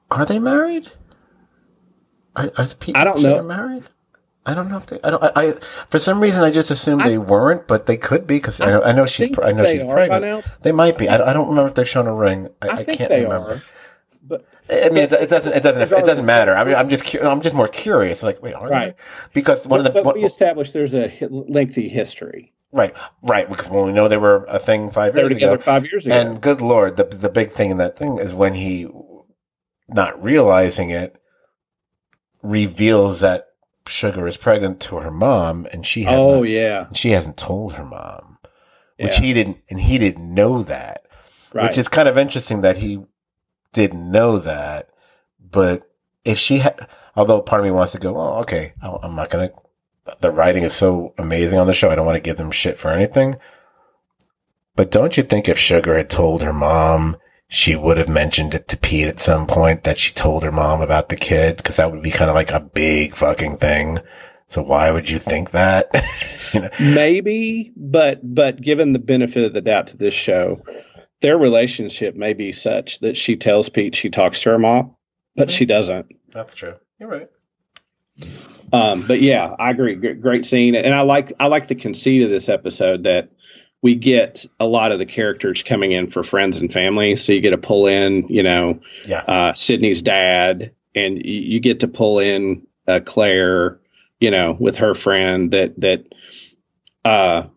are 0.09 0.25
they 0.25 0.39
married? 0.39 0.89
Are, 2.35 2.49
are 2.57 2.65
Pete 2.79 2.95
I 2.97 3.03
don't 3.03 3.21
know. 3.21 3.43
married? 3.43 3.83
I 4.49 4.53
don't 4.55 4.69
know 4.69 4.77
if 4.77 4.85
they. 4.87 4.99
I 5.03 5.09
don't. 5.11 5.23
I, 5.23 5.31
I 5.35 5.53
for 5.89 5.99
some 5.99 6.19
reason 6.19 6.43
I 6.43 6.51
just 6.51 6.71
assumed 6.71 7.01
they 7.03 7.17
weren't, 7.17 7.67
but 7.67 7.85
they 7.85 7.97
could 7.97 8.25
be 8.25 8.37
because 8.37 8.59
I 8.59 8.71
know. 8.71 8.81
I 8.81 8.91
know 8.91 9.05
she's. 9.05 9.37
I 9.41 9.51
know 9.51 9.65
she's 9.65 9.83
pregnant. 9.83 10.45
They 10.61 10.71
might 10.71 10.97
be. 10.97 11.07
I, 11.07 11.29
I 11.29 11.33
don't 11.33 11.47
remember 11.49 11.69
if 11.69 11.75
they've 11.75 11.87
shown 11.87 12.07
a 12.07 12.13
ring. 12.13 12.49
I, 12.61 12.67
I, 12.67 12.71
I, 12.77 12.83
think 12.83 12.97
can't 12.97 13.09
they 13.09 13.23
remember. 13.23 13.51
are. 13.55 13.63
But 14.23 14.45
I 14.69 14.89
mean, 14.89 15.03
it, 15.03 15.13
it 15.13 15.29
doesn't. 15.29 15.53
It 15.53 15.63
doesn't. 15.63 15.81
It 15.81 16.05
doesn't 16.05 16.25
matter. 16.25 16.55
I 16.55 16.63
mean, 16.63 16.75
I'm 16.75 16.89
just. 16.89 17.05
cu- 17.05 17.21
I'm 17.21 17.41
just 17.41 17.55
more 17.55 17.67
curious. 17.67 18.23
Like, 18.23 18.41
wait, 18.41 18.53
are 18.53 18.67
Right. 18.67 18.97
they? 18.97 19.03
Because 19.33 19.65
one 19.67 19.79
but, 19.83 19.87
of 19.87 19.93
the. 19.93 19.99
but 19.99 20.05
one- 20.05 20.15
we 20.15 20.23
established 20.25 20.73
there's 20.73 20.93
a 20.95 21.11
lengthy 21.29 21.87
history. 21.89 22.53
right, 22.71 22.93
right. 23.23 23.47
Because 23.49 23.69
when 23.69 23.85
we 23.85 23.91
know 23.91 24.07
they 24.07 24.17
were 24.17 24.45
a 24.45 24.59
thing 24.59 24.91
five 24.91 25.13
They 25.13 25.21
were 25.23 25.29
years 25.29 25.35
together 25.37 25.55
ago, 25.55 25.63
five 25.63 25.85
years 25.85 26.05
ago. 26.05 26.15
And 26.15 26.41
good 26.41 26.61
lord, 26.61 26.97
the 26.97 27.03
the 27.05 27.29
big 27.29 27.51
thing 27.51 27.71
in 27.71 27.77
that 27.77 27.97
thing 27.97 28.19
is 28.19 28.33
when 28.33 28.53
he, 28.55 28.87
not 29.87 30.21
realizing 30.23 30.89
it, 30.91 31.15
reveals 32.41 33.19
that 33.21 33.47
Sugar 33.89 34.27
is 34.27 34.37
pregnant 34.37 34.79
to 34.81 34.97
her 34.97 35.11
mom, 35.11 35.67
and 35.71 35.85
she 35.85 36.03
has 36.03 36.15
oh 36.17 36.35
not, 36.41 36.49
yeah, 36.49 36.87
she 36.93 37.11
hasn't 37.11 37.37
told 37.37 37.73
her 37.73 37.85
mom, 37.85 38.37
which 38.99 39.19
Yeah. 39.19 39.25
he 39.25 39.33
didn't, 39.33 39.57
and 39.69 39.81
he 39.81 39.97
didn't 39.97 40.33
know 40.33 40.61
that, 40.63 41.03
right. 41.53 41.63
which 41.63 41.77
is 41.77 41.87
kind 41.87 42.07
of 42.07 42.17
interesting 42.17 42.61
that 42.61 42.77
he 42.77 42.99
didn't 43.73 44.11
know 44.11 44.39
that. 44.39 44.89
But 45.39 45.83
if 46.23 46.37
she 46.37 46.59
had, 46.59 46.87
although 47.15 47.41
part 47.41 47.61
of 47.61 47.65
me 47.65 47.71
wants 47.71 47.91
to 47.93 47.97
go, 47.97 48.15
oh, 48.17 48.39
okay, 48.39 48.73
I'm 48.81 49.15
not 49.15 49.29
gonna. 49.29 49.49
The 50.21 50.31
writing 50.31 50.63
is 50.63 50.73
so 50.73 51.13
amazing 51.17 51.59
on 51.59 51.67
the 51.67 51.73
show. 51.73 51.89
I 51.89 51.95
don't 51.95 52.05
want 52.05 52.15
to 52.15 52.21
give 52.21 52.37
them 52.37 52.51
shit 52.51 52.77
for 52.79 52.89
anything. 52.91 53.35
But 54.75 54.91
don't 54.91 55.17
you 55.17 55.23
think 55.23 55.47
if 55.47 55.59
Sugar 55.59 55.97
had 55.97 56.09
told 56.09 56.41
her 56.41 56.53
mom, 56.53 57.17
she 57.51 57.75
would 57.75 57.97
have 57.97 58.07
mentioned 58.07 58.53
it 58.53 58.67
to 58.67 58.77
Pete 58.77 59.07
at 59.07 59.19
some 59.19 59.47
point 59.47 59.83
that 59.83 59.97
she 59.97 60.13
told 60.13 60.43
her 60.43 60.51
mom 60.51 60.81
about 60.81 61.09
the 61.09 61.15
kid? 61.15 61.57
Because 61.57 61.77
that 61.77 61.91
would 61.91 62.03
be 62.03 62.11
kind 62.11 62.29
of 62.29 62.35
like 62.35 62.51
a 62.51 62.59
big 62.59 63.15
fucking 63.15 63.57
thing. 63.57 63.97
So 64.47 64.61
why 64.61 64.91
would 64.91 65.09
you 65.09 65.17
think 65.17 65.51
that? 65.51 65.89
you 66.53 66.61
know? 66.61 66.69
Maybe, 66.79 67.73
but 67.75 68.19
but 68.23 68.61
given 68.61 68.93
the 68.93 68.99
benefit 68.99 69.43
of 69.43 69.53
the 69.53 69.61
doubt 69.61 69.87
to 69.87 69.97
this 69.97 70.13
show, 70.13 70.61
their 71.21 71.37
relationship 71.37 72.15
may 72.15 72.33
be 72.33 72.51
such 72.51 72.99
that 72.99 73.17
she 73.17 73.35
tells 73.35 73.67
Pete 73.67 73.95
she 73.95 74.09
talks 74.09 74.41
to 74.41 74.51
her 74.51 74.59
mom, 74.59 74.95
but 75.35 75.49
she 75.49 75.65
doesn't. 75.65 76.05
That's 76.31 76.53
true. 76.53 76.75
You're 76.99 77.09
right. 77.09 77.29
Um, 78.71 79.07
but 79.07 79.21
yeah, 79.21 79.55
I 79.57 79.71
agree. 79.71 79.95
G- 79.95 80.13
Great 80.13 80.45
scene, 80.45 80.75
and 80.75 80.93
I 80.93 81.01
like 81.01 81.33
I 81.39 81.47
like 81.47 81.67
the 81.67 81.75
conceit 81.75 82.21
of 82.21 82.29
this 82.29 82.47
episode 82.47 83.03
that 83.03 83.29
we 83.81 83.95
get 83.95 84.45
a 84.59 84.65
lot 84.67 84.91
of 84.91 84.99
the 84.99 85.05
characters 85.05 85.63
coming 85.63 85.91
in 85.93 86.09
for 86.09 86.23
friends 86.23 86.59
and 86.59 86.71
family. 86.71 87.15
So 87.15 87.31
you 87.33 87.39
get 87.41 87.51
to 87.51 87.57
pull 87.57 87.87
in, 87.87 88.27
you 88.27 88.43
know, 88.43 88.81
Yeah. 89.07 89.19
uh, 89.21 89.53
Sydney's 89.53 90.01
dad, 90.01 90.71
and 90.95 91.17
you, 91.17 91.39
you 91.41 91.59
get 91.61 91.79
to 91.81 91.87
pull 91.87 92.19
in 92.19 92.67
uh, 92.87 92.99
Claire, 93.05 93.79
you 94.19 94.31
know, 94.31 94.55
with 94.59 94.77
her 94.77 94.93
friend. 94.95 95.51
That 95.51 95.79
that 95.79 96.05
uh, 97.05 97.47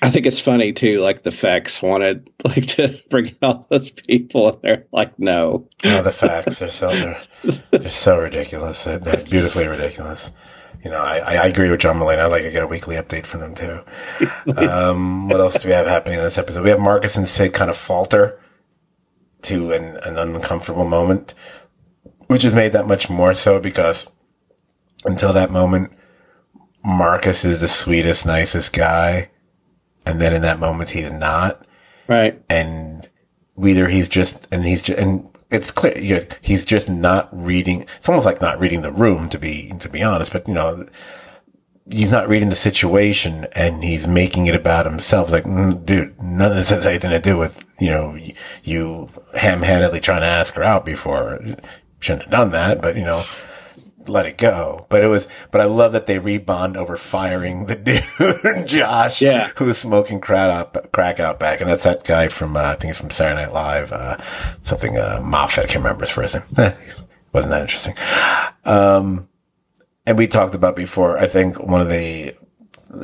I 0.00 0.10
think 0.10 0.26
it's 0.26 0.38
funny 0.40 0.72
too. 0.72 1.00
Like 1.00 1.24
the 1.24 1.30
Faks 1.30 1.82
wanted 1.82 2.30
like 2.44 2.66
to 2.66 3.00
bring 3.10 3.26
in 3.28 3.36
all 3.42 3.66
those 3.68 3.90
people, 3.90 4.48
and 4.48 4.58
they're 4.62 4.84
like, 4.92 5.18
no. 5.18 5.66
No, 5.82 6.02
the 6.02 6.10
Faks 6.10 6.64
are 6.64 6.70
so 6.70 6.90
they're, 6.90 7.22
they're 7.72 7.90
so 7.90 8.16
ridiculous. 8.18 8.84
They're 8.84 8.98
beautifully 9.00 9.66
ridiculous. 9.66 10.30
You 10.84 10.90
know, 10.90 10.98
I, 11.02 11.18
I 11.34 11.46
agree 11.46 11.68
with 11.70 11.80
John 11.80 11.98
Mulaney. 11.98 12.18
I'd 12.20 12.26
like 12.30 12.42
to 12.44 12.50
get 12.50 12.62
a 12.62 12.66
weekly 12.66 12.96
update 12.96 13.26
from 13.26 13.40
them 13.40 13.54
too. 13.54 13.80
Um, 14.56 15.28
what 15.28 15.40
else 15.40 15.60
do 15.62 15.68
we 15.68 15.74
have 15.74 15.86
happening 15.86 16.18
in 16.18 16.24
this 16.24 16.38
episode? 16.38 16.64
We 16.64 16.70
have 16.70 16.80
Marcus 16.80 17.16
and 17.16 17.28
Sid 17.28 17.52
kind 17.52 17.68
of 17.70 17.76
falter 17.76 18.40
to 19.42 19.72
an, 19.72 19.96
an 19.98 20.16
uncomfortable 20.18 20.84
moment, 20.86 21.34
which 22.28 22.44
is 22.44 22.54
made 22.54 22.72
that 22.72 22.86
much 22.86 23.10
more 23.10 23.34
so 23.34 23.60
because 23.60 24.10
until 25.04 25.32
that 25.32 25.50
moment, 25.50 25.92
Marcus 26.84 27.44
is 27.44 27.60
the 27.60 27.68
sweetest, 27.68 28.24
nicest 28.24 28.72
guy. 28.72 29.28
And 30.06 30.20
then 30.20 30.32
in 30.32 30.42
that 30.42 30.58
moment, 30.58 30.90
he's 30.90 31.10
not 31.12 31.64
Right. 32.08 32.40
and 32.48 33.06
either 33.62 33.88
he's 33.88 34.08
just 34.08 34.46
and 34.50 34.64
he's 34.64 34.80
just 34.82 34.98
and 34.98 35.27
it's 35.50 35.70
clear 35.70 35.98
you 35.98 36.16
know, 36.16 36.24
he's 36.40 36.64
just 36.64 36.88
not 36.88 37.28
reading 37.32 37.86
it's 37.96 38.08
almost 38.08 38.26
like 38.26 38.40
not 38.40 38.60
reading 38.60 38.82
the 38.82 38.92
room 38.92 39.28
to 39.28 39.38
be 39.38 39.72
to 39.80 39.88
be 39.88 40.02
honest 40.02 40.32
but 40.32 40.46
you 40.46 40.54
know 40.54 40.86
he's 41.90 42.10
not 42.10 42.28
reading 42.28 42.50
the 42.50 42.56
situation 42.56 43.46
and 43.52 43.82
he's 43.82 44.06
making 44.06 44.46
it 44.46 44.54
about 44.54 44.86
himself. 44.86 45.30
Like, 45.30 45.44
mm, 45.44 45.84
dude, 45.84 46.20
none 46.22 46.50
of 46.50 46.56
this 46.56 46.70
has 46.70 46.86
anything 46.86 47.10
to 47.10 47.20
do 47.20 47.36
with, 47.36 47.64
you 47.78 47.90
know, 47.90 48.18
you 48.62 49.08
ham 49.34 49.62
handedly 49.62 50.00
trying 50.00 50.20
to 50.22 50.26
ask 50.26 50.54
her 50.54 50.64
out 50.64 50.84
before. 50.84 51.38
Shouldn't 52.00 52.24
have 52.24 52.30
done 52.30 52.52
that, 52.52 52.82
but 52.82 52.96
you 52.96 53.04
know, 53.04 53.24
let 54.08 54.26
it 54.26 54.38
go. 54.38 54.86
But 54.88 55.02
it 55.04 55.08
was, 55.08 55.28
but 55.50 55.60
I 55.60 55.64
love 55.64 55.92
that 55.92 56.06
they 56.06 56.18
rebond 56.18 56.76
over 56.76 56.96
firing 56.96 57.66
the 57.66 57.74
dude, 58.56 58.66
Josh, 58.66 59.20
Yeah. 59.22 59.50
who 59.56 59.66
was 59.66 59.78
smoking 59.78 60.20
crack 60.20 60.50
out, 60.50 60.92
crack 60.92 61.20
out 61.20 61.38
back. 61.38 61.60
And 61.60 61.70
that's 61.70 61.84
that 61.84 62.04
guy 62.04 62.28
from, 62.28 62.56
uh, 62.56 62.60
I 62.60 62.74
think 62.74 62.90
it's 62.90 63.00
from 63.00 63.10
Saturday 63.10 63.42
Night 63.42 63.52
Live, 63.52 63.92
uh, 63.92 64.16
something, 64.62 64.98
uh, 64.98 65.20
Moffat. 65.22 65.64
I 65.64 65.66
can't 65.66 65.84
remember 65.84 66.02
his 66.02 66.10
first 66.10 66.34
name. 66.34 66.44
Eh, 66.56 66.72
wasn't 67.32 67.50
that 67.52 67.62
interesting. 67.62 67.94
Um, 68.64 69.28
and 70.06 70.16
we 70.16 70.26
talked 70.26 70.54
about 70.54 70.74
before, 70.76 71.18
I 71.18 71.26
think 71.26 71.60
one 71.62 71.80
of 71.80 71.88
the 71.90 72.34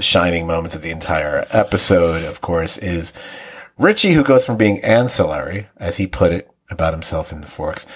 shining 0.00 0.46
moments 0.46 0.74
of 0.74 0.82
the 0.82 0.90
entire 0.90 1.46
episode, 1.50 2.24
of 2.24 2.40
course, 2.40 2.78
is 2.78 3.12
Richie, 3.76 4.12
who 4.12 4.24
goes 4.24 4.46
from 4.46 4.56
being 4.56 4.82
ancillary, 4.82 5.68
as 5.76 5.98
he 5.98 6.06
put 6.06 6.32
it 6.32 6.48
about 6.70 6.94
himself 6.94 7.30
in 7.32 7.42
the 7.42 7.46
Forks, 7.46 7.86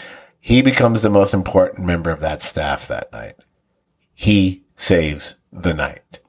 he 0.49 0.63
becomes 0.63 1.03
the 1.03 1.11
most 1.11 1.35
important 1.35 1.85
member 1.85 2.11
of 2.11 2.21
that 2.21 2.41
staff 2.41 2.89
that 2.89 3.13
night. 3.13 3.35
He 4.15 4.65
saves 4.79 5.35
the 5.53 5.75
night. 5.75 6.21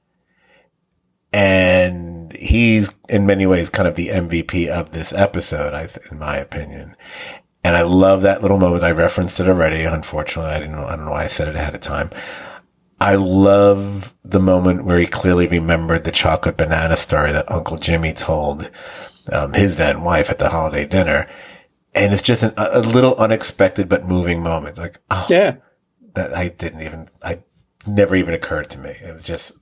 And 1.31 2.33
he's 2.33 2.93
in 3.07 3.25
many 3.25 3.45
ways 3.45 3.69
kind 3.69 3.87
of 3.87 3.95
the 3.95 4.09
MVP 4.09 4.67
of 4.67 4.91
this 4.91 5.13
episode, 5.13 5.73
I 5.73 5.87
th- 5.87 6.05
in 6.11 6.19
my 6.19 6.35
opinion. 6.35 6.97
And 7.63 7.77
I 7.77 7.83
love 7.83 8.21
that 8.23 8.41
little 8.41 8.59
moment. 8.59 8.83
I 8.83 8.91
referenced 8.91 9.39
it 9.39 9.47
already. 9.47 9.83
Unfortunately, 9.83 10.51
I 10.51 10.59
didn't 10.59 10.75
I 10.75 10.97
don't 10.97 11.05
know 11.05 11.11
why 11.11 11.23
I 11.23 11.27
said 11.27 11.47
it 11.47 11.55
ahead 11.55 11.75
of 11.75 11.79
time. 11.79 12.09
I 12.99 13.15
love 13.15 14.13
the 14.25 14.41
moment 14.41 14.83
where 14.83 14.99
he 14.99 15.07
clearly 15.07 15.47
remembered 15.47 16.03
the 16.03 16.11
chocolate 16.11 16.57
banana 16.57 16.97
story 16.97 17.31
that 17.31 17.49
Uncle 17.49 17.77
Jimmy 17.77 18.11
told 18.11 18.69
um, 19.31 19.53
his 19.53 19.77
then 19.77 20.01
wife 20.01 20.29
at 20.29 20.39
the 20.39 20.49
holiday 20.49 20.85
dinner. 20.85 21.29
And 21.93 22.13
it's 22.13 22.21
just 22.21 22.43
an, 22.43 22.53
a 22.57 22.79
little 22.79 23.15
unexpected 23.15 23.89
but 23.89 24.05
moving 24.05 24.41
moment. 24.43 24.77
Like, 24.77 24.99
oh, 25.09 25.25
Yeah. 25.29 25.55
that 26.13 26.35
I 26.35 26.49
didn't 26.49 26.81
even, 26.81 27.09
I 27.23 27.39
never 27.87 28.15
even 28.15 28.33
occurred 28.33 28.69
to 28.71 28.79
me. 28.79 28.91
It 28.91 29.13
was 29.13 29.23
just, 29.23 29.53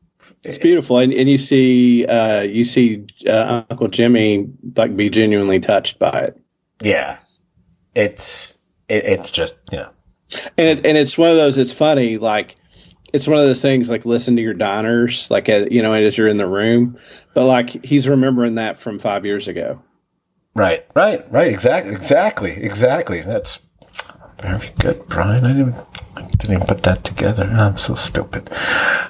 It's 0.43 0.57
beautiful, 0.57 0.97
and, 0.99 1.13
and 1.13 1.29
you 1.29 1.37
see, 1.37 2.05
uh, 2.05 2.41
you 2.41 2.65
see 2.65 3.05
uh, 3.27 3.63
Uncle 3.69 3.87
Jimmy 3.87 4.49
like 4.75 4.95
be 4.95 5.09
genuinely 5.09 5.59
touched 5.59 5.99
by 5.99 6.19
it, 6.27 6.41
yeah, 6.81 7.17
it's, 7.95 8.53
it, 8.89 9.05
it's 9.05 9.31
just, 9.31 9.55
you 9.71 9.77
know, 9.77 9.89
and 10.57 10.79
it, 10.79 10.85
and 10.85 10.97
it's 10.97 11.17
one 11.17 11.31
of 11.31 11.37
those. 11.37 11.57
It's 11.57 11.71
funny, 11.73 12.17
like 12.17 12.57
it's 13.13 13.27
one 13.27 13.39
of 13.39 13.45
those 13.45 13.61
things 13.61 13.89
like 13.89 14.05
listen 14.05 14.35
to 14.35 14.41
your 14.41 14.53
diners, 14.53 15.31
like 15.31 15.47
uh, 15.49 15.65
you 15.71 15.81
know, 15.81 15.93
as 15.93 16.17
you're 16.17 16.27
in 16.27 16.37
the 16.37 16.47
room, 16.47 16.97
but 17.33 17.45
like 17.45 17.83
he's 17.85 18.07
remembering 18.09 18.55
that 18.55 18.77
from 18.79 18.99
five 18.99 19.25
years 19.25 19.47
ago. 19.47 19.81
Right, 20.57 20.87
right, 20.95 21.31
right. 21.31 21.49
Exactly, 21.53 21.93
exactly, 21.93 22.51
exactly. 22.51 23.21
That's 23.21 23.59
very 24.41 24.71
good, 24.79 25.07
Brian. 25.07 25.45
I 25.45 25.53
didn't, 25.53 25.75
I 26.15 26.23
didn't 26.23 26.55
even 26.55 26.67
put 26.67 26.81
that 26.81 27.03
together. 27.03 27.43
I'm 27.43 27.77
so 27.77 27.93
stupid. 27.93 28.49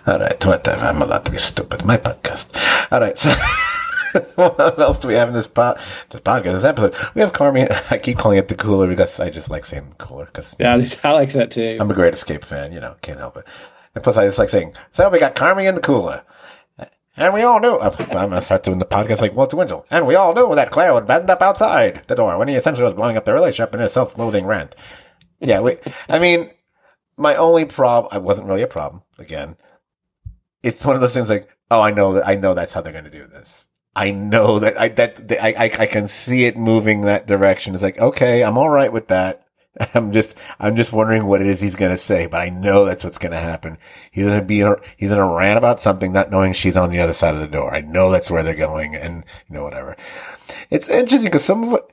All 0.05 0.19
right, 0.19 0.45
whatever. 0.45 0.85
I'm 0.85 1.01
allowed 1.01 1.23
to 1.23 1.31
be 1.31 1.37
stupid. 1.37 1.85
My 1.85 1.95
podcast. 1.95 2.47
All 2.91 2.99
right, 2.99 3.17
so. 3.17 3.29
what 4.35 4.77
else 4.77 4.99
do 4.99 5.07
we 5.07 5.13
have 5.13 5.29
in 5.29 5.35
this, 5.35 5.47
po- 5.47 5.77
this 6.09 6.19
podcast, 6.19 6.53
this 6.53 6.65
episode? 6.65 6.95
We 7.15 7.21
have 7.21 7.31
Carmy. 7.31 7.71
I 7.91 7.97
keep 7.97 8.17
calling 8.17 8.39
it 8.39 8.49
the 8.49 8.55
cooler 8.55 8.85
because 8.87 9.17
I 9.21 9.29
just 9.29 9.49
like 9.49 9.63
saying 9.63 9.95
cooler 9.97 10.25
because 10.25 10.53
Yeah, 10.59 10.73
I 11.05 11.11
like 11.13 11.31
that 11.31 11.51
too. 11.51 11.77
I'm 11.79 11.89
a 11.89 11.93
great 11.93 12.13
escape 12.13 12.43
fan, 12.43 12.73
you 12.73 12.81
know, 12.81 12.95
can't 13.01 13.19
help 13.19 13.37
it. 13.37 13.45
And 13.95 14.03
plus, 14.03 14.17
I 14.17 14.25
just 14.25 14.37
like 14.37 14.49
saying, 14.49 14.73
so 14.91 15.07
we 15.09 15.17
got 15.17 15.35
Carmy 15.35 15.65
in 15.65 15.75
the 15.75 15.81
cooler. 15.81 16.23
And 17.17 17.33
we 17.33 17.41
all 17.41 17.59
knew, 17.59 17.79
I'm 17.81 18.31
to 18.31 18.41
start 18.41 18.63
doing 18.63 18.79
the 18.79 18.85
podcast 18.85 19.21
like 19.21 19.35
Walter 19.35 19.57
Winchell. 19.57 19.85
And 19.89 20.05
we 20.05 20.15
all 20.15 20.33
knew 20.33 20.55
that 20.55 20.71
Claire 20.71 20.93
would 20.93 21.07
bend 21.07 21.29
up 21.29 21.41
outside 21.41 22.03
the 22.07 22.15
door 22.15 22.37
when 22.37 22.47
he 22.47 22.55
essentially 22.55 22.85
was 22.85 22.93
blowing 22.93 23.17
up 23.17 23.25
the 23.25 23.33
relationship 23.33 23.73
in 23.73 23.81
a 23.81 23.89
self-loathing 23.89 24.45
rant. 24.45 24.75
Yeah, 25.39 25.59
we, 25.59 25.77
I 26.07 26.19
mean, 26.19 26.51
my 27.17 27.35
only 27.35 27.65
problem, 27.65 28.09
I 28.13 28.19
wasn't 28.19 28.47
really 28.47 28.61
a 28.61 28.67
problem, 28.67 29.01
again. 29.17 29.57
It's 30.63 30.85
one 30.85 30.95
of 30.95 31.01
those 31.01 31.13
things 31.13 31.29
like, 31.29 31.49
oh, 31.71 31.81
I 31.81 31.91
know 31.91 32.13
that, 32.13 32.27
I 32.27 32.35
know 32.35 32.53
that's 32.53 32.73
how 32.73 32.81
they're 32.81 33.01
to 33.01 33.09
do 33.09 33.27
this. 33.27 33.67
I 33.95 34.11
know 34.11 34.59
that 34.59 34.79
I, 34.79 34.89
that, 34.89 35.31
I, 35.41 35.71
I 35.79 35.85
can 35.87 36.07
see 36.07 36.45
it 36.45 36.55
moving 36.55 37.01
that 37.01 37.25
direction. 37.25 37.73
It's 37.73 37.81
like, 37.81 37.97
okay, 37.97 38.43
I'm 38.43 38.57
all 38.57 38.69
right 38.69 38.93
with 38.93 39.07
that. 39.07 39.46
I'm 39.93 40.11
just, 40.11 40.35
I'm 40.59 40.75
just 40.75 40.91
wondering 40.91 41.25
what 41.25 41.41
it 41.41 41.47
is 41.47 41.61
he's 41.61 41.75
going 41.75 41.91
to 41.91 41.97
say, 41.97 42.25
but 42.25 42.41
I 42.41 42.49
know 42.49 42.85
that's 42.85 43.03
what's 43.03 43.17
going 43.17 43.31
to 43.31 43.39
happen. 43.39 43.77
He's 44.11 44.25
going 44.25 44.39
to 44.39 44.45
be, 44.45 44.63
he's 44.97 45.09
going 45.09 45.21
to 45.21 45.35
rant 45.35 45.57
about 45.57 45.79
something, 45.79 46.11
not 46.11 46.31
knowing 46.31 46.53
she's 46.53 46.77
on 46.77 46.89
the 46.89 46.99
other 46.99 47.13
side 47.13 47.35
of 47.35 47.41
the 47.41 47.47
door. 47.47 47.73
I 47.75 47.81
know 47.81 48.11
that's 48.11 48.31
where 48.31 48.43
they're 48.43 48.55
going 48.55 48.95
and, 48.95 49.23
you 49.47 49.55
know, 49.55 49.63
whatever. 49.63 49.95
It's 50.69 50.89
interesting 50.89 51.25
because 51.25 51.45
some 51.45 51.63
of 51.63 51.71
what, 51.71 51.91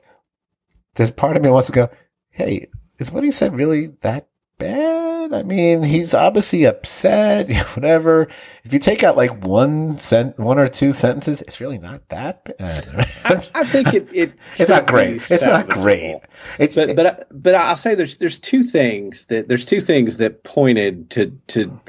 there's 0.95 1.11
part 1.11 1.37
of 1.37 1.43
me 1.43 1.49
wants 1.49 1.67
to 1.67 1.73
go, 1.73 1.89
hey, 2.29 2.67
is 2.97 3.11
what 3.11 3.23
he 3.23 3.31
said 3.31 3.55
really 3.55 3.87
that 4.01 4.27
bad? 4.57 4.94
I 5.35 5.43
mean, 5.43 5.83
he's 5.83 6.13
obviously 6.13 6.63
upset, 6.63 7.51
whatever. 7.75 8.27
If 8.63 8.73
you 8.73 8.79
take 8.79 9.03
out 9.03 9.17
like 9.17 9.43
one 9.43 9.99
sent, 9.99 10.39
one 10.39 10.57
or 10.57 10.67
two 10.67 10.93
sentences, 10.93 11.41
it's 11.41 11.59
really 11.59 11.77
not 11.77 12.07
that 12.09 12.57
bad. 12.57 12.87
I, 13.25 13.47
I 13.53 13.65
think 13.65 13.93
it, 13.93 14.07
it 14.13 14.33
it's 14.57 14.69
not 14.69 14.87
great. 14.87 15.29
It's 15.29 15.41
not 15.41 15.67
great. 15.67 16.21
It's, 16.57 16.75
but 16.75 16.95
but 16.95 17.27
but 17.31 17.55
I'll 17.55 17.75
say 17.75 17.95
there's 17.95 18.17
there's 18.17 18.39
two 18.39 18.63
things 18.63 19.25
that 19.27 19.47
there's 19.47 19.65
two 19.65 19.81
things 19.81 20.17
that 20.17 20.43
pointed 20.43 21.09
to 21.11 21.37
to 21.47 21.79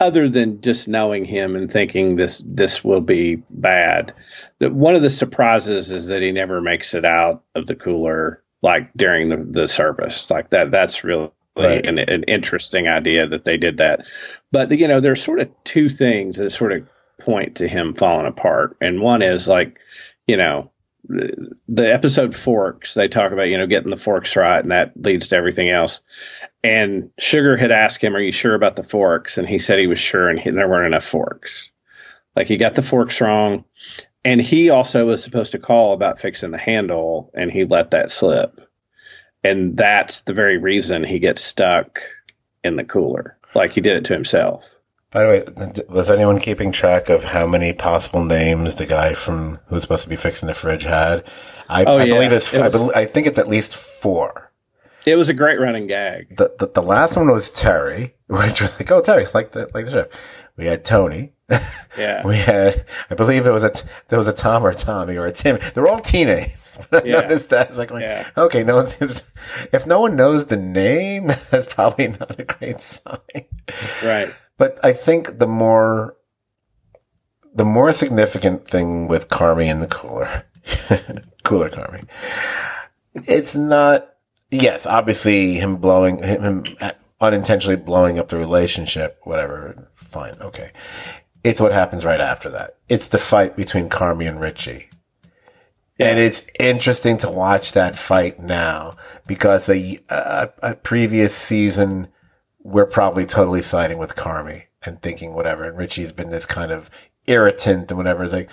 other 0.00 0.28
than 0.28 0.60
just 0.60 0.88
knowing 0.88 1.24
him 1.24 1.56
and 1.56 1.70
thinking 1.70 2.16
this 2.16 2.42
this 2.44 2.84
will 2.84 3.00
be 3.00 3.36
bad. 3.50 4.12
That 4.58 4.72
one 4.72 4.94
of 4.94 5.02
the 5.02 5.10
surprises 5.10 5.90
is 5.90 6.06
that 6.06 6.22
he 6.22 6.32
never 6.32 6.60
makes 6.60 6.94
it 6.94 7.04
out 7.04 7.44
of 7.54 7.66
the 7.66 7.76
cooler 7.76 8.42
like 8.62 8.92
during 8.94 9.28
the, 9.28 9.60
the 9.62 9.68
service 9.68 10.30
like 10.30 10.50
that. 10.50 10.70
That's 10.70 11.04
really 11.04 11.30
Right. 11.64 11.86
an, 11.86 11.98
an 11.98 12.24
interesting 12.24 12.88
idea 12.88 13.26
that 13.26 13.44
they 13.44 13.56
did 13.56 13.78
that. 13.78 14.06
But 14.52 14.70
you 14.78 14.88
know, 14.88 15.00
there's 15.00 15.22
sort 15.22 15.40
of 15.40 15.50
two 15.64 15.88
things 15.88 16.38
that 16.38 16.50
sort 16.50 16.72
of 16.72 16.88
point 17.20 17.56
to 17.56 17.68
him 17.68 17.94
falling 17.94 18.26
apart, 18.26 18.76
and 18.80 19.00
one 19.00 19.22
is 19.22 19.48
like 19.48 19.78
you 20.26 20.36
know 20.36 20.70
the 21.08 21.92
episode 21.92 22.34
forks 22.34 22.92
they 22.92 23.08
talk 23.08 23.32
about 23.32 23.48
you 23.48 23.56
know 23.56 23.66
getting 23.66 23.90
the 23.90 23.96
forks 23.96 24.36
right 24.36 24.60
and 24.60 24.72
that 24.72 24.92
leads 24.96 25.28
to 25.28 25.36
everything 25.36 25.70
else. 25.70 26.00
And 26.62 27.10
sugar 27.18 27.56
had 27.56 27.70
asked 27.70 28.02
him 28.02 28.14
are 28.14 28.20
you 28.20 28.32
sure 28.32 28.54
about 28.54 28.76
the 28.76 28.82
forks? 28.82 29.38
And 29.38 29.48
he 29.48 29.58
said 29.58 29.78
he 29.78 29.86
was 29.86 29.98
sure 29.98 30.28
and, 30.28 30.38
he, 30.38 30.48
and 30.48 30.58
there 30.58 30.68
weren't 30.68 30.86
enough 30.86 31.04
forks. 31.04 31.70
Like 32.36 32.46
he 32.46 32.56
got 32.56 32.74
the 32.74 32.82
forks 32.82 33.20
wrong 33.20 33.64
and 34.24 34.40
he 34.40 34.70
also 34.70 35.06
was 35.06 35.22
supposed 35.22 35.52
to 35.52 35.58
call 35.58 35.94
about 35.94 36.20
fixing 36.20 36.50
the 36.50 36.58
handle 36.58 37.30
and 37.34 37.50
he 37.50 37.64
let 37.64 37.92
that 37.92 38.10
slip 38.10 38.60
and 39.44 39.76
that's 39.76 40.22
the 40.22 40.32
very 40.32 40.58
reason 40.58 41.04
he 41.04 41.18
gets 41.18 41.42
stuck 41.42 42.00
in 42.64 42.76
the 42.76 42.84
cooler 42.84 43.36
like 43.54 43.72
he 43.72 43.80
did 43.80 43.96
it 43.96 44.04
to 44.04 44.12
himself 44.14 44.64
By 45.10 45.22
the 45.22 45.28
way, 45.28 45.84
was 45.88 46.10
anyone 46.10 46.38
keeping 46.40 46.70
track 46.72 47.08
of 47.08 47.24
how 47.24 47.46
many 47.46 47.72
possible 47.72 48.24
names 48.24 48.74
the 48.74 48.86
guy 48.86 49.14
from 49.14 49.58
who's 49.68 49.82
supposed 49.82 50.02
to 50.04 50.08
be 50.10 50.16
fixing 50.16 50.46
the 50.48 50.54
fridge 50.54 50.84
had? 50.84 51.24
I, 51.68 51.84
Oh, 51.84 51.98
I 51.98 52.04
yeah. 52.04 52.14
believe 52.14 52.32
it's. 52.32 52.52
It 52.52 52.60
I, 52.60 52.64
was- 52.66 52.74
bel 52.74 52.92
I 52.94 53.04
think 53.06 53.26
it's 53.26 53.38
at 53.38 53.48
least 53.48 53.74
four. 53.74 54.52
it 55.06 55.16
was 55.16 55.28
a 55.30 55.34
great 55.34 55.58
running 55.60 55.86
gag 55.86 56.36
The, 56.36 56.52
the 56.58 56.66
the 56.66 56.82
last 56.82 57.16
one 57.16 57.30
was 57.30 57.48
Terry, 57.50 58.14
which 58.26 58.60
was 58.60 58.74
like, 58.78 58.90
oh 58.90 59.00
Terry, 59.00 59.26
like 59.32 59.52
the 59.52 59.70
like 59.74 59.86
the 59.86 59.90
chef. 59.92 60.06
We 60.56 60.66
had 60.66 60.84
Tony. 60.84 61.32
yeah 61.96 62.22
We 62.26 62.36
had, 62.36 62.84
I 63.10 63.14
believe 63.14 63.44
there 63.44 63.52
was 63.54 63.64
a 63.64 63.72
there 64.08 64.18
was 64.18 64.28
a 64.28 64.32
Tom 64.34 64.64
or 64.66 64.70
a 64.70 64.74
Tommy 64.74 65.16
or 65.16 65.24
a 65.26 65.32
Tim. 65.32 65.58
They're 65.72 65.88
all 65.88 66.00
teenagers. 66.00 66.67
I 66.92 67.02
Yeah. 67.04 67.20
noticed 67.22 67.50
that 67.50 67.76
like, 67.76 67.90
like, 67.90 68.02
Yeah. 68.02 68.28
okay, 68.36 68.62
no 68.64 68.76
one 68.76 68.86
seems. 68.86 69.24
If 69.72 69.86
no 69.86 70.00
one 70.00 70.16
knows 70.16 70.46
the 70.46 70.56
name, 70.56 71.26
that's 71.50 71.72
probably 71.74 72.08
not 72.08 72.38
a 72.38 72.44
great 72.44 72.80
sign. 72.80 73.44
right 74.04 74.32
But 74.56 74.78
I 74.82 74.92
think 74.92 75.38
the 75.38 75.46
more 75.46 76.16
the 77.54 77.64
more 77.64 77.92
significant 77.92 78.68
thing 78.68 79.08
with 79.08 79.28
Carmy 79.28 79.66
and 79.70 79.82
the 79.82 79.86
cooler, 79.86 80.44
cooler 81.44 81.70
Carmy, 81.70 82.06
it's 83.14 83.56
not. 83.56 84.14
Yes, 84.50 84.86
obviously 84.86 85.54
him 85.54 85.76
blowing 85.76 86.22
him, 86.22 86.42
him 86.42 86.64
unintentionally 87.20 87.76
blowing 87.76 88.18
up 88.18 88.28
the 88.28 88.38
relationship, 88.38 89.18
whatever. 89.24 89.90
Fine, 89.94 90.36
okay. 90.40 90.72
It's 91.44 91.60
what 91.60 91.72
happens 91.72 92.04
right 92.04 92.20
after 92.20 92.48
that. 92.50 92.76
It's 92.88 93.08
the 93.08 93.18
fight 93.18 93.56
between 93.56 93.88
Carmy 93.88 94.26
and 94.28 94.40
Richie. 94.40 94.87
And 96.00 96.18
it's 96.18 96.46
interesting 96.60 97.16
to 97.18 97.30
watch 97.30 97.72
that 97.72 97.96
fight 97.96 98.38
now 98.40 98.96
because 99.26 99.68
a, 99.68 99.98
a, 100.08 100.50
a 100.62 100.74
previous 100.76 101.34
season, 101.34 102.08
we're 102.62 102.86
probably 102.86 103.26
totally 103.26 103.62
siding 103.62 103.98
with 103.98 104.14
Carmy 104.14 104.64
and 104.84 105.02
thinking 105.02 105.34
whatever. 105.34 105.64
And 105.64 105.76
Richie's 105.76 106.12
been 106.12 106.30
this 106.30 106.46
kind 106.46 106.70
of 106.70 106.88
irritant 107.26 107.90
and 107.90 107.98
whatever. 107.98 108.22
It's 108.24 108.32
like, 108.32 108.48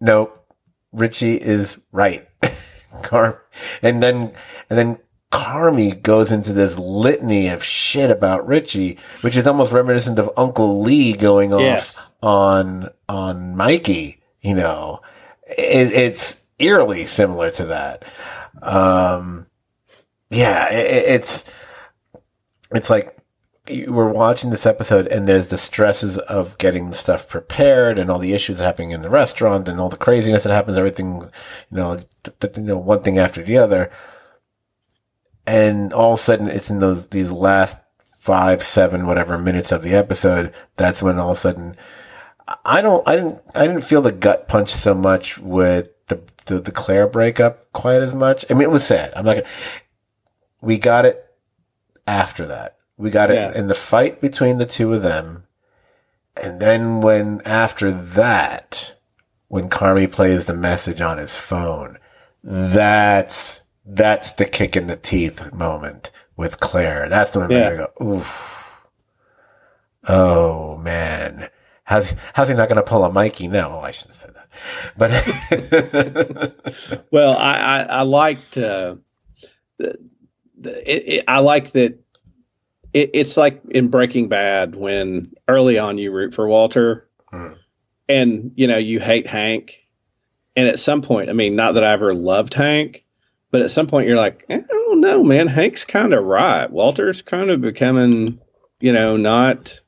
nope, 0.00 0.46
Richie 0.92 1.36
is 1.36 1.78
right. 1.92 2.28
Car, 3.02 3.42
and 3.82 4.00
then, 4.02 4.32
and 4.70 4.78
then 4.78 4.98
Carmy 5.32 6.00
goes 6.00 6.30
into 6.30 6.52
this 6.52 6.78
litany 6.78 7.48
of 7.48 7.64
shit 7.64 8.08
about 8.08 8.46
Richie, 8.46 8.98
which 9.20 9.36
is 9.36 9.48
almost 9.48 9.72
reminiscent 9.72 10.18
of 10.20 10.30
Uncle 10.36 10.80
Lee 10.80 11.12
going 11.12 11.52
off 11.52 11.60
Yes. 11.60 12.10
on 12.22 12.90
on 13.08 13.56
Mikey. 13.56 14.22
You 14.40 14.54
know, 14.54 15.00
it, 15.48 15.92
it's 15.92 16.40
eerily 16.58 17.06
similar 17.06 17.50
to 17.52 17.64
that. 17.66 18.04
Um, 18.62 19.46
yeah, 20.30 20.68
it, 20.72 20.86
it- 20.86 21.08
it's 21.14 21.44
it's 22.72 22.90
like 22.90 23.16
were 23.88 24.10
watching 24.10 24.50
this 24.50 24.66
episode 24.66 25.06
and 25.08 25.26
there's 25.26 25.46
the 25.46 25.56
stresses 25.56 26.18
of 26.18 26.58
getting 26.58 26.90
the 26.90 26.94
stuff 26.94 27.26
prepared 27.26 27.98
and 27.98 28.10
all 28.10 28.18
the 28.18 28.34
issues 28.34 28.58
happening 28.58 28.90
in 28.90 29.00
the 29.00 29.08
restaurant 29.08 29.66
and 29.68 29.80
all 29.80 29.88
the 29.88 29.96
craziness 29.96 30.42
that 30.42 30.52
happens, 30.52 30.76
everything, 30.76 31.22
you 31.70 31.76
know, 31.78 31.96
th- 31.96 32.38
th- 32.40 32.56
you 32.58 32.62
know, 32.62 32.76
one 32.76 33.02
thing 33.02 33.16
after 33.18 33.42
the 33.42 33.56
other. 33.56 33.90
And 35.46 35.92
all 35.94 36.12
of 36.14 36.18
a 36.18 36.22
sudden 36.22 36.48
it's 36.48 36.70
in 36.70 36.78
those, 36.80 37.06
these 37.08 37.32
last 37.32 37.78
five, 38.16 38.62
seven, 38.62 39.06
whatever 39.06 39.38
minutes 39.38 39.72
of 39.72 39.82
the 39.82 39.94
episode. 39.94 40.52
That's 40.76 41.02
when 41.02 41.18
all 41.18 41.30
of 41.30 41.36
a 41.36 41.40
sudden 41.40 41.76
I 42.66 42.82
don't, 42.82 43.06
I 43.08 43.16
didn't, 43.16 43.40
I 43.54 43.66
didn't 43.66 43.82
feel 43.84 44.02
the 44.02 44.12
gut 44.12 44.46
punch 44.46 44.70
so 44.74 44.94
much 44.94 45.38
with 45.38 45.88
the, 46.46 46.58
the, 46.60 46.72
Claire 46.72 47.06
breakup 47.06 47.72
quite 47.72 48.02
as 48.02 48.14
much. 48.14 48.44
I 48.50 48.54
mean, 48.54 48.62
it 48.62 48.70
was 48.70 48.86
sad. 48.86 49.12
I'm 49.16 49.24
not 49.24 49.34
gonna, 49.36 49.46
we 50.60 50.78
got 50.78 51.04
it 51.04 51.24
after 52.06 52.46
that. 52.46 52.76
We 52.96 53.10
got 53.10 53.30
it 53.30 53.34
Yeah. 53.36 53.52
in 53.58 53.66
the 53.66 53.74
fight 53.74 54.20
between 54.20 54.58
the 54.58 54.66
two 54.66 54.92
of 54.92 55.02
them. 55.02 55.44
And 56.36 56.60
then 56.60 57.00
when 57.00 57.40
after 57.44 57.90
that, 57.92 58.94
when 59.48 59.68
Carmy 59.68 60.10
plays 60.10 60.46
the 60.46 60.54
message 60.54 61.00
on 61.00 61.18
his 61.18 61.36
phone, 61.36 61.98
that's, 62.42 63.62
that's 63.84 64.32
the 64.32 64.44
kick 64.44 64.76
in 64.76 64.86
the 64.86 64.96
teeth 64.96 65.52
moment 65.52 66.10
with 66.36 66.60
Claire. 66.60 67.08
That's 67.08 67.30
the 67.30 67.40
one 67.40 67.50
Yeah. 67.50 67.58
where 67.68 67.72
I 67.72 67.76
go, 67.98 68.04
oof. 68.16 68.80
Oh 70.06 70.76
man. 70.78 71.48
How's, 71.84 72.14
how's 72.32 72.48
he 72.48 72.54
not 72.54 72.68
going 72.68 72.76
to 72.76 72.82
pull 72.82 73.04
a 73.04 73.12
Mikey? 73.12 73.46
No, 73.46 73.76
oh, 73.76 73.80
I 73.80 73.90
shouldn't 73.90 74.14
have 74.14 74.20
said 74.20 74.34
that. 74.34 74.43
But 74.96 75.10
Well, 77.10 77.36
I 77.36 77.56
I, 77.58 77.82
I 77.82 78.02
liked 78.02 78.56
uh, 78.58 78.96
the, 79.78 79.98
the, 80.58 80.90
it, 80.94 81.08
it, 81.18 81.24
I 81.28 81.40
like 81.40 81.72
that. 81.72 81.98
It, 82.92 83.10
it's 83.14 83.36
like 83.36 83.60
in 83.70 83.88
Breaking 83.88 84.28
Bad 84.28 84.76
when 84.76 85.32
early 85.48 85.78
on 85.78 85.98
you 85.98 86.12
root 86.12 86.34
for 86.34 86.46
Walter, 86.46 87.08
Hmm. 87.30 87.54
and 88.08 88.52
you 88.54 88.66
know 88.68 88.78
you 88.78 89.00
hate 89.00 89.26
Hank, 89.26 89.74
and 90.54 90.68
at 90.68 90.78
some 90.78 91.02
point, 91.02 91.30
I 91.30 91.32
mean, 91.32 91.56
not 91.56 91.72
that 91.72 91.84
I 91.84 91.92
ever 91.92 92.14
loved 92.14 92.54
Hank, 92.54 93.04
but 93.50 93.62
at 93.62 93.70
some 93.72 93.86
point 93.88 94.06
you're 94.06 94.16
like, 94.16 94.44
"Eh, 94.48 94.58
I 94.58 94.66
don't 94.72 95.00
know, 95.00 95.24
man. 95.24 95.48
Hank's 95.48 95.84
kind 95.84 96.14
of 96.14 96.24
right. 96.24 96.70
Walter's 96.70 97.22
kind 97.22 97.50
of 97.50 97.60
becoming, 97.60 98.38
you 98.80 98.92
know, 98.92 99.16
not 99.16 99.80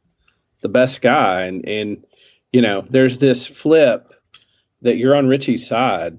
the 0.62 0.68
best 0.68 1.00
guy, 1.02 1.42
and 1.42 1.64
and 1.68 2.04
you 2.52 2.62
know, 2.62 2.80
there's 2.88 3.18
this 3.18 3.46
flip 3.46 4.10
that 4.86 4.96
you're 4.96 5.14
on 5.14 5.28
Richie's 5.28 5.66
side 5.66 6.18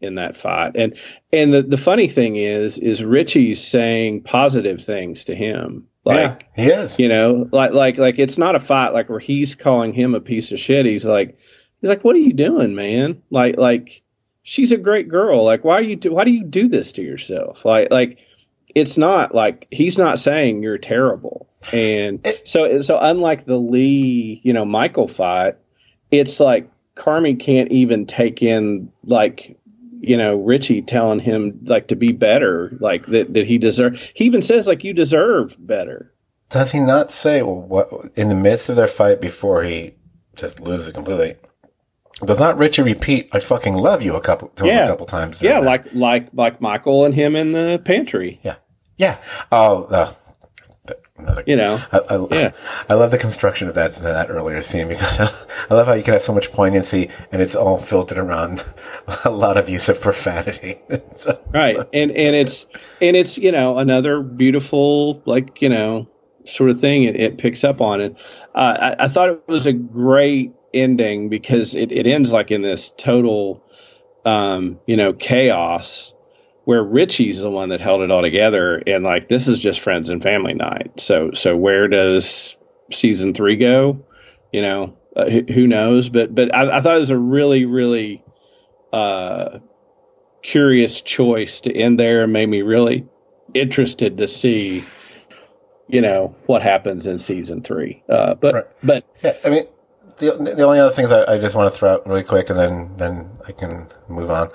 in 0.00 0.16
that 0.16 0.36
fight. 0.36 0.72
And 0.76 0.96
and 1.32 1.52
the, 1.52 1.62
the 1.62 1.76
funny 1.76 2.08
thing 2.08 2.36
is 2.36 2.78
is 2.78 3.04
Richie's 3.04 3.62
saying 3.62 4.22
positive 4.22 4.82
things 4.82 5.24
to 5.24 5.34
him. 5.34 5.86
Like 6.04 6.46
yeah, 6.56 6.64
he 6.64 6.70
is. 6.70 6.98
you 6.98 7.08
know, 7.08 7.48
like 7.52 7.72
like 7.72 7.98
like 7.98 8.18
it's 8.18 8.38
not 8.38 8.56
a 8.56 8.60
fight 8.60 8.90
like 8.90 9.08
where 9.08 9.18
he's 9.18 9.54
calling 9.54 9.92
him 9.92 10.14
a 10.14 10.20
piece 10.20 10.50
of 10.52 10.58
shit. 10.58 10.86
He's 10.86 11.04
like 11.04 11.38
he's 11.80 11.90
like, 11.90 12.02
What 12.02 12.16
are 12.16 12.20
you 12.20 12.32
doing, 12.32 12.74
man? 12.74 13.22
Like 13.30 13.58
like 13.58 14.02
she's 14.42 14.72
a 14.72 14.78
great 14.78 15.08
girl. 15.08 15.44
Like 15.44 15.64
why 15.64 15.74
are 15.74 15.82
you 15.82 15.96
do 15.96 16.12
why 16.12 16.24
do 16.24 16.32
you 16.32 16.44
do 16.44 16.68
this 16.68 16.92
to 16.92 17.02
yourself? 17.02 17.64
Like 17.64 17.88
like 17.90 18.18
it's 18.74 18.96
not 18.96 19.34
like 19.34 19.66
he's 19.70 19.98
not 19.98 20.18
saying 20.18 20.62
you're 20.62 20.78
terrible. 20.78 21.48
And 21.72 22.26
so 22.44 22.80
so 22.80 22.98
unlike 22.98 23.44
the 23.44 23.58
Lee, 23.58 24.40
you 24.42 24.54
know, 24.54 24.64
Michael 24.64 25.08
fight, 25.08 25.56
it's 26.10 26.40
like 26.40 26.70
Carmy 27.00 27.38
can't 27.38 27.72
even 27.72 28.04
take 28.06 28.42
in 28.42 28.92
like 29.04 29.56
you 30.00 30.16
know 30.16 30.36
Richie 30.36 30.82
telling 30.82 31.18
him 31.20 31.58
like 31.64 31.88
to 31.88 31.96
be 31.96 32.12
better, 32.12 32.76
like 32.80 33.06
that 33.06 33.32
that 33.34 33.46
he 33.46 33.58
deserve. 33.58 34.10
He 34.14 34.24
even 34.24 34.42
says 34.42 34.66
like 34.66 34.84
you 34.84 34.92
deserve 34.92 35.56
better. 35.58 36.12
Does 36.50 36.72
he 36.72 36.80
not 36.80 37.10
say 37.10 37.42
well, 37.42 37.60
what 37.62 37.88
in 38.16 38.28
the 38.28 38.34
midst 38.34 38.68
of 38.68 38.76
their 38.76 38.86
fight 38.86 39.20
before 39.20 39.62
he 39.62 39.94
just 40.36 40.60
loses 40.60 40.88
it 40.88 40.94
completely? 40.94 41.36
Does 42.24 42.38
not 42.38 42.58
Richie 42.58 42.82
repeat 42.82 43.30
"I 43.32 43.38
fucking 43.38 43.74
love 43.74 44.02
you" 44.02 44.14
a 44.14 44.20
couple 44.20 44.50
Yeah. 44.62 44.84
a 44.84 44.88
couple 44.88 45.06
times? 45.06 45.40
Yeah, 45.40 45.60
that? 45.60 45.66
like 45.66 45.84
like 45.94 46.28
like 46.34 46.60
Michael 46.60 47.04
and 47.06 47.14
him 47.14 47.34
in 47.34 47.52
the 47.52 47.80
pantry. 47.82 48.40
yeah, 48.42 48.56
yeah. 48.98 49.16
Oh, 49.50 49.84
uh, 49.84 50.12
another. 51.22 51.44
You 51.46 51.56
know, 51.56 51.82
I, 51.92 51.98
I, 51.98 52.26
Yeah. 52.30 52.52
I 52.88 52.94
love 52.94 53.10
the 53.10 53.18
construction 53.18 53.68
of 53.68 53.74
that 53.74 53.94
that 53.96 54.30
earlier 54.30 54.62
scene 54.62 54.88
because 54.88 55.20
I, 55.20 55.24
I 55.70 55.74
love 55.74 55.86
how 55.86 55.94
you 55.94 56.02
can 56.02 56.12
have 56.12 56.22
so 56.22 56.34
much 56.34 56.52
poignancy 56.52 57.08
and 57.30 57.40
it's 57.40 57.54
all 57.54 57.78
filtered 57.78 58.18
around 58.18 58.64
a 59.24 59.30
lot 59.30 59.56
of 59.56 59.68
use 59.68 59.88
of 59.88 60.00
profanity. 60.00 60.80
right? 61.52 61.76
And 61.92 62.10
and 62.10 62.36
it's 62.36 62.66
and 63.00 63.16
it's 63.16 63.38
you 63.38 63.52
know 63.52 63.78
another 63.78 64.22
beautiful 64.22 65.22
like 65.26 65.62
you 65.62 65.68
know 65.68 66.08
sort 66.44 66.70
of 66.70 66.80
thing 66.80 67.04
it, 67.04 67.16
it 67.16 67.38
picks 67.38 67.64
up 67.64 67.80
on 67.80 68.00
it. 68.00 68.18
Uh, 68.54 68.94
I, 68.98 69.04
I 69.04 69.08
thought 69.08 69.28
it 69.28 69.42
was 69.46 69.66
a 69.66 69.72
great 69.72 70.52
ending 70.72 71.28
because 71.28 71.74
it, 71.74 71.92
it 71.92 72.06
ends 72.06 72.32
like 72.32 72.50
in 72.50 72.62
this 72.62 72.92
total 72.96 73.64
um, 74.24 74.78
you 74.86 74.96
know 74.96 75.12
chaos 75.12 76.14
where 76.64 76.82
Richie's 76.82 77.38
the 77.38 77.50
one 77.50 77.70
that 77.70 77.80
held 77.80 78.02
it 78.02 78.10
all 78.10 78.22
together 78.22 78.82
and 78.86 79.02
like 79.04 79.28
this 79.28 79.48
is 79.48 79.58
just 79.58 79.80
friends 79.80 80.10
and 80.10 80.22
family 80.22 80.54
night. 80.54 81.00
So 81.00 81.32
so 81.32 81.56
where 81.56 81.88
does 81.88 82.56
season 82.92 83.34
three 83.34 83.56
go? 83.56 84.04
You 84.52 84.62
know, 84.62 84.96
uh, 85.16 85.28
who, 85.28 85.42
who 85.52 85.66
knows? 85.66 86.08
But 86.08 86.34
but 86.34 86.54
I, 86.54 86.78
I 86.78 86.80
thought 86.80 86.96
it 86.96 87.00
was 87.00 87.10
a 87.10 87.18
really 87.18 87.64
really 87.64 88.22
uh, 88.92 89.58
curious 90.42 91.00
choice 91.00 91.60
to 91.60 91.74
end 91.74 91.98
there 91.98 92.22
and 92.24 92.32
made 92.32 92.48
me 92.48 92.62
really 92.62 93.06
interested 93.54 94.18
to 94.18 94.28
see 94.28 94.84
you 95.88 96.00
know 96.00 96.36
what 96.46 96.62
happens 96.62 97.06
in 97.06 97.18
season 97.18 97.62
three. 97.62 98.02
Uh, 98.08 98.34
but 98.34 98.54
Right. 98.54 98.66
but 98.82 99.04
Yeah, 99.22 99.36
I 99.44 99.48
mean, 99.48 99.66
the 100.18 100.32
the 100.56 100.62
only 100.62 100.78
other 100.78 100.92
things 100.94 101.10
I, 101.10 101.24
I 101.24 101.38
just 101.38 101.54
want 101.56 101.72
to 101.72 101.78
throw 101.78 101.94
out 101.94 102.06
really 102.06 102.22
quick, 102.22 102.50
and 102.50 102.58
then 102.58 102.96
then 102.96 103.30
I 103.46 103.52
can 103.52 103.88
move 104.08 104.30
on. 104.30 104.50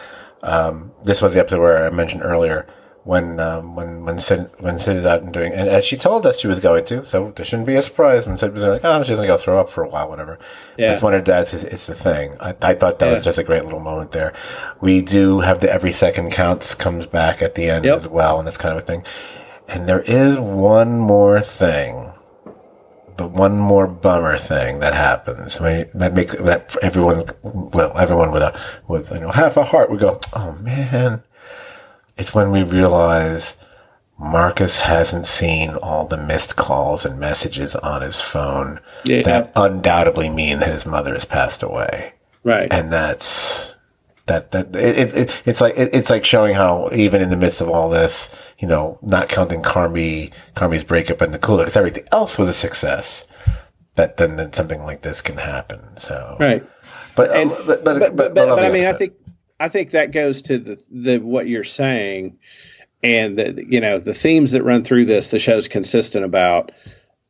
Um, 0.45 0.91
this 1.03 1.22
was 1.22 1.33
the 1.33 1.40
episode 1.40 1.59
where 1.61 1.85
I 1.85 1.90
mentioned 1.90 2.24
earlier 2.24 2.67
when 3.03 3.40
um, 3.40 3.75
when 3.75 4.03
when 4.03 4.19
Sid 4.19 4.49
when 4.59 4.80
Sid 4.80 4.98
is 4.98 5.06
out 5.06 5.22
and 5.22 5.32
doing, 5.32 5.53
and, 5.53 5.69
and 5.69 5.83
she 5.83 5.95
told 5.95 6.25
us 6.25 6.40
she 6.40 6.48
was 6.48 6.59
going 6.59 6.85
to, 6.85 7.06
so 7.06 7.32
there 7.35 7.45
shouldn't 7.45 7.67
be 7.67 7.75
a 7.75 7.82
surprise 7.82 8.25
when 8.25 8.35
Sid 8.38 8.51
was 8.53 8.64
like, 8.64 8.82
oh, 8.83 9.03
she's 9.03 9.17
gonna 9.17 9.27
go 9.27 9.38
throw 9.38 9.59
up 9.61 9.69
for 9.69 9.83
a 9.83 9.88
while, 9.90 10.09
whatever. 10.09 10.40
Yeah. 10.77 10.93
It's 10.93 11.03
when 11.03 11.14
her 11.14 11.22
dad 11.22 11.48
says 11.48 11.64
it's 11.64 11.85
the 11.85 11.93
thing. 11.93 12.35
I, 12.40 12.56
I 12.61 12.74
thought 12.74 12.98
that 12.99 13.11
was 13.11 13.24
just 13.24 13.38
a 13.38 13.43
great 13.43 13.64
little 13.64 13.80
moment 13.80 14.11
there. 14.11 14.33
We 14.82 15.01
do 15.01 15.41
have 15.41 15.59
the 15.59 15.72
every 15.72 15.91
second 15.91 16.32
counts 16.32 16.74
comes 16.74 17.06
back 17.06 17.41
at 17.43 17.53
the 17.56 17.69
end 17.69 17.85
Yep. 17.85 17.98
as 17.98 18.07
well, 18.07 18.40
and 18.40 18.48
that's 18.48 18.57
kind 18.57 18.75
of 18.75 18.83
a 18.83 18.85
thing. 18.85 19.03
And 19.67 19.88
there 19.88 20.01
is 20.01 20.40
one 20.40 20.98
more 20.99 21.41
thing 21.41 22.11
but 23.17 23.31
one 23.31 23.57
more 23.57 23.87
bummer 23.87 24.37
thing 24.37 24.79
that 24.79 24.93
happens. 24.93 25.59
I 25.59 25.63
mean, 25.77 25.89
that 25.93 26.13
makes 26.13 26.35
that 26.35 26.75
everyone, 26.81 27.25
well, 27.43 27.97
everyone 27.97 28.31
with 28.31 28.43
a 28.43 28.59
with 28.87 29.11
you 29.11 29.19
know 29.19 29.31
half 29.31 29.57
a 29.57 29.63
heart 29.63 29.89
would 29.89 29.99
go, 29.99 30.19
"Oh 30.33 30.53
man!" 30.61 31.23
It's 32.17 32.33
when 32.33 32.51
we 32.51 32.63
realize 32.63 33.57
Marcus 34.17 34.79
hasn't 34.79 35.27
seen 35.27 35.71
all 35.71 36.05
the 36.07 36.17
missed 36.17 36.55
calls 36.55 37.05
and 37.05 37.19
messages 37.19 37.75
on 37.75 38.01
his 38.01 38.21
phone 38.21 38.79
Yeah. 39.03 39.23
that 39.23 39.51
undoubtedly 39.55 40.29
mean 40.29 40.59
that 40.59 40.71
his 40.71 40.85
mother 40.85 41.13
has 41.13 41.25
passed 41.25 41.61
away, 41.63 42.13
right. 42.43 42.71
and 42.71 42.91
that's. 42.91 43.74
That 44.27 44.51
that 44.51 44.75
it, 44.75 44.97
it, 44.97 45.13
it 45.17 45.41
it's 45.45 45.61
like 45.61 45.77
it, 45.77 45.93
it's 45.93 46.09
like 46.09 46.25
showing 46.25 46.55
how 46.55 46.89
even 46.91 47.21
in 47.21 47.29
the 47.29 47.35
midst 47.35 47.61
of 47.61 47.69
all 47.69 47.89
this, 47.89 48.33
you 48.57 48.67
know, 48.67 48.97
not 49.03 49.29
counting 49.29 49.61
Carmy 49.61 50.31
Carmy's 50.55 50.83
breakup 50.83 51.21
and 51.21 51.33
Nakula, 51.33 51.59
because 51.59 51.77
everything 51.77 52.07
else 52.11 52.37
was 52.37 52.49
a 52.49 52.53
success. 52.53 53.25
That 53.95 54.17
then, 54.17 54.35
then 54.35 54.51
something 54.51 54.83
like 54.83 55.03
this 55.03 55.21
can 55.21 55.37
happen. 55.37 55.79
So 55.97 56.35
right. 56.39 56.67
but, 57.15 57.29
uh, 57.29 57.33
And- 57.33 57.49
but, 57.51 57.65
but, 57.65 57.83
but 57.85 57.99
but, 57.99 58.15
but, 58.15 58.33
but, 58.33 58.59
I 58.59 58.69
mean, 58.71 58.85
I 58.85 58.93
think 58.93 59.13
I 59.59 59.69
think 59.69 59.91
that 59.91 60.11
goes 60.11 60.41
to 60.43 60.57
the 60.57 60.83
the 60.91 61.17
what 61.19 61.47
you're 61.47 61.63
saying, 61.63 62.37
and 63.03 63.37
the 63.37 63.63
you 63.69 63.79
know 63.79 63.99
the 63.99 64.13
themes 64.13 64.51
that 64.51 64.63
run 64.63 64.83
through 64.83 65.05
this. 65.05 65.29
The 65.29 65.39
show's 65.39 65.67
consistent 65.67 66.25
about, 66.25 66.71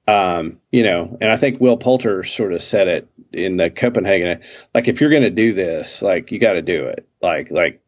um, 0.08 0.59
you 0.72 0.84
know, 0.84 1.17
and 1.22 1.32
I 1.32 1.35
think 1.35 1.59
Will 1.59 1.77
Poulter 1.77 2.24
sort 2.24 2.53
of 2.53 2.61
said 2.61 2.88
it 2.88 3.08
in 3.34 3.58
the 3.58 3.69
Copenhagen. 3.69 4.42
Like, 4.74 4.88
if 4.88 5.01
you're 5.01 5.09
going 5.09 5.24
to 5.24 5.30
do 5.30 5.53
this, 5.53 6.01
like 6.01 6.32
you 6.32 6.40
got 6.40 6.53
to 6.53 6.61
do 6.61 6.85
it. 6.85 7.08
Like 7.22 7.50
like 7.51 7.82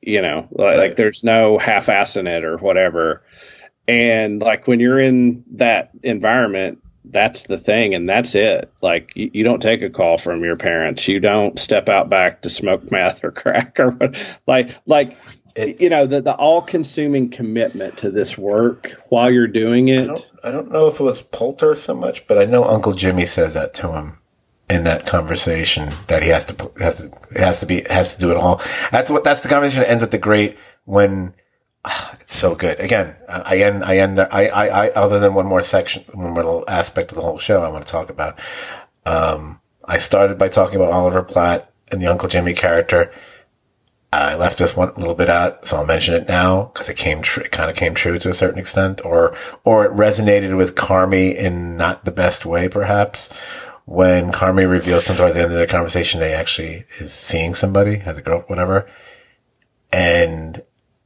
you 0.00 0.20
know, 0.22 0.48
like, 0.50 0.66
Right. 0.66 0.76
like 0.78 0.96
there's 0.96 1.22
no 1.22 1.58
half-assing 1.58 2.26
it 2.26 2.44
or 2.44 2.56
whatever. 2.58 3.22
And 3.86 4.40
like 4.42 4.66
when 4.66 4.80
you're 4.80 4.98
in 4.98 5.44
that 5.52 5.90
environment, 6.02 6.78
that's 7.04 7.42
the 7.42 7.58
thing, 7.58 7.94
and 7.94 8.08
that's 8.08 8.34
it. 8.34 8.72
Like 8.80 9.12
you, 9.14 9.30
you 9.34 9.44
don't 9.44 9.60
take 9.62 9.82
a 9.82 9.90
call 9.90 10.18
from 10.18 10.42
your 10.42 10.56
parents. 10.56 11.06
You 11.08 11.20
don't 11.20 11.58
step 11.58 11.88
out 11.88 12.08
back 12.08 12.42
to 12.42 12.50
smoke 12.50 12.90
meth 12.90 13.22
or 13.24 13.30
crack 13.32 13.78
or 13.78 13.90
what. 13.92 14.38
Like 14.46 14.70
like 14.86 15.16
It's- 15.56 15.80
you 15.80 15.88
know 15.90 16.06
the 16.06 16.20
the 16.20 16.34
all 16.34 16.62
consuming 16.62 17.28
commitment 17.30 17.98
to 17.98 18.10
this 18.10 18.38
work 18.38 18.92
while 19.08 19.30
you're 19.30 19.46
doing 19.46 19.90
I 19.90 19.94
it. 19.94 20.06
don't, 20.06 20.30
I 20.44 20.50
don't 20.50 20.70
know 20.72 20.86
if 20.86 20.98
it 21.00 21.04
was 21.04 21.22
Poulter 21.22 21.74
so 21.76 21.94
much, 21.94 22.26
but 22.26 22.38
I 22.38 22.44
know 22.44 22.64
Uncle 22.64 22.92
Jimmy 22.94 23.26
says 23.26 23.54
that 23.54 23.74
to 23.74 23.92
him 23.92 24.18
in 24.70 24.84
that 24.84 25.04
conversation 25.06 25.92
that 26.06 26.22
he 26.22 26.30
has 26.30 26.44
to 26.46 26.54
put- 26.54 26.80
has 26.80 26.96
to 26.98 27.10
has 27.36 27.60
to 27.60 27.66
be 27.66 27.82
has 27.90 28.14
to 28.14 28.20
do 28.20 28.30
it 28.30 28.36
all. 28.36 28.60
That's 28.90 29.10
what 29.10 29.24
that's 29.24 29.40
the 29.42 29.48
conversation 29.48 29.82
that 29.82 29.90
ends 29.90 30.00
with 30.02 30.10
the 30.12 30.18
great 30.18 30.56
when 30.84 31.34
ah, 31.84 32.16
it's 32.20 32.34
so 32.36 32.54
good. 32.54 32.80
Again, 32.80 33.16
I 33.28 33.40
I 33.40 33.58
end 33.58 33.84
I 33.84 33.96
end 33.98 34.20
I 34.20 34.46
I, 34.46 34.66
I 34.86 34.90
other 34.92 35.18
than 35.20 35.34
one 35.34 35.46
more 35.46 35.62
section 35.62 36.04
one 36.14 36.28
more 36.32 36.34
little 36.36 36.64
aspect 36.68 37.10
of 37.12 37.16
the 37.16 37.22
whole 37.22 37.38
show 37.38 37.62
I 37.62 37.68
want 37.68 37.86
to 37.86 37.90
talk 37.92 38.08
about. 38.08 38.38
Um, 39.04 39.60
I 39.84 39.98
started 39.98 40.38
by 40.38 40.48
talking 40.48 40.76
about 40.76 40.92
Oliver 40.92 41.22
Platt 41.22 41.70
and 41.90 42.00
the 42.00 42.06
Uncle 42.06 42.28
Jimmy 42.28 42.54
character. 42.54 43.12
I 44.12 44.34
left 44.34 44.58
this 44.58 44.76
one 44.76 44.92
little 44.96 45.14
bit 45.14 45.30
out, 45.30 45.66
so 45.66 45.78
I'll 45.78 45.86
mention 45.86 46.14
it 46.14 46.28
now 46.28 46.64
because 46.64 46.90
it 46.90 46.98
came 46.98 47.22
true. 47.22 47.44
It 47.44 47.50
kind 47.50 47.70
of 47.70 47.76
came 47.76 47.94
true 47.94 48.18
to 48.18 48.28
a 48.28 48.34
certain 48.34 48.58
extent, 48.58 49.02
or 49.04 49.34
or 49.64 49.86
it 49.86 49.92
resonated 49.92 50.54
with 50.56 50.74
Carmy 50.74 51.34
in 51.34 51.78
not 51.78 52.04
the 52.04 52.10
best 52.10 52.44
way, 52.44 52.68
perhaps. 52.68 53.30
When 53.84 54.30
Carmy 54.30 54.68
reveals 54.68 55.04
to 55.04 55.12
him 55.12 55.16
towards 55.16 55.34
the 55.34 55.42
end 55.42 55.52
of 55.52 55.58
the 55.58 55.66
conversation, 55.66 56.20
they 56.20 56.34
actually 56.34 56.84
is 57.00 57.12
seeing 57.12 57.54
somebody, 57.54 57.96
has 57.98 58.18
a 58.18 58.22
girl, 58.22 58.42
whatever, 58.46 58.88
and 59.92 60.62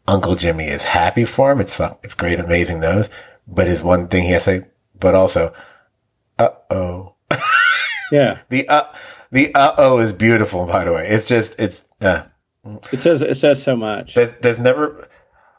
Uncle 0.09 0.35
Jimmy 0.35 0.67
is 0.67 0.85
happy 0.85 1.25
for 1.25 1.53
him. 1.53 1.61
It's 1.61 1.79
it's 2.03 2.15
great, 2.15 2.41
amazing 2.41 2.81
news. 2.81 3.09
But 3.47 3.69
his 3.69 3.83
one 3.83 4.09
thing 4.09 4.25
he 4.25 4.31
has 4.31 4.45
to 4.45 4.63
say, 4.63 4.67
but 4.99 5.15
also, 5.15 5.53
uh 6.39 6.51
oh. 6.71 7.15
Yeah, 8.11 8.41
The 8.49 8.69
uh, 8.69 8.93
the 9.31 9.55
uh 9.55 9.75
oh 9.79 9.99
is 9.99 10.13
beautiful. 10.13 10.67
By 10.67 10.85
the 10.85 10.93
way, 10.93 11.07
it's 11.09 11.25
just 11.25 11.55
it's 11.59 11.83
uh, 12.01 12.25
it 12.93 13.01
says 13.01 13.23
it 13.23 13.37
says 13.37 13.63
so 13.63 13.77
much. 13.77 14.15
there's 14.15 14.33
there's 14.35 14.59
never 14.59 15.09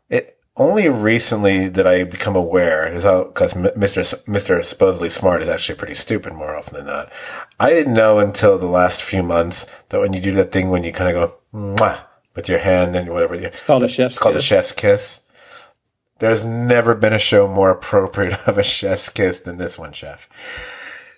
it 0.10 0.38
only 0.56 0.90
recently 0.90 1.70
did 1.70 1.86
I 1.86 2.04
become 2.04 2.36
aware 2.36 2.92
is 2.92 3.04
how 3.04 3.26
because 3.26 3.54
Mr. 3.54 4.04
Mr. 4.26 4.66
supposedly 4.66 5.10
smart 5.10 5.42
is 5.44 5.50
actually 5.50 5.78
pretty 5.78 5.94
stupid 5.94 6.34
more 6.34 6.56
often 6.56 6.74
than 6.76 6.86
not. 6.88 7.12
I 7.60 7.70
didn't 7.70 7.94
know 7.94 8.18
until 8.20 8.58
the 8.58 8.66
last 8.66 9.02
few 9.02 9.22
months 9.22 9.68
that 9.90 10.00
when 10.00 10.14
you 10.14 10.20
do 10.22 10.32
that 10.34 10.52
thing 10.52 10.70
when 10.72 10.84
you 10.84 10.92
kind 10.92 11.16
of 11.16 11.30
go 11.32 11.38
Mwah, 11.76 12.00
with 12.36 12.50
your 12.50 12.60
hand 12.60 12.96
and 12.96 13.10
whatever 13.10 13.36
you 13.36 13.48
It's 13.48 13.62
called 13.62 13.84
a 13.84 13.88
chef's. 13.88 14.16
it's 14.16 14.20
called 14.20 14.36
a 14.36 14.40
kiss. 14.40 14.46
chef's 14.46 14.72
kiss. 14.72 15.22
There's 16.20 16.44
never 16.44 16.96
been 16.96 17.14
a 17.14 17.20
show 17.20 17.48
more 17.48 17.70
appropriate 17.70 18.40
of 18.48 18.58
a 18.58 18.64
chef's 18.64 19.10
kiss 19.10 19.40
than 19.42 19.58
this 19.58 19.78
one, 19.78 19.94
chef. 19.94 20.28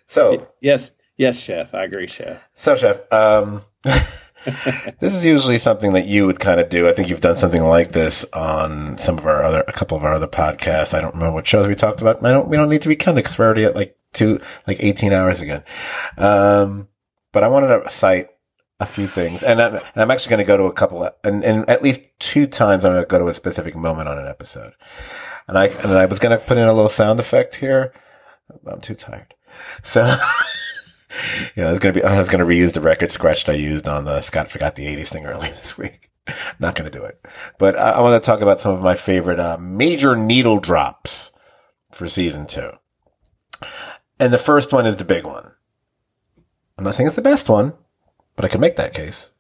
So 0.09 0.51
Yes, 0.59 0.91
yes, 1.15 1.39
chef. 1.39 1.73
I 1.73 1.85
agree, 1.85 2.07
chef. 2.07 2.41
so, 2.55 2.75
Chef, 2.75 2.99
um, 3.13 3.61
this 4.99 5.13
is 5.13 5.25
usually 5.25 5.57
something 5.57 5.93
that 5.93 6.07
you 6.07 6.25
would 6.25 6.39
kind 6.39 6.59
of 6.59 6.69
do. 6.69 6.87
I 6.87 6.93
think 6.93 7.09
you've 7.09 7.21
done 7.21 7.37
something 7.37 7.63
like 7.63 7.91
this 7.91 8.25
on 8.33 8.97
some 8.97 9.17
of 9.17 9.25
our 9.25 9.43
other, 9.43 9.63
a 9.67 9.73
couple 9.73 9.97
of 9.97 10.03
our 10.03 10.13
other 10.13 10.27
podcasts. 10.27 10.93
I 10.93 11.01
don't 11.01 11.13
remember 11.13 11.33
what 11.33 11.47
shows 11.47 11.67
we 11.67 11.75
talked 11.75 12.01
about. 12.01 12.23
I 12.25 12.31
don't, 12.31 12.47
we 12.47 12.57
don't 12.57 12.69
need 12.69 12.81
to 12.83 12.89
be 12.89 12.95
counted 12.95 13.23
because 13.23 13.37
we're 13.37 13.45
already 13.45 13.65
at 13.65 13.75
like 13.75 13.97
two, 14.13 14.39
like 14.67 14.77
18 14.79 15.11
hours 15.13 15.41
again. 15.41 15.63
Um, 16.17 16.87
but 17.31 17.43
I 17.43 17.47
wanted 17.47 17.67
to 17.67 17.89
cite 17.89 18.29
a 18.79 18.85
few 18.85 19.07
things 19.07 19.43
and, 19.43 19.61
I, 19.61 19.67
and 19.67 19.81
I'm 19.97 20.09
actually 20.09 20.29
going 20.29 20.39
to 20.39 20.45
go 20.45 20.55
to 20.55 20.63
a 20.63 20.71
couple 20.71 21.09
and, 21.23 21.43
and 21.43 21.69
at 21.69 21.83
least 21.83 22.01
two 22.19 22.47
times 22.47 22.85
I'm 22.85 22.93
going 22.93 23.03
to 23.03 23.07
go 23.07 23.19
to 23.19 23.27
a 23.27 23.33
specific 23.33 23.75
moment 23.75 24.07
on 24.07 24.17
an 24.17 24.27
episode. 24.27 24.73
And 25.47 25.57
I, 25.57 25.65
and 25.65 25.91
I 25.91 26.05
was 26.05 26.19
going 26.19 26.37
to 26.37 26.45
put 26.45 26.57
in 26.57 26.67
a 26.67 26.73
little 26.73 26.89
sound 26.89 27.19
effect 27.19 27.55
here. 27.55 27.93
I'm 28.65 28.81
too 28.81 28.95
tired. 28.95 29.33
So, 29.83 30.17
yeah, 31.55 31.67
I 31.67 31.69
was 31.69 31.79
gonna 31.79 31.93
be. 31.93 32.03
I 32.03 32.17
was 32.17 32.29
gonna 32.29 32.45
reuse 32.45 32.73
the 32.73 32.81
record 32.81 33.11
scratch 33.11 33.45
that 33.45 33.53
I 33.53 33.55
used 33.55 33.87
on 33.87 34.05
the 34.05 34.21
Scot 34.21 34.51
forgot 34.51 34.75
the 34.75 34.85
'80s 34.85 35.09
thing 35.09 35.25
earlier 35.25 35.51
this 35.55 35.77
week. 35.77 36.09
Not 36.59 36.75
gonna 36.75 36.91
do 36.91 37.03
it, 37.03 37.23
but 37.57 37.77
I, 37.77 37.91
I 37.91 38.01
want 38.01 38.21
to 38.21 38.25
talk 38.25 38.41
about 38.41 38.61
some 38.61 38.73
of 38.73 38.81
my 38.81 38.95
favorite 38.95 39.39
uh, 39.39 39.57
major 39.59 40.15
needle 40.15 40.59
drops 40.59 41.31
for 41.91 42.07
season 42.07 42.45
two. 42.45 42.71
And 44.19 44.31
the 44.31 44.37
first 44.37 44.71
one 44.71 44.85
is 44.85 44.97
the 44.97 45.05
big 45.05 45.25
one. 45.25 45.51
I'm 46.77 46.83
not 46.83 46.95
saying 46.95 47.07
it's 47.07 47.15
the 47.15 47.21
best 47.21 47.49
one, 47.49 47.73
but 48.35 48.45
I 48.45 48.49
can 48.49 48.61
make 48.61 48.75
that 48.75 48.93
case. 48.93 49.31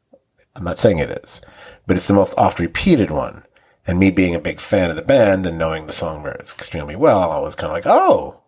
I'm 0.55 0.63
not 0.63 0.79
saying 0.79 0.99
it 0.99 1.11
is, 1.23 1.41
but 1.85 1.95
it's 1.95 2.07
the 2.07 2.13
most 2.13 2.33
oft 2.37 2.59
repeated 2.59 3.11
one. 3.11 3.43
And 3.87 3.97
me 3.97 4.11
being 4.11 4.35
a 4.35 4.39
big 4.39 4.59
fan 4.59 4.89
of 4.89 4.95
the 4.95 5.01
band 5.01 5.45
and 5.45 5.57
knowing 5.57 5.87
the 5.87 5.93
song 5.93 6.25
extremely 6.25 6.95
well, 6.95 7.31
I 7.31 7.39
was 7.39 7.55
kind 7.55 7.71
of 7.71 7.75
like, 7.75 7.87
oh, 7.87 8.38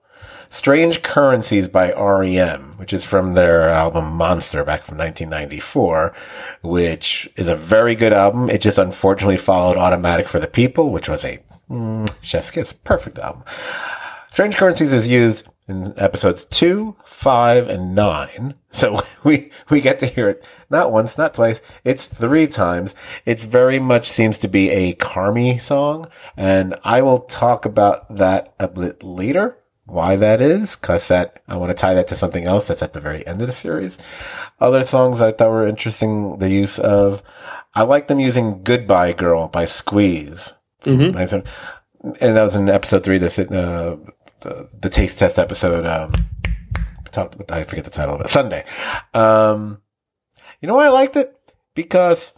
Strange 0.51 1.01
Currencies 1.01 1.69
by 1.69 1.93
REM, 1.93 2.73
which 2.77 2.91
is 2.91 3.05
from 3.05 3.35
their 3.35 3.69
album 3.69 4.11
Monster 4.11 4.65
back 4.65 4.83
from 4.83 4.97
1994, 4.97 6.13
which 6.61 7.31
is 7.37 7.47
a 7.47 7.55
very 7.55 7.95
good 7.95 8.11
album. 8.11 8.49
It 8.49 8.61
just 8.61 8.77
unfortunately 8.77 9.37
followed 9.37 9.77
Automatic 9.77 10.27
for 10.27 10.39
the 10.39 10.47
People, 10.47 10.91
which 10.91 11.07
was 11.07 11.23
a 11.23 11.39
mm, 11.69 12.13
chef's 12.21 12.51
kiss. 12.51 12.73
Perfect 12.73 13.17
album. 13.17 13.45
Strange 14.33 14.57
Currencies 14.57 14.91
is 14.91 15.07
used 15.07 15.45
in 15.69 15.93
episodes 15.97 16.43
two, 16.43 16.97
five, 17.05 17.69
and 17.69 17.95
nine. 17.95 18.55
So 18.73 19.01
we, 19.25 19.51
we 19.69 19.81
get 19.81 19.99
to 19.99 20.05
hear 20.05 20.29
it 20.29 20.45
not 20.69 20.93
once, 20.93 21.17
not 21.17 21.33
twice. 21.33 21.59
It's 21.83 22.07
three 22.07 22.47
times. 22.47 22.95
It's 23.25 23.43
very 23.43 23.79
much 23.79 24.09
seems 24.09 24.37
to 24.37 24.47
be 24.47 24.69
a 24.69 24.95
Carmy 24.95 25.61
song. 25.61 26.07
And 26.37 26.79
I 26.85 27.01
will 27.01 27.19
talk 27.19 27.65
about 27.65 28.15
that 28.15 28.53
a 28.59 28.69
bit 28.69 29.03
later. 29.03 29.57
Why 29.91 30.15
that 30.15 30.41
is, 30.41 30.77
cause 30.77 31.09
that, 31.09 31.41
I 31.49 31.57
want 31.57 31.69
to 31.69 31.73
tie 31.73 31.93
that 31.93 32.07
to 32.07 32.15
something 32.15 32.45
else 32.45 32.69
that's 32.69 32.81
at 32.81 32.93
the 32.93 33.01
very 33.01 33.27
end 33.27 33.41
of 33.41 33.47
the 33.47 33.53
series. 33.53 33.97
Other 34.59 34.83
songs 34.83 35.21
I 35.21 35.33
thought 35.33 35.49
were 35.49 35.67
interesting, 35.67 36.37
the 36.39 36.49
use 36.49 36.79
of, 36.79 37.21
I 37.75 37.81
like 37.83 38.07
them 38.07 38.19
using 38.19 38.63
Goodbye 38.63 39.11
Girl 39.11 39.49
by 39.49 39.65
Squeeze. 39.65 40.53
Mhm. 40.85 41.43
And 42.21 42.37
that 42.37 42.41
was 42.41 42.55
in 42.55 42.69
episode 42.69 43.03
three, 43.03 43.17
the, 43.17 43.27
uh, 43.27 44.11
the, 44.39 44.69
the 44.79 44.89
taste 44.89 45.19
test 45.19 45.37
episode. 45.37 45.85
Um, 45.85 46.13
talked 47.11 47.51
I 47.51 47.65
forget 47.65 47.83
the 47.83 47.91
title 47.91 48.15
of 48.15 48.21
it. 48.21 48.29
Sundae. 48.29 48.63
Um, 49.13 49.81
you 50.61 50.67
know 50.67 50.75
why 50.75 50.85
I 50.85 50.89
liked 50.89 51.17
it? 51.17 51.35
Because 51.75 52.33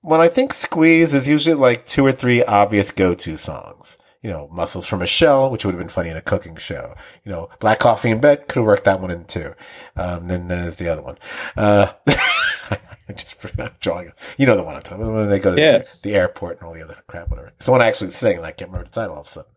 when 0.00 0.20
I 0.20 0.26
think 0.26 0.52
Squeeze 0.52 1.14
is 1.14 1.28
usually 1.28 1.54
like 1.54 1.86
two 1.86 2.04
or 2.04 2.10
three 2.12 2.42
obvious 2.42 2.90
go-to 2.90 3.36
songs. 3.36 3.96
You 4.24 4.30
know, 4.30 4.48
Mussels 4.50 4.86
from 4.86 5.02
a 5.02 5.06
Shell, 5.06 5.50
which 5.50 5.64
would 5.66 5.74
have 5.74 5.78
been 5.78 5.90
funny 5.90 6.08
in 6.08 6.16
a 6.16 6.22
cooking 6.22 6.56
show. 6.56 6.94
You 7.24 7.32
know, 7.32 7.50
Black 7.60 7.78
Coffee 7.78 8.10
in 8.10 8.20
Bed 8.20 8.48
could 8.48 8.60
have 8.60 8.64
worked 8.66 8.84
that 8.84 8.98
one 9.00 9.10
in 9.10 9.24
too. 9.26 9.54
Um, 9.96 10.28
then 10.28 10.48
there's 10.48 10.76
the 10.76 10.88
other 10.88 11.02
one. 11.02 11.18
Uh, 11.58 11.92
I 13.06 13.12
just 13.14 13.34
forgot 13.40 13.78
drawing. 13.80 14.08
it. 14.08 14.14
You 14.38 14.46
know 14.46 14.56
the 14.56 14.62
one 14.62 14.76
I'm 14.76 14.82
talking 14.82 15.04
about 15.04 15.14
when 15.14 15.28
they 15.28 15.38
go 15.38 15.54
to 15.54 15.60
Yes. 15.60 16.00
the, 16.00 16.08
the 16.10 16.16
airport 16.16 16.58
and 16.58 16.66
all 16.66 16.72
the 16.74 16.82
other 16.82 16.96
crap, 17.06 17.28
whatever. 17.28 17.48
It's 17.56 17.66
the 17.66 17.72
one 17.72 17.82
I 17.82 17.86
actually 17.86 18.10
sing, 18.12 18.38
and 18.38 18.46
I 18.46 18.52
can't 18.52 18.70
remember 18.70 18.88
the 18.88 18.94
title 18.94 19.14
all 19.14 19.20
of 19.20 19.26
a 19.26 19.30
sudden. 19.30 19.50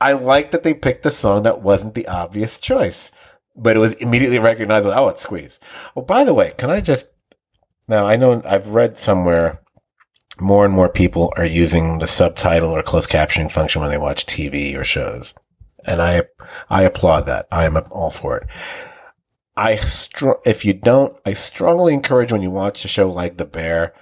I 0.00 0.12
like 0.12 0.52
that 0.52 0.62
they 0.62 0.72
picked 0.72 1.04
a 1.04 1.10
song 1.10 1.42
that 1.42 1.60
wasn't 1.62 1.94
the 1.94 2.06
obvious 2.06 2.58
choice, 2.58 3.10
but 3.56 3.74
it 3.76 3.80
was 3.80 3.94
immediately 3.94 4.38
recognized. 4.38 4.86
Oh, 4.86 5.08
it's 5.08 5.22
Squeeze. 5.22 5.58
Oh, 5.96 6.02
by 6.02 6.22
the 6.22 6.32
way, 6.34 6.52
can 6.56 6.70
I 6.70 6.80
just 6.80 7.06
now? 7.88 8.06
I 8.06 8.14
know 8.14 8.40
I've 8.44 8.68
read 8.68 8.98
somewhere 8.98 9.62
more 10.38 10.64
and 10.64 10.74
more 10.74 10.88
people 10.88 11.32
are 11.36 11.44
using 11.44 11.98
the 11.98 12.06
subtitle 12.06 12.70
or 12.70 12.82
closed 12.82 13.10
captioning 13.10 13.50
function 13.50 13.80
when 13.80 13.90
they 13.90 13.98
watch 13.98 14.26
TV 14.26 14.76
or 14.76 14.84
shows, 14.84 15.34
and 15.84 16.02
I 16.02 16.22
I 16.68 16.82
applaud 16.82 17.26
that. 17.26 17.46
I 17.50 17.64
am 17.64 17.76
all 17.90 18.10
for 18.10 18.38
it. 18.38 18.46
I 19.56 19.76
str- 19.76 20.42
if 20.44 20.64
you 20.64 20.74
don't, 20.74 21.16
I 21.24 21.32
strongly 21.32 21.94
encourage 21.94 22.30
when 22.30 22.42
you 22.42 22.50
watch 22.50 22.84
a 22.84 22.88
show 22.88 23.08
like 23.08 23.38
The 23.38 23.46
Bear 23.46 23.94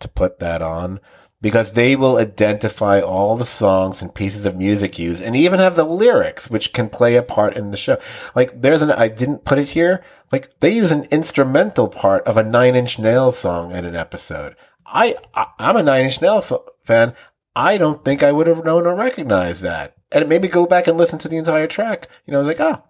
to 0.00 0.08
put 0.08 0.40
that 0.40 0.62
on 0.62 1.00
because 1.40 1.72
they 1.72 1.94
will 1.94 2.16
identify 2.16 3.00
all 3.00 3.36
the 3.36 3.44
songs 3.44 4.02
and 4.02 4.14
pieces 4.14 4.46
of 4.46 4.56
music 4.56 4.98
used 4.98 5.22
and 5.22 5.36
even 5.36 5.60
have 5.60 5.76
the 5.76 5.84
lyrics 5.84 6.50
which 6.50 6.72
can 6.72 6.88
play 6.88 7.14
a 7.14 7.22
part 7.22 7.56
in 7.56 7.70
the 7.70 7.76
show. 7.76 7.98
Like 8.34 8.62
there's 8.62 8.82
an 8.82 8.90
I 8.90 9.08
didn't 9.08 9.44
put 9.44 9.58
it 9.58 9.70
here. 9.70 10.02
Like 10.32 10.58
they 10.60 10.70
use 10.70 10.90
an 10.90 11.04
instrumental 11.12 11.88
part 11.88 12.24
of 12.26 12.36
a 12.36 12.42
Nine 12.42 12.74
Inch 12.74 12.98
Nails 12.98 13.38
song 13.38 13.70
in 13.70 13.84
an 13.84 13.94
episode. 13.94 14.56
I, 14.86 15.16
I 15.34 15.46
I'm 15.58 15.76
a 15.76 15.82
Nine 15.82 16.04
Inch 16.04 16.20
Nails 16.20 16.52
fan. 16.84 17.14
I 17.54 17.78
don't 17.78 18.04
think 18.04 18.22
I 18.22 18.32
would 18.32 18.46
have 18.46 18.64
known 18.64 18.86
or 18.86 18.94
recognized 18.94 19.62
that. 19.62 19.96
And 20.12 20.22
it 20.22 20.28
made 20.28 20.42
me 20.42 20.48
go 20.48 20.66
back 20.66 20.86
and 20.86 20.98
listen 20.98 21.18
to 21.20 21.28
the 21.28 21.38
entire 21.38 21.66
track. 21.66 22.08
You 22.26 22.32
know, 22.32 22.38
I 22.38 22.42
was 22.42 22.48
like, 22.48 22.60
ah. 22.60 22.82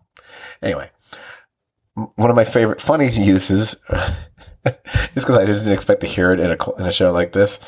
Anyway, 0.61 0.91
one 1.95 2.31
of 2.31 2.37
my 2.37 2.45
favorite 2.45 2.81
funny 2.81 3.09
uses 3.11 3.77
is 4.65 5.25
because 5.25 5.39
I 5.39 5.45
didn't 5.45 5.73
expect 5.73 6.01
to 6.03 6.07
hear 6.07 6.33
it 6.33 6.41
in 6.41 6.51
a 6.51 6.73
in 6.75 6.87
a 6.87 6.93
show 6.93 7.13
like 7.13 7.33
this. 7.33 7.61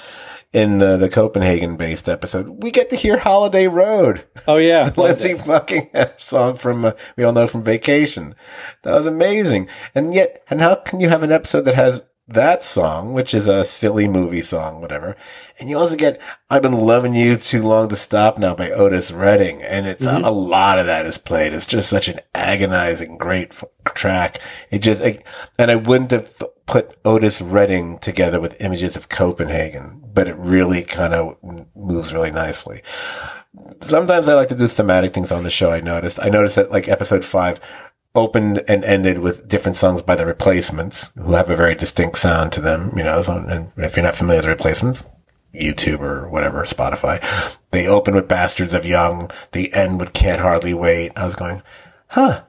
In 0.50 0.78
the, 0.78 0.97
the 0.97 1.10
Copenhagen 1.10 1.76
based 1.76 2.08
episode, 2.08 2.62
we 2.62 2.70
get 2.70 2.89
to 2.89 2.97
hear 2.97 3.18
Holiday 3.18 3.66
Road. 3.66 4.24
Oh 4.47 4.57
yeah, 4.57 4.84
loved 4.97 5.20
Lindsay. 5.20 5.34
Buckingham 5.34 6.08
song 6.16 6.57
from 6.57 6.86
uh, 6.86 6.92
we 7.18 7.24
all 7.24 7.34
know 7.34 7.47
from 7.47 7.62
Vacation. 7.62 8.34
That 8.82 8.94
was 8.94 9.05
amazing. 9.05 9.68
And 9.94 10.15
yet, 10.15 10.42
and 10.48 10.62
how 10.62 10.76
can 10.76 11.00
you 11.00 11.10
have 11.10 11.23
an 11.23 11.32
episode 11.32 11.66
that 11.66 11.74
has 11.74 12.02
that 12.28 12.62
song, 12.62 13.15
which 13.15 13.32
is 13.32 13.48
a 13.48 13.65
silly 13.65 14.07
movie 14.07 14.42
song, 14.42 14.82
whatever. 14.82 15.16
And 15.58 15.70
you 15.70 15.78
also 15.78 15.97
get 15.97 16.20
I've 16.50 16.62
Been 16.62 16.78
Loving 16.78 17.15
You 17.15 17.36
Too 17.36 17.66
Long 17.66 17.89
to 17.89 17.97
Stop 17.97 18.36
Now 18.36 18.55
by 18.55 18.70
Otis 18.70 19.10
Redding. 19.10 19.62
And 19.62 19.86
it's 19.86 20.05
mm-hmm. 20.05 20.24
a, 20.24 20.31
lot 20.31 20.78
of 20.78 20.86
that 20.86 21.07
is 21.07 21.16
played. 21.16 21.55
It's 21.55 21.65
just 21.65 21.89
such 21.89 22.07
an 22.07 22.20
agonizing, 22.34 23.16
great 23.16 23.52
f- 23.52 23.65
track. 23.94 24.40
It 24.70 24.81
just, 24.81 25.02
and 25.58 25.70
I 25.70 25.76
wouldn't 25.76 26.10
have 26.10 26.36
th- 26.39 26.50
put 26.66 26.98
Otis 27.02 27.40
Redding 27.40 27.98
together 27.98 28.40
with 28.40 28.60
images 28.60 28.94
of 28.94 29.08
Copenhagen, 29.08 30.05
but 30.12 30.28
it 30.28 30.36
really 30.36 30.82
kind 30.82 31.15
of 31.15 31.36
moves 31.74 32.12
really 32.12 32.31
nicely. 32.31 32.82
Sometimes 33.81 34.28
I 34.28 34.34
like 34.34 34.48
to 34.48 34.55
do 34.55 34.68
thematic 34.68 35.15
things 35.15 35.32
on 35.32 35.44
the 35.44 35.50
show. 35.50 35.73
I 35.73 35.81
noticed. 35.81 36.20
I 36.20 36.28
noticed 36.28 36.57
that 36.57 36.70
like 36.70 36.89
episode 36.89 37.24
five, 37.24 37.58
opened 38.19 38.65
and 38.69 38.85
ended 38.85 39.21
with 39.21 39.49
different 39.49 39.77
songs 39.77 40.03
by 40.03 40.17
the 40.17 40.27
Replacements, 40.27 41.11
who 41.17 41.33
have 41.33 41.49
a 41.49 41.57
very 41.57 41.75
distinct 41.75 42.19
sound 42.19 42.53
to 42.53 42.61
them. 42.61 42.93
You 42.97 43.05
know, 43.05 43.23
so, 43.23 43.37
and 43.37 43.73
if 43.77 43.97
you're 43.97 44.05
not 44.05 44.17
familiar 44.17 44.39
with 44.39 44.45
the 44.45 44.51
Replacements, 44.51 45.05
YouTube 45.55 46.01
or 46.01 46.29
whatever, 46.29 46.65
Spotify, 46.65 47.25
they 47.71 47.87
open 47.87 48.15
with 48.15 48.29
Bastards 48.29 48.75
of 48.75 48.85
Young. 48.85 49.31
They 49.53 49.69
end 49.69 50.01
with 50.01 50.13
Can't 50.13 50.41
Hardly 50.41 50.75
Wait. 50.75 51.13
I 51.17 51.25
was 51.25 51.37
going, 51.37 51.63
huh. 52.09 52.43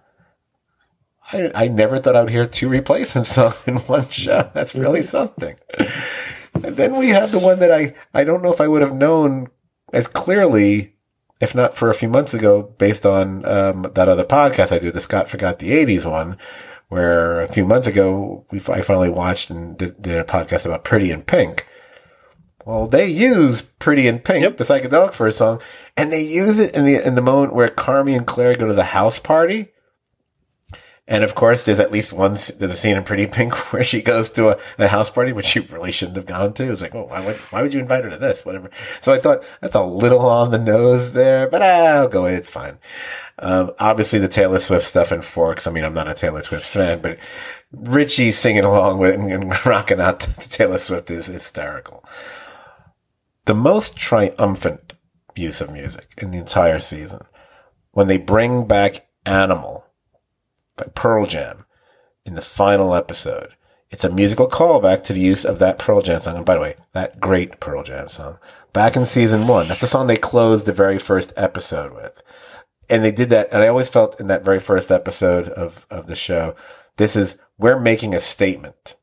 I, 1.31 1.51
I 1.53 1.67
never 1.67 1.99
thought 1.99 2.15
I 2.15 2.21
would 2.21 2.31
hear 2.31 2.45
two 2.45 2.69
replacement 2.69 3.27
songs 3.27 3.63
in 3.67 3.77
one 3.77 4.09
show. 4.09 4.49
That's 4.53 4.75
really 4.75 5.01
mm-hmm. 5.01 5.07
something. 5.07 5.55
And 6.55 6.75
then 6.75 6.97
we 6.97 7.09
have 7.09 7.31
the 7.31 7.39
one 7.39 7.59
that 7.59 7.71
I, 7.71 7.93
I 8.13 8.23
don't 8.23 8.41
know 8.41 8.51
if 8.51 8.59
I 8.59 8.67
would 8.67 8.81
have 8.81 8.95
known 8.95 9.47
as 9.93 10.07
clearly 10.07 10.95
if 11.39 11.55
not 11.55 11.73
for 11.73 11.89
a 11.89 11.93
few 11.93 12.09
months 12.09 12.33
ago, 12.33 12.73
based 12.77 13.05
on 13.05 13.45
um, 13.45 13.89
that 13.93 14.09
other 14.09 14.25
podcast 14.25 14.71
I 14.71 14.79
did, 14.79 14.93
the 14.93 15.01
Scot 15.01 15.29
Forgot 15.29 15.59
the 15.59 15.71
80s 15.71 16.09
one, 16.09 16.37
where 16.89 17.41
a 17.41 17.47
few 17.47 17.65
months 17.65 17.87
ago, 17.87 18.45
we, 18.51 18.59
I 18.69 18.81
finally 18.81 19.09
watched 19.09 19.49
and 19.49 19.77
did, 19.77 20.01
did, 20.01 20.17
a 20.17 20.23
podcast 20.23 20.65
about 20.65 20.83
Pretty 20.83 21.11
in 21.11 21.21
Pink. 21.21 21.65
Well, 22.65 22.87
they 22.87 23.07
use 23.07 23.61
Pretty 23.61 24.07
in 24.07 24.19
Pink, 24.19 24.41
yep. 24.41 24.57
the 24.57 24.63
Psychedelic 24.63 25.13
Furs 25.13 25.37
song, 25.37 25.61
and 25.95 26.11
they 26.11 26.21
use 26.21 26.59
it 26.59 26.75
in 26.75 26.85
the, 26.85 27.05
in 27.05 27.15
the 27.15 27.21
moment 27.21 27.53
where 27.53 27.67
Carmy 27.69 28.17
and 28.17 28.27
Claire 28.27 28.55
go 28.55 28.67
to 28.67 28.73
the 28.73 28.85
house 28.85 29.19
party 29.19 29.69
and 31.09 31.23
of 31.23 31.33
course, 31.33 31.63
there's 31.63 31.79
at 31.79 31.91
least 31.91 32.13
one, 32.13 32.33
there's 32.33 32.71
a 32.71 32.75
scene 32.75 32.95
in 32.95 33.03
Pretty 33.03 33.25
Pink 33.25 33.55
where 33.73 33.83
she 33.83 33.99
goes 33.99 34.29
to 34.29 34.49
a, 34.49 34.59
a 34.77 34.87
house 34.89 35.09
party, 35.09 35.33
which 35.33 35.47
she 35.47 35.59
really 35.59 35.91
shouldn't 35.91 36.17
have 36.17 36.27
gone 36.27 36.53
to. 36.53 36.71
It's 36.71 36.83
like, 36.83 36.93
oh, 36.93 37.07
why 37.07 37.19
would, 37.25 37.37
why 37.49 37.63
would 37.63 37.73
you 37.73 37.79
invite 37.79 38.03
her 38.03 38.11
to 38.11 38.17
this? 38.17 38.45
Whatever. 38.45 38.69
So 39.01 39.11
I 39.11 39.19
thought 39.19 39.43
that's 39.59 39.73
a 39.73 39.81
little 39.81 40.19
on 40.19 40.51
the 40.51 40.59
nose 40.59 41.13
there, 41.13 41.49
but 41.49 41.63
I'll 41.63 42.07
go 42.07 42.27
in. 42.27 42.35
It's 42.35 42.49
fine. 42.49 42.77
Um, 43.39 43.71
obviously 43.79 44.19
the 44.19 44.27
Taylor 44.27 44.59
Swift 44.59 44.85
stuff 44.85 45.11
in 45.11 45.23
Forks. 45.23 45.65
I 45.65 45.71
mean, 45.71 45.83
I'm 45.83 45.95
not 45.95 46.07
a 46.07 46.13
Taylor 46.13 46.43
Swift 46.43 46.67
fan, 46.67 47.01
but 47.01 47.17
Richie 47.71 48.31
singing 48.31 48.63
along 48.63 48.99
with 48.99 49.15
and, 49.15 49.31
and 49.31 49.65
rocking 49.65 49.99
out 49.99 50.19
to 50.19 50.47
Taylor 50.47 50.77
Swift 50.77 51.09
is 51.09 51.25
hysterical. 51.25 52.05
The 53.45 53.55
most 53.55 53.95
triumphant 53.95 54.93
use 55.35 55.59
of 55.59 55.71
music 55.71 56.13
in 56.19 56.29
the 56.29 56.37
entire 56.37 56.77
season 56.77 57.21
when 57.93 58.05
they 58.05 58.17
bring 58.17 58.67
back 58.67 59.07
Animal 59.25 59.78
by 60.79 60.87
Pearl 60.95 61.25
Jam 61.25 61.65
in 62.25 62.35
the 62.35 62.41
final 62.41 62.95
episode. 62.95 63.55
It's 63.91 64.03
a 64.03 64.11
musical 64.11 64.47
callback 64.47 65.03
to 65.03 65.13
the 65.13 65.19
use 65.19 65.45
of 65.45 65.59
that 65.59 65.79
Pearl 65.79 66.01
Jam 66.01 66.21
song. 66.21 66.37
And 66.37 66.45
by 66.45 66.55
the 66.55 66.61
way, 66.61 66.75
that 66.93 67.19
great 67.19 67.59
Pearl 67.59 67.83
Jam 67.83 68.07
song. 68.07 68.37
Back 68.71 68.95
in 68.95 69.05
season 69.05 69.47
one. 69.47 69.67
That's 69.67 69.81
the 69.81 69.87
song 69.87 70.07
they 70.07 70.15
closed 70.15 70.65
the 70.65 70.73
very 70.73 70.99
first 70.99 71.33
episode 71.35 71.93
with. 71.93 72.21
And 72.89 73.03
they 73.03 73.11
did 73.11 73.29
that. 73.29 73.49
And 73.51 73.63
I 73.63 73.67
always 73.67 73.89
felt 73.89 74.19
in 74.19 74.27
that 74.27 74.45
very 74.45 74.59
first 74.59 74.91
episode 74.91 75.49
of, 75.49 75.87
of 75.89 76.07
the 76.07 76.15
show, 76.15 76.55
this 76.97 77.15
is, 77.15 77.37
we're 77.57 77.79
making 77.79 78.13
a 78.13 78.19
statement 78.19 78.95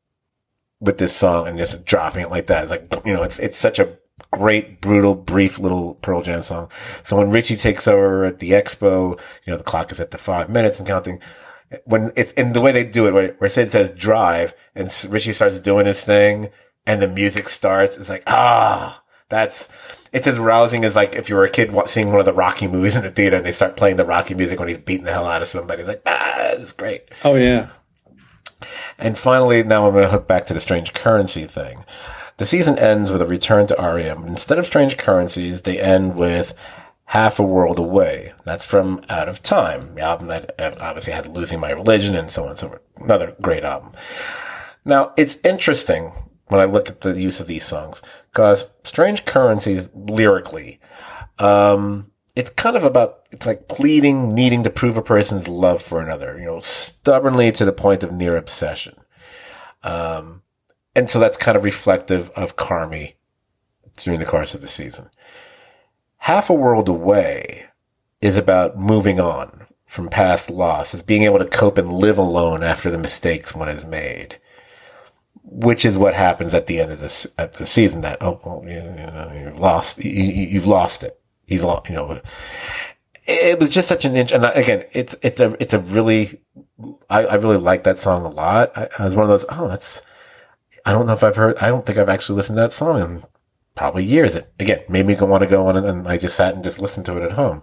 with 0.79 0.99
this 0.99 1.15
song 1.15 1.47
and 1.47 1.57
just 1.57 1.83
dropping 1.83 2.23
it 2.23 2.31
like 2.31 2.47
that. 2.47 2.63
It's 2.63 2.71
like, 2.71 2.93
you 3.05 3.13
know, 3.13 3.23
it's, 3.23 3.39
it's 3.39 3.57
such 3.57 3.79
a 3.79 3.97
great, 4.31 4.79
brutal, 4.79 5.15
brief 5.15 5.59
little 5.59 5.95
Pearl 5.95 6.21
Jam 6.21 6.43
song. 6.43 6.69
So 7.03 7.17
when 7.17 7.29
Richie 7.29 7.57
takes 7.57 7.87
over 7.87 8.23
at 8.23 8.39
the 8.39 8.51
expo, 8.51 9.19
you 9.45 9.51
know, 9.51 9.57
the 9.57 9.63
clock 9.63 9.91
is 9.91 9.99
at 9.99 10.11
the 10.11 10.17
five 10.17 10.49
minutes 10.49 10.79
and 10.79 10.87
counting 10.87 11.19
when 11.85 12.11
it's 12.15 12.31
in 12.33 12.53
the 12.53 12.61
way 12.61 12.71
they 12.71 12.83
do 12.83 13.07
it, 13.07 13.13
where, 13.13 13.33
where 13.39 13.49
Sid 13.49 13.71
says 13.71 13.91
drive 13.91 14.53
and 14.75 14.91
Richie 15.09 15.33
starts 15.33 15.59
doing 15.59 15.85
his 15.85 16.03
thing 16.03 16.49
and 16.85 17.01
the 17.01 17.07
music 17.07 17.49
starts, 17.49 17.97
it's 17.97 18.09
like, 18.09 18.23
ah, 18.27 19.03
that's, 19.29 19.67
it's 20.13 20.27
as 20.27 20.39
rousing 20.39 20.85
as 20.85 20.95
like 20.95 21.15
if 21.15 21.29
you 21.29 21.35
were 21.35 21.43
a 21.43 21.49
kid 21.49 21.73
seeing 21.87 22.09
one 22.09 22.19
of 22.19 22.25
the 22.25 22.33
Rocky 22.33 22.67
movies 22.67 22.95
in 22.95 23.03
the 23.03 23.11
theater 23.11 23.37
and 23.37 23.45
they 23.45 23.51
start 23.51 23.75
playing 23.75 23.97
the 23.97 24.05
Rocky 24.05 24.33
music 24.33 24.59
when 24.59 24.69
he's 24.69 24.77
beating 24.77 25.05
the 25.05 25.11
hell 25.13 25.25
out 25.25 25.41
of 25.41 25.47
somebody. 25.47 25.81
It's 25.81 25.89
like, 25.89 26.03
ah, 26.05 26.51
it's 26.51 26.73
great. 26.73 27.09
Oh, 27.23 27.35
yeah. 27.35 27.67
And 28.97 29.17
finally, 29.17 29.63
now 29.63 29.85
I'm 29.85 29.93
going 29.93 30.05
to 30.05 30.11
hook 30.11 30.27
back 30.27 30.45
to 30.47 30.53
the 30.53 30.61
strange 30.61 30.93
currency 30.93 31.45
thing. 31.45 31.83
The 32.37 32.45
season 32.45 32.79
ends 32.79 33.11
with 33.11 33.21
a 33.21 33.25
return 33.25 33.67
to 33.67 33.75
REM. 33.75 34.25
Instead 34.25 34.59
of 34.59 34.65
strange 34.65 34.97
currencies, 34.97 35.63
they 35.63 35.79
end 35.79 36.15
with 36.15 36.53
Half 37.11 37.39
a 37.39 37.43
World 37.43 37.79
Away. 37.79 38.33
That's 38.43 38.65
from 38.65 39.01
Out 39.09 39.29
of 39.29 39.41
Time, 39.41 39.95
the 39.95 40.01
album 40.01 40.27
that 40.27 40.53
uh, 40.59 40.75
obviously 40.81 41.13
had 41.13 41.27
Losing 41.27 41.59
My 41.59 41.71
Religion 41.71 42.15
and 42.15 42.29
so 42.29 42.43
on 42.43 42.49
and 42.49 42.59
so 42.59 42.67
forth. 42.67 42.81
Another 42.97 43.33
great 43.41 43.63
album. 43.63 43.93
Now, 44.83 45.13
it's 45.15 45.37
interesting 45.43 46.11
when 46.47 46.59
I 46.59 46.65
look 46.65 46.89
at 46.89 47.01
the 47.01 47.19
use 47.19 47.39
of 47.39 47.47
these 47.47 47.65
songs 47.65 48.01
because 48.31 48.71
Strange 48.83 49.23
Currencies 49.23 49.87
lyrically, 49.95 50.81
um, 51.39 52.11
it's 52.35 52.49
kind 52.49 52.75
of 52.75 52.83
about, 52.83 53.25
it's 53.31 53.45
like 53.45 53.69
pleading, 53.69 54.35
needing 54.35 54.63
to 54.63 54.69
prove 54.69 54.97
a 54.97 55.01
person's 55.01 55.47
love 55.47 55.81
for 55.81 56.01
another, 56.01 56.37
you 56.37 56.45
know, 56.45 56.59
stubbornly 56.59 57.53
to 57.53 57.63
the 57.63 57.71
point 57.71 58.03
of 58.03 58.11
near 58.11 58.35
obsession. 58.35 58.95
Um, 59.81 60.41
and 60.93 61.09
so 61.09 61.19
that's 61.19 61.37
kind 61.37 61.55
of 61.55 61.63
reflective 61.63 62.31
of 62.31 62.57
Carmy 62.57 63.13
during 63.95 64.19
the 64.19 64.25
course 64.25 64.53
of 64.53 64.61
the 64.61 64.67
season. 64.67 65.09
Half 66.17 66.49
a 66.49 66.53
World 66.53 66.89
Away 66.89 67.65
is 68.21 68.37
about 68.37 68.77
moving 68.77 69.19
on 69.19 69.67
from 69.85 70.09
past 70.09 70.49
losses, 70.49 71.01
being 71.01 71.23
able 71.23 71.39
to 71.39 71.45
cope 71.45 71.77
and 71.77 71.93
live 71.93 72.17
alone 72.17 72.61
after 72.61 72.91
the 72.91 72.97
mistakes 72.97 73.55
one 73.55 73.69
has 73.69 73.85
made, 73.85 74.39
which 75.43 75.85
is 75.85 75.97
what 75.97 76.13
happens 76.13 76.53
at 76.53 76.67
the 76.67 76.79
end 76.79 76.91
of 76.91 76.99
this 76.99 77.25
at 77.37 77.53
the 77.53 77.65
season. 77.65 78.01
That 78.01 78.21
oh, 78.21 78.39
well, 78.43 78.63
you 78.67 78.81
know, 78.81 79.31
you've 79.33 79.59
lost, 79.59 79.97
you, 80.03 80.59
have 80.59 80.67
lost 80.67 81.03
it. 81.03 81.19
He's 81.45 81.63
lost, 81.63 81.89
you 81.89 81.95
know. 81.95 82.21
It 83.25 83.59
was 83.59 83.69
just 83.69 83.87
such 83.87 84.05
an 84.05 84.15
inch, 84.15 84.31
and 84.31 84.45
again, 84.45 84.85
it's 84.91 85.15
it's 85.21 85.39
a 85.39 85.55
it's 85.61 85.73
a 85.73 85.79
really, 85.79 86.41
I, 87.09 87.25
I 87.25 87.35
really 87.35 87.57
like 87.57 87.83
that 87.83 87.99
song 87.99 88.25
a 88.25 88.29
lot. 88.29 88.71
I, 88.77 88.89
I 88.99 89.05
was 89.05 89.15
one 89.15 89.23
of 89.23 89.29
those. 89.29 89.45
Oh, 89.49 89.67
that's. 89.67 90.01
I 90.85 90.91
don't 90.91 91.07
know 91.07 91.13
if 91.13 91.23
I've 91.23 91.35
heard. 91.35 91.57
I 91.57 91.67
don't 91.67 91.85
think 91.85 91.97
I've 91.97 92.09
actually 92.09 92.37
listened 92.37 92.57
to 92.57 92.61
that 92.61 92.73
song 92.73 93.01
in 93.01 93.23
probably 93.77 94.03
years. 94.03 94.35
It 94.35 94.51
again 94.59 94.81
made 94.89 95.05
me 95.05 95.15
want 95.15 95.41
to 95.41 95.47
go 95.47 95.67
on 95.67 95.77
and, 95.77 96.07
I 96.07 96.17
just 96.17 96.35
sat 96.35 96.55
and 96.55 96.63
just 96.63 96.79
listened 96.79 97.05
to 97.05 97.17
it 97.17 97.23
at 97.23 97.33
home. 97.33 97.61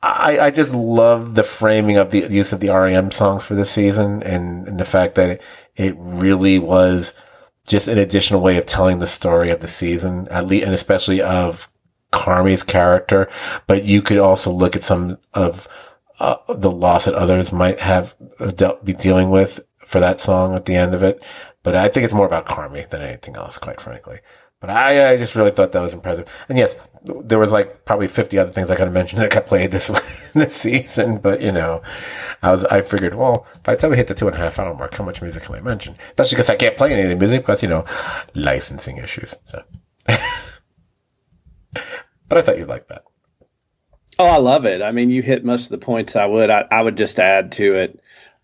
I, 0.00 0.38
I 0.38 0.50
just 0.50 0.72
love 0.72 1.34
the 1.34 1.42
framing 1.42 1.96
of 1.96 2.10
the 2.10 2.28
use 2.30 2.52
of 2.52 2.60
the 2.60 2.68
REM 2.68 3.10
songs 3.10 3.44
for 3.44 3.54
this 3.54 3.70
season 3.70 4.22
and, 4.22 4.68
and 4.68 4.78
the 4.78 4.84
fact 4.84 5.14
that 5.16 5.30
it, 5.30 5.42
it 5.76 5.94
really 5.98 6.58
was 6.58 7.14
just 7.66 7.88
an 7.88 7.98
additional 7.98 8.42
way 8.42 8.58
of 8.58 8.66
telling 8.66 8.98
the 8.98 9.06
story 9.06 9.50
of 9.50 9.60
the 9.60 9.68
season, 9.68 10.28
at 10.30 10.46
least, 10.46 10.66
and 10.66 10.74
especially 10.74 11.22
of 11.22 11.68
Carmy's 12.12 12.62
character. 12.62 13.30
But 13.66 13.84
you 13.84 14.02
could 14.02 14.18
also 14.18 14.52
look 14.52 14.76
at 14.76 14.84
some 14.84 15.18
of 15.32 15.66
uh, 16.20 16.36
the 16.48 16.70
loss 16.70 17.06
that 17.06 17.14
others 17.14 17.50
might 17.50 17.80
have 17.80 18.14
dealt, 18.54 18.84
be 18.84 18.92
dealing 18.92 19.30
with 19.30 19.60
for 19.86 20.00
that 20.00 20.20
song 20.20 20.54
at 20.54 20.66
the 20.66 20.76
end 20.76 20.94
of 20.94 21.02
it. 21.02 21.22
But 21.62 21.74
I 21.74 21.88
think 21.88 22.04
it's 22.04 22.12
more 22.12 22.26
about 22.26 22.46
Carmy 22.46 22.88
than 22.88 23.00
anything 23.00 23.36
else, 23.36 23.56
quite 23.56 23.80
frankly. 23.80 24.20
But 24.64 24.74
I, 24.74 25.12
I 25.12 25.16
just 25.18 25.34
really 25.34 25.50
thought 25.50 25.72
that 25.72 25.82
was 25.82 25.92
impressive. 25.92 26.26
And 26.48 26.56
yes, 26.56 26.78
there 27.02 27.38
was 27.38 27.52
like 27.52 27.84
probably 27.84 28.08
50 28.08 28.38
other 28.38 28.50
things 28.50 28.70
I 28.70 28.76
could 28.76 28.86
have 28.86 28.94
mentioned 28.94 29.20
that 29.20 29.30
got 29.30 29.46
played 29.46 29.72
this, 29.72 29.90
this 30.32 30.56
season. 30.56 31.18
But 31.18 31.42
you 31.42 31.52
know, 31.52 31.82
I 32.42 32.50
was, 32.50 32.64
I 32.64 32.80
figured, 32.80 33.14
well, 33.14 33.46
by 33.62 33.74
the 33.74 33.80
time 33.82 33.90
we 33.90 33.98
hit 33.98 34.06
the 34.06 34.14
two 34.14 34.26
and 34.26 34.34
a 34.34 34.38
half 34.38 34.58
hour 34.58 34.74
mark, 34.74 34.94
how 34.94 35.04
much 35.04 35.20
music 35.20 35.42
can 35.42 35.56
I 35.56 35.60
mention? 35.60 35.96
Especially 36.08 36.36
because 36.36 36.48
I 36.48 36.56
can't 36.56 36.78
play 36.78 36.94
any 36.94 37.02
of 37.02 37.10
the 37.10 37.16
music 37.16 37.42
because, 37.42 37.62
you 37.62 37.68
know, 37.68 37.84
licensing 38.34 38.96
issues. 38.96 39.34
So, 39.44 39.62
but 40.06 40.16
I 42.30 42.40
thought 42.40 42.56
you'd 42.56 42.66
like 42.66 42.88
that. 42.88 43.04
Oh, 44.18 44.24
I 44.24 44.38
love 44.38 44.64
it. 44.64 44.80
I 44.80 44.92
mean, 44.92 45.10
you 45.10 45.20
hit 45.20 45.44
most 45.44 45.66
of 45.66 45.78
the 45.78 45.84
points 45.84 46.16
I 46.16 46.24
would. 46.24 46.48
I, 46.48 46.64
I 46.70 46.80
would 46.80 46.96
just 46.96 47.18
add 47.18 47.52
to 47.52 47.74
it. 47.74 48.00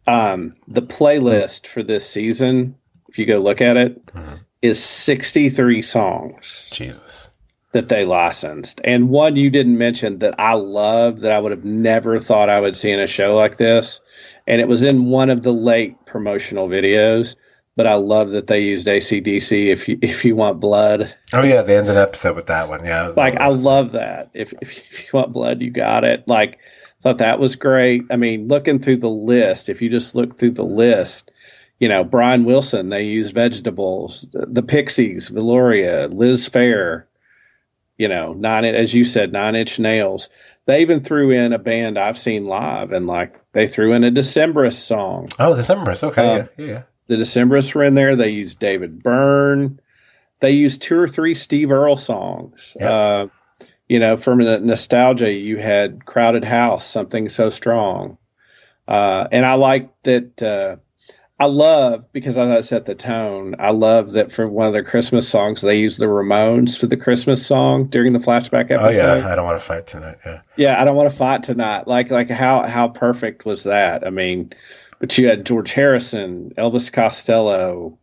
Um, 0.07 0.57
the 0.69 0.83
playlist 0.83 1.67
for 1.67 1.83
this 1.83 2.07
season, 2.07 2.75
if 3.09 3.19
you 3.19 3.25
go 3.25 3.39
look 3.39 3.63
at 3.63 3.79
it, 3.79 4.05
mm-hmm 4.09 4.35
is 4.63 4.83
63 4.83 5.83
songs. 5.83 6.69
Jesus. 6.73 7.29
That 7.73 7.89
they 7.89 8.05
licensed. 8.05 8.81
And 8.83 9.11
one 9.11 9.37
you 9.37 9.49
didn't 9.49 9.79
mention 9.79 10.19
that 10.19 10.35
I 10.41 10.55
love 10.55 11.21
that 11.21 11.31
I 11.31 11.39
would 11.39 11.53
have 11.53 11.65
never 11.65 12.19
thought 12.19 12.49
I 12.49 12.61
would 12.61 12.77
see 12.77 12.91
in 12.91 12.99
a 12.99 13.07
show 13.07 13.37
like 13.37 13.59
this. 13.59 14.01
And 14.47 14.61
it 14.61 14.67
was 14.67 14.83
in 14.83 15.07
one 15.07 15.31
of 15.31 15.43
the 15.43 15.53
late 15.53 16.05
promotional 16.05 16.69
videos. 16.69 17.37
But 17.77 17.87
I 17.87 17.95
love 17.95 18.33
that 18.33 18.49
they 18.49 18.61
used 18.61 18.89
ACDC 18.89 19.69
if 19.69 19.89
you 19.89 19.99
if 20.03 20.25
you 20.25 20.35
want 20.35 20.59
blood. 20.59 21.15
Oh 21.33 21.43
yeah, 21.43 21.63
they 21.63 21.79
ended 21.79 21.95
the 21.95 22.01
episode 22.01 22.35
with 22.35 22.49
that 22.49 22.69
one. 22.69 22.85
Yeah. 22.85 23.13
Like 23.17 23.37
I 23.37 23.47
love 23.47 23.93
that. 23.93 24.31
If, 24.35 24.53
if 24.61 24.77
if 24.91 25.05
you 25.05 25.09
want 25.15 25.33
blood, 25.33 25.63
you 25.63 25.71
got 25.71 26.03
it. 26.03 26.27
Like 26.27 26.59
thought 27.01 27.19
that 27.19 27.41
was 27.41 27.57
great. 27.57 28.03
I 28.11 28.17
mean, 28.17 28.49
looking 28.49 28.79
through 28.79 28.99
the 28.99 29.09
list, 29.09 29.69
if 29.69 29.81
you 29.81 29.89
just 29.89 30.15
look 30.15 30.39
through 30.39 30.51
the 30.51 30.65
list, 30.65 31.31
you 31.81 31.89
know, 31.89 32.05
Brian 32.05 32.45
Wilson, 32.45 32.91
they 32.91 33.05
used 33.05 33.35
vegetables. 33.35 34.29
The, 34.33 34.47
the 34.47 34.63
Pixies, 34.63 35.31
Velouria, 35.31 36.13
Liz 36.13 36.49
Phair, 36.49 37.05
you 37.97 38.07
know, 38.07 38.35
nine 38.35 38.65
as 38.65 38.95
you 38.95 39.03
said, 39.03 39.33
nine 39.33 39.57
inch 39.57 39.79
nails. 39.79 40.29
They 40.67 40.83
even 40.83 41.03
threw 41.03 41.31
in 41.31 41.53
a 41.53 41.59
band 41.59 41.99
I've 41.99 42.19
seen 42.19 42.45
live, 42.45 42.93
and 42.93 43.07
like 43.07 43.41
they 43.53 43.67
threw 43.67 43.95
in 43.95 44.05
a 44.05 44.11
Decemberists 44.11 44.75
song. 44.75 45.31
Oh, 45.39 45.55
Decemberists. 45.55 46.05
Okay, 46.05 46.41
Um, 46.41 46.49
yeah, 46.59 46.65
yeah. 46.67 46.83
The 47.07 47.17
Decemberists 47.17 47.75
were 47.75 47.83
in 47.83 47.95
there. 47.95 48.15
They 48.15 48.29
used 48.29 48.59
David 48.59 49.03
Byrne. 49.03 49.81
They 50.41 50.53
used 50.53 50.83
two 50.83 50.99
or 50.99 51.09
three 51.09 51.35
Steve 51.35 51.73
Earle 51.73 51.97
songs. 51.97 52.77
Yeah. 52.79 52.91
Uh, 52.91 53.27
you 53.89 53.99
know, 53.99 54.17
from 54.17 54.39
the 54.45 54.61
nostalgia, 54.61 55.33
you 55.33 55.57
had 55.57 56.07
Crowded 56.07 56.45
House, 56.45 56.87
Something 56.87 57.29
So 57.29 57.51
Strong. 57.51 58.19
Uh, 58.87 59.27
and 59.33 59.45
I 59.45 59.55
like 59.55 59.91
that. 60.05 60.79
I 61.41 61.47
love 61.47 62.13
because 62.13 62.37
I 62.37 62.45
thought 62.45 62.59
it 62.59 62.65
set 62.65 62.85
the 62.85 62.95
tone. 62.95 63.55
I 63.59 63.71
love 63.71 64.13
that 64.13 64.31
for 64.31 64.47
one 64.47 64.67
of 64.67 64.75
their 64.75 64.85
Christmas 64.85 65.27
songs, 65.27 65.63
they 65.63 65.79
use 65.79 65.97
the 65.97 66.05
Ramones 66.05 66.79
for 66.79 66.87
the 66.87 66.99
Christmas 66.99 67.45
song 67.45 67.87
during 67.87 68.13
the 68.13 68.19
flashback 68.19 68.71
episode. 68.71 69.03
Oh 69.03 69.17
yeah, 69.17 69.27
I 69.27 69.35
don't 69.37 69.47
want 69.47 69.59
to 69.59 69.65
fight 69.65 69.87
tonight. 69.87 70.19
Yeah, 70.27 70.43
Yeah, 70.57 70.81
I 70.81 70.85
don't 70.85 70.97
want 70.97 71.11
to 71.11 71.17
fight 71.17 71.43
tonight. 71.43 71.89
Like, 71.89 72.11
like 72.11 72.29
how 72.29 72.65
how 72.65 72.89
perfect 72.89 73.47
was 73.47 73.63
that? 73.63 74.07
I 74.07 74.11
mean, 74.11 74.53
but 74.99 75.17
you 75.17 75.29
had 75.29 75.47
George 75.47 75.73
Harrison, 75.73 76.53
Elvis 76.59 76.93
Costello. 76.93 77.99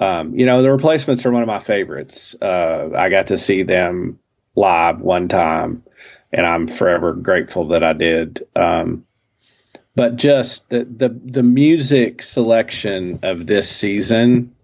Um, 0.00 0.34
you 0.34 0.44
know, 0.44 0.60
the 0.60 0.72
replacements 0.72 1.24
are 1.24 1.30
one 1.30 1.42
of 1.42 1.46
my 1.46 1.60
favorites. 1.60 2.34
Uh, 2.42 2.90
I 2.96 3.08
got 3.08 3.28
to 3.28 3.38
see 3.38 3.62
them 3.62 4.18
live 4.56 5.00
one 5.00 5.28
time, 5.28 5.84
and 6.32 6.44
I'm 6.44 6.66
forever 6.66 7.12
grateful 7.12 7.68
that 7.68 7.84
I 7.84 7.92
did. 7.92 8.44
Um, 8.56 9.06
but 9.96 10.16
just 10.16 10.68
the, 10.70 10.84
the 10.84 11.08
the 11.08 11.42
music 11.42 12.22
selection 12.22 13.20
of 13.22 13.46
this 13.46 13.70
season 13.70 14.54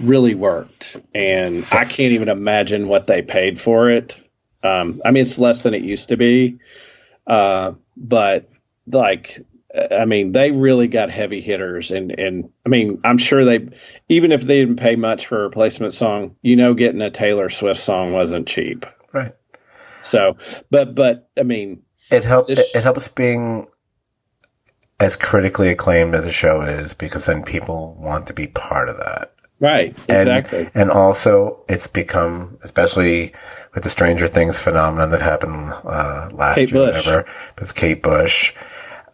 really 0.00 0.34
worked, 0.34 0.98
and 1.14 1.64
I 1.70 1.84
can't 1.84 2.12
even 2.12 2.28
imagine 2.28 2.88
what 2.88 3.06
they 3.06 3.22
paid 3.22 3.60
for 3.60 3.90
it. 3.90 4.18
Um, 4.62 5.02
I 5.04 5.10
mean, 5.10 5.22
it's 5.22 5.38
less 5.38 5.62
than 5.62 5.74
it 5.74 5.82
used 5.82 6.08
to 6.08 6.16
be, 6.16 6.58
uh, 7.26 7.72
but 7.96 8.48
like, 8.86 9.44
I 9.90 10.06
mean, 10.06 10.32
they 10.32 10.50
really 10.50 10.88
got 10.88 11.10
heavy 11.10 11.40
hitters, 11.40 11.90
and 11.90 12.18
and 12.18 12.50
I 12.64 12.68
mean, 12.70 13.00
I'm 13.04 13.18
sure 13.18 13.44
they, 13.44 13.68
even 14.08 14.32
if 14.32 14.42
they 14.42 14.60
didn't 14.60 14.76
pay 14.76 14.96
much 14.96 15.26
for 15.26 15.40
a 15.40 15.44
replacement 15.44 15.92
song, 15.94 16.36
you 16.42 16.56
know, 16.56 16.74
getting 16.74 17.02
a 17.02 17.10
Taylor 17.10 17.48
Swift 17.50 17.80
song 17.80 18.12
wasn't 18.12 18.46
cheap. 18.48 18.86
right. 19.12 19.34
So, 20.00 20.36
but 20.70 20.94
but 20.94 21.28
I 21.38 21.42
mean, 21.44 21.82
It 22.10 22.24
helps. 22.24 22.50
It, 22.50 22.58
it 22.74 22.82
helps 22.82 23.08
being 23.08 23.66
as 25.00 25.16
critically 25.16 25.68
acclaimed 25.68 26.14
as 26.14 26.24
a 26.24 26.32
show 26.32 26.62
is 26.62 26.94
because 26.94 27.26
then 27.26 27.42
people 27.42 27.96
want 27.98 28.26
to 28.28 28.32
be 28.32 28.46
part 28.46 28.88
of 28.88 28.96
that. 28.98 29.32
right, 29.60 29.96
And, 30.08 30.18
exactly. 30.28 30.70
And 30.74 30.90
also, 30.90 31.58
it's 31.68 31.86
become, 31.86 32.58
especially 32.62 33.32
with 33.74 33.82
the 33.84 33.90
Stranger 33.90 34.28
Things 34.28 34.58
phenomenon 34.60 35.10
that 35.10 35.20
happened 35.20 35.72
uh, 35.84 36.28
last 36.32 36.54
Kate 36.56 36.70
year, 36.70 36.86
Bush. 36.86 36.96
whatever, 37.06 37.26
with 37.58 37.74
Kate 37.74 38.02
Bush, 38.02 38.52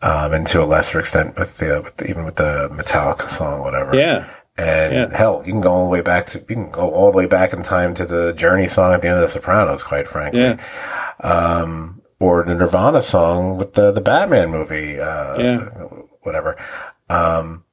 um, 0.02 0.33
and 0.33 0.47
to 0.49 0.62
a 0.62 0.67
lesser 0.67 0.99
extent 0.99 1.36
with 1.39 1.59
the, 1.59 1.81
with 1.83 1.97
the 1.97 2.09
even 2.10 2.25
with 2.25 2.36
the 2.36 2.68
Metallica 2.73 3.28
song, 3.28 3.60
whatever. 3.60 3.94
yeah, 3.97 4.25
And 4.59 4.92
Yeah. 4.94 5.17
hell, 5.17 5.42
you 5.47 5.52
can 5.52 5.60
go 5.62 5.70
all 5.73 5.84
the 5.84 5.91
way 5.91 6.00
back 6.02 6.26
to 6.26 6.39
you 6.41 6.44
can 6.57 6.70
go 6.70 6.91
all 6.91 7.10
the 7.10 7.17
way 7.18 7.26
back 7.26 7.52
in 7.55 7.62
time 7.62 7.94
to 7.94 8.05
the 8.05 8.33
Journey 8.34 8.67
song 8.68 8.92
at 8.92 9.00
the 9.02 9.09
end 9.09 9.17
of 9.17 9.23
The 9.23 9.28
Sopranos, 9.28 9.83
quite 9.83 10.07
frankly. 10.09 10.41
yeah, 10.41 10.57
Um, 11.20 11.99
or 12.20 12.44
the 12.44 12.55
Nirvana 12.55 13.02
song 13.02 13.57
with 13.57 13.73
the 13.74 13.90
the 13.90 14.00
Batman 14.00 14.50
movie. 14.50 15.00
Uh, 15.00 15.39
Yeah. 15.39 15.58
Whatever. 16.23 16.57
Um, 17.08 17.65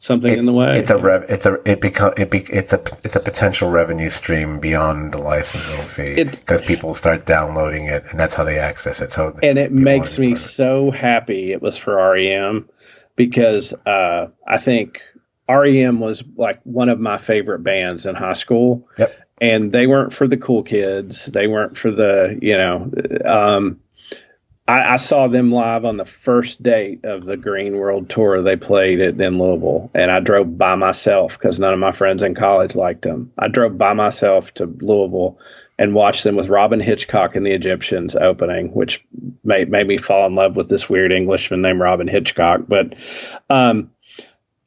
something 0.00 0.36
in 0.36 0.44
the 0.44 0.52
way. 0.52 0.74
it's 0.74 0.90
a 0.90 0.98
rev. 0.98 1.24
It's 1.28 1.46
a 1.46 1.54
it 1.64 1.80
become 1.80 2.12
it 2.18 2.30
be, 2.30 2.40
it's 2.40 2.72
a 2.72 2.82
it's 3.02 3.16
a 3.16 3.20
potential 3.20 3.70
revenue 3.70 4.10
stream 4.10 4.60
beyond 4.60 5.12
the 5.12 5.18
licensing 5.18 5.86
fee 5.86 6.24
because 6.24 6.60
people 6.60 6.92
start 6.94 7.24
downloading 7.24 7.86
it 7.86 8.04
and 8.10 8.20
that's 8.20 8.34
how 8.34 8.44
they 8.44 8.58
access 8.58 9.00
it. 9.00 9.12
So 9.12 9.38
and 9.42 9.58
it 9.58 9.72
makes 9.72 10.18
me 10.18 10.32
it. 10.32 10.38
so 10.38 10.90
happy 10.90 11.52
it 11.52 11.62
was 11.62 11.78
for 11.78 11.94
REM 11.96 12.68
because 13.16 13.72
uh, 13.86 14.26
I 14.46 14.58
think 14.58 15.00
REM 15.48 16.00
was 16.00 16.24
like 16.36 16.60
one 16.64 16.88
of 16.88 16.98
my 17.00 17.18
favorite 17.18 17.60
bands 17.60 18.06
in 18.06 18.14
high 18.14 18.32
school. 18.32 18.88
Yep. 18.98 19.20
And 19.40 19.72
they 19.72 19.86
weren't 19.86 20.12
for 20.12 20.28
the 20.28 20.36
cool 20.36 20.62
kids. 20.62 21.26
They 21.26 21.46
weren't 21.48 21.76
for 21.76 21.90
the, 21.90 22.38
you 22.40 22.56
know, 22.56 22.90
um, 23.24 23.80
I, 24.66 24.94
I 24.94 24.96
saw 24.96 25.28
them 25.28 25.52
live 25.52 25.84
on 25.84 25.98
the 25.98 26.06
first 26.06 26.62
date 26.62 27.04
of 27.04 27.24
the 27.24 27.36
Green 27.36 27.76
World 27.76 28.08
Tour. 28.08 28.42
They 28.42 28.56
played 28.56 29.00
at 29.00 29.20
in 29.20 29.38
Louisville, 29.38 29.90
and 29.94 30.10
I 30.10 30.20
drove 30.20 30.56
by 30.56 30.74
myself 30.74 31.38
because 31.38 31.60
none 31.60 31.74
of 31.74 31.78
my 31.78 31.92
friends 31.92 32.22
in 32.22 32.34
college 32.34 32.74
liked 32.74 33.02
them. 33.02 33.32
I 33.38 33.48
drove 33.48 33.76
by 33.76 33.92
myself 33.92 34.54
to 34.54 34.64
Louisville 34.64 35.38
and 35.78 35.94
watched 35.94 36.24
them 36.24 36.36
with 36.36 36.48
Robyn 36.48 36.80
Hitchcock 36.80 37.36
and 37.36 37.44
the 37.44 37.52
Egyptians 37.52 38.16
opening, 38.16 38.68
which 38.68 39.04
made 39.42 39.70
made 39.70 39.86
me 39.86 39.98
fall 39.98 40.26
in 40.26 40.34
love 40.34 40.56
with 40.56 40.68
this 40.70 40.88
weird 40.88 41.12
Englishman 41.12 41.60
named 41.60 41.80
Robyn 41.80 42.08
Hitchcock. 42.08 42.62
But 42.66 42.94
um, 43.50 43.90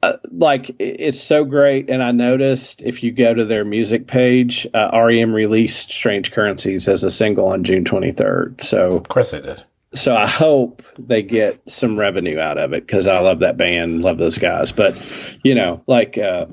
uh, 0.04 0.18
like 0.32 0.76
it's 0.78 1.20
so 1.20 1.44
great, 1.44 1.90
and 1.90 2.04
I 2.04 2.12
noticed 2.12 2.84
if 2.84 3.02
you 3.02 3.12
go 3.12 3.34
to 3.34 3.46
their 3.46 3.66
music 3.66 4.06
page, 4.06 4.68
uh, 4.76 4.90
REM 4.94 5.34
released 5.34 5.90
"Strange 5.90 6.32
Currencies" 6.32 6.88
as 6.88 7.04
a 7.04 7.10
single 7.10 7.48
on 7.48 7.64
June 7.64 7.84
twenty 7.84 8.12
third. 8.12 8.62
So 8.62 8.92
Of 8.92 9.08
course 9.08 9.32
they 9.32 9.42
did. 9.42 9.64
So 9.94 10.14
I 10.14 10.28
hope 10.28 10.84
they 11.00 11.22
get 11.22 11.62
some 11.70 11.98
revenue 11.98 12.40
out 12.40 12.58
of 12.58 12.74
it 12.74 12.86
because 12.86 13.08
I 13.08 13.20
love 13.20 13.40
that 13.40 13.58
band, 13.58 14.02
love 14.02 14.18
those 14.18 14.38
guys. 14.38 14.72
But 14.72 14.96
you 15.44 15.56
know, 15.56 15.84
like 15.88 16.18
uh, 16.18 16.48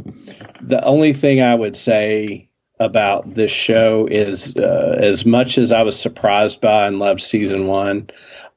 the 0.61 0.83
only 0.85 1.13
thing 1.13 1.41
I 1.43 1.55
would 1.55 1.77
say 1.77 2.49
about 2.81 3.35
this 3.35 3.51
show 3.53 4.09
is, 4.11 4.55
uh, 4.57 4.97
as 4.99 5.25
much 5.25 5.59
as 5.59 5.73
I 5.73 5.83
was 5.83 5.99
surprised 5.99 6.61
by 6.61 6.87
and 6.87 6.99
loved 6.99 7.21
season 7.21 7.67
one, 7.67 8.11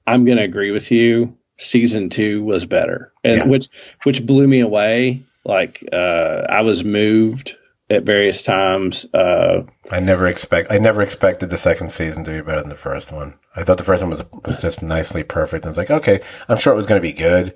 I'm 0.06 0.26
going 0.26 0.38
to 0.38 0.44
agree 0.44 0.72
with 0.72 0.92
you. 0.92 1.38
Season 1.58 2.10
two 2.10 2.44
was 2.44 2.66
better, 2.66 3.12
and 3.24 3.38
Yeah. 3.38 3.48
which 3.48 3.70
which 4.04 4.26
blew 4.26 4.48
me 4.48 4.60
away. 4.60 5.24
Like 5.44 5.84
uh, 5.92 6.44
I 6.50 6.62
was 6.62 6.84
moved 6.84 7.58
at 7.90 8.04
various 8.04 8.44
times. 8.44 9.06
Uh, 9.14 9.64
I 9.92 10.00
never 10.00 10.28
expect. 10.28 10.72
I 10.72 10.78
never 10.78 11.02
expected 11.02 11.50
the 11.50 11.58
second 11.58 11.92
season 11.92 12.24
to 12.26 12.32
be 12.32 12.42
better 12.42 12.62
than 12.62 12.70
the 12.70 12.76
first 12.76 13.12
one. 13.12 13.36
I 13.56 13.64
thought 13.64 13.78
the 13.78 13.84
first 13.84 14.02
one 14.04 14.10
was 14.12 14.24
was 14.46 14.58
just 14.60 14.82
nicely 14.82 15.24
perfect. 15.24 15.66
I 15.66 15.70
was 15.70 15.78
like, 15.78 15.90
okay, 15.92 16.22
I'm 16.50 16.58
sure 16.58 16.74
it 16.74 16.78
was 16.78 16.86
going 16.86 17.02
to 17.02 17.08
be 17.08 17.14
good. 17.14 17.56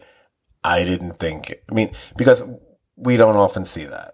I 0.64 0.84
didn't 0.84 1.20
think. 1.20 1.54
I 1.70 1.74
mean, 1.74 1.92
because 2.18 2.44
we 2.96 3.18
don't 3.18 3.36
often 3.36 3.66
see 3.66 3.86
that, 3.86 4.14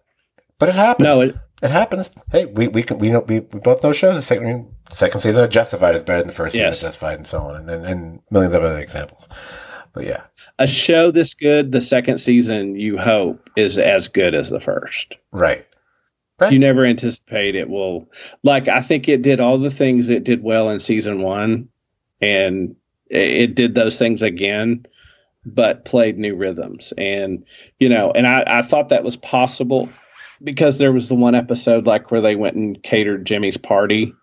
but 0.60 0.70
it 0.70 0.76
happens. 0.76 1.04
no, 1.06 1.22
it, 1.22 1.36
it 1.62 1.72
happens. 1.72 2.10
Hey, 2.32 2.46
we 2.46 2.68
we 2.68 2.84
can, 2.84 3.00
we 3.00 3.12
know 3.12 3.20
we, 3.20 3.42
we 3.42 3.60
both 3.60 3.84
know 3.84 3.92
shows. 3.92 4.16
The 4.16 4.22
second 4.22 4.46
I 4.48 4.54
mean, 4.54 4.76
second 4.90 5.20
season 5.20 5.44
of 5.44 5.50
Justified 5.50 5.96
is 5.96 6.04
better 6.04 6.20
than 6.20 6.28
the 6.28 6.34
first 6.34 6.54
season 6.54 6.68
Yes. 6.68 6.78
of 6.82 6.88
Justified, 6.88 7.18
and 7.18 7.28
so 7.28 7.42
on, 7.42 7.56
and, 7.58 7.70
and 7.70 7.86
and 7.86 8.20
millions 8.32 8.54
of 8.56 8.64
other 8.64 8.80
examples. 8.80 9.28
But 9.94 10.06
yeah, 10.06 10.22
a 10.60 10.68
show 10.68 11.12
this 11.12 11.34
good, 11.34 11.72
the 11.72 11.82
second 11.82 12.20
season, 12.20 12.76
you 12.76 12.98
hope, 12.98 13.50
is 13.58 13.78
as 13.80 14.08
good 14.08 14.34
as 14.36 14.50
the 14.50 14.60
first. 14.60 15.16
right. 15.32 15.66
You 16.52 16.60
never 16.60 16.86
anticipate 16.86 17.56
it 17.56 17.68
will. 17.68 18.12
Like, 18.44 18.68
I 18.68 18.82
think 18.82 19.10
it 19.10 19.24
did 19.24 19.40
all 19.40 19.58
the 19.58 19.72
things 19.72 20.08
it 20.10 20.24
did 20.24 20.44
well 20.44 20.70
in 20.70 20.80
season 20.80 21.22
one, 21.22 21.70
and 22.22 22.76
it, 23.10 23.30
it 23.30 23.56
did 23.56 23.74
those 23.74 23.98
things 23.98 24.22
again, 24.22 24.86
but 25.46 25.84
played 25.84 26.20
new 26.20 26.36
rhythms. 26.36 26.94
And, 26.96 27.46
you 27.80 27.90
know, 27.90 28.12
and 28.12 28.28
I, 28.28 28.44
I 28.46 28.62
thought 28.62 28.90
that 28.90 29.04
was 29.04 29.18
possible 29.18 29.90
because 30.44 30.78
there 30.78 30.92
was 30.92 31.10
the 31.10 31.16
one 31.16 31.34
episode, 31.34 31.88
like, 31.88 32.12
where 32.12 32.22
they 32.22 32.36
went 32.36 32.56
and 32.56 32.84
catered 32.84 33.26
Jimmy's 33.26 33.58
party 33.58 34.14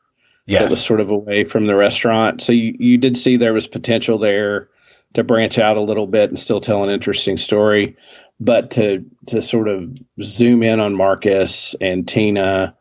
Yeah, 0.46 0.60
that 0.60 0.70
was 0.70 0.84
sort 0.84 1.00
of 1.00 1.10
away 1.10 1.44
from 1.44 1.66
the 1.66 1.74
restaurant. 1.74 2.42
So 2.42 2.52
you, 2.52 2.76
you 2.78 2.98
did 2.98 3.16
see 3.16 3.36
there 3.38 3.54
was 3.54 3.66
potential 3.66 4.18
there 4.18 4.68
to 5.14 5.24
branch 5.24 5.58
out 5.58 5.76
a 5.76 5.80
little 5.80 6.06
bit 6.06 6.28
and 6.28 6.38
still 6.38 6.60
tell 6.60 6.84
an 6.84 6.90
interesting 6.90 7.36
story, 7.36 7.96
but 8.40 8.72
to 8.72 9.04
to 9.26 9.40
sort 9.42 9.68
of 9.68 9.96
zoom 10.22 10.62
in 10.62 10.80
on 10.80 10.94
Marcus 10.94 11.74
and 11.80 12.06
Tina, 12.06 12.76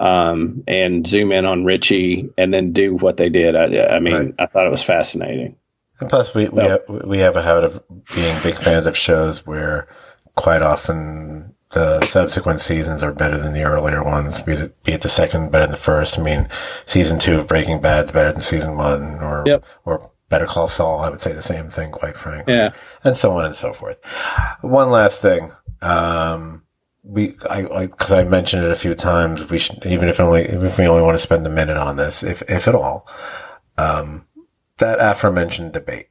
um, 0.00 0.64
and 0.66 1.06
zoom 1.06 1.32
in 1.32 1.44
on 1.46 1.64
Richie, 1.64 2.28
and 2.36 2.52
then 2.52 2.72
do 2.72 2.94
what 2.94 3.16
they 3.16 3.28
did. 3.28 3.56
I, 3.56 3.96
I 3.96 4.00
mean, 4.00 4.14
Right. 4.14 4.34
I 4.38 4.46
thought 4.46 4.66
it 4.66 4.70
was 4.70 4.82
fascinating. 4.82 5.56
And 6.00 6.10
plus, 6.10 6.34
we 6.34 6.48
we, 6.48 6.62
have, 6.62 6.80
we 6.88 7.18
have 7.18 7.36
a 7.36 7.42
habit 7.42 7.64
of 7.64 7.82
being 8.14 8.40
big 8.42 8.56
fans 8.56 8.86
of 8.86 8.96
shows 8.96 9.46
where 9.46 9.88
quite 10.34 10.60
often 10.60 11.54
the 11.70 12.00
subsequent 12.02 12.60
seasons 12.60 13.02
are 13.02 13.12
better 13.12 13.38
than 13.38 13.52
the 13.54 13.62
earlier 13.64 14.02
ones. 14.04 14.38
Be 14.40 14.52
it, 14.52 14.82
be 14.84 14.92
it 14.92 15.00
the 15.00 15.08
second 15.08 15.50
better 15.50 15.64
than 15.64 15.70
the 15.72 15.76
first. 15.78 16.18
I 16.18 16.22
mean, 16.22 16.48
season 16.84 17.18
two 17.18 17.38
of 17.38 17.48
Breaking 17.48 17.80
Bad's 17.80 18.12
better 18.12 18.30
than 18.32 18.42
season 18.42 18.76
one, 18.76 19.20
or 19.20 19.44
Yep. 19.46 19.64
or 19.86 20.10
Better 20.28 20.46
Call 20.46 20.68
Saul. 20.68 21.00
I 21.00 21.08
would 21.08 21.20
say 21.20 21.32
the 21.32 21.42
same 21.42 21.68
thing, 21.68 21.90
quite 21.90 22.16
frankly. 22.16 22.54
Yeah. 22.54 22.72
and 23.04 23.16
so 23.16 23.36
on 23.38 23.44
and 23.44 23.56
so 23.56 23.72
forth. 23.72 23.98
One 24.60 24.90
last 24.90 25.22
thing. 25.22 25.52
Um, 25.82 26.62
we, 27.02 27.36
I, 27.48 27.86
because 27.86 28.10
I, 28.10 28.24
mentioned 28.24 28.64
it 28.64 28.70
a 28.70 28.76
few 28.76 28.94
times, 28.94 29.48
we 29.48 29.58
should, 29.58 29.84
even 29.86 30.08
if 30.08 30.18
only, 30.18 30.44
even 30.44 30.66
if 30.66 30.78
we 30.78 30.86
only 30.86 31.02
want 31.02 31.14
to 31.14 31.22
spend 31.22 31.46
a 31.46 31.50
minute 31.50 31.76
on 31.76 31.96
this, 31.96 32.24
if, 32.24 32.42
if 32.48 32.66
at 32.66 32.74
all, 32.74 33.06
um, 33.78 34.26
that 34.78 34.98
aforementioned 35.00 35.72
debate, 35.72 36.08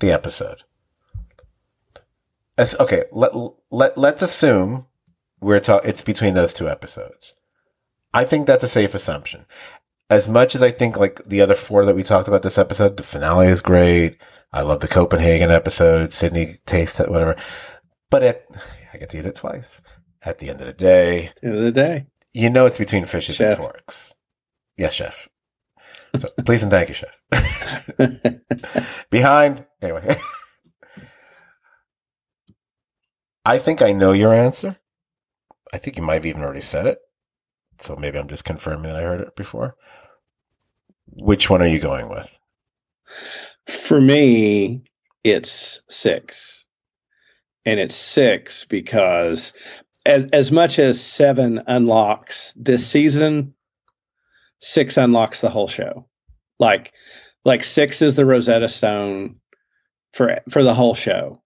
the 0.00 0.12
episode. 0.12 0.64
as, 2.58 2.76
okay, 2.78 3.04
let, 3.12 3.32
let, 3.70 3.96
let's 3.96 4.20
assume 4.20 4.86
we're 5.40 5.60
talking, 5.60 5.88
it's 5.88 6.02
between 6.02 6.34
those 6.34 6.52
two 6.52 6.68
episodes. 6.68 7.34
I 8.12 8.24
think 8.24 8.46
that's 8.46 8.64
a 8.64 8.68
safe 8.68 8.94
assumption. 8.94 9.46
As 10.10 10.28
much 10.28 10.54
as 10.54 10.62
I 10.62 10.70
think 10.70 10.96
like 10.96 11.20
the 11.26 11.40
other 11.40 11.54
four 11.54 11.84
that 11.84 11.94
we 11.94 12.02
talked 12.02 12.28
about 12.28 12.42
this 12.42 12.56
episode, 12.58 12.96
the 12.96 13.02
finale 13.02 13.48
is 13.48 13.60
great. 13.60 14.16
I 14.52 14.62
love 14.62 14.80
the 14.80 14.88
Copenhagen 14.88 15.50
episode, 15.50 16.12
Sydney 16.14 16.56
taste, 16.66 16.98
whatever. 16.98 17.36
But 18.10 18.22
it, 18.22 18.48
I 18.94 18.96
get 18.98 19.10
to 19.10 19.18
use 19.18 19.26
it 19.26 19.34
twice. 19.34 19.82
At 20.22 20.38
the 20.38 20.48
end 20.48 20.60
of 20.60 20.66
the 20.66 20.72
day, 20.72 21.32
End 21.42 21.54
of 21.56 21.62
the 21.62 21.72
day. 21.72 22.06
you 22.32 22.48
know 22.50 22.64
it's 22.66 22.78
between 22.78 23.04
fishes 23.04 23.36
Chef. 23.36 23.50
and 23.50 23.58
forks. 23.58 24.14
Yes, 24.76 24.94
chef. 24.94 25.28
So, 26.18 26.28
please 26.44 26.62
and 26.62 26.70
thank 26.72 26.88
you, 26.88 26.94
chef. 26.94 27.90
Behind, 29.10 29.64
anyway. 29.82 30.18
I 33.44 33.58
think 33.58 33.80
I 33.82 33.92
know 33.92 34.12
your 34.12 34.34
answer. 34.34 34.76
I 35.72 35.78
think 35.78 35.96
you 35.96 36.02
might 36.02 36.14
have 36.14 36.26
even 36.26 36.42
already 36.42 36.60
said 36.62 36.86
it. 36.86 36.98
So 37.82 37.94
maybe 37.94 38.18
I'm 38.18 38.28
just 38.28 38.44
confirming 38.44 38.84
that 38.90 38.96
I 38.96 39.02
heard 39.02 39.20
it 39.20 39.36
before. 39.36 39.76
Which 41.18 41.50
one 41.50 41.62
are 41.62 41.66
you 41.66 41.80
going 41.80 42.08
with? 42.08 42.38
For 43.66 44.00
me, 44.00 44.82
it's 45.24 45.80
six. 45.88 46.64
And 47.64 47.80
it's 47.80 47.94
six 47.94 48.64
because 48.64 49.52
as 50.06 50.26
as 50.32 50.52
much 50.52 50.78
as 50.78 51.00
seven 51.00 51.62
unlocks 51.66 52.54
this 52.56 52.86
season, 52.86 53.54
six 54.60 54.96
unlocks 54.96 55.40
the 55.40 55.50
whole 55.50 55.68
show. 55.68 56.06
Like 56.58 56.94
like 57.44 57.64
six 57.64 58.00
is 58.00 58.16
the 58.16 58.24
Rosetta 58.24 58.68
Stone 58.68 59.36
for 60.12 60.38
for 60.48 60.62
the 60.62 60.74
whole 60.74 60.94
show 60.94 61.42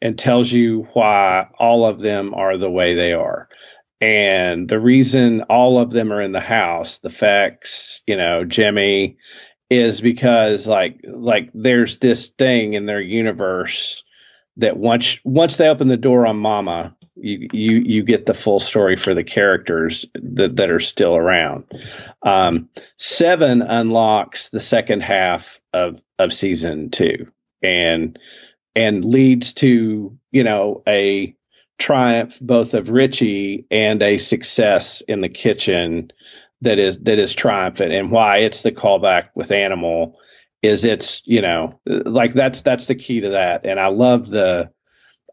and 0.00 0.18
tells 0.18 0.50
you 0.50 0.82
why 0.92 1.48
all 1.58 1.84
of 1.84 2.00
them 2.00 2.32
are 2.34 2.56
the 2.56 2.70
way 2.70 2.94
they 2.94 3.12
are. 3.12 3.48
And 4.00 4.68
the 4.68 4.80
reason 4.80 5.42
all 5.42 5.78
of 5.78 5.90
them 5.90 6.12
are 6.12 6.20
in 6.20 6.32
the 6.32 6.40
house, 6.40 6.98
the 6.98 7.08
Faks, 7.08 8.00
you 8.06 8.16
know, 8.16 8.44
Jimmy, 8.44 9.16
is 9.70 10.00
because 10.00 10.66
like 10.66 11.00
like 11.04 11.50
there's 11.54 11.98
this 11.98 12.28
thing 12.30 12.74
in 12.74 12.86
their 12.86 13.00
universe 13.00 14.04
that 14.58 14.76
once 14.76 15.18
once 15.24 15.56
they 15.56 15.68
open 15.68 15.88
the 15.88 15.96
door 15.96 16.26
on 16.26 16.36
Mama, 16.36 16.96
you 17.14 17.48
you 17.52 17.72
you 17.84 18.02
get 18.02 18.26
the 18.26 18.34
full 18.34 18.60
story 18.60 18.96
for 18.96 19.14
the 19.14 19.24
characters 19.24 20.06
that 20.14 20.56
that 20.56 20.70
are 20.70 20.80
still 20.80 21.16
around. 21.16 21.64
Um, 22.22 22.68
seven 22.98 23.62
unlocks 23.62 24.50
the 24.50 24.60
second 24.60 25.02
half 25.02 25.60
of 25.72 26.02
of 26.18 26.32
season 26.32 26.90
two, 26.90 27.32
and 27.62 28.18
and 28.74 29.04
leads 29.04 29.54
to 29.54 30.18
you 30.30 30.44
know 30.44 30.82
a 30.86 31.35
triumph 31.78 32.38
both 32.40 32.74
of 32.74 32.90
Richie 32.90 33.66
and 33.70 34.02
a 34.02 34.18
success 34.18 35.02
in 35.02 35.20
the 35.20 35.28
kitchen 35.28 36.10
that 36.62 36.78
is 36.78 36.98
that 37.00 37.18
is 37.18 37.34
triumphant. 37.34 37.92
And 37.92 38.10
why 38.10 38.38
it's 38.38 38.62
the 38.62 38.72
callback 38.72 39.28
with 39.34 39.50
animal 39.52 40.18
is 40.62 40.84
it's 40.84 41.22
you 41.24 41.42
know 41.42 41.80
like 41.86 42.32
that's 42.32 42.62
that's 42.62 42.86
the 42.86 42.94
key 42.94 43.20
to 43.20 43.30
that. 43.30 43.66
And 43.66 43.78
i 43.78 43.88
love 43.88 44.28
the 44.28 44.70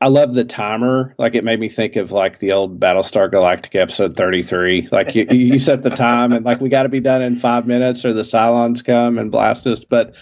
i 0.01 0.07
love 0.07 0.33
the 0.33 0.43
timer. 0.43 1.15
Like 1.17 1.35
it 1.35 1.45
made 1.45 1.59
me 1.59 1.69
think 1.69 1.95
of 1.95 2.11
like 2.11 2.39
the 2.39 2.51
old 2.51 2.79
Battlestar 2.79 3.31
Galactica 3.31 3.79
episode 3.81 4.17
33 4.17 4.89
like 4.91 5.15
you, 5.15 5.25
you 5.29 5.59
set 5.59 5.81
the 5.81 5.89
time 5.89 6.33
and 6.33 6.45
like 6.45 6.59
we 6.59 6.69
got 6.69 6.83
to 6.83 6.89
be 6.89 6.99
done 6.99 7.21
in 7.21 7.37
five 7.37 7.65
minutes 7.65 8.03
or 8.03 8.13
the 8.13 8.23
cylons 8.23 8.83
come 8.83 9.17
and 9.17 9.31
blast 9.31 9.65
us. 9.65 9.85
But 9.85 10.17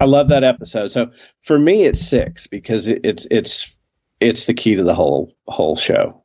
i 0.00 0.06
love 0.06 0.28
that 0.28 0.44
episode. 0.44 0.92
So 0.92 1.10
for 1.42 1.58
me 1.58 1.84
it's 1.84 2.00
six 2.00 2.46
because 2.46 2.86
it, 2.86 3.00
it's 3.04 3.26
it's 3.30 3.76
it's 4.20 4.46
the 4.46 4.54
key 4.54 4.74
to 4.76 4.82
the 4.84 4.94
whole 4.94 5.34
whole 5.46 5.76
show 5.76 6.22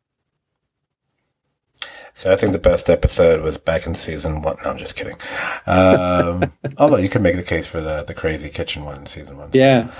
So 2.15 2.31
I 2.31 2.35
think 2.35 2.51
the 2.51 2.59
best 2.59 2.89
episode 2.89 3.41
was 3.41 3.57
back 3.57 3.85
in 3.87 3.95
season 3.95 4.41
one. 4.41 4.57
No, 4.63 4.69
I'm 4.71 4.77
just 4.77 4.95
kidding. 4.95 5.17
Um, 5.65 6.51
although 6.77 6.97
you 6.97 7.09
could 7.09 7.21
make 7.23 7.35
the 7.35 7.43
case 7.43 7.65
for 7.67 7.81
the 7.81 8.03
the 8.03 8.13
crazy 8.13 8.49
kitchen 8.49 8.85
one 8.85 8.97
in 8.97 9.05
season 9.05 9.37
one. 9.37 9.49
yeah 9.53 9.91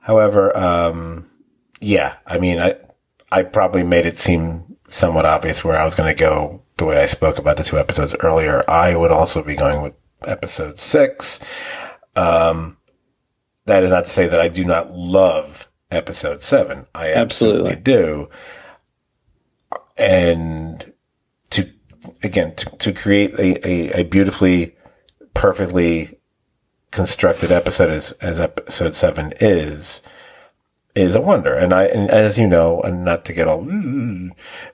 However, 0.00 0.56
um, 0.56 1.26
yeah, 1.80 2.16
I 2.26 2.38
mean, 2.38 2.58
I 2.58 2.76
I 3.30 3.42
probably 3.42 3.82
made 3.84 4.06
it 4.06 4.18
seem 4.18 4.76
somewhat 4.88 5.24
obvious 5.24 5.62
where 5.62 5.78
I 5.78 5.84
was 5.84 5.94
going 5.94 6.08
to 6.14 6.18
go 6.18 6.62
the 6.78 6.84
way 6.86 7.00
I 7.00 7.06
spoke 7.06 7.38
about 7.38 7.56
the 7.56 7.64
two 7.64 7.78
episodes 7.78 8.14
earlier. 8.20 8.68
I 8.68 8.96
would 8.96 9.12
also 9.12 9.44
be 9.44 9.54
going 9.54 9.82
with 9.82 9.94
episode 10.22 10.80
six. 10.80 11.38
Um, 12.16 12.78
that 13.66 13.84
is 13.84 13.92
not 13.92 14.04
to 14.04 14.10
say 14.10 14.26
that 14.26 14.40
I 14.40 14.48
do 14.48 14.64
not 14.64 14.90
love 14.92 15.68
episode 15.90 16.42
seven. 16.42 16.86
I 16.94 17.12
absolutely, 17.12 17.72
Absolutely. 17.72 17.82
do. 17.82 18.28
And 19.96 20.92
to 21.50 21.70
again 22.22 22.54
to, 22.56 22.66
to 22.76 22.92
create 22.92 23.34
a, 23.38 23.68
a, 23.68 24.00
a 24.00 24.02
beautifully, 24.04 24.76
perfectly 25.34 26.18
constructed 26.90 27.52
episode 27.52 27.90
as 27.90 28.12
as 28.12 28.40
episode 28.40 28.94
seven 28.94 29.32
is 29.40 30.02
is 30.94 31.14
a 31.14 31.20
wonder. 31.20 31.54
And 31.54 31.72
I 31.72 31.84
and 31.84 32.10
as 32.10 32.38
you 32.38 32.46
know, 32.46 32.80
and 32.82 33.04
not 33.04 33.24
to 33.26 33.32
get 33.32 33.46
all, 33.46 33.62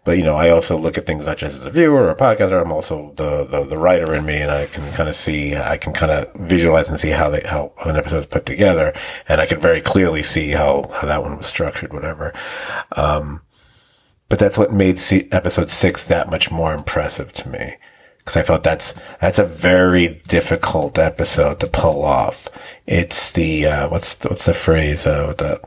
but 0.04 0.16
you 0.16 0.24
know, 0.24 0.36
I 0.36 0.50
also 0.50 0.78
look 0.78 0.96
at 0.96 1.06
things 1.06 1.26
not 1.26 1.38
just 1.38 1.58
as 1.58 1.64
a 1.64 1.70
viewer 1.70 2.02
or 2.02 2.10
a 2.10 2.16
podcaster. 2.16 2.60
I'm 2.60 2.72
also 2.72 3.12
the 3.16 3.44
the, 3.44 3.64
the 3.64 3.78
writer 3.78 4.14
in 4.14 4.24
me, 4.24 4.36
and 4.36 4.50
I 4.50 4.66
can 4.66 4.92
kind 4.92 5.08
of 5.08 5.16
see, 5.16 5.54
I 5.54 5.76
can 5.76 5.92
kind 5.92 6.12
of 6.12 6.32
visualize 6.34 6.88
and 6.88 6.98
see 6.98 7.10
how 7.10 7.30
they 7.30 7.42
how 7.42 7.72
an 7.84 7.96
episode 7.96 8.18
is 8.18 8.26
put 8.26 8.46
together, 8.46 8.94
and 9.28 9.40
I 9.40 9.46
can 9.46 9.60
very 9.60 9.80
clearly 9.80 10.22
see 10.22 10.50
how 10.50 10.90
how 10.94 11.06
that 11.06 11.22
one 11.22 11.36
was 11.36 11.46
structured, 11.46 11.92
whatever. 11.92 12.32
Um, 12.92 13.42
but 14.28 14.38
that's 14.38 14.58
what 14.58 14.72
made 14.72 14.98
episode 15.30 15.70
six 15.70 16.02
that 16.04 16.30
much 16.30 16.50
more 16.50 16.74
impressive 16.74 17.32
to 17.34 17.48
me. 17.48 17.76
Cause 18.26 18.36
I 18.36 18.42
felt 18.42 18.64
that's, 18.64 18.92
that's 19.20 19.38
a 19.38 19.44
very 19.46 20.20
difficult 20.26 20.98
episode 20.98 21.60
to 21.60 21.68
pull 21.68 22.04
off. 22.04 22.48
It's 22.86 23.30
the, 23.30 23.66
uh, 23.66 23.88
what's 23.88 24.14
the, 24.16 24.28
what's 24.30 24.46
the 24.46 24.52
phrase, 24.52 25.06
uh, 25.06 25.32
the, 25.38 25.60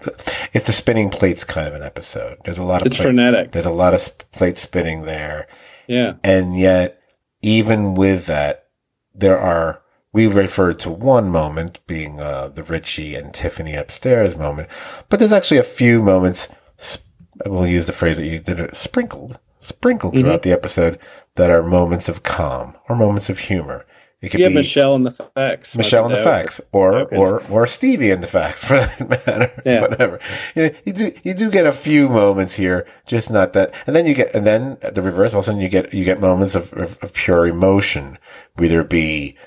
it's 0.53 0.67
the 0.67 0.73
spinning 0.73 1.09
plates 1.09 1.43
kind 1.45 1.67
of 1.69 1.73
an 1.73 1.83
episode. 1.83 2.37
There's 2.43 2.57
a 2.57 2.63
lot 2.63 2.81
of, 2.81 2.87
it's 2.87 2.97
plate- 2.97 3.05
frenetic 3.05 3.51
there's 3.53 3.65
a 3.65 3.71
lot 3.71 3.93
of 3.93 4.01
sp- 4.03 4.27
plate 4.33 4.57
spinning 4.57 5.03
there. 5.03 5.47
yeah 5.87 6.15
And 6.21 6.59
yet, 6.59 7.01
even 7.41 7.95
with 7.95 8.25
that, 8.25 8.65
there 9.15 9.39
are, 9.39 9.81
we 10.11 10.27
referred 10.27 10.79
to 10.79 10.89
one 10.89 11.29
moment 11.29 11.79
being, 11.87 12.19
uh, 12.19 12.49
the 12.49 12.63
Richie 12.63 13.15
and 13.15 13.33
Tiffany 13.33 13.75
upstairs 13.75 14.35
moment, 14.35 14.67
but 15.07 15.19
there's 15.19 15.31
actually 15.31 15.59
a 15.59 15.63
few 15.63 16.03
moments, 16.03 16.49
sp- 16.75 17.07
we'll 17.45 17.67
use 17.67 17.85
the 17.85 17.93
phrase 17.93 18.17
that 18.17 18.25
you 18.25 18.39
did 18.39 18.59
it, 18.59 18.75
sprinkled, 18.75 19.39
sprinkled 19.61 20.13
Mm-hmm. 20.15 20.23
throughout 20.25 20.41
the 20.41 20.51
episode 20.51 20.99
that 21.35 21.49
are 21.49 21.63
moments 21.63 22.09
of 22.09 22.23
calm 22.23 22.75
or 22.87 22.95
moments 22.95 23.29
of 23.29 23.39
humor. 23.39 23.85
It 24.21 24.29
could 24.29 24.41
have 24.41 24.49
be 24.49 24.55
michelle 24.55 24.95
and 24.95 25.05
the 25.05 25.11
Faks 25.11 25.77
Michelle 25.77 26.03
and 26.05 26.13
the 26.13 26.17
Faks, 26.17 26.59
or 26.73 27.07
or 27.15 27.41
or 27.49 27.65
Stevie 27.65 28.11
and 28.11 28.21
the 28.21 28.27
Faks, 28.27 28.55
for 28.55 28.79
that 28.79 29.09
matter. 29.09 29.51
Yeah. 29.65 29.81
Whatever. 29.81 30.19
You, 30.55 30.63
know, 30.63 30.71
you 30.83 30.93
do 30.93 31.13
you 31.23 31.33
do 31.33 31.49
get 31.49 31.65
a 31.65 31.71
few 31.71 32.09
moments 32.09 32.55
here, 32.55 32.85
just 33.05 33.31
not 33.31 33.53
that. 33.53 33.73
And 33.87 33.95
then 33.95 34.05
you 34.05 34.13
get, 34.13 34.35
and 34.35 34.45
then 34.45 34.77
at 34.81 34.95
the 34.95 35.01
reverse, 35.01 35.33
all 35.33 35.39
of 35.39 35.45
a 35.45 35.47
sudden 35.47 35.61
you 35.61 35.69
get 35.69 35.93
you 35.93 36.03
get 36.03 36.19
moments 36.19 36.53
of 36.55 36.73
of, 36.73 36.97
of 37.01 37.13
pure 37.13 37.47
emotion, 37.47 38.17
whether 38.55 38.81
it 38.81 38.89
be 38.89 39.37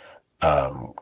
um, 0.41 0.95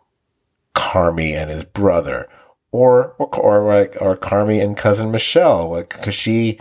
Carmy 0.74 1.34
and 1.34 1.48
his 1.48 1.62
brother, 1.62 2.28
or 2.72 3.14
or 3.18 3.36
or 3.36 3.72
like 3.72 3.96
or 4.00 4.16
Carmy 4.16 4.60
and 4.60 4.76
cousin 4.76 5.12
Michelle, 5.12 5.70
like 5.70 5.90
because 5.90 6.16
she 6.16 6.58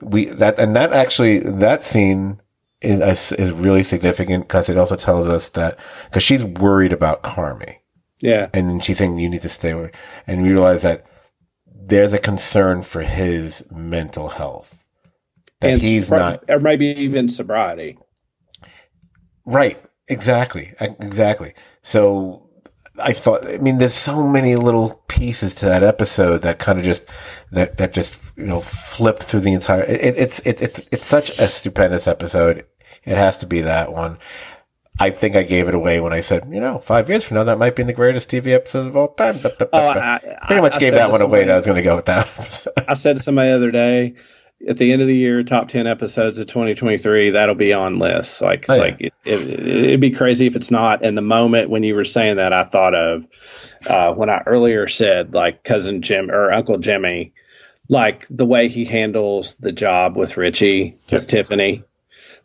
we 0.00 0.26
that 0.26 0.58
and 0.58 0.74
that 0.74 0.92
actually 0.92 1.38
that 1.38 1.84
scene 1.84 2.40
is 2.82 3.32
is 3.32 3.52
really 3.52 3.82
significant 3.82 4.48
because 4.48 4.68
it 4.68 4.78
also 4.78 4.96
tells 4.96 5.28
us 5.28 5.50
that 5.50 5.78
because 6.04 6.22
she's 6.22 6.44
worried 6.44 6.92
about 6.92 7.22
Carmy 7.22 7.76
yeah. 8.22 8.48
And 8.52 8.84
she's 8.84 8.98
saying 8.98 9.18
you 9.18 9.28
need 9.28 9.42
to 9.42 9.48
stay 9.48 9.70
away 9.70 9.92
and 10.26 10.42
we 10.42 10.50
realize 10.50 10.82
that 10.82 11.06
there's 11.66 12.12
a 12.12 12.18
concern 12.18 12.82
for 12.82 13.02
his 13.02 13.64
mental 13.70 14.28
health 14.30 14.84
that 15.60 15.72
and 15.72 15.82
he's 15.82 16.10
not 16.10 16.44
or 16.48 16.60
maybe 16.60 16.86
even 16.86 17.28
sobriety. 17.28 17.98
Right. 19.44 19.82
Exactly. 20.08 20.74
Exactly. 20.80 21.54
So 21.82 22.46
i 22.98 23.12
thought 23.12 23.46
i 23.46 23.56
mean 23.56 23.78
there's 23.78 23.94
so 23.94 24.26
many 24.26 24.56
little 24.56 25.02
pieces 25.08 25.54
to 25.54 25.64
that 25.64 25.82
episode 25.82 26.42
that 26.42 26.58
kind 26.58 26.78
of 26.78 26.84
just 26.84 27.02
that 27.50 27.78
that 27.78 27.94
just 27.94 28.18
you 28.36 28.44
know 28.44 28.60
flip 28.60 29.20
through 29.20 29.40
the 29.40 29.52
entire 29.52 29.84
it, 29.84 30.18
it's 30.18 30.40
it, 30.40 30.60
it's 30.60 30.92
it's 30.92 31.06
such 31.06 31.30
a 31.38 31.48
stupendous 31.48 32.06
episode 32.06 32.66
it 33.04 33.16
has 33.16 33.38
to 33.38 33.46
be 33.46 33.60
that 33.62 33.92
one 33.92 34.18
I 34.98 35.08
think 35.10 35.34
I 35.34 35.44
gave 35.44 35.66
it 35.66 35.74
away 35.74 35.98
when 35.98 36.12
I 36.12 36.20
said, 36.20 36.46
you 36.52 36.60
know, 36.60 36.78
five 36.78 37.08
years 37.08 37.24
from 37.24 37.36
now, 37.36 37.44
that 37.44 37.58
might 37.58 37.74
be 37.74 37.82
the 37.84 37.94
greatest 37.94 38.28
TV 38.28 38.54
episode 38.54 38.86
of 38.86 38.96
all 38.96 39.14
time. 39.14 39.36
But, 39.42 39.58
but, 39.58 39.70
Oh, 39.72 39.94
but- 39.94 39.96
I- 39.98 40.20
pretty 40.46 40.60
much 40.60 40.76
I 40.76 40.78
gave 40.78 40.92
that 40.92 41.10
one 41.10 41.22
away. 41.22 41.44
That 41.46 41.52
I 41.52 41.56
was 41.56 41.64
going 41.64 41.76
to 41.78 41.82
go 41.82 41.96
with 41.96 42.04
that. 42.04 42.28
episode. 42.38 42.72
I 42.88 42.92
said 42.94 43.16
to 43.16 43.22
somebody 43.22 43.48
the 43.48 43.56
other 43.56 43.70
day, 43.70 44.16
at 44.68 44.76
the 44.76 44.92
end 44.92 45.00
of 45.00 45.08
the 45.08 45.16
year, 45.16 45.42
top 45.42 45.68
ten 45.68 45.86
episodes 45.86 46.38
of 46.38 46.48
2023, 46.48 47.30
that'll 47.30 47.54
be 47.54 47.72
on 47.72 47.98
lists. 47.98 48.42
Like, 48.42 48.66
Oh, 48.68 48.74
yeah. 48.74 48.80
like 48.82 49.00
it, 49.00 49.14
it, 49.24 49.40
it'd 49.60 50.00
be 50.00 50.10
crazy 50.10 50.46
if 50.46 50.54
it's 50.54 50.70
not. 50.70 51.02
And 51.02 51.16
the 51.16 51.22
moment 51.22 51.70
when 51.70 51.82
you 51.82 51.94
were 51.94 52.04
saying 52.04 52.36
that, 52.36 52.52
I 52.52 52.64
thought 52.64 52.94
of 52.94 53.26
uh, 53.86 54.12
when 54.12 54.28
I 54.28 54.42
earlier 54.44 54.86
said 54.86 55.32
like 55.32 55.64
cousin 55.64 56.02
Jim 56.02 56.30
or 56.30 56.52
Uncle 56.52 56.76
Jimmy. 56.76 57.32
like 57.88 58.26
the 58.28 58.44
way 58.44 58.68
he 58.68 58.84
handles 58.84 59.54
the 59.54 59.72
job 59.72 60.14
with 60.14 60.36
Richie, 60.36 60.96
with 61.10 61.26
Tiffany, 61.26 61.84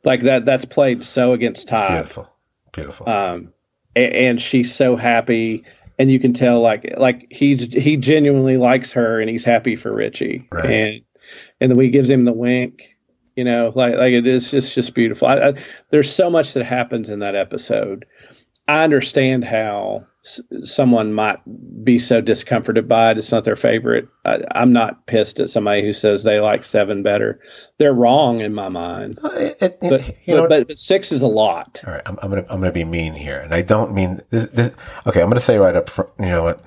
like 0.05 0.21
that. 0.21 0.45
That's 0.45 0.65
played 0.65 1.03
so 1.03 1.33
against 1.33 1.67
time. 1.67 1.93
Beautiful, 1.93 2.29
beautiful. 2.71 3.09
Um, 3.09 3.53
a- 3.95 4.27
and 4.27 4.39
she's 4.41 4.73
so 4.73 4.95
happy, 4.95 5.63
and 5.99 6.11
you 6.11 6.19
can 6.19 6.33
tell 6.33 6.61
like 6.61 6.97
like 6.97 7.27
he's 7.31 7.73
he 7.73 7.97
genuinely 7.97 8.57
likes 8.57 8.93
her, 8.93 9.19
and 9.19 9.29
he's 9.29 9.43
happy 9.45 9.75
for 9.75 9.93
Richie, 9.93 10.47
Right. 10.51 10.65
and 10.65 11.01
and 11.59 11.71
then 11.71 11.79
he 11.79 11.89
gives 11.89 12.09
him 12.09 12.25
the 12.25 12.33
wink. 12.33 12.95
You 13.35 13.43
know, 13.43 13.71
like 13.75 13.95
like 13.95 14.13
it 14.13 14.25
is 14.27 14.49
just 14.51 14.73
just 14.75 14.93
beautiful. 14.93 15.27
I, 15.27 15.49
I, 15.49 15.53
there's 15.89 16.09
so 16.13 16.29
much 16.29 16.53
that 16.53 16.63
happens 16.65 17.09
in 17.09 17.19
that 17.19 17.35
episode. 17.35 18.05
I 18.67 18.83
understand 18.83 19.43
how 19.43 20.05
s- 20.25 20.41
someone 20.63 21.13
might 21.13 21.39
be 21.83 21.99
so 21.99 22.19
discomforted 22.21 22.87
by 22.87 23.11
it. 23.11 23.17
It's 23.19 23.31
not 23.31 23.43
their 23.43 23.55
favorite. 23.55 24.07
I, 24.25 24.41
I'm 24.53 24.73
not 24.73 25.05
pissed 25.05 25.39
at 25.39 25.49
somebody 25.51 25.83
who 25.83 25.93
says 25.93 26.23
they 26.23 26.39
like 26.39 26.63
seven 26.63 27.03
better. 27.03 27.39
They're 27.77 27.93
wrong 27.93 28.39
in 28.41 28.53
my 28.53 28.69
mind. 28.69 29.19
Uh, 29.23 29.29
it- 29.33 29.57
it- 29.61 29.77
But 29.81 30.07
you 30.27 30.33
know, 30.35 30.41
but, 30.43 30.49
but, 30.49 30.67
but 30.69 30.77
six 30.79 31.11
is 31.11 31.21
a 31.21 31.27
lot. 31.27 31.83
all 31.85 31.93
right, 31.93 32.01
I'm, 32.05 32.17
I'm 32.23 32.29
gonna 32.29 32.45
I'm 32.49 32.59
gonna 32.59 32.71
be 32.71 32.85
mean 32.85 33.13
here, 33.13 33.39
and 33.39 33.53
I 33.53 33.61
don't 33.61 33.93
mean 33.93 34.21
this, 34.31 34.45
this. 34.45 34.71
Okay, 35.05 35.21
I'm 35.21 35.29
gonna 35.29 35.39
say 35.39 35.57
right 35.57 35.75
up 35.75 35.89
front. 35.89 36.09
You 36.19 36.25
know 36.27 36.43
what? 36.43 36.63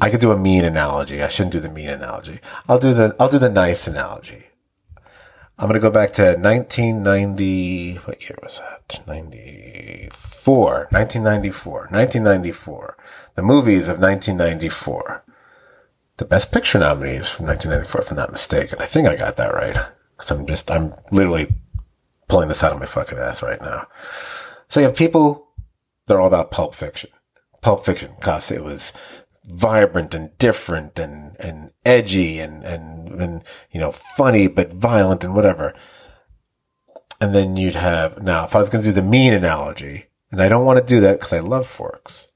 I 0.00 0.10
could 0.10 0.20
do 0.20 0.30
a 0.30 0.38
mean 0.38 0.64
analogy. 0.64 1.22
I 1.22 1.28
shouldn't 1.28 1.52
do 1.52 1.60
the 1.60 1.68
mean 1.70 1.88
analogy. 1.88 2.40
I'll 2.68 2.78
do 2.78 2.92
the 2.94 3.14
I'll 3.20 3.28
do 3.30 3.38
the 3.38 3.48
nice 3.50 3.86
analogy. 3.86 4.46
I'm 5.60 5.66
gonna 5.66 5.78
go 5.78 5.90
back 5.90 6.14
to 6.14 6.22
1990. 6.22 7.96
What 7.96 8.22
year 8.22 8.38
was 8.42 8.60
that? 8.60 9.06
94. 9.06 10.88
1994. 10.90 11.72
1994. 11.90 12.96
The 13.34 13.42
movies 13.42 13.88
of 13.88 13.98
1994. 13.98 15.22
The 16.16 16.24
Best 16.24 16.50
Picture 16.50 16.78
nominees 16.78 17.28
from 17.28 17.44
1994, 17.46 18.00
if 18.00 18.10
I'm 18.10 18.16
not 18.16 18.32
mistaken. 18.32 18.80
I 18.80 18.86
think 18.86 19.06
I 19.06 19.16
got 19.16 19.36
that 19.36 19.52
right. 19.52 19.76
Because 20.16 20.30
I'm 20.30 20.46
just, 20.46 20.70
I'm 20.70 20.94
literally 21.12 21.54
pulling 22.26 22.48
this 22.48 22.64
out 22.64 22.72
of 22.72 22.80
my 22.80 22.86
fucking 22.86 23.18
ass 23.18 23.42
right 23.42 23.60
now. 23.60 23.86
So 24.68 24.80
you 24.80 24.86
have 24.86 24.96
people 24.96 25.48
they're 26.06 26.22
all 26.22 26.26
about 26.26 26.50
Pulp 26.50 26.74
Fiction. 26.74 27.10
Pulp 27.60 27.84
Fiction, 27.84 28.12
because 28.18 28.50
it 28.50 28.64
was 28.64 28.94
vibrant 29.50 30.14
and 30.14 30.36
different 30.38 30.98
and, 30.98 31.36
and 31.38 31.70
edgy 31.84 32.38
and, 32.38 32.64
and, 32.64 33.20
and, 33.20 33.44
you 33.70 33.80
know, 33.80 33.92
funny 33.92 34.46
but 34.46 34.72
violent 34.72 35.24
and 35.24 35.34
whatever. 35.34 35.74
And 37.20 37.34
then 37.34 37.56
you'd 37.56 37.74
have, 37.74 38.22
now, 38.22 38.44
if 38.44 38.56
I 38.56 38.60
was 38.60 38.70
going 38.70 38.82
to 38.82 38.90
do 38.90 38.94
the 38.94 39.02
mean 39.02 39.32
analogy, 39.32 40.06
and 40.30 40.40
I 40.40 40.48
don't 40.48 40.64
want 40.64 40.78
to 40.78 40.94
do 40.94 41.00
that 41.00 41.18
because 41.18 41.32
I 41.32 41.40
love 41.40 41.66
forks. 41.66 42.28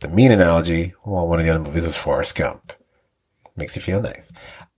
The 0.00 0.08
mean 0.08 0.32
analogy, 0.32 0.94
well, 1.04 1.26
one 1.26 1.38
of 1.38 1.44
the 1.44 1.52
other 1.52 1.64
movies 1.64 1.84
was 1.84 1.96
Forrest 1.96 2.34
Gump. 2.34 2.72
Makes 3.56 3.76
you 3.76 3.82
feel 3.82 4.00
nice. 4.00 4.32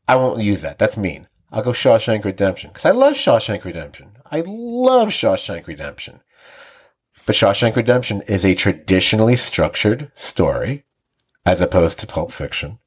I 0.08 0.16
won't 0.16 0.42
use 0.42 0.62
that. 0.62 0.78
That's 0.78 0.96
mean. 0.96 1.28
I'll 1.52 1.62
go 1.62 1.70
Shawshank 1.70 2.24
Redemption 2.24 2.70
because 2.70 2.84
I 2.84 2.90
love 2.90 3.14
Shawshank 3.14 3.64
Redemption. 3.64 4.16
I 4.30 4.42
love 4.44 5.10
Shawshank 5.10 5.66
Redemption. 5.66 6.20
But 7.26 7.36
Shawshank 7.36 7.76
Redemption 7.76 8.22
is 8.22 8.44
a 8.44 8.54
traditionally 8.54 9.36
structured 9.36 10.10
story 10.14 10.84
as 11.46 11.60
opposed 11.60 11.98
to 12.00 12.06
Pulp 12.06 12.32
Fiction. 12.32 12.78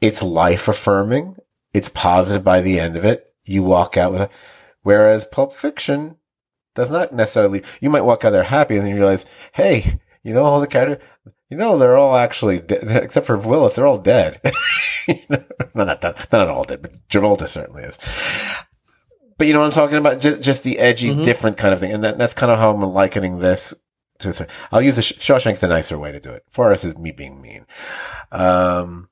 It's 0.00 0.22
life 0.22 0.68
affirming. 0.68 1.36
It's 1.72 1.88
positive 1.88 2.44
by 2.44 2.60
the 2.60 2.78
end 2.78 2.96
of 2.96 3.04
it. 3.04 3.32
You 3.44 3.62
walk 3.62 3.96
out 3.96 4.12
with 4.12 4.20
a, 4.22 4.30
whereas 4.82 5.24
Pulp 5.24 5.52
Fiction 5.52 6.16
does 6.74 6.90
not 6.90 7.12
necessarily, 7.12 7.62
you 7.80 7.88
might 7.90 8.02
walk 8.02 8.24
out 8.24 8.30
there 8.30 8.44
happy 8.44 8.76
and 8.76 8.84
then 8.86 8.94
you 8.94 9.00
realize, 9.00 9.26
hey, 9.52 10.00
you 10.22 10.34
know, 10.34 10.42
all 10.42 10.60
the 10.60 10.66
characters, 10.66 11.06
you 11.48 11.56
know, 11.56 11.78
they're 11.78 11.96
all 11.96 12.16
actually, 12.16 12.58
de- 12.58 13.02
except 13.02 13.26
for 13.26 13.36
Willis, 13.36 13.74
they're 13.76 13.86
all 13.86 13.98
dead. 13.98 14.40
You 15.06 15.18
know, 15.28 15.44
not, 15.74 16.02
not, 16.02 16.32
not 16.32 16.48
all 16.48 16.64
dead, 16.64 16.80
but 16.80 16.92
Travolta 17.10 17.46
certainly 17.46 17.82
is. 17.82 17.98
But 19.36 19.46
you 19.46 19.52
know 19.52 19.58
what 19.60 19.66
I'm 19.66 19.72
talking 19.72 19.98
about? 19.98 20.18
Just, 20.22 20.40
just 20.40 20.62
the 20.62 20.78
edgy, 20.78 21.10
Mhm. 21.10 21.22
different 21.22 21.58
kind 21.58 21.74
of 21.74 21.80
thing. 21.80 21.92
And 21.92 22.02
that, 22.02 22.16
that's 22.16 22.32
kind 22.32 22.50
of 22.50 22.58
how 22.58 22.70
I'm 22.70 22.80
likening 22.80 23.40
this 23.40 23.74
to 24.32 24.46
I'll 24.72 24.82
use 24.82 24.96
the 24.96 25.02
Sh- 25.02 25.18
Shawshank's 25.18 25.60
the 25.60 25.68
nicer 25.68 25.98
way 25.98 26.12
to 26.12 26.20
do 26.20 26.30
it. 26.32 26.44
Forrest 26.50 26.84
is 26.84 26.96
me 26.96 27.12
being 27.12 27.40
mean. 27.40 27.66
Um, 28.32 29.08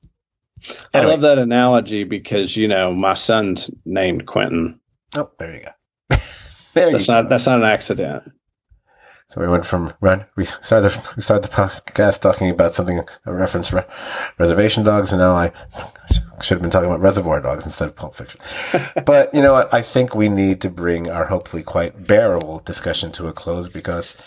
I 0.93 1.01
love 1.01 1.21
that 1.21 1.37
analogy 1.37 2.03
because 2.03 2.55
you 2.55 2.67
know 2.67 2.93
my 2.93 3.13
son's 3.13 3.69
named 3.85 4.25
Quentin. 4.25 4.79
Oh, 5.15 5.29
there 5.37 5.55
you 5.55 5.61
go. 5.61 6.17
there 6.73 6.91
That's 6.91 7.07
you 7.07 7.13
not 7.13 7.23
go. 7.23 7.29
that's 7.29 7.45
not 7.45 7.59
an 7.59 7.65
accident. 7.65 8.31
So 9.29 9.41
we 9.41 9.47
went 9.47 9.65
from 9.65 9.93
run. 9.99 10.25
We 10.35 10.45
started 10.45 10.91
the, 10.91 11.13
we 11.15 11.23
started 11.23 11.49
the 11.49 11.55
podcast 11.55 12.21
talking 12.21 12.51
about 12.51 12.75
something 12.75 13.01
a 13.25 13.33
reference 13.33 13.73
re, 13.73 13.81
reservation 14.37 14.83
dogs, 14.83 15.11
and 15.11 15.19
now 15.19 15.35
I 15.35 15.51
should 16.43 16.55
have 16.55 16.61
been 16.61 16.69
talking 16.69 16.87
about 16.87 16.99
Reservoir 16.99 17.39
Dogs 17.39 17.65
instead 17.65 17.87
of 17.87 17.95
Pulp 17.95 18.15
Fiction. 18.15 18.39
but 19.05 19.33
you 19.33 19.41
know 19.41 19.53
what? 19.53 19.73
I 19.73 19.81
think 19.81 20.13
we 20.13 20.29
need 20.29 20.61
to 20.61 20.69
bring 20.69 21.09
our 21.09 21.25
hopefully 21.25 21.63
quite 21.63 22.05
bearable 22.05 22.59
discussion 22.59 23.11
to 23.13 23.27
a 23.27 23.33
close 23.33 23.67
because, 23.69 24.17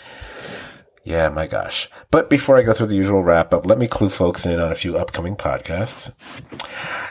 yeah, 1.07 1.29
my 1.29 1.47
gosh. 1.47 1.89
But 2.11 2.29
before 2.29 2.57
I 2.57 2.63
go 2.63 2.73
through 2.73 2.87
the 2.87 2.97
usual 2.97 3.23
wrap 3.23 3.53
up, 3.53 3.65
let 3.65 3.77
me 3.77 3.87
clue 3.87 4.09
folks 4.09 4.45
in 4.45 4.59
on 4.59 4.73
a 4.73 4.75
few 4.75 4.97
upcoming 4.97 5.37
podcasts. 5.37 6.11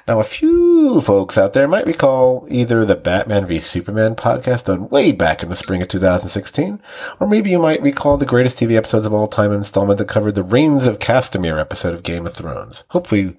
Now, 0.06 0.20
a 0.20 0.22
few 0.22 1.00
folks 1.00 1.38
out 1.38 1.54
there 1.54 1.66
might 1.66 1.86
recall 1.86 2.46
either 2.50 2.84
the 2.84 2.94
Batman 2.94 3.46
v 3.46 3.58
Superman 3.58 4.14
podcast 4.14 4.66
done 4.66 4.90
way 4.90 5.12
back 5.12 5.42
in 5.42 5.48
the 5.48 5.56
spring 5.56 5.80
of 5.80 5.88
2016, 5.88 6.78
or 7.18 7.26
maybe 7.26 7.48
you 7.48 7.58
might 7.58 7.80
recall 7.80 8.18
the 8.18 8.26
greatest 8.26 8.58
TV 8.58 8.76
episodes 8.76 9.06
of 9.06 9.14
all 9.14 9.28
time 9.28 9.50
installment 9.50 9.96
that 9.96 10.08
covered 10.08 10.34
the 10.34 10.44
Rains 10.44 10.86
of 10.86 10.98
Castamere 10.98 11.58
episode 11.58 11.94
of 11.94 12.02
Game 12.02 12.26
of 12.26 12.34
Thrones. 12.34 12.84
Hopefully 12.88 13.34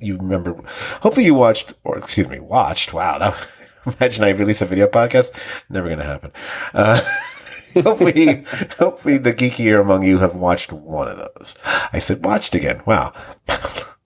you 0.00 0.16
remember, 0.16 0.54
hopefully 1.02 1.26
you 1.26 1.34
watched, 1.34 1.74
or 1.84 1.98
excuse 1.98 2.26
me, 2.26 2.40
watched. 2.40 2.94
Wow. 2.94 3.18
That, 3.18 3.48
imagine 4.00 4.24
I 4.24 4.30
release 4.30 4.62
a 4.62 4.66
video 4.66 4.86
podcast. 4.86 5.30
Never 5.68 5.88
going 5.88 5.98
to 5.98 6.04
happen. 6.06 6.32
Uh, 6.72 7.02
hopefully, 7.84 8.44
hopefully 8.78 9.18
the 9.18 9.32
geekier 9.32 9.80
among 9.80 10.02
you 10.02 10.18
have 10.18 10.34
watched 10.34 10.72
one 10.72 11.08
of 11.08 11.16
those. 11.16 11.54
I 11.92 11.98
said 11.98 12.24
watched 12.24 12.54
again. 12.54 12.82
Wow. 12.86 13.12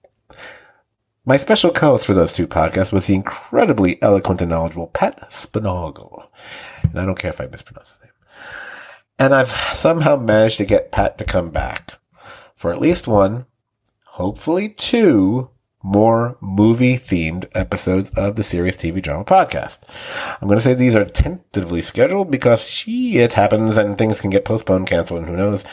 My 1.26 1.38
special 1.38 1.70
co-host 1.70 2.04
for 2.04 2.12
those 2.12 2.34
two 2.34 2.46
podcasts 2.46 2.92
was 2.92 3.06
the 3.06 3.14
incredibly 3.14 4.00
eloquent 4.02 4.42
and 4.42 4.50
knowledgeable 4.50 4.88
Pat 4.88 5.30
Spinagle. 5.30 6.26
And 6.82 7.00
I 7.00 7.06
don't 7.06 7.18
care 7.18 7.30
if 7.30 7.40
I 7.40 7.46
mispronounce 7.46 7.92
his 7.92 8.00
name. 8.00 8.10
And 9.18 9.34
I've 9.34 9.50
somehow 9.74 10.16
managed 10.16 10.58
to 10.58 10.66
get 10.66 10.92
Pat 10.92 11.16
to 11.18 11.24
come 11.24 11.50
back 11.50 11.94
for 12.54 12.72
at 12.72 12.80
least 12.80 13.06
one, 13.06 13.46
hopefully 14.04 14.68
two 14.68 15.48
more 15.84 16.38
movie 16.40 16.96
themed 16.96 17.46
episodes 17.54 18.10
of 18.16 18.36
the 18.36 18.42
Serious 18.42 18.74
TV 18.74 19.02
Drama 19.02 19.22
Podcast. 19.24 19.80
I'm 20.40 20.48
going 20.48 20.58
to 20.58 20.64
say 20.64 20.72
these 20.72 20.96
are 20.96 21.04
tentatively 21.04 21.82
scheduled 21.82 22.30
because 22.30 22.64
she, 22.64 23.18
it 23.18 23.34
happens 23.34 23.76
and 23.76 23.98
things 23.98 24.18
can 24.18 24.30
get 24.30 24.46
postponed, 24.46 24.86
canceled, 24.86 25.20
and 25.20 25.28
who 25.28 25.36
knows. 25.36 25.64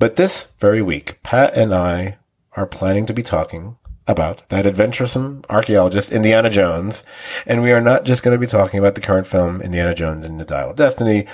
But 0.00 0.16
this 0.16 0.48
very 0.58 0.82
week, 0.82 1.22
Pat 1.22 1.56
and 1.56 1.72
I 1.72 2.18
are 2.56 2.66
planning 2.66 3.06
to 3.06 3.14
be 3.14 3.22
talking 3.22 3.76
about 4.08 4.46
that 4.48 4.66
adventuresome 4.66 5.44
archaeologist, 5.48 6.10
Indiana 6.10 6.50
Jones. 6.50 7.04
And 7.46 7.62
we 7.62 7.70
are 7.70 7.80
not 7.80 8.04
just 8.04 8.24
going 8.24 8.34
to 8.34 8.40
be 8.40 8.48
talking 8.48 8.80
about 8.80 8.96
the 8.96 9.00
current 9.00 9.28
film, 9.28 9.62
Indiana 9.62 9.94
Jones 9.94 10.26
and 10.26 10.38
the 10.40 10.44
Dial 10.44 10.70
of 10.70 10.76
Destiny. 10.76 11.26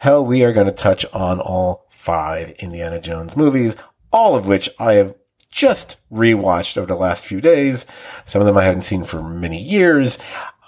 Hell, 0.00 0.24
we 0.24 0.44
are 0.44 0.52
going 0.52 0.66
to 0.66 0.72
touch 0.72 1.06
on 1.14 1.40
all 1.40 1.86
five 1.90 2.50
Indiana 2.58 3.00
Jones 3.00 3.34
movies, 3.34 3.76
all 4.12 4.36
of 4.36 4.46
which 4.46 4.68
I 4.78 4.94
have 4.94 5.14
just 5.52 5.98
rewatched 6.10 6.76
over 6.76 6.86
the 6.86 6.96
last 6.96 7.24
few 7.24 7.40
days. 7.40 7.86
Some 8.24 8.42
of 8.42 8.46
them 8.46 8.56
I 8.56 8.64
haven't 8.64 8.82
seen 8.82 9.04
for 9.04 9.22
many 9.22 9.62
years. 9.62 10.18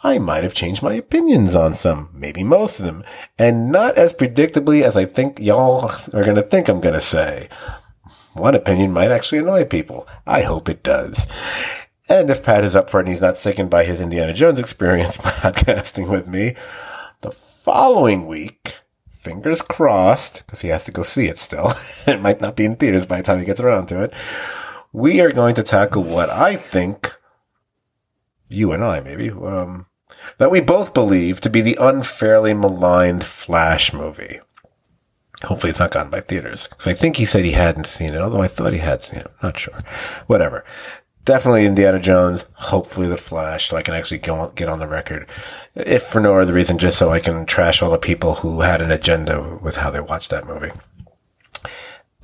I 0.05 0.19
might 0.19 0.45
have 0.45 0.55
changed 0.55 0.83
my 0.83 0.93
opinions 0.93 1.55
on 1.55 1.73
some, 1.73 2.11
maybe 2.13 2.45
most 2.45 2.79
of 2.79 2.85
them, 2.85 3.03
and 3.39 3.73
not 3.73 3.97
as 3.97 4.13
predictably 4.13 4.83
as 4.83 4.99
I 4.99 5.07
think 5.07 5.41
y'all 5.41 5.91
are 6.13 6.25
going 6.25 6.37
to 6.37 6.43
think 6.43 6.69
I'm 6.69 6.81
going 6.81 6.95
to 6.95 7.01
say. 7.01 7.49
One 8.35 8.55
opinion 8.55 8.93
might 8.93 9.11
actually 9.11 9.39
annoy 9.39 9.65
people. 9.65 10.07
I 10.27 10.43
hope 10.43 10.69
it 10.69 10.83
does. 10.83 11.27
And 12.07 12.29
if 12.29 12.43
Pat 12.43 12.65
is 12.65 12.77
up 12.77 12.91
for 12.91 13.01
it 13.01 13.05
and 13.05 13.09
he's 13.09 13.23
not 13.23 13.39
sickened 13.39 13.71
by 13.71 13.85
his 13.85 13.99
Indiana 13.99 14.35
Jones 14.35 14.59
experience 14.59 15.17
podcasting 15.19 16.11
with 16.11 16.27
me, 16.27 16.55
the 17.23 17.31
following 17.31 18.27
week, 18.27 18.75
fingers 19.11 19.63
crossed, 19.63 20.45
because 20.45 20.61
he 20.61 20.69
has 20.69 20.85
to 20.85 20.93
go 20.93 21.03
see 21.03 21.29
it 21.29 21.39
still. 21.39 21.73
it 22.07 22.21
might 22.21 22.43
not 22.43 22.57
be 22.57 22.67
in 22.67 22.77
theaters 22.77 23.07
by 23.07 23.17
the 23.17 23.23
time 23.23 23.41
he 23.41 23.47
gets 23.47 23.61
around 23.61 23.87
to 23.87 24.03
it. 24.03 24.13
We 24.95 25.21
are 25.21 25.33
going 25.33 25.57
to 25.57 25.65
tackle 25.65 26.05
what 26.05 26.31
I 26.31 26.55
think, 26.55 27.13
you 28.49 28.71
and 28.71 28.85
I 28.85 29.01
maybe, 29.01 29.29
um, 29.29 29.87
that 30.39 30.53
we 30.53 30.61
both 30.61 30.95
believe 30.95 31.41
to 31.41 31.51
be 31.51 31.63
the 31.63 31.77
unfairly 31.81 32.55
maligned 32.55 33.25
Flash 33.25 33.93
movie. 33.93 34.39
Hopefully 35.43 35.71
it's 35.71 35.81
not 35.81 35.91
gone 35.91 36.11
by 36.11 36.21
theaters. 36.21 36.69
Because 36.69 36.87
I 36.87 36.95
think 36.95 37.17
he 37.17 37.25
said 37.25 37.45
he 37.45 37.53
hadn't 37.53 37.89
seen 37.89 38.15
it, 38.15 38.21
although 38.21 38.41
I 38.41 38.47
thought 38.47 38.73
he 38.73 38.79
had 38.79 39.03
seen 39.03 39.19
it. 39.19 39.33
Not 39.43 39.59
sure. 39.59 39.83
Whatever. 40.29 40.65
Definitely 41.25 41.67
Indiana 41.67 41.99
Jones. 41.99 42.45
Hopefully 42.53 43.09
The 43.09 43.17
Flash, 43.17 43.71
so 43.71 43.77
I 43.77 43.83
can 43.83 43.95
actually 43.95 44.19
go, 44.19 44.53
get 44.55 44.69
on 44.69 44.79
the 44.79 44.87
record. 44.87 45.27
If 45.75 46.05
for 46.05 46.21
no 46.21 46.39
other 46.39 46.53
reason, 46.53 46.79
just 46.79 46.99
so 46.99 47.11
I 47.11 47.19
can 47.19 47.47
trash 47.47 47.83
all 47.83 47.91
the 47.91 47.99
people 47.99 48.37
who 48.37 48.61
had 48.61 48.81
an 48.81 48.93
agenda 48.93 49.59
with 49.61 49.79
how 49.79 49.91
they 49.91 49.99
watched 49.99 50.31
that 50.31 50.47
movie. 50.47 50.71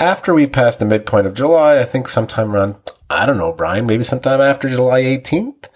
After 0.00 0.32
we 0.32 0.46
pass 0.46 0.76
the 0.76 0.86
midpoint 0.86 1.26
of 1.26 1.34
July, 1.34 1.78
I 1.78 1.84
think 1.84 2.08
sometime 2.08 2.52
around, 2.52 2.76
I 3.10 3.26
don't 3.26 3.36
know, 3.36 3.52
Brian, 3.52 3.84
maybe 3.84 4.02
sometime 4.02 4.40
after 4.40 4.66
July 4.66 5.02
18th, 5.02 5.66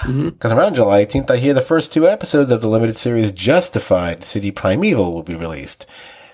mm-hmm. 0.00 0.30
Because 0.30 0.52
around 0.52 0.76
July 0.76 1.04
18th, 1.04 1.30
I 1.30 1.36
hear 1.36 1.52
the 1.52 1.60
first 1.60 1.92
two 1.92 2.08
episodes 2.08 2.50
of 2.50 2.62
the 2.62 2.68
limited 2.70 2.96
series 2.96 3.30
Justified 3.30 4.24
City 4.24 4.50
Primeval 4.50 5.12
will 5.12 5.22
be 5.22 5.34
released. 5.34 5.84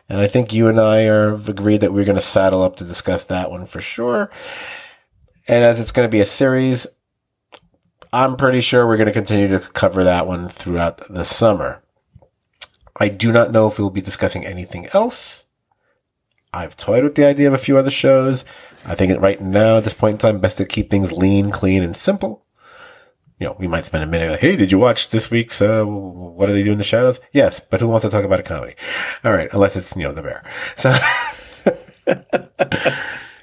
And 0.08 0.20
I 0.20 0.28
think 0.28 0.52
you 0.52 0.68
and 0.68 0.80
I 0.80 1.06
are 1.06 1.34
agreed 1.34 1.80
that 1.80 1.92
we're 1.92 2.04
going 2.04 2.14
to 2.14 2.22
saddle 2.22 2.62
up 2.62 2.76
to 2.76 2.84
discuss 2.84 3.24
that 3.24 3.50
one 3.50 3.66
for 3.66 3.80
sure. 3.80 4.30
And 5.48 5.64
as 5.64 5.80
it's 5.80 5.92
going 5.92 6.06
to 6.06 6.12
be 6.12 6.20
a 6.20 6.24
series, 6.24 6.86
I'm 8.12 8.36
pretty 8.36 8.60
sure 8.60 8.86
we're 8.86 8.96
going 8.96 9.06
to 9.08 9.12
continue 9.12 9.48
to 9.48 9.58
cover 9.58 10.04
that 10.04 10.28
one 10.28 10.48
throughout 10.48 11.02
the 11.12 11.24
summer. 11.24 11.82
I 12.94 13.08
do 13.08 13.32
not 13.32 13.50
know 13.50 13.66
if 13.66 13.78
we'll 13.78 13.90
be 13.90 14.00
discussing 14.00 14.46
anything 14.46 14.86
else. 14.92 15.46
I've 16.52 16.76
toyed 16.76 17.04
with 17.04 17.14
the 17.14 17.26
idea 17.26 17.48
of 17.48 17.54
a 17.54 17.58
few 17.58 17.78
other 17.78 17.90
shows. 17.90 18.44
I 18.84 18.94
think 18.94 19.20
right 19.20 19.40
now, 19.40 19.76
at 19.76 19.84
this 19.84 19.94
point 19.94 20.14
in 20.14 20.18
time, 20.18 20.40
best 20.40 20.58
to 20.58 20.64
keep 20.64 20.90
things 20.90 21.12
lean, 21.12 21.50
clean, 21.50 21.82
and 21.82 21.96
simple. 21.96 22.44
You 23.38 23.46
know, 23.46 23.56
we 23.58 23.68
might 23.68 23.84
spend 23.86 24.04
a 24.04 24.06
minute 24.06 24.30
like, 24.30 24.40
hey, 24.40 24.56
did 24.56 24.72
you 24.72 24.78
watch 24.78 25.10
this 25.10 25.30
week's, 25.30 25.62
uh, 25.62 25.84
what 25.84 26.46
do 26.46 26.52
they 26.52 26.62
do 26.62 26.72
in 26.72 26.78
the 26.78 26.84
shadows? 26.84 27.20
Yes, 27.32 27.60
but 27.60 27.80
who 27.80 27.88
wants 27.88 28.04
to 28.04 28.10
talk 28.10 28.24
about 28.24 28.40
a 28.40 28.42
comedy? 28.42 28.74
All 29.24 29.32
right, 29.32 29.48
unless 29.52 29.76
it's, 29.76 29.96
you 29.96 30.02
know, 30.02 30.12
The 30.12 30.22
Bear. 30.22 30.44
So, 30.76 30.94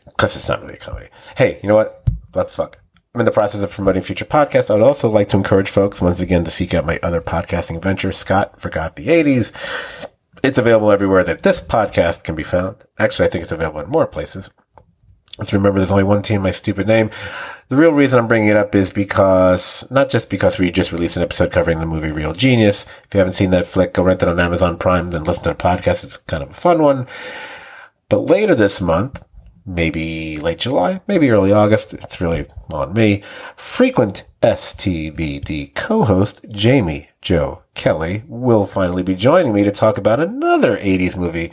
because 0.05 0.35
it's 0.35 0.47
not 0.47 0.61
really 0.61 0.75
a 0.75 0.77
comedy. 0.77 1.07
Hey, 1.35 1.59
you 1.63 1.69
know 1.69 1.75
what? 1.75 2.03
What 2.33 2.49
the 2.49 2.53
fuck? 2.53 2.79
I'm 3.15 3.21
in 3.21 3.25
the 3.25 3.31
process 3.31 3.63
of 3.63 3.71
promoting 3.71 4.03
future 4.03 4.25
podcasts. 4.25 4.69
I 4.69 4.75
would 4.75 4.83
also 4.83 5.09
like 5.09 5.29
to 5.29 5.37
encourage 5.37 5.69
folks 5.69 6.01
once 6.01 6.21
again 6.21 6.43
to 6.43 6.51
seek 6.51 6.75
out 6.75 6.85
my 6.85 6.99
other 7.01 7.21
podcasting 7.21 7.81
venture, 7.81 8.11
Scot 8.11 8.61
Forgot 8.61 8.95
the 8.95 9.07
80s. 9.07 9.51
It's 10.47 10.57
available 10.57 10.93
everywhere 10.93 11.25
that 11.25 11.43
this 11.43 11.59
podcast 11.59 12.23
can 12.23 12.33
be 12.33 12.41
found. 12.41 12.77
Actually, 12.97 13.27
I 13.27 13.31
think 13.31 13.41
it's 13.41 13.51
available 13.51 13.81
in 13.81 13.89
more 13.89 14.07
places. 14.07 14.49
Let's 15.37 15.51
remember 15.51 15.77
there's 15.77 15.91
only 15.91 16.05
one 16.05 16.21
team, 16.21 16.41
my 16.41 16.51
stupid 16.51 16.87
name. 16.87 17.11
The 17.67 17.75
real 17.75 17.91
reason 17.91 18.17
I'm 18.17 18.29
bringing 18.29 18.47
it 18.47 18.55
up 18.55 18.73
is 18.73 18.89
because, 18.89 19.85
not 19.91 20.09
just 20.09 20.29
because 20.29 20.57
we 20.57 20.71
just 20.71 20.93
released 20.93 21.17
an 21.17 21.21
episode 21.21 21.51
covering 21.51 21.81
the 21.81 21.85
movie 21.85 22.11
Real 22.11 22.31
Genius. 22.31 22.85
If 23.03 23.13
you 23.13 23.17
haven't 23.17 23.33
seen 23.33 23.49
that 23.51 23.67
flick, 23.67 23.93
go 23.93 24.03
rent 24.03 24.23
it 24.23 24.29
on 24.29 24.39
Amazon 24.39 24.77
Prime, 24.77 25.11
then 25.11 25.25
listen 25.25 25.43
to 25.43 25.49
the 25.49 25.55
podcast. 25.55 26.05
It's 26.05 26.15
kind 26.15 26.41
of 26.41 26.51
a 26.51 26.53
fun 26.53 26.81
one. 26.81 27.07
But 28.07 28.19
later 28.19 28.55
this 28.55 28.79
month, 28.79 29.21
maybe 29.67 30.39
late 30.39 30.59
July, 30.59 31.01
maybe 31.07 31.29
early 31.29 31.51
August. 31.51 31.93
It's 31.93 32.21
really 32.21 32.47
on 32.71 32.93
me. 32.93 33.21
Frequent 33.55 34.23
STVD 34.41 35.75
co-host 35.75 36.45
Jamie 36.49 37.09
Joe 37.21 37.63
Kelly 37.73 38.23
will 38.27 38.65
finally 38.65 39.03
be 39.03 39.15
joining 39.15 39.53
me 39.53 39.63
to 39.63 39.71
talk 39.71 39.97
about 39.97 40.19
another 40.21 40.77
80s 40.77 41.17
movie 41.17 41.51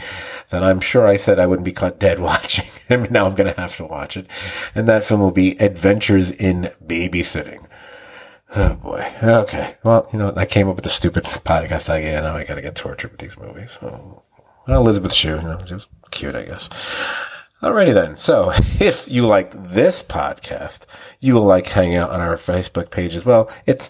that 0.51 0.63
I'm 0.63 0.81
sure 0.81 1.07
I 1.07 1.17
said 1.17 1.39
I 1.39 1.47
wouldn't 1.47 1.65
be 1.65 1.73
caught 1.73 1.99
dead 1.99 2.19
watching. 2.21 2.67
and 2.89 3.11
now 3.11 3.27
I'm 3.27 3.35
going 3.35 3.53
to 3.53 3.61
have 3.61 3.77
to 3.79 3.85
watch 3.85 4.17
it. 4.17 4.27
And 4.75 4.87
that 4.87 5.05
film 5.05 5.21
will 5.21 5.33
be 5.33 5.61
Adventures 5.61 6.31
in 6.31 6.71
Babysitting. 6.85 7.67
Oh 8.55 8.75
boy. 8.75 9.13
Okay. 9.21 9.77
Well, 9.83 10.09
you 10.13 10.19
know, 10.21 10.33
I 10.37 10.47
came 10.47 10.69
up 10.69 10.77
with 10.77 10.85
the 10.85 10.91
stupid 10.91 11.25
podcast 11.25 11.91
idea. 11.91 12.23
Now 12.23 12.37
I 12.37 12.45
got 12.45 12.55
to 12.55 12.63
get 12.63 12.77
tortured 12.77 13.11
with 13.11 13.21
these 13.21 13.37
movies. 13.37 13.77
Oh. 13.83 14.23
Elizabeth 14.69 15.13
Shue, 15.13 15.37
you 15.37 15.43
know, 15.43 15.65
cute, 16.11 16.35
I 16.35 16.45
guess. 16.45 16.71
Alrighty 17.65 17.95
then. 17.95 18.19
So 18.19 18.53
if 18.79 19.09
you 19.09 19.27
like 19.27 19.73
this 19.73 20.03
podcast, 20.03 20.85
you 21.19 21.33
will 21.35 21.45
like 21.45 21.69
hanging 21.69 21.97
out 21.97 22.11
on 22.11 22.21
our 22.21 22.37
Facebook 22.37 22.91
page 22.91 23.17
as 23.17 23.25
well. 23.25 23.51
It's 23.65 23.89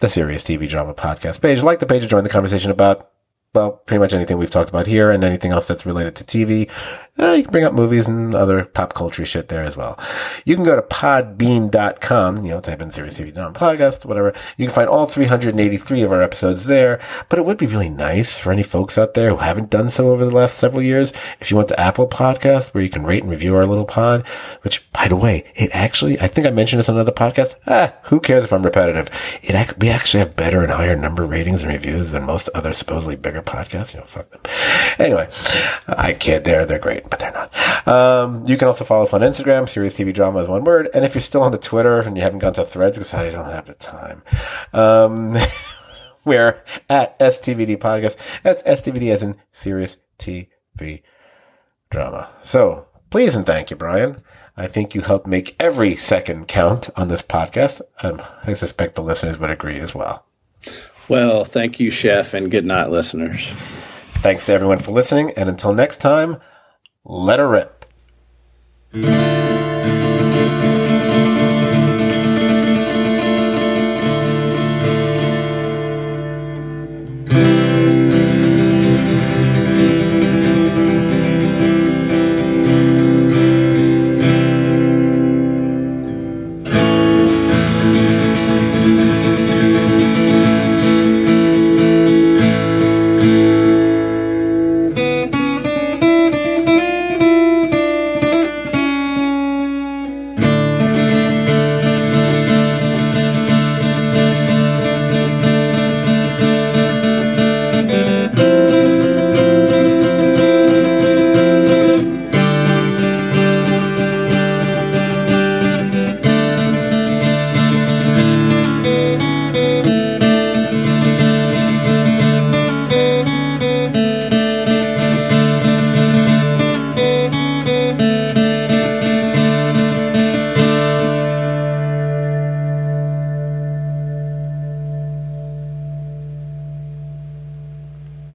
the 0.00 0.10
Serious 0.10 0.44
TV 0.44 0.68
Drama 0.68 0.92
Podcast 0.92 1.40
page. 1.40 1.62
Like 1.62 1.78
the 1.78 1.86
page 1.86 2.02
to 2.02 2.08
join 2.08 2.24
the 2.24 2.28
conversation 2.28 2.70
about 2.70 3.11
well, 3.54 3.72
pretty 3.72 4.00
much 4.00 4.14
anything 4.14 4.38
we've 4.38 4.48
talked 4.48 4.70
about 4.70 4.86
here 4.86 5.10
and 5.10 5.22
anything 5.22 5.50
else 5.50 5.68
that's 5.68 5.84
related 5.84 6.16
to 6.16 6.24
TV. 6.24 6.70
Uh, 7.18 7.32
you 7.32 7.42
can 7.42 7.52
bring 7.52 7.64
up 7.64 7.74
movies 7.74 8.08
and 8.08 8.34
other 8.34 8.64
pop 8.64 8.94
culture 8.94 9.26
shit 9.26 9.48
there 9.48 9.62
as 9.62 9.76
well. 9.76 9.98
You 10.46 10.54
can 10.54 10.64
go 10.64 10.74
to 10.74 10.80
podbean.com, 10.80 12.38
you 12.38 12.50
know, 12.50 12.60
type 12.62 12.80
in 12.80 12.90
Serious 12.90 13.18
TV 13.18 13.34
Non 13.34 13.52
Podcast, 13.52 14.06
whatever. 14.06 14.32
You 14.56 14.66
can 14.66 14.74
find 14.74 14.88
all 14.88 15.04
383 15.04 16.00
of 16.00 16.10
our 16.10 16.22
episodes 16.22 16.66
there. 16.66 16.98
But 17.28 17.38
it 17.38 17.44
would 17.44 17.58
be 17.58 17.66
really 17.66 17.90
nice 17.90 18.38
for 18.38 18.50
any 18.50 18.62
folks 18.62 18.96
out 18.96 19.12
there 19.12 19.28
who 19.28 19.36
haven't 19.36 19.68
done 19.68 19.90
so 19.90 20.10
over 20.10 20.24
the 20.24 20.34
last 20.34 20.56
several 20.56 20.80
years. 20.80 21.12
If 21.38 21.50
you 21.50 21.58
went 21.58 21.68
to 21.68 21.78
Apple 21.78 22.08
Podcast, 22.08 22.72
where 22.72 22.82
you 22.82 22.88
can 22.88 23.04
rate 23.04 23.22
and 23.22 23.30
review 23.30 23.54
our 23.54 23.66
little 23.66 23.84
pod, 23.84 24.26
which, 24.62 24.90
by 24.92 25.06
the 25.06 25.16
way, 25.16 25.44
it 25.54 25.70
actually, 25.74 26.18
I 26.18 26.28
think 26.28 26.46
I 26.46 26.50
mentioned 26.50 26.78
this 26.78 26.88
on 26.88 26.94
another 26.94 27.12
podcast. 27.12 27.56
Ah, 27.66 27.92
who 28.04 28.20
cares 28.20 28.44
if 28.44 28.52
I'm 28.54 28.62
repetitive? 28.62 29.10
It, 29.42 29.78
we 29.78 29.90
actually 29.90 30.20
have 30.20 30.34
better 30.34 30.62
and 30.62 30.72
higher 30.72 30.96
number 30.96 31.26
ratings 31.26 31.62
and 31.62 31.70
reviews 31.70 32.12
than 32.12 32.24
most 32.24 32.48
other 32.54 32.72
supposedly 32.72 33.16
bigger 33.16 33.41
podcasts. 33.42 33.94
You 33.94 34.00
know, 34.00 34.06
fuck 34.06 34.30
them. 34.30 34.40
Anyway, 34.98 35.28
I 35.86 36.14
kid. 36.14 36.44
They're 36.44 36.64
they're 36.64 36.78
great, 36.78 37.08
but 37.10 37.18
they're 37.18 37.32
not. 37.32 37.88
Um, 37.88 38.44
you 38.46 38.56
can 38.56 38.68
also 38.68 38.84
follow 38.84 39.02
us 39.02 39.12
on 39.12 39.20
Instagram. 39.20 39.68
Serious 39.68 39.94
TV 39.94 40.12
Drama 40.12 40.40
is 40.40 40.48
one 40.48 40.64
word. 40.64 40.88
And 40.94 41.04
if 41.04 41.14
you're 41.14 41.22
still 41.22 41.42
on 41.42 41.52
the 41.52 41.58
Twitter 41.58 42.00
and 42.00 42.16
you 42.16 42.22
haven't 42.22 42.40
gone 42.40 42.54
to 42.54 42.64
Threads 42.64 42.98
because 42.98 43.14
I 43.14 43.30
don't 43.30 43.50
have 43.50 43.66
the 43.66 43.74
time, 43.74 44.22
um, 44.72 45.36
we're 46.24 46.62
at 46.88 47.18
STVD 47.18 47.78
Podcast. 47.78 48.16
That's 48.42 48.62
STVD 48.62 49.12
as 49.12 49.22
in 49.22 49.36
Serious 49.52 49.98
TV 50.18 51.02
Drama. 51.90 52.30
So 52.42 52.86
please 53.10 53.34
and 53.34 53.46
thank 53.46 53.70
you, 53.70 53.76
Brian. 53.76 54.22
I 54.56 54.66
think 54.66 54.94
you 54.94 55.00
helped 55.00 55.26
make 55.26 55.56
every 55.58 55.96
second 55.96 56.46
count 56.46 56.90
on 56.96 57.08
this 57.08 57.22
podcast. 57.22 57.80
Um, 58.02 58.20
I 58.44 58.52
suspect 58.52 58.94
the 58.94 59.02
listeners 59.02 59.38
would 59.38 59.50
agree 59.50 59.80
as 59.80 59.94
well. 59.94 60.26
Well, 61.08 61.44
thank 61.44 61.80
you, 61.80 61.90
Chef, 61.90 62.34
and 62.34 62.50
good 62.50 62.64
night, 62.64 62.90
listeners. 62.90 63.52
Thanks 64.16 64.46
to 64.46 64.52
everyone 64.52 64.78
for 64.78 64.92
listening, 64.92 65.32
and 65.32 65.48
until 65.48 65.74
next 65.74 66.00
time, 66.00 66.38
let 67.04 67.38
her 67.38 67.48
rip. 67.48 67.84